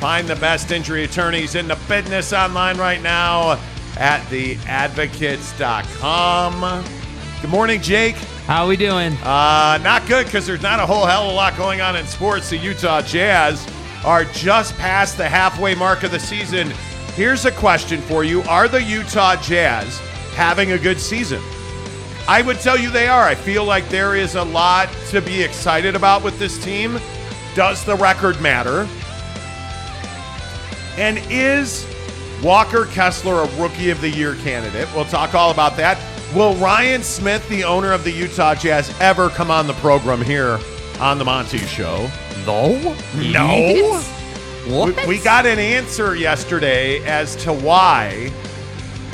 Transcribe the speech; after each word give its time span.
Find 0.00 0.26
the 0.26 0.36
best 0.36 0.70
injury 0.70 1.04
attorneys 1.04 1.56
in 1.56 1.68
the 1.68 1.78
business 1.86 2.32
online 2.32 2.78
right 2.78 3.02
now 3.02 3.60
at 3.98 4.22
theadvocates.com. 4.30 6.84
Good 7.42 7.50
morning, 7.50 7.82
Jake. 7.82 8.14
How 8.46 8.64
are 8.64 8.68
we 8.68 8.78
doing? 8.78 9.12
Uh, 9.22 9.78
not 9.82 10.08
good 10.08 10.24
because 10.24 10.46
there's 10.46 10.62
not 10.62 10.80
a 10.80 10.86
whole 10.86 11.04
hell 11.04 11.24
of 11.24 11.32
a 11.32 11.34
lot 11.34 11.54
going 11.58 11.82
on 11.82 11.96
in 11.96 12.06
sports. 12.06 12.48
The 12.48 12.56
Utah 12.56 13.02
Jazz 13.02 13.68
are 14.02 14.24
just 14.24 14.74
past 14.78 15.18
the 15.18 15.28
halfway 15.28 15.74
mark 15.74 16.02
of 16.02 16.12
the 16.12 16.18
season. 16.18 16.70
Here's 17.14 17.44
a 17.44 17.52
question 17.52 18.00
for 18.00 18.24
you 18.24 18.40
Are 18.44 18.68
the 18.68 18.82
Utah 18.82 19.36
Jazz 19.36 19.98
having 20.34 20.72
a 20.72 20.78
good 20.78 20.98
season? 20.98 21.42
I 22.26 22.40
would 22.40 22.58
tell 22.60 22.78
you 22.78 22.90
they 22.90 23.08
are. 23.08 23.24
I 23.24 23.34
feel 23.34 23.66
like 23.66 23.86
there 23.90 24.16
is 24.16 24.34
a 24.34 24.44
lot 24.44 24.88
to 25.10 25.20
be 25.20 25.42
excited 25.42 25.94
about 25.94 26.24
with 26.24 26.38
this 26.38 26.56
team. 26.64 26.98
Does 27.54 27.84
the 27.84 27.96
record 27.96 28.40
matter? 28.40 28.88
And 30.96 31.18
is 31.30 31.86
Walker 32.42 32.86
Kessler 32.86 33.42
a 33.42 33.60
Rookie 33.60 33.90
of 33.90 34.00
the 34.00 34.10
Year 34.10 34.34
candidate? 34.36 34.88
We'll 34.94 35.04
talk 35.04 35.34
all 35.34 35.50
about 35.50 35.76
that. 35.76 35.98
Will 36.34 36.54
Ryan 36.56 37.02
Smith, 37.02 37.46
the 37.48 37.64
owner 37.64 37.92
of 37.92 38.04
the 38.04 38.10
Utah 38.12 38.54
Jazz, 38.54 38.94
ever 39.00 39.28
come 39.30 39.50
on 39.50 39.66
the 39.66 39.72
program 39.74 40.22
here 40.22 40.58
on 41.00 41.18
the 41.18 41.24
Monty 41.24 41.58
Show? 41.58 42.08
No. 42.46 42.96
No. 43.16 44.00
What? 44.68 44.96
We, 44.96 45.16
we 45.16 45.18
got 45.24 45.46
an 45.46 45.58
answer 45.58 46.14
yesterday 46.14 47.04
as 47.04 47.34
to 47.36 47.52
why 47.52 48.30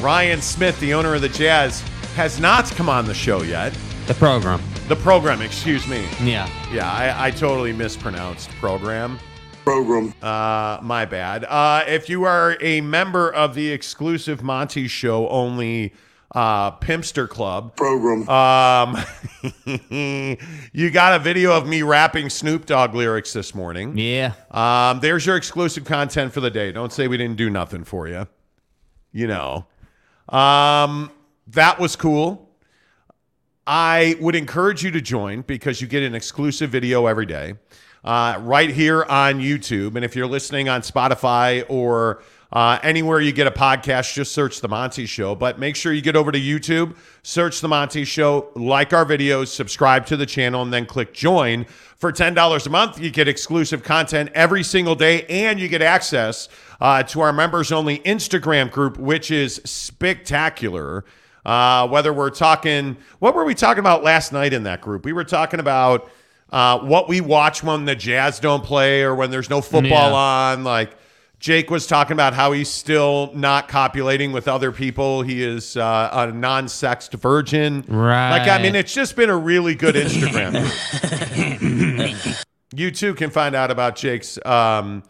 Ryan 0.03 0.43
Smith, 0.43 0.79
the 0.81 0.93
owner 0.93 1.15
of 1.15 1.23
the 1.23 1.29
Jazz, 1.29 1.81
has 2.17 2.39
not 2.41 2.67
come 2.73 2.89
on 2.89 3.07
the 3.07 3.15
show 3.15 3.43
yet. 3.43 3.77
the 4.07 4.15
program. 4.15 4.61
The 4.89 4.97
program, 4.97 5.41
excuse 5.43 5.87
me. 5.89 6.07
Yeah. 6.23 6.49
Yeah, 6.73 6.91
I, 6.91 7.27
I 7.29 7.31
totally 7.31 7.73
mispronounced 7.73 8.51
program. 8.61 9.19
Program. 9.67 10.15
Uh, 10.23 10.79
my 10.81 11.05
bad. 11.05 11.45
Uh, 11.45 11.85
if 11.87 12.09
you 12.09 12.23
are 12.25 12.57
a 12.61 12.81
member 12.81 13.29
of 13.31 13.55
the 13.55 13.71
exclusive 13.71 14.43
Monty 14.43 14.87
Show 14.87 15.29
only 15.29 15.93
uh, 16.35 16.71
Pimpster 16.79 17.29
Club, 17.29 17.77
Program. 17.77 18.29
um, 18.29 18.97
you 20.73 20.91
got 20.91 21.15
a 21.15 21.19
video 21.19 21.53
of 21.53 21.67
me 21.67 21.83
rapping 21.83 22.31
Snoop 22.31 22.67
Dogg 22.67 22.95
lyrics 22.95 23.33
this 23.33 23.55
morning. 23.55 23.99
Yeah. 23.99 24.35
Um, 24.53 25.01
there's 25.01 25.27
your 25.27 25.37
exclusive 25.37 25.85
content 25.85 26.33
for 26.33 26.41
the 26.41 26.51
day. 26.51 26.71
Don't 26.71 26.93
say 26.93 27.09
we 27.09 27.17
didn't 27.17 27.37
do 27.37 27.51
nothing 27.51 27.83
for 27.85 28.07
you. 28.07 28.27
You 29.13 29.27
know, 29.27 29.67
um, 30.29 31.11
that 31.49 31.81
was 31.81 31.97
cool. 31.97 32.51
I 33.67 34.17
would 34.21 34.37
encourage 34.37 34.85
you 34.85 34.93
to 34.93 35.01
join 35.01 35.41
because 35.43 35.81
you 35.81 35.89
get 35.89 36.05
an 36.05 36.15
exclusive 36.15 36.71
video 36.71 37.07
every 37.07 37.27
day 37.27 37.55
uh, 38.07 38.39
right 38.41 38.71
here 38.71 39.03
on 39.05 39.41
YouTube. 39.41 39.97
And 39.97 40.05
if 40.05 40.15
you're 40.15 40.29
listening 40.29 40.69
on 40.69 40.83
Spotify 40.83 41.65
or 41.69 42.23
uh, 42.53 42.79
anywhere 42.85 43.21
you 43.21 43.33
get 43.33 43.49
a 43.49 43.51
podcast, 43.51 44.15
just 44.15 44.33
search 44.33 44.61
The 44.61 44.69
Monty 44.69 45.05
Show. 45.05 45.35
But 45.35 45.59
make 45.59 45.75
sure 45.75 45.93
you 45.93 46.01
get 46.01 46.15
over 46.15 46.31
to 46.31 46.39
YouTube, 46.39 46.97
search 47.25 47.61
The 47.61 47.67
Monty 47.67 48.05
Show, 48.05 48.51
like 48.55 48.93
our 48.93 49.05
videos, 49.05 49.49
subscribe 49.49 50.07
to 50.07 50.17
the 50.17 50.25
channel, 50.25 50.63
and 50.63 50.73
then 50.73 50.87
click 50.87 51.13
join. 51.13 51.65
For 51.97 52.13
$10 52.13 52.67
a 52.67 52.71
month, 52.71 53.01
you 53.01 53.11
get 53.11 53.27
exclusive 53.27 53.83
content 53.83 54.31
every 54.35 54.63
single 54.63 54.95
day, 54.95 55.25
and 55.25 55.59
you 55.59 55.67
get 55.67 55.83
access 55.83 56.49
uh, 56.81 57.03
to 57.03 57.21
our 57.21 57.33
members 57.33 57.73
only 57.73 57.99
Instagram 58.01 58.71
group, 58.71 58.99
which 58.99 59.33
is 59.33 59.61
spectacular. 59.65 61.05
Uh, 61.45 61.89
whether 61.89 62.13
we're 62.13 62.31
talking, 62.31 62.97
what 63.19 63.35
were 63.35 63.45
we 63.45 63.55
talking 63.55 63.81
about 63.81 64.05
last 64.05 64.33
night 64.33 64.53
in 64.53 64.63
that 64.65 64.81
group? 64.81 65.05
We 65.05 65.13
were 65.13 65.25
talking 65.25 65.59
about 65.59 66.09
uh, 66.51 66.79
what 66.79 67.09
we 67.09 67.21
watch 67.21 67.63
when 67.63 67.85
the 67.85 67.95
Jazz 67.97 68.39
don't 68.41 68.63
play 68.65 69.03
or 69.03 69.15
when 69.15 69.31
there's 69.31 69.51
no 69.51 69.61
football 69.61 70.11
Yeah. 70.11 70.53
on. 70.53 70.65
Like 70.65 70.93
Jake 71.39 71.71
was 71.71 71.87
talking 71.87 72.13
about 72.15 72.33
how 72.35 72.53
he's 72.53 72.69
still 72.71 73.31
not 73.35 73.69
copulating 73.69 74.33
with 74.33 74.49
other 74.49 74.73
people. 74.73 75.23
He 75.23 75.43
is 75.43 75.77
uh, 75.77 76.09
a 76.13 76.33
non-sexed 76.33 77.13
virgin. 77.15 77.85
Right. 77.89 78.39
Like 78.39 78.49
I 78.49 78.63
mean, 78.63 78.75
it's 78.75 78.95
just 78.95 79.17
been 79.17 79.29
a 79.31 79.37
really 79.37 79.75
good 79.75 79.95
Instagram. 79.97 80.65
you 82.75 82.91
too 82.91 83.15
can 83.15 83.31
find 83.31 83.55
out 83.55 83.71
about 83.71 83.97
Jake's 83.97 84.39
um, 84.47 85.03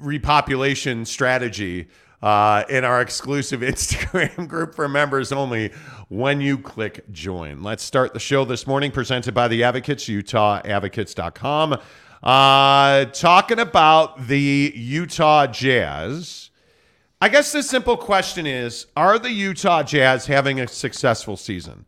repopulation 0.00 1.06
strategy 1.06 1.88
uh, 2.22 2.64
in 2.68 2.84
our 2.84 3.00
exclusive 3.00 3.60
Instagram 3.62 4.48
group 4.48 4.74
for 4.74 4.88
members 4.88 5.32
only 5.32 5.72
when 6.08 6.40
you 6.40 6.58
click 6.58 7.10
join. 7.12 7.62
Let's 7.62 7.82
start 7.82 8.12
the 8.12 8.20
show 8.20 8.44
this 8.44 8.66
morning, 8.66 8.90
presented 8.90 9.34
by 9.34 9.48
the 9.48 9.64
Advocates, 9.64 10.04
UtahAdvocates.com. 10.04 11.78
Uh, 12.22 13.04
talking 13.06 13.58
about 13.58 14.26
the 14.26 14.72
Utah 14.74 15.46
Jazz. 15.46 16.50
I 17.20 17.28
guess 17.28 17.52
the 17.52 17.62
simple 17.62 17.96
question 17.96 18.46
is 18.46 18.86
Are 18.96 19.18
the 19.18 19.30
Utah 19.30 19.82
Jazz 19.82 20.26
having 20.26 20.60
a 20.60 20.68
successful 20.68 21.36
season? 21.36 21.86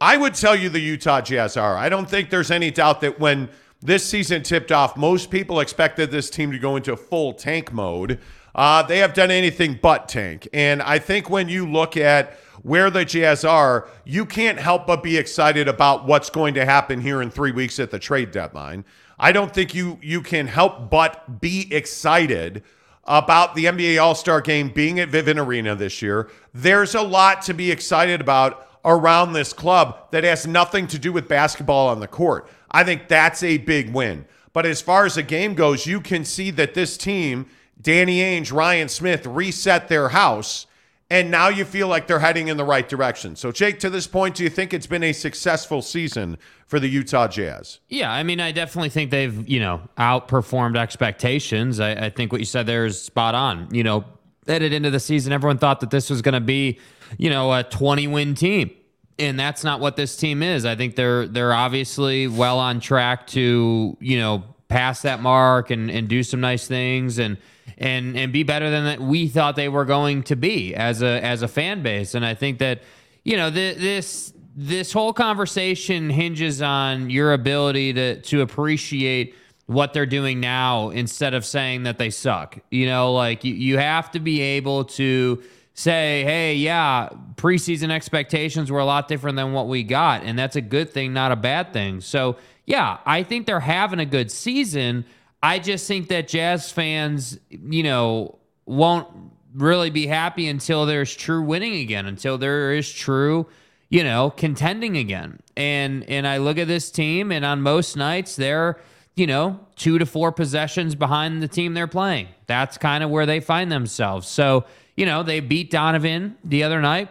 I 0.00 0.16
would 0.16 0.34
tell 0.34 0.56
you 0.56 0.68
the 0.68 0.80
Utah 0.80 1.20
Jazz 1.20 1.56
are. 1.56 1.76
I 1.76 1.88
don't 1.88 2.10
think 2.10 2.28
there's 2.28 2.50
any 2.50 2.70
doubt 2.70 3.00
that 3.02 3.20
when 3.20 3.48
this 3.80 4.04
season 4.04 4.42
tipped 4.42 4.72
off, 4.72 4.96
most 4.96 5.30
people 5.30 5.60
expected 5.60 6.10
this 6.10 6.28
team 6.28 6.52
to 6.52 6.58
go 6.58 6.76
into 6.76 6.96
full 6.96 7.32
tank 7.32 7.72
mode. 7.72 8.18
Uh, 8.54 8.82
they 8.82 8.98
have 8.98 9.14
done 9.14 9.30
anything 9.30 9.78
but 9.80 10.08
tank. 10.08 10.48
And 10.52 10.82
I 10.82 10.98
think 10.98 11.30
when 11.30 11.48
you 11.48 11.66
look 11.66 11.96
at 11.96 12.38
where 12.62 12.90
the 12.90 13.04
Jazz 13.04 13.44
are, 13.44 13.88
you 14.04 14.24
can't 14.26 14.58
help 14.58 14.86
but 14.86 15.02
be 15.02 15.16
excited 15.16 15.68
about 15.68 16.06
what's 16.06 16.30
going 16.30 16.54
to 16.54 16.64
happen 16.64 17.00
here 17.00 17.22
in 17.22 17.30
three 17.30 17.52
weeks 17.52 17.78
at 17.78 17.90
the 17.90 17.98
trade 17.98 18.30
deadline. 18.30 18.84
I 19.18 19.32
don't 19.32 19.52
think 19.54 19.74
you 19.74 19.98
you 20.02 20.20
can 20.20 20.46
help 20.46 20.90
but 20.90 21.40
be 21.40 21.72
excited 21.72 22.62
about 23.04 23.54
the 23.54 23.64
NBA 23.66 24.00
All 24.02 24.14
Star 24.14 24.40
game 24.40 24.68
being 24.68 25.00
at 25.00 25.10
Vivint 25.10 25.44
Arena 25.44 25.74
this 25.74 26.02
year. 26.02 26.30
There's 26.52 26.94
a 26.94 27.02
lot 27.02 27.42
to 27.42 27.54
be 27.54 27.70
excited 27.70 28.20
about 28.20 28.68
around 28.84 29.32
this 29.32 29.52
club 29.52 30.10
that 30.10 30.24
has 30.24 30.46
nothing 30.46 30.86
to 30.88 30.98
do 30.98 31.12
with 31.12 31.28
basketball 31.28 31.88
on 31.88 32.00
the 32.00 32.08
court. 32.08 32.48
I 32.70 32.84
think 32.84 33.08
that's 33.08 33.42
a 33.42 33.58
big 33.58 33.92
win. 33.92 34.26
But 34.52 34.66
as 34.66 34.82
far 34.82 35.06
as 35.06 35.14
the 35.14 35.22
game 35.22 35.54
goes, 35.54 35.86
you 35.86 36.00
can 36.00 36.24
see 36.24 36.50
that 36.52 36.74
this 36.74 36.96
team, 36.96 37.46
Danny 37.80 38.18
Ainge, 38.18 38.52
Ryan 38.52 38.88
Smith, 38.88 39.26
reset 39.26 39.88
their 39.88 40.10
house. 40.10 40.66
And 41.10 41.30
now 41.30 41.48
you 41.48 41.66
feel 41.66 41.88
like 41.88 42.06
they're 42.06 42.20
heading 42.20 42.48
in 42.48 42.56
the 42.56 42.64
right 42.64 42.88
direction. 42.88 43.36
So, 43.36 43.52
Jake, 43.52 43.78
to 43.80 43.90
this 43.90 44.06
point, 44.06 44.34
do 44.36 44.44
you 44.44 44.48
think 44.48 44.72
it's 44.72 44.86
been 44.86 45.02
a 45.02 45.12
successful 45.12 45.82
season 45.82 46.38
for 46.66 46.80
the 46.80 46.88
Utah 46.88 47.28
Jazz? 47.28 47.80
Yeah, 47.90 48.10
I 48.10 48.22
mean, 48.22 48.40
I 48.40 48.50
definitely 48.50 48.88
think 48.88 49.10
they've, 49.10 49.46
you 49.46 49.60
know, 49.60 49.82
outperformed 49.98 50.78
expectations. 50.78 51.80
I, 51.80 52.06
I 52.06 52.08
think 52.08 52.32
what 52.32 52.40
you 52.40 52.46
said 52.46 52.66
there 52.66 52.86
is 52.86 52.98
spot 52.98 53.34
on. 53.34 53.68
You 53.74 53.84
know, 53.84 54.06
headed 54.46 54.72
into 54.72 54.90
the 54.90 55.00
season, 55.00 55.34
everyone 55.34 55.58
thought 55.58 55.80
that 55.80 55.90
this 55.90 56.08
was 56.08 56.22
going 56.22 56.32
to 56.32 56.40
be, 56.40 56.78
you 57.18 57.28
know, 57.28 57.52
a 57.52 57.62
20 57.62 58.06
win 58.08 58.34
team. 58.34 58.70
And 59.18 59.38
that's 59.38 59.62
not 59.62 59.80
what 59.80 59.96
this 59.96 60.16
team 60.16 60.42
is. 60.42 60.64
I 60.64 60.74
think 60.74 60.96
they're 60.96 61.28
they're 61.28 61.52
obviously 61.52 62.26
well 62.26 62.58
on 62.58 62.80
track 62.80 63.26
to, 63.28 63.96
you 64.00 64.18
know, 64.18 64.44
pass 64.72 65.02
that 65.02 65.20
mark 65.20 65.70
and, 65.70 65.90
and 65.90 66.08
do 66.08 66.22
some 66.22 66.40
nice 66.40 66.66
things 66.66 67.18
and 67.18 67.36
and 67.76 68.16
and 68.16 68.32
be 68.32 68.42
better 68.42 68.70
than 68.70 68.84
that 68.84 69.00
we 69.00 69.28
thought 69.28 69.54
they 69.54 69.68
were 69.68 69.84
going 69.84 70.22
to 70.22 70.34
be 70.34 70.74
as 70.74 71.02
a 71.02 71.22
as 71.22 71.42
a 71.42 71.48
fan 71.48 71.82
base. 71.82 72.14
And 72.14 72.24
I 72.24 72.34
think 72.34 72.58
that, 72.58 72.82
you 73.22 73.36
know, 73.36 73.50
th- 73.50 73.76
this 73.76 74.32
this 74.56 74.92
whole 74.92 75.12
conversation 75.12 76.08
hinges 76.08 76.62
on 76.62 77.10
your 77.10 77.34
ability 77.34 77.92
to 77.92 78.20
to 78.22 78.40
appreciate 78.40 79.34
what 79.66 79.92
they're 79.92 80.06
doing 80.06 80.40
now 80.40 80.88
instead 80.88 81.34
of 81.34 81.44
saying 81.44 81.82
that 81.82 81.98
they 81.98 82.10
suck. 82.10 82.58
You 82.70 82.86
know, 82.86 83.12
like 83.12 83.44
you, 83.44 83.54
you 83.54 83.78
have 83.78 84.10
to 84.12 84.20
be 84.20 84.40
able 84.40 84.84
to 84.84 85.42
say, 85.74 86.22
hey, 86.24 86.54
yeah, 86.54 87.08
preseason 87.36 87.90
expectations 87.90 88.70
were 88.70 88.80
a 88.80 88.84
lot 88.84 89.08
different 89.08 89.36
than 89.36 89.52
what 89.52 89.68
we 89.68 89.82
got. 89.82 90.22
And 90.22 90.38
that's 90.38 90.56
a 90.56 90.60
good 90.60 90.90
thing, 90.90 91.12
not 91.12 91.32
a 91.32 91.36
bad 91.36 91.72
thing. 91.72 92.00
So, 92.00 92.36
yeah, 92.66 92.98
I 93.04 93.22
think 93.22 93.46
they're 93.46 93.60
having 93.60 93.98
a 93.98 94.06
good 94.06 94.30
season. 94.30 95.04
I 95.42 95.58
just 95.58 95.88
think 95.88 96.08
that 96.08 96.28
Jazz 96.28 96.70
fans, 96.70 97.38
you 97.50 97.82
know, 97.82 98.38
won't 98.64 99.08
really 99.54 99.90
be 99.90 100.06
happy 100.06 100.48
until 100.48 100.86
there's 100.86 101.14
true 101.14 101.42
winning 101.42 101.74
again, 101.74 102.06
until 102.06 102.38
there 102.38 102.72
is 102.72 102.90
true, 102.90 103.46
you 103.88 104.04
know, 104.04 104.30
contending 104.30 104.96
again. 104.96 105.40
And 105.56 106.08
and 106.08 106.26
I 106.26 106.38
look 106.38 106.58
at 106.58 106.68
this 106.68 106.90
team 106.90 107.32
and 107.32 107.44
on 107.44 107.60
most 107.60 107.96
nights 107.96 108.36
they're, 108.36 108.78
you 109.16 109.26
know, 109.26 109.60
2 109.76 109.98
to 109.98 110.06
4 110.06 110.32
possessions 110.32 110.94
behind 110.94 111.42
the 111.42 111.48
team 111.48 111.74
they're 111.74 111.86
playing. 111.86 112.28
That's 112.46 112.78
kind 112.78 113.04
of 113.04 113.10
where 113.10 113.26
they 113.26 113.40
find 113.40 113.70
themselves. 113.70 114.28
So, 114.28 114.64
you 114.96 115.04
know, 115.04 115.22
they 115.22 115.40
beat 115.40 115.70
Donovan 115.70 116.36
the 116.44 116.62
other 116.62 116.80
night, 116.80 117.10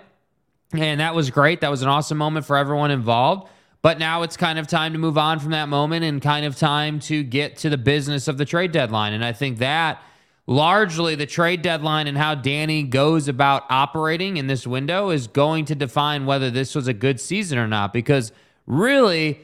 and 0.74 1.02
that 1.02 1.14
was 1.14 1.30
great. 1.30 1.62
That 1.62 1.70
was 1.70 1.82
an 1.82 1.90
awesome 1.90 2.18
moment 2.18 2.46
for 2.46 2.58
everyone 2.58 2.90
involved. 2.92 3.50
But 3.82 3.98
now 3.98 4.22
it's 4.22 4.38
kind 4.38 4.60
of 4.60 4.68
time 4.68 4.94
to 4.94 5.00
move 5.00 5.18
on 5.18 5.40
from 5.40 5.52
that 5.52 5.68
moment 5.68 6.06
and 6.06 6.22
kind 6.22 6.46
of 6.46 6.56
time 6.56 7.00
to 7.02 7.24
get 7.24 7.58
to 7.58 7.70
the 7.70 7.78
business 7.78 8.28
of 8.28 8.38
the 8.38 8.46
trade 8.46 8.72
deadline. 8.72 9.14
And 9.14 9.26
I 9.26 9.34
think 9.34 9.58
that 9.58 10.02
largely 10.46 11.16
the 11.16 11.26
trade 11.26 11.62
deadline 11.62 12.08
and 12.08 12.18
how 12.18 12.36
Danny 12.36 12.84
goes 12.84 13.28
about 13.28 13.64
operating 13.70 14.38
in 14.38 14.48
this 14.48 14.68
window 14.68 15.10
is 15.10 15.28
going 15.28 15.66
to 15.66 15.76
define 15.76 16.26
whether 16.26 16.52
this 16.52 16.76
was 16.76 16.88
a 16.88 16.94
good 16.94 17.20
season 17.20 17.58
or 17.58 17.68
not. 17.68 17.92
Because 17.92 18.32
really, 18.68 19.40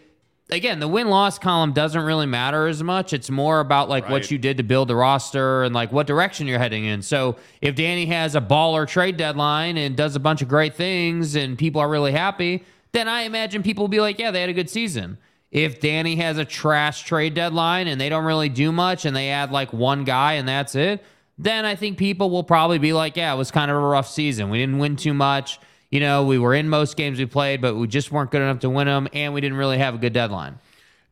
again, 0.51 0.79
the 0.79 0.87
win 0.87 1.09
loss 1.09 1.39
column 1.39 1.73
doesn't 1.73 2.03
really 2.03 2.27
matter 2.27 2.67
as 2.67 2.83
much. 2.83 3.13
It's 3.13 3.31
more 3.31 3.59
about 3.59 3.89
like 3.89 4.07
what 4.07 4.29
you 4.29 4.37
did 4.37 4.57
to 4.57 4.63
build 4.63 4.87
the 4.87 4.95
roster 4.95 5.63
and 5.63 5.73
like 5.73 5.91
what 5.91 6.05
direction 6.05 6.45
you're 6.45 6.59
heading 6.59 6.85
in. 6.85 7.01
So 7.01 7.37
if 7.61 7.73
Danny 7.73 8.05
has 8.07 8.35
a 8.35 8.41
baller 8.41 8.87
trade 8.87 9.17
deadline 9.17 9.77
and 9.77 9.95
does 9.95 10.15
a 10.15 10.19
bunch 10.19 10.43
of 10.43 10.47
great 10.47 10.75
things 10.75 11.35
and 11.35 11.57
people 11.57 11.81
are 11.81 11.89
really 11.89 12.11
happy, 12.11 12.63
then 12.97 13.07
I 13.07 13.21
imagine 13.21 13.61
people 13.63 13.83
will 13.83 13.89
be 13.89 14.01
like, 14.01 14.17
yeah, 14.17 14.31
they 14.31 14.41
had 14.41 14.49
a 14.49 14.53
good 14.53 14.69
season. 14.69 15.17
If 15.51 15.79
Danny 15.79 16.15
has 16.17 16.37
a 16.37 16.45
trash 16.45 17.03
trade 17.03 17.35
deadline 17.35 17.87
and 17.87 18.01
they 18.01 18.09
don't 18.09 18.25
really 18.25 18.49
do 18.49 18.71
much 18.71 19.05
and 19.05 19.15
they 19.15 19.29
add 19.29 19.51
like 19.51 19.71
one 19.71 20.03
guy 20.03 20.33
and 20.33 20.47
that's 20.47 20.75
it, 20.75 21.03
then 21.37 21.63
I 21.63 21.75
think 21.75 21.97
people 21.97 22.29
will 22.29 22.43
probably 22.43 22.79
be 22.79 22.93
like, 22.93 23.15
yeah, 23.15 23.33
it 23.33 23.37
was 23.37 23.51
kind 23.51 23.69
of 23.69 23.77
a 23.77 23.79
rough 23.79 24.09
season. 24.09 24.49
We 24.49 24.57
didn't 24.57 24.79
win 24.79 24.95
too 24.95 25.13
much. 25.13 25.59
You 25.91 25.99
know, 25.99 26.25
we 26.25 26.37
were 26.37 26.53
in 26.53 26.67
most 26.67 26.97
games 26.97 27.19
we 27.19 27.27
played, 27.27 27.61
but 27.61 27.75
we 27.75 27.87
just 27.87 28.11
weren't 28.11 28.31
good 28.31 28.41
enough 28.41 28.59
to 28.59 28.69
win 28.69 28.87
them, 28.87 29.07
and 29.13 29.33
we 29.33 29.39
didn't 29.39 29.57
really 29.57 29.77
have 29.77 29.95
a 29.95 29.97
good 29.97 30.11
deadline. 30.11 30.59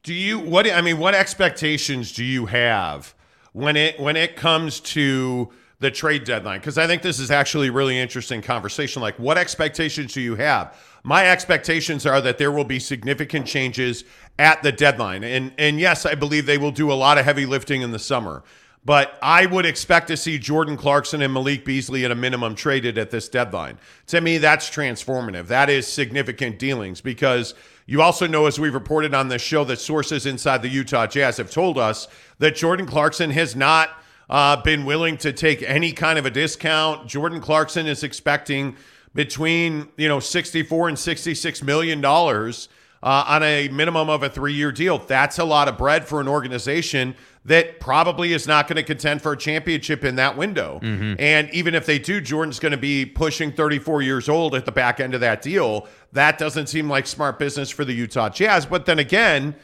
Do 0.03 0.13
you 0.13 0.39
what 0.39 0.69
I 0.69 0.81
mean, 0.81 0.97
what 0.97 1.15
expectations 1.15 2.11
do 2.11 2.25
you 2.25 2.47
have 2.47 3.13
when 3.53 3.77
it 3.77 3.99
when 3.99 4.17
it 4.17 4.35
comes 4.35 4.79
to 4.81 5.49
the 5.79 5.91
trade 5.91 6.25
deadline? 6.25 6.59
Because 6.59 6.77
I 6.77 6.87
think 6.87 7.03
this 7.03 7.19
is 7.19 7.31
actually 7.31 7.69
a 7.69 7.71
really 7.71 7.97
interesting 7.97 8.41
conversation. 8.41 9.01
Like, 9.01 9.17
what 9.17 9.37
expectations 9.37 10.13
do 10.13 10.21
you 10.21 10.35
have? 10.35 10.75
My 11.05 11.27
expectations 11.27 12.07
are 12.07 12.19
that 12.21 12.39
there 12.39 12.51
will 12.51 12.63
be 12.63 12.79
significant 12.79 13.45
changes 13.45 14.05
at 14.39 14.63
the 14.63 14.71
deadline. 14.71 15.23
And 15.23 15.51
and 15.59 15.79
yes, 15.79 16.03
I 16.03 16.15
believe 16.15 16.47
they 16.47 16.57
will 16.57 16.71
do 16.71 16.91
a 16.91 16.95
lot 16.95 17.19
of 17.19 17.25
heavy 17.25 17.45
lifting 17.45 17.83
in 17.83 17.91
the 17.91 17.99
summer. 17.99 18.43
But 18.83 19.17
I 19.21 19.45
would 19.45 19.67
expect 19.67 20.07
to 20.07 20.17
see 20.17 20.39
Jordan 20.39 20.77
Clarkson 20.77 21.21
and 21.21 21.31
Malik 21.31 21.63
Beasley 21.63 22.05
at 22.05 22.11
a 22.11 22.15
minimum 22.15 22.55
traded 22.55 22.97
at 22.97 23.11
this 23.11 23.29
deadline. 23.29 23.77
To 24.07 24.19
me, 24.19 24.39
that's 24.39 24.67
transformative. 24.67 25.45
That 25.45 25.69
is 25.69 25.87
significant 25.87 26.57
dealings 26.57 27.01
because 27.01 27.53
you 27.85 28.01
also 28.01 28.25
know, 28.25 28.47
as 28.47 28.59
we've 28.59 28.73
reported 28.73 29.13
on 29.13 29.27
this 29.27 29.43
show, 29.43 29.63
that 29.65 29.77
sources 29.77 30.25
inside 30.25 30.63
the 30.63 30.69
Utah 30.69 31.05
Jazz 31.05 31.37
have 31.37 31.51
told 31.51 31.77
us 31.77 32.07
that 32.39 32.55
Jordan 32.55 32.87
Clarkson 32.87 33.29
has 33.29 33.55
not 33.55 33.89
uh, 34.27 34.59
been 34.63 34.85
willing 34.85 35.17
to 35.17 35.31
take 35.31 35.61
any 35.61 35.91
kind 35.91 36.17
of 36.17 36.25
a 36.25 36.31
discount. 36.31 37.07
Jordan 37.07 37.41
Clarkson 37.41 37.85
is 37.85 38.03
expecting 38.03 38.75
between 39.15 39.87
you 39.97 40.07
know 40.07 40.19
64 40.19 40.89
and 40.89 40.99
66 40.99 41.63
million 41.63 42.01
dollars 42.01 42.69
uh, 43.01 43.23
on 43.27 43.41
a 43.43 43.67
minimum 43.69 44.09
of 44.09 44.21
a 44.21 44.29
three-year 44.29 44.71
deal. 44.71 44.99
That's 44.99 45.39
a 45.39 45.43
lot 45.43 45.67
of 45.67 45.77
bread 45.77 46.07
for 46.07 46.21
an 46.21 46.27
organization 46.27 47.15
that 47.45 47.79
probably 47.79 48.33
is 48.33 48.47
not 48.47 48.67
going 48.67 48.77
to 48.77 48.83
contend 48.83 49.21
for 49.21 49.33
a 49.33 49.37
championship 49.37 50.03
in 50.03 50.15
that 50.15 50.35
window. 50.35 50.79
And 51.19 51.47
even 51.51 51.75
if 51.75 51.85
they 51.85 51.99
do, 51.99 52.19
Jordan's 52.19 52.57
going 52.59 52.71
to 52.71 52.77
be 52.77 53.05
pushing 53.05 53.51
34 53.51 54.01
years 54.01 54.27
old 54.27 54.55
at 54.55 54.65
the 54.65 54.71
back 54.71 54.99
end 54.99 55.13
of 55.13 55.21
that 55.21 55.43
deal. 55.43 55.87
That 56.13 56.39
doesn't 56.39 56.67
seem 56.67 56.89
like 56.89 57.05
smart 57.05 57.37
business 57.37 57.69
for 57.69 57.85
the 57.85 57.93
Utah 57.93 58.29
Jazz. 58.29 58.65
But 58.65 58.87
then 58.87 58.97
again, 58.97 59.55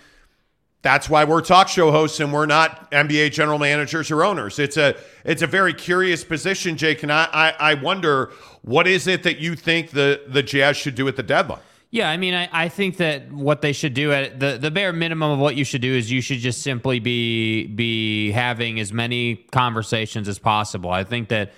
that's 0.83 1.09
why 1.09 1.23
we're 1.23 1.41
talk 1.41 1.67
show 1.67 1.91
hosts 1.91 2.19
and 2.19 2.31
we're 2.31 2.45
not 2.45 2.91
NBA 2.91 3.31
general 3.31 3.57
managers 3.57 4.11
or 4.11 4.23
owners. 4.23 4.59
It's 4.59 4.77
a 4.77 4.95
it's 5.25 5.41
a 5.41 5.47
very 5.47 5.73
curious 5.73 6.23
position, 6.23 6.77
Jake. 6.77 7.03
And 7.03 7.11
I 7.11 7.27
I, 7.31 7.71
I 7.71 7.73
wonder 7.75 8.31
what 8.61 8.87
is 8.87 9.07
it 9.07 9.23
that 9.23 9.39
you 9.39 9.55
think 9.55 9.91
the 9.91 10.21
the 10.27 10.43
Jazz 10.43 10.77
should 10.77 10.95
do 10.95 11.07
at 11.07 11.15
the 11.15 11.23
deadline? 11.23 11.61
Yeah, 11.93 12.09
I 12.09 12.15
mean, 12.15 12.33
I, 12.33 12.47
I 12.53 12.69
think 12.69 12.97
that 12.97 13.33
what 13.33 13.61
they 13.61 13.73
should 13.73 13.93
do 13.93 14.13
at 14.13 14.39
the 14.39 14.57
the 14.57 14.71
bare 14.71 14.93
minimum 14.93 15.31
of 15.31 15.39
what 15.39 15.55
you 15.55 15.65
should 15.65 15.81
do 15.81 15.93
is 15.93 16.09
you 16.09 16.21
should 16.21 16.39
just 16.39 16.61
simply 16.61 16.99
be 16.99 17.67
be 17.67 18.31
having 18.31 18.79
as 18.79 18.93
many 18.93 19.35
conversations 19.51 20.29
as 20.29 20.39
possible. 20.39 20.89
I 20.89 21.03
think 21.03 21.27
that 21.29 21.51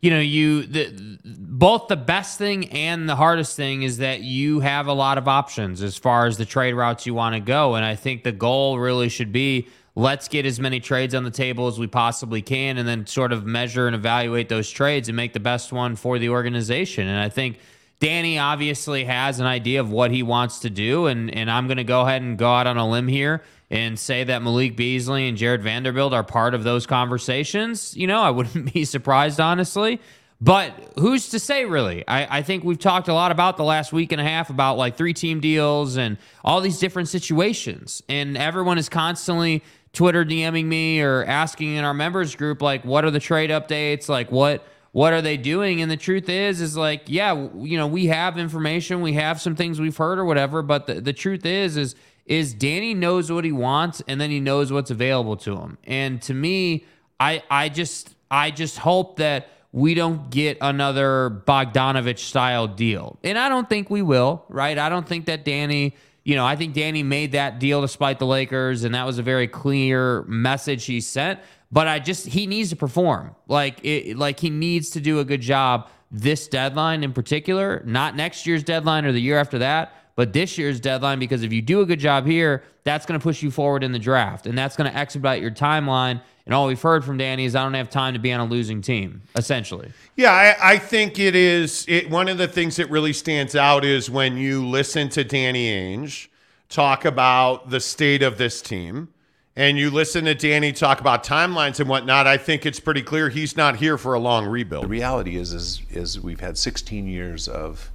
you 0.00 0.10
know 0.10 0.20
you 0.20 0.66
the 0.66 1.18
both 1.24 1.88
the 1.88 1.96
best 1.96 2.38
thing 2.38 2.68
and 2.70 3.08
the 3.08 3.16
hardest 3.16 3.56
thing 3.56 3.82
is 3.82 3.98
that 3.98 4.20
you 4.20 4.60
have 4.60 4.86
a 4.86 4.92
lot 4.92 5.18
of 5.18 5.26
options 5.26 5.82
as 5.82 5.96
far 5.96 6.26
as 6.26 6.38
the 6.38 6.46
trade 6.46 6.74
routes 6.74 7.04
you 7.04 7.14
want 7.14 7.34
to 7.34 7.40
go, 7.40 7.74
and 7.74 7.84
I 7.84 7.96
think 7.96 8.22
the 8.22 8.32
goal 8.32 8.78
really 8.78 9.08
should 9.08 9.32
be 9.32 9.66
let's 9.94 10.28
get 10.28 10.46
as 10.46 10.58
many 10.58 10.80
trades 10.80 11.14
on 11.14 11.24
the 11.24 11.30
table 11.30 11.66
as 11.66 11.78
we 11.78 11.86
possibly 11.86 12.42
can, 12.42 12.78
and 12.78 12.88
then 12.88 13.06
sort 13.06 13.32
of 13.32 13.44
measure 13.46 13.86
and 13.86 13.94
evaluate 13.96 14.48
those 14.48 14.70
trades 14.70 15.08
and 15.08 15.16
make 15.16 15.32
the 15.32 15.40
best 15.40 15.72
one 15.72 15.96
for 15.96 16.18
the 16.18 16.28
organization. 16.28 17.06
And 17.08 17.18
I 17.18 17.28
think. 17.28 17.58
Danny 18.00 18.36
obviously 18.36 19.04
has 19.04 19.38
an 19.38 19.46
idea 19.46 19.78
of 19.78 19.92
what 19.92 20.10
he 20.10 20.24
wants 20.24 20.58
to 20.58 20.70
do, 20.70 21.06
and, 21.06 21.32
and 21.32 21.48
I'm 21.48 21.68
going 21.68 21.76
to 21.76 21.84
go 21.84 22.00
ahead 22.00 22.20
and 22.20 22.36
go 22.36 22.50
out 22.50 22.66
on 22.66 22.76
a 22.76 22.90
limb 22.90 23.06
here 23.06 23.44
and 23.72 23.96
say 23.96 24.22
that 24.24 24.42
Malik 24.42 24.76
Beasley 24.76 25.28
and 25.28 25.36
Jared 25.36 25.62
Vanderbilt 25.62 26.12
are 26.12 26.22
part 26.22 26.52
of 26.54 26.62
those 26.62 26.84
conversations. 26.84 27.96
You 27.96 28.08
know, 28.08 28.20
I 28.20 28.30
wouldn't 28.30 28.72
be 28.74 28.84
surprised, 28.84 29.40
honestly. 29.40 30.00
But 30.42 30.94
who's 30.98 31.28
to 31.28 31.38
say, 31.38 31.64
really? 31.64 32.06
I, 32.08 32.38
I 32.38 32.42
think 32.42 32.64
we've 32.64 32.78
talked 32.78 33.06
a 33.06 33.14
lot 33.14 33.30
about 33.30 33.56
the 33.56 33.62
last 33.62 33.92
week 33.92 34.10
and 34.10 34.20
a 34.20 34.24
half 34.24 34.50
about 34.50 34.76
like 34.76 34.96
three 34.96 35.14
team 35.14 35.38
deals 35.38 35.96
and 35.96 36.18
all 36.44 36.60
these 36.60 36.80
different 36.80 37.08
situations. 37.08 38.02
And 38.08 38.36
everyone 38.36 38.76
is 38.76 38.88
constantly 38.88 39.62
Twitter 39.92 40.24
DMing 40.24 40.64
me 40.64 41.02
or 41.02 41.24
asking 41.24 41.74
in 41.74 41.84
our 41.84 41.94
members 41.94 42.34
group, 42.34 42.62
like, 42.62 42.84
what 42.84 43.04
are 43.04 43.10
the 43.10 43.20
trade 43.20 43.50
updates? 43.50 44.08
Like, 44.08 44.30
what 44.30 44.64
what 44.92 45.14
are 45.14 45.22
they 45.22 45.38
doing? 45.38 45.80
And 45.80 45.90
the 45.90 45.96
truth 45.96 46.28
is 46.28 46.60
is 46.60 46.76
like 46.76 47.02
yeah 47.06 47.48
you 47.56 47.76
know 47.76 47.86
we 47.86 48.06
have 48.06 48.38
information. 48.38 49.00
We 49.00 49.14
have 49.14 49.40
some 49.40 49.56
things 49.56 49.80
we've 49.80 49.96
heard 49.96 50.18
or 50.18 50.24
whatever. 50.24 50.62
But 50.62 50.86
the, 50.86 51.00
the 51.00 51.12
truth 51.12 51.44
is 51.44 51.76
is 51.76 51.94
is 52.24 52.54
danny 52.54 52.94
knows 52.94 53.32
what 53.32 53.44
he 53.44 53.52
wants 53.52 54.00
and 54.06 54.20
then 54.20 54.30
he 54.30 54.38
knows 54.38 54.70
what's 54.70 54.90
available 54.90 55.36
to 55.38 55.56
him. 55.56 55.78
And 55.84 56.22
to 56.22 56.34
me 56.34 56.84
i 57.18 57.42
i 57.50 57.68
just 57.68 58.14
i 58.30 58.50
just 58.50 58.78
hope 58.78 59.16
that 59.16 59.48
we 59.72 59.94
don't 59.94 60.30
get 60.30 60.58
another 60.60 61.42
Bogdanovic 61.46 62.18
style 62.18 62.68
deal. 62.68 63.18
And 63.24 63.38
i 63.38 63.48
don't 63.48 63.68
think 63.68 63.90
we 63.90 64.02
will 64.02 64.44
right? 64.48 64.78
I 64.78 64.88
don't 64.88 65.08
think 65.08 65.26
that 65.26 65.44
danny 65.44 65.96
you 66.24 66.36
know, 66.36 66.46
I 66.46 66.56
think 66.56 66.74
Danny 66.74 67.02
made 67.02 67.32
that 67.32 67.58
deal 67.58 67.80
despite 67.80 68.18
the 68.18 68.26
Lakers, 68.26 68.84
and 68.84 68.94
that 68.94 69.04
was 69.04 69.18
a 69.18 69.22
very 69.22 69.48
clear 69.48 70.22
message 70.22 70.84
he 70.84 71.00
sent. 71.00 71.40
But 71.70 71.88
I 71.88 71.98
just 71.98 72.26
he 72.26 72.46
needs 72.46 72.70
to 72.70 72.76
perform. 72.76 73.34
Like 73.48 73.80
it, 73.84 74.16
like 74.16 74.38
he 74.38 74.50
needs 74.50 74.90
to 74.90 75.00
do 75.00 75.20
a 75.20 75.24
good 75.24 75.40
job 75.40 75.88
this 76.10 76.46
deadline 76.46 77.02
in 77.02 77.12
particular, 77.12 77.82
not 77.86 78.14
next 78.14 78.46
year's 78.46 78.62
deadline 78.62 79.06
or 79.06 79.12
the 79.12 79.20
year 79.20 79.38
after 79.38 79.58
that, 79.60 79.94
but 80.16 80.32
this 80.32 80.58
year's 80.58 80.80
deadline. 80.80 81.18
Because 81.18 81.42
if 81.42 81.52
you 81.52 81.62
do 81.62 81.80
a 81.80 81.86
good 81.86 82.00
job 82.00 82.26
here, 82.26 82.62
that's 82.84 83.06
going 83.06 83.18
to 83.18 83.22
push 83.22 83.42
you 83.42 83.50
forward 83.50 83.84
in 83.84 83.92
the 83.92 83.98
draft, 83.98 84.46
and 84.46 84.56
that's 84.56 84.76
going 84.76 84.90
to 84.90 84.96
expedite 84.96 85.40
your 85.40 85.50
timeline. 85.50 86.20
And 86.44 86.54
all 86.54 86.66
we've 86.66 86.80
heard 86.80 87.04
from 87.04 87.18
Danny 87.18 87.44
is 87.44 87.54
I 87.54 87.62
don't 87.62 87.74
have 87.74 87.88
time 87.88 88.14
to 88.14 88.18
be 88.18 88.32
on 88.32 88.40
a 88.40 88.44
losing 88.44 88.82
team, 88.82 89.22
essentially. 89.36 89.92
Yeah, 90.16 90.32
I, 90.32 90.72
I 90.72 90.78
think 90.78 91.18
it 91.18 91.36
is. 91.36 91.84
It, 91.88 92.10
one 92.10 92.28
of 92.28 92.38
the 92.38 92.48
things 92.48 92.76
that 92.76 92.90
really 92.90 93.12
stands 93.12 93.54
out 93.54 93.84
is 93.84 94.10
when 94.10 94.36
you 94.36 94.66
listen 94.66 95.08
to 95.10 95.22
Danny 95.22 95.68
Ainge 95.68 96.28
talk 96.68 97.04
about 97.04 97.70
the 97.70 97.78
state 97.78 98.22
of 98.22 98.38
this 98.38 98.60
team, 98.60 99.08
and 99.54 99.78
you 99.78 99.90
listen 99.90 100.24
to 100.24 100.34
Danny 100.34 100.72
talk 100.72 101.00
about 101.00 101.22
timelines 101.22 101.78
and 101.78 101.88
whatnot. 101.88 102.26
I 102.26 102.38
think 102.38 102.64
it's 102.64 102.80
pretty 102.80 103.02
clear 103.02 103.28
he's 103.28 103.56
not 103.56 103.76
here 103.76 103.98
for 103.98 104.14
a 104.14 104.18
long 104.18 104.46
rebuild. 104.46 104.84
The 104.84 104.88
reality 104.88 105.36
is, 105.36 105.52
is, 105.52 105.82
is 105.90 106.18
we've 106.18 106.40
had 106.40 106.56
16 106.56 107.06
years 107.06 107.46
of, 107.46 107.90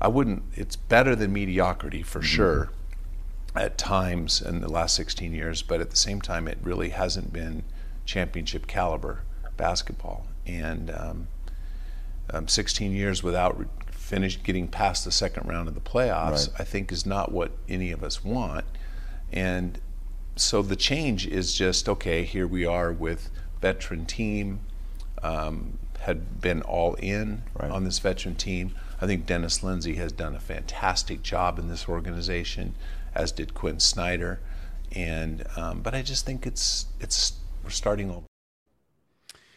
I 0.00 0.08
wouldn't. 0.08 0.42
It's 0.54 0.76
better 0.76 1.16
than 1.16 1.32
mediocrity 1.32 2.02
for 2.02 2.22
sure, 2.22 2.70
at 3.54 3.76
times 3.78 4.40
in 4.40 4.60
the 4.60 4.68
last 4.68 4.94
16 4.94 5.32
years. 5.32 5.62
But 5.62 5.80
at 5.80 5.90
the 5.90 5.96
same 5.96 6.20
time, 6.20 6.46
it 6.46 6.58
really 6.62 6.90
hasn't 6.90 7.32
been 7.32 7.64
championship 8.04 8.66
caliber 8.66 9.22
basketball. 9.56 10.26
And 10.46 10.90
um, 10.90 11.28
um, 12.30 12.48
16 12.48 12.92
years 12.92 13.22
without 13.22 13.58
re- 13.58 13.66
finish 13.90 14.42
getting 14.42 14.68
past 14.68 15.04
the 15.04 15.12
second 15.12 15.48
round 15.48 15.68
of 15.68 15.74
the 15.74 15.80
playoffs, 15.80 16.48
I 16.58 16.64
think, 16.64 16.92
is 16.92 17.04
not 17.04 17.32
what 17.32 17.52
any 17.68 17.90
of 17.90 18.02
us 18.02 18.24
want. 18.24 18.64
And 19.32 19.80
so 20.36 20.62
the 20.62 20.76
change 20.76 21.26
is 21.26 21.52
just 21.52 21.88
okay. 21.88 22.24
Here 22.24 22.46
we 22.46 22.64
are 22.64 22.92
with 22.92 23.30
veteran 23.60 24.06
team. 24.06 24.60
Um, 25.22 25.78
had 26.00 26.40
been 26.40 26.62
all 26.62 26.94
in 26.94 27.42
on 27.72 27.84
this 27.84 27.98
veteran 27.98 28.36
team. 28.36 28.74
I 29.00 29.06
think 29.06 29.26
Dennis 29.26 29.62
Lindsay 29.62 29.94
has 29.94 30.12
done 30.12 30.34
a 30.34 30.40
fantastic 30.40 31.22
job 31.22 31.58
in 31.58 31.68
this 31.68 31.88
organization, 31.88 32.74
as 33.14 33.30
did 33.32 33.54
Quinn 33.54 33.80
Snyder. 33.80 34.40
And 34.92 35.44
um, 35.56 35.80
but 35.80 35.94
I 35.94 36.02
just 36.02 36.26
think 36.26 36.46
it's 36.46 36.86
it's 37.00 37.34
we're 37.62 37.70
starting 37.70 38.10
over. 38.10 38.26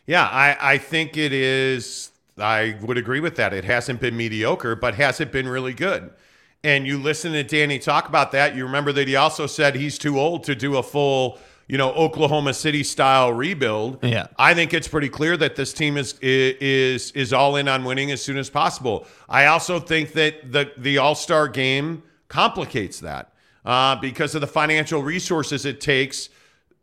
Yeah, 0.06 0.28
I, 0.28 0.74
I 0.74 0.78
think 0.78 1.16
it 1.16 1.32
is. 1.32 2.12
I 2.38 2.78
would 2.82 2.98
agree 2.98 3.20
with 3.20 3.36
that. 3.36 3.54
It 3.54 3.66
hasn't 3.66 4.02
been 4.02 4.18
mediocre, 4.18 4.76
but 4.76 4.96
has 4.96 5.22
it 5.22 5.32
been 5.32 5.48
really 5.48 5.74
good? 5.74 6.12
And 6.64 6.86
you 6.86 6.98
listen 6.98 7.34
to 7.34 7.44
Danny 7.44 7.80
talk 7.80 8.08
about 8.08 8.32
that. 8.34 8.56
You 8.56 8.66
remember 8.66 8.92
that 8.94 9.08
he 9.08 9.16
also 9.16 9.48
said 9.48 9.76
he's 9.76 9.98
too 9.98 10.20
old 10.20 10.44
to 10.44 10.56
do 10.56 10.78
a 10.78 10.84
full, 10.84 11.40
you 11.72 11.78
know, 11.78 11.94
Oklahoma 11.94 12.54
City 12.54 12.84
style 12.84 13.32
rebuild. 13.32 14.04
Yeah. 14.04 14.28
I 14.38 14.54
think 14.54 14.74
it's 14.74 14.90
pretty 14.90 15.08
clear 15.08 15.38
that 15.38 15.56
this 15.56 15.72
team 15.72 15.96
is 15.96 16.20
is 16.20 17.12
is 17.12 17.32
all 17.32 17.56
in 17.56 17.70
on 17.70 17.86
winning 17.86 18.12
as 18.12 18.22
soon 18.22 18.36
as 18.36 18.50
possible. 18.50 19.08
I 19.30 19.46
also 19.46 19.80
think 19.80 20.12
that 20.12 20.52
the 20.52 20.74
the 20.78 20.98
All 20.98 21.16
Star 21.16 21.48
game 21.48 22.04
complicates 22.28 23.00
that 23.00 23.32
uh, 23.64 23.96
because 23.96 24.36
of 24.36 24.42
the 24.42 24.48
financial 24.48 25.02
resources 25.02 25.66
it 25.66 25.80
takes. 25.80 26.28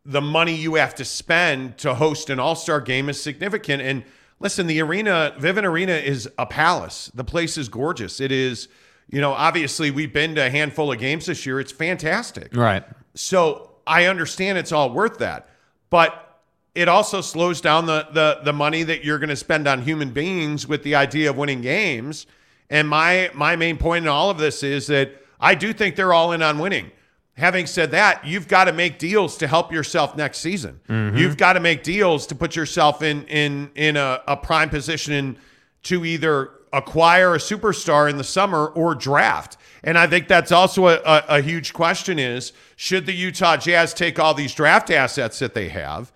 The 0.05 0.21
money 0.21 0.55
you 0.55 0.73
have 0.73 0.95
to 0.95 1.05
spend 1.05 1.77
to 1.79 1.93
host 1.93 2.31
an 2.31 2.39
All 2.39 2.55
Star 2.55 2.81
game 2.81 3.09
is 3.09 3.21
significant. 3.21 3.83
And 3.83 4.03
listen, 4.39 4.65
the 4.65 4.81
arena, 4.81 5.35
Vivint 5.37 5.65
Arena, 5.65 5.93
is 5.93 6.27
a 6.39 6.47
palace. 6.47 7.11
The 7.13 7.23
place 7.23 7.59
is 7.59 7.69
gorgeous. 7.69 8.19
It 8.19 8.31
is, 8.31 8.69
you 9.07 9.21
know, 9.21 9.33
obviously 9.33 9.91
we've 9.91 10.13
been 10.13 10.33
to 10.33 10.47
a 10.47 10.49
handful 10.49 10.91
of 10.91 10.97
games 10.97 11.27
this 11.27 11.45
year. 11.45 11.59
It's 11.59 11.71
fantastic. 11.71 12.55
Right. 12.55 12.83
So 13.13 13.68
I 13.89 14.05
understand 14.05 14.57
it's 14.57 14.71
all 14.71 14.91
worth 14.91 15.17
that, 15.17 15.49
but 15.89 16.41
it 16.75 16.87
also 16.87 17.19
slows 17.21 17.59
down 17.59 17.87
the 17.87 18.07
the 18.13 18.39
the 18.43 18.53
money 18.53 18.83
that 18.83 19.03
you're 19.03 19.19
going 19.19 19.29
to 19.29 19.35
spend 19.35 19.67
on 19.67 19.81
human 19.81 20.11
beings 20.11 20.67
with 20.67 20.83
the 20.83 20.95
idea 20.95 21.29
of 21.29 21.37
winning 21.37 21.61
games. 21.61 22.27
And 22.69 22.87
my 22.87 23.31
my 23.33 23.55
main 23.55 23.77
point 23.77 24.05
in 24.05 24.09
all 24.09 24.29
of 24.29 24.37
this 24.37 24.63
is 24.63 24.87
that 24.87 25.11
I 25.39 25.55
do 25.55 25.73
think 25.73 25.95
they're 25.95 26.13
all 26.13 26.31
in 26.31 26.41
on 26.41 26.59
winning. 26.59 26.91
Having 27.35 27.65
said 27.67 27.91
that, 27.91 28.27
you've 28.27 28.47
got 28.47 28.65
to 28.65 28.73
make 28.73 28.99
deals 28.99 29.37
to 29.37 29.47
help 29.47 29.71
yourself 29.71 30.15
next 30.15 30.39
season. 30.39 30.79
Mm-hmm. 30.87 31.17
You've 31.17 31.37
got 31.37 31.53
to 31.53 31.59
make 31.59 31.83
deals 31.83 32.27
to 32.27 32.35
put 32.35 32.55
yourself 32.55 33.01
in 33.01 33.25
in 33.25 33.71
in 33.75 33.97
a, 33.97 34.21
a 34.27 34.37
prime 34.37 34.69
position 34.69 35.37
to 35.83 36.05
either 36.05 36.51
acquire 36.71 37.33
a 37.33 37.39
superstar 37.39 38.09
in 38.09 38.17
the 38.17 38.23
summer 38.23 38.67
or 38.67 38.93
draft. 38.93 39.57
And 39.83 39.97
I 39.97 40.07
think 40.07 40.27
that's 40.27 40.51
also 40.51 40.87
a, 40.87 40.95
a, 41.05 41.23
a 41.29 41.41
huge 41.41 41.73
question 41.73 42.19
is 42.19 42.53
should 42.75 43.05
the 43.05 43.13
Utah 43.13 43.57
Jazz 43.57 43.93
take 43.93 44.19
all 44.19 44.33
these 44.33 44.53
draft 44.53 44.89
assets 44.89 45.39
that 45.39 45.53
they 45.53 45.69
have 45.69 46.11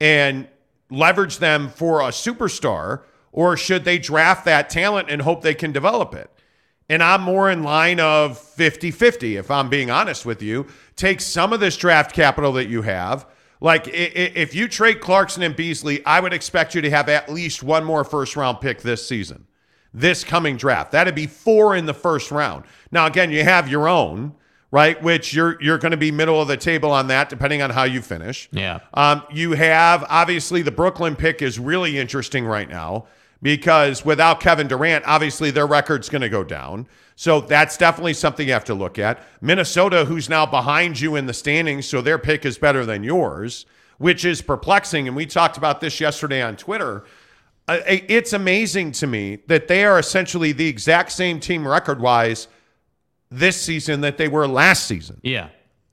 and 0.00 0.48
leverage 0.90 1.38
them 1.38 1.68
for 1.68 2.00
a 2.00 2.08
superstar, 2.08 3.02
or 3.32 3.56
should 3.56 3.84
they 3.84 3.98
draft 3.98 4.44
that 4.44 4.70
talent 4.70 5.10
and 5.10 5.22
hope 5.22 5.42
they 5.42 5.54
can 5.54 5.72
develop 5.72 6.14
it? 6.14 6.30
And 6.88 7.02
I'm 7.02 7.22
more 7.22 7.50
in 7.50 7.62
line 7.62 8.00
of 8.00 8.38
50 8.38 8.90
50, 8.90 9.36
if 9.36 9.50
I'm 9.50 9.68
being 9.68 9.90
honest 9.90 10.24
with 10.24 10.40
you. 10.40 10.66
Take 10.96 11.20
some 11.20 11.52
of 11.52 11.60
this 11.60 11.76
draft 11.76 12.14
capital 12.14 12.52
that 12.52 12.68
you 12.68 12.82
have. 12.82 13.26
Like, 13.60 13.88
if 13.88 14.54
you 14.54 14.68
trade 14.68 15.00
Clarkson 15.00 15.42
and 15.42 15.54
Beasley, 15.54 16.04
I 16.06 16.20
would 16.20 16.32
expect 16.32 16.76
you 16.76 16.80
to 16.80 16.90
have 16.90 17.08
at 17.08 17.28
least 17.28 17.62
one 17.62 17.84
more 17.84 18.04
first 18.04 18.36
round 18.36 18.60
pick 18.60 18.82
this 18.82 19.06
season, 19.06 19.46
this 19.94 20.24
coming 20.24 20.56
draft. 20.56 20.92
That'd 20.92 21.14
be 21.14 21.26
four 21.26 21.76
in 21.76 21.86
the 21.86 21.94
first 21.94 22.30
round. 22.30 22.64
Now, 22.90 23.06
again, 23.06 23.30
you 23.30 23.44
have 23.44 23.68
your 23.68 23.88
own, 23.88 24.34
right? 24.70 25.02
Which 25.02 25.32
you're 25.34 25.60
you're 25.62 25.78
going 25.78 25.92
to 25.92 25.96
be 25.96 26.10
middle 26.10 26.40
of 26.40 26.48
the 26.48 26.56
table 26.56 26.90
on 26.90 27.08
that, 27.08 27.28
depending 27.28 27.62
on 27.62 27.70
how 27.70 27.84
you 27.84 28.02
finish. 28.02 28.48
Yeah. 28.52 28.80
Um, 28.94 29.22
you 29.32 29.52
have 29.52 30.04
obviously 30.08 30.62
the 30.62 30.70
Brooklyn 30.70 31.16
pick 31.16 31.42
is 31.42 31.58
really 31.58 31.98
interesting 31.98 32.44
right 32.44 32.68
now 32.68 33.06
because 33.42 34.04
without 34.04 34.40
Kevin 34.40 34.68
Durant, 34.68 35.04
obviously 35.06 35.50
their 35.50 35.66
record's 35.66 36.08
going 36.08 36.22
to 36.22 36.28
go 36.28 36.44
down. 36.44 36.86
So 37.16 37.40
that's 37.40 37.76
definitely 37.76 38.14
something 38.14 38.46
you 38.46 38.52
have 38.52 38.64
to 38.66 38.74
look 38.74 38.98
at. 38.98 39.20
Minnesota, 39.40 40.04
who's 40.04 40.28
now 40.28 40.46
behind 40.46 41.00
you 41.00 41.16
in 41.16 41.26
the 41.26 41.34
standings, 41.34 41.86
so 41.86 42.00
their 42.00 42.18
pick 42.18 42.44
is 42.44 42.58
better 42.58 42.86
than 42.86 43.02
yours, 43.02 43.66
which 43.98 44.24
is 44.24 44.40
perplexing. 44.40 45.08
And 45.08 45.16
we 45.16 45.26
talked 45.26 45.56
about 45.56 45.80
this 45.80 46.00
yesterday 46.00 46.42
on 46.42 46.56
Twitter. 46.56 47.04
It's 47.68 48.32
amazing 48.32 48.92
to 48.92 49.06
me 49.06 49.36
that 49.46 49.68
they 49.68 49.84
are 49.84 49.98
essentially 49.98 50.52
the 50.52 50.66
exact 50.66 51.12
same 51.12 51.38
team 51.40 51.66
record 51.68 52.00
wise 52.00 52.48
this 53.30 53.60
season 53.60 54.00
that 54.00 54.16
they 54.16 54.26
were 54.28 54.48
last 54.48 54.86
season 54.86 55.20
Yeah. 55.22 55.48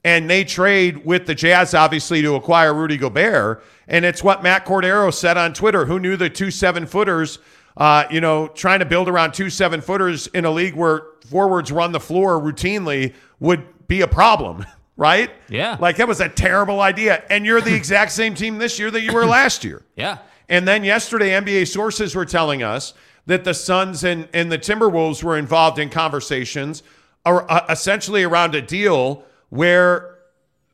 and 0.05 0.29
they 0.29 0.46
trade 0.46 1.05
with 1.05 1.25
the 1.25 1.36
Jazz, 1.36 1.74
obviously, 1.74 2.22
to 2.22 2.36
acquire 2.36 2.74
Rudy 2.74 2.96
Gobert. 2.98 3.62
And 3.89 4.05
it's 4.05 4.24
what 4.24 4.41
Matt 4.41 4.65
Cordero 4.65 5.13
said 5.13 5.36
on 5.38 5.53
Twitter. 5.53 5.86
Who 5.86 6.00
knew 6.00 6.15
the 6.15 6.29
two 6.29 6.50
seven 6.50 6.86
footers, 6.86 7.39
uh, 7.75 8.05
you 8.10 8.22
know, 8.22 8.48
trying 8.48 8.79
to 8.79 8.86
build 8.86 9.10
around 9.10 9.34
two 9.34 9.50
seven 9.50 9.82
footers 9.82 10.27
in 10.27 10.46
a 10.46 10.51
league 10.51 10.75
where 10.75 11.03
forwards 11.29 11.72
run 11.74 11.91
the 11.91 12.00
floor 12.00 12.39
routinely 12.39 13.13
would 13.41 13.88
be 13.89 14.00
a 14.01 14.08
problem, 14.08 14.65
right? 14.98 15.29
Yeah. 15.50 15.75
Like 15.79 15.98
that 15.98 16.08
was 16.08 16.22
a 16.22 16.29
terrible 16.29 16.79
idea. 16.79 17.22
And 17.29 17.46
you're 17.46 17.60
the 17.62 17.75
exact 17.75 18.13
same 18.13 18.34
team 18.34 18.60
this 18.60 18.79
year 18.79 18.89
that 18.91 19.01
you 19.01 19.12
were 19.13 19.25
last 19.25 19.65
year. 19.65 19.84
Yeah. 19.98 20.20
And 20.49 20.67
then 20.67 20.83
yesterday, 20.83 21.29
NBA 21.29 21.67
sources 21.67 22.15
were 22.15 22.25
telling 22.25 22.63
us 22.63 22.93
that 23.25 23.43
the 23.43 23.53
Suns 23.53 24.03
and, 24.03 24.27
and 24.33 24.51
the 24.51 24.59
Timberwolves 24.59 25.23
were 25.23 25.37
involved 25.37 25.79
in 25.79 25.89
conversations 25.89 26.83
are, 27.25 27.49
uh, 27.49 27.65
essentially 27.69 28.23
around 28.23 28.53
a 28.55 28.61
deal 28.61 29.23
where 29.49 30.15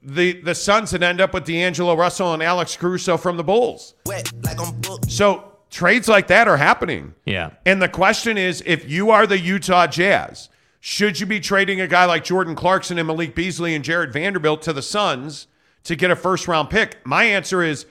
the 0.04 0.42
the 0.42 0.56
Suns 0.56 0.92
would 0.94 1.04
end 1.04 1.22
up 1.22 1.34
with 1.34 1.46
D'Angelo 1.46 1.96
Russell 1.96 2.34
and 2.34 2.42
Alex 2.42 2.76
Caruso 2.76 3.18
from 3.18 3.38
the 3.38 3.44
Bulls. 3.44 3.94
wet 4.06 4.32
like 4.44 4.60
I'm. 4.60 4.82
So 5.10 5.52
trades 5.70 6.08
like 6.08 6.28
that 6.28 6.48
are 6.48 6.58
happening. 6.58 7.14
Yeah. 7.26 7.52
And 7.66 7.82
the 7.82 7.90
question 7.90 8.38
is 8.38 8.64
if 8.66 8.90
you 8.90 9.12
are 9.12 9.28
the 9.28 9.40
Utah 9.40 9.88
Jazz, 9.88 10.50
should 10.80 11.20
you 11.20 11.26
be 11.26 11.40
trading 11.40 11.80
a 11.80 11.88
guy 11.88 12.06
like 12.06 12.24
Jordan 12.24 12.56
Clarkson 12.56 12.98
and 12.98 13.08
Malik 13.08 13.36
Beasley 13.36 13.76
and 13.76 13.84
Jared 13.84 14.12
Vanderbilt 14.12 14.64
to 14.64 14.74
the 14.74 14.82
Suns 14.82 15.48
to 15.84 15.96
get 15.96 16.10
a 16.10 16.16
first 16.16 16.48
round 16.48 16.70
pick? 16.70 16.98
My 17.06 17.24
answer 17.24 17.62
is 17.64 17.86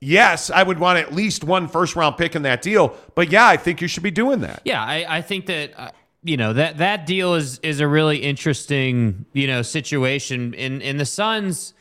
yes, 0.00 0.50
I 0.50 0.62
would 0.62 0.78
want 0.78 0.98
at 0.98 1.12
least 1.12 1.44
one 1.44 1.68
first 1.68 1.96
round 1.96 2.16
pick 2.16 2.34
in 2.34 2.42
that 2.42 2.62
deal. 2.62 2.96
But 3.14 3.30
yeah, 3.30 3.46
I 3.46 3.56
think 3.56 3.80
you 3.80 3.88
should 3.88 4.02
be 4.02 4.10
doing 4.10 4.40
that. 4.40 4.62
Yeah, 4.64 4.82
I, 4.82 5.18
I 5.18 5.22
think 5.22 5.46
that 5.46 5.78
uh, 5.78 5.90
you 6.22 6.36
know 6.36 6.52
that 6.52 6.78
that 6.78 7.06
deal 7.06 7.34
is 7.34 7.58
is 7.60 7.80
a 7.80 7.88
really 7.88 8.18
interesting 8.18 9.26
you 9.32 9.46
know 9.46 9.62
situation 9.62 10.54
in 10.54 10.80
in 10.80 10.96
the 10.96 11.06
Suns. 11.06 11.74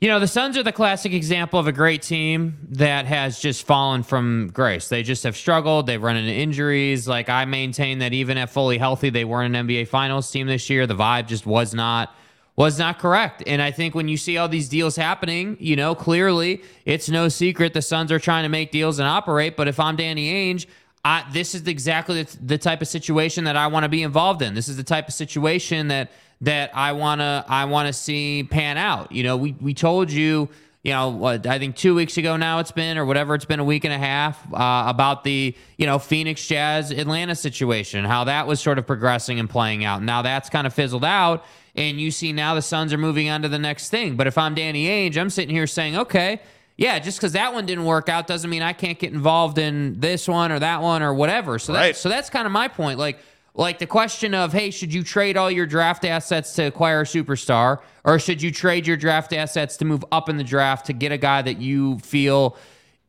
You 0.00 0.08
know, 0.08 0.18
the 0.18 0.26
Suns 0.26 0.56
are 0.56 0.62
the 0.62 0.72
classic 0.72 1.12
example 1.12 1.60
of 1.60 1.66
a 1.66 1.72
great 1.72 2.00
team 2.00 2.56
that 2.70 3.04
has 3.04 3.38
just 3.38 3.66
fallen 3.66 4.02
from 4.02 4.48
grace. 4.50 4.88
They 4.88 5.02
just 5.02 5.24
have 5.24 5.36
struggled. 5.36 5.86
They've 5.86 6.02
run 6.02 6.16
into 6.16 6.32
injuries. 6.32 7.06
Like 7.06 7.28
I 7.28 7.44
maintain 7.44 7.98
that 7.98 8.14
even 8.14 8.38
at 8.38 8.48
fully 8.48 8.78
healthy, 8.78 9.10
they 9.10 9.26
weren't 9.26 9.54
an 9.54 9.68
NBA 9.68 9.88
Finals 9.88 10.30
team 10.30 10.46
this 10.46 10.70
year. 10.70 10.86
The 10.86 10.96
vibe 10.96 11.26
just 11.26 11.44
was 11.44 11.74
not 11.74 12.14
was 12.56 12.78
not 12.78 12.98
correct. 12.98 13.42
And 13.46 13.62
I 13.62 13.70
think 13.70 13.94
when 13.94 14.08
you 14.08 14.16
see 14.16 14.36
all 14.36 14.48
these 14.48 14.68
deals 14.68 14.96
happening, 14.96 15.56
you 15.60 15.76
know, 15.76 15.94
clearly 15.94 16.62
it's 16.84 17.08
no 17.08 17.28
secret 17.28 17.72
the 17.72 17.82
Suns 17.82 18.12
are 18.12 18.18
trying 18.18 18.42
to 18.42 18.48
make 18.48 18.70
deals 18.70 18.98
and 18.98 19.08
operate. 19.08 19.56
But 19.56 19.68
if 19.68 19.80
I'm 19.80 19.96
Danny 19.96 20.52
Ainge, 20.54 20.66
I, 21.04 21.24
this 21.32 21.54
is 21.54 21.66
exactly 21.66 22.26
the, 22.42 22.58
type 22.58 22.82
of 22.82 22.88
situation 22.88 23.44
that 23.44 23.56
I 23.56 23.68
want 23.68 23.84
to 23.84 23.88
be 23.88 24.02
involved 24.02 24.42
in. 24.42 24.54
This 24.54 24.68
is 24.68 24.76
the 24.76 24.84
type 24.84 25.08
of 25.08 25.14
situation 25.14 25.88
that 25.88 26.10
that 26.42 26.70
I 26.74 26.92
wanna 26.92 27.44
I 27.48 27.66
wanna 27.66 27.92
see 27.92 28.44
pan 28.44 28.76
out. 28.76 29.12
You 29.12 29.22
know, 29.22 29.36
we 29.36 29.54
we 29.60 29.72
told 29.72 30.10
you, 30.10 30.48
you 30.82 30.92
know, 30.92 31.24
I 31.24 31.58
think 31.58 31.76
two 31.76 31.94
weeks 31.94 32.16
ago 32.16 32.36
now 32.36 32.58
it's 32.58 32.72
been 32.72 32.98
or 32.98 33.04
whatever 33.04 33.34
it's 33.34 33.44
been 33.44 33.60
a 33.60 33.64
week 33.64 33.84
and 33.84 33.92
a 33.92 33.98
half 33.98 34.42
uh, 34.52 34.84
about 34.86 35.24
the 35.24 35.54
you 35.78 35.86
know 35.86 35.98
Phoenix 35.98 36.46
Jazz 36.46 36.90
Atlanta 36.90 37.34
situation, 37.34 38.04
how 38.04 38.24
that 38.24 38.46
was 38.46 38.60
sort 38.60 38.78
of 38.78 38.86
progressing 38.86 39.38
and 39.38 39.48
playing 39.48 39.84
out. 39.84 40.02
Now 40.02 40.20
that's 40.20 40.50
kind 40.50 40.66
of 40.66 40.74
fizzled 40.74 41.04
out, 41.04 41.44
and 41.74 42.00
you 42.00 42.10
see 42.10 42.32
now 42.32 42.54
the 42.54 42.62
Suns 42.62 42.92
are 42.92 42.98
moving 42.98 43.28
on 43.28 43.42
to 43.42 43.48
the 43.48 43.58
next 43.58 43.90
thing. 43.90 44.16
But 44.16 44.26
if 44.26 44.36
I'm 44.38 44.54
Danny 44.54 44.86
Ainge, 44.86 45.16
I'm 45.16 45.30
sitting 45.30 45.54
here 45.54 45.66
saying, 45.66 45.96
okay. 45.96 46.40
Yeah, 46.76 46.98
just 46.98 47.18
because 47.18 47.32
that 47.32 47.52
one 47.52 47.66
didn't 47.66 47.84
work 47.84 48.08
out 48.08 48.26
doesn't 48.26 48.48
mean 48.48 48.62
I 48.62 48.72
can't 48.72 48.98
get 48.98 49.12
involved 49.12 49.58
in 49.58 50.00
this 50.00 50.26
one 50.26 50.50
or 50.50 50.58
that 50.60 50.80
one 50.80 51.02
or 51.02 51.12
whatever. 51.12 51.58
So 51.58 51.74
Right. 51.74 51.88
that, 51.88 51.96
so 51.96 52.08
that's 52.08 52.30
kind 52.30 52.46
of 52.46 52.52
my 52.52 52.68
point. 52.68 52.98
Like, 52.98 53.18
like 53.54 53.78
the 53.78 53.86
question 53.86 54.32
of, 54.32 54.54
hey, 54.54 54.70
should 54.70 54.94
you 54.94 55.02
trade 55.02 55.36
all 55.36 55.50
your 55.50 55.66
draft 55.66 56.06
assets 56.06 56.54
to 56.54 56.62
acquire 56.62 57.02
a 57.02 57.04
superstar, 57.04 57.80
or 58.04 58.18
should 58.18 58.40
you 58.40 58.50
trade 58.50 58.86
your 58.86 58.96
draft 58.96 59.34
assets 59.34 59.76
to 59.78 59.84
move 59.84 60.02
up 60.10 60.30
in 60.30 60.38
the 60.38 60.44
draft 60.44 60.86
to 60.86 60.94
get 60.94 61.12
a 61.12 61.18
guy 61.18 61.42
that 61.42 61.60
you 61.60 61.98
feel, 61.98 62.56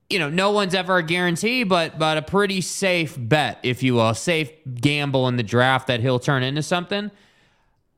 you 0.09 0.19
know, 0.19 0.29
no 0.29 0.51
one's 0.51 0.75
ever 0.75 0.97
a 0.97 1.03
guarantee, 1.03 1.63
but 1.63 1.97
but 1.97 2.17
a 2.17 2.21
pretty 2.21 2.59
safe 2.59 3.15
bet, 3.17 3.59
if 3.63 3.81
you 3.83 3.93
will, 3.93 4.09
a 4.09 4.15
safe 4.15 4.51
gamble 4.81 5.29
in 5.29 5.37
the 5.37 5.43
draft 5.43 5.87
that 5.87 6.01
he'll 6.01 6.19
turn 6.19 6.43
into 6.43 6.61
something. 6.63 7.09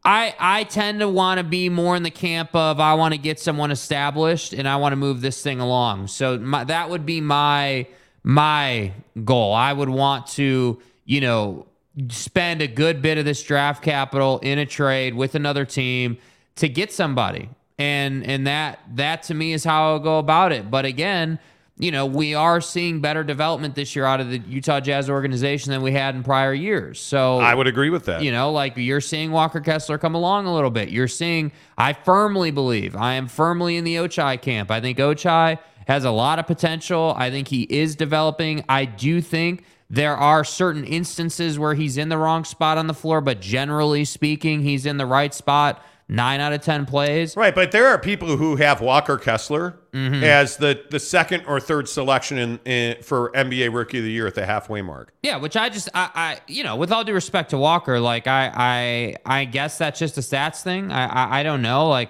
I 0.05 0.36
I 0.38 0.63
tend 0.65 1.00
to 1.00 1.07
want 1.07 1.38
to 1.38 1.43
be 1.43 1.69
more 1.69 1.95
in 1.95 2.03
the 2.03 2.12
camp 2.12 2.55
of 2.55 2.79
I 2.79 2.93
want 2.95 3.13
to 3.13 3.17
get 3.17 3.39
someone 3.39 3.72
established 3.72 4.53
and 4.53 4.67
I 4.67 4.75
want 4.75 4.91
to 4.91 4.98
move 4.98 5.22
this 5.22 5.41
thing 5.41 5.60
along. 5.60 6.07
So 6.07 6.38
my, 6.38 6.63
that 6.65 6.89
would 6.89 7.05
be 7.05 7.22
my 7.22 7.88
my 8.24 8.91
goal. 9.24 9.53
I 9.53 9.72
would 9.72 9.89
want 9.89 10.27
to, 10.27 10.81
you 11.05 11.22
know, 11.22 11.67
spend 12.10 12.62
a 12.62 12.67
good 12.67 13.01
bit 13.01 13.17
of 13.17 13.25
this 13.25 13.43
draft 13.43 13.83
capital 13.83 14.39
in 14.39 14.60
a 14.60 14.65
trade 14.65 15.13
with 15.13 15.36
another 15.36 15.65
team 15.65 16.17
to 16.55 16.67
get 16.67 16.91
somebody. 16.91 17.50
And 17.77 18.25
and 18.25 18.45
that 18.45 18.79
that 18.95 19.24
to 19.24 19.33
me 19.33 19.53
is 19.53 19.63
how 19.63 19.91
I'll 19.91 20.00
go 20.00 20.19
about 20.19 20.51
it. 20.51 20.69
But 20.69 20.86
again, 20.86 21.39
you 21.77 21.91
know, 21.91 22.05
we 22.05 22.35
are 22.35 22.61
seeing 22.61 23.01
better 23.01 23.23
development 23.23 23.73
this 23.73 23.95
year 23.95 24.05
out 24.05 24.19
of 24.21 24.29
the 24.29 24.37
Utah 24.47 24.79
Jazz 24.79 25.09
organization 25.09 25.71
than 25.71 25.81
we 25.81 25.91
had 25.91 26.13
in 26.15 26.23
prior 26.23 26.53
years. 26.53 26.99
So 26.99 27.39
I 27.39 27.55
would 27.55 27.67
agree 27.67 27.89
with 27.89 28.05
that. 28.05 28.21
you 28.21 28.31
know, 28.31 28.51
like 28.51 28.77
you're 28.77 29.01
seeing 29.01 29.31
Walker 29.31 29.59
Kessler 29.59 29.97
come 29.97 30.13
along 30.13 30.45
a 30.45 30.53
little 30.53 30.69
bit. 30.69 30.89
You're 30.89 31.07
seeing, 31.07 31.51
I 31.77 31.93
firmly 31.93 32.51
believe, 32.51 32.95
I 32.95 33.15
am 33.15 33.27
firmly 33.27 33.77
in 33.77 33.83
the 33.85 33.95
Ochai 33.95 34.39
camp. 34.39 34.69
I 34.69 34.81
think 34.81 34.99
Ochai 34.99 35.57
has 35.87 36.05
a 36.05 36.11
lot 36.11 36.37
of 36.39 36.45
potential. 36.47 37.13
I 37.17 37.31
think 37.31 37.47
he 37.47 37.63
is 37.63 37.95
developing. 37.95 38.63
I 38.69 38.85
do 38.85 39.19
think 39.19 39.65
there 39.89 40.15
are 40.15 40.43
certain 40.43 40.85
instances 40.85 41.59
where 41.59 41.73
he's 41.73 41.97
in 41.97 42.09
the 42.09 42.17
wrong 42.17 42.45
spot 42.45 42.77
on 42.77 42.87
the 42.87 42.93
floor, 42.93 43.19
but 43.19 43.41
generally 43.41 44.05
speaking, 44.05 44.61
he's 44.61 44.85
in 44.85 44.97
the 44.97 45.05
right 45.05 45.33
spot 45.33 45.83
nine 46.13 46.39
out 46.39 46.53
of 46.53 46.62
10 46.62 46.86
plays. 46.86 47.36
Right, 47.36 47.53
but 47.53 47.72
there 47.72 47.88
are 47.88 47.98
people 47.98 48.38
who 48.38 48.55
have 48.58 48.82
Walker 48.82 49.17
Kessler 49.17 49.79
Mm-hmm. 49.93 50.24
as 50.24 50.58
the, 50.58 50.84
the 50.89 51.00
second 51.00 51.46
or 51.46 51.60
third 51.60 51.88
selection 51.88 52.39
in, 52.39 52.60
in 52.65 53.03
for 53.03 53.29
NBA 53.36 53.72
Rookie 53.72 54.00
of 54.00 54.03
the 54.03 54.10
Year 54.12 54.25
at 54.25 54.34
the 54.34 54.43
halfway 54.43 54.82
mark. 54.82 55.13
Yeah, 55.22 55.38
which 55.38 55.55
I 55.55 55.70
just 55.70 55.88
I, 55.93 56.10
I 56.15 56.39
you 56.48 56.63
know, 56.63 56.75
with 56.77 56.91
all 56.91 57.03
due 57.03 57.13
respect 57.13 57.51
to 57.51 57.60
Walker, 57.60 58.00
like 58.00 58.25
I 58.25 58.51
I 58.55 59.41
I 59.41 59.46
guess 59.46 59.77
that's 59.77 60.00
just 60.00 60.17
a 60.17 60.22
stats 60.22 60.63
thing. 60.63 60.91
I 60.91 61.05
I, 61.05 61.39
I 61.39 61.43
don't 61.43 61.62
know. 61.62 61.89
Like 61.89 62.10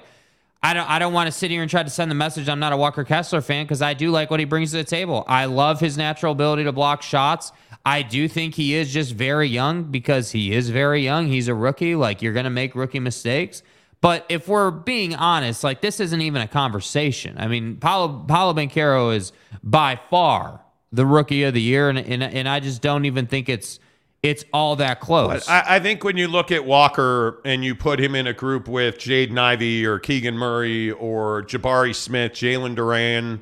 I 0.61 0.73
don't 0.73 0.89
I 0.89 0.97
don't 0.97 1.11
want 1.11 1.27
to 1.27 1.31
sit 1.33 1.51
here 1.51 1.61
and 1.61 1.69
try 1.69 1.83
to 1.83 1.89
send 1.89 2.09
the 2.09 2.15
message 2.15 2.47
I'm 2.47 2.59
not 2.59 2.71
a 2.71 2.77
Walker 2.77 3.03
Kessler 3.03 3.41
fan 3.41 3.65
because 3.65 3.81
I 3.81 3.93
do 3.93 4.11
like 4.11 4.31
what 4.31 4.39
he 4.39 4.45
brings 4.45 4.71
to 4.71 4.77
the 4.77 4.85
table. 4.85 5.25
I 5.27 5.43
love 5.43 5.81
his 5.81 5.97
natural 5.97 6.31
ability 6.31 6.63
to 6.63 6.71
block 6.71 7.01
shots. 7.01 7.51
I 7.85 8.01
do 8.01 8.29
think 8.29 8.55
he 8.55 8.75
is 8.75 8.93
just 8.93 9.11
very 9.11 9.49
young 9.49 9.83
because 9.83 10.31
he 10.31 10.53
is 10.53 10.69
very 10.69 11.01
young. 11.03 11.27
He's 11.27 11.49
a 11.49 11.53
rookie. 11.53 11.95
Like 11.95 12.21
you're 12.21 12.31
gonna 12.31 12.49
make 12.49 12.75
rookie 12.75 13.01
mistakes. 13.01 13.61
But 14.03 14.25
if 14.27 14.49
we're 14.49 14.69
being 14.69 15.15
honest, 15.15 15.63
like 15.63 15.79
this 15.79 16.01
isn't 16.01 16.19
even 16.19 16.41
a 16.41 16.47
conversation. 16.47 17.37
I 17.37 17.47
mean, 17.47 17.77
Paulo 17.77 18.25
Paolo 18.27 18.53
Banchero 18.53 19.15
is 19.15 19.31
by 19.63 19.97
far 20.09 20.59
the 20.91 21.05
rookie 21.05 21.43
of 21.43 21.53
the 21.53 21.61
year, 21.61 21.87
and 21.87 21.97
and, 21.97 22.21
and 22.21 22.49
I 22.49 22.59
just 22.59 22.81
don't 22.81 23.05
even 23.05 23.27
think 23.27 23.47
it's 23.47 23.79
it's 24.21 24.43
all 24.51 24.75
that 24.75 24.99
close. 24.99 25.47
I, 25.47 25.75
I 25.75 25.79
think 25.79 26.03
when 26.03 26.17
you 26.17 26.27
look 26.27 26.51
at 26.51 26.65
Walker 26.65 27.39
and 27.45 27.63
you 27.63 27.75
put 27.75 27.97
him 27.97 28.13
in 28.13 28.27
a 28.27 28.33
group 28.33 28.67
with 28.67 28.97
Jaden 28.97 29.39
Ivey 29.39 29.85
or 29.85 29.99
Keegan 29.99 30.37
Murray 30.37 30.91
or 30.91 31.43
Jabari 31.43 31.95
Smith, 31.95 32.33
Jalen 32.33 32.75
Duren, 32.75 33.39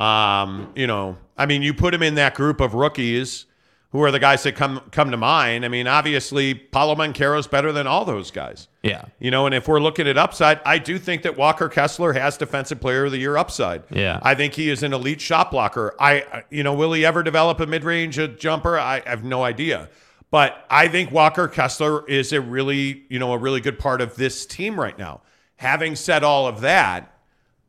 um, 0.00 0.72
you 0.76 0.86
know, 0.86 1.16
I 1.36 1.46
mean, 1.46 1.62
you 1.62 1.74
put 1.74 1.92
him 1.92 2.04
in 2.04 2.14
that 2.14 2.36
group 2.36 2.60
of 2.60 2.74
rookies 2.74 3.46
who 3.94 4.02
are 4.02 4.10
the 4.10 4.18
guys 4.18 4.42
that 4.42 4.56
come 4.56 4.82
come 4.90 5.12
to 5.12 5.16
mind. 5.16 5.64
I 5.64 5.68
mean, 5.68 5.86
obviously, 5.86 6.52
Paolo 6.52 6.96
Banchero's 6.96 7.46
better 7.46 7.70
than 7.70 7.86
all 7.86 8.04
those 8.04 8.32
guys. 8.32 8.66
yeah, 8.82 9.04
You 9.20 9.30
know, 9.30 9.46
and 9.46 9.54
if 9.54 9.68
we're 9.68 9.78
looking 9.78 10.08
at 10.08 10.18
upside, 10.18 10.60
I 10.66 10.78
do 10.78 10.98
think 10.98 11.22
that 11.22 11.36
Walker 11.36 11.68
Kessler 11.68 12.12
has 12.12 12.36
Defensive 12.36 12.80
Player 12.80 13.04
of 13.04 13.12
the 13.12 13.18
Year 13.18 13.36
upside. 13.36 13.84
Yeah. 13.90 14.18
I 14.20 14.34
think 14.34 14.54
he 14.54 14.68
is 14.68 14.82
an 14.82 14.92
elite 14.92 15.20
shot 15.20 15.52
blocker. 15.52 15.94
I, 16.00 16.42
you 16.50 16.64
know, 16.64 16.74
will 16.74 16.92
he 16.92 17.06
ever 17.06 17.22
develop 17.22 17.60
a 17.60 17.66
mid-range 17.66 18.18
uh, 18.18 18.26
jumper? 18.26 18.76
I 18.76 19.00
have 19.06 19.22
no 19.22 19.44
idea. 19.44 19.88
But 20.32 20.66
I 20.68 20.88
think 20.88 21.12
Walker 21.12 21.46
Kessler 21.46 22.04
is 22.08 22.32
a 22.32 22.40
really, 22.40 23.04
you 23.08 23.20
know, 23.20 23.32
a 23.32 23.38
really 23.38 23.60
good 23.60 23.78
part 23.78 24.00
of 24.00 24.16
this 24.16 24.44
team 24.44 24.80
right 24.80 24.98
now. 24.98 25.20
Having 25.58 25.94
said 25.94 26.24
all 26.24 26.48
of 26.48 26.62
that, 26.62 27.16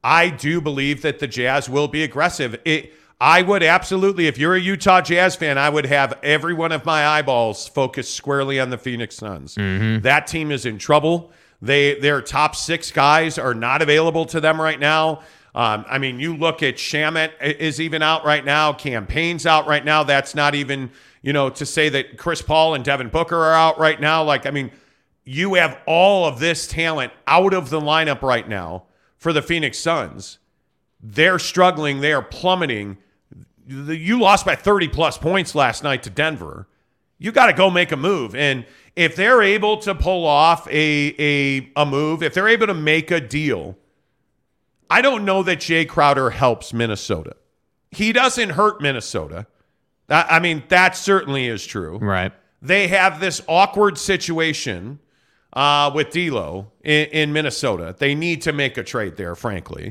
I 0.03 0.29
do 0.29 0.59
believe 0.59 1.03
that 1.03 1.19
the 1.19 1.27
Jazz 1.27 1.69
will 1.69 1.87
be 1.87 2.01
aggressive. 2.01 2.59
It, 2.65 2.93
I 3.19 3.41
would 3.41 3.63
absolutely, 3.63 4.27
if 4.27 4.37
you're 4.37 4.55
a 4.55 4.59
Utah 4.59 4.99
Jazz 5.01 5.35
fan, 5.35 5.57
I 5.57 5.69
would 5.69 5.85
have 5.85 6.19
every 6.21 6.53
one 6.53 6.71
of 6.73 6.85
my 6.85 7.05
eyeballs 7.07 7.67
focused 7.67 8.13
squarely 8.13 8.59
on 8.59 8.69
the 8.69 8.77
Phoenix 8.77 9.15
Suns. 9.15 9.55
That 10.01 10.27
team 10.27 10.51
is 10.51 10.65
in 10.65 10.77
trouble. 10.77 11.31
They 11.61 11.97
their 11.99 12.21
top 12.21 12.55
six 12.55 12.91
guys 12.91 13.37
are 13.37 13.53
not 13.53 13.81
available 13.81 14.25
to 14.25 14.41
them 14.41 14.59
right 14.59 14.79
now. 14.79 15.21
Um, 15.55 15.85
I 15.87 15.99
mean, 15.99 16.19
you 16.19 16.35
look 16.35 16.61
at 16.61 16.75
Shamet 16.75 17.31
is 17.41 17.79
even 17.79 18.01
out 18.01 18.25
right 18.25 18.43
now. 18.43 18.73
Cam 18.73 19.07
Payne's 19.07 19.45
out 19.45 19.65
right 19.65 19.83
now. 19.85 20.03
That's 20.03 20.35
not 20.35 20.53
even 20.53 20.91
you 21.21 21.31
know 21.31 21.49
to 21.51 21.65
say 21.65 21.87
that 21.89 22.17
Chris 22.17 22.41
Paul 22.41 22.75
and 22.75 22.83
Devin 22.83 23.07
Booker 23.07 23.37
are 23.37 23.53
out 23.53 23.79
right 23.79 23.99
now. 23.99 24.21
Like, 24.23 24.45
I 24.45 24.51
mean, 24.51 24.69
you 25.23 25.53
have 25.53 25.79
all 25.87 26.25
of 26.25 26.39
this 26.39 26.67
talent 26.67 27.13
out 27.25 27.53
of 27.53 27.69
the 27.69 27.79
lineup 27.79 28.21
right 28.21 28.47
now 28.47 28.83
for 29.17 29.31
the 29.31 29.41
Phoenix 29.41 29.79
Suns. 29.79 30.39
They're 31.01 31.39
struggling. 31.39 32.01
They 32.01 32.11
are 32.11 32.21
plummeting. 32.21 32.97
The- 33.65 33.95
You 33.97 34.19
lost 34.19 34.45
by 34.45 34.55
30 34.55 34.87
plus 34.89 35.17
points 35.17 35.55
last 35.55 35.83
night 35.83 36.03
to 36.03 36.09
Denver. 36.09 36.67
You 37.17 37.31
got 37.31 37.47
to 37.47 37.53
go 37.53 37.69
make 37.69 37.91
a 37.91 37.97
move. 37.97 38.35
And 38.35 38.65
if 38.95 39.15
they're 39.15 39.41
able 39.41 39.77
to 39.79 39.95
pull 39.95 40.25
off 40.25 40.67
a, 40.67 41.15
a, 41.17 41.71
a 41.75 41.85
move, 41.85 42.21
if 42.21 42.33
they're 42.33 42.47
able 42.47 42.67
to 42.67 42.73
make 42.73 43.09
a 43.11 43.19
deal, 43.21 43.77
I 44.89 45.01
don't 45.01 45.25
know 45.25 45.41
that 45.43 45.61
Jay 45.61 45.85
Crowder 45.85 46.29
helps 46.31 46.73
Minnesota. 46.73 47.35
He 47.91 48.11
doesn't 48.13 48.51
hurt 48.51 48.81
Minnesota. 48.81 49.47
I 50.09 50.25
I 50.31 50.39
mean, 50.39 50.63
that 50.69 50.95
certainly 50.95 51.47
is 51.47 51.65
true 51.65 51.97
right. 51.97 52.31
they 52.61 52.87
have 52.89 53.19
this 53.19 53.41
awkward 53.47 53.97
situation 53.97 54.99
uh, 55.53 55.89
with 55.95 56.11
D'Lo 56.11 56.71
in, 56.83 57.05
in 57.07 57.33
Minnesota. 57.33 57.95
They 57.97 58.13
need 58.13 58.41
to 58.43 58.53
make 58.53 58.77
a 58.77 58.83
trade 58.83 59.15
there, 59.17 59.33
frankly. 59.35 59.89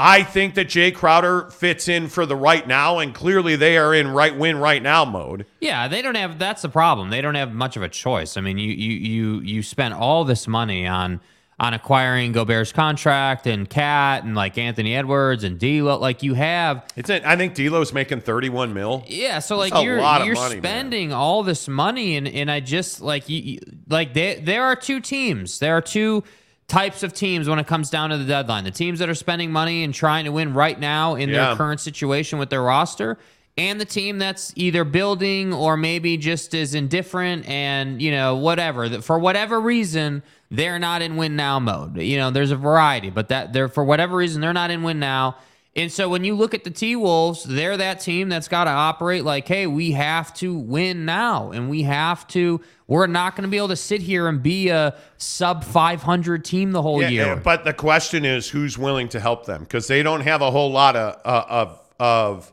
I 0.00 0.22
think 0.22 0.54
that 0.54 0.68
Jay 0.68 0.92
Crowder 0.92 1.50
fits 1.50 1.88
in 1.88 2.06
for 2.08 2.24
the 2.24 2.36
right 2.36 2.66
now, 2.66 2.98
and 3.00 3.12
clearly 3.12 3.56
they 3.56 3.76
are 3.76 3.92
in 3.92 4.08
right 4.08 4.36
win 4.36 4.58
right 4.58 4.80
now 4.80 5.04
mode. 5.04 5.44
Yeah, 5.60 5.88
they 5.88 6.02
don't 6.02 6.14
have. 6.14 6.38
That's 6.38 6.62
the 6.62 6.68
problem. 6.68 7.10
They 7.10 7.20
don't 7.20 7.34
have 7.34 7.52
much 7.52 7.76
of 7.76 7.82
a 7.82 7.88
choice. 7.88 8.36
I 8.36 8.40
mean, 8.40 8.58
you 8.58 8.70
you 8.70 8.92
you 8.92 9.40
you 9.40 9.62
spent 9.62 9.94
all 9.94 10.24
this 10.24 10.46
money 10.46 10.86
on 10.86 11.20
on 11.60 11.74
acquiring 11.74 12.30
Gobert's 12.30 12.70
contract 12.70 13.48
and 13.48 13.68
Cat 13.68 14.22
and 14.22 14.36
like 14.36 14.56
Anthony 14.56 14.94
Edwards 14.94 15.42
and 15.42 15.58
D'Lo. 15.58 15.98
Like 15.98 16.22
you 16.22 16.34
have 16.34 16.86
It's 16.94 17.10
a, 17.10 17.28
I 17.28 17.34
think 17.34 17.54
D'Lo's 17.54 17.92
making 17.92 18.20
thirty 18.20 18.48
one 18.48 18.72
mil. 18.72 19.02
Yeah, 19.08 19.40
so 19.40 19.56
like 19.56 19.74
a 19.74 19.82
you're 19.82 19.96
you're 19.96 20.34
money, 20.34 20.54
man. 20.54 20.62
spending 20.62 21.12
all 21.12 21.42
this 21.42 21.66
money, 21.66 22.16
and 22.16 22.28
and 22.28 22.48
I 22.48 22.60
just 22.60 23.00
like 23.00 23.28
you, 23.28 23.40
you 23.40 23.58
like 23.88 24.14
there 24.14 24.38
there 24.38 24.64
are 24.64 24.76
two 24.76 25.00
teams. 25.00 25.58
There 25.58 25.76
are 25.76 25.82
two 25.82 26.22
types 26.68 27.02
of 27.02 27.12
teams 27.14 27.48
when 27.48 27.58
it 27.58 27.66
comes 27.66 27.90
down 27.90 28.10
to 28.10 28.18
the 28.18 28.24
deadline. 28.24 28.64
The 28.64 28.70
teams 28.70 28.98
that 28.98 29.08
are 29.08 29.14
spending 29.14 29.50
money 29.50 29.82
and 29.84 29.92
trying 29.94 30.26
to 30.26 30.32
win 30.32 30.52
right 30.54 30.78
now 30.78 31.14
in 31.14 31.30
Yeah. 31.30 31.46
their 31.48 31.56
current 31.56 31.80
situation 31.80 32.38
with 32.38 32.50
their 32.50 32.62
roster. 32.62 33.18
And 33.56 33.80
the 33.80 33.84
team 33.84 34.18
that's 34.18 34.52
either 34.54 34.84
building 34.84 35.52
or 35.52 35.76
maybe 35.76 36.16
just 36.16 36.54
is 36.54 36.74
indifferent 36.74 37.48
and, 37.48 38.00
you 38.00 38.12
know, 38.12 38.36
whatever. 38.36 38.88
For 39.00 39.18
whatever 39.18 39.60
reason, 39.60 40.22
they're 40.50 40.78
not 40.78 41.02
in 41.02 41.16
win 41.16 41.34
now 41.34 41.58
mode. 41.58 41.96
You 41.96 42.18
know, 42.18 42.30
there's 42.30 42.52
a 42.52 42.56
variety, 42.56 43.10
but 43.10 43.28
that 43.30 43.52
they're 43.52 43.68
for 43.68 43.82
whatever 43.82 44.16
reason, 44.16 44.40
they're 44.40 44.52
not 44.52 44.70
in 44.70 44.84
win 44.84 45.00
now. 45.00 45.36
And 45.76 45.92
so 45.92 46.08
when 46.08 46.24
you 46.24 46.34
look 46.34 46.54
at 46.54 46.64
the 46.64 46.70
T 46.70 46.96
Wolves, 46.96 47.44
they're 47.44 47.76
that 47.76 48.00
team 48.00 48.28
that's 48.28 48.48
got 48.48 48.64
to 48.64 48.70
operate 48.70 49.22
like, 49.24 49.46
hey, 49.46 49.66
we 49.68 49.92
have 49.92 50.34
to 50.34 50.54
win 50.56 51.04
now. 51.04 51.52
And 51.52 51.70
we 51.70 51.82
have 51.84 52.26
to, 52.28 52.60
we're 52.88 53.06
not 53.06 53.36
going 53.36 53.42
to 53.44 53.48
be 53.48 53.58
able 53.58 53.68
to 53.68 53.76
sit 53.76 54.00
here 54.02 54.26
and 54.26 54.42
be 54.42 54.70
a 54.70 54.96
sub 55.18 55.62
500 55.62 56.44
team 56.44 56.72
the 56.72 56.82
whole 56.82 57.00
Yeah, 57.00 57.08
year. 57.10 57.36
but 57.36 57.64
the 57.64 57.72
question 57.74 58.24
is 58.24 58.48
who's 58.48 58.76
willing 58.76 59.08
to 59.10 59.20
help 59.20 59.46
them 59.46 59.60
because 59.62 59.86
they 59.86 60.02
don't 60.02 60.22
have 60.22 60.42
a 60.42 60.50
whole 60.50 60.72
lot 60.72 60.96
of 60.96 61.20
uh, 61.24 61.44
of 61.48 61.80
of. 62.00 62.52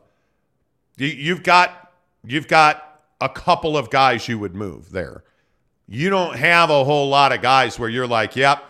You've 0.97 1.43
got 1.43 1.91
you've 2.25 2.47
got 2.47 3.01
a 3.19 3.29
couple 3.29 3.75
of 3.77 3.89
guys 3.89 4.27
you 4.27 4.37
would 4.39 4.55
move 4.55 4.91
there. 4.91 5.23
You 5.87 6.09
don't 6.09 6.35
have 6.37 6.69
a 6.69 6.83
whole 6.83 7.09
lot 7.09 7.31
of 7.31 7.41
guys 7.41 7.77
where 7.79 7.89
you're 7.89 8.07
like, 8.07 8.35
yep, 8.35 8.63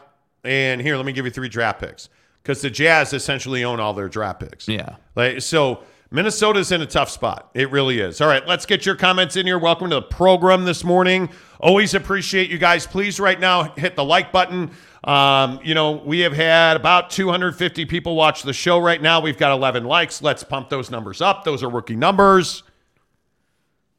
and 0.44 0.82
here 0.82 0.98
let 0.98 1.06
me 1.06 1.12
give 1.14 1.26
you 1.26 1.32
three 1.32 1.50
draft 1.50 1.80
picks 1.82 2.10
because 2.46 2.62
the 2.62 2.70
Jazz 2.70 3.12
essentially 3.12 3.64
own 3.64 3.80
all 3.80 3.96
their 3.96 4.08
draft 4.08 4.40
picks. 4.40 4.68
Yeah. 4.68 4.98
Like 5.16 5.42
so. 5.42 5.84
Minnesota's 6.12 6.72
in 6.72 6.82
a 6.82 6.86
tough 6.86 7.10
spot. 7.10 7.50
It 7.56 7.72
really 7.72 8.00
is. 8.00 8.22
All 8.22 8.28
right, 8.28 8.48
let's 8.48 8.68
get 8.68 8.86
your 8.86 8.96
comments 8.96 9.36
in 9.36 9.48
here. 9.48 9.58
Welcome 9.58 9.90
to 9.90 9.96
the 9.96 10.02
program 10.04 10.64
this 10.64 10.84
morning. 10.84 11.30
Always 11.60 11.96
appreciate 11.96 12.50
you 12.50 12.60
guys. 12.60 12.86
Please, 12.86 13.20
right 13.20 13.38
now, 13.38 13.74
hit 13.76 13.96
the 13.96 14.04
like 14.04 14.32
button. 14.32 14.72
Um, 15.04 15.60
you 15.64 15.74
know, 15.74 15.94
we 15.94 16.20
have 16.20 16.32
had 16.32 16.78
about 16.78 17.10
250 17.10 17.86
people 17.86 18.16
watch 18.16 18.44
the 18.44 18.54
show 18.54 18.80
right 18.80 19.02
now. 19.02 19.20
We've 19.20 19.38
got 19.38 19.52
11 19.52 19.84
likes. 19.84 20.22
Let's 20.22 20.44
pump 20.44 20.70
those 20.70 20.92
numbers 20.92 21.22
up. 21.22 21.44
Those 21.44 21.64
are 21.64 21.70
rookie 21.70 21.96
numbers. 21.96 22.64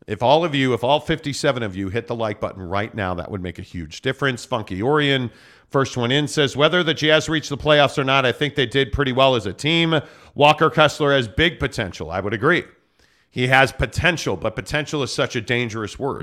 If 0.06 0.22
all 0.22 0.44
of 0.44 0.54
you, 0.54 0.72
if 0.72 0.84
all 0.84 1.00
57 1.00 1.64
of 1.64 1.74
you 1.74 1.88
hit 1.88 2.06
the 2.06 2.14
like 2.14 2.40
button 2.40 2.62
right 2.62 2.94
now, 2.94 3.14
that 3.14 3.30
would 3.30 3.42
make 3.42 3.58
a 3.58 3.62
huge 3.62 4.02
difference. 4.02 4.44
Funky 4.44 4.80
Orion, 4.80 5.30
first 5.68 5.96
one 5.96 6.12
in, 6.12 6.28
says 6.28 6.56
whether 6.56 6.82
the 6.82 6.94
Jazz 6.94 7.28
reach 7.28 7.48
the 7.48 7.56
playoffs 7.56 7.98
or 7.98 8.04
not, 8.04 8.24
I 8.24 8.32
think 8.32 8.54
they 8.54 8.66
did 8.66 8.92
pretty 8.92 9.12
well 9.12 9.34
as 9.34 9.46
a 9.46 9.52
team. 9.52 10.00
Walker 10.34 10.70
Kessler 10.70 11.12
has 11.12 11.28
big 11.28 11.58
potential. 11.58 12.10
I 12.10 12.20
would 12.20 12.34
agree. 12.34 12.64
He 13.30 13.48
has 13.48 13.70
potential, 13.70 14.36
but 14.36 14.54
potential 14.54 15.02
is 15.02 15.12
such 15.12 15.36
a 15.36 15.42
dangerous 15.42 15.98
word. 15.98 16.22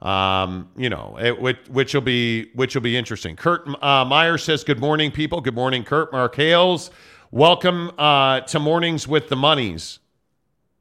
Um, 0.00 0.68
you 0.76 0.88
know, 0.88 1.18
it, 1.20 1.40
which, 1.40 1.58
which 1.68 1.92
will 1.92 2.02
be 2.02 2.50
which 2.54 2.76
will 2.76 2.82
be 2.82 2.96
interesting. 2.96 3.34
Kurt 3.34 3.66
uh, 3.82 4.04
Meyer 4.04 4.38
says, 4.38 4.62
"Good 4.62 4.78
morning, 4.78 5.10
people. 5.10 5.40
Good 5.40 5.56
morning, 5.56 5.82
Kurt. 5.82 6.12
Mark 6.12 6.36
Hales, 6.36 6.90
welcome 7.32 7.90
uh, 7.98 8.42
to 8.42 8.60
mornings 8.60 9.08
with 9.08 9.28
the 9.28 9.34
monies." 9.34 9.98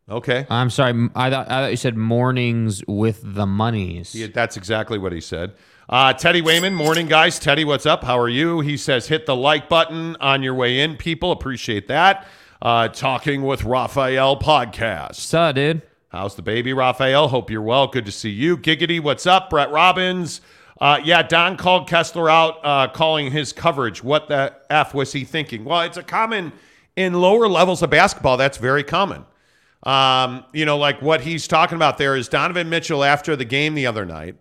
Okay. 0.07 0.45
I'm 0.51 0.69
sorry. 0.69 1.09
I 1.15 1.31
thought, 1.31 1.47
I 1.47 1.61
thought 1.61 1.71
you 1.71 1.77
said 1.77 1.97
mornings 1.97 2.83
with 2.87 3.21
the 3.23 3.47
monies. 3.47 4.13
Yeah, 4.13 4.27
that's 4.31 4.55
exactly 4.57 4.99
what 4.99 5.13
he 5.13 5.21
said. 5.21 5.53
Uh, 5.87 6.13
Teddy 6.13 6.41
Wayman, 6.41 6.73
morning, 6.73 7.05
guys. 7.05 7.37
Teddy, 7.37 7.63
what's 7.63 7.85
up? 7.85 8.03
How 8.03 8.17
are 8.17 8.29
you? 8.29 8.59
He 8.61 8.75
says, 8.75 9.07
hit 9.07 9.27
the 9.27 9.35
like 9.35 9.69
button 9.69 10.15
on 10.19 10.41
your 10.41 10.55
way 10.55 10.79
in, 10.79 10.97
people. 10.97 11.31
Appreciate 11.31 11.87
that. 11.89 12.27
Uh, 12.59 12.87
Talking 12.87 13.43
with 13.43 13.63
Raphael 13.63 14.39
podcast. 14.39 15.15
So, 15.15 15.51
dude. 15.51 15.83
How's 16.09 16.35
the 16.35 16.41
baby, 16.41 16.73
Raphael? 16.73 17.27
Hope 17.27 17.51
you're 17.51 17.61
well. 17.61 17.85
Good 17.85 18.05
to 18.05 18.11
see 18.11 18.31
you. 18.31 18.57
Giggity, 18.57 18.99
what's 18.99 19.27
up? 19.27 19.51
Brett 19.51 19.69
Robbins. 19.69 20.41
Uh, 20.81 20.99
yeah, 21.03 21.21
Don 21.21 21.55
called 21.55 21.87
Kessler 21.87 22.31
out, 22.31 22.65
uh, 22.65 22.87
calling 22.87 23.31
his 23.31 23.53
coverage. 23.53 24.03
What 24.03 24.27
the 24.27 24.55
F 24.71 24.95
was 24.95 25.13
he 25.13 25.23
thinking? 25.23 25.65
Well, 25.65 25.81
it's 25.81 25.97
a 25.97 26.03
common, 26.03 26.51
in 26.95 27.13
lower 27.13 27.47
levels 27.47 27.83
of 27.83 27.91
basketball, 27.91 28.37
that's 28.37 28.57
very 28.57 28.83
common. 28.83 29.23
Um, 29.83 30.45
you 30.51 30.65
know, 30.65 30.77
like 30.77 31.01
what 31.01 31.21
he's 31.21 31.47
talking 31.47 31.75
about 31.75 31.99
there 31.99 32.15
is 32.15 32.27
Donovan 32.27 32.69
Mitchell 32.69 33.03
after 33.03 33.35
the 33.35 33.45
game 33.45 33.75
the 33.75 33.85
other 33.85 34.05
night 34.05 34.35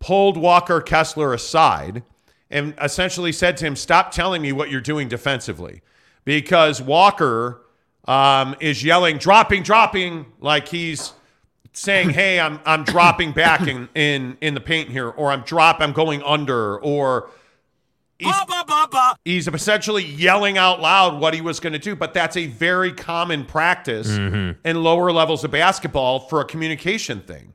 pulled 0.00 0.36
Walker 0.36 0.80
Kessler 0.80 1.32
aside 1.34 2.02
and 2.50 2.74
essentially 2.80 3.32
said 3.32 3.56
to 3.58 3.66
him, 3.66 3.76
Stop 3.76 4.10
telling 4.10 4.42
me 4.42 4.52
what 4.52 4.70
you're 4.70 4.80
doing 4.80 5.08
defensively. 5.08 5.82
Because 6.24 6.80
Walker 6.80 7.62
um, 8.06 8.54
is 8.60 8.84
yelling, 8.84 9.18
dropping, 9.18 9.62
dropping, 9.62 10.26
like 10.40 10.68
he's 10.68 11.12
saying, 11.72 12.10
Hey, 12.10 12.40
I'm 12.40 12.60
I'm 12.64 12.84
dropping 12.84 13.32
back 13.32 13.66
in, 13.66 13.88
in 13.94 14.36
in 14.40 14.54
the 14.54 14.60
paint 14.60 14.88
here, 14.90 15.08
or 15.08 15.30
I'm 15.30 15.42
drop, 15.42 15.80
I'm 15.80 15.92
going 15.92 16.22
under, 16.22 16.78
or 16.80 17.30
he's, 18.18 18.32
he's 19.24 19.48
essentially 19.48 20.04
yelling 20.04 20.58
out 20.58 20.80
loud 20.80 21.20
what 21.20 21.34
he 21.34 21.40
was 21.40 21.60
going 21.60 21.72
to 21.74 21.78
do. 21.78 21.94
But 21.96 22.14
that's 22.14 22.36
a 22.36 22.46
very 22.46 22.92
common 22.92 23.44
practice 23.44 24.08
in 24.64 24.82
lower 24.82 25.12
levels 25.12 25.44
of 25.44 25.50
basketball 25.50 26.20
for 26.20 26.40
a 26.40 26.44
communication 26.44 27.20
thing. 27.20 27.54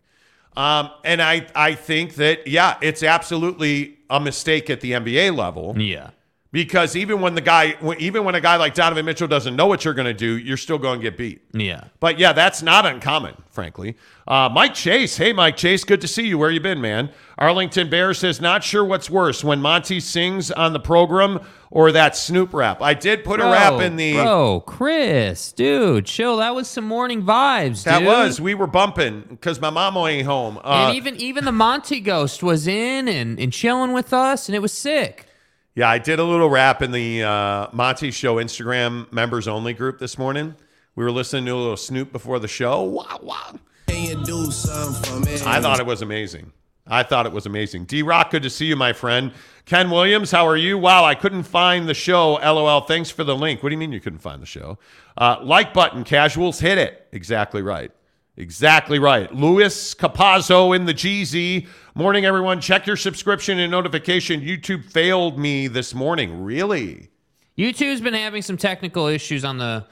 Um, 0.55 0.91
and 1.03 1.21
I, 1.21 1.47
I 1.55 1.73
think 1.73 2.15
that, 2.15 2.47
yeah, 2.47 2.77
it's 2.81 3.03
absolutely 3.03 3.97
a 4.09 4.19
mistake 4.19 4.69
at 4.69 4.81
the 4.81 4.91
NBA 4.91 5.35
level 5.35 5.73
Yeah. 5.77 6.11
Because 6.53 6.95
even 6.95 7.19
when 7.19 7.33
the 7.33 7.41
guy, 7.41 7.75
even 7.97 8.23
when 8.23 8.35
a 8.35 8.39
guy 8.39 8.57
like 8.57 8.75
Donovan 8.75 9.03
Mitchell 9.05 9.27
doesn't 9.27 9.55
know 9.55 9.65
what 9.65 9.83
you're 9.83 9.95
going 9.95 10.05
to 10.05 10.13
do, 10.13 10.37
you're 10.37 10.55
still 10.55 10.77
going 10.77 10.99
to 10.99 11.03
get 11.03 11.17
beat. 11.17 11.41
Yeah. 11.51 11.85
But 11.99 12.19
yeah, 12.19 12.31
that's 12.31 12.61
not 12.61 12.85
uncommon, 12.85 13.33
frankly. 13.49 13.97
Uh, 14.27 14.49
Mike 14.53 14.75
Chase, 14.75 15.17
hey 15.17 15.33
Mike 15.33 15.57
Chase, 15.57 15.83
good 15.83 15.99
to 16.01 16.07
see 16.07 16.27
you. 16.27 16.37
Where 16.37 16.51
you 16.51 16.59
been, 16.59 16.79
man? 16.79 17.09
Arlington 17.39 17.89
Bear 17.89 18.13
says, 18.13 18.39
not 18.39 18.63
sure 18.63 18.85
what's 18.85 19.09
worse 19.09 19.43
when 19.43 19.61
Monty 19.61 19.99
sings 19.99 20.51
on 20.51 20.73
the 20.73 20.79
program 20.79 21.39
or 21.71 21.91
that 21.91 22.15
Snoop 22.15 22.53
rap. 22.53 22.83
I 22.83 22.93
did 22.93 23.23
put 23.23 23.39
a 23.39 23.45
rap 23.45 23.81
in 23.81 23.95
the. 23.95 24.13
Bro, 24.13 24.61
Chris, 24.67 25.51
dude, 25.53 26.05
chill. 26.05 26.37
That 26.37 26.53
was 26.53 26.69
some 26.69 26.85
morning 26.85 27.23
vibes, 27.23 27.83
that 27.85 27.99
dude. 27.99 28.07
was 28.07 28.39
we 28.39 28.53
were 28.53 28.67
bumping 28.67 29.23
because 29.27 29.59
my 29.59 29.71
mama 29.71 30.05
ain't 30.05 30.27
home. 30.27 30.59
Uh, 30.59 30.85
and 30.85 30.95
even 30.95 31.15
even 31.15 31.45
the 31.45 31.51
Monty 31.51 31.99
Ghost 31.99 32.43
was 32.43 32.67
in 32.67 33.07
and, 33.07 33.39
and 33.39 33.51
chilling 33.51 33.91
with 33.91 34.13
us, 34.13 34.47
and 34.47 34.55
it 34.55 34.59
was 34.59 34.71
sick. 34.71 35.25
Yeah, 35.75 35.89
I 35.89 35.97
did 35.97 36.19
a 36.19 36.23
little 36.23 36.51
rap 36.51 36.83
in 36.83 36.91
the 36.91 37.23
uh, 37.23 37.67
Monty 37.71 38.11
Show 38.11 38.35
Instagram 38.35 39.11
members 39.11 39.47
only 39.47 39.73
group 39.73 39.97
this 39.97 40.19
morning. 40.19 40.55
We 40.95 41.03
were 41.03 41.11
listening 41.11 41.45
to 41.47 41.51
a 41.51 41.55
little 41.55 41.77
Snoop 41.77 42.11
before 42.11 42.37
the 42.37 42.47
show. 42.47 42.83
Wow, 42.83 43.19
wow. 43.23 43.59
I 45.47 45.59
thought 45.61 45.79
it 45.79 45.85
was 45.87 46.03
amazing. 46.03 46.51
I 46.85 47.01
thought 47.01 47.25
it 47.25 47.31
was 47.31 47.47
amazing. 47.47 47.85
D 47.85 48.03
Rock, 48.03 48.29
good 48.29 48.43
to 48.43 48.51
see 48.51 48.67
you, 48.67 48.75
my 48.75 48.93
friend. 48.93 49.31
Ken 49.65 49.89
Williams, 49.89 50.29
how 50.29 50.47
are 50.47 50.57
you? 50.57 50.77
Wow, 50.77 51.05
I 51.05 51.15
couldn't 51.15 51.43
find 51.43 51.87
the 51.87 51.95
show. 51.95 52.33
LOL. 52.33 52.81
Thanks 52.81 53.09
for 53.09 53.23
the 53.23 53.35
link. 53.35 53.63
What 53.63 53.69
do 53.69 53.73
you 53.73 53.79
mean 53.79 53.91
you 53.93 54.01
couldn't 54.01 54.19
find 54.19 54.43
the 54.43 54.45
show? 54.45 54.77
Uh, 55.17 55.37
like 55.41 55.73
button, 55.73 56.03
casuals, 56.03 56.59
hit 56.59 56.77
it. 56.77 57.07
Exactly 57.11 57.63
right. 57.63 57.91
Exactly 58.35 58.97
right. 58.97 59.33
Luis 59.33 59.93
Capazzo 59.93 60.75
in 60.75 60.85
the 60.85 60.93
GZ. 60.93 61.67
Morning, 61.93 62.25
everyone. 62.25 62.59
Check 62.59 62.87
your 62.87 62.97
subscription 62.97 63.59
and 63.59 63.69
notification. 63.69 64.41
YouTube 64.41 64.85
failed 64.85 65.37
me 65.37 65.67
this 65.67 65.93
morning. 65.93 66.43
Really? 66.43 67.09
YouTube's 67.57 68.01
been 68.01 68.15
having 68.15 68.41
some 68.41 68.57
technical 68.57 69.05
issues 69.05 69.45
on 69.45 69.59
the 69.59 69.85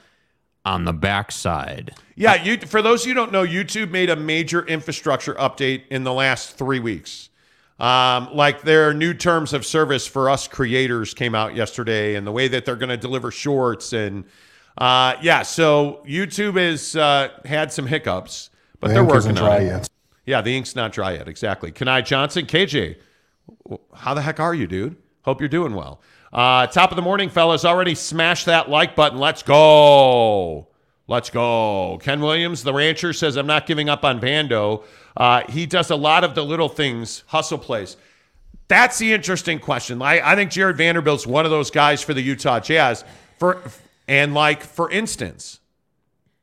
on 0.64 0.84
the 0.84 0.92
backside. 0.92 1.94
Yeah, 2.14 2.42
you, 2.42 2.56
for 2.58 2.82
those 2.82 3.02
of 3.02 3.08
you 3.08 3.14
who 3.14 3.20
don't 3.20 3.32
know, 3.32 3.44
YouTube 3.44 3.90
made 3.90 4.10
a 4.10 4.16
major 4.16 4.64
infrastructure 4.66 5.34
update 5.34 5.82
in 5.90 6.04
the 6.04 6.12
last 6.12 6.56
three 6.56 6.78
weeks. 6.78 7.30
Um, 7.80 8.28
like 8.32 8.62
their 8.62 8.94
new 8.94 9.12
terms 9.12 9.52
of 9.52 9.66
service 9.66 10.06
for 10.06 10.30
us 10.30 10.46
creators 10.46 11.14
came 11.14 11.34
out 11.34 11.54
yesterday, 11.56 12.14
and 12.14 12.26
the 12.26 12.32
way 12.32 12.48
that 12.48 12.64
they're 12.64 12.76
going 12.76 12.90
to 12.90 12.96
deliver 12.96 13.30
shorts 13.30 13.92
and 13.92 14.24
uh, 14.78 15.16
yeah, 15.20 15.42
so 15.42 16.02
YouTube 16.06 16.56
has 16.56 16.96
uh, 16.96 17.28
had 17.44 17.72
some 17.72 17.86
hiccups, 17.86 18.50
but 18.80 18.88
they're 18.88 19.04
working 19.04 19.38
on 19.38 19.62
it. 19.62 19.88
Yeah, 20.24 20.40
the 20.40 20.56
ink's 20.56 20.76
not 20.76 20.92
dry 20.92 21.12
yet. 21.12 21.28
Exactly. 21.28 21.72
Kenai 21.72 22.02
Johnson, 22.02 22.46
KJ, 22.46 22.96
how 23.94 24.14
the 24.14 24.22
heck 24.22 24.38
are 24.40 24.54
you, 24.54 24.66
dude? 24.66 24.96
Hope 25.22 25.40
you're 25.40 25.48
doing 25.48 25.74
well. 25.74 26.00
Uh, 26.32 26.66
top 26.66 26.90
of 26.90 26.96
the 26.96 27.02
morning, 27.02 27.28
fellas. 27.28 27.64
Already 27.64 27.94
smash 27.94 28.44
that 28.44 28.70
like 28.70 28.96
button. 28.96 29.18
Let's 29.18 29.42
go. 29.42 30.68
Let's 31.08 31.28
go. 31.28 31.98
Ken 32.00 32.20
Williams, 32.20 32.62
the 32.62 32.72
rancher, 32.72 33.12
says, 33.12 33.36
I'm 33.36 33.46
not 33.46 33.66
giving 33.66 33.88
up 33.88 34.04
on 34.04 34.20
Vando. 34.20 34.84
Uh, 35.16 35.42
he 35.48 35.66
does 35.66 35.90
a 35.90 35.96
lot 35.96 36.24
of 36.24 36.34
the 36.34 36.44
little 36.44 36.68
things, 36.68 37.24
hustle 37.26 37.58
plays. 37.58 37.96
That's 38.68 38.98
the 38.98 39.12
interesting 39.12 39.58
question. 39.58 40.00
I, 40.00 40.32
I 40.32 40.36
think 40.36 40.50
Jared 40.50 40.78
Vanderbilt's 40.78 41.26
one 41.26 41.44
of 41.44 41.50
those 41.50 41.70
guys 41.70 42.00
for 42.00 42.14
the 42.14 42.22
Utah 42.22 42.60
Jazz. 42.60 43.04
For 43.38 43.60
and 44.08 44.34
like 44.34 44.62
for 44.62 44.90
instance, 44.90 45.60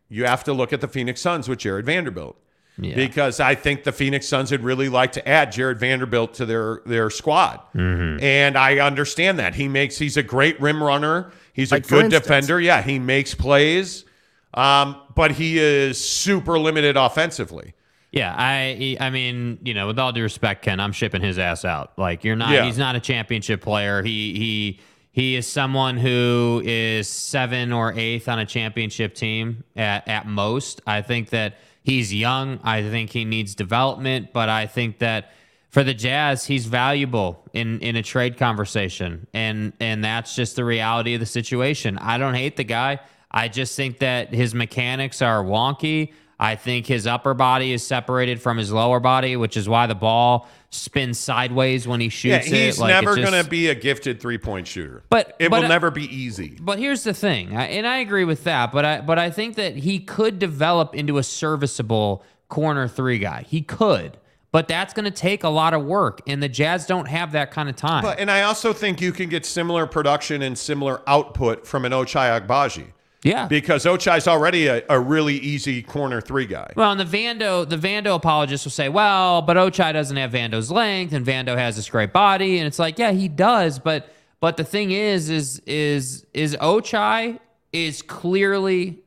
you 0.09 0.25
have 0.25 0.43
to 0.45 0.53
look 0.53 0.73
at 0.73 0.81
the 0.81 0.87
Phoenix 0.87 1.21
Suns 1.21 1.47
with 1.47 1.59
Jared 1.59 1.85
Vanderbilt 1.85 2.35
Yeah. 2.79 2.95
because 2.95 3.39
I 3.39 3.55
think 3.55 3.83
the 3.83 3.91
Phoenix 3.91 4.27
Suns 4.27 4.51
would 4.51 4.63
really 4.63 4.89
like 4.89 5.11
to 5.13 5.27
add 5.27 5.51
Jared 5.51 5.79
Vanderbilt 5.79 6.33
to 6.35 6.45
their 6.45 6.81
their 6.85 7.09
squad. 7.09 7.59
And 7.75 8.57
I 8.57 8.79
understand 8.79 9.39
that. 9.39 9.55
He 9.55 9.67
makes 9.67 9.97
he's 9.97 10.17
a 10.17 10.23
great 10.23 10.59
rim 10.61 10.81
runner. 10.81 11.31
He's 11.53 11.71
Like, 11.71 11.85
a 11.85 11.89
good 11.89 12.05
instance. 12.05 12.25
defender. 12.25 12.59
Yeah, 12.61 12.81
he 12.81 12.99
makes 12.99 13.35
plays. 13.35 14.05
Um, 14.53 14.95
but 15.13 15.31
he 15.31 15.59
is 15.59 16.03
super 16.03 16.57
limited 16.57 16.97
offensively. 16.97 17.73
Yeah, 18.11 18.33
I 18.35 18.97
I 18.99 19.11
mean, 19.11 19.59
you 19.63 19.75
know, 19.75 19.85
with 19.87 19.99
all 19.99 20.11
due 20.11 20.23
respect, 20.23 20.63
Ken, 20.63 20.79
I'm 20.79 20.91
shipping 20.93 21.21
his 21.21 21.37
ass 21.37 21.63
out. 21.65 21.91
Like 21.99 22.23
you're 22.23 22.35
not 22.35 22.49
Yeah. 22.51 22.65
he's 22.65 22.77
not 22.79 22.95
a 22.95 22.99
championship 22.99 23.61
player. 23.61 24.01
He 24.01 24.33
he 24.33 24.79
he 25.19 25.35
is 25.35 25.45
someone 25.45 25.97
who 25.97 26.61
is 26.63 27.05
seven 27.09 27.73
or 27.73 27.93
eighth 27.97 28.29
on 28.29 28.39
a 28.39 28.45
championship 28.45 29.13
team 29.13 29.65
at, 29.75 30.07
at 30.07 30.25
most. 30.25 30.79
I 30.87 31.01
think 31.01 31.31
that 31.31 31.57
he's 31.83 32.13
young. 32.13 32.57
I 32.63 32.83
think 32.83 33.09
he 33.09 33.25
needs 33.25 33.53
development, 33.53 34.31
but 34.31 34.47
I 34.47 34.65
think 34.65 34.99
that 34.99 35.33
for 35.71 35.83
the 35.83 35.93
Jazz, 35.93 36.45
he's 36.45 36.67
valuable 36.67 37.43
in 37.51 37.81
in 37.81 37.97
a 37.97 38.01
trade 38.01 38.37
conversation, 38.37 39.27
and 39.33 39.73
and 39.81 40.01
that's 40.05 40.35
just 40.35 40.55
the 40.55 40.63
reality 40.63 41.15
of 41.15 41.19
the 41.19 41.25
situation. 41.25 41.97
I 41.97 42.17
don't 42.17 42.33
hate 42.33 42.55
the 42.55 42.63
guy. 42.63 43.01
I 43.29 43.49
just 43.49 43.75
think 43.75 43.99
that 43.99 44.33
his 44.33 44.55
mechanics 44.55 45.21
are 45.21 45.43
wonky. 45.43 46.13
I 46.39 46.55
think 46.55 46.87
his 46.87 47.05
upper 47.05 47.33
body 47.33 47.73
is 47.73 47.85
separated 47.85 48.41
from 48.41 48.57
his 48.57 48.71
lower 48.71 49.01
body, 49.01 49.35
which 49.35 49.57
is 49.57 49.67
why 49.67 49.87
the 49.87 49.95
ball 49.95 50.47
spins 50.69 51.19
sideways 51.19 51.85
when 51.85 51.99
he 51.99 52.05
Yeah, 52.05 52.39
shoots 52.39 52.47
he's 52.47 52.77
it. 52.77 52.81
Like, 52.81 52.89
never 52.89 53.15
going 53.15 53.43
to 53.43 53.49
be 53.49 53.67
a 53.67 53.75
gifted 53.75 54.21
three 54.21 54.37
point 54.37 54.65
shooter. 54.65 55.03
But- 55.09 55.35
it 55.39 55.49
but, 55.49 55.59
will 55.59 55.65
uh, 55.65 55.69
never 55.69 55.91
be 55.91 56.05
easy. 56.05 56.57
But 56.61 56.79
here's 56.79 57.03
the 57.03 57.13
thing, 57.13 57.57
I, 57.57 57.65
and 57.65 57.85
I 57.85 57.97
agree 57.97 58.23
with 58.23 58.45
that. 58.45 58.71
But 58.71 58.85
I 58.85 59.01
but 59.01 59.19
I 59.19 59.31
think 59.31 59.55
that 59.55 59.75
he 59.75 59.99
could 59.99 60.39
develop 60.39 60.95
into 60.95 61.17
a 61.17 61.23
serviceable 61.23 62.23
corner 62.47 62.87
three 62.87 63.19
guy. 63.19 63.45
He 63.47 63.61
could, 63.61 64.17
but 64.51 64.69
that's 64.69 64.93
going 64.93 65.05
to 65.05 65.11
take 65.11 65.43
a 65.43 65.49
lot 65.49 65.73
of 65.73 65.83
work, 65.83 66.21
and 66.25 66.41
the 66.41 66.49
Jazz 66.49 66.85
don't 66.85 67.07
have 67.07 67.33
that 67.33 67.51
kind 67.51 67.67
of 67.67 67.75
time. 67.75 68.03
But, 68.03 68.19
and 68.19 68.31
I 68.31 68.43
also 68.43 68.71
think 68.71 69.01
you 69.01 69.11
can 69.11 69.27
get 69.27 69.45
similar 69.45 69.85
production 69.85 70.41
and 70.41 70.57
similar 70.57 71.01
output 71.05 71.67
from 71.67 71.83
an 71.83 71.91
Ochai 71.91 72.39
Agbaji 72.39 72.87
yeah, 73.23 73.47
because 73.47 73.85
Ochai's 73.85 74.27
already 74.27 74.67
a, 74.67 74.83
a 74.89 74.99
really 74.99 75.35
easy 75.35 75.81
corner 75.81 76.21
three 76.21 76.45
guy. 76.45 76.71
Well, 76.75 76.91
and 76.91 76.99
the 76.99 77.05
Vando, 77.05 77.67
the 77.67 77.77
Vando 77.77 78.15
apologists 78.15 78.65
will 78.65 78.71
say, 78.71 78.89
"Well, 78.89 79.41
but 79.41 79.57
Ochai 79.57 79.93
doesn't 79.93 80.15
have 80.15 80.31
Vando's 80.31 80.71
length, 80.71 81.13
and 81.13 81.25
Vando 81.25 81.57
has 81.57 81.75
this 81.75 81.89
great 81.89 82.13
body." 82.13 82.59
And 82.59 82.67
it's 82.67 82.79
like, 82.79 82.97
yeah, 82.97 83.11
he 83.11 83.27
does, 83.27 83.79
but 83.79 84.13
but 84.39 84.57
the 84.57 84.63
thing 84.63 84.91
is, 84.91 85.29
is 85.29 85.59
is 85.65 86.25
is 86.33 86.55
Ochai 86.57 87.39
is 87.73 88.01
clearly 88.01 88.99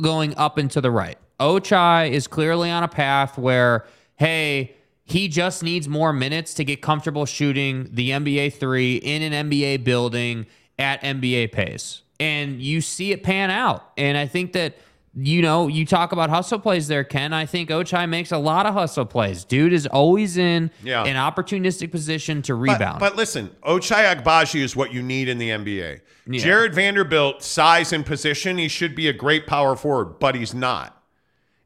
going 0.00 0.36
up 0.36 0.58
and 0.58 0.70
to 0.70 0.80
the 0.80 0.90
right. 0.90 1.18
Ochai 1.40 2.10
is 2.10 2.26
clearly 2.26 2.70
on 2.70 2.82
a 2.82 2.88
path 2.88 3.36
where, 3.36 3.84
hey, 4.16 4.74
he 5.04 5.28
just 5.28 5.62
needs 5.62 5.88
more 5.88 6.12
minutes 6.12 6.54
to 6.54 6.64
get 6.64 6.82
comfortable 6.82 7.26
shooting 7.26 7.88
the 7.92 8.10
NBA 8.10 8.54
three 8.54 8.96
in 8.96 9.22
an 9.32 9.50
NBA 9.50 9.84
building 9.84 10.46
at 10.78 11.00
NBA 11.02 11.52
pace. 11.52 12.02
And 12.18 12.60
you 12.62 12.80
see 12.80 13.12
it 13.12 13.22
pan 13.22 13.50
out. 13.50 13.92
And 13.96 14.16
I 14.16 14.26
think 14.26 14.52
that, 14.54 14.78
you 15.14 15.42
know, 15.42 15.68
you 15.68 15.84
talk 15.86 16.12
about 16.12 16.30
hustle 16.30 16.58
plays 16.58 16.88
there, 16.88 17.04
Ken. 17.04 17.32
I 17.32 17.46
think 17.46 17.68
Ochai 17.70 18.08
makes 18.08 18.32
a 18.32 18.38
lot 18.38 18.66
of 18.66 18.74
hustle 18.74 19.04
plays. 19.06 19.44
Dude 19.44 19.72
is 19.72 19.86
always 19.86 20.36
in 20.36 20.70
Yeah. 20.82 21.04
an 21.04 21.16
opportunistic 21.16 21.90
position 21.90 22.42
to 22.42 22.52
But, 22.54 22.58
rebound. 22.72 23.00
but 23.00 23.16
listen, 23.16 23.50
Ochai 23.62 24.14
Agbaji 24.14 24.60
is 24.60 24.74
what 24.76 24.92
you 24.92 25.02
need 25.02 25.28
in 25.28 25.38
the 25.38 25.50
NBA. 25.50 26.00
Yeah. 26.28 26.40
Jared 26.42 26.74
Vanderbilt, 26.74 27.42
size 27.42 27.92
and 27.92 28.04
position, 28.04 28.58
he 28.58 28.68
should 28.68 28.94
be 28.94 29.08
a 29.08 29.12
great 29.12 29.46
power 29.46 29.76
forward, 29.76 30.18
but 30.18 30.34
he's 30.34 30.54
not. 30.54 30.92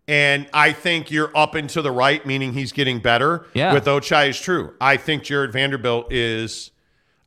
And 0.09 0.49
I 0.53 0.73
think 0.73 1.11
you're 1.13 1.31
up 1.37 1.55
and 1.55 1.71
to 1.71 1.83
the 1.83 1.93
right, 1.93 2.25
meaning 2.27 2.53
he's 2.53 2.73
getting 2.73 2.99
better. 2.99 3.47
Yeah. 3.55 3.73
With 3.73 3.85
Ochai 3.85 4.29
is 4.31 4.41
true. 4.41 4.75
I 4.81 4.97
think 4.97 5.23
Jared 5.23 5.53
Vanderbilt 5.53 6.13
is. 6.13 6.73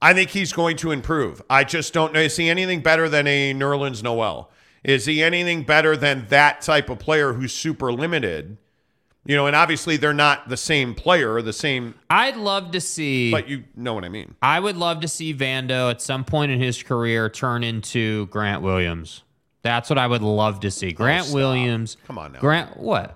I 0.03 0.13
think 0.13 0.31
he's 0.31 0.51
going 0.51 0.75
to 0.77 0.91
improve. 0.91 1.41
I 1.49 1.63
just 1.63 1.93
don't 1.93 2.11
know. 2.13 2.19
Is 2.19 2.35
he 2.35 2.49
anything 2.49 2.81
better 2.81 3.07
than 3.07 3.25
a 3.25 3.53
Nerlens 3.53 4.03
Noel? 4.03 4.51
Is 4.83 5.05
he 5.05 5.23
anything 5.23 5.63
better 5.63 5.95
than 5.95 6.27
that 6.27 6.61
type 6.61 6.89
of 6.89 6.99
player 6.99 7.31
who's 7.31 7.53
super 7.53 7.91
limited? 7.93 8.57
You 9.25 9.37
know, 9.37 9.47
and 9.47 9.55
obviously 9.55 9.95
they're 9.95 10.13
not 10.13 10.49
the 10.49 10.57
same 10.57 10.93
player 10.93 11.33
or 11.33 11.41
the 11.41 11.53
same, 11.53 11.95
I'd 12.09 12.35
love 12.35 12.71
to 12.71 12.81
see. 12.81 13.31
but 13.31 13.47
you 13.47 13.63
know 13.77 13.93
what 13.93 14.03
I 14.03 14.09
mean. 14.09 14.35
I 14.41 14.59
would 14.59 14.75
love 14.75 14.99
to 14.99 15.07
see 15.07 15.33
Vando 15.33 15.89
at 15.89 16.01
some 16.01 16.25
point 16.25 16.51
in 16.51 16.59
his 16.59 16.83
career 16.83 17.29
turn 17.29 17.63
into 17.63 18.27
Grant 18.27 18.61
Williams. 18.61 19.23
That's 19.61 19.89
what 19.89 19.97
I 19.97 20.07
would 20.07 20.21
love 20.21 20.59
to 20.59 20.69
see. 20.71 20.89
Oh, 20.89 20.97
Grant 20.97 21.27
stop. 21.27 21.35
Williams. 21.35 21.95
Come 22.05 22.17
on 22.17 22.33
now. 22.33 22.39
Grant, 22.41 22.75
what? 22.75 23.15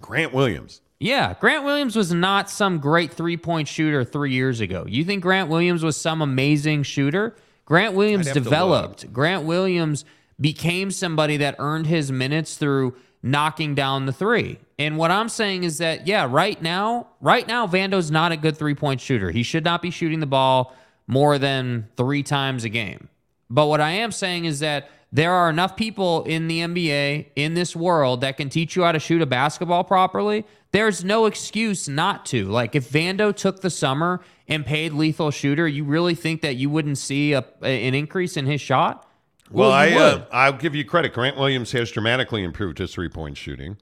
Grant 0.00 0.32
Williams. 0.32 0.80
Yeah, 0.98 1.34
Grant 1.40 1.64
Williams 1.64 1.94
was 1.94 2.12
not 2.12 2.48
some 2.48 2.78
great 2.78 3.12
three 3.12 3.36
point 3.36 3.68
shooter 3.68 4.04
three 4.04 4.32
years 4.32 4.60
ago. 4.60 4.84
You 4.88 5.04
think 5.04 5.22
Grant 5.22 5.48
Williams 5.48 5.84
was 5.84 5.96
some 5.96 6.22
amazing 6.22 6.84
shooter? 6.84 7.36
Grant 7.66 7.94
Williams 7.94 8.26
I'd 8.26 8.34
have 8.34 8.34
to 8.34 8.40
developed. 8.40 9.12
Grant 9.12 9.44
Williams 9.44 10.04
became 10.40 10.90
somebody 10.90 11.36
that 11.38 11.56
earned 11.58 11.86
his 11.86 12.10
minutes 12.10 12.56
through 12.56 12.94
knocking 13.22 13.74
down 13.74 14.06
the 14.06 14.12
three. 14.12 14.58
And 14.78 14.96
what 14.96 15.10
I'm 15.10 15.28
saying 15.28 15.64
is 15.64 15.78
that, 15.78 16.06
yeah, 16.06 16.26
right 16.30 16.60
now, 16.60 17.08
right 17.20 17.46
now, 17.46 17.66
Vando's 17.66 18.10
not 18.10 18.32
a 18.32 18.36
good 18.36 18.56
three 18.56 18.74
point 18.74 19.00
shooter. 19.00 19.30
He 19.30 19.42
should 19.42 19.64
not 19.64 19.82
be 19.82 19.90
shooting 19.90 20.20
the 20.20 20.26
ball 20.26 20.74
more 21.06 21.38
than 21.38 21.88
three 21.96 22.22
times 22.22 22.64
a 22.64 22.68
game. 22.68 23.08
But 23.50 23.66
what 23.66 23.80
I 23.80 23.90
am 23.92 24.12
saying 24.12 24.44
is 24.44 24.60
that 24.60 24.90
there 25.12 25.32
are 25.32 25.48
enough 25.48 25.76
people 25.76 26.24
in 26.24 26.48
the 26.48 26.60
NBA, 26.60 27.26
in 27.36 27.54
this 27.54 27.76
world, 27.76 28.20
that 28.22 28.36
can 28.36 28.48
teach 28.48 28.76
you 28.76 28.82
how 28.82 28.92
to 28.92 28.98
shoot 28.98 29.22
a 29.22 29.26
basketball 29.26 29.84
properly. 29.84 30.44
There's 30.76 31.02
no 31.02 31.24
excuse 31.24 31.88
not 31.88 32.26
to. 32.26 32.44
Like, 32.44 32.74
if 32.74 32.90
Vando 32.90 33.34
took 33.34 33.60
the 33.62 33.70
summer 33.70 34.20
and 34.46 34.66
paid 34.66 34.92
lethal 34.92 35.30
shooter, 35.30 35.66
you 35.66 35.84
really 35.84 36.14
think 36.14 36.42
that 36.42 36.56
you 36.56 36.68
wouldn't 36.68 36.98
see 36.98 37.32
a, 37.32 37.42
an 37.62 37.94
increase 37.94 38.36
in 38.36 38.44
his 38.44 38.60
shot? 38.60 39.08
Well, 39.50 39.72
I 39.72 39.86
you 39.86 39.98
uh. 39.98 40.24
I'll 40.30 40.52
give 40.52 40.74
you 40.74 40.84
credit. 40.84 41.14
Grant 41.14 41.38
Williams 41.38 41.72
has 41.72 41.90
dramatically 41.90 42.44
improved 42.44 42.76
his 42.76 42.92
three 42.92 43.08
point 43.08 43.38
shooting. 43.38 43.78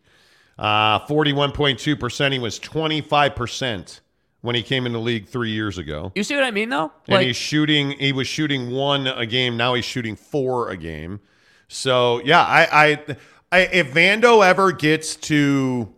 Uh, 0.56 1.00
Forty-one 1.00 1.50
point 1.50 1.80
two 1.80 1.96
percent. 1.96 2.32
He 2.32 2.38
was 2.38 2.60
twenty-five 2.60 3.34
percent 3.34 4.00
when 4.42 4.54
he 4.54 4.62
came 4.62 4.86
in 4.86 4.92
the 4.92 5.00
league 5.00 5.26
three 5.26 5.50
years 5.50 5.78
ago. 5.78 6.12
you 6.14 6.22
see 6.22 6.36
what 6.36 6.44
I 6.44 6.50
mean, 6.52 6.68
though? 6.68 6.92
and 7.08 7.16
Like, 7.16 7.26
he's 7.26 7.36
shooting. 7.36 7.90
He 7.92 8.12
was 8.12 8.28
shooting 8.28 8.70
one 8.70 9.06
a 9.08 9.26
game. 9.26 9.56
Now 9.56 9.74
he's 9.74 9.84
shooting 9.84 10.14
four 10.14 10.70
a 10.70 10.76
game. 10.76 11.18
So 11.66 12.20
yeah, 12.24 12.42
I, 12.42 12.84
I, 12.86 13.16
I 13.50 13.58
if 13.60 13.94
Vando 13.94 14.46
ever 14.46 14.70
gets 14.70 15.16
to 15.16 15.93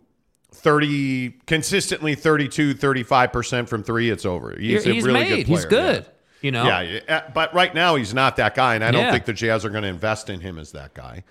30 0.67 1.29
consistently 1.45 2.13
32 2.13 2.75
35% 2.75 3.69
from 3.69 3.83
3 3.83 4.09
it's 4.09 4.25
over. 4.25 4.53
He's, 4.59 4.83
he's 4.83 5.03
a 5.05 5.07
really 5.07 5.19
made. 5.21 5.29
good 5.29 5.45
player. 5.45 5.57
he's 5.57 5.65
good. 5.65 6.05
You 6.41 6.51
know? 6.51 6.65
Yeah. 6.65 6.81
yeah, 6.81 6.99
yeah, 7.07 7.29
but 7.33 7.53
right 7.53 7.73
now 7.73 7.95
he's 7.95 8.13
not 8.13 8.35
that 8.35 8.53
guy 8.53 8.75
and 8.75 8.83
I 8.83 8.91
don't 8.91 9.01
Yeah. 9.01 9.11
think 9.11 9.23
the 9.25 9.33
Jazz 9.33 9.63
are 9.63 9.69
going 9.69 9.83
to 9.83 9.87
invest 9.89 10.29
in 10.29 10.41
him 10.41 10.59
as 10.59 10.73
that 10.73 10.93
guy. 10.93 11.23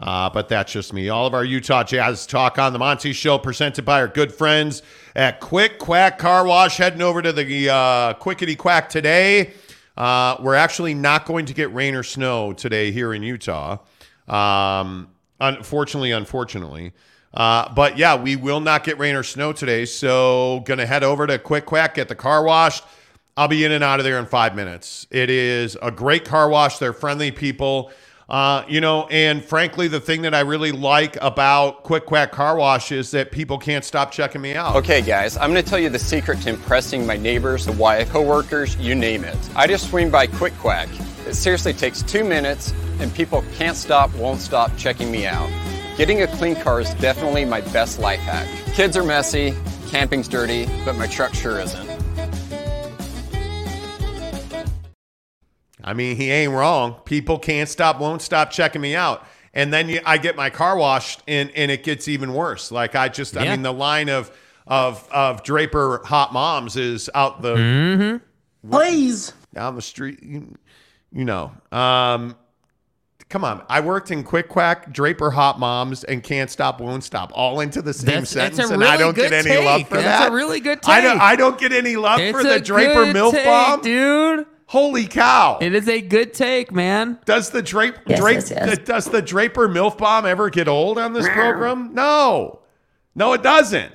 Uh, 0.00 0.28
but 0.30 0.48
that's 0.48 0.72
just 0.72 0.92
me. 0.92 1.08
All 1.08 1.26
of 1.26 1.34
our 1.34 1.44
Utah 1.44 1.84
Jazz 1.84 2.26
talk 2.26 2.58
on 2.58 2.72
the 2.72 2.78
Monty 2.78 3.12
Show, 3.12 3.38
presented 3.38 3.84
by 3.84 4.00
our 4.00 4.08
good 4.08 4.32
friends 4.34 4.82
at 5.14 5.40
Quick 5.40 5.78
Quack 5.78 6.18
Car 6.18 6.46
Wash. 6.46 6.78
Heading 6.78 7.02
over 7.02 7.20
to 7.20 7.32
the 7.32 7.68
uh, 7.68 8.14
Quickity 8.14 8.56
Quack 8.56 8.88
today. 8.88 9.52
Uh, 9.98 10.36
we're 10.40 10.54
actually 10.54 10.94
not 10.94 11.26
going 11.26 11.44
to 11.46 11.52
get 11.52 11.72
rain 11.74 11.94
or 11.94 12.02
snow 12.02 12.54
today 12.54 12.90
here 12.92 13.12
in 13.12 13.22
Utah. 13.22 13.76
Um, 14.26 15.08
unfortunately, 15.38 16.12
unfortunately. 16.12 16.92
Uh, 17.32 17.72
but 17.74 17.96
yeah, 17.96 18.16
we 18.16 18.36
will 18.36 18.60
not 18.60 18.84
get 18.84 18.98
rain 18.98 19.14
or 19.14 19.22
snow 19.22 19.52
today. 19.52 19.84
So, 19.84 20.62
gonna 20.64 20.86
head 20.86 21.04
over 21.04 21.26
to 21.26 21.38
Quick 21.38 21.66
Quack, 21.66 21.94
get 21.94 22.08
the 22.08 22.14
car 22.14 22.42
washed. 22.42 22.84
I'll 23.36 23.48
be 23.48 23.64
in 23.64 23.72
and 23.72 23.84
out 23.84 24.00
of 24.00 24.04
there 24.04 24.18
in 24.18 24.26
five 24.26 24.54
minutes. 24.54 25.06
It 25.10 25.30
is 25.30 25.76
a 25.80 25.90
great 25.90 26.24
car 26.24 26.48
wash. 26.48 26.78
They're 26.78 26.92
friendly 26.92 27.30
people. 27.30 27.92
Uh, 28.30 28.64
you 28.68 28.80
know, 28.80 29.08
and 29.08 29.44
frankly, 29.44 29.88
the 29.88 29.98
thing 29.98 30.22
that 30.22 30.34
I 30.34 30.40
really 30.40 30.70
like 30.70 31.16
about 31.20 31.82
Quick 31.82 32.06
Quack 32.06 32.30
Car 32.30 32.56
Wash 32.56 32.92
is 32.92 33.10
that 33.10 33.32
people 33.32 33.58
can't 33.58 33.84
stop 33.84 34.12
checking 34.12 34.40
me 34.40 34.54
out. 34.54 34.76
Okay, 34.76 35.02
guys, 35.02 35.36
I'm 35.36 35.50
going 35.50 35.62
to 35.64 35.68
tell 35.68 35.80
you 35.80 35.88
the 35.88 35.98
secret 35.98 36.40
to 36.42 36.50
impressing 36.50 37.04
my 37.04 37.16
neighbors, 37.16 37.66
the 37.66 37.72
wife, 37.72 38.08
coworkers, 38.10 38.76
you 38.76 38.94
name 38.94 39.24
it. 39.24 39.36
I 39.56 39.66
just 39.66 39.90
swing 39.90 40.12
by 40.12 40.28
Quick 40.28 40.56
Quack. 40.58 40.88
It 41.26 41.34
seriously 41.34 41.72
takes 41.72 42.02
two 42.02 42.22
minutes, 42.22 42.72
and 43.00 43.12
people 43.12 43.42
can't 43.56 43.76
stop, 43.76 44.14
won't 44.14 44.40
stop 44.40 44.76
checking 44.76 45.10
me 45.10 45.26
out. 45.26 45.50
Getting 46.00 46.22
a 46.22 46.26
clean 46.28 46.56
car 46.56 46.80
is 46.80 46.94
definitely 46.94 47.44
my 47.44 47.60
best 47.60 47.98
life 47.98 48.20
hack. 48.20 48.48
Kids 48.72 48.96
are 48.96 49.04
messy, 49.04 49.54
camping's 49.90 50.28
dirty, 50.28 50.64
but 50.82 50.96
my 50.96 51.06
truck 51.06 51.34
sure 51.34 51.60
isn't. 51.60 51.90
I 55.84 55.92
mean, 55.92 56.16
he 56.16 56.30
ain't 56.30 56.52
wrong. 56.52 56.94
People 57.04 57.38
can't 57.38 57.68
stop, 57.68 58.00
won't 58.00 58.22
stop 58.22 58.50
checking 58.50 58.80
me 58.80 58.96
out. 58.96 59.26
And 59.52 59.74
then 59.74 59.90
you, 59.90 60.00
I 60.06 60.16
get 60.16 60.36
my 60.36 60.48
car 60.48 60.74
washed, 60.78 61.22
and 61.28 61.50
and 61.50 61.70
it 61.70 61.84
gets 61.84 62.08
even 62.08 62.32
worse. 62.32 62.70
Like 62.70 62.94
I 62.94 63.10
just, 63.10 63.36
I 63.36 63.50
mean, 63.50 63.60
the 63.60 63.70
line 63.70 64.08
of 64.08 64.34
of 64.66 65.06
of 65.12 65.42
Draper 65.42 66.00
hot 66.02 66.32
moms 66.32 66.76
is 66.76 67.10
out 67.14 67.42
the 67.42 68.22
Please. 68.66 69.34
down 69.52 69.74
the 69.74 69.82
street. 69.82 70.22
You, 70.22 70.56
you 71.12 71.26
know, 71.26 71.52
um, 71.70 72.36
come 73.30 73.44
on. 73.44 73.64
I 73.70 73.80
worked 73.80 74.10
in 74.10 74.22
Quick 74.22 74.48
Quack, 74.50 74.92
Draper 74.92 75.30
hot 75.30 75.58
moms, 75.58 76.04
and 76.04 76.22
can't 76.22 76.50
stop, 76.50 76.80
won't 76.80 77.02
stop, 77.04 77.32
all 77.34 77.60
into 77.60 77.80
the 77.80 77.94
same 77.94 78.06
That's- 78.06 78.28
sentence, 78.30 78.56
that's 78.58 78.70
a 78.70 78.74
and 78.74 78.84
I 78.84 78.98
don't 78.98 79.16
get 79.16 79.30
good 79.30 79.46
any 79.46 79.64
love 79.64 79.78
take. 79.78 79.86
for 79.88 79.94
That's 79.94 80.24
that. 80.24 80.30
a 80.30 80.34
really 80.34 80.60
good 80.60 80.80
I 80.86 81.00
don't. 81.00 81.12
take. 81.14 81.22
I 81.22 81.36
don't 81.36 81.58
get 81.58 81.72
any 81.72 81.96
love 81.96 82.20
It's 82.20 82.36
for 82.36 82.44
the 82.44 82.56
a 82.56 82.60
Draper 82.60 83.06
good 83.06 83.16
milf 83.16 83.32
take, 83.32 83.46
bomb, 83.46 83.80
dude. 83.80 84.46
Holy 84.66 85.06
cow! 85.06 85.58
It 85.60 85.74
is 85.74 85.88
a 85.88 86.00
good 86.00 86.32
take, 86.32 86.70
man. 86.70 87.18
Does 87.24 87.50
the 87.50 87.60
Drape, 87.62 87.96
Yes, 88.06 88.20
Drape 88.20 88.34
yes, 88.36 88.50
yes. 88.50 88.78
does 88.84 89.06
the 89.06 89.20
Draper 89.22 89.68
MILF 89.68 89.98
bomb 89.98 90.26
ever 90.26 90.48
get 90.48 90.68
old 90.68 90.96
on 90.98 91.12
this 91.12 91.26
program? 91.28 91.92
No. 91.92 92.60
No, 93.16 93.32
it 93.32 93.42
doesn't. 93.42 93.92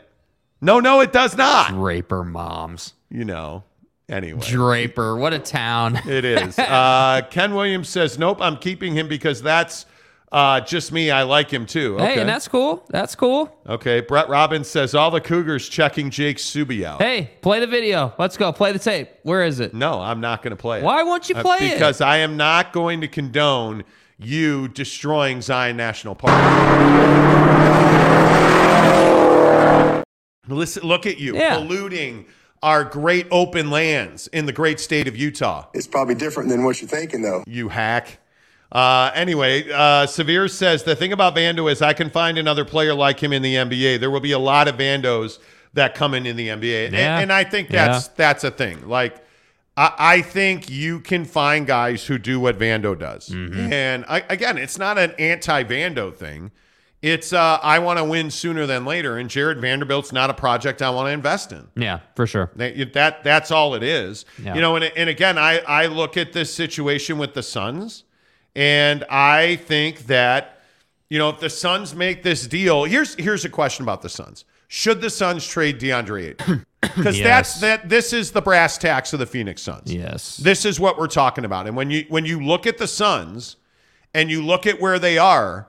No, 0.60 0.82
no, 0.82 1.00
it 1.00 1.13
does 1.13 1.38
not. 1.38 1.69
Draper 1.69 2.26
moms. 2.26 2.93
You 3.10 3.24
know. 3.24 3.63
Anyway. 4.07 4.39
Draper, 4.41 5.15
what 5.17 5.33
a 5.33 5.39
town. 5.39 5.99
It 6.07 6.25
is. 6.25 6.57
Uh, 6.59 7.21
Ken 7.31 7.53
Williams 7.55 7.89
says, 7.89 8.19
Nope, 8.19 8.37
I'm 8.41 8.57
keeping 8.57 8.93
him 8.93 9.07
because 9.07 9.41
that's 9.41 9.85
uh, 10.31 10.59
just 10.61 10.91
me. 10.91 11.09
I 11.11 11.23
like 11.23 11.49
him 11.49 11.65
too. 11.65 11.95
Okay. 11.95 12.15
Hey, 12.15 12.19
and 12.19 12.29
that's 12.29 12.47
cool. 12.47 12.85
That's 12.89 13.15
cool. 13.15 13.57
okay. 13.67 14.01
Brett 14.01 14.27
Robbins 14.29 14.67
says 14.67 14.93
all 14.93 15.09
the 15.09 15.21
Cougars 15.21 15.67
checking 15.69 16.09
Jake 16.09 16.37
Subi 16.37 16.83
out. 16.83 17.01
Hey, 17.01 17.31
play 17.41 17.59
the 17.59 17.67
video. 17.67 18.13
Let's 18.19 18.35
go. 18.37 18.51
Play 18.51 18.71
the 18.73 18.79
tape. 18.79 19.09
Where 19.23 19.43
is 19.43 19.59
it? 19.59 19.73
No, 19.73 19.99
I'm 20.01 20.19
not 20.21 20.41
going 20.43 20.51
to 20.51 20.57
play 20.57 20.79
it. 20.79 20.83
Why 20.83 21.01
won't 21.03 21.29
you 21.29 21.35
Uh, 21.35 21.41
play 21.41 21.57
it? 21.69 21.73
because 21.73 22.01
I 22.01 22.17
am 22.17 22.37
not 22.37 22.73
going 22.73 23.01
to 23.01 23.07
condone 23.07 23.83
you 24.19 24.67
destroying 24.69 25.41
Zion 25.41 25.77
National 25.77 26.15
Park. 26.15 26.35
Listen, 30.47 30.83
look 30.83 31.05
at 31.07 31.17
you 31.17 31.35
Yeah. 31.35 31.55
polluting 31.55 32.25
our 32.63 32.83
great 32.83 33.27
open 33.31 33.69
lands 33.69 34.27
in 34.27 34.45
the 34.45 34.53
great 34.53 34.79
state 34.79 35.07
of 35.07 35.15
Utah. 35.15 35.65
It's 35.73 35.87
probably 35.87 36.15
different 36.15 36.49
than 36.49 36.63
what 36.63 36.81
you're 36.81 36.89
thinking, 36.89 37.21
though. 37.21 37.43
You 37.47 37.69
hack. 37.69 38.19
Uh, 38.71 39.11
anyway, 39.13 39.69
uh, 39.71 40.05
Severe 40.07 40.47
says 40.47 40.83
the 40.83 40.95
thing 40.95 41.13
about 41.13 41.35
Vando 41.35 41.71
is 41.71 41.81
I 41.81 41.93
can 41.93 42.09
find 42.09 42.37
another 42.37 42.65
player 42.65 42.93
like 42.93 43.21
him 43.21 43.31
in 43.31 43.41
the 43.41 43.55
NBA. 43.55 43.99
There 43.99 44.09
will 44.11 44.19
be 44.19 44.31
a 44.33 44.39
lot 44.39 44.67
of 44.67 44.75
Vandos 44.75 45.37
that 45.73 45.93
come 45.95 46.13
in 46.13 46.25
in 46.25 46.35
the 46.35 46.47
NBA, 46.49 46.85
and, 46.87 46.93
Yeah. 46.95 47.19
and 47.19 47.31
I 47.31 47.43
think 47.43 47.69
Yeah. 47.69 47.87
that's 47.87 48.07
that's 48.09 48.43
a 48.43 48.51
thing. 48.51 48.87
Like, 48.87 49.17
I, 49.77 49.93
I 49.97 50.21
think 50.21 50.69
you 50.69 50.99
can 51.01 51.25
find 51.25 51.67
guys 51.67 52.05
who 52.05 52.17
do 52.17 52.39
what 52.39 52.57
Vando 52.57 52.97
does, 52.97 53.29
Mm-hmm. 53.29 53.71
and 53.73 54.05
I, 54.09 54.23
again, 54.29 54.57
it's 54.57 54.77
not 54.77 54.97
an 54.97 55.11
anti-Vando 55.19 56.13
thing. 56.15 56.51
It's 57.05 57.33
uh, 57.33 57.59
I 57.61 57.77
want 57.77 57.99
to 57.99 58.03
win 58.03 58.31
sooner 58.31 58.65
than 58.65 58.83
later, 58.83 59.19
and 59.19 59.29
Jared 59.29 59.61
Vanderbilt's 59.61 60.11
not 60.11 60.31
a 60.31 60.33
project 60.33 60.81
I 60.81 60.89
want 60.89 61.05
to 61.05 61.11
invest 61.11 61.51
in. 61.51 61.67
Yeah, 61.75 61.99
for 62.15 62.25
sure. 62.25 62.49
That, 62.55 62.93
that 62.93 63.23
that's 63.23 63.51
all 63.51 63.75
it 63.75 63.83
is. 63.83 64.25
Yeah. 64.41 64.55
You 64.55 64.61
know, 64.61 64.75
and, 64.75 64.85
and 64.85 65.07
again, 65.07 65.37
I, 65.37 65.59
I 65.59 65.85
look 65.85 66.17
at 66.17 66.33
this 66.33 66.51
situation 66.51 67.19
with 67.19 67.35
the 67.35 67.43
Suns, 67.43 68.05
and 68.55 69.03
I 69.03 69.57
think 69.57 70.07
that, 70.07 70.63
you 71.07 71.19
know, 71.19 71.29
if 71.29 71.39
the 71.39 71.49
Suns 71.51 71.93
make 71.93 72.23
this 72.23 72.47
deal, 72.47 72.85
here's 72.85 73.13
here's 73.13 73.45
a 73.45 73.49
question 73.49 73.83
about 73.83 74.01
the 74.01 74.09
Suns. 74.09 74.43
Should 74.67 75.01
the 75.01 75.11
Suns 75.11 75.45
trade 75.45 75.79
DeAndre 75.79 76.29
Ayton? 76.31 76.65
Because 76.95 77.19
that's 77.19 77.59
that 77.61 77.89
this 77.89 78.13
is 78.13 78.31
the 78.31 78.41
brass 78.41 78.77
tacks 78.77 79.11
of 79.11 79.19
the 79.19 79.25
Phoenix 79.25 79.61
Suns. 79.61 79.91
Yes. 79.91 80.37
This 80.37 80.65
is 80.65 80.79
what 80.79 80.97
we're 80.97 81.07
talking 81.07 81.43
about. 81.43 81.67
And 81.67 81.75
when 81.75 81.89
you 81.91 82.05
when 82.09 82.25
you 82.25 82.39
look 82.39 82.65
at 82.65 82.77
the 82.77 82.87
Suns 82.87 83.57
and 84.13 84.31
you 84.31 84.43
look 84.43 84.65
at 84.65 84.79
where 84.79 84.97
they 84.97 85.17
are, 85.17 85.67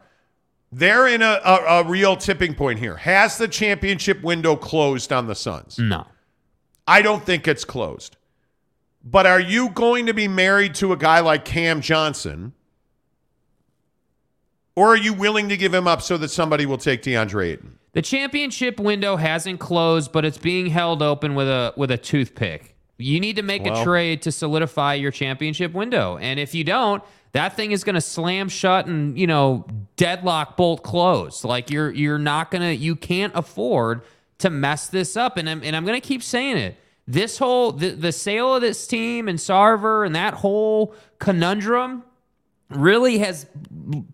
they're 0.73 1.07
in 1.07 1.23
a, 1.23 1.41
a, 1.45 1.55
a 1.81 1.85
real 1.85 2.17
tipping 2.17 2.55
point 2.55 2.79
here. 2.79 2.97
Has 2.97 3.39
the 3.39 3.49
championship 3.49 4.23
window 4.23 4.57
closed 4.57 5.13
on 5.13 5.27
the 5.27 5.35
Suns? 5.35 5.79
No. 5.79 6.07
I 6.87 7.03
don't 7.03 7.25
think 7.25 7.49
it's 7.49 7.65
closed. 7.65 8.17
But 9.03 9.27
are 9.27 9.41
you 9.41 9.71
going 9.71 10.07
to 10.07 10.15
be 10.15 10.27
married 10.29 10.75
to 10.77 10.93
a 10.93 10.97
guy 10.97 11.21
like 11.21 11.45
Cam 11.45 11.81
Johnson? 11.81 12.53
Or 14.75 14.89
are 14.89 14.97
you 14.97 15.15
willing 15.15 15.49
to 15.49 15.57
give 15.57 15.73
him 15.73 15.87
up 15.87 16.03
so 16.03 16.19
that 16.19 16.29
somebody 16.29 16.67
will 16.67 16.79
take 16.79 17.03
DeAndre 17.03 17.53
Ayton? 17.53 17.79
The 17.93 18.03
championship 18.03 18.79
window 18.79 19.17
hasn't 19.17 19.59
closed, 19.59 20.13
but 20.13 20.25
it's 20.25 20.37
being 20.37 20.67
held 20.67 21.03
open 21.03 21.35
with 21.35 21.49
a 21.49 21.73
with 21.77 21.91
a 21.91 21.97
toothpick. 21.97 22.75
You 22.99 23.21
need 23.21 23.37
to 23.37 23.43
make 23.43 23.65
Well- 23.65 23.81
a 23.81 23.85
trade 23.85 24.23
to 24.23 24.33
solidify 24.33 24.95
your 24.95 25.11
championship 25.11 25.73
window. 25.73 26.19
And 26.19 26.39
if 26.39 26.55
you 26.55 26.63
don't, 26.65 27.03
that 27.37 27.55
thing 27.55 27.72
is 27.72 27.85
going 27.85 27.96
to 27.96 28.01
slam 28.01 28.49
shut 28.49 28.87
and, 28.87 29.18
you 29.18 29.27
know, 29.27 29.66
deadlock 29.96 30.57
bolt 30.57 30.83
closed. 30.83 31.44
Like 31.44 31.70
you're 31.70 31.90
you're 31.90 32.18
not 32.18 32.51
going 32.51 32.62
to 32.62 32.75
you 32.75 32.96
can't 32.96 33.33
afford 33.37 34.01
to 34.38 34.49
mess 34.49 34.88
this 34.88 35.18
up 35.18 35.37
and 35.37 35.46
I'm 35.46 35.62
and 35.62 35.77
I'm 35.77 35.85
going 35.85 36.01
to 36.01 36.07
keep 36.07 36.22
saying 36.22 36.57
it. 36.57 36.79
This 37.07 37.37
whole 37.37 37.72
the, 37.72 37.90
the 37.90 38.11
sale 38.11 38.55
of 38.55 38.62
this 38.62 38.87
team 38.87 39.29
and 39.29 39.38
Sarver 39.38 40.07
and 40.07 40.16
that 40.16 40.33
whole 40.33 40.94
conundrum 41.18 42.05
really 42.70 43.18
has 43.18 43.46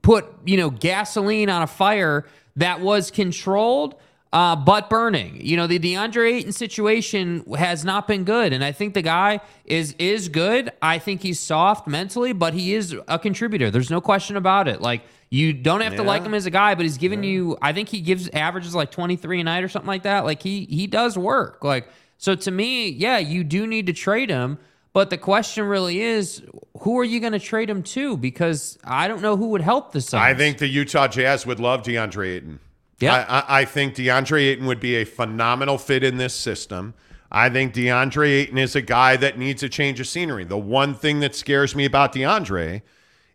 put 0.02 0.26
you 0.44 0.56
know 0.56 0.70
gasoline 0.70 1.48
on 1.48 1.62
a 1.62 1.68
fire 1.68 2.26
that 2.56 2.80
was 2.80 3.12
controlled 3.12 3.94
uh, 4.32 4.56
butt 4.56 4.88
burning. 4.88 5.38
You 5.40 5.56
know, 5.56 5.66
the 5.66 5.78
DeAndre 5.78 6.34
Ayton 6.34 6.52
situation 6.52 7.44
has 7.56 7.84
not 7.84 8.08
been 8.08 8.24
good, 8.24 8.52
and 8.52 8.64
I 8.64 8.72
think 8.72 8.94
the 8.94 9.02
guy 9.02 9.40
is 9.64 9.94
is 9.98 10.28
good. 10.28 10.70
I 10.80 10.98
think 10.98 11.22
he's 11.22 11.38
soft 11.38 11.86
mentally, 11.86 12.32
but 12.32 12.54
he 12.54 12.74
is 12.74 12.96
a 13.08 13.18
contributor. 13.18 13.70
There's 13.70 13.90
no 13.90 14.00
question 14.00 14.36
about 14.36 14.68
it. 14.68 14.80
Like 14.80 15.02
you 15.28 15.52
don't 15.52 15.82
have 15.82 15.96
to 15.96 16.02
like 16.02 16.22
him 16.22 16.34
as 16.34 16.46
a 16.46 16.50
guy, 16.50 16.74
but 16.74 16.82
he's 16.82 16.98
giving 16.98 17.22
you. 17.22 17.56
I 17.60 17.72
think 17.72 17.88
he 17.88 18.00
gives 18.00 18.28
averages 18.30 18.74
like 18.74 18.90
23 18.90 19.40
a 19.40 19.44
night 19.44 19.64
or 19.64 19.68
something 19.68 19.88
like 19.88 20.04
that. 20.04 20.24
Like 20.24 20.42
he 20.42 20.64
he 20.64 20.86
does 20.86 21.18
work. 21.18 21.62
Like 21.62 21.88
so 22.16 22.34
to 22.34 22.50
me, 22.50 22.88
yeah, 22.88 23.18
you 23.18 23.44
do 23.44 23.66
need 23.66 23.86
to 23.86 23.92
trade 23.92 24.30
him. 24.30 24.58
But 24.94 25.08
the 25.08 25.16
question 25.16 25.64
really 25.64 26.02
is, 26.02 26.42
who 26.80 26.98
are 26.98 27.04
you 27.04 27.18
going 27.18 27.32
to 27.32 27.38
trade 27.38 27.70
him 27.70 27.82
to? 27.82 28.14
Because 28.18 28.78
I 28.84 29.08
don't 29.08 29.22
know 29.22 29.38
who 29.38 29.48
would 29.48 29.62
help 29.62 29.92
the 29.92 30.02
Suns. 30.02 30.22
I 30.22 30.34
think 30.34 30.58
the 30.58 30.68
Utah 30.68 31.08
Jazz 31.08 31.46
would 31.46 31.58
love 31.58 31.82
DeAndre 31.82 32.36
Ayton. 32.36 32.60
Yeah. 33.02 33.26
I, 33.28 33.38
I, 33.38 33.60
I 33.60 33.64
think 33.64 33.94
DeAndre 33.94 34.40
Ayton 34.40 34.66
would 34.66 34.80
be 34.80 34.96
a 34.96 35.04
phenomenal 35.04 35.78
fit 35.78 36.02
in 36.02 36.16
this 36.16 36.34
system. 36.34 36.94
I 37.30 37.48
think 37.48 37.74
DeAndre 37.74 38.28
Ayton 38.28 38.58
is 38.58 38.76
a 38.76 38.82
guy 38.82 39.16
that 39.16 39.38
needs 39.38 39.62
a 39.62 39.68
change 39.68 40.00
of 40.00 40.06
scenery. 40.06 40.44
The 40.44 40.58
one 40.58 40.94
thing 40.94 41.20
that 41.20 41.34
scares 41.34 41.74
me 41.74 41.84
about 41.84 42.12
DeAndre 42.12 42.82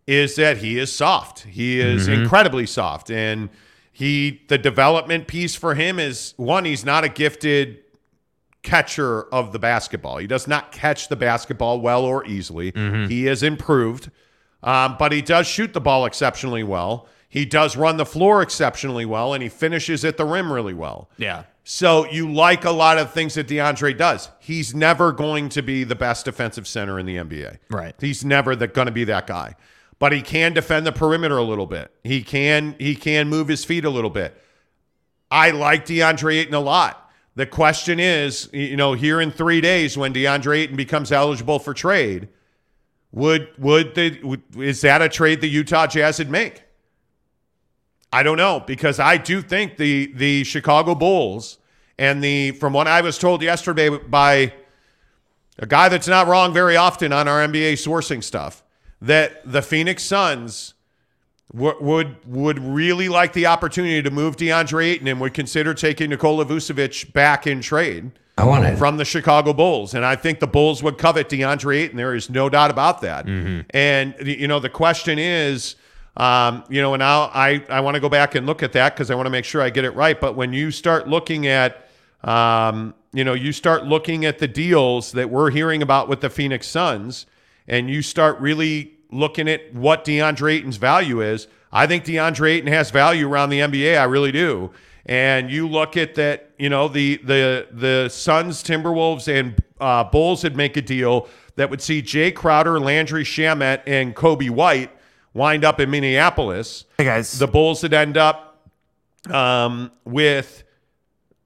is 0.05 0.35
that 0.35 0.57
he 0.57 0.77
is 0.79 0.93
soft. 0.93 1.41
He 1.41 1.79
is 1.79 2.07
incredibly 2.21 2.65
soft. 2.65 3.09
And 3.11 3.49
he 3.91 4.43
the 4.47 4.57
development 4.59 5.27
piece 5.27 5.55
for 5.55 5.73
him 5.73 5.97
is 5.99 6.33
one, 6.37 6.65
he's 6.65 6.85
not 6.85 7.03
a 7.03 7.09
gifted 7.09 7.79
catcher 8.61 9.23
of 9.33 9.51
the 9.51 9.59
basketball. 9.59 10.17
He 10.17 10.27
does 10.27 10.47
not 10.47 10.71
catch 10.71 11.07
the 11.07 11.15
basketball 11.15 11.81
well 11.81 12.05
or 12.05 12.25
easily. 12.25 12.71
He 13.07 13.25
has 13.25 13.41
improved, 13.41 14.11
um, 14.61 14.95
but 14.99 15.11
he 15.11 15.21
does 15.21 15.47
shoot 15.47 15.73
the 15.73 15.81
ball 15.81 16.05
exceptionally 16.05 16.63
well. 16.63 17.07
He 17.29 17.45
does 17.45 17.75
run 17.75 17.97
the 17.97 18.05
floor 18.05 18.41
exceptionally 18.41 19.05
well, 19.05 19.33
and 19.33 19.43
he 19.43 19.49
finishes 19.49 20.05
at 20.05 20.17
the 20.17 20.25
rim 20.25 20.51
really 20.51 20.73
well. 20.73 21.09
yeah. 21.17 21.43
So 21.69 22.09
you 22.09 22.31
like 22.31 22.63
a 22.63 22.71
lot 22.71 22.97
of 22.97 23.11
things 23.11 23.33
that 23.33 23.45
DeAndre 23.49 23.97
does. 23.97 24.29
He's 24.39 24.73
never 24.73 25.11
going 25.11 25.49
to 25.49 25.61
be 25.61 25.83
the 25.83 25.95
best 25.95 26.23
defensive 26.23 26.65
center 26.65 26.97
in 26.97 27.05
the 27.05 27.17
NBA. 27.17 27.57
Right. 27.69 27.93
He's 27.99 28.23
never 28.23 28.55
going 28.55 28.85
to 28.85 28.91
be 28.91 29.03
that 29.03 29.27
guy. 29.27 29.55
But 29.99 30.13
he 30.13 30.21
can 30.21 30.53
defend 30.53 30.85
the 30.85 30.93
perimeter 30.93 31.35
a 31.37 31.43
little 31.43 31.65
bit. 31.65 31.91
He 32.05 32.23
can 32.23 32.73
he 32.79 32.95
can 32.95 33.27
move 33.27 33.49
his 33.49 33.65
feet 33.65 33.83
a 33.83 33.89
little 33.89 34.09
bit. 34.09 34.41
I 35.29 35.51
like 35.51 35.85
DeAndre 35.85 36.37
Ayton 36.37 36.53
a 36.53 36.61
lot. 36.61 37.11
The 37.35 37.45
question 37.45 37.99
is, 37.99 38.49
you 38.53 38.77
know, 38.77 38.93
here 38.93 39.19
in 39.19 39.29
three 39.31 39.59
days 39.59 39.97
when 39.97 40.13
DeAndre 40.13 40.59
Ayton 40.59 40.77
becomes 40.77 41.11
eligible 41.11 41.59
for 41.59 41.73
trade, 41.73 42.29
would 43.11 43.49
would 43.57 43.93
the 43.93 44.19
would, 44.23 44.41
is 44.55 44.79
that 44.81 45.01
a 45.01 45.09
trade 45.09 45.41
the 45.41 45.49
Utah 45.49 45.87
Jazz 45.87 46.19
would 46.19 46.29
make? 46.29 46.63
I 48.11 48.23
don't 48.23 48.37
know 48.37 48.63
because 48.65 48.99
I 48.99 49.17
do 49.17 49.41
think 49.41 49.77
the 49.77 50.11
the 50.15 50.43
Chicago 50.43 50.95
Bulls 50.95 51.57
and 51.97 52.23
the 52.23 52.51
from 52.51 52.73
what 52.73 52.87
I 52.87 53.01
was 53.01 53.17
told 53.17 53.41
yesterday 53.41 53.89
by 53.89 54.53
a 55.59 55.65
guy 55.65 55.89
that's 55.89 56.07
not 56.07 56.27
wrong 56.27 56.53
very 56.53 56.77
often 56.77 57.11
on 57.11 57.27
our 57.27 57.45
NBA 57.45 57.73
sourcing 57.73 58.23
stuff 58.23 58.63
that 59.01 59.41
the 59.51 59.61
Phoenix 59.61 60.03
Suns 60.03 60.73
w- 61.53 61.77
would 61.81 62.15
would 62.25 62.59
really 62.59 63.09
like 63.09 63.33
the 63.33 63.45
opportunity 63.47 64.01
to 64.01 64.11
move 64.11 64.37
DeAndre 64.37 64.85
Ayton 64.85 65.07
and 65.07 65.19
would 65.19 65.33
consider 65.33 65.73
taking 65.73 66.09
Nikola 66.09 66.45
Vucevic 66.45 67.11
back 67.13 67.45
in 67.47 67.61
trade 67.61 68.11
I 68.37 68.45
want 68.45 68.65
it. 68.65 68.77
from 68.77 68.97
the 68.97 69.05
Chicago 69.05 69.51
Bulls. 69.53 69.93
And 69.95 70.05
I 70.05 70.15
think 70.15 70.39
the 70.39 70.47
Bulls 70.47 70.83
would 70.83 70.97
covet 70.97 71.27
DeAndre 71.29 71.83
Ayton. 71.83 71.97
There 71.97 72.13
is 72.15 72.29
no 72.29 72.49
doubt 72.49 72.69
about 72.69 73.01
that. 73.01 73.25
Mm-hmm. 73.25 73.61
And, 73.71 74.15
you 74.21 74.47
know, 74.47 74.59
the 74.59 74.69
question 74.69 75.17
is, 75.17 75.75
um, 76.17 76.63
you 76.67 76.81
know, 76.81 76.95
and 76.95 76.99
now 76.99 77.31
I, 77.33 77.63
I 77.69 77.79
want 77.79 77.95
to 77.95 78.01
go 78.01 78.09
back 78.09 78.33
and 78.33 78.45
look 78.45 78.63
at 78.63 78.73
that 78.73 78.95
because 78.95 79.11
I 79.11 79.15
want 79.15 79.27
to 79.27 79.29
make 79.29 79.45
sure 79.45 79.61
I 79.61 79.69
get 79.69 79.85
it 79.85 79.91
right. 79.91 80.19
But 80.19 80.35
when 80.35 80.51
you 80.51 80.71
start 80.71 81.07
looking 81.07 81.45
at, 81.45 81.87
um, 82.23 82.95
you 83.13 83.23
know, 83.23 83.33
you 83.33 83.51
start 83.51 83.85
looking 83.85 84.25
at 84.25 84.39
the 84.39 84.47
deals 84.47 85.11
that 85.11 85.29
we're 85.29 85.51
hearing 85.51 85.83
about 85.83 86.09
with 86.09 86.21
the 86.21 86.29
Phoenix 86.29 86.67
Suns 86.67 87.27
and 87.67 87.89
you 87.89 88.01
start 88.01 88.39
really 88.39 88.93
looking 89.11 89.47
at 89.47 89.73
what 89.73 90.05
DeAndre 90.05 90.53
Ayton's 90.53 90.77
value 90.77 91.21
is, 91.21 91.47
I 91.71 91.85
think 91.85 92.03
DeAndre 92.03 92.55
Ayton 92.55 92.71
has 92.71 92.89
value 92.89 93.29
around 93.29 93.49
the 93.49 93.59
NBA. 93.59 93.99
I 93.99 94.05
really 94.05 94.31
do. 94.31 94.71
And 95.05 95.51
you 95.51 95.69
look 95.69 95.95
at 95.95 96.15
that, 96.15 96.51
you 96.57 96.69
know, 96.69 96.87
the 96.87 97.17
the 97.17 97.67
the 97.71 98.09
Suns, 98.09 98.61
Timberwolves, 98.61 99.27
and 99.27 99.63
uh, 99.79 100.03
Bulls 100.03 100.43
would 100.43 100.57
make 100.57 100.75
a 100.75 100.81
deal 100.81 101.29
that 101.55 101.69
would 101.69 101.81
see 101.81 102.01
Jae 102.01 102.33
Crowder, 102.35 102.79
Landry 102.79 103.23
Shamet, 103.23 103.83
and 103.87 104.15
Coby 104.15 104.49
White 104.49 104.91
wind 105.37 105.63
up 105.63 105.79
in 105.79 105.89
Minneapolis. 105.91 106.85
Hey 106.97 107.05
guys. 107.05 107.37
The 107.37 107.47
Bulls 107.47 107.83
would 107.83 107.93
end 107.93 108.17
up 108.17 108.67
um, 109.29 109.91
with 110.03 110.63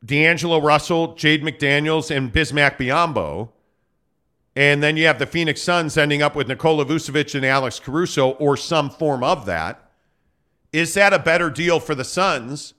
D'Angelo 0.03 0.61
Russell, 0.61 1.09
Jaden 1.09 1.43
McDaniels, 1.43 2.15
and 2.15 2.33
Bismack 2.33 2.77
Biyombo. 2.77 3.49
And 4.55 4.81
then 4.81 4.97
you 4.97 5.05
have 5.07 5.19
the 5.19 5.25
Phoenix 5.25 5.61
Suns 5.61 5.97
ending 5.97 6.21
up 6.21 6.35
with 6.35 6.47
Nikola 6.47 6.85
Vucevic 6.85 7.35
and 7.35 7.45
Alex 7.45 7.79
Caruso 7.79 8.31
or 8.31 8.57
some 8.57 8.89
form 8.89 9.23
of 9.23 9.45
that. 9.45 9.91
Is 10.73 10.93
that 10.93 11.13
a 11.13 11.19
better 11.19 11.49
deal 11.49 11.79
for 11.81 11.93
the 11.93 12.05
Suns 12.05 12.73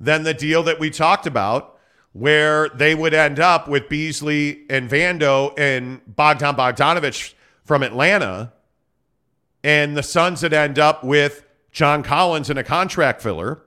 than 0.00 0.22
the 0.22 0.34
deal 0.34 0.62
that 0.62 0.80
we 0.80 0.90
talked 0.90 1.26
about, 1.26 1.78
where 2.12 2.70
they 2.70 2.94
would 2.94 3.12
end 3.12 3.38
up 3.38 3.68
with 3.68 3.88
Beasley 3.88 4.64
and 4.70 4.90
Vando 4.90 5.52
and 5.58 6.00
Bogdan 6.06 6.56
Bogdanovic 6.56 7.34
from 7.64 7.82
Atlanta, 7.82 8.52
and 9.64 9.96
the 9.96 10.02
Suns 10.02 10.42
would 10.44 10.52
end 10.52 10.78
up 10.78 11.02
with 11.02 11.44
John 11.72 12.04
Collins 12.04 12.50
and 12.50 12.58
a 12.58 12.62
contract 12.62 13.20
filler? 13.20 13.62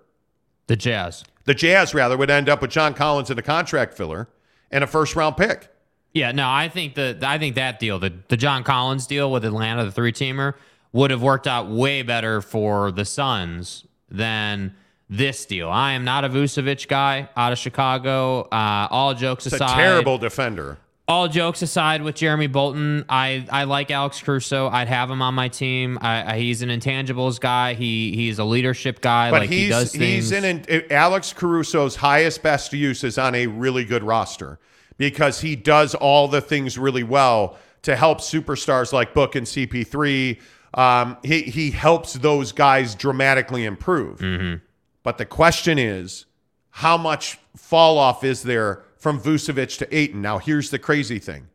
The 0.67 0.77
Jazz. 0.77 1.25
The 1.45 1.53
Jazz, 1.53 1.93
rather, 1.93 2.15
would 2.15 2.29
end 2.29 2.47
up 2.47 2.61
with 2.61 2.71
John 2.71 2.93
Collins 2.93 3.29
and 3.29 3.39
a 3.39 3.43
contract 3.43 3.95
filler 3.95 4.29
and 4.71 4.83
a 4.83 4.87
first 4.87 5.15
round 5.15 5.35
pick. 5.35 5.69
Yeah, 6.13 6.31
no, 6.31 6.49
I 6.49 6.69
think 6.69 6.95
the 6.95 7.17
I 7.21 7.37
think 7.37 7.55
that 7.55 7.79
deal, 7.79 7.99
the 7.99 8.13
the 8.27 8.37
John 8.37 8.63
Collins 8.63 9.07
deal 9.07 9.31
with 9.31 9.43
Atlanta, 9.43 9.85
the 9.85 9.91
three 9.91 10.11
teamer, 10.11 10.53
would 10.91 11.11
have 11.11 11.21
worked 11.21 11.47
out 11.47 11.69
way 11.69 12.01
better 12.01 12.41
for 12.41 12.91
the 12.91 13.05
Suns 13.05 13.85
than 14.09 14.75
this 15.09 15.45
deal. 15.45 15.69
I 15.69 15.93
am 15.93 16.03
not 16.03 16.25
a 16.25 16.29
Vucevic 16.29 16.87
guy 16.87 17.29
out 17.35 17.51
of 17.51 17.57
Chicago. 17.57 18.41
Uh, 18.51 18.87
all 18.89 19.13
jokes 19.13 19.45
It's 19.45 19.55
aside, 19.55 19.71
a 19.71 19.75
terrible 19.75 20.17
defender. 20.17 20.77
All 21.07 21.29
jokes 21.29 21.61
aside 21.61 22.01
with 22.01 22.15
Jeremy 22.15 22.47
Bolton, 22.47 23.05
I, 23.07 23.45
I 23.49 23.63
like 23.63 23.91
Alex 23.91 24.21
Caruso. 24.21 24.67
I'd 24.67 24.89
have 24.89 25.09
him 25.09 25.21
on 25.21 25.33
my 25.33 25.47
team. 25.47 25.97
I, 26.01 26.33
I, 26.33 26.39
he's 26.39 26.61
an 26.61 26.69
intangibles 26.69 27.39
guy. 27.39 27.75
He 27.75 28.13
he's 28.13 28.39
a 28.39 28.43
leadership 28.43 28.99
guy. 28.99 29.31
But 29.31 29.41
like 29.41 29.49
he's 29.49 29.63
he 29.63 29.69
does 29.69 29.91
things. 29.91 30.29
he's 30.29 30.31
in 30.33 30.43
an, 30.43 30.91
Alex 30.91 31.31
Caruso's 31.31 31.95
highest 31.95 32.43
best 32.43 32.73
use 32.73 33.03
is 33.03 33.17
on 33.17 33.35
a 33.35 33.47
really 33.47 33.85
good 33.85 34.03
roster 34.03 34.59
because 34.97 35.39
he 35.39 35.55
does 35.55 35.95
all 35.95 36.27
the 36.27 36.41
things 36.41 36.77
really 36.77 37.03
well 37.03 37.57
to 37.83 37.95
help 37.95 38.19
superstars 38.19 38.91
like 38.91 39.13
Book 39.13 39.35
and 39.35 39.47
CP3. 39.47 40.39
Um, 40.73 41.17
he 41.23 41.43
he 41.43 41.71
helps 41.71 42.13
those 42.13 42.51
guys 42.51 42.95
dramatically 42.95 43.63
improve. 43.63 44.19
Mm-hmm. 44.19 44.57
But 45.03 45.17
the 45.17 45.25
question 45.25 45.79
is, 45.79 46.25
how 46.69 46.97
much 46.97 47.39
fall 47.55 47.97
off 47.97 48.25
is 48.25 48.43
there 48.43 48.83
from 48.97 49.19
Vucevic 49.19 49.77
to 49.79 49.95
Ayton? 49.95 50.21
Now, 50.21 50.37
here's 50.37 50.69
the 50.69 50.79
crazy 50.79 51.19
thing. 51.19 51.47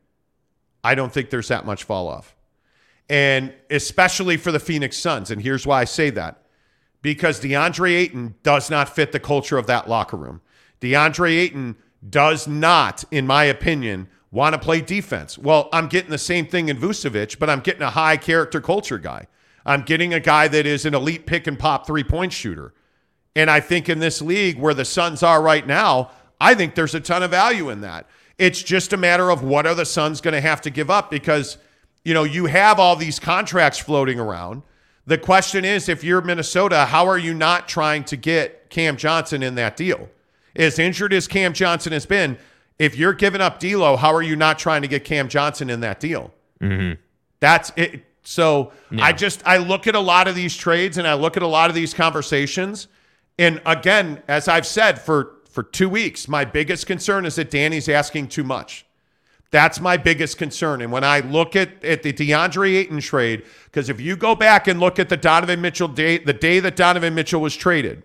I 0.85 0.95
don't 0.95 1.13
think 1.13 1.31
there's 1.31 1.49
that 1.49 1.67
much 1.67 1.85
fall 1.85 2.09
off. 2.09 2.35
And 3.09 3.53
especially 3.71 4.37
for 4.37 4.53
the 4.53 4.61
Phoenix 4.61 4.97
Suns. 4.97 5.31
And 5.31 5.43
here's 5.43 5.67
why 5.67 5.81
I 5.81 5.85
say 5.85 6.11
that. 6.11 6.39
Because 7.03 7.41
DeAndre 7.41 7.97
Ayton 7.97 8.37
does 8.43 8.71
not 8.71 8.89
fit 8.89 9.13
the 9.13 9.21
culture 9.21 9.59
of 9.59 9.67
that 9.67 9.89
locker 9.89 10.17
room. 10.17 10.41
DeAndre 10.81 11.37
Ayton 11.37 11.77
does 12.09 12.47
not, 12.49 13.05
in 13.11 13.27
my 13.27 13.45
opinion, 13.45 14.09
want 14.31 14.55
to 14.55 14.59
play 14.59 14.81
defense. 14.81 15.37
Well, 15.37 15.69
I'm 15.73 15.89
getting 15.89 16.11
the 16.11 16.19
same 16.19 16.47
thing 16.47 16.69
in 16.69 16.79
Vucevic, 16.79 17.39
but 17.39 17.51
I'm 17.51 17.61
getting 17.61 17.83
a 17.83 17.91
high 17.91 18.17
character 18.17 18.61
culture 18.61 18.99
guy. 18.99 19.27
I'm 19.65 19.83
getting 19.83 20.15
a 20.15 20.21
guy 20.21 20.49
that 20.49 20.67
is 20.67 20.87
an 20.87 20.95
elite 20.95 21.27
pick 21.27 21.47
and 21.47 21.59
pop 21.59 21.87
three 21.87 22.05
point 22.05 22.33
shooter. 22.33 22.73
And 23.37 23.51
I 23.51 23.61
think 23.61 23.89
in 23.89 23.99
this 23.99 24.21
league 24.21 24.59
where 24.59 24.75
the 24.75 24.85
Suns 24.85 25.23
are 25.23 25.43
right 25.43 25.67
now, 25.67 26.11
I 26.43 26.55
think 26.55 26.75
there's 26.75 26.95
a 26.95 27.01
ton 27.01 27.23
of 27.23 27.31
value 27.31 27.71
in 27.71 27.83
that. 27.83 28.07
It's 28.37 28.63
just 28.63 28.93
a 28.93 28.97
matter 28.97 29.31
of 29.31 29.45
what 29.45 29.67
are 29.67 29.75
the 29.75 29.85
Suns 29.85 30.21
going 30.21 30.35
to 30.35 30.41
have 30.41 30.61
to 30.63 30.71
give 30.71 30.91
up 30.91 31.11
because, 31.11 31.59
you 32.05 32.13
know, 32.13 32.25
you 32.25 32.47
have 32.47 32.81
all 32.81 32.97
these 32.97 33.21
contracts 33.21 33.79
floating 33.79 34.19
around. 34.19 34.63
The 35.07 35.19
question 35.19 35.65
is, 35.65 35.89
if 35.89 36.03
you're 36.03 36.21
Minnesota, 36.21 36.87
how 36.87 37.07
are 37.07 37.19
you 37.19 37.35
not 37.35 37.69
trying 37.69 38.03
to 38.05 38.17
get 38.17 38.69
Cam 38.71 38.97
Johnson 38.97 39.43
in 39.43 39.55
that 39.55 39.77
deal? 39.77 40.09
As 40.57 40.79
injured 40.79 41.13
as 41.13 41.29
Cam 41.29 41.53
Johnson 41.53 41.93
has 41.93 42.07
been, 42.07 42.37
if 42.79 42.97
you're 42.97 43.13
giving 43.13 43.41
up 43.41 43.61
D'Lo, 43.61 43.97
how 43.97 44.13
are 44.13 44.23
you 44.23 44.35
not 44.35 44.59
trying 44.59 44.83
to 44.83 44.89
get 44.89 45.05
Cam 45.05 45.29
Johnson 45.29 45.71
in 45.71 45.81
that 45.81 46.01
deal? 46.01 46.35
Mm-hmm. 46.61 47.01
That's 47.39 47.73
it. 47.77 48.05
So 48.25 48.73
I 48.99 49.13
just 49.13 49.43
I 49.47 49.57
look 49.57 49.87
at 49.87 49.95
a 49.95 50.01
lot 50.01 50.29
of 50.29 50.35
these 50.35 50.57
trades 50.57 50.99
and 50.99 51.07
I 51.07 51.15
look 51.15 51.37
at 51.37 51.43
a 51.43 51.47
lot 51.47 51.71
of 51.71 51.75
these 51.75 51.93
conversations, 51.93 52.87
and 53.39 53.61
again, 53.67 54.23
as 54.29 54.47
I've 54.47 54.67
said 54.67 55.01
for 55.01 55.42
for 55.53 55.63
two 55.63 55.89
weeks, 55.89 56.27
my 56.27 56.45
biggest 56.45 56.87
concern 56.87 57.27
is 57.27 57.37
that 57.37 57.51
Danny's 57.51 57.89
asking 57.89 58.29
too 58.29 58.43
much. 58.43 58.87
That's 59.51 59.81
my 59.81 59.99
biggest 59.99 60.39
concern. 60.39 60.81
And 60.81 60.91
when 60.91 61.05
I 61.05 61.21
look 61.21 61.55
at, 61.55 61.85
at 61.85 62.03
the 62.03 62.13
DeAndre 62.13 62.75
Ayton 62.75 63.01
trade, 63.01 63.45
because 63.67 63.91
if 63.91 64.01
you 64.01 64.17
go 64.17 64.35
back 64.35 64.67
and 64.67 64.81
look 64.81 64.99
at 64.99 65.11
the 65.11 65.17
Donovan 65.17 65.61
Mitchell 65.61 65.89
day, 65.89 66.17
the 66.17 66.33
day 66.33 66.59
that 66.61 66.75
Donovan 66.75 67.15
Mitchell 67.15 67.43
was 67.43 67.55
traded, 67.55 68.03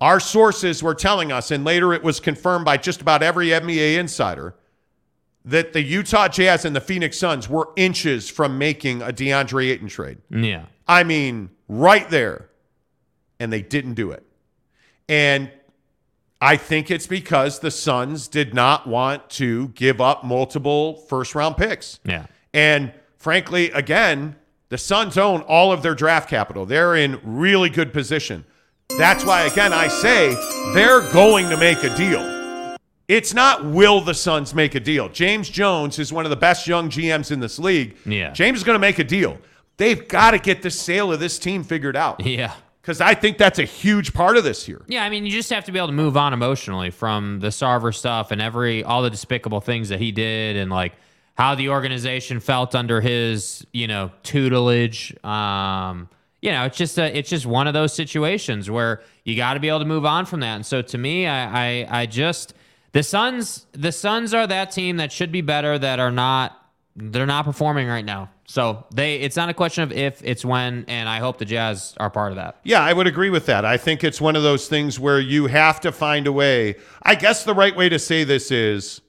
Our 0.00 0.20
sources 0.20 0.82
were 0.82 0.94
telling 0.94 1.32
us, 1.32 1.50
and 1.50 1.64
later 1.64 1.92
it 1.92 2.04
was 2.04 2.20
confirmed 2.20 2.64
by 2.64 2.76
just 2.76 3.00
about 3.00 3.22
every 3.22 3.48
NBA 3.48 3.98
insider, 3.98 4.54
that 5.44 5.72
the 5.72 5.82
Utah 5.82 6.28
Jazz 6.28 6.64
and 6.64 6.76
the 6.76 6.80
Phoenix 6.80 7.18
Suns 7.18 7.48
were 7.48 7.70
inches 7.74 8.28
from 8.28 8.58
making 8.58 9.02
a 9.02 9.08
DeAndre 9.08 9.70
Ayton 9.70 9.88
trade. 9.88 10.18
Yeah. 10.30 10.66
I 10.86 11.04
mean, 11.04 11.50
right 11.68 12.08
there. 12.10 12.48
And 13.40 13.52
they 13.52 13.62
didn't 13.62 13.94
do 13.94 14.10
it. 14.10 14.24
And 15.08 15.50
I 16.40 16.56
think 16.56 16.90
it's 16.90 17.06
because 17.06 17.58
the 17.58 17.70
Suns 17.70 18.28
did 18.28 18.54
not 18.54 18.86
want 18.86 19.28
to 19.30 19.68
give 19.68 20.00
up 20.00 20.24
multiple 20.24 20.94
first 20.94 21.34
round 21.34 21.56
picks. 21.56 21.98
Yeah. 22.04 22.26
And 22.54 22.92
frankly, 23.16 23.70
again, 23.72 24.36
the 24.68 24.78
Suns 24.78 25.18
own 25.18 25.40
all 25.42 25.72
of 25.72 25.82
their 25.82 25.94
draft 25.94 26.28
capital. 26.28 26.64
They're 26.64 26.94
in 26.94 27.20
really 27.24 27.70
good 27.70 27.92
position. 27.92 28.44
That's 28.96 29.24
why, 29.24 29.42
again, 29.42 29.72
I 29.72 29.88
say 29.88 30.34
they're 30.74 31.02
going 31.12 31.50
to 31.50 31.56
make 31.56 31.82
a 31.82 31.94
deal. 31.96 32.76
It's 33.08 33.34
not 33.34 33.64
will 33.64 34.00
the 34.00 34.14
Suns 34.14 34.54
make 34.54 34.74
a 34.74 34.80
deal. 34.80 35.08
James 35.08 35.48
Jones 35.48 35.98
is 35.98 36.12
one 36.12 36.24
of 36.24 36.30
the 36.30 36.36
best 36.36 36.66
young 36.66 36.90
GMs 36.90 37.32
in 37.32 37.40
this 37.40 37.58
league. 37.58 37.96
Yeah. 38.04 38.32
James 38.32 38.58
is 38.58 38.64
going 38.64 38.74
to 38.74 38.80
make 38.80 38.98
a 38.98 39.04
deal. 39.04 39.38
They've 39.78 40.06
got 40.06 40.32
to 40.32 40.38
get 40.38 40.62
the 40.62 40.70
sale 40.70 41.12
of 41.12 41.20
this 41.20 41.38
team 41.38 41.64
figured 41.64 41.96
out. 41.96 42.24
Yeah. 42.24 42.52
Because 42.88 43.02
I 43.02 43.12
think 43.12 43.36
that's 43.36 43.58
a 43.58 43.64
huge 43.64 44.14
part 44.14 44.38
of 44.38 44.44
this 44.44 44.64
here. 44.64 44.80
Yeah, 44.86 45.04
I 45.04 45.10
mean, 45.10 45.26
you 45.26 45.30
just 45.30 45.50
have 45.50 45.64
to 45.64 45.72
be 45.72 45.78
able 45.78 45.88
to 45.88 45.92
move 45.92 46.16
on 46.16 46.32
emotionally 46.32 46.88
from 46.88 47.38
the 47.38 47.48
Sarver 47.48 47.94
stuff 47.94 48.30
and 48.30 48.40
every 48.40 48.82
all 48.82 49.02
the 49.02 49.10
despicable 49.10 49.60
things 49.60 49.90
that 49.90 50.00
he 50.00 50.10
did, 50.10 50.56
and 50.56 50.70
like 50.70 50.94
how 51.34 51.54
the 51.54 51.68
organization 51.68 52.40
felt 52.40 52.74
under 52.74 53.02
his, 53.02 53.66
you 53.74 53.88
know, 53.88 54.10
tutelage. 54.22 55.22
Um, 55.22 56.08
you 56.40 56.50
know, 56.50 56.64
it's 56.64 56.78
just 56.78 56.98
a, 56.98 57.14
it's 57.14 57.28
just 57.28 57.44
one 57.44 57.66
of 57.66 57.74
those 57.74 57.92
situations 57.92 58.70
where 58.70 59.02
you 59.22 59.36
got 59.36 59.52
to 59.52 59.60
be 59.60 59.68
able 59.68 59.80
to 59.80 59.84
move 59.84 60.06
on 60.06 60.24
from 60.24 60.40
that. 60.40 60.54
And 60.54 60.64
so, 60.64 60.80
to 60.80 60.96
me, 60.96 61.26
I, 61.26 61.82
I, 61.82 62.00
I 62.00 62.06
just 62.06 62.54
the 62.92 63.02
Suns, 63.02 63.66
the 63.72 63.92
Suns 63.92 64.32
are 64.32 64.46
that 64.46 64.70
team 64.70 64.96
that 64.96 65.12
should 65.12 65.30
be 65.30 65.42
better 65.42 65.78
that 65.78 66.00
are 66.00 66.10
not 66.10 66.57
they're 66.98 67.26
not 67.26 67.44
performing 67.44 67.86
right 67.86 68.04
now. 68.04 68.30
So 68.46 68.84
they 68.92 69.16
it's 69.16 69.36
not 69.36 69.48
a 69.48 69.54
question 69.54 69.84
of 69.84 69.92
if, 69.92 70.22
it's 70.24 70.44
when, 70.44 70.84
and 70.88 71.08
I 71.08 71.18
hope 71.18 71.38
the 71.38 71.44
Jazz 71.44 71.94
are 71.98 72.10
part 72.10 72.32
of 72.32 72.36
that. 72.36 72.58
Yeah, 72.64 72.82
I 72.82 72.92
would 72.92 73.06
agree 73.06 73.30
with 73.30 73.46
that. 73.46 73.64
I 73.64 73.76
think 73.76 74.02
it's 74.02 74.20
one 74.20 74.36
of 74.36 74.42
those 74.42 74.68
things 74.68 74.98
where 74.98 75.20
you 75.20 75.46
have 75.46 75.80
to 75.82 75.92
find 75.92 76.26
a 76.26 76.32
way. 76.32 76.76
I 77.02 77.14
guess 77.14 77.44
the 77.44 77.54
right 77.54 77.74
way 77.74 77.88
to 77.88 77.98
say 77.98 78.24
this 78.24 78.50
is, 78.50 79.00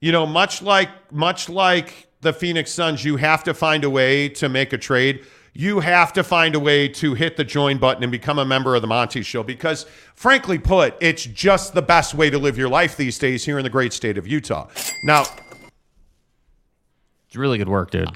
you 0.00 0.12
know, 0.12 0.26
much 0.26 0.62
like 0.62 1.12
much 1.12 1.48
like 1.48 2.08
the 2.20 2.32
Phoenix 2.32 2.72
Suns, 2.72 3.04
you 3.04 3.16
have 3.16 3.42
to 3.44 3.54
find 3.54 3.84
a 3.84 3.90
way 3.90 4.28
to 4.30 4.48
make 4.48 4.72
a 4.72 4.78
trade. 4.78 5.24
You 5.52 5.80
have 5.80 6.12
to 6.12 6.22
find 6.22 6.54
a 6.54 6.60
way 6.60 6.86
to 6.88 7.14
hit 7.14 7.38
the 7.38 7.44
join 7.44 7.78
button 7.78 8.02
and 8.02 8.12
become 8.12 8.38
a 8.38 8.44
member 8.44 8.74
of 8.74 8.82
the 8.82 8.88
Monty 8.88 9.22
Show 9.22 9.42
because, 9.42 9.86
frankly 10.14 10.58
put, 10.58 10.94
it's 11.00 11.24
just 11.24 11.72
the 11.72 11.80
best 11.80 12.14
way 12.14 12.28
to 12.28 12.38
live 12.38 12.58
your 12.58 12.68
life 12.68 12.96
these 12.96 13.18
days 13.18 13.42
here 13.42 13.58
in 13.58 13.64
the 13.64 13.70
great 13.70 13.94
state 13.94 14.18
of 14.18 14.26
Utah. 14.26 14.68
Now, 15.04 15.24
It's 17.36 17.38
really 17.38 17.58
good 17.58 17.68
work, 17.68 17.90
dude. 17.90 18.08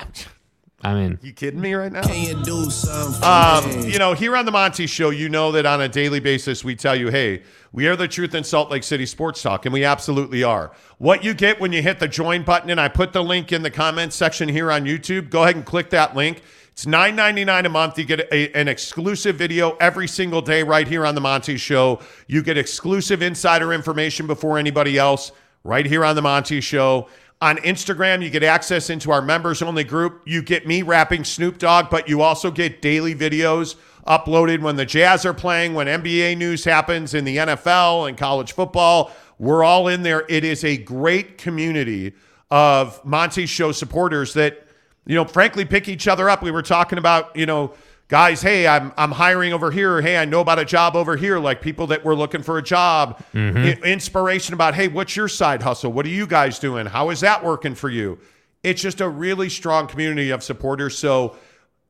I 0.81 0.95
mean, 0.95 1.18
you 1.21 1.35
kidding 1.35 1.61
me 1.61 1.75
right 1.75 1.93
now? 1.93 2.01
Can 2.01 2.27
you 2.27 2.43
do 2.43 2.71
something 2.71 3.23
Um, 3.23 3.87
you 3.87 3.99
know, 3.99 4.14
here 4.14 4.35
on 4.35 4.47
the 4.47 4.51
Monty 4.51 4.87
Show, 4.87 5.11
you 5.11 5.29
know 5.29 5.53
that 5.53 5.66
on 5.66 5.83
a 5.83 5.91
daily 5.91 6.21
basis 6.21 6.64
we 6.64 6.75
tell 6.75 6.97
you, 6.97 7.09
hey, 7.09 7.43
we 7.71 7.87
are 7.87 7.97
the 7.97 8.09
truth 8.09 8.35
in 8.35 8.45
Salt 8.45 8.71
Lake 8.71 8.83
City 8.83 9.05
sports 9.05 9.43
talk, 9.43 9.66
and 9.66 9.75
we 9.75 9.85
absolutely 9.85 10.43
are. 10.43 10.73
What 10.97 11.23
you 11.23 11.35
get 11.35 11.61
when 11.61 11.71
you 11.71 11.83
hit 11.83 11.99
the 11.99 12.09
join 12.09 12.45
button, 12.45 12.71
and 12.71 12.81
I 12.81 12.89
put 12.89 13.12
the 13.12 13.23
link 13.23 13.53
in 13.53 13.62
the 13.62 13.71
comments 13.71 14.16
section 14.16 14.49
here 14.49 14.73
on 14.73 14.87
YouTube. 14.87 15.29
Go 15.29 15.43
ahead 15.43 15.55
and 15.55 15.66
click 15.66 15.91
that 15.91 16.16
link. 16.16 16.41
It's 16.73 16.87
$9.99 16.87 17.66
a 17.66 17.68
month. 17.68 17.99
You 17.99 18.07
get 18.07 18.21
a, 18.33 18.59
an 18.59 18.68
exclusive 18.68 19.37
video 19.37 19.77
every 19.81 20.09
single 20.09 20.41
day 20.41 20.62
right 20.62 20.89
here 20.89 21.05
on 21.05 21.14
the 21.14 21.21
Monty 21.21 21.59
Show. 21.59 22.01
You 22.27 22.43
get 22.43 22.57
exclusive 22.57 23.21
insider 23.21 23.75
information 23.75 24.27
before 24.27 24.57
anybody 24.57 24.97
else 24.97 25.31
right 25.62 25.85
here 25.85 26.07
on 26.07 26.16
the 26.16 26.23
Monty 26.23 26.62
Show. 26.62 27.07
On 27.43 27.57
Instagram, 27.59 28.22
you 28.22 28.28
get 28.28 28.43
access 28.43 28.91
into 28.91 29.11
our 29.11 29.22
members 29.22 29.62
only 29.62 29.82
group. 29.82 30.22
You 30.26 30.43
get 30.43 30.66
me 30.66 30.82
rapping 30.82 31.24
Snoop 31.24 31.57
Dogg, 31.57 31.88
but 31.91 32.07
you 32.07 32.20
also 32.20 32.51
get 32.51 32.82
daily 32.82 33.14
videos 33.14 33.76
uploaded 34.07 34.61
when 34.61 34.76
the 34.76 34.84
Jazz 34.84 35.24
are 35.24 35.32
playing, 35.32 35.72
when 35.72 35.86
NBA 35.86 36.36
news 36.36 36.64
happens 36.64 37.14
in 37.14 37.24
the 37.24 37.38
NFL 37.38 38.09
and 38.09 38.18
college 38.18 38.53
football. 38.53 39.11
We're 39.38 39.64
all 39.64 39.88
in 39.88 40.03
there. 40.03 40.26
It 40.28 40.45
is 40.45 40.64
a 40.64 40.76
great 40.76 41.38
community 41.38 42.12
of 42.51 43.03
Monty 43.07 43.47
Show 43.47 43.72
supporters 43.72 44.34
that, 44.34 44.66
you 45.07 45.14
know, 45.14 45.24
frankly 45.24 45.64
pick 45.64 45.88
each 45.88 46.09
other 46.09 46.28
up. 46.28 46.43
We 46.43 46.51
were 46.51 46.62
talking 46.62 46.99
about, 46.99 47.34
you 47.34 47.47
know, 47.47 47.72
guys, 48.11 48.43
hey, 48.43 48.67
I'm 48.67 48.93
I'm 48.99 49.13
hiring 49.13 49.55
over 49.55 49.71
here. 49.71 50.03
Hey, 50.03 50.19
I 50.19 50.27
know 50.27 50.41
about 50.41 50.59
a 50.59 50.65
job 50.65 50.97
over 50.97 51.17
here. 51.17 51.39
Like 51.39 51.63
people 51.63 51.87
that 51.87 52.05
were 52.05 52.15
looking 52.15 52.43
for 52.43 52.59
a 52.59 52.63
job. 52.63 53.23
I- 53.33 53.79
inspiration 53.85 54.53
about, 54.53 54.75
hey, 54.75 54.89
what's 54.89 55.17
your 55.17 55.29
side 55.29 55.63
hustle? 55.63 55.93
What 55.93 56.05
are 56.05 56.11
you 56.11 56.27
guys 56.27 56.59
doing? 56.59 56.85
How 56.87 57.09
is 57.11 57.21
that 57.21 57.43
working 57.43 57.75
for 57.75 57.89
you? 57.89 58.19
It's 58.63 58.83
just 58.83 59.01
a 59.01 59.09
really 59.09 59.49
strong 59.49 59.87
community 59.87 60.31
of 60.31 60.43
supporters. 60.43 60.99
So 60.99 61.37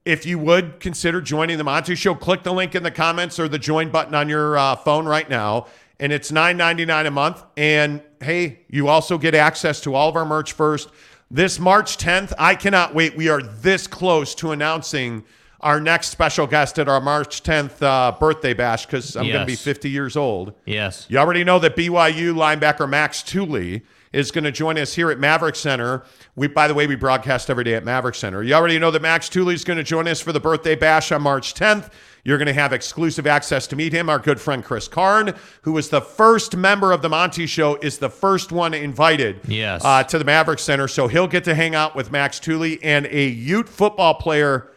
if 0.04 0.24
you 0.24 0.38
would 0.38 0.78
consider 0.78 1.20
joining 1.20 1.58
the 1.58 1.64
Monty 1.64 1.94
Show, 1.96 2.14
click 2.14 2.42
the 2.44 2.52
link 2.52 2.74
in 2.74 2.82
the 2.82 2.90
comments 2.92 3.38
or 3.40 3.48
the 3.48 3.58
join 3.58 3.90
button 3.90 4.14
on 4.14 4.28
your 4.28 4.56
uh, 4.56 4.76
phone 4.76 5.06
right 5.06 5.28
now. 5.28 5.66
And 5.98 6.12
it's 6.12 6.30
$9.99 6.30 7.06
a 7.06 7.10
month. 7.10 7.42
And 7.56 8.02
hey, 8.22 8.60
you 8.68 8.88
also 8.88 9.18
get 9.18 9.34
access 9.34 9.80
to 9.82 9.94
all 9.94 10.08
of 10.08 10.16
our 10.16 10.24
merch 10.24 10.52
first. 10.52 10.90
This 11.30 11.58
March 11.58 11.96
10th, 11.98 12.32
I 12.38 12.54
cannot 12.54 12.94
wait. 12.94 13.16
We 13.16 13.28
are 13.28 13.42
this 13.42 13.86
close 13.86 14.34
to 14.36 14.52
announcing 14.52 15.24
our 15.60 15.80
next 15.80 16.08
special 16.08 16.46
guest 16.46 16.78
at 16.78 16.88
our 16.88 17.00
March 17.00 17.42
10th 17.42 17.82
uh, 17.82 18.12
birthday 18.18 18.54
bash 18.54 18.86
because 18.86 19.16
I'm 19.16 19.26
going 19.26 19.40
to 19.40 19.46
be 19.46 19.56
50 19.56 19.90
years 19.90 20.16
old. 20.16 20.54
yes. 20.64 21.06
You 21.08 21.18
already 21.18 21.44
know 21.44 21.58
that 21.58 21.76
BYU 21.76 22.34
linebacker 22.34 22.88
Max 22.88 23.22
Tooley 23.22 23.82
is 24.12 24.30
going 24.32 24.44
to 24.44 24.50
join 24.50 24.76
us 24.78 24.94
here 24.94 25.10
at 25.10 25.18
Maverik 25.18 25.54
Center. 25.54 26.02
We, 26.34 26.48
by 26.48 26.66
the 26.66 26.74
way, 26.74 26.86
we 26.86 26.96
broadcast 26.96 27.48
every 27.50 27.62
day 27.64 27.74
at 27.74 27.84
Maverik 27.84 28.16
Center. 28.16 28.42
You 28.42 28.54
already 28.54 28.78
know 28.78 28.90
that 28.90 29.02
Max 29.02 29.28
Tooley 29.28 29.54
is 29.54 29.62
going 29.62 29.76
to 29.76 29.84
join 29.84 30.08
us 30.08 30.20
for 30.20 30.32
the 30.32 30.40
birthday 30.40 30.74
bash 30.74 31.12
on 31.12 31.22
March 31.22 31.54
10th. 31.54 31.90
You're 32.24 32.36
going 32.38 32.48
to 32.48 32.52
have 32.54 32.72
exclusive 32.72 33.26
access 33.26 33.66
to 33.68 33.76
meet 33.76 33.92
him. 33.92 34.10
Our 34.10 34.18
good 34.18 34.40
friend 34.40 34.64
Chris 34.64 34.88
Karn, 34.88 35.34
who 35.62 35.72
was 35.72 35.90
the 35.90 36.00
first 36.00 36.56
member 36.56 36.90
of 36.92 37.02
the 37.02 37.08
Monty 37.08 37.46
Show, 37.46 37.76
is 37.76 37.98
the 37.98 38.10
first 38.10 38.50
one 38.52 38.74
invited 38.74 39.40
Yes. 39.46 39.82
uh, 39.84 40.02
to 40.04 40.18
the 40.18 40.24
Maverik 40.24 40.58
Center. 40.58 40.88
So 40.88 41.06
he'll 41.06 41.28
get 41.28 41.44
to 41.44 41.54
hang 41.54 41.74
out 41.74 41.94
with 41.94 42.10
Max 42.10 42.40
Tooley 42.40 42.82
and 42.82 43.06
a 43.06 43.26
Ute 43.28 43.68
football 43.68 44.14
player. 44.14 44.70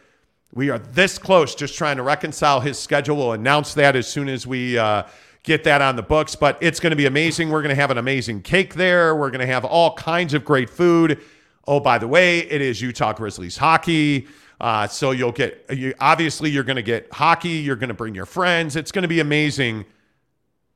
We 0.55 0.69
are 0.69 0.77
this 0.77 1.17
close, 1.17 1.55
just 1.55 1.75
trying 1.75 1.97
to 1.97 2.03
reconcile 2.03 2.59
his 2.59 2.77
schedule. 2.77 3.17
We'll 3.17 3.33
announce 3.33 3.73
that 3.73 3.95
as 3.95 4.07
soon 4.07 4.29
as 4.29 4.45
we 4.45 4.77
uh, 4.77 5.03
get 5.41 5.63
that 5.63 5.81
on 5.81 5.95
the 5.95 6.03
books. 6.03 6.35
But 6.35 6.59
it's 6.61 6.79
going 6.79 6.91
to 6.91 6.95
be 6.95 7.07
amazing. 7.07 7.49
We're 7.49 7.63
going 7.63 7.75
to 7.75 7.81
have 7.81 7.89
an 7.89 7.97
amazing 7.97 8.43
cake 8.43 8.75
there. 8.75 9.15
We're 9.15 9.31
going 9.31 9.41
to 9.41 9.51
have 9.51 9.65
all 9.65 9.95
kinds 9.95 10.35
of 10.35 10.45
great 10.45 10.69
food. 10.69 11.19
Oh, 11.65 11.79
by 11.79 11.97
the 11.97 12.07
way, 12.07 12.39
it 12.39 12.61
is 12.61 12.81
Utah 12.81 13.13
Grizzlies 13.13 13.57
hockey. 13.57 14.27
Uh, 14.61 14.87
so 14.87 15.11
you'll 15.11 15.31
get, 15.31 15.65
you, 15.71 15.93
obviously, 15.99 16.51
you're 16.51 16.63
going 16.63 16.75
to 16.75 16.83
get 16.83 17.11
hockey. 17.11 17.49
You're 17.49 17.75
going 17.75 17.87
to 17.87 17.95
bring 17.95 18.13
your 18.13 18.27
friends. 18.27 18.75
It's 18.75 18.91
going 18.91 19.01
to 19.01 19.09
be 19.09 19.21
amazing. 19.21 19.85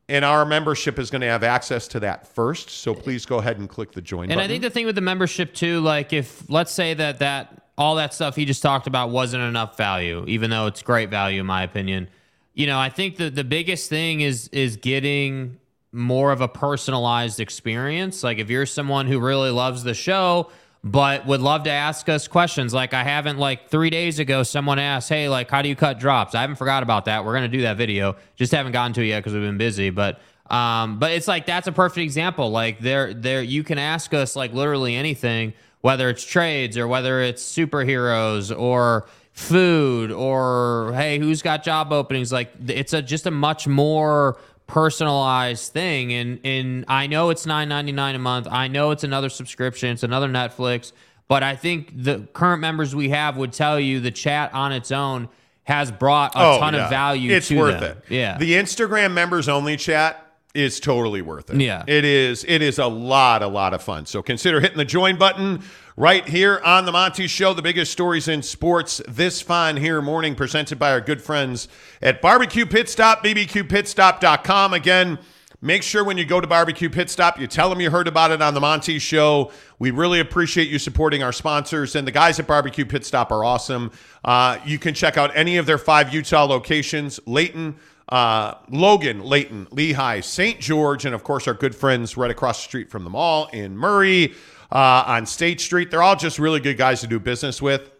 And 0.09 0.25
our 0.25 0.45
membership 0.45 0.97
is 0.97 1.11
going 1.11 1.21
to 1.21 1.27
have 1.27 1.43
access 1.43 1.87
to 1.89 1.99
that 1.99 2.25
first. 2.25 2.69
So 2.69 2.95
please 2.95 3.25
go 3.25 3.37
ahead 3.37 3.59
and 3.59 3.69
click 3.69 3.91
the 3.91 4.01
join 4.01 4.23
And 4.23 4.29
button. 4.29 4.39
I 4.39 4.47
think 4.47 4.63
the 4.63 4.69
thing 4.69 4.85
with 4.85 4.95
the 4.95 5.01
membership 5.01 5.53
too, 5.53 5.81
like 5.81 6.13
if 6.13 6.49
let's 6.49 6.71
say 6.71 6.93
that 6.95 7.19
that 7.19 7.66
all 7.77 7.95
that 7.95 8.13
stuff 8.13 8.35
he 8.35 8.45
just 8.45 8.61
talked 8.61 8.87
about 8.87 9.09
wasn't 9.09 9.43
enough 9.43 9.77
value, 9.77 10.25
even 10.27 10.49
though 10.49 10.67
it's 10.67 10.81
great 10.81 11.09
value 11.09 11.41
in 11.41 11.45
my 11.45 11.63
opinion. 11.63 12.09
You 12.53 12.65
know, 12.65 12.79
I 12.79 12.89
think 12.89 13.17
that 13.17 13.35
the 13.35 13.43
biggest 13.43 13.89
thing 13.89 14.21
is 14.21 14.47
is 14.49 14.77
getting 14.77 15.59
more 15.91 16.31
of 16.31 16.41
a 16.41 16.47
personalized 16.47 17.39
experience. 17.39 18.23
Like 18.23 18.39
if 18.39 18.49
you're 18.49 18.65
someone 18.65 19.07
who 19.07 19.19
really 19.19 19.51
loves 19.51 19.83
the 19.83 19.93
show 19.93 20.49
but 20.83 21.25
would 21.25 21.41
love 21.41 21.63
to 21.63 21.71
ask 21.71 22.07
us 22.07 22.27
questions 22.27 22.73
like 22.73 22.93
I 22.93 23.03
haven't 23.03 23.39
like 23.39 23.69
3 23.69 23.89
days 23.89 24.19
ago 24.19 24.43
someone 24.43 24.79
asked, 24.79 25.09
"Hey, 25.09 25.27
like 25.27 25.49
how 25.49 25.61
do 25.61 25.69
you 25.69 25.75
cut 25.75 25.99
drops?" 25.99 26.33
I 26.35 26.41
haven't 26.41 26.55
forgot 26.57 26.83
about 26.83 27.05
that. 27.05 27.25
We're 27.25 27.33
going 27.33 27.49
to 27.49 27.57
do 27.57 27.63
that 27.63 27.77
video. 27.77 28.15
Just 28.35 28.51
haven't 28.53 28.71
gotten 28.71 28.93
to 28.93 29.01
it 29.01 29.07
yet 29.07 29.23
cuz 29.23 29.33
we've 29.33 29.41
been 29.41 29.57
busy, 29.57 29.89
but 29.89 30.19
um, 30.49 30.97
but 30.99 31.11
it's 31.11 31.27
like 31.27 31.45
that's 31.45 31.67
a 31.67 31.71
perfect 31.71 32.03
example. 32.03 32.51
Like 32.51 32.79
there, 32.79 33.13
there, 33.13 33.41
you 33.41 33.63
can 33.63 33.77
ask 33.77 34.13
us 34.13 34.35
like 34.35 34.53
literally 34.53 34.95
anything, 34.95 35.53
whether 35.81 36.09
it's 36.09 36.23
trades 36.23 36.77
or 36.77 36.87
whether 36.87 37.21
it's 37.21 37.43
superheroes 37.43 38.57
or 38.57 39.07
food 39.33 40.11
or 40.11 40.91
hey, 40.95 41.19
who's 41.19 41.41
got 41.41 41.63
job 41.63 41.91
openings? 41.93 42.31
Like 42.31 42.51
it's 42.67 42.93
a 42.93 43.01
just 43.01 43.25
a 43.25 43.31
much 43.31 43.67
more 43.67 44.37
personalized 44.67 45.71
thing. 45.73 46.13
And 46.13 46.39
and 46.43 46.85
I 46.87 47.07
know 47.07 47.29
it's 47.29 47.45
nine 47.45 47.69
ninety 47.69 47.91
nine 47.91 48.15
a 48.15 48.19
month. 48.19 48.47
I 48.49 48.67
know 48.67 48.91
it's 48.91 49.03
another 49.03 49.29
subscription. 49.29 49.89
It's 49.89 50.03
another 50.03 50.27
Netflix. 50.27 50.91
But 51.27 51.43
I 51.43 51.55
think 51.57 51.91
the 52.03 52.27
current 52.33 52.61
members 52.61 52.95
we 52.95 53.09
have 53.09 53.35
would 53.35 53.51
tell 53.51 53.79
you 53.79 53.99
the 53.99 54.11
chat 54.11 54.53
on 54.53 54.71
its 54.71 54.91
own 54.91 55.27
has 55.65 55.91
brought 55.91 56.33
a 56.35 56.39
oh, 56.39 56.59
ton 56.59 56.73
Oh, 56.73 56.77
yeah. 56.77 56.83
of 56.85 56.89
value 56.89 57.31
It's 57.33 57.51
worth 57.51 57.81
them. 57.81 57.97
it. 57.97 58.03
Yeah. 58.13 58.37
The 58.37 58.53
Instagram 58.53 59.11
members 59.11 59.49
only 59.49 59.75
chat 59.75 60.26
is 60.53 60.79
totally 60.79 61.21
worth 61.21 61.49
it. 61.49 61.61
Yeah. 61.61 61.83
It 61.87 62.05
is 62.05 62.45
it 62.47 62.61
is 62.61 62.79
a 62.79 62.87
lot 62.87 63.43
a 63.43 63.47
lot 63.47 63.73
of 63.73 63.81
fun. 63.83 64.05
So 64.05 64.21
consider 64.21 64.59
hitting 64.59 64.77
the 64.77 64.85
join 64.85 65.17
button 65.17 65.61
right 65.95 66.27
here 66.27 66.61
on 66.63 66.85
the 66.85 66.91
Monty 66.91 67.27
show, 67.27 67.53
the 67.53 67.61
biggest 67.61 67.91
stories 67.91 68.27
in 68.27 68.41
sports 68.41 69.01
this 69.07 69.41
fine 69.41 69.77
here 69.77 70.01
morning 70.01 70.35
presented 70.35 70.79
by 70.79 70.91
our 70.91 71.01
good 71.01 71.21
friends 71.21 71.67
at 72.01 72.21
Barbecue 72.21 72.65
Pit 72.65 72.89
Stop 72.89 73.23
bbqpitstop.com 73.23 74.73
again. 74.73 75.19
Make 75.59 75.81
sure 75.81 76.03
when 76.03 76.19
you 76.19 76.25
go 76.25 76.39
to 76.39 76.45
Barbecue 76.45 76.87
Pit 76.87 77.09
Stop, 77.09 77.39
you 77.39 77.47
tell 77.47 77.67
them 77.71 77.81
you 77.81 77.89
heard 77.89 78.07
about 78.07 78.29
it 78.29 78.43
on 78.43 78.53
the 78.53 78.59
Monty 78.59 78.99
Show. 78.99 79.51
We 79.79 79.89
really 79.89 80.19
appreciate 80.19 80.67
you 80.69 80.77
supporting 80.77 81.23
our 81.23 81.31
sponsors, 81.31 81.95
and 81.95 82.07
the 82.07 82.11
guys 82.11 82.39
at 82.39 82.45
Barbecue 82.45 82.85
Pit 82.85 83.03
Stop 83.03 83.31
are 83.31 83.43
awesome. 83.43 83.91
Uh, 84.23 84.59
you 84.65 84.77
can 84.77 84.93
check 84.93 85.17
out 85.17 85.31
any 85.33 85.57
of 85.57 85.65
their 85.65 85.79
five 85.79 86.13
Utah 86.13 86.43
locations 86.45 87.19
Layton, 87.25 87.75
uh, 88.09 88.55
Logan, 88.69 89.21
Layton, 89.23 89.65
Lehi, 89.67 90.23
St. 90.23 90.59
George, 90.59 91.05
and 91.05 91.13
of 91.13 91.23
course, 91.23 91.47
our 91.47 91.53
good 91.53 91.75
friends 91.75 92.15
right 92.17 92.31
across 92.31 92.57
the 92.59 92.63
street 92.63 92.89
from 92.89 93.03
the 93.03 93.09
mall 93.09 93.47
in 93.53 93.77
Murray 93.77 94.33
uh, 94.71 95.03
on 95.07 95.25
State 95.25 95.59
Street. 95.61 95.91
They're 95.91 96.03
all 96.03 96.15
just 96.15 96.39
really 96.39 96.59
good 96.59 96.77
guys 96.77 97.01
to 97.01 97.07
do 97.07 97.19
business 97.19 97.61
with. 97.61 97.91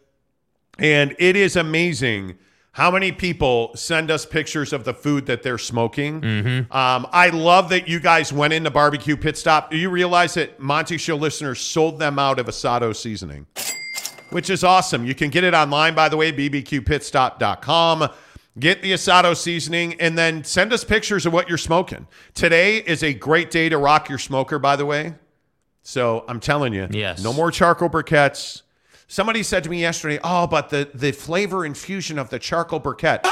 And 0.80 1.16
it 1.20 1.36
is 1.36 1.55
amazing 1.55 2.38
how 2.72 2.91
many 2.91 3.12
people 3.12 3.72
send 3.76 4.12
us 4.12 4.24
pictures 4.26 4.72
of 4.72 4.84
the 4.84 4.93
food 4.93 5.26
that 5.26 5.41
they're 5.41 5.58
smoking. 5.58 6.24
Um, 6.72 7.08
I 7.12 7.30
love 7.34 7.70
that 7.70 7.88
you 7.88 7.99
guys 7.99 8.32
went 8.32 8.53
into 8.53 8.70
barbecue 8.70 9.18
pit 9.18 9.36
stop. 9.36 9.72
Do 9.72 9.78
you 9.78 9.89
realize 9.89 10.36
that 10.36 10.60
Monty 10.60 10.97
Show 10.97 11.16
listeners 11.16 11.60
sold 11.60 11.97
them 11.97 12.20
out 12.20 12.38
of 12.38 12.45
Asado 12.45 12.95
seasoning, 12.95 13.47
which 14.30 14.51
is 14.51 14.64
awesome. 14.64 15.05
You 15.05 15.16
can 15.16 15.32
get 15.32 15.43
it 15.43 15.55
online, 15.55 15.95
by 15.95 16.08
the 16.08 16.18
way, 16.18 16.32
bbqpitstop.com. 16.32 18.10
Get 18.60 18.82
the 18.82 18.93
Asado 18.93 19.36
seasoning 19.36 19.99
and 20.01 20.18
then 20.18 20.43
send 20.43 20.74
us 20.74 20.84
pictures 20.84 21.26
of 21.26 21.34
what 21.34 21.47
you're 21.47 21.58
smoking. 21.60 22.08
Today 22.34 22.78
is 22.78 23.03
a 23.03 23.14
great 23.14 23.51
day 23.51 23.70
to 23.70 23.78
rock 23.78 24.10
your 24.10 24.18
smoker, 24.18 24.58
by 24.58 24.76
the 24.76 24.86
way. 24.86 25.14
So 25.84 26.26
I'm 26.28 26.39
telling 26.39 26.74
you, 26.74 26.88
Yes. 26.89 27.24
no 27.24 27.34
more 27.34 27.51
charcoal 27.51 27.89
briquettes. 27.89 28.64
Somebody 29.08 29.43
said 29.43 29.64
to 29.64 29.70
me 29.70 29.80
yesterday, 29.82 30.20
"Oh, 30.24 30.47
but 30.47 30.70
the 30.70 30.89
the 30.93 31.12
flavor 31.14 31.66
infusion 31.66 32.18
of 32.20 32.30
the 32.30 32.39
charcoal 32.39 32.82
briquette." 32.82 33.26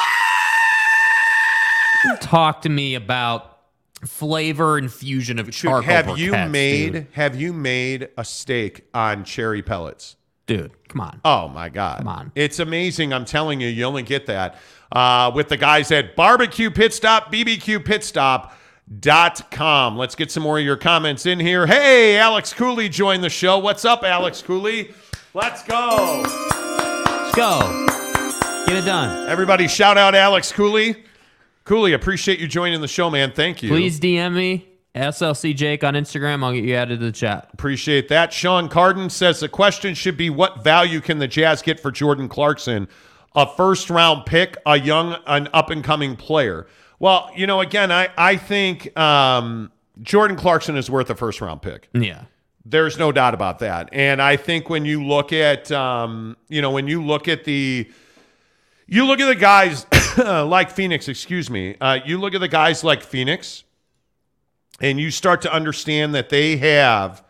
Talk 2.21 2.61
to 2.61 2.69
me 2.69 2.95
about 2.95 3.57
flavor 4.05 4.77
infusion 4.77 5.39
of 5.39 5.49
charcoal. 5.51 5.81
have 5.81 6.17
you 6.19 6.31
made 6.47 6.93
dude. 6.93 7.07
have 7.13 7.35
you 7.35 7.51
made 7.51 8.09
a 8.17 8.23
steak 8.23 8.85
on 8.93 9.23
cherry 9.23 9.61
pellets? 9.63 10.15
dude? 10.47 10.71
Come 10.89 11.01
on. 11.01 11.19
Oh 11.25 11.47
my 11.47 11.69
god. 11.69 11.97
Come 11.99 12.07
on. 12.07 12.31
It's 12.35 12.59
amazing. 12.59 13.11
I'm 13.11 13.25
telling 13.25 13.59
you, 13.59 13.67
you 13.67 13.83
only 13.85 14.03
get 14.03 14.27
that 14.27 14.59
uh, 14.91 15.31
with 15.33 15.49
the 15.49 15.57
guys 15.57 15.91
at 15.91 16.15
Barbecue 16.15 16.69
Pit 16.69 16.93
Stop, 16.93 17.31
bbq 17.31 17.83
pit 17.83 18.01
bbqpitstop.com. 18.91 19.97
Let's 19.97 20.15
get 20.15 20.31
some 20.31 20.43
more 20.43 20.59
of 20.59 20.65
your 20.65 20.77
comments 20.77 21.25
in 21.25 21.39
here. 21.39 21.65
Hey, 21.67 22.17
Alex 22.17 22.53
Cooley 22.53 22.89
joined 22.89 23.23
the 23.23 23.29
show. 23.29 23.57
What's 23.57 23.85
up, 23.85 24.03
Alex 24.03 24.41
Cooley? 24.41 24.93
Let's 25.33 25.63
go. 25.63 26.23
Let's 26.25 27.35
go. 27.35 27.85
Get 28.67 28.77
it 28.77 28.85
done. 28.85 29.27
Everybody 29.29 29.67
shout 29.67 29.97
out 29.97 30.15
Alex 30.15 30.51
Cooley. 30.51 31.03
Cooley, 31.63 31.93
appreciate 31.93 32.39
you 32.39 32.47
joining 32.47 32.81
the 32.81 32.87
show, 32.87 33.09
man. 33.09 33.31
Thank 33.31 33.63
you. 33.63 33.69
Please 33.69 33.99
DM 33.99 34.33
me 34.33 34.67
SLC 34.95 35.55
Jake 35.55 35.83
on 35.83 35.95
Instagram. 35.95 36.43
I'll 36.43 36.53
get 36.53 36.63
you 36.63 36.75
added 36.75 36.99
to 36.99 37.05
the 37.05 37.11
chat. 37.11 37.49
Appreciate 37.53 38.07
that. 38.09 38.31
Sean 38.31 38.69
Carden 38.69 39.09
says 39.09 39.39
the 39.39 39.49
question 39.49 39.93
should 39.93 40.15
be 40.15 40.29
what 40.29 40.63
value 40.63 41.01
can 41.01 41.19
the 41.19 41.27
Jazz 41.27 41.61
get 41.61 41.79
for 41.79 41.91
Jordan 41.91 42.29
Clarkson? 42.29 42.87
A 43.35 43.45
first 43.47 43.89
round 43.89 44.25
pick, 44.25 44.57
a 44.65 44.79
young, 44.79 45.17
an 45.27 45.49
up 45.53 45.69
and 45.69 45.83
coming 45.83 46.15
player. 46.15 46.67
Well, 46.99 47.29
you 47.35 47.47
know, 47.47 47.59
again, 47.59 47.91
I, 47.91 48.09
I 48.17 48.37
think 48.37 48.97
um, 48.97 49.71
Jordan 50.01 50.37
Clarkson 50.37 50.77
is 50.77 50.89
worth 50.89 51.09
a 51.09 51.15
first 51.15 51.41
round 51.41 51.61
pick. 51.61 51.89
Yeah. 51.93 52.23
There's 52.65 52.97
no 52.97 53.11
doubt 53.11 53.33
about 53.33 53.59
that. 53.59 53.89
And 53.91 54.21
I 54.21 54.37
think 54.37 54.69
when 54.69 54.85
you 54.85 55.03
look 55.03 55.31
at, 55.33 55.71
um, 55.71 56.35
you 56.47 56.61
know, 56.61 56.71
when 56.71 56.87
you 56.87 57.03
look 57.03 57.27
at 57.27 57.43
the, 57.43 57.91
you 58.87 59.05
look 59.05 59.19
at 59.19 59.27
the 59.27 59.35
guys 59.35 59.85
like 60.17 60.71
Phoenix, 60.71 61.07
excuse 61.07 61.49
me, 61.49 61.75
uh, 61.81 61.99
you 62.05 62.19
look 62.19 62.33
at 62.33 62.41
the 62.41 62.47
guys 62.47 62.83
like 62.83 63.03
Phoenix, 63.03 63.63
and 64.79 64.99
you 64.99 65.11
start 65.11 65.41
to 65.43 65.53
understand 65.53 66.15
that 66.15 66.29
they 66.29 66.57
have, 66.57 67.23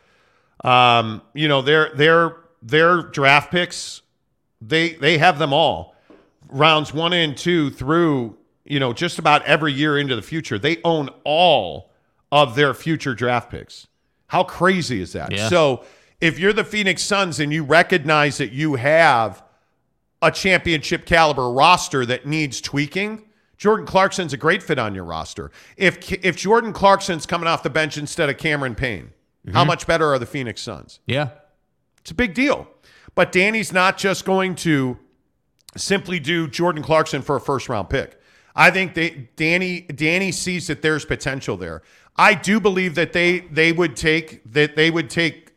um, 0.63 1.21
you 1.33 1.47
know, 1.47 1.61
their 1.61 1.93
their 1.95 2.37
their 2.61 3.01
draft 3.03 3.51
picks, 3.51 4.01
they 4.61 4.93
they 4.93 5.17
have 5.17 5.37
them 5.37 5.53
all, 5.53 5.94
rounds 6.55 6.93
one 6.93 7.13
and 7.13 7.37
two 7.37 7.69
through, 7.69 8.37
you 8.63 8.79
know, 8.79 8.93
just 8.93 9.19
about 9.19 9.43
every 9.43 9.73
year 9.73 9.97
into 9.97 10.15
the 10.15 10.21
future. 10.21 10.57
They 10.57 10.77
own 10.83 11.09
all 11.23 11.91
of 12.31 12.55
their 12.55 12.73
future 12.73 13.13
draft 13.13 13.51
picks. 13.51 13.87
How 14.27 14.43
crazy 14.43 15.01
is 15.01 15.13
that? 15.13 15.31
Yeah. 15.31 15.49
So 15.49 15.83
if 16.21 16.39
you're 16.39 16.53
the 16.53 16.63
Phoenix 16.63 17.03
Suns 17.03 17.39
and 17.39 17.53
you 17.53 17.63
recognize 17.63 18.37
that 18.37 18.51
you 18.51 18.75
have 18.75 19.43
a 20.21 20.31
championship 20.31 21.05
caliber 21.05 21.51
roster 21.51 22.05
that 22.05 22.25
needs 22.25 22.61
tweaking, 22.61 23.25
Jordan 23.57 23.85
Clarkson's 23.85 24.33
a 24.33 24.37
great 24.37 24.63
fit 24.63 24.79
on 24.79 24.95
your 24.95 25.03
roster. 25.03 25.51
If 25.77 26.11
if 26.23 26.35
Jordan 26.35 26.73
Clarkson's 26.73 27.25
coming 27.25 27.47
off 27.47 27.63
the 27.63 27.69
bench 27.69 27.97
instead 27.97 28.29
of 28.29 28.37
Cameron 28.37 28.75
Payne, 28.75 29.11
how 29.51 29.61
mm-hmm. 29.61 29.67
much 29.67 29.85
better 29.85 30.11
are 30.13 30.19
the 30.19 30.25
Phoenix 30.25 30.61
Suns? 30.61 30.99
Yeah. 31.05 31.29
It's 31.99 32.11
a 32.11 32.15
big 32.15 32.33
deal. 32.33 32.67
But 33.13 33.31
Danny's 33.31 33.71
not 33.71 33.97
just 33.97 34.25
going 34.25 34.55
to 34.55 34.99
simply 35.75 36.19
do 36.19 36.47
Jordan 36.47 36.83
Clarkson 36.83 37.21
for 37.21 37.35
a 37.35 37.41
first 37.41 37.69
round 37.69 37.89
pick. 37.89 38.19
I 38.55 38.71
think 38.71 38.93
they 38.93 39.29
Danny 39.35 39.81
Danny 39.81 40.31
sees 40.31 40.67
that 40.67 40.81
there's 40.81 41.05
potential 41.05 41.57
there. 41.57 41.81
I 42.15 42.33
do 42.33 42.59
believe 42.59 42.95
that 42.95 43.13
they 43.13 43.39
they 43.39 43.71
would 43.71 43.95
take 43.95 44.41
that 44.51 44.75
they 44.75 44.89
would 44.89 45.09
take 45.09 45.51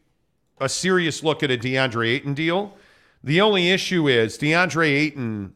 a 0.61 0.69
serious 0.69 1.23
look 1.23 1.43
at 1.43 1.51
a 1.51 1.57
DeAndre 1.57 2.09
Ayton 2.09 2.35
deal. 2.35 2.77
The 3.23 3.41
only 3.41 3.71
issue 3.71 4.09
is 4.09 4.37
DeAndre 4.39 4.89
Ayton 4.89 5.55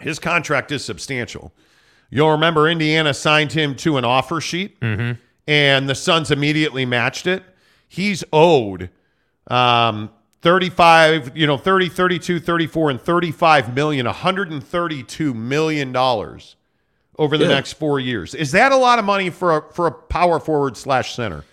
his 0.00 0.18
contract 0.18 0.72
is 0.72 0.84
substantial. 0.84 1.52
You'll 2.10 2.32
remember 2.32 2.68
Indiana 2.68 3.14
signed 3.14 3.52
him 3.52 3.74
to 3.76 3.96
an 3.96 4.04
offer 4.04 4.40
sheet, 4.40 4.76
and 5.46 5.88
the 5.88 5.94
Suns 5.94 6.30
immediately 6.30 6.84
matched 6.84 7.26
it. 7.26 7.42
He's 7.88 8.24
owed 8.32 8.90
um, 9.48 10.10
35, 10.44 11.36
you 11.36 11.46
know, 11.46 11.56
30, 11.56 11.88
32, 11.88 12.38
34, 12.38 12.90
and 12.90 13.00
35 13.00 13.74
million, 13.74 14.04
132 14.04 15.34
million 15.34 15.90
dollars 15.90 16.56
over 17.18 17.38
the 17.38 17.48
next 17.48 17.72
four 17.72 17.98
years. 17.98 18.34
Is 18.34 18.52
that 18.52 18.70
a 18.70 18.76
lot 18.76 18.98
of 18.98 19.06
money 19.06 19.30
for 19.30 19.56
a 19.56 19.72
for 19.72 19.86
a 19.86 19.90
power 19.90 20.38
forward 20.38 20.76
slash 20.76 21.14
center? 21.14 21.44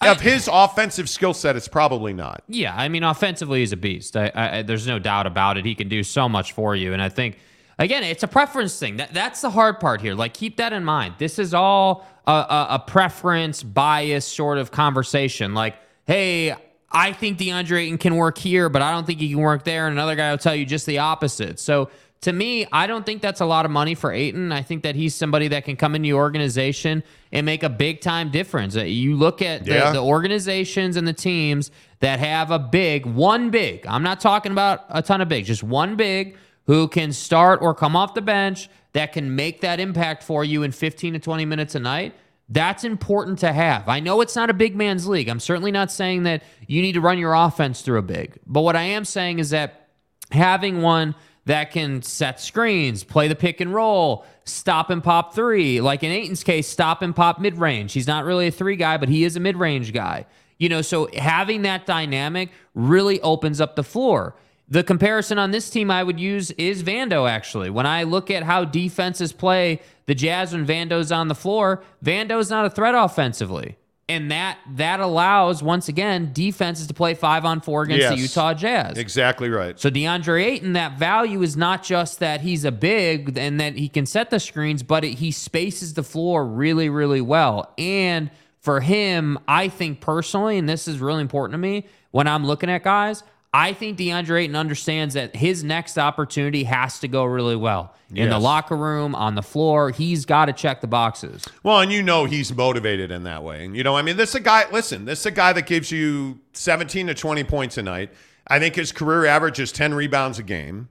Of 0.00 0.20
his 0.20 0.48
offensive 0.50 1.08
skill 1.08 1.34
set, 1.34 1.56
it's 1.56 1.68
probably 1.68 2.12
not. 2.12 2.42
Yeah, 2.48 2.74
I 2.76 2.88
mean, 2.88 3.02
offensively, 3.02 3.60
he's 3.60 3.72
a 3.72 3.78
beast. 3.78 4.16
I, 4.16 4.30
I, 4.34 4.62
there's 4.62 4.86
no 4.86 4.98
doubt 4.98 5.26
about 5.26 5.56
it. 5.56 5.64
He 5.64 5.74
can 5.74 5.88
do 5.88 6.02
so 6.02 6.28
much 6.28 6.52
for 6.52 6.76
you, 6.76 6.92
and 6.92 7.00
I 7.02 7.08
think, 7.08 7.38
again, 7.78 8.04
it's 8.04 8.22
a 8.22 8.28
preference 8.28 8.78
thing. 8.78 8.98
That 8.98 9.12
that's 9.12 9.42
the 9.42 9.50
hard 9.50 9.80
part 9.80 10.00
here. 10.00 10.14
Like, 10.14 10.32
keep 10.32 10.56
that 10.58 10.72
in 10.72 10.84
mind. 10.84 11.14
This 11.18 11.38
is 11.38 11.52
all 11.52 12.06
a, 12.26 12.32
a, 12.32 12.66
a 12.70 12.78
preference 12.78 13.62
bias 13.62 14.26
sort 14.26 14.58
of 14.58 14.70
conversation. 14.70 15.54
Like, 15.54 15.76
hey, 16.06 16.54
I 16.90 17.12
think 17.12 17.38
DeAndre 17.38 17.82
Ayton 17.84 17.98
can 17.98 18.16
work 18.16 18.38
here, 18.38 18.68
but 18.68 18.80
I 18.82 18.90
don't 18.92 19.06
think 19.06 19.20
he 19.20 19.28
can 19.30 19.38
work 19.40 19.64
there. 19.64 19.86
And 19.86 19.92
another 19.94 20.14
guy 20.14 20.30
will 20.30 20.38
tell 20.38 20.54
you 20.54 20.64
just 20.64 20.86
the 20.86 20.98
opposite. 20.98 21.58
So. 21.58 21.90
To 22.22 22.32
me, 22.32 22.66
I 22.72 22.86
don't 22.86 23.04
think 23.04 23.20
that's 23.20 23.42
a 23.42 23.44
lot 23.44 23.66
of 23.66 23.70
money 23.70 23.94
for 23.94 24.10
Ayton. 24.10 24.50
I 24.50 24.62
think 24.62 24.82
that 24.84 24.96
he's 24.96 25.14
somebody 25.14 25.48
that 25.48 25.66
can 25.66 25.76
come 25.76 25.94
into 25.94 26.08
your 26.08 26.18
organization 26.22 27.04
and 27.30 27.44
make 27.44 27.62
a 27.62 27.68
big 27.68 28.00
time 28.00 28.30
difference. 28.30 28.74
Uh, 28.74 28.84
You 28.84 29.14
look 29.16 29.42
at 29.42 29.66
the, 29.66 29.72
Yeah. 29.74 29.92
the 29.92 30.00
organizations 30.00 30.96
and 30.96 31.06
the 31.06 31.12
teams 31.12 31.70
that 32.00 32.18
have 32.18 32.50
a 32.50 32.58
big, 32.58 33.04
one 33.04 33.50
big, 33.50 33.86
I'm 33.86 34.02
not 34.02 34.18
talking 34.20 34.50
about 34.50 34.86
a 34.88 35.02
ton 35.02 35.20
of 35.20 35.28
big, 35.28 35.44
just 35.44 35.62
one 35.62 35.94
big 35.94 36.36
who 36.66 36.88
can 36.88 37.12
start 37.12 37.60
or 37.60 37.74
come 37.74 37.94
off 37.94 38.14
the 38.14 38.22
bench 38.22 38.70
that 38.94 39.12
can 39.12 39.36
make 39.36 39.60
that 39.60 39.78
impact 39.78 40.22
for 40.22 40.42
you 40.42 40.62
in 40.62 40.72
15 40.72 41.12
to 41.12 41.18
20 41.18 41.44
minutes 41.44 41.74
a 41.74 41.80
night. 41.80 42.14
That's 42.48 42.84
important 42.84 43.40
to 43.40 43.52
have. 43.52 43.88
I 43.88 44.00
know 44.00 44.20
it's 44.20 44.36
not 44.36 44.50
a 44.50 44.54
big 44.54 44.76
man's 44.76 45.08
league. 45.08 45.28
I'm 45.28 45.40
certainly 45.40 45.72
not 45.72 45.90
saying 45.90 46.22
that 46.24 46.44
you 46.68 46.80
need 46.80 46.92
to 46.92 47.00
run 47.00 47.18
your 47.18 47.34
offense 47.34 47.82
through 47.82 47.98
a 47.98 48.02
big. 48.02 48.38
But 48.46 48.60
what 48.60 48.76
I 48.76 48.82
am 48.82 49.04
saying 49.04 49.40
is 49.40 49.50
that 49.50 49.88
having 50.30 50.80
one 50.80 51.16
that 51.46 51.70
can 51.70 52.02
set 52.02 52.40
screens, 52.40 53.04
play 53.04 53.28
the 53.28 53.34
pick 53.34 53.60
and 53.60 53.72
roll, 53.72 54.24
stop 54.44 54.90
and 54.90 55.02
pop 55.02 55.34
three. 55.34 55.80
Like 55.80 56.02
in 56.02 56.10
Ayton's 56.10 56.44
case, 56.44 56.68
stop 56.68 57.02
and 57.02 57.14
pop 57.14 57.40
mid 57.40 57.58
range. 57.58 57.92
He's 57.92 58.06
not 58.06 58.24
really 58.24 58.48
a 58.48 58.52
three 58.52 58.76
guy, 58.76 58.96
but 58.96 59.08
he 59.08 59.24
is 59.24 59.36
a 59.36 59.40
mid 59.40 59.56
range 59.56 59.92
guy. 59.92 60.26
You 60.58 60.68
know, 60.68 60.82
so 60.82 61.08
having 61.16 61.62
that 61.62 61.84
dynamic 61.84 62.50
really 62.74 63.20
opens 63.20 63.60
up 63.60 63.76
the 63.76 63.84
floor. 63.84 64.36
The 64.68 64.82
comparison 64.82 65.38
on 65.38 65.52
this 65.52 65.70
team 65.70 65.90
I 65.90 66.02
would 66.02 66.18
use 66.18 66.50
is 66.52 66.82
Vando, 66.82 67.30
actually. 67.30 67.70
When 67.70 67.86
I 67.86 68.02
look 68.02 68.30
at 68.30 68.42
how 68.42 68.64
defenses 68.64 69.32
play 69.32 69.80
the 70.06 70.14
Jazz 70.14 70.52
when 70.52 70.66
Vando's 70.66 71.12
on 71.12 71.28
the 71.28 71.36
floor, 71.36 71.84
Vando's 72.04 72.50
not 72.50 72.66
a 72.66 72.70
threat 72.70 72.94
offensively. 72.96 73.76
And 74.08 74.30
that 74.30 74.58
that 74.74 75.00
allows 75.00 75.64
once 75.64 75.88
again 75.88 76.30
defenses 76.32 76.86
to 76.86 76.94
play 76.94 77.14
five 77.14 77.44
on 77.44 77.60
four 77.60 77.82
against 77.82 78.08
the 78.08 78.16
Utah 78.16 78.54
Jazz. 78.54 78.98
Exactly 78.98 79.48
right. 79.48 79.78
So 79.80 79.90
DeAndre 79.90 80.44
Ayton, 80.44 80.74
that 80.74 80.96
value 80.96 81.42
is 81.42 81.56
not 81.56 81.82
just 81.82 82.20
that 82.20 82.40
he's 82.40 82.64
a 82.64 82.70
big 82.70 83.36
and 83.36 83.60
that 83.60 83.76
he 83.76 83.88
can 83.88 84.06
set 84.06 84.30
the 84.30 84.38
screens, 84.38 84.84
but 84.84 85.04
it, 85.04 85.14
he 85.14 85.32
spaces 85.32 85.94
the 85.94 86.04
floor 86.04 86.46
really, 86.46 86.88
really 86.88 87.20
well. 87.20 87.72
And 87.78 88.30
for 88.60 88.80
him, 88.80 89.40
I 89.48 89.68
think 89.68 90.00
personally, 90.00 90.56
and 90.56 90.68
this 90.68 90.86
is 90.86 91.00
really 91.00 91.20
important 91.20 91.54
to 91.54 91.58
me 91.58 91.86
when 92.12 92.28
I'm 92.28 92.46
looking 92.46 92.70
at 92.70 92.84
guys, 92.84 93.24
I 93.56 93.72
think 93.72 93.96
DeAndre 93.96 94.42
Ayton 94.42 94.54
understands 94.54 95.14
that 95.14 95.34
his 95.34 95.64
next 95.64 95.96
opportunity 95.96 96.64
has 96.64 96.98
to 96.98 97.08
go 97.08 97.24
really 97.24 97.56
well 97.56 97.94
in 98.14 98.28
the 98.28 98.38
locker 98.38 98.76
room, 98.76 99.14
on 99.14 99.34
the 99.34 99.42
floor. 99.42 99.90
He's 99.90 100.26
got 100.26 100.44
to 100.44 100.52
check 100.52 100.82
the 100.82 100.86
boxes. 100.86 101.42
Well, 101.62 101.80
and 101.80 101.90
you 101.90 102.02
know 102.02 102.26
he's 102.26 102.54
motivated 102.54 103.10
in 103.10 103.22
that 103.22 103.42
way. 103.42 103.64
And 103.64 103.74
you 103.74 103.82
know, 103.82 103.96
I 103.96 104.02
mean, 104.02 104.18
this 104.18 104.30
is 104.30 104.34
a 104.34 104.40
guy. 104.40 104.66
Listen, 104.70 105.06
this 105.06 105.20
is 105.20 105.26
a 105.26 105.30
guy 105.30 105.54
that 105.54 105.64
gives 105.64 105.90
you 105.90 106.38
17 106.52 107.06
to 107.06 107.14
20 107.14 107.44
points 107.44 107.78
a 107.78 107.82
night. 107.82 108.12
I 108.46 108.58
think 108.58 108.74
his 108.74 108.92
career 108.92 109.24
average 109.24 109.58
is 109.58 109.72
10 109.72 109.94
rebounds 109.94 110.38
a 110.38 110.42
game. 110.42 110.90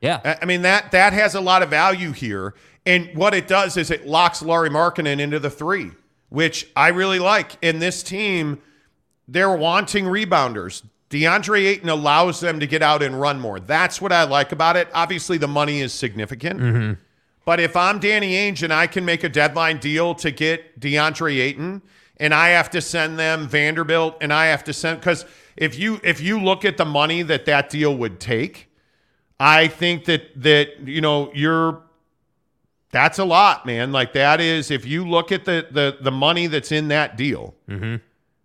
Yeah. 0.00 0.38
I 0.40 0.44
mean 0.44 0.62
that 0.62 0.92
that 0.92 1.12
has 1.14 1.34
a 1.34 1.40
lot 1.40 1.64
of 1.64 1.70
value 1.70 2.12
here. 2.12 2.54
And 2.86 3.10
what 3.16 3.34
it 3.34 3.48
does 3.48 3.76
is 3.76 3.90
it 3.90 4.06
locks 4.06 4.40
Lauri 4.40 4.70
Markkanen 4.70 5.18
into 5.18 5.40
the 5.40 5.50
three, 5.50 5.90
which 6.28 6.68
I 6.76 6.88
really 6.88 7.18
like. 7.18 7.58
And 7.60 7.82
this 7.82 8.04
team, 8.04 8.62
they're 9.26 9.56
wanting 9.56 10.04
rebounders. 10.04 10.84
DeAndre 11.14 11.64
Ayton 11.66 11.88
allows 11.88 12.40
them 12.40 12.58
to 12.58 12.66
get 12.66 12.82
out 12.82 13.00
and 13.00 13.20
run 13.20 13.38
more. 13.40 13.60
That's 13.60 14.00
what 14.00 14.10
I 14.10 14.24
like 14.24 14.50
about 14.50 14.76
it. 14.76 14.88
Obviously, 14.92 15.38
the 15.38 15.46
money 15.46 15.80
is 15.80 15.92
significant. 15.92 16.58
Mm-hmm. 16.58 16.92
But 17.44 17.60
if 17.60 17.76
I'm 17.76 18.00
Danny 18.00 18.32
Ainge 18.32 18.64
and 18.64 18.72
I 18.72 18.88
can 18.88 19.04
make 19.04 19.22
a 19.22 19.28
deadline 19.28 19.78
deal 19.78 20.16
to 20.16 20.32
get 20.32 20.80
DeAndre 20.80 21.38
Ayton, 21.38 21.82
and 22.16 22.34
I 22.34 22.48
have 22.48 22.68
to 22.70 22.80
send 22.80 23.16
them 23.16 23.46
Vanderbilt, 23.46 24.16
and 24.20 24.32
I 24.32 24.46
have 24.46 24.64
to 24.64 24.72
send 24.72 24.98
because 24.98 25.24
if 25.56 25.78
you 25.78 26.00
if 26.02 26.20
you 26.20 26.42
look 26.42 26.64
at 26.64 26.78
the 26.78 26.84
money 26.84 27.22
that 27.22 27.44
that 27.44 27.70
deal 27.70 27.96
would 27.96 28.18
take, 28.18 28.72
I 29.38 29.68
think 29.68 30.06
that 30.06 30.42
that 30.42 30.80
you 30.84 31.00
know 31.00 31.30
you're 31.32 31.80
that's 32.90 33.20
a 33.20 33.24
lot, 33.24 33.66
man. 33.66 33.92
Like 33.92 34.14
that 34.14 34.40
is 34.40 34.72
if 34.72 34.84
you 34.84 35.08
look 35.08 35.30
at 35.30 35.44
the 35.44 35.68
the 35.70 35.96
the 36.00 36.10
money 36.10 36.48
that's 36.48 36.72
in 36.72 36.88
that 36.88 37.16
deal. 37.16 37.54
Mm-hmm. 37.68 37.96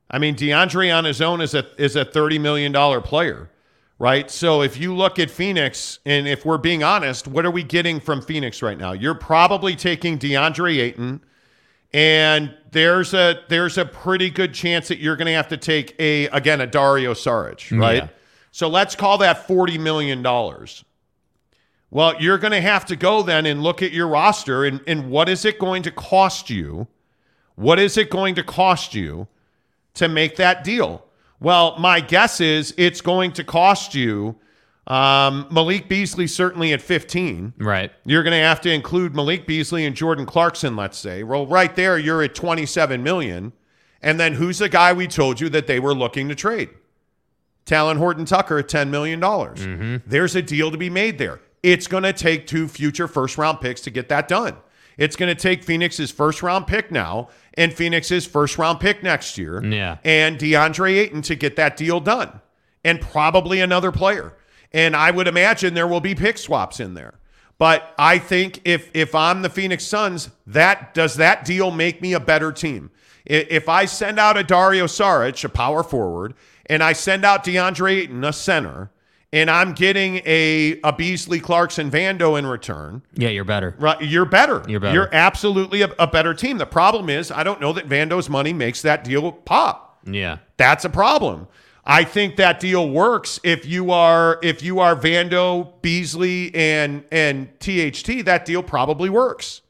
I 0.09 0.17
mean, 0.17 0.35
DeAndre 0.35 0.95
on 0.95 1.05
his 1.05 1.21
own 1.21 1.41
is 1.41 1.53
a 1.53 1.65
is 1.81 1.95
a 1.95 2.03
thirty 2.03 2.39
million 2.39 2.71
dollar 2.71 2.99
player, 3.01 3.49
right? 3.99 4.29
So 4.31 4.61
if 4.61 4.77
you 4.77 4.95
look 4.95 5.19
at 5.19 5.29
Phoenix, 5.29 5.99
and 6.05 6.27
if 6.27 6.45
we're 6.45 6.57
being 6.57 6.83
honest, 6.83 7.27
what 7.27 7.45
are 7.45 7.51
we 7.51 7.63
getting 7.63 7.99
from 7.99 8.21
Phoenix 8.21 8.61
right 8.61 8.77
now? 8.77 8.93
You're 8.93 9.15
probably 9.15 9.75
taking 9.75 10.17
DeAndre 10.17 10.79
Ayton, 10.79 11.21
and 11.93 12.55
there's 12.71 13.13
a 13.13 13.41
there's 13.49 13.77
a 13.77 13.85
pretty 13.85 14.29
good 14.29 14.53
chance 14.53 14.87
that 14.87 14.97
you're 14.97 15.15
going 15.15 15.27
to 15.27 15.33
have 15.33 15.49
to 15.49 15.57
take 15.57 15.95
a 15.99 16.27
again 16.27 16.61
a 16.61 16.67
Dario 16.67 17.13
Saric, 17.13 17.77
right? 17.79 18.03
Yeah. 18.03 18.09
So 18.51 18.67
let's 18.67 18.95
call 18.95 19.19
that 19.19 19.45
forty 19.45 19.77
million 19.77 20.23
dollars. 20.23 20.83
Well, 21.91 22.13
you're 22.19 22.37
going 22.37 22.51
to 22.51 22.61
have 22.61 22.85
to 22.85 22.95
go 22.95 23.23
then 23.23 23.45
and 23.47 23.63
look 23.63 23.81
at 23.81 23.91
your 23.91 24.07
roster 24.07 24.63
and, 24.63 24.79
and 24.85 25.09
what 25.09 25.27
is 25.27 25.43
it 25.43 25.57
going 25.57 25.81
to 25.83 25.91
cost 25.91 26.49
you? 26.49 26.87
What 27.55 27.79
is 27.79 27.97
it 27.97 28.11
going 28.11 28.35
to 28.35 28.43
cost 28.43 28.93
you 28.93 29.27
to 29.95 30.07
make 30.07 30.35
that 30.37 30.63
deal? 30.63 31.05
Well, 31.39 31.77
my 31.79 32.01
guess 32.01 32.41
is 32.41 32.73
it's 32.77 33.01
going 33.01 33.31
to 33.33 33.43
cost 33.43 33.95
you 33.95 34.35
um, 34.89 35.47
Malik 35.51 35.87
Beasley 35.87 36.25
certainly 36.25 36.73
at 36.73 36.81
15. 36.81 37.53
Right. 37.59 37.91
You're 38.05 38.23
going 38.23 38.39
to 38.39 38.45
have 38.45 38.59
to 38.61 38.71
include 38.71 39.15
Malik 39.15 39.45
Beasley 39.45 39.85
and 39.85 39.95
Jordan 39.95 40.25
Clarkson, 40.25 40.75
let's 40.75 40.97
say. 40.97 41.21
Well, 41.23 41.45
right 41.45 41.75
there, 41.75 41.97
you're 41.99 42.23
at 42.23 42.33
27 42.33 43.03
million. 43.03 43.53
And 44.01 44.19
then 44.19 44.33
who's 44.33 44.57
the 44.57 44.69
guy 44.69 44.93
we 44.93 45.07
told 45.07 45.39
you 45.39 45.49
that 45.49 45.67
they 45.67 45.79
were 45.79 45.93
looking 45.93 46.27
to 46.29 46.35
trade? 46.35 46.69
Talen 47.65 47.97
Horton 47.97 48.25
Tucker 48.25 48.57
at 48.57 48.67
$10 48.67 48.89
million. 48.89 50.01
There's 50.07 50.35
a 50.35 50.41
deal 50.41 50.71
to 50.71 50.77
be 50.77 50.89
made 50.89 51.19
there. 51.19 51.39
It's 51.61 51.85
going 51.85 52.03
to 52.03 52.13
take 52.13 52.47
two 52.47 52.67
future 52.67 53.07
first 53.07 53.37
round 53.37 53.61
picks 53.61 53.81
to 53.81 53.91
get 53.91 54.09
that 54.09 54.27
done. 54.27 54.55
It's 54.97 55.15
going 55.15 55.33
to 55.33 55.39
take 55.39 55.63
Phoenix's 55.63 56.09
first 56.09 56.41
round 56.41 56.65
pick 56.65 56.91
now 56.91 57.29
and 57.59 57.73
Phoenix's 57.73 58.25
first 58.25 58.57
round 58.57 58.79
pick 58.79 59.03
next 59.03 59.37
year. 59.37 59.61
Yeah. 59.63 59.97
And 60.05 60.39
DeAndre 60.39 60.97
Ayton 60.97 61.21
to 61.23 61.35
get 61.35 61.57
that 61.57 61.75
deal 61.75 61.99
done. 61.99 62.39
And 62.85 63.01
probably 63.01 63.59
another 63.59 63.91
player. 63.91 64.33
And 64.71 64.95
I 64.95 65.11
would 65.11 65.27
imagine 65.27 65.73
there 65.73 65.85
will 65.87 65.99
be 65.99 66.15
pick 66.15 66.37
swaps 66.37 66.79
in 66.79 66.93
there. 66.93 67.15
But 67.57 67.93
I 67.99 68.17
think 68.17 68.61
if 68.63 68.89
if 68.93 69.13
I'm 69.13 69.41
the 69.41 69.49
Phoenix 69.49 69.85
Suns, 69.85 70.29
that 70.47 70.93
does 70.93 71.15
that 71.15 71.43
deal 71.43 71.69
make 71.69 72.01
me 72.01 72.13
a 72.13 72.19
better 72.19 72.53
team? 72.53 72.91
If 73.25 73.67
I 73.67 73.83
send 73.83 74.17
out 74.17 74.37
a 74.37 74.43
Dario 74.43 74.85
Saric, 74.85 75.43
a 75.43 75.49
power 75.49 75.83
forward, 75.83 76.35
and 76.67 76.81
I 76.81 76.93
send 76.93 77.25
out 77.25 77.43
DeAndre 77.43 78.03
Ayton, 78.03 78.23
a 78.23 78.31
center, 78.31 78.89
and 79.31 79.49
I'm 79.51 79.73
getting 79.73 80.17
a 80.25 80.79
a 80.83 80.91
Beasley 80.93 81.39
Clarkson 81.39 81.91
Vando 81.91 82.37
in 82.39 82.45
return, 82.47 83.01
Yeah, 83.13 83.29
you're 83.29 83.43
better. 83.43 83.75
right? 83.79 84.01
You're 84.01 84.25
better. 84.25 84.63
You're 84.67 84.79
better. 84.79 84.93
You're 84.93 85.09
absolutely 85.13 85.81
a, 85.83 85.89
a 85.99 86.07
better 86.07 86.33
team. 86.33 86.57
The 86.57 86.65
problem 86.65 87.09
is 87.09 87.31
I 87.31 87.43
don't 87.43 87.61
know 87.61 87.73
that 87.73 87.87
Vando's 87.87 88.29
money 88.29 88.53
makes 88.53 88.81
that 88.81 89.03
deal 89.03 89.31
pop. 89.31 89.99
Yeah. 90.05 90.37
That's 90.57 90.85
a 90.85 90.89
problem. 90.89 91.47
I 91.85 92.03
think 92.03 92.35
that 92.35 92.59
deal 92.59 92.89
works 92.89 93.39
if 93.43 93.65
you 93.65 93.91
are 93.91 94.39
if 94.43 94.61
you 94.63 94.79
are 94.79 94.95
Vando, 94.95 95.73
Beasley, 95.81 96.53
and 96.53 97.03
and 97.11 97.47
THT. 97.59 98.25
That 98.25 98.45
deal 98.45 98.61
probably 98.63 99.09
works, 99.09 99.61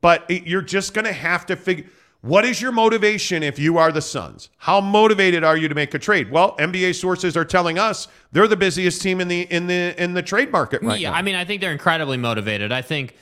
but 0.00 0.24
it- 0.28 0.46
you're 0.46 0.60
just 0.62 0.92
going 0.94 1.06
to 1.06 1.12
have 1.12 1.46
to 1.46 1.56
figure. 1.56 1.86
What 2.22 2.44
is 2.44 2.60
your 2.60 2.72
motivation 2.72 3.42
if 3.42 3.58
you 3.58 3.78
are 3.78 3.92
the 3.92 4.02
Suns? 4.02 4.48
How 4.58 4.80
motivated 4.80 5.44
are 5.44 5.56
you 5.56 5.68
to 5.68 5.74
make 5.74 5.94
a 5.94 5.98
trade? 5.98 6.30
Well, 6.30 6.56
NBA 6.56 6.94
sources 6.94 7.36
are 7.36 7.44
telling 7.44 7.78
us 7.78 8.08
they're 8.32 8.48
the 8.48 8.56
busiest 8.56 9.00
team 9.02 9.20
in 9.20 9.28
the 9.28 9.42
in 9.42 9.66
the 9.66 9.94
in 10.02 10.14
the 10.14 10.22
trade 10.22 10.50
market 10.50 10.82
right 10.82 10.98
yeah, 10.98 11.10
now. 11.10 11.16
I 11.16 11.22
mean, 11.22 11.34
I 11.34 11.44
think 11.44 11.60
they're 11.60 11.72
incredibly 11.72 12.16
motivated. 12.16 12.72
I 12.72 12.82
think, 12.82 13.14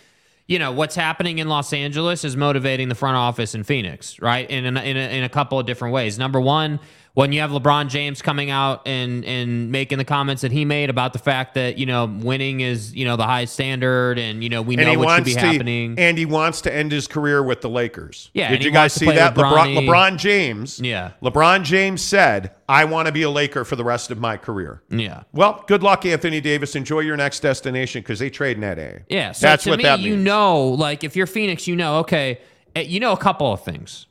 you 0.46 0.58
know, 0.58 0.72
what's 0.72 0.94
happening 0.94 1.38
in 1.38 1.48
Los 1.48 1.72
Angeles 1.72 2.24
is 2.24 2.36
motivating 2.36 2.88
the 2.88 2.94
front 2.94 3.16
office 3.16 3.54
in 3.54 3.62
Phoenix, 3.64 4.20
right? 4.20 4.48
In 4.48 4.64
in 4.64 4.76
a, 4.76 4.82
in 4.82 4.96
a, 4.96 5.18
in 5.18 5.24
a 5.24 5.28
couple 5.28 5.58
of 5.58 5.66
different 5.66 5.92
ways. 5.92 6.18
Number 6.18 6.40
one, 6.40 6.80
when 7.14 7.30
you 7.30 7.40
have 7.40 7.50
LeBron 7.50 7.88
James 7.88 8.20
coming 8.20 8.50
out 8.50 8.86
and 8.86 9.24
and 9.24 9.70
making 9.70 9.98
the 9.98 10.04
comments 10.04 10.42
that 10.42 10.52
he 10.52 10.64
made 10.64 10.90
about 10.90 11.12
the 11.12 11.18
fact 11.18 11.54
that 11.54 11.78
you 11.78 11.86
know 11.86 12.06
winning 12.06 12.60
is 12.60 12.94
you 12.94 13.04
know 13.04 13.16
the 13.16 13.24
high 13.24 13.44
standard 13.46 14.18
and 14.18 14.42
you 14.42 14.50
know 14.50 14.60
we 14.60 14.76
and 14.76 14.84
know 14.84 14.98
what 14.98 15.16
should 15.16 15.24
be 15.24 15.34
to, 15.34 15.40
happening. 15.40 15.94
and 15.98 16.18
he 16.18 16.26
wants 16.26 16.60
to 16.62 16.74
end 16.74 16.92
his 16.92 17.06
career 17.06 17.42
with 17.42 17.60
the 17.60 17.70
Lakers. 17.70 18.30
Yeah, 18.34 18.50
did 18.50 18.64
you 18.64 18.70
guys 18.70 18.92
see 18.92 19.06
that? 19.06 19.34
LeBron, 19.34 19.76
LeBron 19.76 20.18
James. 20.18 20.80
Yeah. 20.80 21.12
LeBron 21.22 21.62
James 21.62 22.02
said, 22.02 22.52
"I 22.68 22.84
want 22.84 23.06
to 23.06 23.12
be 23.12 23.22
a 23.22 23.30
Laker 23.30 23.64
for 23.64 23.76
the 23.76 23.84
rest 23.84 24.10
of 24.10 24.18
my 24.18 24.36
career." 24.36 24.82
yeah. 24.90 25.22
Well, 25.32 25.64
good 25.66 25.82
luck, 25.82 26.04
Anthony 26.04 26.40
Davis. 26.40 26.74
Enjoy 26.74 27.00
your 27.00 27.16
next 27.16 27.40
destination 27.40 28.02
because 28.02 28.18
they 28.18 28.30
trade 28.30 28.58
net 28.58 28.78
A. 28.78 29.04
Yeah, 29.08 29.32
so 29.32 29.46
that's 29.46 29.66
what 29.66 29.78
me, 29.78 29.84
that 29.84 30.00
you 30.00 30.16
know, 30.16 30.64
like 30.68 31.04
if 31.04 31.14
you're 31.16 31.26
Phoenix, 31.26 31.66
you 31.68 31.76
know, 31.76 31.98
okay, 31.98 32.40
eh, 32.74 32.80
you 32.82 32.98
know 32.98 33.12
a 33.12 33.16
couple 33.16 33.52
of 33.52 33.64
things, 33.64 34.06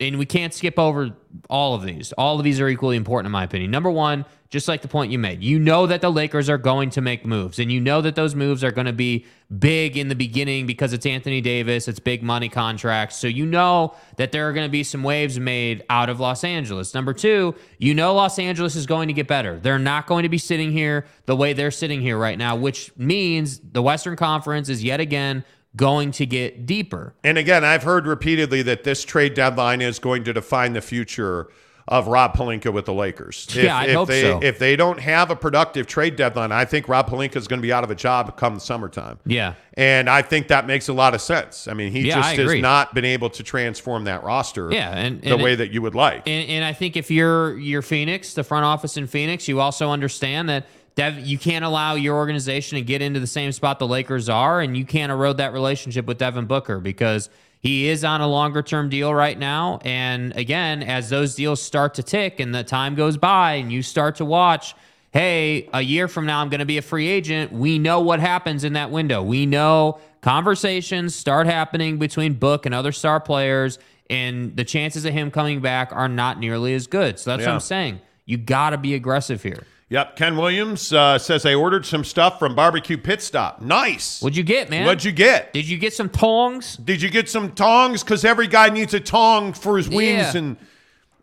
and 0.00 0.18
we 0.18 0.26
can't 0.26 0.54
skip 0.54 0.78
over 0.78 1.10
all 1.50 1.74
of 1.74 1.82
these. 1.82 2.12
All 2.12 2.38
of 2.38 2.44
these 2.44 2.60
are 2.60 2.68
equally 2.68 2.96
important, 2.96 3.26
in 3.26 3.32
my 3.32 3.44
opinion. 3.44 3.70
Number 3.70 3.90
one, 3.90 4.24
just 4.48 4.68
like 4.68 4.80
the 4.80 4.88
point 4.88 5.12
you 5.12 5.18
made, 5.18 5.42
you 5.42 5.58
know 5.58 5.86
that 5.86 6.00
the 6.00 6.10
Lakers 6.10 6.48
are 6.48 6.56
going 6.56 6.88
to 6.90 7.00
make 7.00 7.26
moves, 7.26 7.58
and 7.58 7.70
you 7.70 7.80
know 7.80 8.00
that 8.00 8.14
those 8.14 8.34
moves 8.34 8.64
are 8.64 8.70
going 8.70 8.86
to 8.86 8.92
be 8.92 9.26
big 9.58 9.96
in 9.96 10.08
the 10.08 10.14
beginning 10.14 10.66
because 10.66 10.92
it's 10.92 11.04
Anthony 11.04 11.40
Davis, 11.40 11.88
it's 11.88 11.98
big 11.98 12.22
money 12.22 12.48
contracts. 12.48 13.16
So 13.16 13.26
you 13.26 13.44
know 13.44 13.94
that 14.16 14.32
there 14.32 14.48
are 14.48 14.52
going 14.52 14.66
to 14.66 14.70
be 14.70 14.84
some 14.84 15.02
waves 15.02 15.38
made 15.38 15.84
out 15.90 16.08
of 16.08 16.20
Los 16.20 16.44
Angeles. 16.44 16.94
Number 16.94 17.12
two, 17.12 17.54
you 17.78 17.92
know 17.92 18.14
Los 18.14 18.38
Angeles 18.38 18.76
is 18.76 18.86
going 18.86 19.08
to 19.08 19.14
get 19.14 19.26
better. 19.26 19.58
They're 19.58 19.78
not 19.78 20.06
going 20.06 20.22
to 20.22 20.28
be 20.28 20.38
sitting 20.38 20.72
here 20.72 21.06
the 21.26 21.36
way 21.36 21.52
they're 21.52 21.70
sitting 21.70 22.00
here 22.00 22.16
right 22.16 22.38
now, 22.38 22.56
which 22.56 22.96
means 22.96 23.60
the 23.60 23.82
Western 23.82 24.16
Conference 24.16 24.68
is 24.68 24.82
yet 24.82 25.00
again 25.00 25.44
going 25.76 26.10
to 26.12 26.26
get 26.26 26.66
deeper. 26.66 27.14
And 27.22 27.38
again, 27.38 27.64
I've 27.64 27.82
heard 27.82 28.06
repeatedly 28.06 28.62
that 28.62 28.84
this 28.84 29.04
trade 29.04 29.34
deadline 29.34 29.80
is 29.80 29.98
going 29.98 30.24
to 30.24 30.32
define 30.32 30.72
the 30.72 30.80
future 30.80 31.48
of 31.86 32.06
Rob 32.06 32.34
Pelinka 32.34 32.70
with 32.70 32.84
the 32.84 32.92
Lakers. 32.92 33.46
If, 33.56 33.64
Yeah, 33.64 33.78
I 33.78 33.84
if 33.84 33.94
hope 33.94 34.08
they, 34.08 34.20
so. 34.20 34.40
If 34.42 34.58
they 34.58 34.76
don't 34.76 35.00
have 35.00 35.30
a 35.30 35.36
productive 35.36 35.86
trade 35.86 36.16
deadline, 36.16 36.52
I 36.52 36.66
think 36.66 36.86
Rob 36.86 37.08
Pelinka 37.08 37.36
is 37.36 37.48
going 37.48 37.60
to 37.60 37.62
be 37.62 37.72
out 37.72 37.82
of 37.82 37.90
a 37.90 37.94
job 37.94 38.36
come 38.36 38.58
summertime. 38.60 39.18
Yeah. 39.24 39.54
And 39.74 40.10
I 40.10 40.20
think 40.20 40.48
that 40.48 40.66
makes 40.66 40.88
a 40.88 40.92
lot 40.92 41.14
of 41.14 41.22
sense. 41.22 41.66
I 41.66 41.72
mean, 41.72 41.92
he 41.92 42.00
Yeah, 42.08 42.16
just 42.16 42.36
has 42.36 42.54
not 42.60 42.94
been 42.94 43.06
able 43.06 43.30
to 43.30 43.42
transform 43.42 44.04
that 44.04 44.22
roster 44.22 44.70
Yeah, 44.70 44.90
and- 44.94 45.22
the 45.22 45.36
way 45.38 45.54
that 45.54 45.70
you 45.70 45.80
would 45.80 45.94
like. 45.94 46.28
And, 46.28 46.48
and 46.50 46.64
I 46.64 46.72
think 46.74 46.96
if 46.96 47.10
you're 47.10 47.56
you're 47.56 47.80
Phoenix, 47.82 48.34
the 48.34 48.44
front 48.44 48.66
office 48.66 48.96
in 48.98 49.06
Phoenix, 49.06 49.48
you 49.48 49.60
also 49.60 49.90
understand 49.90 50.48
that 50.50 50.66
Dev, 50.98 51.20
you 51.20 51.38
can't 51.38 51.64
allow 51.64 51.94
your 51.94 52.16
organization 52.16 52.74
to 52.74 52.82
get 52.82 53.00
into 53.02 53.20
the 53.20 53.26
same 53.28 53.52
spot 53.52 53.78
the 53.78 53.86
Lakers 53.86 54.28
are, 54.28 54.60
and 54.60 54.76
you 54.76 54.84
can't 54.84 55.12
erode 55.12 55.36
that 55.36 55.52
relationship 55.52 56.06
with 56.06 56.18
Devin 56.18 56.46
Booker 56.46 56.80
because 56.80 57.30
he 57.60 57.86
is 57.86 58.02
on 58.02 58.20
a 58.20 58.26
longer 58.26 58.62
term 58.62 58.88
deal 58.88 59.14
right 59.14 59.38
now. 59.38 59.78
And 59.84 60.34
again, 60.34 60.82
as 60.82 61.08
those 61.08 61.36
deals 61.36 61.62
start 61.62 61.94
to 61.94 62.02
tick 62.02 62.40
and 62.40 62.52
the 62.52 62.64
time 62.64 62.96
goes 62.96 63.16
by, 63.16 63.52
and 63.52 63.70
you 63.70 63.80
start 63.80 64.16
to 64.16 64.24
watch. 64.24 64.74
Hey, 65.12 65.70
a 65.72 65.80
year 65.80 66.08
from 66.08 66.26
now, 66.26 66.40
I'm 66.40 66.48
going 66.48 66.58
to 66.58 66.66
be 66.66 66.78
a 66.78 66.82
free 66.82 67.06
agent. 67.06 67.52
We 67.52 67.78
know 67.78 68.00
what 68.00 68.18
happens 68.18 68.64
in 68.64 68.72
that 68.72 68.90
window. 68.90 69.22
We 69.22 69.46
know 69.46 70.00
conversations 70.20 71.14
start 71.14 71.46
happening 71.46 71.98
between 71.98 72.34
Book 72.34 72.66
and 72.66 72.74
other 72.74 72.90
star 72.90 73.20
players 73.20 73.78
and 74.10 74.56
the 74.56 74.64
chances 74.64 75.04
of 75.04 75.12
him 75.12 75.30
coming 75.30 75.60
back 75.60 75.92
are 75.92 76.08
not 76.08 76.40
nearly 76.40 76.74
as 76.74 76.88
good. 76.88 77.20
So 77.20 77.30
that's 77.30 77.42
Yeah. 77.42 77.50
what 77.50 77.54
I'm 77.54 77.60
saying. 77.60 78.00
You 78.26 78.36
got 78.36 78.70
to 78.70 78.78
be 78.78 78.94
aggressive 78.94 79.44
here. 79.44 79.62
Yep. 79.90 80.16
Ken 80.16 80.36
Williams 80.36 80.92
uh, 80.92 81.18
says 81.18 81.46
I 81.46 81.54
ordered 81.54 81.86
some 81.86 82.04
stuff 82.04 82.38
from 82.38 82.54
Barbecue 82.54 82.98
Pit 82.98 83.22
Stop. 83.22 83.62
Nice. 83.62 84.20
What'd 84.20 84.36
you 84.36 84.42
get, 84.42 84.68
man? 84.68 84.84
What'd 84.84 85.02
you 85.04 85.12
get? 85.12 85.52
Did 85.54 85.66
you 85.66 85.78
get 85.78 85.94
some 85.94 86.10
tongs? 86.10 86.76
Did 86.76 87.00
you 87.00 87.08
get 87.08 87.28
some 87.30 87.52
tongs? 87.52 88.02
Because 88.04 88.24
every 88.24 88.48
guy 88.48 88.68
needs 88.68 88.92
a 88.92 89.00
tong 89.00 89.54
for 89.54 89.76
his 89.78 89.88
wings 89.88 90.34
Yeah. 90.34 90.36
and 90.36 90.56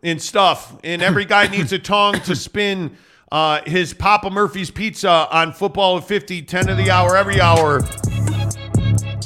and 0.02 0.20
stuff, 0.22 0.76
and 0.84 1.00
every 1.02 1.24
guy 1.24 1.46
needs 1.56 1.72
a 1.72 1.78
tong 1.78 2.14
to 2.20 2.36
spin 2.36 2.96
uh, 3.32 3.60
his 3.66 3.92
Papa 3.94 4.30
Murphy's 4.30 4.70
pizza 4.70 5.26
on 5.30 5.52
football 5.52 5.96
at 5.98 6.04
50, 6.04 6.42
10 6.42 6.68
of 6.68 6.76
the 6.76 6.90
hour, 6.90 7.16
every 7.16 7.40
hour. 7.40 7.80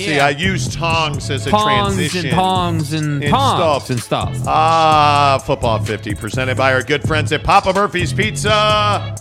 See, 0.00 0.16
Yeah. 0.16 0.26
I 0.26 0.30
use 0.30 0.74
tongs 0.74 1.30
as 1.30 1.46
a 1.46 1.50
Tongs 1.50 1.94
transition. 1.94 2.26
and 2.26 2.34
tongs 2.34 2.92
and, 2.92 3.22
and 3.22 3.30
tongs 3.32 3.84
stuff. 3.84 3.90
and 3.90 4.00
stuff. 4.00 4.46
Ah, 4.48 5.42
football 5.44 5.78
50 5.78 6.14
presented 6.14 6.56
by 6.56 6.72
our 6.72 6.82
good 6.82 7.02
friends 7.06 7.32
at 7.32 7.44
Papa 7.44 7.72
Murphy's 7.74 8.12
Pizza. 8.12 9.14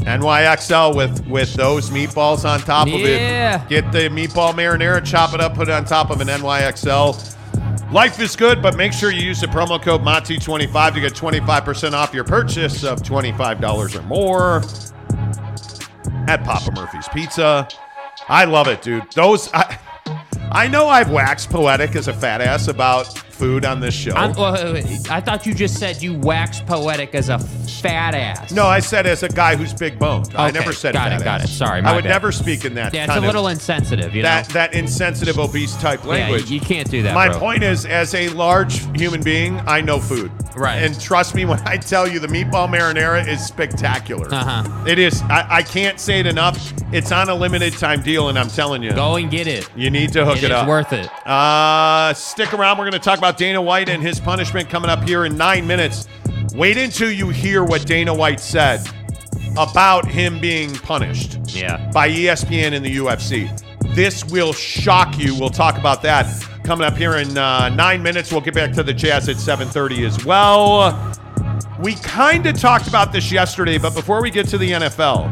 NYXL 0.00 0.94
with 0.94 1.26
with 1.26 1.52
those 1.54 1.90
meatballs 1.90 2.48
on 2.48 2.60
top 2.60 2.86
of 2.86 2.94
Yeah. 3.00 3.62
it. 3.64 3.68
Get 3.68 3.90
the 3.92 4.08
meatball 4.08 4.52
marinara, 4.54 5.04
chop 5.04 5.34
it 5.34 5.40
up, 5.40 5.54
put 5.54 5.68
it 5.68 5.72
on 5.74 5.84
top 5.84 6.10
of 6.10 6.20
an 6.20 6.28
NYXL. 6.28 7.34
Life 7.92 8.20
is 8.20 8.36
good, 8.36 8.60
but 8.62 8.76
make 8.76 8.92
sure 8.92 9.10
you 9.10 9.22
use 9.22 9.40
the 9.40 9.46
promo 9.46 9.80
code 9.82 10.02
MONTY25 10.02 10.94
to 10.94 11.00
get 11.00 11.14
25% 11.14 11.92
off 11.92 12.12
your 12.14 12.24
purchase 12.24 12.84
of 12.84 13.00
$25 13.02 13.96
or 13.96 14.02
more 14.02 14.62
at 16.28 16.44
Papa 16.44 16.72
Murphy's 16.74 17.08
Pizza. 17.08 17.66
I 18.28 18.44
love 18.44 18.68
it, 18.68 18.82
dude. 18.82 19.10
Those 19.12 19.50
I, 19.52 19.78
I 20.50 20.68
know 20.68 20.88
I've 20.88 21.10
waxed 21.10 21.50
poetic 21.50 21.94
as 21.96 22.08
a 22.08 22.12
fat 22.14 22.40
ass 22.40 22.68
about 22.68 23.22
food 23.36 23.64
on 23.64 23.80
this 23.80 23.94
show. 23.94 24.12
I'm, 24.12 24.32
wait, 24.32 24.72
wait, 24.72 24.84
wait. 24.84 25.10
I 25.10 25.20
thought 25.20 25.46
you 25.46 25.54
just 25.54 25.78
said 25.78 26.02
you 26.02 26.14
wax 26.18 26.60
poetic 26.60 27.14
as 27.14 27.28
a 27.28 27.38
fat 27.38 28.14
ass. 28.14 28.52
no, 28.52 28.66
I 28.66 28.80
said 28.80 29.06
as 29.06 29.22
a 29.22 29.28
guy 29.28 29.56
who's 29.56 29.72
big 29.74 29.98
boned. 29.98 30.34
I 30.34 30.50
never 30.50 30.72
said 30.72 30.94
got 30.94 31.10
fat 31.10 31.20
it, 31.20 31.24
got 31.24 31.40
ass. 31.42 31.50
it. 31.50 31.52
Sorry, 31.52 31.82
I 31.82 31.94
would 31.94 32.04
bad. 32.04 32.10
never 32.10 32.32
speak 32.32 32.64
in 32.64 32.74
that 32.74 32.94
Yeah, 32.94 33.04
it's 33.04 33.16
a 33.16 33.20
little 33.20 33.46
of 33.46 33.52
insensitive, 33.52 34.14
you 34.14 34.22
that 34.22 34.48
know. 34.48 34.54
that 34.54 34.74
insensitive 34.74 35.38
obese 35.38 35.76
type 35.76 36.04
language. 36.04 36.50
you, 36.50 36.54
you 36.58 36.60
can't 36.60 36.90
do 36.90 37.02
that. 37.02 37.14
My 37.14 37.28
bro. 37.28 37.38
point 37.38 37.62
is, 37.62 37.84
as 37.86 38.14
a 38.14 38.28
large 38.30 38.78
human 38.98 39.22
being, 39.22 39.60
I 39.66 39.80
know 39.80 40.00
food. 40.00 40.30
Right. 40.56 40.76
And 40.76 40.98
trust 40.98 41.34
me 41.34 41.44
when 41.44 41.60
I 41.68 41.76
tell 41.76 42.08
you 42.08 42.18
the 42.18 42.28
meatball 42.28 42.66
marinara 42.68 43.26
is 43.28 43.44
spectacular. 43.44 44.32
Uh-huh. 44.32 44.84
It 44.86 44.98
is. 44.98 45.20
I, 45.22 45.46
I 45.56 45.62
can't 45.62 46.00
say 46.00 46.20
it 46.20 46.26
enough. 46.26 46.72
It's 46.92 47.12
on 47.12 47.28
a 47.28 47.34
limited 47.34 47.74
time 47.74 48.00
deal, 48.00 48.28
and 48.30 48.38
I'm 48.38 48.48
telling 48.48 48.82
you, 48.82 48.92
Go 48.92 49.16
and 49.16 49.30
get 49.30 49.46
it. 49.46 49.68
you 49.76 49.90
need 49.90 50.12
to 50.14 50.24
hook 50.24 50.38
It 50.38 50.44
up. 50.44 50.50
it, 50.50 50.52
up. 50.52 50.68
worth 50.68 50.92
it. 50.94 51.10
Uh, 51.26 52.14
stick 52.14 52.54
around. 52.54 52.78
We're 52.78 52.84
going 52.84 52.92
to 52.92 52.98
talk 53.00 53.18
about 53.18 53.25
Dana 53.32 53.60
White 53.62 53.88
and 53.88 54.02
his 54.02 54.20
punishment 54.20 54.68
coming 54.68 54.90
up 54.90 55.02
here 55.04 55.24
in 55.24 55.36
nine 55.36 55.66
minutes. 55.66 56.06
Wait 56.54 56.76
until 56.76 57.10
you 57.10 57.28
hear 57.28 57.64
what 57.64 57.86
Dana 57.86 58.14
White 58.14 58.40
said 58.40 58.86
about 59.58 60.06
him 60.06 60.38
being 60.40 60.72
punished 60.74 61.38
Yeah. 61.48 61.90
by 61.92 62.08
ESPN 62.08 62.72
and 62.74 62.84
the 62.84 62.96
UFC. 62.96 63.48
This 63.94 64.24
will 64.26 64.52
shock 64.52 65.18
you. 65.18 65.34
We'll 65.38 65.48
talk 65.50 65.78
about 65.78 66.02
that 66.02 66.26
coming 66.64 66.86
up 66.86 66.96
here 66.96 67.16
in 67.16 67.36
uh, 67.38 67.68
nine 67.70 68.02
minutes. 68.02 68.30
We'll 68.32 68.40
get 68.42 68.54
back 68.54 68.72
to 68.72 68.82
the 68.82 68.92
Jazz 68.92 69.28
at 69.28 69.36
7:30 69.36 70.04
as 70.06 70.24
well. 70.24 71.14
We 71.80 71.94
kind 71.96 72.46
of 72.46 72.58
talked 72.58 72.88
about 72.88 73.12
this 73.12 73.30
yesterday, 73.32 73.78
but 73.78 73.94
before 73.94 74.20
we 74.22 74.30
get 74.30 74.48
to 74.48 74.58
the 74.58 74.72
NFL, 74.72 75.30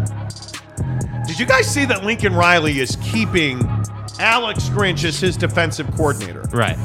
did 1.26 1.38
you 1.38 1.47
guys 1.47 1.66
see 1.66 1.84
that 1.86 2.05
Lincoln 2.05 2.34
Riley 2.34 2.80
is 2.80 2.97
keeping 3.03 3.61
Alex 4.18 4.68
Grinch 4.68 5.05
as 5.05 5.18
his 5.18 5.36
defensive 5.36 5.90
coordinator? 5.97 6.42
Right. 6.53 6.76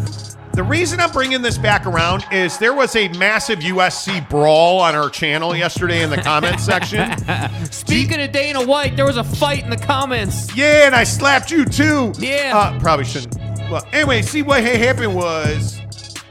The 0.59 0.65
reason 0.65 0.99
I'm 0.99 1.11
bringing 1.11 1.41
this 1.41 1.57
back 1.57 1.85
around 1.85 2.25
is 2.33 2.57
there 2.57 2.73
was 2.73 2.93
a 2.97 3.07
massive 3.17 3.59
USC 3.59 4.29
brawl 4.29 4.81
on 4.81 4.93
our 4.93 5.09
channel 5.09 5.55
yesterday 5.55 6.03
in 6.03 6.09
the 6.09 6.17
comments 6.17 6.65
section. 6.65 7.17
Speaking 7.71 8.19
of 8.19 8.33
Dana 8.33 8.65
White, 8.65 8.97
there 8.97 9.05
was 9.05 9.15
a 9.15 9.23
fight 9.23 9.63
in 9.63 9.69
the 9.69 9.77
comments. 9.77 10.53
Yeah, 10.53 10.85
and 10.85 10.93
I 10.93 11.05
slapped 11.05 11.49
you 11.49 11.63
too. 11.63 12.11
Yeah. 12.19 12.51
Uh, 12.53 12.77
probably 12.77 13.05
shouldn't. 13.05 13.37
Well, 13.71 13.87
anyway, 13.93 14.21
see 14.21 14.41
what 14.41 14.61
happened 14.61 15.15
was 15.15 15.79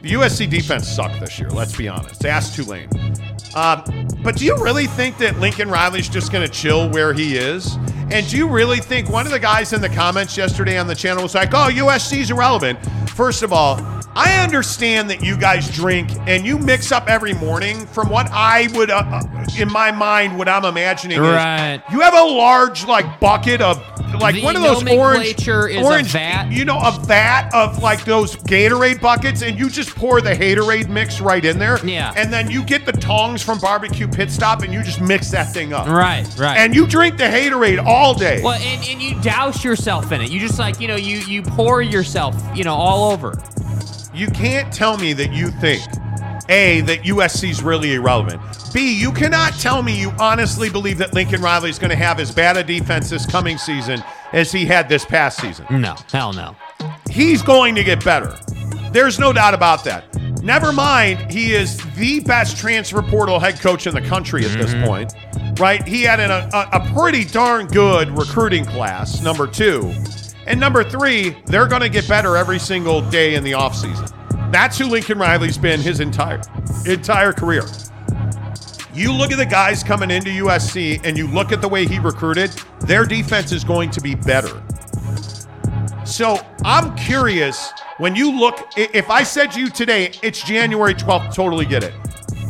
the 0.02 0.10
USC 0.10 0.50
defense 0.50 0.86
sucked 0.86 1.20
this 1.20 1.38
year. 1.38 1.48
Let's 1.48 1.74
be 1.74 1.88
honest. 1.88 2.26
Ask 2.26 2.54
Tulane. 2.54 2.90
Um, 3.54 3.82
but 4.22 4.36
do 4.36 4.44
you 4.44 4.62
really 4.62 4.88
think 4.88 5.16
that 5.18 5.40
Lincoln 5.40 5.70
Riley's 5.70 6.06
just 6.06 6.32
going 6.32 6.46
to 6.46 6.52
chill 6.52 6.90
where 6.90 7.14
he 7.14 7.38
is? 7.38 7.76
And 8.10 8.28
do 8.28 8.36
you 8.36 8.46
really 8.46 8.80
think 8.80 9.08
one 9.08 9.24
of 9.24 9.32
the 9.32 9.40
guys 9.40 9.72
in 9.72 9.80
the 9.80 9.88
comments 9.88 10.36
yesterday 10.36 10.76
on 10.76 10.86
the 10.86 10.94
channel 10.94 11.22
was 11.22 11.34
like, 11.34 11.54
"Oh, 11.54 11.70
USC's 11.70 12.30
irrelevant"? 12.30 12.78
First 13.10 13.42
of 13.42 13.54
all, 13.54 13.97
I 14.18 14.42
understand 14.42 15.08
that 15.10 15.22
you 15.22 15.36
guys 15.36 15.70
drink 15.70 16.10
and 16.26 16.44
you 16.44 16.58
mix 16.58 16.90
up 16.90 17.08
every 17.08 17.34
morning. 17.34 17.86
From 17.86 18.08
what 18.08 18.28
I 18.32 18.68
would, 18.74 18.90
uh, 18.90 18.96
uh, 18.96 19.22
in 19.56 19.70
my 19.72 19.92
mind, 19.92 20.36
what 20.36 20.48
I'm 20.48 20.64
imagining 20.64 21.20
Right. 21.20 21.76
is 21.76 21.92
you 21.92 22.00
have 22.00 22.14
a 22.14 22.24
large 22.24 22.84
like 22.84 23.20
bucket 23.20 23.60
of 23.60 23.80
like 24.20 24.34
The 24.34 24.42
one 24.42 24.56
of 24.56 24.62
those 24.62 24.82
orange 24.82 24.90
nomenclature 24.90 25.68
is 25.68 25.76
a 25.76 25.82
orange 25.84 26.08
vat. 26.08 26.50
you 26.50 26.64
know 26.64 26.78
a 26.78 26.90
vat 27.04 27.50
of 27.52 27.80
like 27.82 28.04
those 28.06 28.34
Gatorade 28.36 29.00
buckets 29.02 29.42
and 29.42 29.58
you 29.58 29.68
just 29.70 29.94
pour 29.94 30.20
the 30.22 30.30
Haterade 30.32 30.88
mix 30.88 31.20
right 31.20 31.44
in 31.44 31.58
there 31.58 31.78
Yeah. 31.84 32.12
and 32.16 32.32
then 32.32 32.50
you 32.50 32.64
get 32.64 32.86
the 32.86 32.92
tongs 32.92 33.42
from 33.42 33.58
barbecue 33.58 34.08
pit 34.08 34.30
stop 34.32 34.62
and 34.62 34.72
you 34.72 34.82
just 34.82 35.00
mix 35.02 35.30
that 35.30 35.52
thing 35.52 35.72
up 35.74 35.86
Right, 35.86 36.26
right. 36.38 36.56
and 36.56 36.74
you 36.74 36.86
drink 36.86 37.18
the 37.18 37.24
Haterade 37.24 37.84
all 37.84 38.14
day 38.14 38.40
well, 38.42 38.54
and, 38.54 38.82
and 38.88 39.00
you 39.02 39.20
douse 39.20 39.62
yourself 39.62 40.10
in 40.10 40.22
it. 40.22 40.30
You 40.30 40.40
just 40.40 40.58
like, 40.58 40.80
you 40.80 40.88
know, 40.88 40.96
you 40.96 41.18
you 41.18 41.42
pour 41.42 41.82
yourself, 41.82 42.34
you 42.54 42.64
know, 42.64 42.74
all 42.74 43.12
over. 43.12 43.34
You 44.18 44.26
can't 44.28 44.72
tell 44.72 44.98
me 44.98 45.12
that 45.12 45.32
you 45.32 45.50
think 45.50 45.82
a 46.48 46.80
that 46.82 47.02
USC 47.02 47.50
is 47.50 47.62
really 47.62 47.94
irrelevant 47.94 48.40
B 48.72 48.98
you 48.98 49.12
cannot 49.12 49.52
tell 49.54 49.82
me 49.82 49.98
you 49.98 50.12
honestly 50.18 50.68
believe 50.68 50.98
that 50.98 51.14
Lincoln 51.14 51.40
Riley 51.40 51.70
is 51.70 51.78
going 51.78 51.90
to 51.90 51.96
have 51.96 52.18
as 52.18 52.32
bad 52.32 52.56
a 52.56 52.64
defense 52.64 53.10
this 53.10 53.26
coming 53.26 53.58
season 53.58 54.02
as 54.32 54.50
he 54.50 54.64
had 54.66 54.88
this 54.88 55.04
past 55.04 55.40
season 55.40 55.66
No, 55.70 55.94
hell 56.10 56.32
no. 56.32 56.56
he's 57.08 57.42
going 57.42 57.74
to 57.74 57.84
get 57.84 58.04
better. 58.04 58.36
There's 58.90 59.18
no 59.18 59.32
doubt 59.32 59.54
about 59.54 59.84
that. 59.84 60.14
Never 60.42 60.72
mind, 60.72 61.30
he 61.30 61.52
is 61.52 61.78
the 61.94 62.20
best 62.20 62.56
transfer 62.56 63.02
portal 63.02 63.38
head 63.38 63.60
coach 63.60 63.86
in 63.86 63.94
the 63.94 64.00
country 64.00 64.44
at 64.44 64.56
this 64.56 64.72
mm-hmm. 64.72 64.86
point, 64.86 65.12
right? 65.60 65.86
He 65.86 66.02
had 66.02 66.20
an, 66.20 66.30
a, 66.30 66.68
a 66.72 66.92
pretty 66.94 67.24
darn 67.24 67.66
good 67.66 68.08
recruiting 68.16 68.64
class, 68.64 69.20
number 69.20 69.46
two. 69.46 69.92
And 70.48 70.58
number 70.58 70.82
three, 70.82 71.36
they're 71.44 71.68
going 71.68 71.82
to 71.82 71.90
get 71.90 72.08
better 72.08 72.34
every 72.34 72.58
single 72.58 73.02
day 73.10 73.34
in 73.34 73.44
the 73.44 73.52
offseason. 73.52 74.10
That's 74.50 74.78
who 74.78 74.86
Lincoln 74.86 75.18
Riley's 75.18 75.58
been 75.58 75.78
his 75.78 76.00
entire 76.00 76.40
entire 76.86 77.34
career. 77.34 77.64
You 78.94 79.12
look 79.12 79.30
at 79.30 79.36
the 79.36 79.46
guys 79.46 79.84
coming 79.84 80.10
into 80.10 80.30
USC 80.30 81.04
and 81.04 81.18
you 81.18 81.26
look 81.28 81.52
at 81.52 81.60
the 81.60 81.68
way 81.68 81.86
he 81.86 81.98
recruited, 81.98 82.50
their 82.80 83.04
defense 83.04 83.52
is 83.52 83.62
going 83.62 83.90
to 83.90 84.00
be 84.00 84.14
better. 84.14 84.62
So 86.06 86.38
I'm 86.64 86.96
curious 86.96 87.70
when 87.98 88.16
you 88.16 88.32
look, 88.32 88.70
if 88.78 89.10
I 89.10 89.24
said 89.24 89.52
to 89.52 89.60
you 89.60 89.68
today, 89.68 90.12
it's 90.22 90.42
January 90.42 90.94
12th, 90.94 91.34
totally 91.34 91.66
get 91.66 91.84
it. 91.84 91.92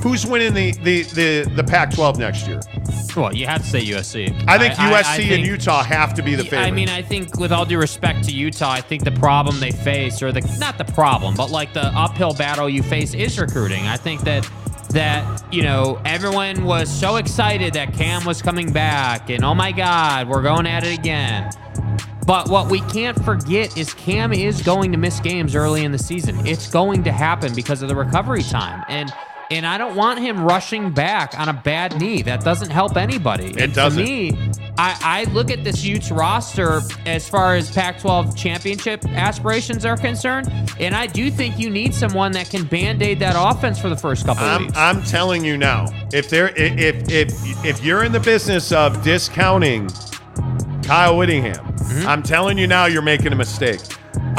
Who's 0.03 0.25
winning 0.27 0.55
the 0.55 0.73
the 0.73 1.03
the, 1.03 1.53
the 1.57 1.65
Pac-12 1.65 2.19
next 2.19 2.47
year? 2.47 2.61
Well, 3.17 3.35
you 3.35 3.47
have 3.47 3.63
to 3.63 3.69
say 3.69 3.85
USC. 3.85 4.45
I 4.47 4.59
think 4.59 4.75
USC 4.75 5.05
I 5.05 5.17
and 5.17 5.29
think- 5.29 5.47
Utah 5.47 5.83
have 5.83 6.15
to 6.15 6.23
be 6.23 6.35
the 6.35 6.45
favorite. 6.45 6.61
I 6.67 6.71
mean, 6.71 6.89
I 6.89 7.03
think 7.03 7.39
with 7.39 7.51
all 7.53 7.65
due 7.65 7.79
respect 7.79 8.25
to 8.25 8.33
Utah, 8.33 8.71
I 8.71 8.81
think 8.81 9.05
the 9.05 9.11
problem 9.13 9.59
they 9.59 9.73
face, 9.73 10.23
or 10.23 10.31
the 10.31 10.41
not 10.61 10.79
the 10.79 10.85
problem, 10.85 11.35
but 11.35 11.51
like 11.51 11.73
the 11.73 11.87
uphill 11.87 12.35
battle 12.35 12.69
you 12.69 12.83
face 12.83 13.15
is 13.15 13.39
recruiting. 13.39 13.87
I 13.87 13.97
think 13.97 14.21
that 14.23 14.49
that 14.91 15.43
you 15.53 15.63
know 15.63 16.01
everyone 16.05 16.65
was 16.65 16.89
so 16.89 17.17
excited 17.17 17.75
that 17.75 17.93
Cam 17.93 18.25
was 18.25 18.41
coming 18.41 18.73
back, 18.73 19.31
and 19.31 19.45
oh 19.45 19.55
my 19.55 19.73
God, 19.73 20.29
we're 20.29 20.43
going 20.43 20.67
at 20.67 20.85
it 20.85 20.99
again. 20.99 21.51
But 22.27 22.51
what 22.51 22.71
we 22.71 22.81
can't 22.83 23.19
forget 23.25 23.77
is 23.79 23.95
Cam 23.95 24.35
is 24.35 24.61
going 24.63 24.93
to 24.93 24.99
miss 24.99 25.19
games 25.19 25.55
early 25.57 25.85
in 25.85 25.93
the 25.93 25.99
season. 25.99 26.47
It's 26.47 26.69
going 26.69 27.03
to 27.05 27.11
happen 27.13 27.55
because 27.55 27.81
of 27.81 27.89
the 27.89 27.97
recovery 27.97 28.43
time. 28.43 28.85
And 28.89 29.11
and 29.51 29.67
I 29.67 29.79
don't 29.79 29.97
want 29.97 30.19
him 30.19 30.45
rushing 30.45 30.91
back 30.91 31.39
on 31.39 31.49
a 31.49 31.53
bad 31.53 32.01
knee. 32.01 32.23
That 32.23 32.43
doesn't 32.43 32.71
help 32.71 32.97
anybody. 32.97 33.47
It 33.47 33.61
and 33.61 33.75
doesn't. 33.75 34.05
To 34.05 34.11
me, 34.11 34.51
I, 34.79 35.25
I 35.29 35.33
look 35.33 35.51
at 35.51 35.65
this 35.65 35.85
Utes 35.85 36.11
roster 36.11 36.83
as 37.07 37.29
far 37.29 37.55
as 37.55 37.71
Pac-12 37.71 38.37
championship 38.37 39.05
aspirations 39.07 39.85
are 39.85 39.97
concerned, 39.97 40.51
and 40.79 40.95
I 40.95 41.07
do 41.07 41.31
think 41.31 41.59
you 41.59 41.71
need 41.71 41.95
someone 41.95 42.33
that 42.33 42.51
can 42.51 42.65
band-aid 42.65 43.19
that 43.21 43.37
offense 43.37 43.79
for 43.79 43.89
the 43.89 43.97
first 43.97 44.27
couple 44.27 44.45
of 44.45 44.51
I'm, 44.51 44.67
weeks. 44.67 44.77
I'm 44.77 45.03
telling 45.05 45.45
you 45.45 45.57
now, 45.57 45.87
if 46.13 46.29
there 46.31 46.49
if 46.57 47.11
if 47.11 47.65
if 47.65 47.85
you're 47.85 48.05
in 48.05 48.13
the 48.13 48.21
business 48.21 48.73
of 48.73 49.03
discounting 49.03 49.89
Kyle 50.83 51.17
Whittingham, 51.17 51.69
Mm-hmm. 51.89 52.07
I'm 52.07 52.23
telling 52.23 52.59
you 52.59 52.67
now, 52.67 52.85
you're 52.85 53.03
making 53.03 53.33
a 53.33 53.37
mistake. 53.37 53.81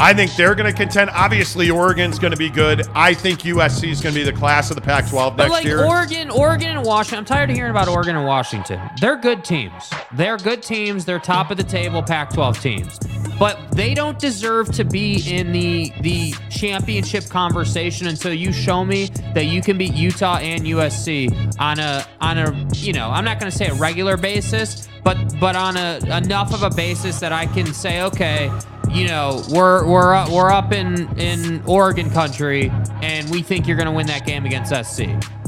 I 0.00 0.14
think 0.14 0.34
they're 0.34 0.54
going 0.54 0.72
to 0.72 0.76
contend. 0.76 1.10
Obviously, 1.10 1.70
Oregon's 1.70 2.18
going 2.18 2.30
to 2.30 2.36
be 2.36 2.48
good. 2.48 2.86
I 2.94 3.12
think 3.12 3.40
USC 3.40 3.90
is 3.90 4.00
going 4.00 4.14
to 4.14 4.20
be 4.20 4.24
the 4.24 4.32
class 4.36 4.70
of 4.70 4.76
the 4.76 4.80
Pac-12 4.80 5.36
But 5.36 5.44
next 5.44 5.50
like 5.50 5.64
year. 5.66 5.84
Oregon, 5.84 6.30
Oregon 6.30 6.76
and 6.76 6.86
Washington, 6.86 7.18
I'm 7.18 7.24
tired 7.26 7.50
of 7.50 7.56
hearing 7.56 7.70
about 7.70 7.86
Oregon 7.86 8.16
and 8.16 8.26
Washington. 8.26 8.80
They're 9.00 9.16
good 9.16 9.44
teams. 9.44 9.90
They're 10.14 10.38
good 10.38 10.62
teams. 10.62 11.04
They're 11.04 11.18
top 11.18 11.50
of 11.50 11.58
the 11.58 11.64
table 11.64 12.02
Pac-12 12.02 12.60
teams. 12.62 12.98
but 13.38 13.58
they 13.72 13.94
don't 13.94 14.18
deserve 14.18 14.70
to 14.70 14.84
be 14.84 15.22
in 15.26 15.50
the 15.50 15.90
the 16.02 16.34
championship 16.50 17.24
conversation 17.28 18.06
until 18.06 18.34
you 18.34 18.52
show 18.52 18.84
me 18.84 19.06
that 19.34 19.46
you 19.46 19.62
can 19.62 19.78
beat 19.78 19.94
Utah 19.94 20.36
and 20.36 20.64
USC 20.64 21.58
on 21.58 21.78
a 21.78 22.06
on 22.20 22.36
a 22.38 22.68
you 22.74 22.92
know 22.92 23.08
I'm 23.08 23.24
not 23.24 23.40
going 23.40 23.50
to 23.50 23.56
say 23.56 23.66
a 23.68 23.74
regular 23.74 24.16
basis, 24.18 24.88
but 25.04 25.16
but 25.40 25.56
on 25.56 25.76
a 25.78 25.98
enough 26.18 26.52
of 26.52 26.62
a 26.62 26.70
basis 26.70 27.18
that 27.20 27.32
I 27.32 27.46
can 27.46 27.72
say 27.72 28.02
okay, 28.02 28.50
you 28.92 29.06
know 29.06 29.42
we're 29.50 29.86
we're 29.86 30.14
up, 30.14 30.28
we're 30.30 30.50
up 30.50 30.72
in 30.72 31.08
in 31.18 31.62
Oregon 31.66 32.10
country 32.10 32.70
and 33.02 33.28
we 33.30 33.42
think 33.42 33.66
you're 33.66 33.76
going 33.76 33.86
to 33.86 33.92
win 33.92 34.06
that 34.06 34.26
game 34.26 34.44
against 34.46 34.72
SC. 34.86 35.02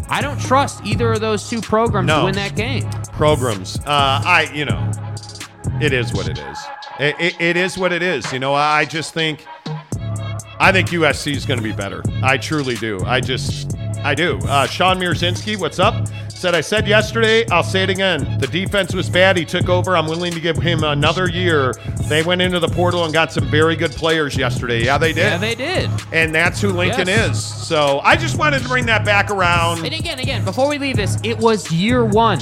I 0.09 0.21
don't 0.21 0.41
trust 0.41 0.85
either 0.85 1.13
of 1.13 1.21
those 1.21 1.49
two 1.49 1.61
programs 1.61 2.07
No. 2.07 2.21
to 2.21 2.25
win 2.27 2.35
that 2.35 2.55
game. 2.55 2.89
programs. 3.13 3.79
Uh, 3.79 3.83
I, 3.87 4.51
you 4.55 4.65
know, 4.67 4.91
it 5.81 5.93
is 5.93 6.13
what 6.13 6.29
it 6.29 6.39
is. 6.39 6.59
It, 7.01 7.17
it, 7.19 7.41
it 7.41 7.57
is 7.57 7.79
what 7.79 7.93
it 7.93 8.03
is. 8.03 8.31
You 8.33 8.39
know, 8.39 8.53
I 8.53 8.85
just 8.85 9.15
think, 9.15 9.47
I 10.59 10.71
think 10.71 10.89
USC 10.91 11.35
is 11.35 11.47
going 11.47 11.59
to 11.59 11.65
be 11.65 11.73
better. 11.73 12.03
I 12.23 12.37
truly 12.37 12.75
do. 12.75 13.01
I 13.07 13.21
just, 13.21 13.75
I 14.05 14.15
do. 14.15 14.39
Uh, 14.41 14.67
Sean 14.67 14.99
Mirzinski, 14.99 15.57
what's 15.59 15.79
up? 15.79 15.95
Said 16.43 16.57
I 16.57 16.61
said 16.61 16.89
yesterday. 16.89 17.47
I'll 17.51 17.63
say 17.63 17.85
it 17.85 17.89
again. 17.91 18.37
The 18.41 18.49
defense 18.49 18.93
was 18.93 19.09
bad. 19.09 19.37
He 19.37 19.45
took 19.45 19.69
over. 19.69 19.97
I'm 19.97 20.09
willing 20.09 20.33
to 20.33 20.41
give 20.41 20.57
him 20.57 20.83
another 20.83 21.29
year. 21.29 21.73
They 22.09 22.25
went 22.25 22.43
into 22.43 22.59
the 22.59 22.67
portal 22.67 23.05
and 23.05 23.13
got 23.13 23.33
some 23.33 23.49
very 23.49 23.77
good 23.77 23.93
players 23.93 24.37
yesterday. 24.37 24.85
Yeah, 24.85 24.99
they 24.99 25.13
did. 25.13 25.19
Yeah, 25.23 25.39
they 25.39 25.55
did. 25.55 25.89
and 26.13 26.35
that's 26.35 26.61
who 26.61 26.71
Lincoln 26.73 27.07
Yes. 27.07 27.37
is. 27.37 27.45
So 27.69 28.01
I 28.03 28.17
just 28.17 28.39
wanted 28.39 28.61
to 28.61 28.67
bring 28.69 28.87
that 28.87 29.05
back 29.05 29.31
around. 29.31 29.85
And 29.85 29.95
again, 29.95 30.19
again, 30.19 30.45
before 30.45 30.69
we 30.69 30.79
leave 30.79 30.97
this, 30.97 31.17
it 31.23 31.39
was 31.39 31.71
year 31.71 32.05
one. 32.05 32.41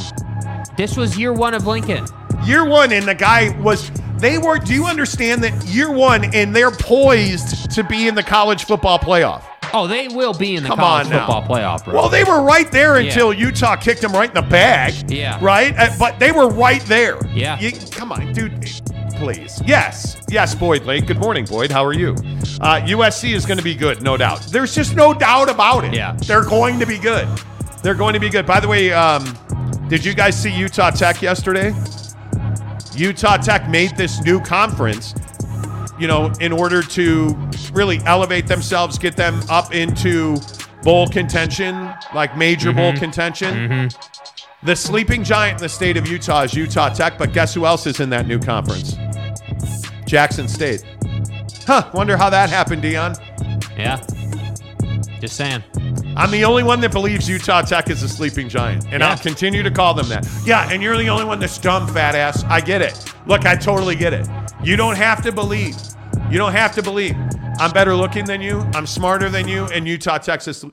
This 0.78 0.96
was 0.96 1.18
year 1.18 1.34
one 1.34 1.52
of 1.52 1.66
Lincoln. 1.66 2.06
year 2.46 2.64
one 2.64 2.92
and 2.94 3.06
the 3.06 3.14
guy 3.14 3.54
was 3.60 3.90
they 4.16 4.38
were 4.38 4.58
do 4.58 4.72
you 4.72 4.86
understand 4.86 5.44
that 5.44 5.52
year 5.66 5.92
one 5.92 6.34
and 6.34 6.56
they're 6.56 6.70
poised 6.70 7.70
to 7.72 7.84
be 7.84 8.08
in 8.08 8.14
the 8.14 8.22
college 8.22 8.64
football 8.64 8.98
playoff 8.98 9.42
Oh, 9.72 9.86
they 9.86 10.08
will 10.08 10.34
be 10.34 10.56
in 10.56 10.62
the 10.62 10.68
Come 10.68 10.78
college 10.78 11.06
on 11.06 11.12
now. 11.12 11.26
football 11.26 11.42
playoff, 11.56 11.84
bro. 11.84 11.94
well 11.94 12.08
they 12.08 12.24
were 12.24 12.42
right 12.42 12.70
there 12.70 13.00
Yeah. 13.00 13.08
until 13.08 13.32
utah 13.32 13.76
kicked 13.76 14.00
them 14.02 14.12
right 14.12 14.28
in 14.28 14.34
the 14.34 14.42
bag 14.48 15.10
Yeah. 15.10 15.38
right 15.40 15.74
Uh, 15.78 15.90
but 15.98 16.18
they 16.18 16.32
were 16.32 16.48
right 16.48 16.82
there 16.86 17.18
Yeah. 17.32 17.58
You- 17.58 17.72
come 17.90 18.12
on 18.12 18.32
dude 18.32 18.70
please 19.16 19.60
yes 19.66 20.16
yes 20.30 20.54
boyd 20.54 20.84
lake 20.84 21.06
good 21.06 21.18
morning 21.18 21.44
boyd 21.44 21.70
how 21.70 21.84
are 21.84 21.92
you 21.92 22.12
uh, 22.62 22.80
usc 22.86 23.30
is 23.30 23.44
going 23.44 23.58
to 23.58 23.64
be 23.64 23.74
good 23.74 24.02
no 24.02 24.16
doubt 24.16 24.40
there's 24.50 24.74
just 24.74 24.96
no 24.96 25.12
doubt 25.12 25.50
about 25.50 25.84
it 25.84 25.92
Yeah. 25.92 26.16
they're 26.26 26.44
going 26.44 26.78
to 26.80 26.86
be 26.86 26.96
good 26.98 27.28
they're 27.82 27.94
going 27.94 28.14
to 28.14 28.20
be 28.20 28.30
good 28.30 28.46
by 28.46 28.60
the 28.60 28.68
way 28.68 28.92
um, 28.92 29.22
did 29.88 30.04
you 30.04 30.14
guys 30.14 30.40
see 30.40 30.50
utah 30.50 30.90
tech 30.90 31.20
yesterday 31.22 31.74
Utah 32.96 33.36
Tech 33.36 33.68
made 33.70 33.96
this 33.96 34.20
new 34.24 34.40
conference, 34.40 35.14
you 36.00 36.06
know, 36.08 36.32
in 36.40 36.52
order 36.52 36.82
to 36.82 37.36
really 37.72 38.00
elevate 38.06 38.46
themselves, 38.46 38.98
get 38.98 39.16
them 39.16 39.40
up 39.48 39.74
into 39.74 40.36
bowl 40.82 41.06
contention, 41.06 41.92
like 42.14 42.36
major 42.36 42.72
bowl 42.72 42.90
mm-hmm. 42.90 42.98
contention. 42.98 43.54
Mm-hmm. 43.54 44.66
The 44.66 44.76
sleeping 44.76 45.24
giant 45.24 45.58
in 45.58 45.62
the 45.62 45.68
state 45.68 45.96
of 45.96 46.08
Utah 46.08 46.42
is 46.42 46.54
Utah 46.54 46.88
Tech, 46.88 47.18
but 47.18 47.32
guess 47.32 47.54
who 47.54 47.66
else 47.66 47.86
is 47.86 48.00
in 48.00 48.10
that 48.10 48.26
new 48.26 48.38
conference? 48.38 48.96
Jackson 50.06 50.48
State. 50.48 50.84
Huh, 51.66 51.90
wonder 51.94 52.16
how 52.16 52.28
that 52.30 52.50
happened, 52.50 52.82
Deion. 52.82 53.18
yeah. 53.78 54.00
Just 55.20 55.36
saying. 55.36 55.62
I'm 56.16 56.30
the 56.30 56.44
only 56.44 56.62
one 56.62 56.80
that 56.80 56.92
believes 56.92 57.28
Utah 57.28 57.62
Tech 57.62 57.88
is 57.90 58.02
a 58.02 58.08
sleeping 58.08 58.48
giant, 58.48 58.84
and 58.90 59.00
Yeah. 59.00 59.10
I'll 59.10 59.18
continue 59.18 59.62
to 59.62 59.70
call 59.70 59.94
them 59.94 60.08
that. 60.08 60.26
Yeah, 60.44 60.68
and 60.70 60.82
you're 60.82 60.96
the 60.96 61.08
only 61.08 61.24
one 61.24 61.38
that's 61.38 61.56
dumb, 61.58 61.86
fat 61.86 62.14
ass. 62.14 62.42
I 62.44 62.60
get 62.60 62.82
it. 62.82 63.14
Look, 63.26 63.46
I 63.46 63.54
totally 63.54 63.94
get 63.94 64.12
it. 64.12 64.26
You 64.62 64.76
don't 64.76 64.96
have 64.96 65.22
to 65.22 65.32
believe. 65.32 65.76
You 66.30 66.38
don't 66.38 66.52
have 66.52 66.72
to 66.76 66.82
believe. 66.82 67.16
I'm 67.58 67.72
better 67.72 67.96
looking 67.96 68.24
than 68.24 68.40
you. 68.40 68.60
I'm 68.72 68.86
smarter 68.86 69.28
than 69.28 69.48
you. 69.48 69.64
And 69.66 69.88
Utah, 69.88 70.18
Texas. 70.18 70.64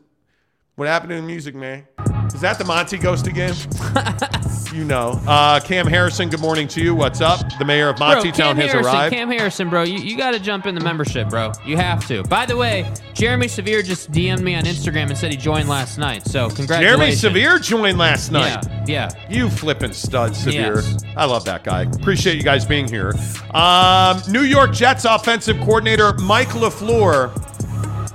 What 0.76 0.88
happened 0.88 1.10
to 1.10 1.16
the 1.16 1.24
music, 1.24 1.56
man? 1.56 1.88
Is 2.28 2.42
that 2.42 2.60
the 2.60 2.64
Monty 2.64 3.00
Ghost 3.00 3.26
again? 3.26 3.56
you 4.74 4.84
know. 4.84 5.20
Uh, 5.28 5.60
Cam 5.60 5.88
Harrison, 5.88 6.30
good 6.30 6.40
morning 6.40 6.68
to 6.70 6.82
you. 6.82 6.94
What's 6.96 7.22
up? 7.22 7.40
The 7.60 7.66
mayor 7.66 7.90
of 7.90 8.00
Monty 8.00 8.32
Town 8.32 8.56
Cam 8.56 8.58
has 8.58 8.72
Harrison, 8.72 8.94
arrived. 8.96 9.14
Cam 9.16 9.30
Harrison, 9.30 9.70
bro, 9.70 9.84
you, 9.84 10.00
you 10.00 10.18
got 10.18 10.32
to 10.32 10.40
jump 10.40 10.66
in 10.66 10.76
the 10.76 10.82
membership, 10.82 11.30
bro. 11.30 11.52
You 11.66 11.78
have 11.78 12.06
to. 12.08 12.24
By 12.24 12.46
the 12.46 12.56
way, 12.58 12.92
Jeremy 13.14 13.48
Severe 13.48 13.82
just 13.82 14.12
DM'd 14.12 14.42
me 14.42 14.56
on 14.56 14.64
Instagram 14.64 15.10
and 15.10 15.18
said 15.18 15.32
he 15.32 15.38
joined 15.38 15.70
last 15.70 15.98
night. 15.98 16.26
So 16.26 16.50
congratulations. 16.50 16.68
Jeremy 16.68 17.06
congratulations. 17.16 17.22
Severe 17.22 17.60
joined 17.60 17.98
last 17.98 18.32
night. 18.32 18.64
Yeah, 18.88 19.10
yeah. 19.16 19.26
You 19.30 19.50
flipping 19.50 19.94
stud, 19.94 20.36
Severe. 20.36 20.76
Yes. 20.82 21.04
I 21.16 21.26
love 21.26 21.46
that 21.46 21.64
guy. 21.64 21.84
Appreciate 21.84 22.38
you 22.38 22.44
guys 22.44 22.66
being 22.66 22.88
here. 22.88 23.14
Um, 23.54 24.22
New 24.30 24.42
York 24.44 24.74
Jets 24.74 25.06
offensive 25.06 25.58
coordinator 25.60 26.14
Mike 26.14 26.50
LaFleur. 26.50 27.44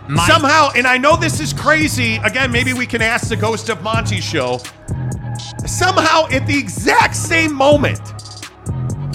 Mike- 0.09 0.31
Somehow, 0.31 0.71
and 0.77 0.87
I 0.87 0.99
know 0.99 1.17
this 1.17 1.41
is 1.41 1.53
crazy. 1.53 2.17
Again, 2.17 2.51
maybe 2.53 2.73
we 2.75 2.87
can 2.87 3.01
ask 3.01 3.29
the 3.29 3.37
Ghost 3.37 3.69
of 3.71 3.83
Monty 3.83 4.21
show. 4.21 4.61
Somehow, 5.67 6.27
at 6.31 6.47
the 6.47 6.59
exact 6.59 7.17
same 7.17 7.55
moment, 7.55 8.01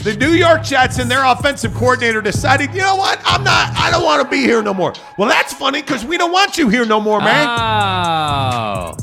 the 0.03 0.15
New 0.15 0.31
York 0.31 0.63
Jets 0.63 0.99
and 0.99 1.11
their 1.11 1.25
offensive 1.25 1.73
coordinator 1.73 2.21
decided, 2.21 2.73
you 2.73 2.81
know 2.81 2.95
what? 2.95 3.19
I'm 3.25 3.43
not, 3.43 3.75
I 3.75 3.91
don't 3.91 4.03
want 4.03 4.23
to 4.23 4.29
be 4.29 4.41
here 4.41 4.61
no 4.61 4.73
more. 4.73 4.93
Well, 5.17 5.27
that's 5.27 5.53
funny 5.53 5.81
because 5.81 6.05
we 6.05 6.17
don't 6.17 6.31
want 6.31 6.57
you 6.57 6.69
here 6.69 6.85
no 6.85 7.01
more, 7.01 7.19
man. 7.19 7.47
Oh. 7.49 8.95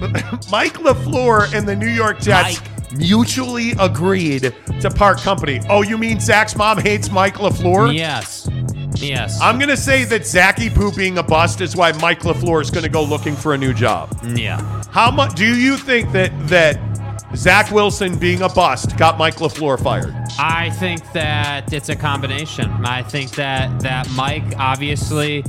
Mike 0.50 0.74
LaFleur 0.78 1.52
and 1.54 1.68
the 1.68 1.76
New 1.76 1.88
York 1.88 2.20
Jets 2.20 2.60
mutually 2.96 3.72
agreed 3.78 4.54
to 4.80 4.90
part 4.90 5.18
company. 5.18 5.60
Oh, 5.68 5.82
you 5.82 5.98
mean 5.98 6.18
Zach's 6.18 6.56
mom 6.56 6.78
hates 6.78 7.10
Mike 7.10 7.34
LaFleur? 7.36 7.94
Yes. 7.94 8.48
Yes. 9.02 9.40
I'm 9.40 9.58
going 9.58 9.68
to 9.68 9.76
say 9.76 10.04
that 10.04 10.26
Zachy 10.26 10.70
Poo 10.70 10.92
being 10.92 11.18
a 11.18 11.22
bust 11.22 11.60
is 11.60 11.76
why 11.76 11.92
Mike 11.92 12.20
LaFleur 12.20 12.62
is 12.62 12.70
going 12.70 12.84
to 12.84 12.90
go 12.90 13.02
looking 13.02 13.34
for 13.36 13.54
a 13.54 13.58
new 13.58 13.74
job. 13.74 14.16
yeah. 14.34 14.82
How 14.90 15.10
much 15.10 15.34
do 15.34 15.46
you 15.46 15.76
think 15.76 16.12
that 16.12 16.30
that 16.48 16.78
Zach 17.34 17.70
Wilson 17.70 18.18
being 18.18 18.42
a 18.42 18.48
bust 18.48 18.96
got 18.98 19.16
Mike 19.18 19.36
LaFleur 19.36 19.82
fired? 19.82 20.14
I 20.38 20.70
think 20.70 21.12
that 21.12 21.72
it's 21.72 21.88
a 21.88 21.96
combination. 21.96 22.70
I 22.84 23.02
think 23.02 23.30
that 23.32 23.80
that 23.80 24.08
Mike 24.10 24.44
obviously, 24.58 25.44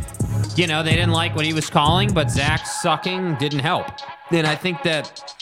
you 0.56 0.68
know, 0.68 0.82
they 0.82 0.92
didn't 0.94 1.12
like 1.12 1.36
what 1.36 1.46
he 1.46 1.54
was 1.54 1.70
calling, 1.70 2.14
but 2.14 2.32
Zach 2.32 2.66
sucking 2.66 3.36
didn't 3.36 3.60
help. 3.60 3.88
And 4.32 4.48
I 4.48 4.56
think 4.56 4.82
that 4.84 5.36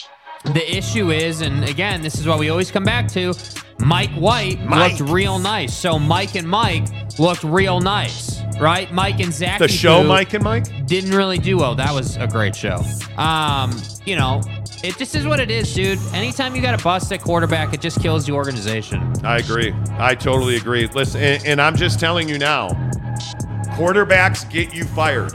the 0.44 0.76
issue 0.76 1.12
is, 1.12 1.40
and 1.40 1.64
again, 1.68 2.02
this 2.02 2.16
is 2.18 2.26
what 2.26 2.40
we 2.40 2.48
always 2.50 2.70
come 2.72 2.84
back 2.84 3.06
to. 3.08 3.34
Mike 3.78 4.10
White 4.10 4.60
Mike. 4.64 4.98
looked 4.98 5.10
real 5.12 5.38
nice. 5.38 5.72
So 5.76 5.98
Mike 5.98 6.34
and 6.34 6.48
Mike 6.48 6.86
looked 7.18 7.44
real 7.44 7.80
nice, 7.80 8.40
right? 8.60 8.92
Mike 8.92 9.20
and 9.20 9.32
Zach. 9.32 9.58
The 9.58 9.68
show, 9.68 10.02
Mike 10.02 10.32
and 10.34 10.44
Mike? 10.44 10.86
didn't 10.86 11.12
really 11.12 11.38
do 11.38 11.56
well. 11.58 11.74
That 11.74 11.94
was 11.94 12.16
a 12.16 12.26
great 12.26 12.54
show. 12.54 12.82
Um, 13.16 13.80
you 14.04 14.16
know, 14.16 14.42
it 14.84 14.98
just 14.98 15.14
is 15.14 15.26
what 15.26 15.40
it 15.40 15.50
is, 15.50 15.72
dude. 15.72 15.98
Anytime 16.12 16.56
you 16.56 16.62
got 16.62 16.78
a 16.78 16.82
bust 16.82 17.12
at 17.12 17.22
quarterback, 17.22 17.72
it 17.72 17.80
just 17.80 18.00
kills 18.00 18.26
the 18.26 18.32
organization. 18.32 19.12
I 19.24 19.38
agree. 19.38 19.74
I 19.92 20.14
totally 20.14 20.56
agree. 20.56 20.86
Listen, 20.88 21.22
and, 21.22 21.46
and 21.46 21.60
I'm 21.60 21.76
just 21.76 22.00
telling 22.00 22.28
you 22.28 22.38
now, 22.38 22.68
quarterbacks 23.76 24.48
get 24.50 24.74
you 24.74 24.84
fired. 24.84 25.32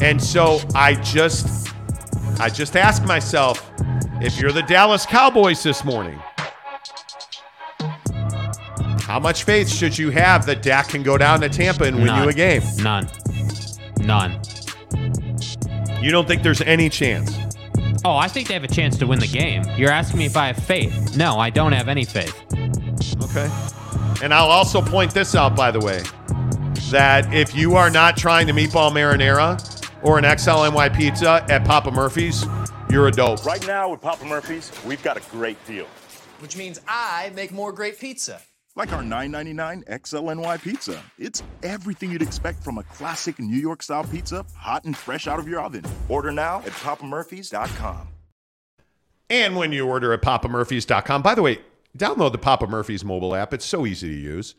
And 0.00 0.22
so 0.22 0.60
I 0.74 0.94
just 0.96 1.68
I 2.40 2.48
just 2.48 2.76
ask 2.76 3.04
myself, 3.04 3.70
if 4.20 4.40
you're 4.40 4.52
the 4.52 4.62
Dallas 4.62 5.06
Cowboys 5.06 5.62
this 5.62 5.84
morning, 5.84 6.20
how 9.14 9.20
much 9.20 9.44
faith 9.44 9.68
should 9.68 9.96
you 9.96 10.10
have 10.10 10.44
that 10.44 10.60
Dak 10.60 10.88
can 10.88 11.04
go 11.04 11.16
down 11.16 11.40
to 11.40 11.48
Tampa 11.48 11.84
and 11.84 11.98
win 11.98 12.06
None. 12.06 12.24
you 12.24 12.30
a 12.30 12.32
game? 12.32 12.62
None. 12.78 13.08
None. 14.00 14.40
You 16.02 16.10
don't 16.10 16.26
think 16.26 16.42
there's 16.42 16.60
any 16.62 16.88
chance? 16.88 17.32
Oh, 18.04 18.16
I 18.16 18.26
think 18.26 18.48
they 18.48 18.54
have 18.54 18.64
a 18.64 18.68
chance 18.68 18.98
to 18.98 19.06
win 19.06 19.20
the 19.20 19.28
game. 19.28 19.62
You're 19.76 19.92
asking 19.92 20.18
me 20.18 20.24
if 20.24 20.36
I 20.36 20.48
have 20.48 20.56
faith. 20.56 21.16
No, 21.16 21.38
I 21.38 21.50
don't 21.50 21.70
have 21.70 21.86
any 21.86 22.04
faith. 22.04 22.34
Okay. 23.22 23.48
And 24.20 24.34
I'll 24.34 24.50
also 24.50 24.82
point 24.82 25.14
this 25.14 25.36
out, 25.36 25.54
by 25.54 25.70
the 25.70 25.78
way, 25.78 26.02
that 26.90 27.32
if 27.32 27.54
you 27.54 27.76
are 27.76 27.90
not 27.90 28.16
trying 28.16 28.48
the 28.48 28.52
meatball 28.52 28.90
marinara 28.90 29.60
or 30.02 30.18
an 30.18 30.24
XLNY 30.24 30.92
pizza 30.92 31.46
at 31.48 31.64
Papa 31.64 31.92
Murphy's, 31.92 32.44
you're 32.90 33.06
a 33.06 33.12
dope. 33.12 33.44
Right 33.44 33.64
now 33.64 33.92
with 33.92 34.00
Papa 34.00 34.24
Murphy's, 34.24 34.72
we've 34.84 35.04
got 35.04 35.16
a 35.16 35.22
great 35.30 35.64
deal. 35.68 35.86
Which 36.40 36.56
means 36.56 36.80
I 36.88 37.30
make 37.36 37.52
more 37.52 37.70
great 37.70 38.00
pizza. 38.00 38.40
Like 38.76 38.92
our 38.92 39.02
$9.99 39.02 39.84
XLNY 39.84 40.62
pizza. 40.62 41.00
It's 41.16 41.44
everything 41.62 42.10
you'd 42.10 42.22
expect 42.22 42.64
from 42.64 42.78
a 42.78 42.82
classic 42.82 43.38
New 43.38 43.56
York 43.56 43.84
style 43.84 44.02
pizza, 44.04 44.44
hot 44.56 44.84
and 44.84 44.96
fresh 44.96 45.28
out 45.28 45.38
of 45.38 45.46
your 45.46 45.60
oven. 45.60 45.84
Order 46.08 46.32
now 46.32 46.58
at 46.58 46.72
papamurphys.com. 46.72 48.08
And 49.30 49.56
when 49.56 49.70
you 49.72 49.86
order 49.86 50.12
at 50.12 50.22
papamurphys.com, 50.22 51.22
by 51.22 51.34
the 51.36 51.42
way, 51.42 51.60
download 51.96 52.32
the 52.32 52.38
Papa 52.38 52.66
Murphy's 52.66 53.04
mobile 53.04 53.34
app. 53.36 53.54
It's 53.54 53.64
so 53.64 53.86
easy 53.86 54.08
to 54.08 54.14
use. 54.20 54.56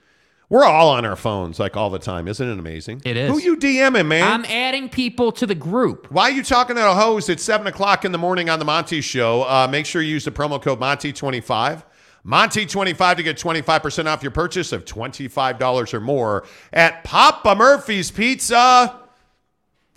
We're 0.47 0.63
all 0.63 0.89
on 0.89 1.05
our 1.05 1.15
phones 1.15 1.59
like 1.59 1.75
all 1.75 1.89
the 1.89 1.99
time. 1.99 2.27
Isn't 2.27 2.47
it 2.47 2.57
amazing? 2.57 3.01
It 3.03 3.17
is. 3.17 3.31
Who 3.31 3.39
you 3.39 3.57
DMing, 3.57 4.07
man? 4.07 4.23
I'm 4.23 4.45
adding 4.45 4.89
people 4.89 5.31
to 5.33 5.45
the 5.45 5.55
group. 5.55 6.09
Why 6.11 6.29
are 6.29 6.31
you 6.31 6.43
talking 6.43 6.75
to 6.77 6.91
a 6.91 6.93
host 6.93 7.29
at 7.29 7.39
7 7.39 7.67
o'clock 7.67 8.05
in 8.05 8.11
the 8.11 8.17
morning 8.17 8.49
on 8.49 8.59
the 8.59 8.65
Monty 8.65 9.01
Show? 9.01 9.43
Uh, 9.43 9.67
make 9.69 9.85
sure 9.85 10.01
you 10.01 10.11
use 10.11 10.23
the 10.23 10.31
promo 10.31 10.61
code 10.61 10.79
Monty25. 10.79 11.83
Monty25 12.25 13.17
to 13.17 13.23
get 13.23 13.37
25% 13.37 14.07
off 14.07 14.23
your 14.23 14.31
purchase 14.31 14.71
of 14.71 14.83
$25 14.85 15.93
or 15.93 15.99
more 15.99 16.45
at 16.73 17.03
Papa 17.03 17.55
Murphy's 17.55 18.09
Pizza. 18.09 18.99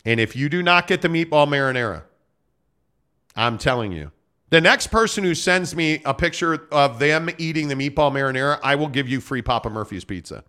And 0.05 0.21
if 0.21 0.37
you 0.37 0.49
do 0.49 0.63
not 0.63 0.87
get 0.87 1.03
the 1.03 1.09
meatball 1.09 1.49
marinara, 1.49 2.03
I'm 3.35 3.57
telling 3.57 3.93
you, 3.93 4.13
the 4.51 4.61
next 4.61 4.89
person 4.89 5.25
who 5.25 5.35
sends 5.35 5.75
me 5.77 6.03
a 6.05 6.15
picture 6.15 6.67
of 6.73 6.99
them 6.99 7.29
eating 7.39 7.69
the 7.69 7.75
meatball 7.75 8.13
marinara, 8.13 8.59
I 8.63 8.75
will 8.75 8.89
give 8.89 9.09
you 9.09 9.21
free 9.21 9.43
Papa 9.43 9.71
Murphy's 9.71 10.05
pizza. 10.05 10.45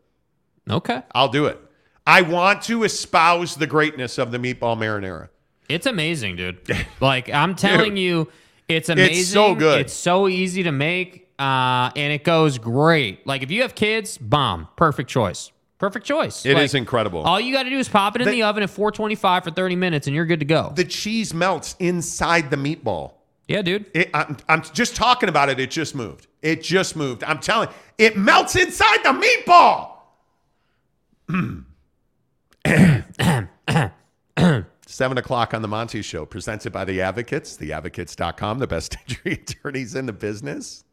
Okay. 0.70 1.02
I'll 1.14 1.30
do 1.30 1.46
it. 1.46 1.60
I 2.06 2.22
want 2.22 2.62
to 2.64 2.84
espouse 2.84 3.56
the 3.56 3.68
greatness 3.68 4.18
of 4.18 4.32
the 4.32 4.38
meatball 4.38 4.78
marinara. 4.78 5.30
It's 5.70 5.86
amazing, 5.86 6.36
dude. 6.38 6.60
Like 7.00 7.30
I'm 7.30 7.56
telling 7.56 7.92
Dude. 7.96 8.00
you, 8.00 8.32
it's 8.68 8.90
amazing. 8.90 9.18
It's 9.18 9.30
so 9.30 9.56
good. 9.56 9.82
It's 9.82 9.94
so 9.94 10.28
easy 10.28 10.64
to 10.64 10.72
make, 10.72 11.29
uh, 11.40 11.92
and 11.96 12.14
it 12.14 12.24
goes 12.24 12.58
great. 12.58 13.26
Like 13.26 13.44
if 13.44 13.52
you 13.52 13.62
have 13.64 13.76
kids, 13.76 14.18
bomb, 14.18 14.68
perfect 14.76 15.10
choice. 15.10 15.52
Perfect 15.78 16.06
choice. 16.06 16.46
It 16.46 16.58
is 16.58 16.72
is 16.72 16.76
incredible. 16.76 17.22
All 17.22 17.40
you 17.40 17.54
got 17.54 17.64
to 17.64 17.70
do 17.70 17.78
is 17.78 17.88
pop 17.88 18.16
it 18.18 18.22
in 18.22 18.26
The- 18.28 18.32
the, 18.34 18.44
oven 18.44 18.64
at 18.64 18.70
425 18.70 19.46
for 19.46 19.52
30 19.52 19.78
minutes, 19.78 20.08
and 20.08 20.16
you're 20.16 20.26
good 20.26 20.42
to 20.42 20.46
go. 20.46 20.74
The 20.76 20.84
cheese 20.84 21.34
melts 21.34 21.78
inside 21.80 22.50
the 22.52 22.58
meatball. 22.58 23.14
yeah, 23.48 23.62
dude. 23.62 23.86
It, 23.94 24.10
I'm, 24.14 24.36
I'm 24.50 24.62
just 24.62 24.98
talking 24.98 25.30
about 25.30 25.48
it. 25.48 25.58
It 25.58 25.72
just 25.72 25.96
moved. 25.96 26.28
It 26.42 26.62
just 26.64 26.98
moved. 26.98 27.24
I'm 27.24 27.40
telling 27.40 27.70
it 27.98 28.18
melts 28.18 28.58
inside 28.58 28.98
the 29.04 29.44
meatball. 29.48 29.92
Seven 34.86 35.18
o'clock 35.20 35.54
on 35.54 35.62
the 35.62 35.68
Monty 35.68 36.02
Show, 36.02 36.26
presented 36.26 36.74
by 36.74 36.84
the 36.84 37.00
Advocates, 37.02 37.56
theadvocates.com, 37.58 38.58
the 38.60 38.68
best 38.68 38.98
injury 39.08 39.34
attorneys 39.34 39.96
in 39.96 40.06
the 40.08 40.14
business. 40.14 40.84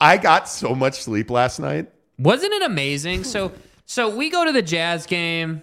I 0.00 0.16
got 0.16 0.48
so 0.48 0.74
much 0.74 1.02
sleep 1.02 1.30
last 1.30 1.58
night. 1.58 1.90
Wasn't 2.18 2.52
it 2.52 2.62
amazing? 2.62 3.24
So, 3.24 3.52
so 3.86 4.14
we 4.14 4.30
go 4.30 4.44
to 4.44 4.52
the 4.52 4.62
Jazz 4.62 5.06
game. 5.06 5.62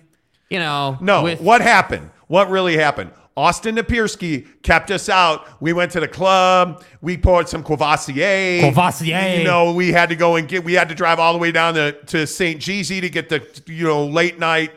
You 0.49 0.59
know, 0.59 0.97
No, 0.99 1.23
with 1.23 1.39
what 1.39 1.61
happened? 1.61 2.09
What 2.27 2.49
really 2.49 2.75
happened? 2.75 3.11
Austin 3.37 3.77
Napierski 3.77 4.45
kept 4.61 4.91
us 4.91 5.07
out. 5.07 5.47
We 5.61 5.71
went 5.71 5.93
to 5.93 6.01
the 6.01 6.07
club. 6.07 6.83
We 6.99 7.17
poured 7.17 7.47
some 7.47 7.63
Courvoisier. 7.63 8.59
Courvoisier. 8.61 9.37
You 9.37 9.43
know, 9.45 9.73
we 9.73 9.93
had 9.93 10.09
to 10.09 10.17
go 10.17 10.35
and 10.35 10.47
get. 10.49 10.65
We 10.65 10.73
had 10.73 10.89
to 10.89 10.95
drive 10.95 11.19
all 11.19 11.31
the 11.31 11.39
way 11.39 11.53
down 11.53 11.75
to 11.75 11.93
to 12.07 12.27
St. 12.27 12.59
Jeezy 12.59 12.99
to 12.99 13.09
get 13.09 13.29
the 13.29 13.47
you 13.67 13.85
know 13.85 14.05
late 14.05 14.37
night 14.37 14.71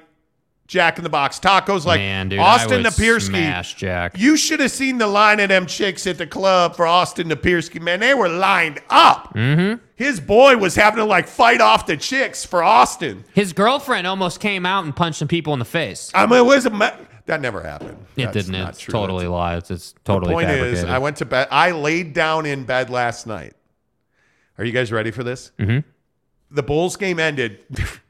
Jack 0.75 0.99
in 0.99 1.05
the 1.05 1.11
Box 1.11 1.39
tacos. 1.39 1.85
Like 1.85 2.01
Man, 2.01 2.29
dude, 2.31 2.41
Austin 2.41 2.83
Napierski. 2.83 3.27
smash 3.29 3.75
Jack. 3.75 4.19
You 4.19 4.37
should 4.37 4.59
have 4.59 4.73
seen 4.73 4.99
the 4.99 5.07
line 5.07 5.39
of 5.39 5.49
them 5.49 5.67
chicks 5.67 6.05
at 6.09 6.19
the 6.19 6.27
club 6.27 6.75
for 6.75 6.85
Austin 6.85 7.29
Napierski. 7.29 7.81
Man, 7.81 8.01
they 8.01 8.13
were 8.13 8.29
lined 8.29 8.81
up. 8.91 9.33
Mm-hmm. 9.35 9.81
His 9.95 10.19
boy 10.19 10.57
was 10.57 10.75
having 10.75 10.97
to 10.99 11.05
like 11.05 11.29
fight 11.29 11.61
off 11.61 11.87
the 11.87 11.97
chicks 11.97 12.45
for 12.45 12.65
Austin. 12.65 13.25
His 13.33 13.53
girlfriend 13.53 14.09
almost 14.09 14.41
came 14.41 14.67
out 14.67 14.85
and 14.85 14.97
punched 14.97 15.21
some 15.21 15.29
people 15.29 15.53
in 15.53 15.61
the 15.61 15.65
face. 15.65 16.11
I 16.13 16.27
mean, 16.27 16.41
it 16.41 16.45
was 16.45 16.67
a 16.67 16.71
that 17.27 17.41
never 17.41 17.63
happened. 17.63 17.97
It 18.17 18.33
That's 18.33 18.47
didn't. 18.47 18.69
It's 18.69 18.81
true. 18.81 18.93
totally 18.93 19.29
lie. 19.29 19.57
It's, 19.57 19.71
it's 19.71 19.95
totally 20.05 20.31
The 20.31 20.35
point 20.35 20.49
fabricated. 20.49 20.79
is, 20.79 20.85
I 20.85 20.99
went 20.99 21.19
to 21.19 21.25
bed. 21.25 21.47
I 21.53 21.71
laid 21.71 22.13
down 22.13 22.47
in 22.47 22.65
bed 22.65 22.91
last 22.91 23.29
night. 23.29 23.55
Are 24.59 24.65
you 24.65 24.73
guys 24.73 24.91
ready 24.91 25.13
for 25.13 25.23
this? 25.23 25.53
Mm-hmm. 25.59 25.89
The 26.51 26.63
Bulls 26.65 26.97
game 26.97 27.21
ended. 27.21 27.61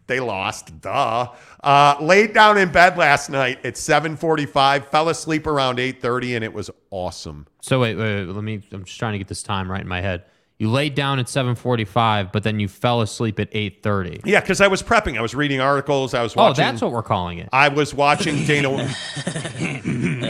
They 0.07 0.21
lost. 0.21 0.81
Duh. 0.81 1.29
Uh, 1.63 1.97
laid 2.01 2.33
down 2.35 2.59
in 2.59 2.71
bed 2.71 2.97
last 2.99 3.31
night 3.31 3.65
at 3.65 3.75
7:45. 3.75 4.87
Fell 4.87 5.09
asleep 5.09 5.47
around 5.47 5.79
8:30, 5.79 6.35
and 6.37 6.45
it 6.45 6.53
was 6.53 6.71
awesome. 6.91 7.47
So 7.63 7.81
wait, 7.81 7.97
wait, 7.97 8.27
wait, 8.27 8.35
let 8.35 8.45
me. 8.45 8.61
I'm 8.73 8.85
just 8.85 8.99
trying 8.99 9.13
to 9.13 9.19
get 9.19 9.29
this 9.29 9.43
time 9.43 9.71
right 9.71 9.81
in 9.81 9.89
my 9.89 10.01
head. 10.01 10.25
You 10.57 10.71
laid 10.71 10.95
down 10.95 11.19
at 11.19 11.27
7:45, 11.27 12.31
but 12.33 12.43
then 12.45 12.61
you 12.61 12.69
fell 12.69 13.01
asleep 13.01 13.41
at 13.41 13.51
8:30. 13.53 14.21
Yeah, 14.25 14.41
because 14.41 14.61
I 14.61 14.69
was 14.69 14.83
prepping. 14.83 15.19
I 15.19 15.23
was 15.23 15.35
reading 15.35 15.61
articles. 15.61 16.15
I 16.15 16.23
was 16.23 16.35
Oh, 16.37 16.43
watching. 16.43 16.65
that's 16.65 16.81
what 16.81 16.93
we're 16.93 17.03
calling 17.03 17.39
it. 17.39 17.49
I 17.53 17.69
was 17.69 17.93
watching 17.93 18.45
Dana. 18.45 18.71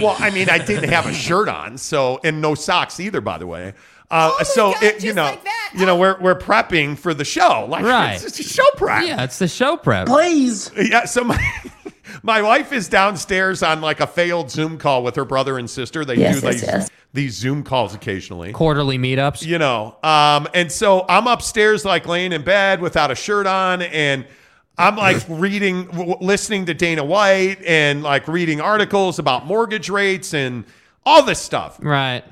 well, 0.00 0.16
I 0.18 0.30
mean, 0.32 0.48
I 0.48 0.58
didn't 0.58 0.88
have 0.90 1.06
a 1.06 1.12
shirt 1.12 1.48
on, 1.48 1.76
so 1.78 2.20
and 2.24 2.40
no 2.40 2.54
socks 2.54 3.00
either, 3.00 3.20
by 3.20 3.38
the 3.38 3.46
way. 3.46 3.74
Uh, 4.14 4.44
so 4.44 4.72
it, 4.80 5.02
you 5.02 5.12
know, 5.12 5.36
you 5.76 5.84
know, 5.86 5.96
we're 5.96 6.18
we're 6.20 6.38
prepping 6.38 6.96
for 6.96 7.12
the 7.14 7.24
show, 7.24 7.66
like 7.68 7.84
Right. 7.84 8.14
it's, 8.14 8.24
it's 8.24 8.38
a 8.40 8.42
show 8.44 8.64
prep. 8.76 9.04
Yeah, 9.06 9.24
it's 9.24 9.38
the 9.40 9.48
show 9.48 9.76
prep. 9.76 10.06
Please. 10.06 10.70
Yeah, 10.76 11.04
so 11.04 11.24
my 11.24 11.38
my 12.22 12.40
wife 12.40 12.72
is 12.72 12.88
downstairs 12.88 13.62
on 13.62 13.80
like 13.80 13.98
a 14.00 14.06
failed 14.06 14.50
Zoom 14.50 14.78
call 14.78 15.02
with 15.02 15.16
her 15.16 15.24
brother 15.24 15.58
and 15.58 15.68
sister. 15.68 16.04
They 16.04 16.14
Yes, 16.16 16.40
do 16.40 16.46
yes, 16.46 16.54
these, 16.54 16.62
yes. 16.62 16.90
these 17.12 17.34
Zoom 17.34 17.64
calls 17.64 17.92
occasionally. 17.94 18.52
Quarterly 18.52 18.98
meetups. 18.98 19.44
You 19.44 19.58
know, 19.58 19.96
um, 20.04 20.46
and 20.54 20.70
so 20.70 21.04
I'm 21.08 21.26
upstairs 21.26 21.84
like 21.84 22.06
laying 22.06 22.32
in 22.32 22.42
bed 22.42 22.80
without 22.80 23.10
a 23.10 23.14
shirt 23.16 23.46
on 23.48 23.82
and 23.82 24.26
I'm 24.78 24.96
like 24.96 25.24
reading, 25.28 25.86
w- 25.86 26.16
listening 26.20 26.66
to 26.66 26.74
Dana 26.74 27.04
White 27.04 27.62
and 27.64 28.02
like 28.04 28.28
reading 28.28 28.60
articles 28.60 29.18
about 29.18 29.44
mortgage 29.46 29.88
rates 29.88 30.34
and 30.34 30.64
all 31.04 31.22
this 31.24 31.40
stuff. 31.40 31.78
Right. 31.80 32.24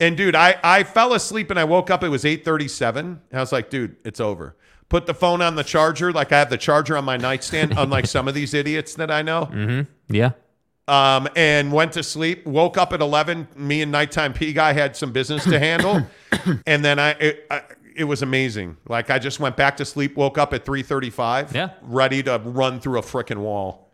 And 0.00 0.16
dude, 0.16 0.36
I, 0.36 0.56
I 0.62 0.84
fell 0.84 1.12
asleep 1.12 1.50
and 1.50 1.58
I 1.58 1.64
woke 1.64 1.90
up. 1.90 2.04
It 2.04 2.08
was 2.08 2.24
8:37. 2.24 3.18
I 3.32 3.40
was 3.40 3.52
like, 3.52 3.70
dude, 3.70 3.96
it's 4.04 4.20
over. 4.20 4.56
Put 4.88 5.06
the 5.06 5.14
phone 5.14 5.42
on 5.42 5.54
the 5.54 5.64
charger, 5.64 6.12
like 6.12 6.32
I 6.32 6.38
have 6.38 6.50
the 6.50 6.56
charger 6.56 6.96
on 6.96 7.04
my 7.04 7.16
nightstand, 7.16 7.74
unlike 7.76 8.06
some 8.06 8.28
of 8.28 8.34
these 8.34 8.54
idiots 8.54 8.94
that 8.94 9.10
I 9.10 9.22
know. 9.22 9.86
Yeah. 10.08 10.30
Um, 10.86 11.28
and 11.36 11.70
went 11.70 11.92
to 11.92 12.02
sleep. 12.02 12.46
Woke 12.46 12.78
up 12.78 12.94
at 12.94 13.02
11. 13.02 13.48
Me 13.56 13.82
and 13.82 13.92
nighttime 13.92 14.32
P 14.32 14.54
guy 14.54 14.72
had 14.72 14.96
some 14.96 15.12
business 15.12 15.44
to 15.44 15.58
handle, 15.58 16.06
and 16.66 16.82
then 16.82 16.98
I 16.98 17.10
it, 17.10 17.46
I 17.50 17.62
it 17.94 18.04
was 18.04 18.22
amazing. 18.22 18.76
Like 18.88 19.10
I 19.10 19.18
just 19.18 19.40
went 19.40 19.56
back 19.56 19.76
to 19.78 19.84
sleep. 19.84 20.16
Woke 20.16 20.38
up 20.38 20.54
at 20.54 20.64
3:35. 20.64 21.52
Yeah. 21.52 21.70
ready 21.82 22.22
to 22.22 22.40
run 22.42 22.80
through 22.80 23.00
a 23.00 23.02
freaking 23.02 23.38
wall. 23.38 23.90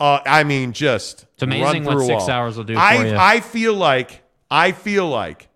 Uh, 0.00 0.20
I 0.24 0.44
mean, 0.44 0.72
just 0.72 1.26
It's 1.34 1.42
amazing 1.42 1.84
run 1.84 1.96
what 1.96 2.06
six 2.06 2.28
hours 2.28 2.56
will 2.56 2.64
do 2.64 2.74
for 2.74 2.80
I. 2.80 3.34
I 3.34 3.40
feel 3.40 3.74
like 3.74 4.22
I 4.50 4.72
feel 4.72 5.08
like, 5.08 5.48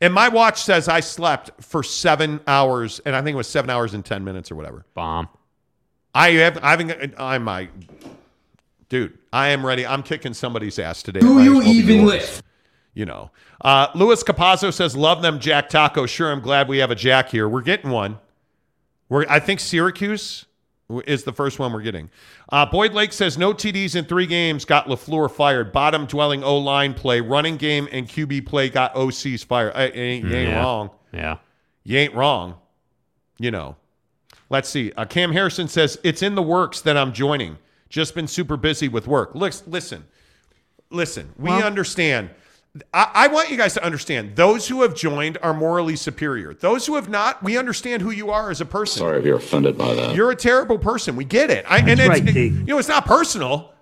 and 0.00 0.14
my 0.14 0.28
watch 0.28 0.62
says 0.62 0.88
I 0.88 1.00
slept 1.00 1.50
for 1.62 1.82
seven 1.82 2.40
hours, 2.46 3.00
and 3.00 3.14
I 3.14 3.22
think 3.22 3.34
it 3.34 3.38
was 3.38 3.48
seven 3.48 3.70
hours 3.70 3.94
and 3.94 4.04
ten 4.04 4.24
minutes 4.24 4.50
or 4.50 4.54
whatever. 4.54 4.84
Bomb. 4.94 5.28
I 6.14 6.30
have 6.32 6.58
I 6.62 6.70
haven't 6.70 7.14
I'm 7.18 7.44
my 7.44 7.68
dude. 8.88 9.18
I 9.32 9.48
am 9.48 9.64
ready. 9.64 9.86
I'm 9.86 10.02
kicking 10.02 10.34
somebody's 10.34 10.78
ass 10.78 11.02
today. 11.02 11.20
Do 11.20 11.42
you 11.42 11.62
even 11.62 12.06
lift? 12.06 12.42
You 12.94 13.06
know. 13.06 13.30
Uh, 13.60 13.88
Luis 13.94 14.22
Capazzo 14.24 14.72
says, 14.72 14.96
"Love 14.96 15.22
them 15.22 15.38
Jack 15.38 15.68
Taco." 15.68 16.06
Sure, 16.06 16.32
I'm 16.32 16.40
glad 16.40 16.68
we 16.68 16.78
have 16.78 16.90
a 16.90 16.94
Jack 16.94 17.30
here. 17.30 17.48
We're 17.48 17.60
getting 17.62 17.90
one. 17.90 18.18
We're 19.08 19.26
I 19.28 19.40
think 19.40 19.60
Syracuse 19.60 20.46
is 21.06 21.24
the 21.24 21.32
first 21.32 21.58
one 21.58 21.72
we're 21.72 21.82
getting. 21.82 22.08
Uh, 22.50 22.64
Boyd 22.64 22.92
Lake 22.94 23.12
says 23.12 23.36
no 23.36 23.52
TDs 23.52 23.94
in 23.94 24.04
three 24.06 24.26
games 24.26 24.64
got 24.64 24.86
Lafleur 24.86 25.30
fired. 25.30 25.72
Bottom 25.72 26.06
dwelling 26.06 26.42
O 26.42 26.56
line 26.58 26.94
play, 26.94 27.20
running 27.20 27.56
game, 27.56 27.88
and 27.92 28.08
QB 28.08 28.46
play 28.46 28.68
got 28.70 28.94
OCs 28.94 29.44
fired. 29.44 29.72
I, 29.74 29.88
ain't, 29.88 30.24
you 30.24 30.34
ain't 30.34 30.48
Yeah. 30.50 30.60
wrong. 30.62 30.90
Yeah. 31.12 31.36
You 31.84 31.98
ain't 31.98 32.14
wrong. 32.14 32.54
You 33.38 33.50
know. 33.50 33.76
Let's 34.50 34.68
see. 34.70 34.92
Uh, 34.96 35.04
Cam 35.04 35.32
Harrison 35.32 35.68
says 35.68 35.98
it's 36.02 36.22
in 36.22 36.34
the 36.34 36.42
works 36.42 36.80
that 36.80 36.96
I'm 36.96 37.12
joining. 37.12 37.58
Just 37.90 38.14
been 38.14 38.26
super 38.26 38.56
busy 38.56 38.88
with 38.88 39.06
work. 39.06 39.34
Lis- 39.34 39.62
Listen, 39.66 40.04
listen. 40.90 41.32
We 41.38 41.50
understand. 41.50 42.30
I, 42.92 43.10
I 43.14 43.28
want 43.28 43.50
you 43.50 43.56
guys 43.56 43.74
to 43.74 43.84
understand. 43.84 44.36
Those 44.36 44.68
who 44.68 44.82
have 44.82 44.94
joined 44.94 45.38
are 45.42 45.54
morally 45.54 45.96
superior. 45.96 46.54
Those 46.54 46.86
who 46.86 46.94
have 46.94 47.08
not, 47.08 47.42
we 47.42 47.56
understand 47.56 48.02
who 48.02 48.10
you 48.10 48.30
are 48.30 48.50
as 48.50 48.60
a 48.60 48.66
person. 48.66 49.00
Sorry 49.00 49.18
if 49.18 49.24
you're 49.24 49.36
offended 49.36 49.76
by 49.76 49.94
that. 49.94 50.14
You're 50.14 50.30
a 50.30 50.36
terrible 50.36 50.78
person. 50.78 51.16
We 51.16 51.24
get 51.24 51.50
it. 51.50 51.64
I, 51.68 51.78
and 51.78 52.00
it's, 52.00 52.08
right, 52.08 52.24
D. 52.24 52.46
you 52.48 52.64
know, 52.64 52.78
it's 52.78 52.88
not 52.88 53.06
personal. 53.06 53.72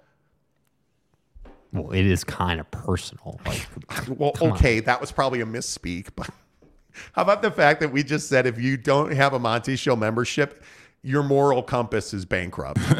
Well, 1.72 1.92
it 1.92 2.06
is 2.06 2.24
kind 2.24 2.60
of 2.60 2.70
personal. 2.70 3.40
Like, 3.44 3.66
Well, 4.08 4.32
okay, 4.40 4.80
that 4.80 5.00
was 5.00 5.12
probably 5.12 5.40
a 5.40 5.46
misspeak, 5.46 6.08
but 6.16 6.28
how 7.12 7.22
about 7.22 7.42
the 7.42 7.50
fact 7.50 7.80
that 7.80 7.92
we 7.92 8.02
just 8.02 8.28
said 8.28 8.46
if 8.46 8.58
you 8.60 8.76
don't 8.76 9.12
have 9.12 9.34
a 9.34 9.38
Monty 9.38 9.76
Show 9.76 9.96
membership, 9.96 10.62
your 11.06 11.22
moral 11.22 11.62
compass 11.62 12.12
is 12.12 12.24
bankrupt. 12.24 12.80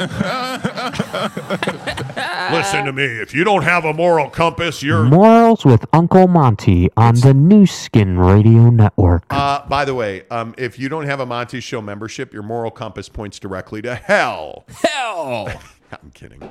Listen 2.52 2.84
to 2.84 2.92
me. 2.94 3.02
If 3.04 3.34
you 3.34 3.42
don't 3.42 3.64
have 3.64 3.84
a 3.84 3.92
moral 3.92 4.30
compass, 4.30 4.80
you're. 4.80 5.02
Morals 5.02 5.64
with 5.64 5.84
Uncle 5.92 6.28
Monty 6.28 6.88
on 6.96 7.16
the 7.16 7.34
New 7.34 7.66
Skin 7.66 8.16
Radio 8.16 8.70
Network. 8.70 9.24
Uh, 9.30 9.66
by 9.66 9.84
the 9.84 9.94
way, 9.94 10.22
um, 10.30 10.54
if 10.56 10.78
you 10.78 10.88
don't 10.88 11.06
have 11.06 11.18
a 11.18 11.26
Monty 11.26 11.58
Show 11.58 11.82
membership, 11.82 12.32
your 12.32 12.44
moral 12.44 12.70
compass 12.70 13.08
points 13.08 13.40
directly 13.40 13.82
to 13.82 13.96
hell. 13.96 14.66
hell. 14.68 15.48
I'm 15.92 16.12
kidding. 16.14 16.48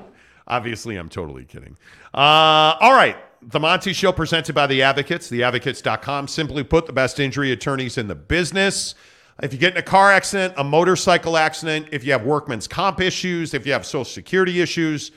Obviously, 0.47 0.97
I'm 0.97 1.09
totally 1.09 1.45
kidding. 1.45 1.77
Uh, 2.13 2.75
all 2.81 2.93
right. 2.93 3.15
The 3.41 3.59
Monty 3.59 3.93
Show 3.93 4.11
presented 4.11 4.55
by 4.55 4.67
The 4.67 4.81
Advocates, 4.81 5.29
theadvocates.com. 5.29 6.27
Simply 6.27 6.63
put, 6.63 6.87
the 6.87 6.93
best 6.93 7.19
injury 7.19 7.51
attorneys 7.51 7.97
in 7.97 8.07
the 8.07 8.15
business. 8.15 8.95
If 9.41 9.51
you 9.51 9.59
get 9.59 9.73
in 9.73 9.77
a 9.77 9.83
car 9.83 10.11
accident, 10.11 10.53
a 10.57 10.63
motorcycle 10.63 11.35
accident, 11.35 11.89
if 11.91 12.05
you 12.05 12.13
have 12.13 12.23
workman's 12.23 12.67
comp 12.67 13.01
issues, 13.01 13.53
if 13.53 13.65
you 13.65 13.73
have 13.73 13.85
social 13.85 14.05
security 14.05 14.61
issues, 14.61 15.11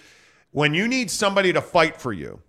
when 0.50 0.74
you 0.74 0.88
need 0.88 1.10
somebody 1.10 1.52
to 1.52 1.60
fight 1.60 1.96
for 1.96 2.12
you, 2.12 2.40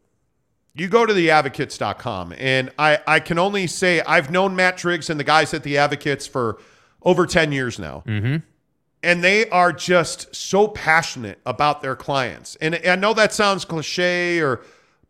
you 0.74 0.88
go 0.88 1.06
to 1.06 1.14
theadvocates.com. 1.14 2.34
And 2.38 2.72
I, 2.80 3.00
I 3.06 3.20
can 3.20 3.38
only 3.38 3.68
say 3.68 4.02
I've 4.02 4.32
known 4.32 4.56
Matt 4.56 4.78
Driggs 4.78 5.10
and 5.10 5.20
the 5.20 5.24
guys 5.24 5.54
at 5.54 5.64
The 5.64 5.78
Advocates 5.78 6.26
for 6.26 6.60
over 7.04 7.26
10 7.26 7.52
years 7.52 7.78
now. 7.78 8.04
Mm-hmm. 8.08 8.38
And 9.02 9.24
they 9.24 9.48
are 9.50 9.72
just 9.72 10.36
so 10.36 10.68
passionate 10.68 11.40
about 11.46 11.82
their 11.82 11.96
clients. 11.96 12.56
And 12.58 12.80
I 12.86 12.96
know 12.96 13.14
that 13.14 13.34
sounds 13.34 13.64
cliche 13.64 14.40
or 14.40 14.62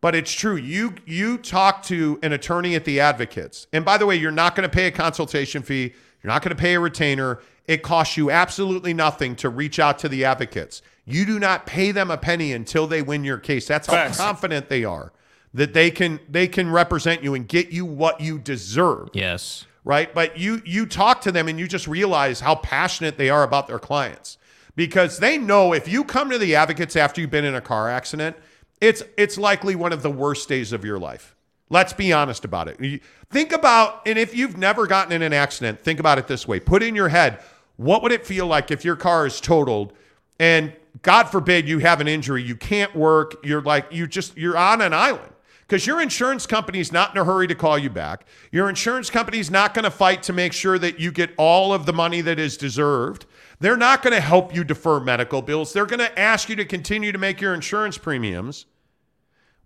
but 0.02 0.16
it's 0.16 0.32
true. 0.32 0.56
You 0.56 0.96
you 1.06 1.38
talk 1.38 1.84
to 1.84 2.20
an 2.24 2.32
attorney 2.32 2.76
at 2.76 2.86
the 2.86 3.00
advocates. 3.02 3.68
And 3.74 3.84
by 3.84 3.98
the 3.98 4.06
way, 4.06 4.16
you're 4.16 4.32
not 4.32 4.56
going 4.56 4.70
to 4.70 4.74
pay 4.74 4.88
a 4.88 4.92
consultation 4.92 5.62
fee. 5.62 5.94
You're 6.22 6.32
not 6.32 6.42
going 6.42 6.56
to 6.56 6.62
pay 6.62 6.76
a 6.76 6.80
retainer. 6.80 7.40
It 7.66 7.84
costs 7.84 8.18
you 8.18 8.32
absolutely 8.32 8.94
nothing 8.94 9.36
to 9.38 9.50
reach 9.50 9.80
out 9.80 10.00
to 10.00 10.10
the 10.10 10.26
advocates. 10.26 10.82
You 11.06 11.26
do 11.26 11.40
not 11.40 11.66
pay 11.66 11.92
them 11.92 12.12
a 12.12 12.18
penny 12.18 12.52
until 12.52 12.88
they 12.88 13.02
win 13.02 13.24
your 13.24 13.38
case. 13.38 13.68
That's 13.68 13.88
how 13.88 13.94
Facts. 13.94 14.18
confident 14.18 14.70
they 14.70 14.84
are 14.84 15.12
that 15.54 15.74
they 15.74 15.92
can 15.92 16.20
they 16.30 16.48
can 16.48 16.70
represent 16.70 17.24
you 17.24 17.34
and 17.34 17.48
get 17.48 17.70
you 17.72 17.86
what 17.86 18.22
you 18.22 18.38
deserve. 18.40 19.10
Yes. 19.14 19.66
Right? 19.84 20.14
But 20.14 20.38
you 20.38 20.62
you 20.66 20.86
talk 20.86 21.22
to 21.22 21.32
them 21.32 21.48
and 21.48 21.60
you 21.60 21.68
just 21.68 21.88
realize 21.88 22.42
how 22.42 22.56
passionate 22.56 23.18
they 23.18 23.30
are 23.30 23.44
about 23.44 23.68
their 23.68 23.80
clients. 23.80 24.38
Because 24.76 25.20
they 25.20 25.38
know 25.38 25.74
if 25.74 25.88
you 25.88 26.04
come 26.04 26.30
to 26.30 26.38
the 26.38 26.56
advocates 26.56 26.96
after 26.96 27.20
you've 27.20 27.32
been 27.32 27.46
in 27.46 27.56
a 27.56 27.62
car 27.62 27.90
accident, 27.90 28.38
it's 28.80 29.04
it's 29.18 29.38
likely 29.38 29.76
one 29.76 29.92
of 29.92 30.04
the 30.04 30.12
worst 30.12 30.48
days 30.48 30.72
of 30.72 30.86
your 30.86 31.00
life. 31.00 31.36
Let's 31.70 31.94
be 31.94 32.12
honest 32.12 32.46
about 32.46 32.68
it. 32.68 33.02
Think 33.30 33.52
about, 33.52 34.02
and 34.08 34.18
if 34.18 34.36
you've 34.36 34.58
never 34.58 34.88
gotten 34.88 35.12
in 35.12 35.22
an 35.22 35.34
accident, 35.34 35.80
think 35.80 36.00
about 36.00 36.18
it 36.18 36.28
this 36.28 36.48
way. 36.48 36.60
Put 36.60 36.82
in 36.82 36.96
your 36.96 37.10
head, 37.10 37.40
what 37.78 38.02
would 38.02 38.12
it 38.12 38.26
feel 38.26 38.48
like 38.48 38.72
if 38.72 38.84
your 38.84 38.96
car 38.96 39.26
is 39.26 39.40
totaled 39.40 39.94
and 40.40 40.74
God 41.02 41.26
forbid 41.26 41.70
you 41.70 41.80
have 41.80 42.02
an 42.02 42.08
injury, 42.08 42.42
you 42.42 42.56
can't 42.56 42.96
work, 42.96 43.36
you're 43.44 43.62
like, 43.62 43.86
you 43.92 44.08
just, 44.08 44.36
you're 44.36 44.58
on 44.58 44.82
an 44.82 44.94
island. 44.94 45.34
Because 45.62 45.86
your 45.86 46.02
insurance 46.02 46.48
company's 46.48 46.92
not 46.92 47.14
in 47.14 47.22
a 47.22 47.24
hurry 47.24 47.46
to 47.46 47.54
call 47.54 47.78
you 47.78 47.92
back. 47.92 48.26
Your 48.52 48.70
insurance 48.70 49.12
company's 49.12 49.52
not 49.52 49.76
going 49.76 49.84
to 49.84 49.92
fight 49.92 50.24
to 50.24 50.34
make 50.34 50.52
sure 50.52 50.80
that 50.80 51.00
you 51.00 51.12
get 51.12 51.30
all 51.38 51.72
of 51.72 51.86
the 51.86 51.94
money 51.94 52.22
that 52.22 52.40
is 52.40 52.58
deserved. 52.58 53.28
They're 53.60 53.78
not 53.78 54.02
going 54.02 54.16
to 54.16 54.20
help 54.20 54.56
you 54.56 54.64
defer 54.64 55.00
medical 55.00 55.44
bills. 55.44 55.72
They're 55.72 55.86
going 55.86 56.00
to 56.00 56.20
ask 56.20 56.50
you 56.50 56.56
to 56.56 56.66
continue 56.66 57.12
to 57.12 57.20
make 57.20 57.40
your 57.40 57.54
insurance 57.54 58.00
premiums. 58.00 58.66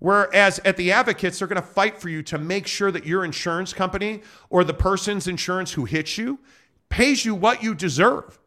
Whereas 0.03 0.59
at 0.65 0.75
the 0.75 0.91
advocates, 0.91 1.39
they're 1.39 1.47
going 1.47 1.61
to 1.61 1.65
fight 1.65 1.97
for 1.97 2.09
you 2.09 2.21
to 2.23 2.37
make 2.37 2.67
sure 2.67 2.91
that 2.91 3.05
your 3.05 3.23
insurance 3.23 3.71
company 3.71 4.21
or 4.49 4.65
the 4.65 4.73
person's 4.73 5.29
insurance 5.29 5.71
who 5.71 5.85
hits 5.85 6.17
you 6.17 6.39
pays 6.89 7.23
you 7.23 7.33
what 7.33 7.63
you 7.63 7.73
deserve. 7.73 8.37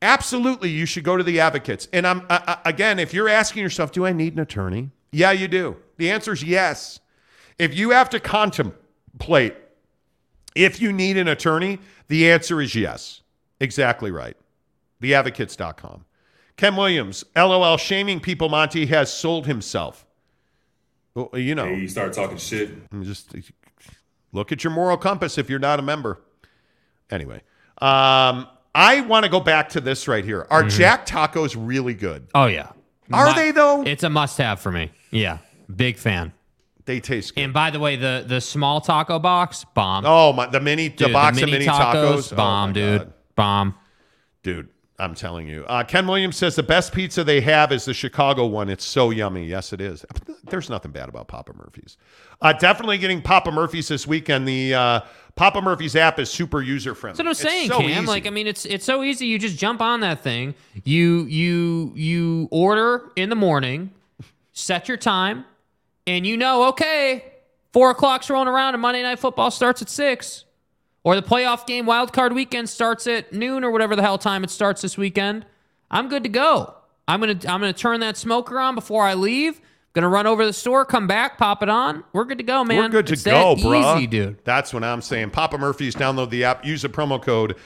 Absolutely, 0.00 0.70
you 0.70 0.86
should 0.86 1.04
go 1.04 1.18
to 1.18 1.22
the 1.22 1.40
advocates. 1.40 1.88
And 1.92 2.06
I'm 2.06 2.22
again, 2.64 2.98
if 2.98 3.12
you're 3.12 3.28
asking 3.28 3.64
yourself, 3.64 3.92
do 3.92 4.06
I 4.06 4.14
need 4.14 4.32
an 4.32 4.38
attorney? 4.38 4.88
Yeah, 5.12 5.32
you 5.32 5.46
do. 5.46 5.76
The 5.98 6.10
answer 6.10 6.32
is 6.32 6.42
yes. 6.42 7.00
If 7.58 7.76
you 7.76 7.90
have 7.90 8.08
to 8.08 8.18
contemplate 8.18 9.56
if 10.54 10.80
you 10.80 10.90
need 10.90 11.18
an 11.18 11.28
attorney, 11.28 11.80
the 12.06 12.30
answer 12.30 12.62
is 12.62 12.74
yes. 12.74 13.20
Exactly 13.60 14.10
right. 14.10 14.38
Theadvocates.com. 15.02 16.06
Ken 16.56 16.76
Williams, 16.76 17.26
LOL, 17.36 17.76
shaming 17.76 18.20
people. 18.20 18.48
Monty 18.48 18.86
has 18.86 19.12
sold 19.12 19.46
himself. 19.46 20.06
Well, 21.18 21.40
you 21.40 21.56
know, 21.56 21.64
Hey, 21.64 21.80
you 21.80 21.88
start 21.88 22.12
talking 22.12 22.36
shit. 22.36 22.90
Mm, 22.90 23.04
just 23.04 23.34
uh, 23.34 23.40
look 24.32 24.52
at 24.52 24.62
your 24.62 24.72
moral 24.72 24.96
compass 24.96 25.36
if 25.36 25.50
you're 25.50 25.58
not 25.58 25.80
a 25.80 25.82
member. 25.82 26.20
Anyway, 27.10 27.42
um, 27.78 28.46
I 28.72 29.00
want 29.06 29.24
to 29.24 29.30
go 29.30 29.40
back 29.40 29.70
to 29.70 29.80
this 29.80 30.06
right 30.06 30.24
here. 30.24 30.46
Are 30.48 30.60
mm-hmm. 30.60 30.68
Jack 30.68 31.06
tacos 31.06 31.56
really 31.58 31.94
good? 31.94 32.28
Oh 32.34 32.46
yeah. 32.46 32.70
Are 33.12 33.34
they, 33.34 33.52
though? 33.52 33.82
It's 33.82 34.02
a 34.02 34.10
must-have 34.10 34.60
for 34.60 34.70
me. 34.70 34.90
Yeah, 35.10 35.38
big 35.74 35.96
fan. 35.96 36.34
They 36.84 37.00
taste 37.00 37.34
good. 37.34 37.40
And 37.42 37.52
by 37.52 37.70
the 37.70 37.80
way, 37.80 37.96
the 37.96 38.24
the 38.26 38.40
small 38.40 38.80
taco 38.80 39.18
box 39.18 39.64
bomb. 39.74 40.04
Oh 40.06 40.32
my, 40.32 40.46
the 40.46 40.60
mini, 40.60 40.88
the 40.88 41.06
Dude, 41.06 41.12
box 41.14 41.42
of 41.42 41.50
mini 41.50 41.66
tacos, 41.66 42.32
Oh, 42.32 42.36
bomb, 42.36 42.68
my 42.68 42.72
dude, 42.74 42.98
God. 43.00 43.12
bomb. 43.34 43.74
dude. 44.42 44.68
I'm 45.00 45.14
telling 45.14 45.46
you. 45.46 45.64
Uh, 45.66 45.84
Ken 45.84 46.08
Williams 46.08 46.36
says 46.36 46.56
the 46.56 46.62
best 46.64 46.92
pizza 46.92 47.22
they 47.22 47.40
have 47.40 47.70
is 47.70 47.84
the 47.84 47.94
Chicago 47.94 48.46
one. 48.46 48.68
It's 48.68 48.84
so 48.84 49.10
yummy. 49.10 49.46
Yes, 49.46 49.72
it 49.72 49.80
is. 49.80 50.04
There's 50.44 50.68
nothing 50.68 50.90
bad 50.90 51.08
about 51.08 51.28
Papa 51.28 51.52
Murphy's. 51.54 51.96
Uh, 52.40 52.52
definitely 52.52 52.98
getting 52.98 53.22
Papa 53.22 53.52
Murphy's 53.52 53.86
this 53.86 54.08
weekend. 54.08 54.48
The 54.48 54.74
uh, 54.74 55.00
Papa 55.36 55.62
Murphy's 55.62 55.94
app 55.94 56.18
is 56.18 56.28
super 56.30 56.60
user 56.60 56.96
friendly. 56.96 57.22
That's 57.22 57.40
what 57.40 57.48
I'm 57.48 57.52
saying, 57.52 57.68
so 57.68 57.78
Cam. 57.78 57.90
easy. 57.90 58.06
Like, 58.06 58.26
I 58.26 58.30
mean, 58.30 58.48
it's 58.48 58.64
it's 58.64 58.84
so 58.84 59.04
easy. 59.04 59.26
You 59.26 59.38
just 59.38 59.56
jump 59.56 59.80
on 59.80 60.00
that 60.00 60.20
thing. 60.20 60.56
You 60.82 61.26
you 61.26 61.92
you 61.94 62.48
order 62.50 63.12
in 63.14 63.28
the 63.28 63.36
morning, 63.36 63.92
set 64.52 64.88
your 64.88 64.96
time, 64.96 65.44
and 66.08 66.26
you 66.26 66.36
know, 66.36 66.68
okay, 66.70 67.24
four 67.72 67.90
o'clock's 67.90 68.28
rolling 68.30 68.48
around, 68.48 68.74
and 68.74 68.82
Monday 68.82 69.02
Night 69.02 69.20
Football 69.20 69.52
starts 69.52 69.80
at 69.80 69.88
six, 69.88 70.44
or 71.08 71.16
the 71.16 71.22
playoff 71.22 71.66
game, 71.66 71.86
wild 71.86 72.12
card 72.12 72.34
weekend 72.34 72.68
starts 72.68 73.06
at 73.06 73.32
noon, 73.32 73.64
or 73.64 73.70
whatever 73.70 73.96
the 73.96 74.02
hell 74.02 74.18
time 74.18 74.44
it 74.44 74.50
starts 74.50 74.82
this 74.82 74.98
weekend. 74.98 75.46
I'm 75.90 76.10
good 76.10 76.22
to 76.24 76.28
go. 76.28 76.74
I'm 77.08 77.18
gonna 77.18 77.32
I'm 77.48 77.60
gonna 77.60 77.72
turn 77.72 78.00
that 78.00 78.18
smoker 78.18 78.60
on 78.60 78.74
before 78.74 79.04
I 79.04 79.14
leave. 79.14 79.58
Gonna 79.94 80.10
run 80.10 80.26
over 80.26 80.42
to 80.42 80.48
the 80.48 80.52
store, 80.52 80.84
come 80.84 81.06
back, 81.06 81.38
pop 81.38 81.62
it 81.62 81.70
on. 81.70 82.04
We're 82.12 82.26
good 82.26 82.36
to 82.36 82.44
go, 82.44 82.62
man. 82.62 82.76
We're 82.76 82.88
good 82.90 83.06
to 83.06 83.14
It's 83.14 83.22
go, 83.22 83.54
that 83.54 83.62
bro. 83.62 83.96
Easy, 83.96 84.06
dude. 84.06 84.44
That's 84.44 84.74
what 84.74 84.84
I'm 84.84 85.00
saying. 85.00 85.30
Papa 85.30 85.56
Murphy's, 85.56 85.94
download 85.94 86.28
the 86.28 86.44
app, 86.44 86.62
use 86.66 86.82
the 86.82 86.90
promo 86.90 87.22
code 87.22 87.56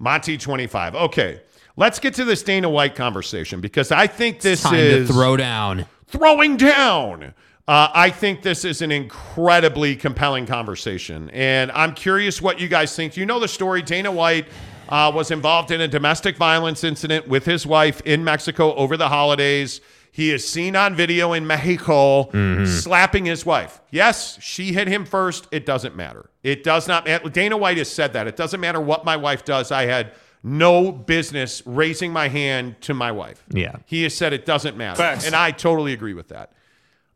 Monty25. 0.00 0.94
Okay, 0.94 1.42
let's 1.76 1.98
get 1.98 2.14
to 2.14 2.24
this 2.24 2.42
Dana 2.42 2.70
White 2.70 2.94
conversation 2.94 3.60
because 3.60 3.92
I 3.92 4.06
think 4.06 4.40
this 4.40 4.64
is 4.72 5.06
to 5.06 5.12
throw 5.12 5.36
down. 5.36 5.84
throwing 6.06 6.56
down. 6.56 7.34
Uh, 7.68 7.88
I 7.92 8.10
think 8.10 8.42
this 8.42 8.64
is 8.64 8.80
an 8.80 8.92
incredibly 8.92 9.96
compelling 9.96 10.46
conversation. 10.46 11.30
And 11.30 11.72
I'm 11.72 11.94
curious 11.94 12.40
what 12.40 12.60
you 12.60 12.68
guys 12.68 12.94
think. 12.94 13.16
You 13.16 13.26
know 13.26 13.40
the 13.40 13.48
story. 13.48 13.82
Dana 13.82 14.12
White 14.12 14.46
uh, 14.88 15.10
was 15.12 15.32
involved 15.32 15.72
in 15.72 15.80
a 15.80 15.88
domestic 15.88 16.36
violence 16.36 16.84
incident 16.84 17.26
with 17.26 17.44
his 17.44 17.66
wife 17.66 18.00
in 18.02 18.22
Mexico 18.22 18.72
over 18.76 18.96
the 18.96 19.08
holidays. 19.08 19.80
He 20.12 20.30
is 20.30 20.48
seen 20.48 20.76
on 20.76 20.94
video 20.94 21.32
in 21.32 21.46
Mexico 21.46 22.30
slapping 22.64 23.26
his 23.26 23.44
wife. 23.44 23.80
Yes, 23.90 24.40
she 24.40 24.72
hit 24.72 24.86
him 24.88 25.04
first. 25.04 25.46
It 25.50 25.66
doesn't 25.66 25.94
matter. 25.96 26.30
It 26.42 26.62
does 26.62 26.88
not 26.88 27.04
matter. 27.04 27.28
Dana 27.28 27.56
White 27.56 27.78
has 27.78 27.90
said 27.90 28.12
that. 28.14 28.26
It 28.26 28.36
doesn't 28.36 28.60
matter 28.60 28.80
what 28.80 29.04
my 29.04 29.16
wife 29.16 29.44
does. 29.44 29.70
I 29.72 29.86
had 29.86 30.12
no 30.42 30.92
business 30.92 31.62
raising 31.66 32.12
my 32.12 32.28
hand 32.28 32.80
to 32.82 32.94
my 32.94 33.10
wife. 33.10 33.44
Yeah. 33.50 33.76
He 33.84 34.04
has 34.04 34.14
said 34.14 34.32
it 34.32 34.46
doesn't 34.46 34.76
matter. 34.76 34.96
Facts. 34.96 35.26
And 35.26 35.34
I 35.34 35.50
totally 35.50 35.92
agree 35.92 36.14
with 36.14 36.28
that. 36.28 36.52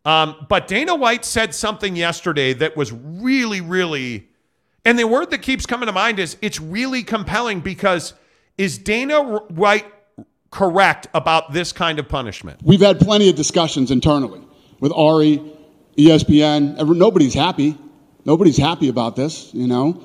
Um, 0.04 0.46
but 0.48 0.66
Dana 0.66 0.94
White 0.94 1.24
said 1.24 1.54
something 1.54 1.94
yesterday 1.94 2.52
that 2.54 2.76
was 2.76 2.92
really, 2.92 3.60
really, 3.60 4.28
and 4.84 4.98
the 4.98 5.06
word 5.06 5.30
that 5.30 5.42
keeps 5.42 5.66
coming 5.66 5.86
to 5.86 5.92
mind 5.92 6.18
is 6.18 6.36
it's 6.40 6.58
really 6.60 7.02
compelling 7.02 7.60
because 7.60 8.14
is 8.56 8.78
Dana 8.78 9.22
White 9.22 9.86
correct 10.50 11.08
about 11.14 11.52
this 11.52 11.72
kind 11.72 11.98
of 11.98 12.08
punishment? 12.08 12.60
We've 12.62 12.80
had 12.80 12.98
plenty 12.98 13.28
of 13.28 13.36
discussions 13.36 13.90
internally 13.90 14.42
with 14.80 14.92
Ari, 14.92 15.42
ESPN. 15.96 16.96
Nobody's 16.96 17.34
happy. 17.34 17.76
Nobody's 18.24 18.56
happy 18.56 18.88
about 18.88 19.16
this, 19.16 19.52
you 19.54 19.66
know. 19.66 20.02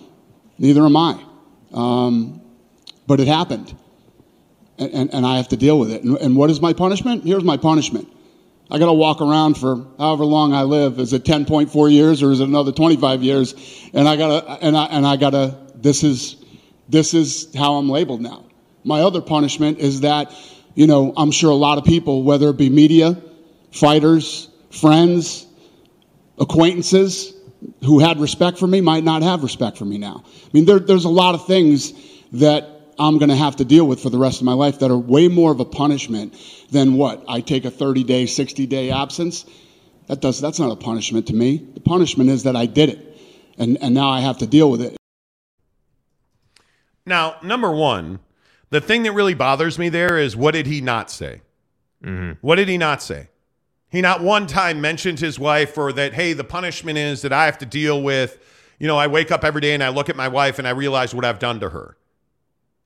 Neither 0.57 0.83
am 0.83 0.95
I. 0.95 1.23
Um, 1.73 2.41
but 3.07 3.19
it 3.19 3.27
happened. 3.27 3.75
And, 4.77 4.93
and, 4.93 5.13
and 5.13 5.25
I 5.25 5.37
have 5.37 5.47
to 5.49 5.57
deal 5.57 5.79
with 5.79 5.91
it. 5.91 6.03
And, 6.03 6.17
and 6.17 6.35
what 6.35 6.49
is 6.49 6.61
my 6.61 6.73
punishment? 6.73 7.23
Here's 7.23 7.43
my 7.43 7.57
punishment. 7.57 8.07
I 8.69 8.79
got 8.79 8.87
to 8.87 8.93
walk 8.93 9.21
around 9.21 9.57
for 9.57 9.85
however 9.97 10.25
long 10.25 10.53
I 10.53 10.63
live. 10.63 10.99
Is 10.99 11.13
it 11.13 11.23
10.4 11.23 11.91
years 11.91 12.23
or 12.23 12.31
is 12.31 12.39
it 12.39 12.47
another 12.47 12.71
25 12.71 13.21
years? 13.21 13.53
And 13.93 14.07
I 14.07 14.15
got 14.15 14.41
to, 14.41 14.65
and 14.65 14.75
I, 14.75 14.85
and 14.85 15.05
I 15.05 15.17
got 15.17 15.31
to, 15.31 15.57
this 15.75 16.03
is, 16.03 16.37
this 16.89 17.13
is 17.13 17.53
how 17.55 17.75
I'm 17.75 17.89
labeled 17.89 18.21
now. 18.21 18.45
My 18.83 19.01
other 19.01 19.21
punishment 19.21 19.79
is 19.79 20.01
that, 20.01 20.33
you 20.73 20.87
know, 20.87 21.13
I'm 21.15 21.31
sure 21.31 21.51
a 21.51 21.55
lot 21.55 21.77
of 21.77 21.85
people, 21.85 22.23
whether 22.23 22.49
it 22.49 22.57
be 22.57 22.69
media, 22.69 23.21
fighters, 23.71 24.49
friends, 24.71 25.45
acquaintances 26.39 27.33
who 27.83 27.99
had 27.99 28.19
respect 28.19 28.57
for 28.57 28.67
me 28.67 28.81
might 28.81 29.03
not 29.03 29.21
have 29.21 29.43
respect 29.43 29.77
for 29.77 29.85
me 29.85 29.97
now. 29.97 30.23
I 30.25 30.49
mean, 30.53 30.65
there, 30.65 30.79
there's 30.79 31.05
a 31.05 31.09
lot 31.09 31.35
of 31.35 31.45
things 31.47 31.93
that 32.33 32.74
I'm 32.97 33.17
going 33.17 33.29
to 33.29 33.35
have 33.35 33.57
to 33.57 33.65
deal 33.65 33.85
with 33.85 34.01
for 34.01 34.09
the 34.09 34.17
rest 34.17 34.39
of 34.39 34.45
my 34.45 34.53
life 34.53 34.79
that 34.79 34.91
are 34.91 34.97
way 34.97 35.27
more 35.27 35.51
of 35.51 35.59
a 35.59 35.65
punishment 35.65 36.35
than 36.71 36.95
what? 36.95 37.23
I 37.27 37.41
take 37.41 37.65
a 37.65 37.71
30 37.71 38.03
day, 38.03 38.25
60 38.25 38.65
day 38.67 38.91
absence. 38.91 39.45
That 40.07 40.21
does, 40.21 40.39
that's 40.39 40.59
not 40.59 40.71
a 40.71 40.75
punishment 40.75 41.27
to 41.27 41.33
me. 41.33 41.65
The 41.73 41.79
punishment 41.79 42.29
is 42.29 42.43
that 42.43 42.55
I 42.55 42.65
did 42.65 42.89
it. 42.89 43.19
And, 43.57 43.77
and 43.81 43.93
now 43.93 44.09
I 44.09 44.21
have 44.21 44.37
to 44.39 44.47
deal 44.47 44.69
with 44.69 44.81
it. 44.81 44.95
Now, 47.05 47.37
number 47.43 47.71
one, 47.71 48.19
the 48.69 48.81
thing 48.81 49.03
that 49.03 49.11
really 49.11 49.33
bothers 49.33 49.77
me 49.77 49.89
there 49.89 50.17
is 50.17 50.35
what 50.35 50.53
did 50.53 50.67
he 50.67 50.81
not 50.81 51.11
say? 51.11 51.41
Mm-hmm. 52.03 52.33
What 52.41 52.55
did 52.55 52.67
he 52.67 52.77
not 52.77 53.01
say? 53.01 53.29
He 53.89 54.01
not 54.01 54.21
one 54.21 54.47
time 54.47 54.81
mentioned 54.81 55.19
his 55.19 55.39
wife 55.39 55.77
or 55.77 55.93
that, 55.93 56.13
hey, 56.13 56.33
the 56.33 56.43
punishment 56.43 56.97
is 56.97 57.21
that 57.21 57.31
I 57.31 57.45
have 57.45 57.57
to 57.59 57.65
deal 57.65 58.01
with, 58.01 58.37
you 58.79 58.87
know, 58.87 58.97
I 58.97 59.07
wake 59.07 59.31
up 59.31 59.43
every 59.43 59.61
day 59.61 59.73
and 59.73 59.83
I 59.83 59.89
look 59.89 60.09
at 60.09 60.15
my 60.15 60.27
wife 60.27 60.59
and 60.59 60.67
I 60.67 60.71
realize 60.71 61.15
what 61.15 61.23
I've 61.23 61.39
done 61.39 61.59
to 61.61 61.69
her. 61.69 61.95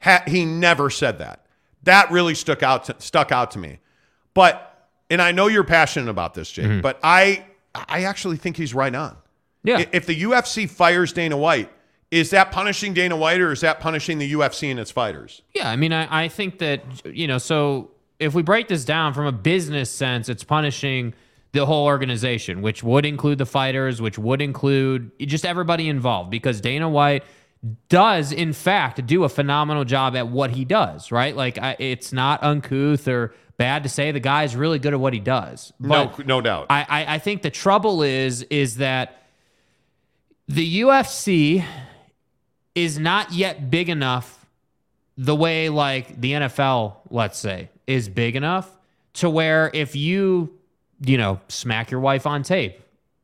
Ha- 0.01 0.23
he 0.27 0.45
never 0.45 0.89
said 0.89 1.19
that. 1.19 1.45
That 1.83 2.11
really 2.11 2.35
stuck 2.35 2.63
out 2.63 2.85
to, 2.85 2.95
stuck 2.99 3.31
out 3.31 3.51
to 3.51 3.59
me. 3.59 3.79
But 4.33 4.87
and 5.09 5.21
I 5.21 5.31
know 5.31 5.47
you're 5.47 5.63
passionate 5.63 6.09
about 6.09 6.33
this, 6.33 6.51
Jake, 6.51 6.65
mm-hmm. 6.65 6.81
but 6.81 6.99
I 7.03 7.45
I 7.73 8.03
actually 8.03 8.37
think 8.37 8.57
he's 8.57 8.73
right 8.73 8.93
on. 8.93 9.15
Yeah. 9.63 9.83
If 9.91 10.05
the 10.05 10.21
UFC 10.23 10.69
fires 10.69 11.11
Dana 11.13 11.35
White, 11.37 11.69
Is 12.11 12.31
that 12.31 12.51
punishing 12.51 12.93
Dana 12.93 13.15
White 13.15 13.39
or 13.39 13.51
is 13.51 13.61
that 13.61 13.79
punishing 13.79 14.17
the 14.17 14.31
UFC 14.33 14.71
and 14.71 14.79
its 14.79 14.89
fighters? 14.89 15.43
Yeah, 15.53 15.69
I 15.69 15.75
mean, 15.75 15.93
I, 15.93 16.23
I 16.25 16.27
think 16.27 16.57
that 16.59 16.81
you 17.05 17.27
know. 17.27 17.37
So 17.37 17.91
if 18.19 18.33
we 18.33 18.41
break 18.41 18.67
this 18.67 18.83
down 18.83 19.13
from 19.13 19.27
a 19.27 19.31
business 19.31 19.91
sense, 19.91 20.27
it's 20.27 20.43
punishing 20.43 21.13
the 21.51 21.65
whole 21.65 21.85
organization, 21.85 22.61
which 22.61 22.83
would 22.83 23.05
include 23.05 23.37
the 23.37 23.45
fighters, 23.45 24.01
which 24.01 24.17
would 24.17 24.41
include 24.41 25.11
just 25.19 25.45
everybody 25.45 25.87
involved, 25.87 26.29
because 26.31 26.61
Dana 26.61 26.89
White 26.89 27.23
does, 27.89 28.31
in 28.31 28.53
fact, 28.53 29.05
do 29.05 29.23
a 29.23 29.29
phenomenal 29.29 29.83
job 29.83 30.15
at 30.15 30.27
what 30.27 30.51
he 30.51 30.65
does. 30.65 31.11
Right? 31.11 31.35
Like 31.35 31.57
I, 31.57 31.75
it's 31.79 32.13
not 32.13 32.41
uncouth 32.43 33.07
or 33.07 33.33
bad 33.57 33.83
to 33.83 33.89
say 33.89 34.11
the 34.11 34.19
guy 34.19 34.43
is 34.43 34.55
really 34.55 34.79
good 34.79 34.93
at 34.93 34.99
what 34.99 35.13
he 35.13 35.19
does. 35.19 35.73
No, 35.79 36.11
no 36.25 36.41
doubt. 36.41 36.67
I, 36.69 36.85
I, 36.87 37.15
I 37.15 37.19
think 37.19 37.41
the 37.41 37.51
trouble 37.51 38.01
is 38.01 38.43
is 38.43 38.77
that 38.77 39.23
the 40.47 40.81
UFC 40.81 41.63
is 42.73 42.97
not 42.97 43.31
yet 43.31 43.69
big 43.69 43.89
enough 43.89 44.45
the 45.17 45.35
way 45.35 45.67
like 45.69 46.19
the 46.19 46.31
NFL, 46.31 46.95
let's 47.09 47.37
say, 47.37 47.69
is 47.85 48.07
big 48.07 48.35
enough 48.37 48.69
to 49.15 49.29
where 49.29 49.69
if 49.73 49.95
you, 49.95 50.57
you 51.01 51.17
know, 51.17 51.41
smack 51.49 51.91
your 51.91 51.99
wife 51.99 52.25
on 52.25 52.41
tape, 52.41 52.79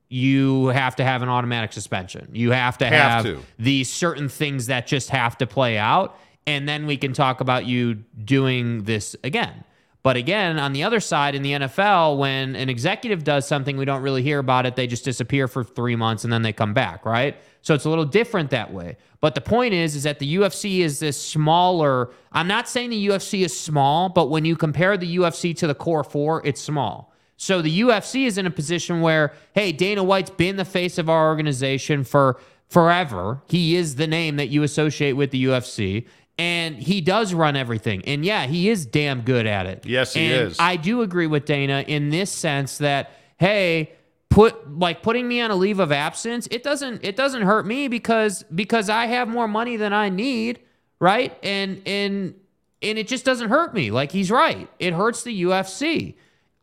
you 0.09 0.67
have 0.67 0.95
to 0.97 1.03
have 1.03 1.21
an 1.21 1.29
automatic 1.29 1.73
suspension. 1.73 2.29
You 2.33 2.51
have 2.51 2.77
to 2.79 2.85
Have 2.85 2.93
have, 2.93 3.23
to. 3.25 3.39
these 3.57 3.91
certain 3.91 4.29
things 4.29 4.67
that 4.67 4.87
just 4.87 5.09
have 5.09 5.37
to 5.39 5.47
play 5.47 5.77
out. 5.77 6.17
And 6.47 6.69
then 6.69 6.85
we 6.85 6.97
can 6.97 7.13
talk 7.13 7.41
about 7.41 7.65
you 7.65 7.95
doing 8.23 8.83
this 8.83 9.15
again. 9.23 9.63
But 10.03 10.17
again, 10.17 10.59
on 10.59 10.73
the 10.73 10.83
other 10.83 10.99
side, 10.99 11.33
in 11.33 11.41
the 11.41 11.53
NFL, 11.53 12.19
when 12.19 12.55
an 12.55 12.69
executive 12.69 13.23
does 13.23 13.47
something, 13.47 13.75
we 13.75 13.85
don't 13.85 14.03
really 14.03 14.21
hear 14.21 14.37
about 14.37 14.67
it. 14.67 14.75
They 14.75 14.85
just 14.85 15.03
disappear 15.03 15.47
for 15.47 15.63
three 15.63 15.95
months 15.95 16.23
and 16.23 16.31
then 16.31 16.43
they 16.43 16.53
come 16.53 16.75
back, 16.75 17.03
right? 17.07 17.35
So 17.63 17.73
it's 17.73 17.85
a 17.85 17.89
little 17.89 18.05
different 18.05 18.51
that 18.51 18.71
way. 18.71 18.97
But 19.19 19.33
the 19.33 19.41
point 19.41 19.73
is, 19.73 19.95
is 19.95 20.03
that 20.03 20.19
the 20.19 20.35
UFC 20.35 20.81
is 20.81 20.99
this 20.99 21.19
smaller. 21.19 22.11
I'm 22.31 22.47
not 22.47 22.69
saying 22.69 22.91
the 22.91 23.07
UFC 23.07 23.43
is 23.43 23.59
small, 23.59 24.09
but 24.09 24.29
when 24.29 24.45
you 24.45 24.55
compare 24.55 24.95
the 24.95 25.17
UFC 25.17 25.57
to 25.57 25.65
the 25.65 25.73
core 25.73 26.03
four, 26.03 26.45
it's 26.45 26.61
small. 26.61 27.11
So 27.37 27.61
the 27.61 27.81
UFC 27.81 28.25
is 28.25 28.37
in 28.37 28.45
a 28.45 28.51
position 28.51 29.01
where, 29.01 29.33
hey, 29.53 29.71
Dana 29.71 30.03
White's 30.03 30.29
been 30.29 30.55
the 30.55 30.65
face 30.65 30.97
of 30.97 31.09
our 31.09 31.27
organization 31.27 32.03
for 32.03 32.39
forever. 32.67 33.41
He 33.47 33.75
is 33.75 33.95
the 33.95 34.07
name 34.07 34.37
that 34.37 34.47
you 34.47 34.63
associate 34.63 35.13
with 35.13 35.31
the 35.31 35.45
UFC. 35.45 36.05
And 36.37 36.75
he 36.75 36.99
does 36.99 37.33
run 37.33 37.55
everything. 37.55 38.03
And 38.05 38.25
yeah, 38.25 38.45
he 38.45 38.69
is 38.69 38.85
damn 38.85 39.21
good 39.21 39.47
at 39.47 39.65
it. 39.65 39.85
Yes, 39.85 40.13
he 40.13 40.25
And 40.25 40.47
is. 40.49 40.57
I 40.59 40.75
do 40.75 41.01
agree 41.01 41.27
with 41.27 41.45
Dana 41.45 41.83
in 41.87 42.09
this 42.09 42.29
sense 42.29 42.79
that, 42.79 43.11
hey, 43.37 43.93
put 44.29 44.77
like 44.77 45.01
putting 45.01 45.27
me 45.29 45.39
on 45.39 45.49
a 45.49 45.55
leave 45.55 45.79
of 45.79 45.93
absence, 45.93 46.45
it 46.51 46.61
doesn't 46.61 47.05
it 47.05 47.15
doesn't 47.15 47.43
hurt 47.43 47.65
me 47.65 47.87
because 47.87 48.43
because 48.53 48.89
I 48.89 49.05
have 49.05 49.29
more 49.29 49.47
money 49.47 49.77
than 49.77 49.93
I 49.93 50.09
need, 50.09 50.59
right? 50.99 51.37
And 51.41 51.81
and 51.85 52.35
and 52.81 52.97
it 52.97 53.07
just 53.07 53.23
doesn't 53.23 53.47
hurt 53.47 53.73
me. 53.73 53.91
Like 53.91 54.11
he's 54.11 54.29
right. 54.29 54.69
It 54.77 54.93
hurts 54.93 55.23
the 55.23 55.43
UFC. 55.43 56.15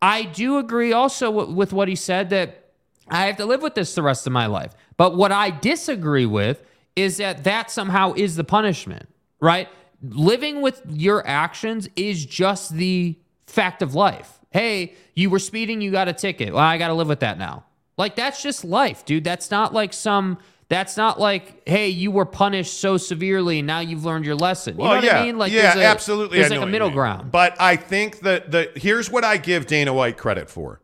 I 0.02 0.24
do 0.24 0.58
agree 0.58 0.92
also 0.92 1.30
with, 1.30 1.72
what 1.72 1.86
he 1.86 1.94
said 1.94 2.30
that 2.30 2.72
I 3.08 3.26
have 3.26 3.36
to 3.36 3.46
live 3.46 3.62
with 3.62 3.76
this 3.76 3.94
the 3.94 4.02
rest 4.02 4.26
of 4.26 4.32
my 4.32 4.46
life. 4.46 4.74
But 4.96 5.16
what 5.16 5.30
I 5.30 5.50
disagree 5.50 6.26
with 6.26 6.62
is 6.96 7.18
that 7.18 7.44
that 7.44 7.70
somehow 7.70 8.12
is 8.14 8.34
the 8.34 8.44
punishment, 8.44 9.08
right? 9.40 9.68
Living 10.02 10.60
with 10.60 10.82
your 10.88 11.26
actions 11.26 11.88
is 11.94 12.26
just 12.26 12.74
the 12.74 13.16
fact 13.46 13.80
of 13.80 13.94
life. 13.94 14.40
Hey, 14.50 14.94
you 15.14 15.30
were 15.30 15.38
speeding, 15.38 15.80
you 15.80 15.92
got 15.92 16.08
a 16.08 16.12
ticket. 16.12 16.52
Well, 16.52 16.62
I 16.62 16.78
got 16.78 16.88
to 16.88 16.94
live 16.94 17.08
with 17.08 17.20
that 17.20 17.38
now. 17.38 17.64
Like 17.96 18.16
that's 18.16 18.42
just 18.42 18.64
life, 18.64 19.04
dude. 19.04 19.24
That's 19.24 19.50
not 19.50 19.72
like 19.72 19.92
some 19.92 20.38
that's 20.72 20.96
not 20.96 21.20
like, 21.20 21.68
hey, 21.68 21.88
you 21.88 22.10
were 22.10 22.24
punished 22.24 22.80
so 22.80 22.96
severely 22.96 23.58
and 23.58 23.66
now 23.66 23.80
you've 23.80 24.06
learned 24.06 24.24
your 24.24 24.34
lesson. 24.34 24.76
You 24.78 24.84
know 24.84 24.88
what 24.88 25.04
yeah, 25.04 25.20
I 25.20 25.26
mean? 25.26 25.36
Like 25.36 25.52
yeah, 25.52 25.74
there's 25.74 25.84
a, 25.84 25.84
absolutely. 25.84 26.38
There's 26.38 26.50
I 26.50 26.56
like 26.56 26.66
a 26.66 26.70
middle 26.70 26.90
ground. 26.90 27.30
But 27.30 27.60
I 27.60 27.76
think 27.76 28.20
that 28.20 28.50
the 28.50 28.72
here's 28.76 29.10
what 29.10 29.22
I 29.22 29.36
give 29.36 29.66
Dana 29.66 29.92
White 29.92 30.16
credit 30.16 30.48
for. 30.48 30.80